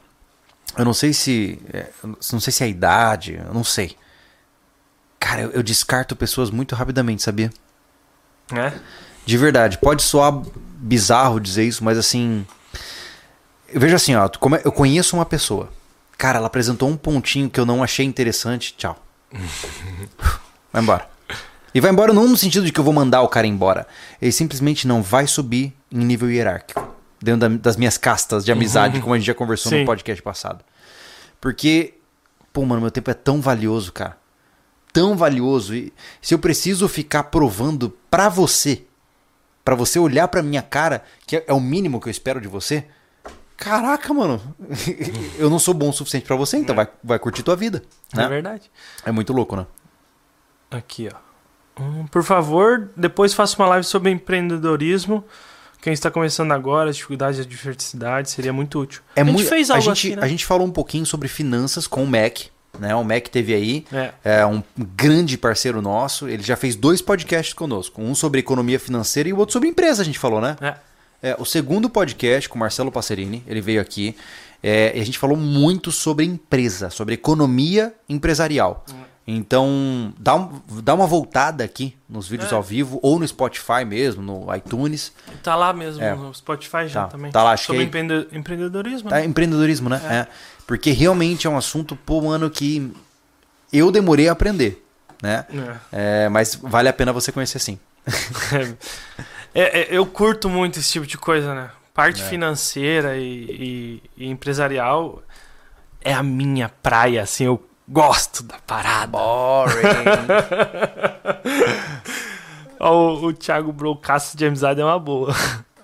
Eu 0.76 0.84
não 0.84 0.94
sei 0.94 1.12
se. 1.12 1.60
é, 1.72 1.86
não 2.32 2.40
sei 2.40 2.52
se 2.52 2.62
é 2.62 2.66
a 2.66 2.68
idade, 2.68 3.40
eu 3.46 3.54
não 3.54 3.64
sei. 3.64 3.96
Cara, 5.20 5.42
eu, 5.42 5.50
eu 5.52 5.62
descarto 5.62 6.14
pessoas 6.16 6.50
muito 6.50 6.74
rapidamente, 6.74 7.22
sabia? 7.22 7.50
né? 8.50 8.78
De 9.24 9.38
verdade. 9.38 9.78
Pode 9.78 10.02
soar 10.02 10.42
bizarro 10.76 11.40
dizer 11.40 11.64
isso, 11.64 11.82
mas 11.82 11.96
assim. 11.96 12.46
Eu 13.68 13.80
vejo 13.80 13.96
assim, 13.96 14.14
ó, 14.14 14.28
como 14.28 14.56
é- 14.56 14.62
eu 14.64 14.70
conheço 14.72 15.16
uma 15.16 15.24
pessoa. 15.24 15.70
Cara, 16.18 16.38
ela 16.38 16.46
apresentou 16.46 16.88
um 16.88 16.96
pontinho 16.96 17.48
que 17.50 17.58
eu 17.58 17.66
não 17.66 17.82
achei 17.82 18.04
interessante. 18.04 18.74
Tchau. 18.76 18.96
vai 20.72 20.82
embora. 20.82 21.08
E 21.74 21.80
vai 21.80 21.90
embora 21.90 22.12
não 22.12 22.28
no 22.28 22.36
sentido 22.36 22.64
de 22.66 22.70
que 22.72 22.78
eu 22.78 22.84
vou 22.84 22.92
mandar 22.92 23.22
o 23.22 23.28
cara 23.28 23.46
embora. 23.46 23.86
Ele 24.22 24.30
simplesmente 24.30 24.86
não 24.86 25.02
vai 25.02 25.26
subir 25.26 25.74
em 25.90 26.04
nível 26.04 26.30
hierárquico. 26.30 26.93
Dentro 27.24 27.48
da- 27.48 27.56
das 27.56 27.76
minhas 27.76 27.96
castas 27.96 28.44
de 28.44 28.52
amizade, 28.52 29.00
como 29.00 29.14
a 29.14 29.18
gente 29.18 29.26
já 29.26 29.34
conversou 29.34 29.72
no 29.72 29.78
Sim. 29.78 29.84
podcast 29.86 30.22
passado. 30.22 30.64
Porque, 31.40 31.94
pô, 32.52 32.64
mano, 32.64 32.82
meu 32.82 32.90
tempo 32.90 33.10
é 33.10 33.14
tão 33.14 33.40
valioso, 33.40 33.92
cara. 33.92 34.18
Tão 34.92 35.16
valioso. 35.16 35.74
E 35.74 35.92
se 36.20 36.34
eu 36.34 36.38
preciso 36.38 36.86
ficar 36.88 37.24
provando 37.24 37.96
pra 38.10 38.28
você, 38.28 38.84
pra 39.64 39.74
você 39.74 39.98
olhar 39.98 40.28
pra 40.28 40.42
minha 40.42 40.62
cara, 40.62 41.02
que 41.26 41.36
é 41.36 41.44
é 41.48 41.52
o 41.54 41.60
mínimo 41.60 42.00
que 42.00 42.08
eu 42.08 42.10
espero 42.10 42.40
de 42.40 42.46
você. 42.48 42.84
Caraca, 43.56 44.12
mano. 44.12 44.40
eu 45.38 45.48
não 45.48 45.58
sou 45.58 45.72
bom 45.72 45.88
o 45.88 45.92
suficiente 45.92 46.26
pra 46.26 46.36
você, 46.36 46.58
então 46.58 46.76
vai, 46.76 46.88
vai 47.02 47.18
curtir 47.18 47.42
tua 47.42 47.56
vida. 47.56 47.82
É 48.12 48.16
Né? 48.18 48.28
verdade. 48.28 48.70
É 49.04 49.10
muito 49.10 49.32
louco, 49.32 49.56
né? 49.56 49.66
Aqui, 50.70 51.08
ó. 51.12 51.82
Hum, 51.82 52.06
Por 52.06 52.22
favor, 52.22 52.90
depois 52.96 53.32
faça 53.34 53.56
uma 53.60 53.68
live 53.68 53.84
sobre 53.86 54.10
empreendedorismo. 54.10 55.24
Quem 55.84 55.92
está 55.92 56.10
começando 56.10 56.50
agora, 56.52 56.88
as 56.88 56.96
dificuldades 56.96 57.38
e 57.38 57.42
a 57.42 57.44
diversidade, 57.44 58.30
seria 58.30 58.54
muito 58.54 58.80
útil. 58.80 59.02
É 59.14 59.20
a 59.20 59.24
gente 59.26 59.34
muito, 59.34 59.48
fez 59.50 59.68
a 59.68 59.74
algo 59.74 59.84
gente, 59.84 60.06
assim, 60.06 60.16
né? 60.16 60.22
a 60.24 60.26
gente 60.26 60.46
falou 60.46 60.66
um 60.66 60.70
pouquinho 60.70 61.04
sobre 61.04 61.28
finanças 61.28 61.86
com 61.86 62.02
o 62.02 62.06
Mac, 62.06 62.44
né? 62.80 62.94
O 62.94 63.04
Mac 63.04 63.28
teve 63.28 63.52
aí, 63.52 63.84
É. 63.92 64.12
é 64.24 64.46
um 64.46 64.62
grande 64.78 65.36
parceiro 65.36 65.82
nosso. 65.82 66.26
Ele 66.26 66.42
já 66.42 66.56
fez 66.56 66.74
dois 66.74 67.02
podcasts 67.02 67.52
conosco, 67.52 68.00
um 68.00 68.14
sobre 68.14 68.40
economia 68.40 68.80
financeira 68.80 69.28
e 69.28 69.34
o 69.34 69.36
outro 69.36 69.52
sobre 69.52 69.68
empresa, 69.68 70.00
a 70.00 70.06
gente 70.06 70.18
falou, 70.18 70.40
né? 70.40 70.56
É. 70.58 70.74
É, 71.22 71.36
o 71.38 71.44
segundo 71.44 71.90
podcast 71.90 72.48
com 72.48 72.56
o 72.56 72.58
Marcelo 72.60 72.90
Passerini, 72.90 73.42
ele 73.46 73.60
veio 73.60 73.78
aqui, 73.82 74.16
é, 74.62 74.96
e 74.96 75.00
a 75.02 75.04
gente 75.04 75.18
falou 75.18 75.36
muito 75.36 75.92
sobre 75.92 76.24
empresa, 76.24 76.88
sobre 76.88 77.12
economia 77.12 77.94
empresarial. 78.08 78.86
Então, 79.26 80.12
dá, 80.18 80.34
um- 80.34 80.60
dá 80.82 80.92
uma 80.92 81.06
voltada 81.06 81.64
aqui 81.64 81.96
nos 82.08 82.28
vídeos 82.28 82.52
É. 82.52 82.54
ao 82.54 82.62
vivo, 82.62 82.98
ou 83.02 83.18
no 83.18 83.26
Spotify 83.26 83.82
mesmo, 83.86 84.22
no 84.22 84.54
iTunes. 84.54 85.12
Tá 85.42 85.56
lá 85.56 85.72
mesmo, 85.72 86.02
É. 86.02 86.14
no 86.14 86.34
Spotify 86.34 86.86
já 86.86 87.04
Tá, 87.04 87.08
também. 87.08 87.32
tá 87.32 87.42
lá, 87.42 87.52
acho 87.52 87.64
sobre 87.66 87.80
que 87.82 87.88
empreende- 87.88 88.28
empreendedorismo. 88.32 89.08
Tá, 89.08 89.16
né? 89.16 89.24
empreendedorismo, 89.24 89.88
né? 89.88 90.00
É. 90.10 90.26
Porque 90.66 90.90
realmente 90.90 91.46
é 91.46 91.50
um 91.50 91.56
assunto, 91.56 91.96
pô, 91.96 92.20
mano, 92.20 92.50
que 92.50 92.92
eu 93.72 93.90
demorei 93.90 94.28
a 94.28 94.32
aprender, 94.32 94.84
né? 95.22 95.46
É, 95.90 96.28
mas 96.28 96.54
vale 96.54 96.88
a 96.88 96.92
pena 96.92 97.10
você 97.12 97.32
conhecer 97.32 97.58
sim. 97.58 97.78
É, 99.56 99.82
é, 99.82 99.96
eu 99.96 100.04
curto 100.04 100.48
muito 100.50 100.80
esse 100.80 100.90
tipo 100.90 101.06
de 101.06 101.16
coisa, 101.16 101.54
né? 101.54 101.70
Parte 101.94 102.20
É. 102.20 102.24
financeira 102.24 103.16
e, 103.16 103.22
e- 104.16 104.24
e 104.24 104.28
empresarial 104.28 105.22
é 106.00 106.12
a 106.12 106.24
minha 106.24 106.68
praia, 106.68 107.22
assim, 107.22 107.44
eu 107.44 107.64
gosto 107.88 108.42
da 108.42 108.56
parada. 108.66 109.06
Boring. 109.08 109.82
Ó, 112.80 113.14
o, 113.14 113.26
o 113.26 113.32
Thiago 113.32 113.72
Brocasso 113.72 114.36
de 114.36 114.44
amizade 114.46 114.80
é 114.80 114.84
uma 114.84 114.98
boa. 114.98 115.34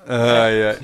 ai, 0.06 0.70
ai. 0.70 0.78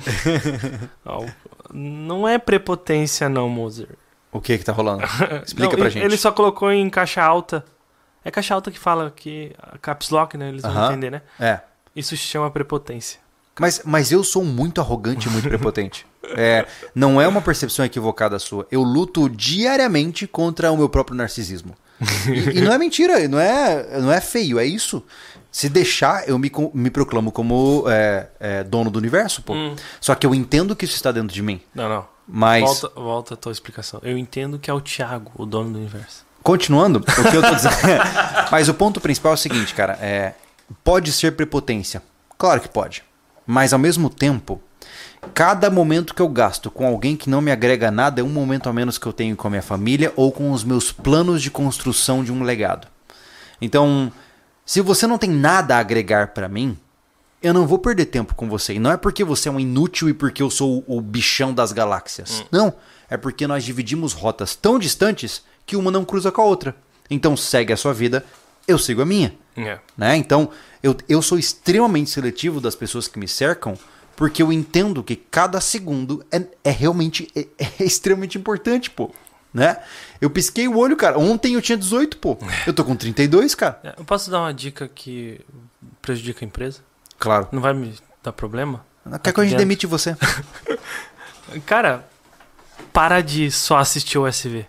Ó, 1.05 1.25
não 1.73 2.27
é 2.27 2.37
prepotência 2.37 3.27
não, 3.29 3.49
Moser. 3.49 3.89
O 4.31 4.39
que 4.41 4.57
que 4.57 4.63
tá 4.63 4.71
rolando? 4.71 5.03
Explica 5.45 5.69
Não, 5.69 5.77
pra 5.77 5.85
ele- 5.85 5.89
gente. 5.89 6.03
Ele 6.05 6.17
só 6.17 6.31
colocou 6.31 6.71
em 6.71 6.89
caixa 6.89 7.23
alta. 7.23 7.63
É 8.23 8.31
caixa 8.31 8.53
alta 8.53 8.69
que 8.71 8.79
fala 8.79 9.11
que 9.15 9.53
a 9.61 9.77
caps 9.77 10.09
lock, 10.09 10.37
né? 10.37 10.49
Eles 10.49 10.61
vão 10.61 10.71
Aham. 10.71 10.91
entender, 10.91 11.11
né? 11.11 11.21
É. 11.39 11.59
Isso 11.95 12.09
se 12.15 12.23
chama 12.23 12.51
prepotência. 12.51 13.19
Mas, 13.59 13.81
mas 13.85 14.11
eu 14.11 14.23
sou 14.23 14.43
muito 14.43 14.79
arrogante 14.81 15.27
e 15.27 15.31
muito 15.31 15.47
prepotente. 15.47 16.05
É, 16.35 16.65
não 16.93 17.21
é 17.21 17.27
uma 17.27 17.41
percepção 17.41 17.85
equivocada 17.85 18.39
sua. 18.39 18.67
Eu 18.71 18.83
luto 18.83 19.29
diariamente 19.29 20.27
contra 20.27 20.71
o 20.71 20.77
meu 20.77 20.89
próprio 20.89 21.15
narcisismo. 21.15 21.75
E, 22.27 22.59
e 22.59 22.61
não 22.61 22.71
é 22.71 22.77
mentira, 22.77 23.27
não 23.27 23.39
é, 23.39 23.99
não 23.99 24.11
é 24.11 24.21
feio, 24.21 24.59
é 24.59 24.65
isso. 24.65 25.03
Se 25.51 25.69
deixar, 25.69 26.27
eu 26.29 26.37
me, 26.37 26.51
me 26.73 26.89
proclamo 26.91 27.31
como 27.31 27.85
é, 27.87 28.27
é, 28.39 28.63
dono 28.63 28.91
do 28.91 28.99
universo, 28.99 29.41
pô. 29.41 29.53
Hum. 29.53 29.75
Só 29.99 30.13
que 30.13 30.27
eu 30.27 30.35
entendo 30.35 30.75
que 30.75 30.85
isso 30.85 30.95
está 30.95 31.11
dentro 31.11 31.33
de 31.33 31.41
mim. 31.41 31.59
Não, 31.73 31.89
não. 31.89 32.05
Mas, 32.27 32.63
Volta, 32.63 32.91
volta 32.99 33.33
a 33.33 33.37
tua 33.37 33.51
explicação. 33.51 34.01
Eu 34.03 34.17
entendo 34.17 34.59
que 34.59 34.69
é 34.69 34.73
o 34.73 34.81
Thiago, 34.81 35.31
o 35.35 35.45
dono 35.45 35.71
do 35.71 35.79
universo. 35.79 36.25
continuando, 36.43 36.99
o 36.99 37.29
que 37.31 37.35
eu 37.35 37.41
tô 37.41 37.55
dizendo. 37.55 37.75
mas 38.51 38.67
o 38.67 38.73
ponto 38.73 38.99
principal 38.99 39.31
é 39.31 39.35
o 39.35 39.37
seguinte, 39.37 39.73
cara. 39.73 39.97
É, 40.01 40.33
pode 40.83 41.11
ser 41.11 41.35
prepotência. 41.35 42.03
Claro 42.37 42.59
que 42.61 42.67
pode. 42.67 43.03
Mas 43.45 43.71
ao 43.71 43.79
mesmo 43.79 44.09
tempo, 44.09 44.61
cada 45.27 45.69
momento 45.69 46.13
que 46.13 46.21
eu 46.21 46.29
gasto 46.29 46.71
com 46.71 46.87
alguém 46.87 47.15
que 47.15 47.29
não 47.29 47.41
me 47.41 47.51
agrega 47.51 47.91
nada 47.91 48.21
é 48.21 48.23
um 48.23 48.29
momento 48.29 48.69
a 48.69 48.73
menos 48.73 48.97
que 48.97 49.05
eu 49.05 49.13
tenho 49.13 49.35
com 49.35 49.47
a 49.47 49.49
minha 49.49 49.61
família 49.61 50.11
ou 50.15 50.31
com 50.31 50.51
os 50.51 50.63
meus 50.63 50.91
planos 50.91 51.41
de 51.41 51.51
construção 51.51 52.23
de 52.23 52.31
um 52.31 52.43
legado. 52.43 52.87
Então, 53.61 54.11
se 54.65 54.81
você 54.81 55.07
não 55.07 55.17
tem 55.17 55.29
nada 55.29 55.75
a 55.75 55.79
agregar 55.79 56.29
pra 56.29 56.47
mim, 56.47 56.77
eu 57.41 57.53
não 57.53 57.67
vou 57.67 57.79
perder 57.79 58.05
tempo 58.05 58.35
com 58.35 58.49
você. 58.49 58.73
E 58.73 58.79
não 58.79 58.91
é 58.91 58.97
porque 58.97 59.23
você 59.23 59.49
é 59.49 59.51
um 59.51 59.59
inútil 59.59 60.09
e 60.09 60.13
porque 60.13 60.41
eu 60.41 60.49
sou 60.49 60.83
o, 60.87 60.99
bichão 60.99 61.53
das 61.53 61.71
galáxias. 61.71 62.43
Não. 62.51 62.73
É 63.09 63.15
porque 63.15 63.47
nós 63.47 63.63
dividimos 63.63 64.13
rotas 64.13 64.55
tão 64.55 64.77
distantes 64.77 65.43
que 65.65 65.75
uma 65.75 65.91
não 65.91 66.03
cruza 66.03 66.31
com 66.31 66.41
a 66.41 66.45
outra. 66.45 66.75
Então 67.09 67.37
segue 67.37 67.71
a 67.71 67.77
sua 67.77 67.93
vida, 67.93 68.25
eu 68.67 68.77
sigo 68.77 69.01
a 69.01 69.05
minha. 69.05 69.33
É. 69.55 69.79
Né? 69.97 70.17
Então, 70.17 70.49
eu, 70.83 70.95
eu 71.07 71.21
sou 71.21 71.39
extremamente 71.39 72.09
seletivo 72.09 72.59
das 72.59 72.75
pessoas 72.75 73.07
que 73.07 73.17
me 73.17 73.27
cercam, 73.27 73.77
porque 74.17 74.41
eu 74.43 74.51
entendo 74.51 75.01
que 75.01 75.15
cada 75.15 75.61
segundo 75.61 76.25
é, 76.29 76.43
é 76.65 76.71
realmente 76.71 77.29
é, 77.33 77.47
é 77.79 77.83
extremamente 77.85 78.37
importante, 78.37 78.89
pô. 78.89 79.11
Né? 79.53 79.77
Eu 80.19 80.29
pisquei 80.29 80.67
o 80.67 80.77
olho, 80.77 80.97
cara. 80.97 81.17
Ontem 81.17 81.53
eu 81.53 81.61
tinha 81.61 81.77
18, 81.77 82.17
pô. 82.17 82.37
Eu 82.65 82.73
tô 82.73 82.83
com 82.83 82.95
32, 82.95 83.55
cara. 83.55 83.79
É, 83.83 83.93
Eu 83.97 84.03
posso 84.03 84.29
dar 84.29 84.41
uma 84.41 84.53
dica 84.53 84.87
que 84.93 85.39
prejudica 86.01 86.43
a 86.43 86.45
empresa? 86.45 86.81
Claro. 87.17 87.47
Não 87.51 87.61
vai 87.61 87.73
me 87.73 87.95
dar 88.21 88.33
problema? 88.33 88.85
Quer 89.23 89.31
que 89.33 89.39
a 89.39 89.43
gente 89.45 89.55
demite 89.55 89.87
você? 89.87 90.15
Cara, 91.65 92.05
para 92.91 93.21
de 93.21 93.49
só 93.51 93.77
assistir 93.77 94.17
o 94.17 94.27
SV. 94.27 94.65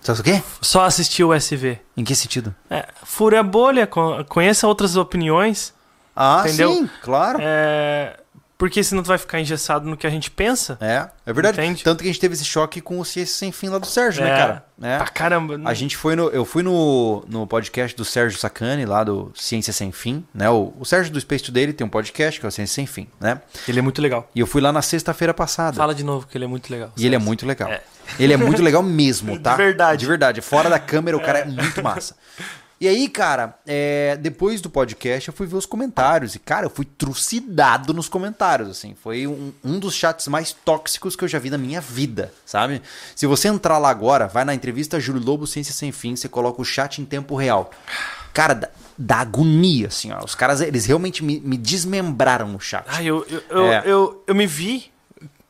Sabe 0.00 0.20
o 0.20 0.24
quê? 0.24 0.42
Só 0.60 0.84
assistir 0.84 1.22
o 1.24 1.32
SV. 1.32 1.78
Em 1.96 2.02
que 2.04 2.14
sentido? 2.14 2.54
É, 2.68 2.88
fure 3.04 3.36
a 3.36 3.42
bolha, 3.42 3.86
co- 3.86 4.24
conheça 4.24 4.66
outras 4.66 4.96
opiniões. 4.96 5.72
Ah, 6.16 6.42
Entendeu? 6.44 6.72
sim, 6.74 6.90
claro. 7.02 7.38
É, 7.40 8.18
porque 8.60 8.84
senão 8.84 9.02
tu 9.02 9.06
vai 9.06 9.16
ficar 9.16 9.40
engessado 9.40 9.88
no 9.88 9.96
que 9.96 10.06
a 10.06 10.10
gente 10.10 10.30
pensa. 10.30 10.76
É, 10.82 11.08
é 11.24 11.32
verdade. 11.32 11.58
Entende? 11.58 11.82
Tanto 11.82 12.02
que 12.02 12.10
a 12.10 12.12
gente 12.12 12.20
teve 12.20 12.34
esse 12.34 12.44
choque 12.44 12.78
com 12.82 13.00
o 13.00 13.04
Ciência 13.06 13.34
Sem 13.34 13.50
Fim 13.50 13.70
lá 13.70 13.78
do 13.78 13.86
Sérgio, 13.86 14.22
né, 14.22 14.30
É, 14.30 14.36
cara? 14.36 14.64
É. 14.82 14.96
Pra 14.98 15.06
caramba. 15.08 15.58
A 15.64 15.72
gente 15.72 15.96
foi 15.96 16.14
no. 16.14 16.28
Eu 16.28 16.44
fui 16.44 16.62
no, 16.62 17.24
no 17.26 17.46
podcast 17.46 17.96
do 17.96 18.04
Sérgio 18.04 18.38
Sacani, 18.38 18.84
lá 18.84 19.02
do 19.02 19.32
Ciência 19.34 19.72
Sem 19.72 19.90
Fim, 19.90 20.26
né? 20.34 20.50
O, 20.50 20.74
o 20.78 20.84
Sérgio 20.84 21.10
do 21.10 21.18
Space 21.18 21.50
dele 21.50 21.72
tem 21.72 21.86
um 21.86 21.90
podcast 21.90 22.38
que 22.38 22.44
é 22.44 22.48
o 22.50 22.52
Ciência 22.52 22.74
Sem 22.74 22.84
Fim, 22.84 23.08
né? 23.18 23.40
Ele 23.66 23.78
é 23.78 23.82
muito 23.82 24.02
legal. 24.02 24.28
E 24.34 24.40
eu 24.40 24.46
fui 24.46 24.60
lá 24.60 24.70
na 24.70 24.82
sexta-feira 24.82 25.32
passada. 25.32 25.78
Fala 25.78 25.94
de 25.94 26.04
novo 26.04 26.26
que 26.26 26.36
ele 26.36 26.44
é 26.44 26.48
muito 26.48 26.70
legal. 26.70 26.92
E 26.98 27.06
ele 27.06 27.14
é 27.14 27.18
muito 27.18 27.46
legal. 27.46 27.70
É. 27.70 27.80
Ele 28.18 28.34
é 28.34 28.36
muito 28.36 28.60
legal 28.60 28.82
mesmo, 28.82 29.38
tá? 29.40 29.52
De 29.52 29.56
verdade. 29.56 30.00
De 30.00 30.06
verdade. 30.06 30.40
Fora 30.42 30.68
da 30.68 30.78
câmera, 30.78 31.16
o 31.16 31.20
cara 31.20 31.38
é 31.38 31.44
muito 31.46 31.82
massa. 31.82 32.14
E 32.80 32.88
aí, 32.88 33.10
cara, 33.10 33.58
é, 33.66 34.16
depois 34.16 34.62
do 34.62 34.70
podcast, 34.70 35.28
eu 35.28 35.34
fui 35.34 35.46
ver 35.46 35.56
os 35.56 35.66
comentários. 35.66 36.34
E, 36.34 36.38
cara, 36.38 36.64
eu 36.64 36.70
fui 36.70 36.86
trucidado 36.86 37.92
nos 37.92 38.08
comentários, 38.08 38.70
assim. 38.70 38.94
Foi 38.94 39.26
um, 39.26 39.52
um 39.62 39.78
dos 39.78 39.94
chats 39.94 40.26
mais 40.28 40.52
tóxicos 40.52 41.14
que 41.14 41.22
eu 41.22 41.28
já 41.28 41.38
vi 41.38 41.50
na 41.50 41.58
minha 41.58 41.80
vida, 41.80 42.32
sabe? 42.46 42.80
Se 43.14 43.26
você 43.26 43.48
entrar 43.48 43.76
lá 43.76 43.90
agora, 43.90 44.26
vai 44.26 44.46
na 44.46 44.54
entrevista 44.54 44.98
Júlio 44.98 45.22
Lobo 45.22 45.46
Ciência 45.46 45.74
Sem 45.74 45.92
Fim, 45.92 46.16
você 46.16 46.26
coloca 46.26 46.62
o 46.62 46.64
chat 46.64 47.02
em 47.02 47.04
tempo 47.04 47.36
real. 47.36 47.70
Cara, 48.32 48.54
dá, 48.54 48.70
dá 48.96 49.16
agonia, 49.18 49.88
assim, 49.88 50.10
ó. 50.12 50.24
Os 50.24 50.34
caras, 50.34 50.62
eles 50.62 50.86
realmente 50.86 51.22
me, 51.22 51.38
me 51.38 51.58
desmembraram 51.58 52.54
o 52.56 52.60
chat. 52.60 52.84
Ah, 52.88 53.02
eu, 53.02 53.26
eu, 53.28 53.42
eu, 53.50 53.64
É. 53.66 53.82
eu, 53.84 54.24
eu 54.26 54.34
me 54.34 54.46
vi. 54.46 54.90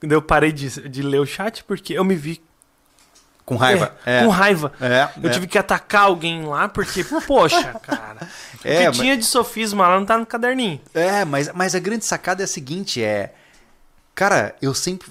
Eu 0.03 0.21
parei 0.21 0.51
de, 0.51 0.89
de 0.89 1.03
ler 1.03 1.21
o 1.21 1.27
chat 1.27 1.63
porque 1.63 1.93
eu 1.93 2.03
me 2.05 2.17
vi 2.17 2.43
Com 3.51 3.57
raiva. 3.57 3.97
é, 4.07 4.23
com 4.23 4.29
raiva. 4.29 4.73
É, 4.81 5.09
Eu 5.21 5.29
é. 5.29 5.33
tive 5.33 5.49
que 5.49 5.59
atacar 5.59 6.03
alguém 6.03 6.45
lá 6.45 6.69
porque, 6.69 7.03
poxa, 7.27 7.75
cara. 7.83 8.29
O 8.65 8.69
É, 8.69 8.79
que 8.79 8.87
mas- 8.87 8.97
tinha 8.97 9.17
de 9.17 9.25
sofisma 9.25 9.89
lá 9.89 9.99
não 9.99 10.07
tá 10.07 10.17
no 10.17 10.25
caderninho. 10.25 10.81
É, 10.95 11.25
mas, 11.25 11.51
mas 11.53 11.75
a 11.75 11.81
grande 11.81 12.05
sacada 12.05 12.43
é 12.43 12.45
a 12.45 12.47
seguinte, 12.49 13.03
é... 13.03 13.35
Cara, 14.15 14.55
eu 14.63 14.73
sempre... 14.73 15.09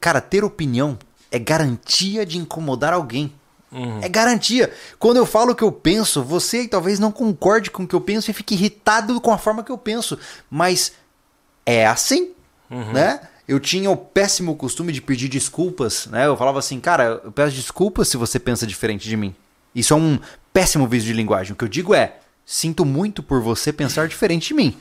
Cara, 0.00 0.20
ter 0.22 0.42
opinião 0.44 0.98
é 1.30 1.38
garantia 1.38 2.24
de 2.24 2.38
incomodar 2.38 2.94
alguém. 2.94 3.32
É 4.02 4.08
garantia. 4.08 4.72
Quando 4.98 5.16
eu 5.18 5.24
falo 5.26 5.52
o 5.52 5.54
que 5.54 5.64
eu 5.64 5.72
penso, 5.72 6.22
você 6.22 6.66
talvez 6.68 6.98
não 6.98 7.10
concorde 7.12 7.70
com 7.70 7.82
o 7.82 7.86
que 7.88 7.94
eu 7.94 8.00
penso 8.02 8.30
e 8.30 8.34
fique 8.34 8.54
irritado 8.54 9.18
com 9.20 9.30
a 9.32 9.38
forma 9.38 9.62
que 9.62 9.72
eu 9.72 9.78
penso. 9.78 10.18
Mas 10.50 10.92
é 11.66 11.86
assim, 11.86 12.32
né? 12.70 13.20
Eu 13.46 13.58
tinha 13.58 13.90
o 13.90 13.96
péssimo 13.96 14.54
costume 14.54 14.92
de 14.92 15.02
pedir 15.02 15.28
desculpas, 15.28 16.06
né? 16.06 16.26
Eu 16.26 16.36
falava 16.36 16.58
assim, 16.58 16.78
cara, 16.78 17.20
eu 17.24 17.32
peço 17.32 17.56
desculpas 17.56 18.08
se 18.08 18.16
você 18.16 18.38
pensa 18.38 18.66
diferente 18.66 19.08
de 19.08 19.16
mim. 19.16 19.34
Isso 19.74 19.92
é 19.92 19.96
um 19.96 20.18
péssimo 20.52 20.86
vício 20.86 21.08
de 21.08 21.12
linguagem. 21.12 21.52
O 21.52 21.56
que 21.56 21.64
eu 21.64 21.68
digo 21.68 21.94
é, 21.94 22.18
sinto 22.44 22.84
muito 22.84 23.22
por 23.22 23.40
você 23.40 23.72
pensar 23.72 24.06
diferente 24.08 24.48
de 24.48 24.54
mim. 24.54 24.76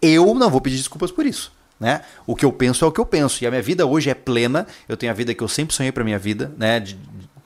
eu 0.00 0.34
não 0.34 0.50
vou 0.50 0.60
pedir 0.60 0.76
desculpas 0.76 1.10
por 1.10 1.26
isso. 1.26 1.52
Né? 1.78 2.00
O 2.26 2.34
que 2.34 2.44
eu 2.44 2.52
penso 2.52 2.84
é 2.84 2.88
o 2.88 2.92
que 2.92 3.00
eu 3.00 3.04
penso. 3.04 3.42
E 3.44 3.46
a 3.46 3.50
minha 3.50 3.62
vida 3.62 3.84
hoje 3.84 4.08
é 4.08 4.14
plena. 4.14 4.66
Eu 4.88 4.96
tenho 4.96 5.12
a 5.12 5.14
vida 5.14 5.34
que 5.34 5.42
eu 5.42 5.48
sempre 5.48 5.74
sonhei 5.74 5.92
para 5.92 6.04
minha 6.04 6.18
vida, 6.18 6.52
né? 6.56 6.80
De, 6.80 6.98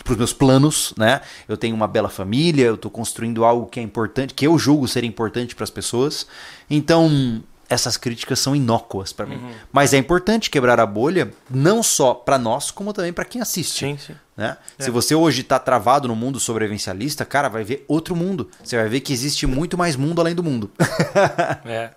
para 0.05 0.13
os 0.13 0.19
meus 0.19 0.33
planos, 0.33 0.95
né? 0.97 1.21
Eu 1.49 1.57
tenho 1.57 1.75
uma 1.75 1.89
bela 1.89 2.09
família, 2.09 2.67
eu 2.67 2.75
estou 2.75 2.91
construindo 2.91 3.45
algo 3.45 3.67
que 3.67 3.81
é 3.81 3.83
importante, 3.83 4.33
que 4.35 4.47
eu 4.47 4.59
julgo 4.59 4.87
ser 4.87 5.05
importante 5.05 5.55
para 5.55 5.65
as 5.65 5.71
pessoas. 5.71 6.27
Então, 6.69 7.43
essas 7.71 7.97
críticas 7.97 8.41
são 8.41 8.55
inócuas 8.55 9.13
para 9.13 9.25
mim. 9.25 9.37
Uhum. 9.37 9.53
Mas 9.73 9.95
é 9.95 9.97
importante 9.97 10.51
quebrar 10.51 10.81
a 10.81 10.85
bolha, 10.85 11.33
não 11.49 11.83
só 11.83 12.13
para 12.13 12.37
nós, 12.37 12.73
como 12.73 12.93
também 12.93 13.13
para 13.13 13.25
quem 13.25 13.41
assiste. 13.41 13.79
Sim, 13.79 13.97
sim. 13.97 14.15
Né? 14.37 14.57
É. 14.77 14.83
Se 14.83 14.91
você 14.91 15.15
hoje 15.15 15.43
está 15.43 15.59
travado 15.59 16.09
no 16.09 16.17
mundo 16.17 16.41
sobrevivencialista, 16.41 17.25
cara, 17.25 17.49
vai 17.49 17.63
ver 17.63 17.85
outro 17.87 18.17
mundo. 18.17 18.51
Você 18.63 18.77
vai 18.77 18.89
ver 18.89 19.01
que 19.01 19.13
existe 19.13 19.47
muito 19.47 19.79
mais 19.79 19.95
mundo 19.95 20.21
além 20.21 20.35
do 20.35 20.43
mundo. 20.43 20.71
É. 21.65 21.91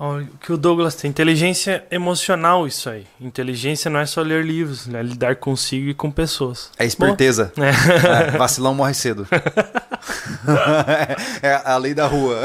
O 0.00 0.24
que 0.38 0.52
o 0.52 0.56
Douglas 0.56 0.94
tem, 0.94 1.10
inteligência 1.10 1.84
emocional, 1.90 2.68
isso 2.68 2.88
aí. 2.88 3.04
Inteligência 3.20 3.90
não 3.90 3.98
é 3.98 4.06
só 4.06 4.22
ler 4.22 4.44
livros, 4.44 4.86
né? 4.86 5.02
lidar 5.02 5.34
consigo 5.36 5.88
e 5.88 5.94
com 5.94 6.08
pessoas. 6.08 6.70
É 6.78 6.86
esperteza. 6.86 7.52
É. 7.56 8.28
É, 8.28 8.30
vacilão 8.38 8.74
morre 8.74 8.94
cedo. 8.94 9.26
é 11.42 11.60
a 11.64 11.76
lei 11.76 11.94
da 11.94 12.06
rua. 12.06 12.42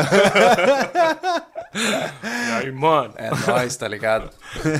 E 1.73 2.51
aí, 2.53 2.72
mano? 2.72 3.14
É 3.17 3.30
nóis, 3.48 3.75
tá 3.75 3.88
ligado? 3.88 4.30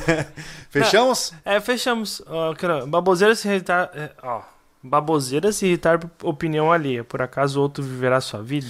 Fechamos? 0.69 1.33
É, 1.45 1.59
fechamos. 1.59 2.21
Ó, 2.27 2.53
cara, 2.55 2.85
baboseira 2.87 3.35
se 3.35 3.47
irritar. 3.47 3.91
é, 3.93 4.09
ó, 4.23 4.41
baboseira 4.81 5.51
se 5.51 5.65
irritar 5.65 5.99
por 5.99 6.29
opinião 6.29 6.71
alheia. 6.71 7.03
Por 7.03 7.21
acaso 7.21 7.61
outro 7.61 7.83
viverá 7.83 8.19
sua 8.19 8.41
vida? 8.41 8.67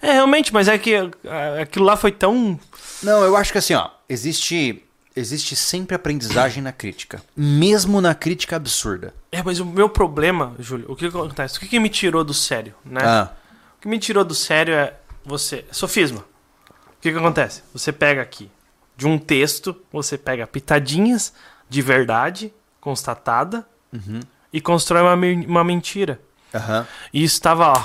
É, 0.00 0.12
realmente, 0.12 0.52
mas 0.52 0.68
é 0.68 0.78
que 0.78 0.94
é, 0.94 1.62
aquilo 1.62 1.84
lá 1.84 1.96
foi 1.96 2.12
tão. 2.12 2.58
Não, 3.02 3.22
eu 3.24 3.36
acho 3.36 3.52
que 3.52 3.58
assim, 3.58 3.74
ó, 3.74 3.90
existe 4.08 4.82
existe 5.14 5.56
sempre 5.56 5.96
aprendizagem 5.96 6.62
na 6.62 6.72
crítica, 6.72 7.22
mesmo 7.34 8.00
na 8.02 8.14
crítica 8.14 8.54
absurda. 8.56 9.14
É, 9.32 9.42
mas 9.42 9.58
o 9.60 9.64
meu 9.64 9.88
problema, 9.88 10.54
Júlio, 10.58 10.84
o 10.90 10.94
que 10.96 11.06
acontece? 11.06 11.56
O 11.56 11.60
que, 11.60 11.68
que 11.68 11.80
me 11.80 11.88
tirou 11.88 12.22
do 12.22 12.34
sério, 12.34 12.74
né? 12.84 13.00
Ah, 13.02 13.32
O 13.78 13.80
que 13.80 13.88
me 13.88 13.98
tirou 13.98 14.22
do 14.24 14.34
sério 14.34 14.74
é 14.74 14.94
você. 15.24 15.64
Sofisma. 15.72 16.18
O 16.18 17.00
que, 17.00 17.10
que 17.10 17.16
acontece? 17.18 17.62
Você 17.72 17.92
pega 17.92 18.20
aqui, 18.20 18.50
de 18.94 19.06
um 19.06 19.18
texto, 19.18 19.74
você 19.90 20.18
pega 20.18 20.46
pitadinhas 20.46 21.32
de 21.68 21.80
verdade 21.80 22.52
constatada 22.80 23.66
uhum, 23.92 24.20
e 24.52 24.60
constrói 24.60 25.00
uma, 25.02 25.14
uma 25.46 25.64
mentira. 25.64 26.20
aham, 26.54 26.86
E 27.12 27.24
isso 27.24 27.40
tava, 27.40 27.72
ó, 27.72 27.84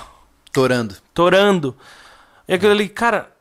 torando. 0.51 0.95
torando. 1.13 1.77
E 2.47 2.53
aquilo 2.53 2.71
ali, 2.73 2.89
cara, 2.89 3.31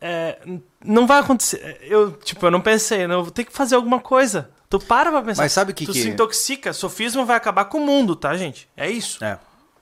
é, 0.00 0.38
não 0.84 1.06
vai 1.06 1.20
acontecer. 1.20 1.78
Eu, 1.82 2.12
tipo, 2.12 2.44
eu 2.46 2.50
não 2.50 2.60
pensei, 2.60 3.06
não, 3.06 3.16
eu 3.16 3.22
vou 3.24 3.30
ter 3.32 3.44
que 3.44 3.52
fazer 3.52 3.74
alguma 3.76 4.00
coisa. 4.00 4.50
Tu 4.68 4.78
para 4.80 5.10
pra 5.10 5.22
pensar. 5.22 5.42
Mas 5.42 5.52
sabe 5.52 5.72
o 5.72 5.74
que 5.74 5.86
tu 5.86 5.92
que- 5.92 6.02
se 6.02 6.08
intoxica, 6.08 6.72
sofisma 6.72 7.24
vai 7.24 7.36
acabar 7.36 7.66
com 7.66 7.78
o 7.78 7.86
mundo, 7.86 8.16
tá, 8.16 8.36
gente? 8.36 8.68
É 8.76 8.90
isso. 8.90 9.24
É. 9.24 9.38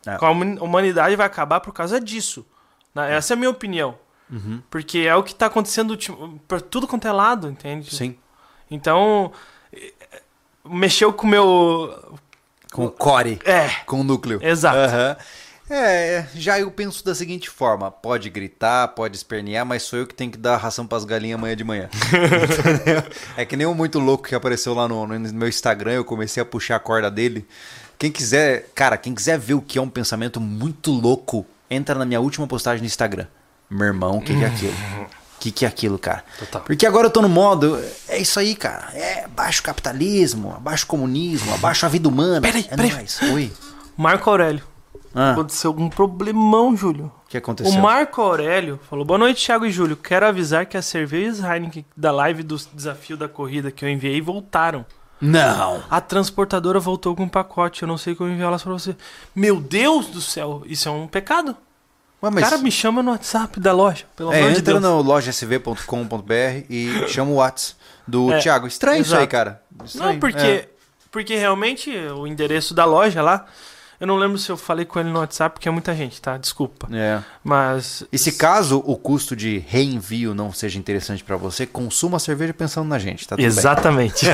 É. 0.06 0.16
Com 0.18 0.26
a 0.26 0.30
humi- 0.30 0.58
humanidade 0.60 1.16
vai 1.16 1.26
acabar 1.26 1.60
por 1.60 1.72
causa 1.72 1.98
disso. 1.98 2.44
Né? 2.94 3.14
Essa 3.16 3.32
é 3.32 3.34
a 3.34 3.38
minha 3.38 3.50
opinião. 3.50 3.98
Uhum. 4.30 4.62
Porque 4.70 4.98
é 5.00 5.14
o 5.16 5.22
que 5.22 5.34
tá 5.34 5.46
acontecendo 5.46 5.96
tipo, 5.96 6.38
por 6.46 6.60
tudo 6.60 6.86
quanto 6.86 7.08
é 7.08 7.12
lado, 7.12 7.48
entende? 7.48 7.94
Sim. 7.94 8.16
Então, 8.70 9.32
mexeu 10.64 11.12
com 11.12 11.26
o 11.26 11.30
meu. 11.30 12.18
Com 12.72 12.86
o 12.86 12.90
core, 12.90 13.38
É, 13.44 13.68
com 13.86 14.00
o 14.00 14.04
núcleo. 14.04 14.40
Exato. 14.42 14.76
Aham. 14.76 15.16
É, 15.68 16.26
já 16.34 16.60
eu 16.60 16.70
penso 16.70 17.04
da 17.04 17.14
seguinte 17.14 17.48
forma: 17.48 17.90
pode 17.90 18.28
gritar, 18.28 18.88
pode 18.88 19.16
espernear, 19.16 19.64
mas 19.64 19.82
sou 19.82 19.98
eu 19.98 20.06
que 20.06 20.14
tenho 20.14 20.30
que 20.30 20.36
dar 20.36 20.56
ração 20.56 20.86
pras 20.86 21.04
galinhas 21.04 21.38
amanhã 21.38 21.56
de 21.56 21.64
manhã. 21.64 21.88
Entendeu? 21.92 23.02
é 23.36 23.44
que 23.44 23.56
nem 23.56 23.66
um 23.66 23.74
muito 23.74 23.98
louco 23.98 24.28
que 24.28 24.34
apareceu 24.34 24.74
lá 24.74 24.86
no, 24.86 25.06
no 25.06 25.32
meu 25.32 25.48
Instagram, 25.48 25.92
eu 25.92 26.04
comecei 26.04 26.42
a 26.42 26.46
puxar 26.46 26.76
a 26.76 26.80
corda 26.80 27.10
dele. 27.10 27.46
Quem 27.98 28.10
quiser, 28.10 28.68
cara, 28.74 28.96
quem 28.96 29.14
quiser 29.14 29.38
ver 29.38 29.54
o 29.54 29.62
que 29.62 29.78
é 29.78 29.82
um 29.82 29.88
pensamento 29.88 30.40
muito 30.40 30.90
louco, 30.90 31.46
entra 31.70 31.94
na 31.94 32.04
minha 32.04 32.20
última 32.20 32.46
postagem 32.46 32.80
no 32.80 32.86
Instagram. 32.86 33.26
Meu 33.70 33.86
irmão, 33.86 34.18
o 34.18 34.20
que, 34.20 34.36
que 34.36 34.44
é 34.44 34.46
aquilo? 34.46 34.74
O 34.74 35.06
que, 35.40 35.50
que 35.50 35.64
é 35.64 35.68
aquilo, 35.68 35.98
cara? 35.98 36.24
Total. 36.38 36.60
Porque 36.62 36.84
agora 36.84 37.06
eu 37.06 37.10
tô 37.10 37.22
no 37.22 37.28
modo. 37.28 37.82
É 38.08 38.18
isso 38.18 38.38
aí, 38.38 38.54
cara. 38.54 38.90
É 38.92 39.26
baixo 39.28 39.62
capitalismo, 39.62 40.52
abaixo 40.54 40.86
comunismo, 40.86 41.54
abaixo 41.54 41.86
a 41.86 41.88
vida 41.88 42.06
humana. 42.08 42.42
Peraí, 42.42 42.66
é 42.70 42.76
peraí. 42.76 42.92
nóis. 42.92 43.22
Oi. 43.22 43.50
Marco 43.96 44.28
Aurélio. 44.28 44.73
Ah, 45.14 45.32
Aconteceu 45.32 45.70
algum 45.70 45.88
problemão, 45.88 46.76
Júlio. 46.76 47.12
o 47.24 47.28
que 47.28 47.36
aconteceu? 47.38 47.72
O 47.78 47.82
Marco 47.82 48.20
Aurélio 48.20 48.80
falou: 48.88 49.04
Boa 49.04 49.18
noite, 49.18 49.44
Thiago 49.46 49.64
e 49.64 49.70
Júlio. 49.70 49.96
Quero 49.96 50.26
avisar 50.26 50.66
que 50.66 50.76
as 50.76 50.86
cervejas 50.86 51.38
Heineken 51.40 51.84
da 51.96 52.10
live 52.10 52.42
do 52.42 52.56
desafio 52.72 53.16
da 53.16 53.28
corrida 53.28 53.70
que 53.70 53.84
eu 53.84 53.88
enviei 53.88 54.20
voltaram. 54.20 54.84
Não. 55.20 55.82
A 55.88 56.00
transportadora 56.00 56.80
voltou 56.80 57.14
com 57.14 57.22
um 57.22 57.28
pacote. 57.28 57.82
Eu 57.82 57.88
não 57.88 57.96
sei 57.96 58.14
como 58.14 58.28
enviar 58.30 58.48
elas 58.48 58.62
pra 58.62 58.72
você. 58.72 58.96
Meu 59.34 59.60
Deus 59.60 60.06
do 60.08 60.20
céu, 60.20 60.62
isso 60.66 60.88
é 60.88 60.92
um 60.92 61.06
pecado. 61.06 61.56
Ué, 62.22 62.28
O 62.28 62.32
mas 62.32 62.44
cara 62.44 62.58
me 62.58 62.70
chama 62.70 63.02
no 63.02 63.10
WhatsApp 63.12 63.60
da 63.60 63.72
loja, 63.72 64.04
pelo 64.16 64.32
é, 64.32 64.38
amor 64.40 64.52
de 64.52 64.58
entra 64.58 64.72
Deus. 64.80 64.82
no 64.82 65.00
lojasv.com.br 65.02 66.64
e 66.68 67.08
chama 67.08 67.30
o 67.30 67.34
Whats 67.36 67.76
do 68.06 68.32
É, 68.32 68.38
Thiago. 68.40 68.66
Estranho 68.66 69.02
isso 69.02 69.12
aí, 69.14 69.20
exato. 69.20 69.30
cara. 69.30 69.62
Estranho. 69.84 70.12
Não, 70.14 70.20
porque, 70.20 70.38
É. 70.38 70.68
porque 71.10 71.36
realmente 71.36 71.90
o 71.90 72.26
endereço 72.26 72.74
da 72.74 72.84
loja 72.84 73.22
lá, 73.22 73.46
eu 74.00 74.06
não 74.06 74.16
lembro 74.16 74.38
se 74.38 74.50
eu 74.50 74.56
falei 74.56 74.84
com 74.84 74.98
ele 74.98 75.10
no 75.10 75.18
WhatsApp, 75.18 75.54
porque 75.54 75.68
é 75.68 75.72
muita 75.72 75.94
gente, 75.94 76.20
tá? 76.20 76.36
Desculpa. 76.36 76.88
É. 76.92 77.22
Mas. 77.42 78.04
E 78.12 78.18
se 78.18 78.32
caso 78.32 78.82
o 78.84 78.96
custo 78.96 79.34
de 79.36 79.58
reenvio 79.66 80.34
não 80.34 80.52
seja 80.52 80.78
interessante 80.78 81.22
pra 81.22 81.36
você, 81.36 81.66
consuma 81.66 82.16
a 82.16 82.20
cerveja 82.20 82.52
pensando 82.52 82.88
na 82.88 82.98
gente, 82.98 83.26
tá 83.26 83.36
tudo 83.36 83.38
bem. 83.38 83.46
Exatamente. 83.46 84.26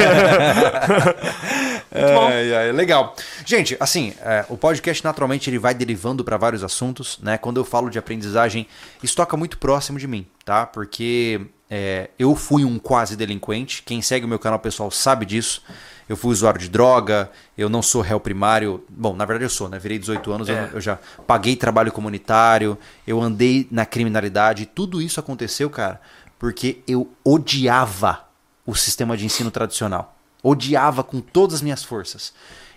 É, 1.92 2.42
é, 2.52 2.68
é, 2.68 2.72
legal. 2.72 3.16
Gente, 3.44 3.76
assim, 3.80 4.14
é, 4.20 4.44
o 4.48 4.56
podcast 4.56 5.02
naturalmente 5.02 5.50
ele 5.50 5.58
vai 5.58 5.74
derivando 5.74 6.22
para 6.22 6.36
vários 6.36 6.62
assuntos, 6.62 7.18
né? 7.20 7.36
Quando 7.36 7.58
eu 7.58 7.64
falo 7.64 7.90
de 7.90 7.98
aprendizagem, 7.98 8.68
isso 9.02 9.16
toca 9.16 9.36
muito 9.36 9.58
próximo 9.58 9.98
de 9.98 10.06
mim, 10.06 10.24
tá? 10.44 10.64
Porque 10.64 11.40
é, 11.68 12.10
eu 12.18 12.34
fui 12.36 12.64
um 12.64 12.78
quase 12.78 13.16
delinquente. 13.16 13.82
Quem 13.82 14.00
segue 14.02 14.24
o 14.24 14.28
meu 14.28 14.38
canal 14.38 14.60
pessoal 14.60 14.90
sabe 14.90 15.26
disso. 15.26 15.62
Eu 16.10 16.16
fui 16.16 16.32
usuário 16.32 16.58
de 16.60 16.68
droga, 16.68 17.30
eu 17.56 17.68
não 17.68 17.80
sou 17.80 18.02
réu 18.02 18.18
primário. 18.18 18.82
Bom, 18.88 19.14
na 19.14 19.24
verdade 19.24 19.44
eu 19.44 19.48
sou, 19.48 19.68
né? 19.68 19.78
Virei 19.78 19.96
18 19.96 20.32
anos, 20.32 20.48
eu- 20.48 20.56
É. 20.56 20.70
eu 20.72 20.80
já 20.80 20.98
paguei 21.24 21.54
trabalho 21.54 21.92
comunitário, 21.92 22.76
eu 23.06 23.20
andei 23.20 23.68
na 23.70 23.86
criminalidade. 23.86 24.66
Tudo 24.66 25.00
isso 25.00 25.20
aconteceu, 25.20 25.70
cara, 25.70 26.00
porque 26.36 26.80
eu 26.88 27.08
odiava 27.24 28.24
o 28.66 28.74
sistema 28.74 29.16
de 29.16 29.24
ensino 29.24 29.52
tradicional. 29.52 30.16
Odiava 30.42 31.04
com 31.04 31.20
todas 31.20 31.54
as 31.56 31.62
minhas 31.62 31.84
forças. 31.84 32.32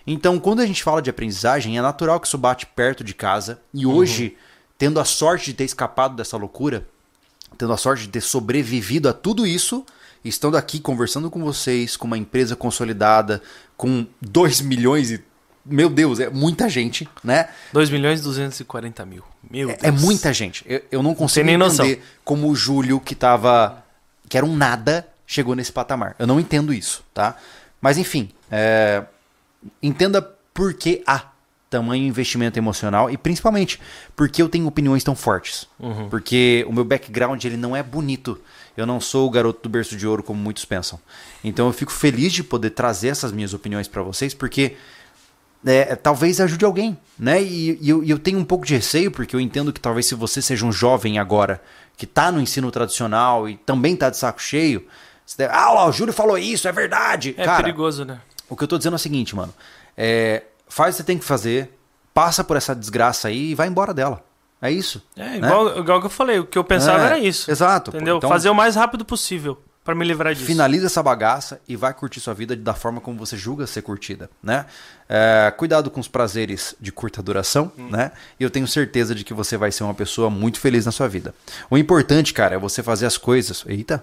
Então, 0.06 0.38
quando 0.38 0.60
a 0.60 0.66
gente 0.66 0.84
fala 0.84 1.02
de 1.02 1.10
aprendizagem, 1.10 1.76
é 1.76 1.82
natural 1.82 2.20
que 2.20 2.28
isso 2.28 2.38
bate 2.38 2.66
perto 2.66 3.02
de 3.02 3.14
casa. 3.14 3.58
E 3.72 3.84
hoje, 3.84 4.36
tendo 4.78 5.00
a 5.00 5.04
sorte 5.04 5.46
de 5.46 5.54
ter 5.54 5.64
escapado 5.64 6.14
dessa 6.14 6.36
loucura, 6.36 6.86
tendo 7.58 7.72
a 7.72 7.76
sorte 7.76 8.02
de 8.04 8.10
ter 8.10 8.20
sobrevivido 8.20 9.08
a 9.08 9.12
tudo 9.12 9.44
isso, 9.44 9.84
estando 10.24 10.56
aqui 10.56 10.80
conversando 10.80 11.30
com 11.30 11.40
vocês, 11.42 11.96
com 11.96 12.06
uma 12.06 12.18
empresa 12.18 12.56
consolidada, 12.56 13.42
com 13.76 14.06
2 14.20 14.60
milhões 14.62 15.10
e. 15.10 15.22
Meu 15.66 15.88
Deus, 15.88 16.20
é 16.20 16.28
muita 16.28 16.68
gente, 16.68 17.08
né? 17.22 17.48
2 17.72 17.88
milhões 17.88 18.20
e 18.20 18.22
240 18.22 19.06
mil. 19.06 19.24
Meu 19.50 19.68
Deus. 19.68 19.78
É 19.82 19.90
muita 19.90 20.30
gente. 20.32 20.62
Eu, 20.66 20.82
eu 20.90 21.02
não 21.02 21.14
consigo 21.14 21.46
entender 21.46 21.56
noção. 21.56 21.96
como 22.22 22.48
o 22.48 22.54
Júlio, 22.54 23.00
que 23.00 23.14
tava. 23.14 23.82
que 24.28 24.36
era 24.36 24.44
um 24.44 24.54
nada, 24.54 25.08
chegou 25.26 25.54
nesse 25.54 25.72
patamar. 25.72 26.16
Eu 26.18 26.26
não 26.26 26.38
entendo 26.38 26.72
isso, 26.72 27.02
tá? 27.14 27.36
Mas 27.80 27.96
enfim, 27.96 28.30
é, 28.50 29.04
entenda 29.82 30.22
por 30.52 30.74
que 30.74 31.02
há 31.06 31.30
tamanho 31.74 32.06
investimento 32.06 32.58
emocional 32.58 33.10
e 33.10 33.16
principalmente 33.16 33.80
porque 34.14 34.40
eu 34.40 34.48
tenho 34.48 34.66
opiniões 34.66 35.02
tão 35.02 35.16
fortes. 35.16 35.66
Uhum. 35.78 36.08
Porque 36.08 36.64
o 36.68 36.72
meu 36.72 36.84
background 36.84 37.44
ele 37.44 37.56
não 37.56 37.74
é 37.74 37.82
bonito. 37.82 38.40
Eu 38.76 38.86
não 38.86 39.00
sou 39.00 39.26
o 39.26 39.30
garoto 39.30 39.62
do 39.62 39.68
berço 39.68 39.96
de 39.96 40.06
ouro 40.06 40.22
como 40.22 40.40
muitos 40.40 40.64
pensam. 40.64 40.98
Então 41.42 41.66
eu 41.66 41.72
fico 41.72 41.92
feliz 41.92 42.32
de 42.32 42.42
poder 42.42 42.70
trazer 42.70 43.08
essas 43.08 43.32
minhas 43.32 43.54
opiniões 43.54 43.86
para 43.86 44.02
vocês 44.02 44.34
porque 44.34 44.76
é, 45.64 45.96
talvez 45.96 46.40
ajude 46.40 46.64
alguém, 46.64 46.98
né? 47.18 47.42
E, 47.42 47.78
e 47.80 47.88
eu, 47.88 48.04
eu 48.04 48.18
tenho 48.18 48.38
um 48.38 48.44
pouco 48.44 48.66
de 48.66 48.74
receio, 48.74 49.10
porque 49.10 49.34
eu 49.34 49.40
entendo 49.40 49.72
que 49.72 49.80
talvez 49.80 50.06
se 50.06 50.14
você 50.14 50.42
seja 50.42 50.66
um 50.66 50.72
jovem 50.72 51.18
agora, 51.18 51.62
que 51.96 52.06
tá 52.06 52.30
no 52.30 52.40
ensino 52.40 52.70
tradicional 52.70 53.48
e 53.48 53.56
também 53.56 53.96
tá 53.96 54.10
de 54.10 54.16
saco 54.16 54.42
cheio, 54.42 54.86
você 55.24 55.38
deve, 55.38 55.54
ah, 55.54 55.70
lá, 55.70 55.86
o 55.86 55.92
Júlio 55.92 56.12
falou 56.12 56.36
isso, 56.36 56.68
é 56.68 56.72
verdade. 56.72 57.34
É 57.38 57.44
Cara, 57.44 57.62
perigoso, 57.62 58.04
né? 58.04 58.20
o 58.48 58.56
que 58.56 58.64
eu 58.64 58.68
tô 58.68 58.76
dizendo 58.76 58.94
é 58.94 58.96
o 58.96 58.98
seguinte, 58.98 59.34
mano. 59.34 59.54
É, 59.96 60.42
faz 60.68 60.94
o 60.94 60.96
que 60.96 61.02
você 61.02 61.06
tem 61.06 61.18
que 61.18 61.24
fazer, 61.24 61.70
passa 62.12 62.44
por 62.44 62.56
essa 62.56 62.74
desgraça 62.74 63.28
aí 63.28 63.50
e 63.50 63.54
vai 63.54 63.68
embora 63.68 63.94
dela. 63.94 64.24
É 64.64 64.70
isso. 64.70 65.02
É, 65.14 65.22
né? 65.28 65.36
igual, 65.36 65.78
igual 65.78 66.00
que 66.00 66.06
eu 66.06 66.10
falei, 66.10 66.38
o 66.38 66.46
que 66.46 66.56
eu 66.56 66.64
pensava 66.64 67.02
É, 67.02 67.06
era 67.06 67.18
isso. 67.18 67.50
exato, 67.50 67.90
pô. 67.90 67.98
Entendeu? 67.98 68.16
Então- 68.16 68.30
Fazer 68.30 68.48
o 68.48 68.54
mais 68.54 68.74
rápido 68.74 69.04
possível. 69.04 69.62
Pra 69.84 69.94
me 69.94 70.02
livrar 70.02 70.32
disso. 70.32 70.46
Finaliza 70.46 70.86
essa 70.86 71.02
bagaça 71.02 71.60
e 71.68 71.76
vai 71.76 71.92
curtir 71.92 72.18
sua 72.18 72.32
vida 72.32 72.56
da 72.56 72.72
forma 72.72 73.02
como 73.02 73.18
você 73.18 73.36
julga 73.36 73.66
ser 73.66 73.82
curtida, 73.82 74.30
né? 74.42 74.64
É, 75.06 75.52
cuidado 75.54 75.90
com 75.90 76.00
os 76.00 76.08
prazeres 76.08 76.74
de 76.80 76.90
curta 76.90 77.22
duração, 77.22 77.70
né? 77.76 78.10
E 78.40 78.42
eu 78.42 78.48
tenho 78.48 78.66
certeza 78.66 79.14
de 79.14 79.22
que 79.24 79.34
você 79.34 79.58
vai 79.58 79.70
ser 79.70 79.84
uma 79.84 79.92
pessoa 79.92 80.30
muito 80.30 80.58
feliz 80.58 80.86
na 80.86 80.92
sua 80.92 81.06
vida. 81.06 81.34
O 81.68 81.76
importante, 81.76 82.32
cara, 82.32 82.54
é 82.54 82.58
você 82.58 82.82
fazer 82.82 83.04
as 83.04 83.18
coisas. 83.18 83.62
Eita! 83.66 84.02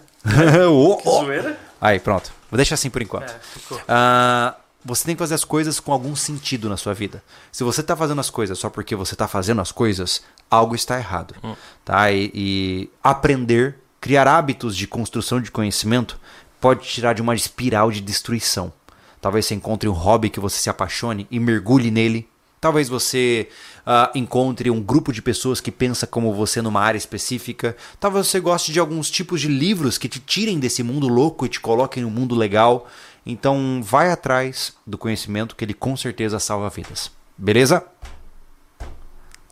oh, 0.71 0.97
Que 1.01 1.09
oh. 1.09 1.55
Aí, 1.81 1.99
pronto. 1.99 2.31
Vou 2.51 2.57
deixar 2.57 2.75
assim 2.75 2.91
por 2.91 3.01
enquanto. 3.01 3.31
É, 3.31 3.39
ficou. 3.41 3.81
Ah, 3.87 4.53
você 4.83 5.05
tem 5.05 5.15
que 5.15 5.19
fazer 5.19 5.35
as 5.35 5.43
coisas 5.43 5.79
com 5.79 5.91
algum 5.91 6.15
sentido 6.15 6.69
na 6.69 6.77
sua 6.77 6.93
vida. 6.93 7.23
Se 7.51 7.63
você 7.63 7.81
está 7.81 7.95
fazendo 7.95 8.19
as 8.19 8.29
coisas 8.29 8.57
só 8.57 8.69
porque 8.69 8.95
você 8.95 9.13
está 9.13 9.27
fazendo 9.27 9.61
as 9.61 9.71
coisas, 9.71 10.23
algo 10.49 10.75
está 10.75 10.97
errado. 10.97 11.35
Tá? 11.85 12.11
E, 12.11 12.31
e 12.33 12.89
aprender, 13.03 13.77
criar 13.99 14.27
hábitos 14.27 14.75
de 14.75 14.87
construção 14.87 15.39
de 15.39 15.51
conhecimento 15.51 16.19
pode 16.59 16.81
te 16.81 16.93
tirar 16.93 17.13
de 17.13 17.21
uma 17.21 17.35
espiral 17.35 17.91
de 17.91 18.01
destruição. 18.01 18.73
Talvez 19.21 19.45
você 19.45 19.55
encontre 19.55 19.87
um 19.87 19.93
hobby 19.93 20.29
que 20.29 20.39
você 20.39 20.57
se 20.57 20.69
apaixone 20.69 21.27
e 21.29 21.39
mergulhe 21.39 21.91
nele. 21.91 22.27
Talvez 22.59 22.87
você 22.87 23.49
ah, 23.85 24.11
encontre 24.13 24.69
um 24.69 24.79
grupo 24.81 25.11
de 25.11 25.21
pessoas 25.21 25.59
que 25.59 25.71
pensa 25.71 26.05
como 26.05 26.33
você 26.33 26.61
numa 26.61 26.81
área 26.81 26.97
específica. 26.97 27.75
Talvez 27.99 28.27
você 28.27 28.39
goste 28.39 28.71
de 28.71 28.79
alguns 28.79 29.09
tipos 29.09 29.41
de 29.41 29.47
livros 29.47 29.97
que 29.97 30.07
te 30.07 30.19
tirem 30.19 30.59
desse 30.59 30.83
mundo 30.83 31.07
louco 31.07 31.45
e 31.45 31.49
te 31.49 31.59
coloquem 31.59 32.03
no 32.03 32.09
mundo 32.11 32.35
legal. 32.35 32.87
Então, 33.25 33.81
vai 33.83 34.11
atrás 34.11 34.75
do 34.85 34.97
conhecimento 34.97 35.55
que 35.55 35.63
ele 35.63 35.73
com 35.73 35.95
certeza 35.95 36.39
salva 36.39 36.69
vidas. 36.69 37.11
Beleza? 37.37 37.85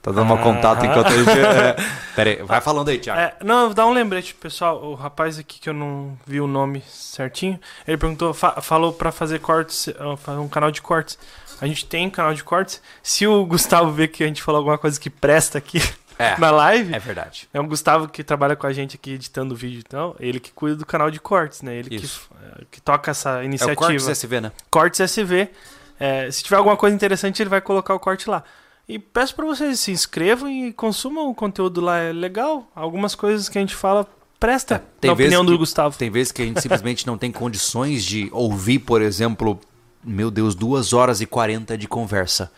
Tá 0.02 0.12
dando 0.12 0.22
uma 0.34 0.38
contato 0.42 0.86
enquanto 0.86 1.12
eu... 1.12 1.26
É, 1.30 1.76
pera 2.16 2.30
aí, 2.30 2.36
vai 2.44 2.62
falando 2.62 2.88
aí, 2.90 2.98
Thiago. 2.98 3.20
É, 3.20 3.36
não, 3.44 3.72
dá 3.74 3.86
um 3.86 3.92
lembrete, 3.92 4.34
pessoal. 4.34 4.82
O 4.84 4.96
rapaz 4.96 5.38
aqui 5.38 5.60
que 5.60 5.70
eu 5.70 5.74
não 5.74 6.18
vi 6.26 6.40
o 6.40 6.48
nome 6.48 6.82
certinho, 6.88 7.60
ele 7.88 7.98
perguntou, 7.98 8.34
fa- 8.34 8.62
falou 8.62 8.94
pra 8.94 9.12
fazer 9.12 9.40
cortes, 9.40 9.90
ah, 10.00 10.16
fazer 10.18 10.40
um 10.40 10.48
canal 10.48 10.72
de 10.72 10.82
cortes. 10.82 11.20
A 11.62 11.68
gente 11.68 11.86
tem 11.86 12.08
um 12.08 12.10
canal 12.10 12.34
de 12.34 12.44
cortes. 12.44 12.82
Se 13.04 13.28
o 13.28 13.46
Gustavo 13.46 13.92
ver 13.92 14.08
que 14.08 14.24
a 14.24 14.28
gente 14.28 14.42
falou 14.42 14.60
alguma 14.60 14.78
coisa 14.78 14.98
que 15.00 15.10
presta 15.10 15.58
aqui 15.58 15.82
É, 16.20 16.38
na 16.38 16.52
live, 16.52 16.94
é 16.94 17.00
verdade. 17.00 17.48
é 17.54 17.60
o 17.60 17.64
Gustavo 17.66 18.10
que 18.10 18.24
trabalha 18.24 18.56
com 18.56 18.68
a 18.68 18.74
gente 18.74 18.96
aqui 18.98 19.14
editando 19.14 19.54
o 19.54 19.58
vídeo, 19.58 19.82
então, 19.88 20.14
ele 20.20 20.40
que 20.40 20.52
cuida 20.52 20.76
do 20.76 20.86
canal 20.86 21.10
de 21.10 21.20
cortes, 21.20 21.62
né? 21.62 21.74
Ele 21.78 21.90
que, 21.90 22.06
eh, 22.06 22.64
que 22.70 22.82
toca 22.82 23.10
essa 23.10 23.38
É 23.38 23.42
o 23.42 23.44
iniciativa. 23.46 23.76
Cortes 23.78 24.08
SV, 24.10 24.42
né? 24.42 24.52
Cortes 24.70 25.00
SV. 25.00 25.50
É, 25.98 26.30
se 26.30 26.44
tiver 26.44 26.58
alguma 26.58 26.76
coisa 26.78 26.96
interessante, 26.96 27.42
ele 27.42 27.50
vai 27.50 27.62
colocar 27.62 27.94
o 27.96 28.00
corte 28.00 28.30
lá. 28.30 28.44
E 28.88 29.00
peço 29.00 29.34
pra 29.36 29.46
vocês 29.46 29.80
se 29.80 29.92
inscrevam 29.92 30.50
e 30.50 30.74
consumam 30.74 31.30
o 31.30 31.34
conteúdo 31.36 31.80
lá, 31.80 31.98
é 32.00 32.12
legal. 32.12 32.70
Algumas 32.76 33.16
coisas 33.16 33.48
que 33.48 33.58
a 33.58 33.62
gente 33.62 33.76
fala 33.76 34.06
presta, 34.40 34.76
É, 34.76 34.82
tem 35.02 35.10
na 35.10 35.14
opinião 35.14 35.46
que- 35.46 35.52
do 35.52 35.58
Gustavo. 35.58 35.98
Tem 35.98 36.10
vezes 36.10 36.32
que 36.32 36.42
a 36.42 36.46
gente 36.46 36.62
simplesmente 36.62 37.06
não 37.08 37.18
tem 37.18 37.32
condições 37.32 38.04
de 38.04 38.30
ouvir, 38.34 38.80
por 38.80 39.02
exemplo, 39.02 39.60
meu 40.04 40.32
Deus, 40.32 40.56
duas 40.56 40.92
horas 40.92 41.22
e 41.22 41.26
40 41.26 41.78
de 41.78 41.88
conversa. 41.88 42.52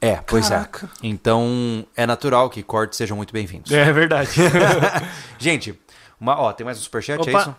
É, 0.00 0.16
pois 0.16 0.48
Caraca. 0.48 0.86
é. 0.86 1.06
Então, 1.06 1.84
é 1.96 2.06
natural 2.06 2.48
que 2.48 2.62
cortes 2.62 2.96
sejam 2.96 3.16
muito 3.16 3.32
bem-vindos. 3.32 3.70
É 3.72 3.92
verdade. 3.92 4.30
Gente, 5.38 5.78
uma, 6.20 6.38
ó, 6.38 6.52
tem 6.52 6.64
mais 6.64 6.78
um 6.78 6.82
superchat, 6.82 7.18
é 7.18 7.30
Opa. 7.30 7.40
isso? 7.40 7.56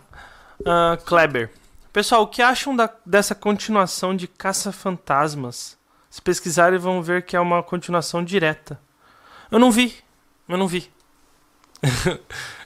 Ah, 0.66 0.98
Kleber. 1.04 1.50
Pessoal, 1.92 2.22
o 2.22 2.26
que 2.26 2.40
acham 2.40 2.74
da- 2.74 2.90
dessa 3.04 3.34
continuação 3.34 4.14
de 4.16 4.26
Caça-Fantasmas? 4.28 5.76
Se 6.08 6.20
pesquisarem, 6.22 6.78
vão 6.78 7.02
ver 7.02 7.22
que 7.24 7.36
é 7.36 7.40
uma 7.40 7.62
continuação 7.62 8.24
direta. 8.24 8.80
Eu 9.50 9.58
não 9.58 9.70
vi. 9.70 9.96
Eu 10.48 10.56
não 10.56 10.66
vi. 10.68 10.90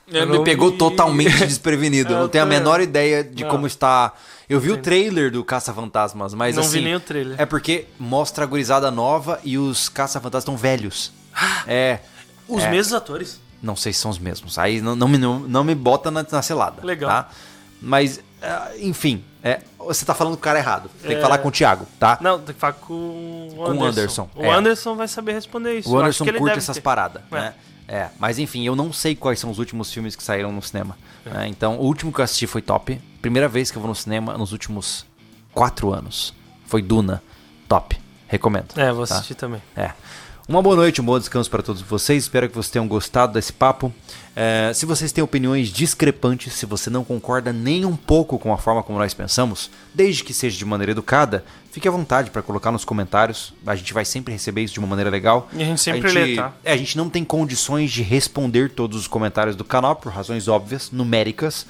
Eu 0.06 0.26
Me 0.26 0.44
pegou 0.44 0.70
vi. 0.70 0.76
totalmente 0.78 1.38
desprevenido. 1.46 2.12
Eu 2.12 2.20
não 2.20 2.28
tenho 2.28 2.44
a 2.44 2.46
menor 2.46 2.80
ideia 2.80 3.22
de 3.24 3.42
Não. 3.44 3.50
como 3.50 3.66
está. 3.66 4.12
Eu 4.48 4.60
vi 4.60 4.70
o 4.70 4.76
trailer 4.76 5.30
do 5.30 5.42
Caça-Fantasmas, 5.42 6.34
mas 6.34 6.56
não 6.56 6.62
assim. 6.62 6.78
vi 6.78 6.84
nem 6.84 6.94
o 6.94 7.00
trailer. 7.00 7.40
É 7.40 7.46
porque 7.46 7.86
mostra 7.98 8.44
a 8.44 8.46
gurizada 8.46 8.90
nova 8.90 9.40
e 9.42 9.56
os 9.56 9.88
Caça-Fantasmas 9.88 10.42
estão 10.42 10.56
velhos. 10.56 11.12
É. 11.66 12.00
Os 12.46 12.62
é. 12.62 12.70
mesmos 12.70 12.92
atores. 12.92 13.40
Não 13.62 13.74
sei 13.74 13.92
se 13.94 14.00
são 14.00 14.10
os 14.10 14.18
mesmos. 14.18 14.58
Aí 14.58 14.82
não, 14.82 14.94
não, 14.94 15.08
me, 15.08 15.16
não, 15.16 15.38
não 15.40 15.64
me 15.64 15.74
bota 15.74 16.10
na, 16.10 16.24
na 16.30 16.42
selada. 16.42 16.84
Legal. 16.84 17.08
Tá? 17.10 17.28
Mas, 17.80 18.20
ah, 18.42 18.70
enfim, 18.78 19.24
é, 19.42 19.60
você 19.78 20.04
tá 20.04 20.14
falando 20.14 20.34
com 20.34 20.40
o 20.40 20.42
cara 20.42 20.58
errado. 20.58 20.90
Tem 21.00 21.12
que 21.12 21.16
É. 21.16 21.20
falar 21.22 21.38
com 21.38 21.48
o 21.48 21.50
Thiago, 21.50 21.86
tá? 21.98 22.18
Não, 22.20 22.38
tem 22.38 22.54
que 22.54 22.60
falar 22.60 22.74
com 22.74 22.92
o 22.92 23.54
o 23.56 23.66
Anderson. 23.66 23.84
Anderson, 23.86 24.28
O 24.36 24.44
é. 24.44 24.50
Anderson 24.50 24.94
vai 24.96 25.08
saber 25.08 25.32
responder 25.32 25.78
isso. 25.78 25.90
O 25.90 25.98
Anderson 25.98 26.24
que 26.24 26.32
curte 26.34 26.58
essas 26.58 26.78
paradas, 26.78 27.22
É. 27.32 27.34
né? 27.34 27.54
É, 27.86 28.08
mas 28.18 28.38
enfim, 28.38 28.64
eu 28.64 28.74
não 28.74 28.92
sei 28.92 29.14
quais 29.14 29.38
são 29.38 29.50
os 29.50 29.58
últimos 29.58 29.92
filmes 29.92 30.16
que 30.16 30.22
saíram 30.22 30.50
no 30.50 30.62
cinema. 30.62 30.96
né? 31.24 31.46
Então, 31.48 31.78
o 31.78 31.82
último 31.82 32.12
que 32.12 32.20
eu 32.20 32.24
assisti 32.24 32.46
foi 32.46 32.62
top. 32.62 33.00
Primeira 33.20 33.48
vez 33.48 33.70
que 33.70 33.76
eu 33.76 33.82
vou 33.82 33.88
no 33.88 33.94
cinema 33.94 34.36
nos 34.38 34.52
últimos 34.52 35.06
quatro 35.52 35.92
anos. 35.92 36.34
Foi 36.66 36.82
Duna. 36.82 37.22
Top. 37.68 37.98
Recomendo. 38.26 38.68
É, 38.76 38.92
vou 38.92 39.06
tá? 39.06 39.14
assistir 39.14 39.34
também. 39.34 39.62
É. 39.76 39.92
Uma 40.46 40.60
boa 40.60 40.76
noite, 40.76 41.00
um 41.00 41.04
bom 41.04 41.18
descanso 41.18 41.50
para 41.50 41.62
todos 41.62 41.80
vocês. 41.80 42.24
Espero 42.24 42.48
que 42.48 42.54
vocês 42.54 42.70
tenham 42.70 42.86
gostado 42.86 43.32
desse 43.32 43.52
papo. 43.52 43.92
É, 44.36 44.72
se 44.74 44.84
vocês 44.84 45.12
têm 45.12 45.22
opiniões 45.22 45.68
discrepantes, 45.68 46.54
se 46.54 46.66
você 46.66 46.90
não 46.90 47.04
concorda 47.04 47.52
nem 47.52 47.84
um 47.84 47.94
pouco 47.94 48.36
com 48.38 48.52
a 48.52 48.58
forma 48.58 48.82
como 48.82 48.98
nós 48.98 49.14
pensamos, 49.14 49.70
desde 49.94 50.24
que 50.24 50.34
seja 50.34 50.58
de 50.58 50.64
maneira 50.64 50.90
educada, 50.90 51.44
fique 51.70 51.86
à 51.86 51.90
vontade 51.90 52.30
para 52.30 52.42
colocar 52.42 52.72
nos 52.72 52.84
comentários. 52.84 53.54
A 53.64 53.76
gente 53.76 53.94
vai 53.94 54.04
sempre 54.04 54.32
receber 54.32 54.62
isso 54.62 54.74
de 54.74 54.80
uma 54.80 54.88
maneira 54.88 55.08
legal. 55.08 55.48
E 55.52 55.62
a 55.62 55.64
gente 55.66 55.80
sempre 55.80 56.10
lê, 56.10 56.34
tá? 56.34 56.52
É, 56.64 56.72
a 56.72 56.76
gente 56.76 56.96
não 56.96 57.08
tem 57.08 57.24
condições 57.24 57.92
de 57.92 58.02
responder 58.02 58.70
todos 58.70 58.98
os 58.98 59.06
comentários 59.06 59.54
do 59.54 59.64
canal 59.64 59.94
por 59.94 60.10
razões 60.12 60.48
óbvias, 60.48 60.90
numéricas, 60.90 61.64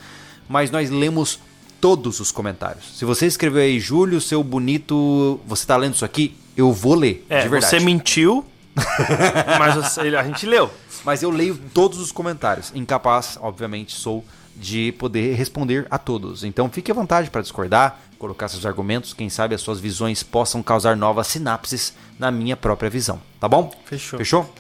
mas 0.49 0.71
nós 0.71 0.89
lemos 0.89 1.39
todos 1.83 2.19
os 2.19 2.33
comentários. 2.33 2.97
Se 2.99 3.05
você 3.05 3.27
escreveu 3.27 3.61
aí, 3.61 3.79
Júlio, 3.79 4.23
seu 4.23 4.43
bonito, 4.43 5.39
você 5.47 5.67
tá 5.67 5.77
lendo 5.77 5.95
isso 5.97 6.05
aqui, 6.05 6.35
eu 6.57 6.73
vou 6.73 6.95
ler, 6.95 7.27
É, 7.29 7.43
de 7.43 7.49
verdade. 7.51 7.71
você 7.77 7.81
mentiu, 7.85 8.43
mas 9.59 9.75
você- 9.75 10.01
a 10.17 10.23
gente 10.25 10.47
leu. 10.47 10.71
Mas 11.05 11.23
eu 11.23 11.31
leio 11.31 11.59
todos 11.73 11.99
os 11.99 12.11
comentários. 12.11 12.73
Incapaz, 12.75 13.39
obviamente, 13.41 13.93
sou 13.93 14.25
de 14.57 14.93
poder 14.93 15.35
responder 15.35 15.87
a 15.91 15.99
todos. 15.99 16.45
Então 16.45 16.71
fique 16.71 16.91
à 16.91 16.95
vontade 16.95 17.31
para 17.31 17.43
discordar, 17.43 18.01
colocar 18.19 18.49
seus 18.49 18.65
argumentos. 18.65 19.13
Quem 19.13 19.29
sabe 19.29 19.55
as 19.55 19.61
suas 19.61 19.81
visões 19.81 20.23
possam 20.23 20.63
causar 20.63 20.97
novas 20.97 21.27
sinapses 21.27 21.93
na 22.19 22.31
minha 22.31 22.57
própria 22.57 22.89
visão. 22.89 23.21
Tá 23.41 23.49
bom? 23.49 23.73
Fechou. 23.85 24.19
Fechou? 24.19 24.55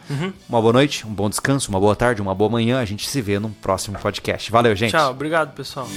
Uma 0.48 0.60
boa 0.60 0.73
noite, 0.73 1.06
um 1.06 1.14
bom 1.14 1.31
descanso, 1.31 1.70
uma 1.70 1.81
boa 1.81 1.94
tarde, 1.94 2.20
uma 2.20 2.34
boa 2.34 2.50
manhã. 2.50 2.81
A 2.81 2.84
gente 2.84 3.08
se 3.08 3.20
vê 3.20 3.39
no 3.39 3.50
próximo 3.50 3.98
podcast. 3.98 4.50
Valeu, 4.50 4.74
gente. 4.74 4.90
Tchau, 4.90 5.10
obrigado, 5.10 5.55
pessoal. 5.55 5.89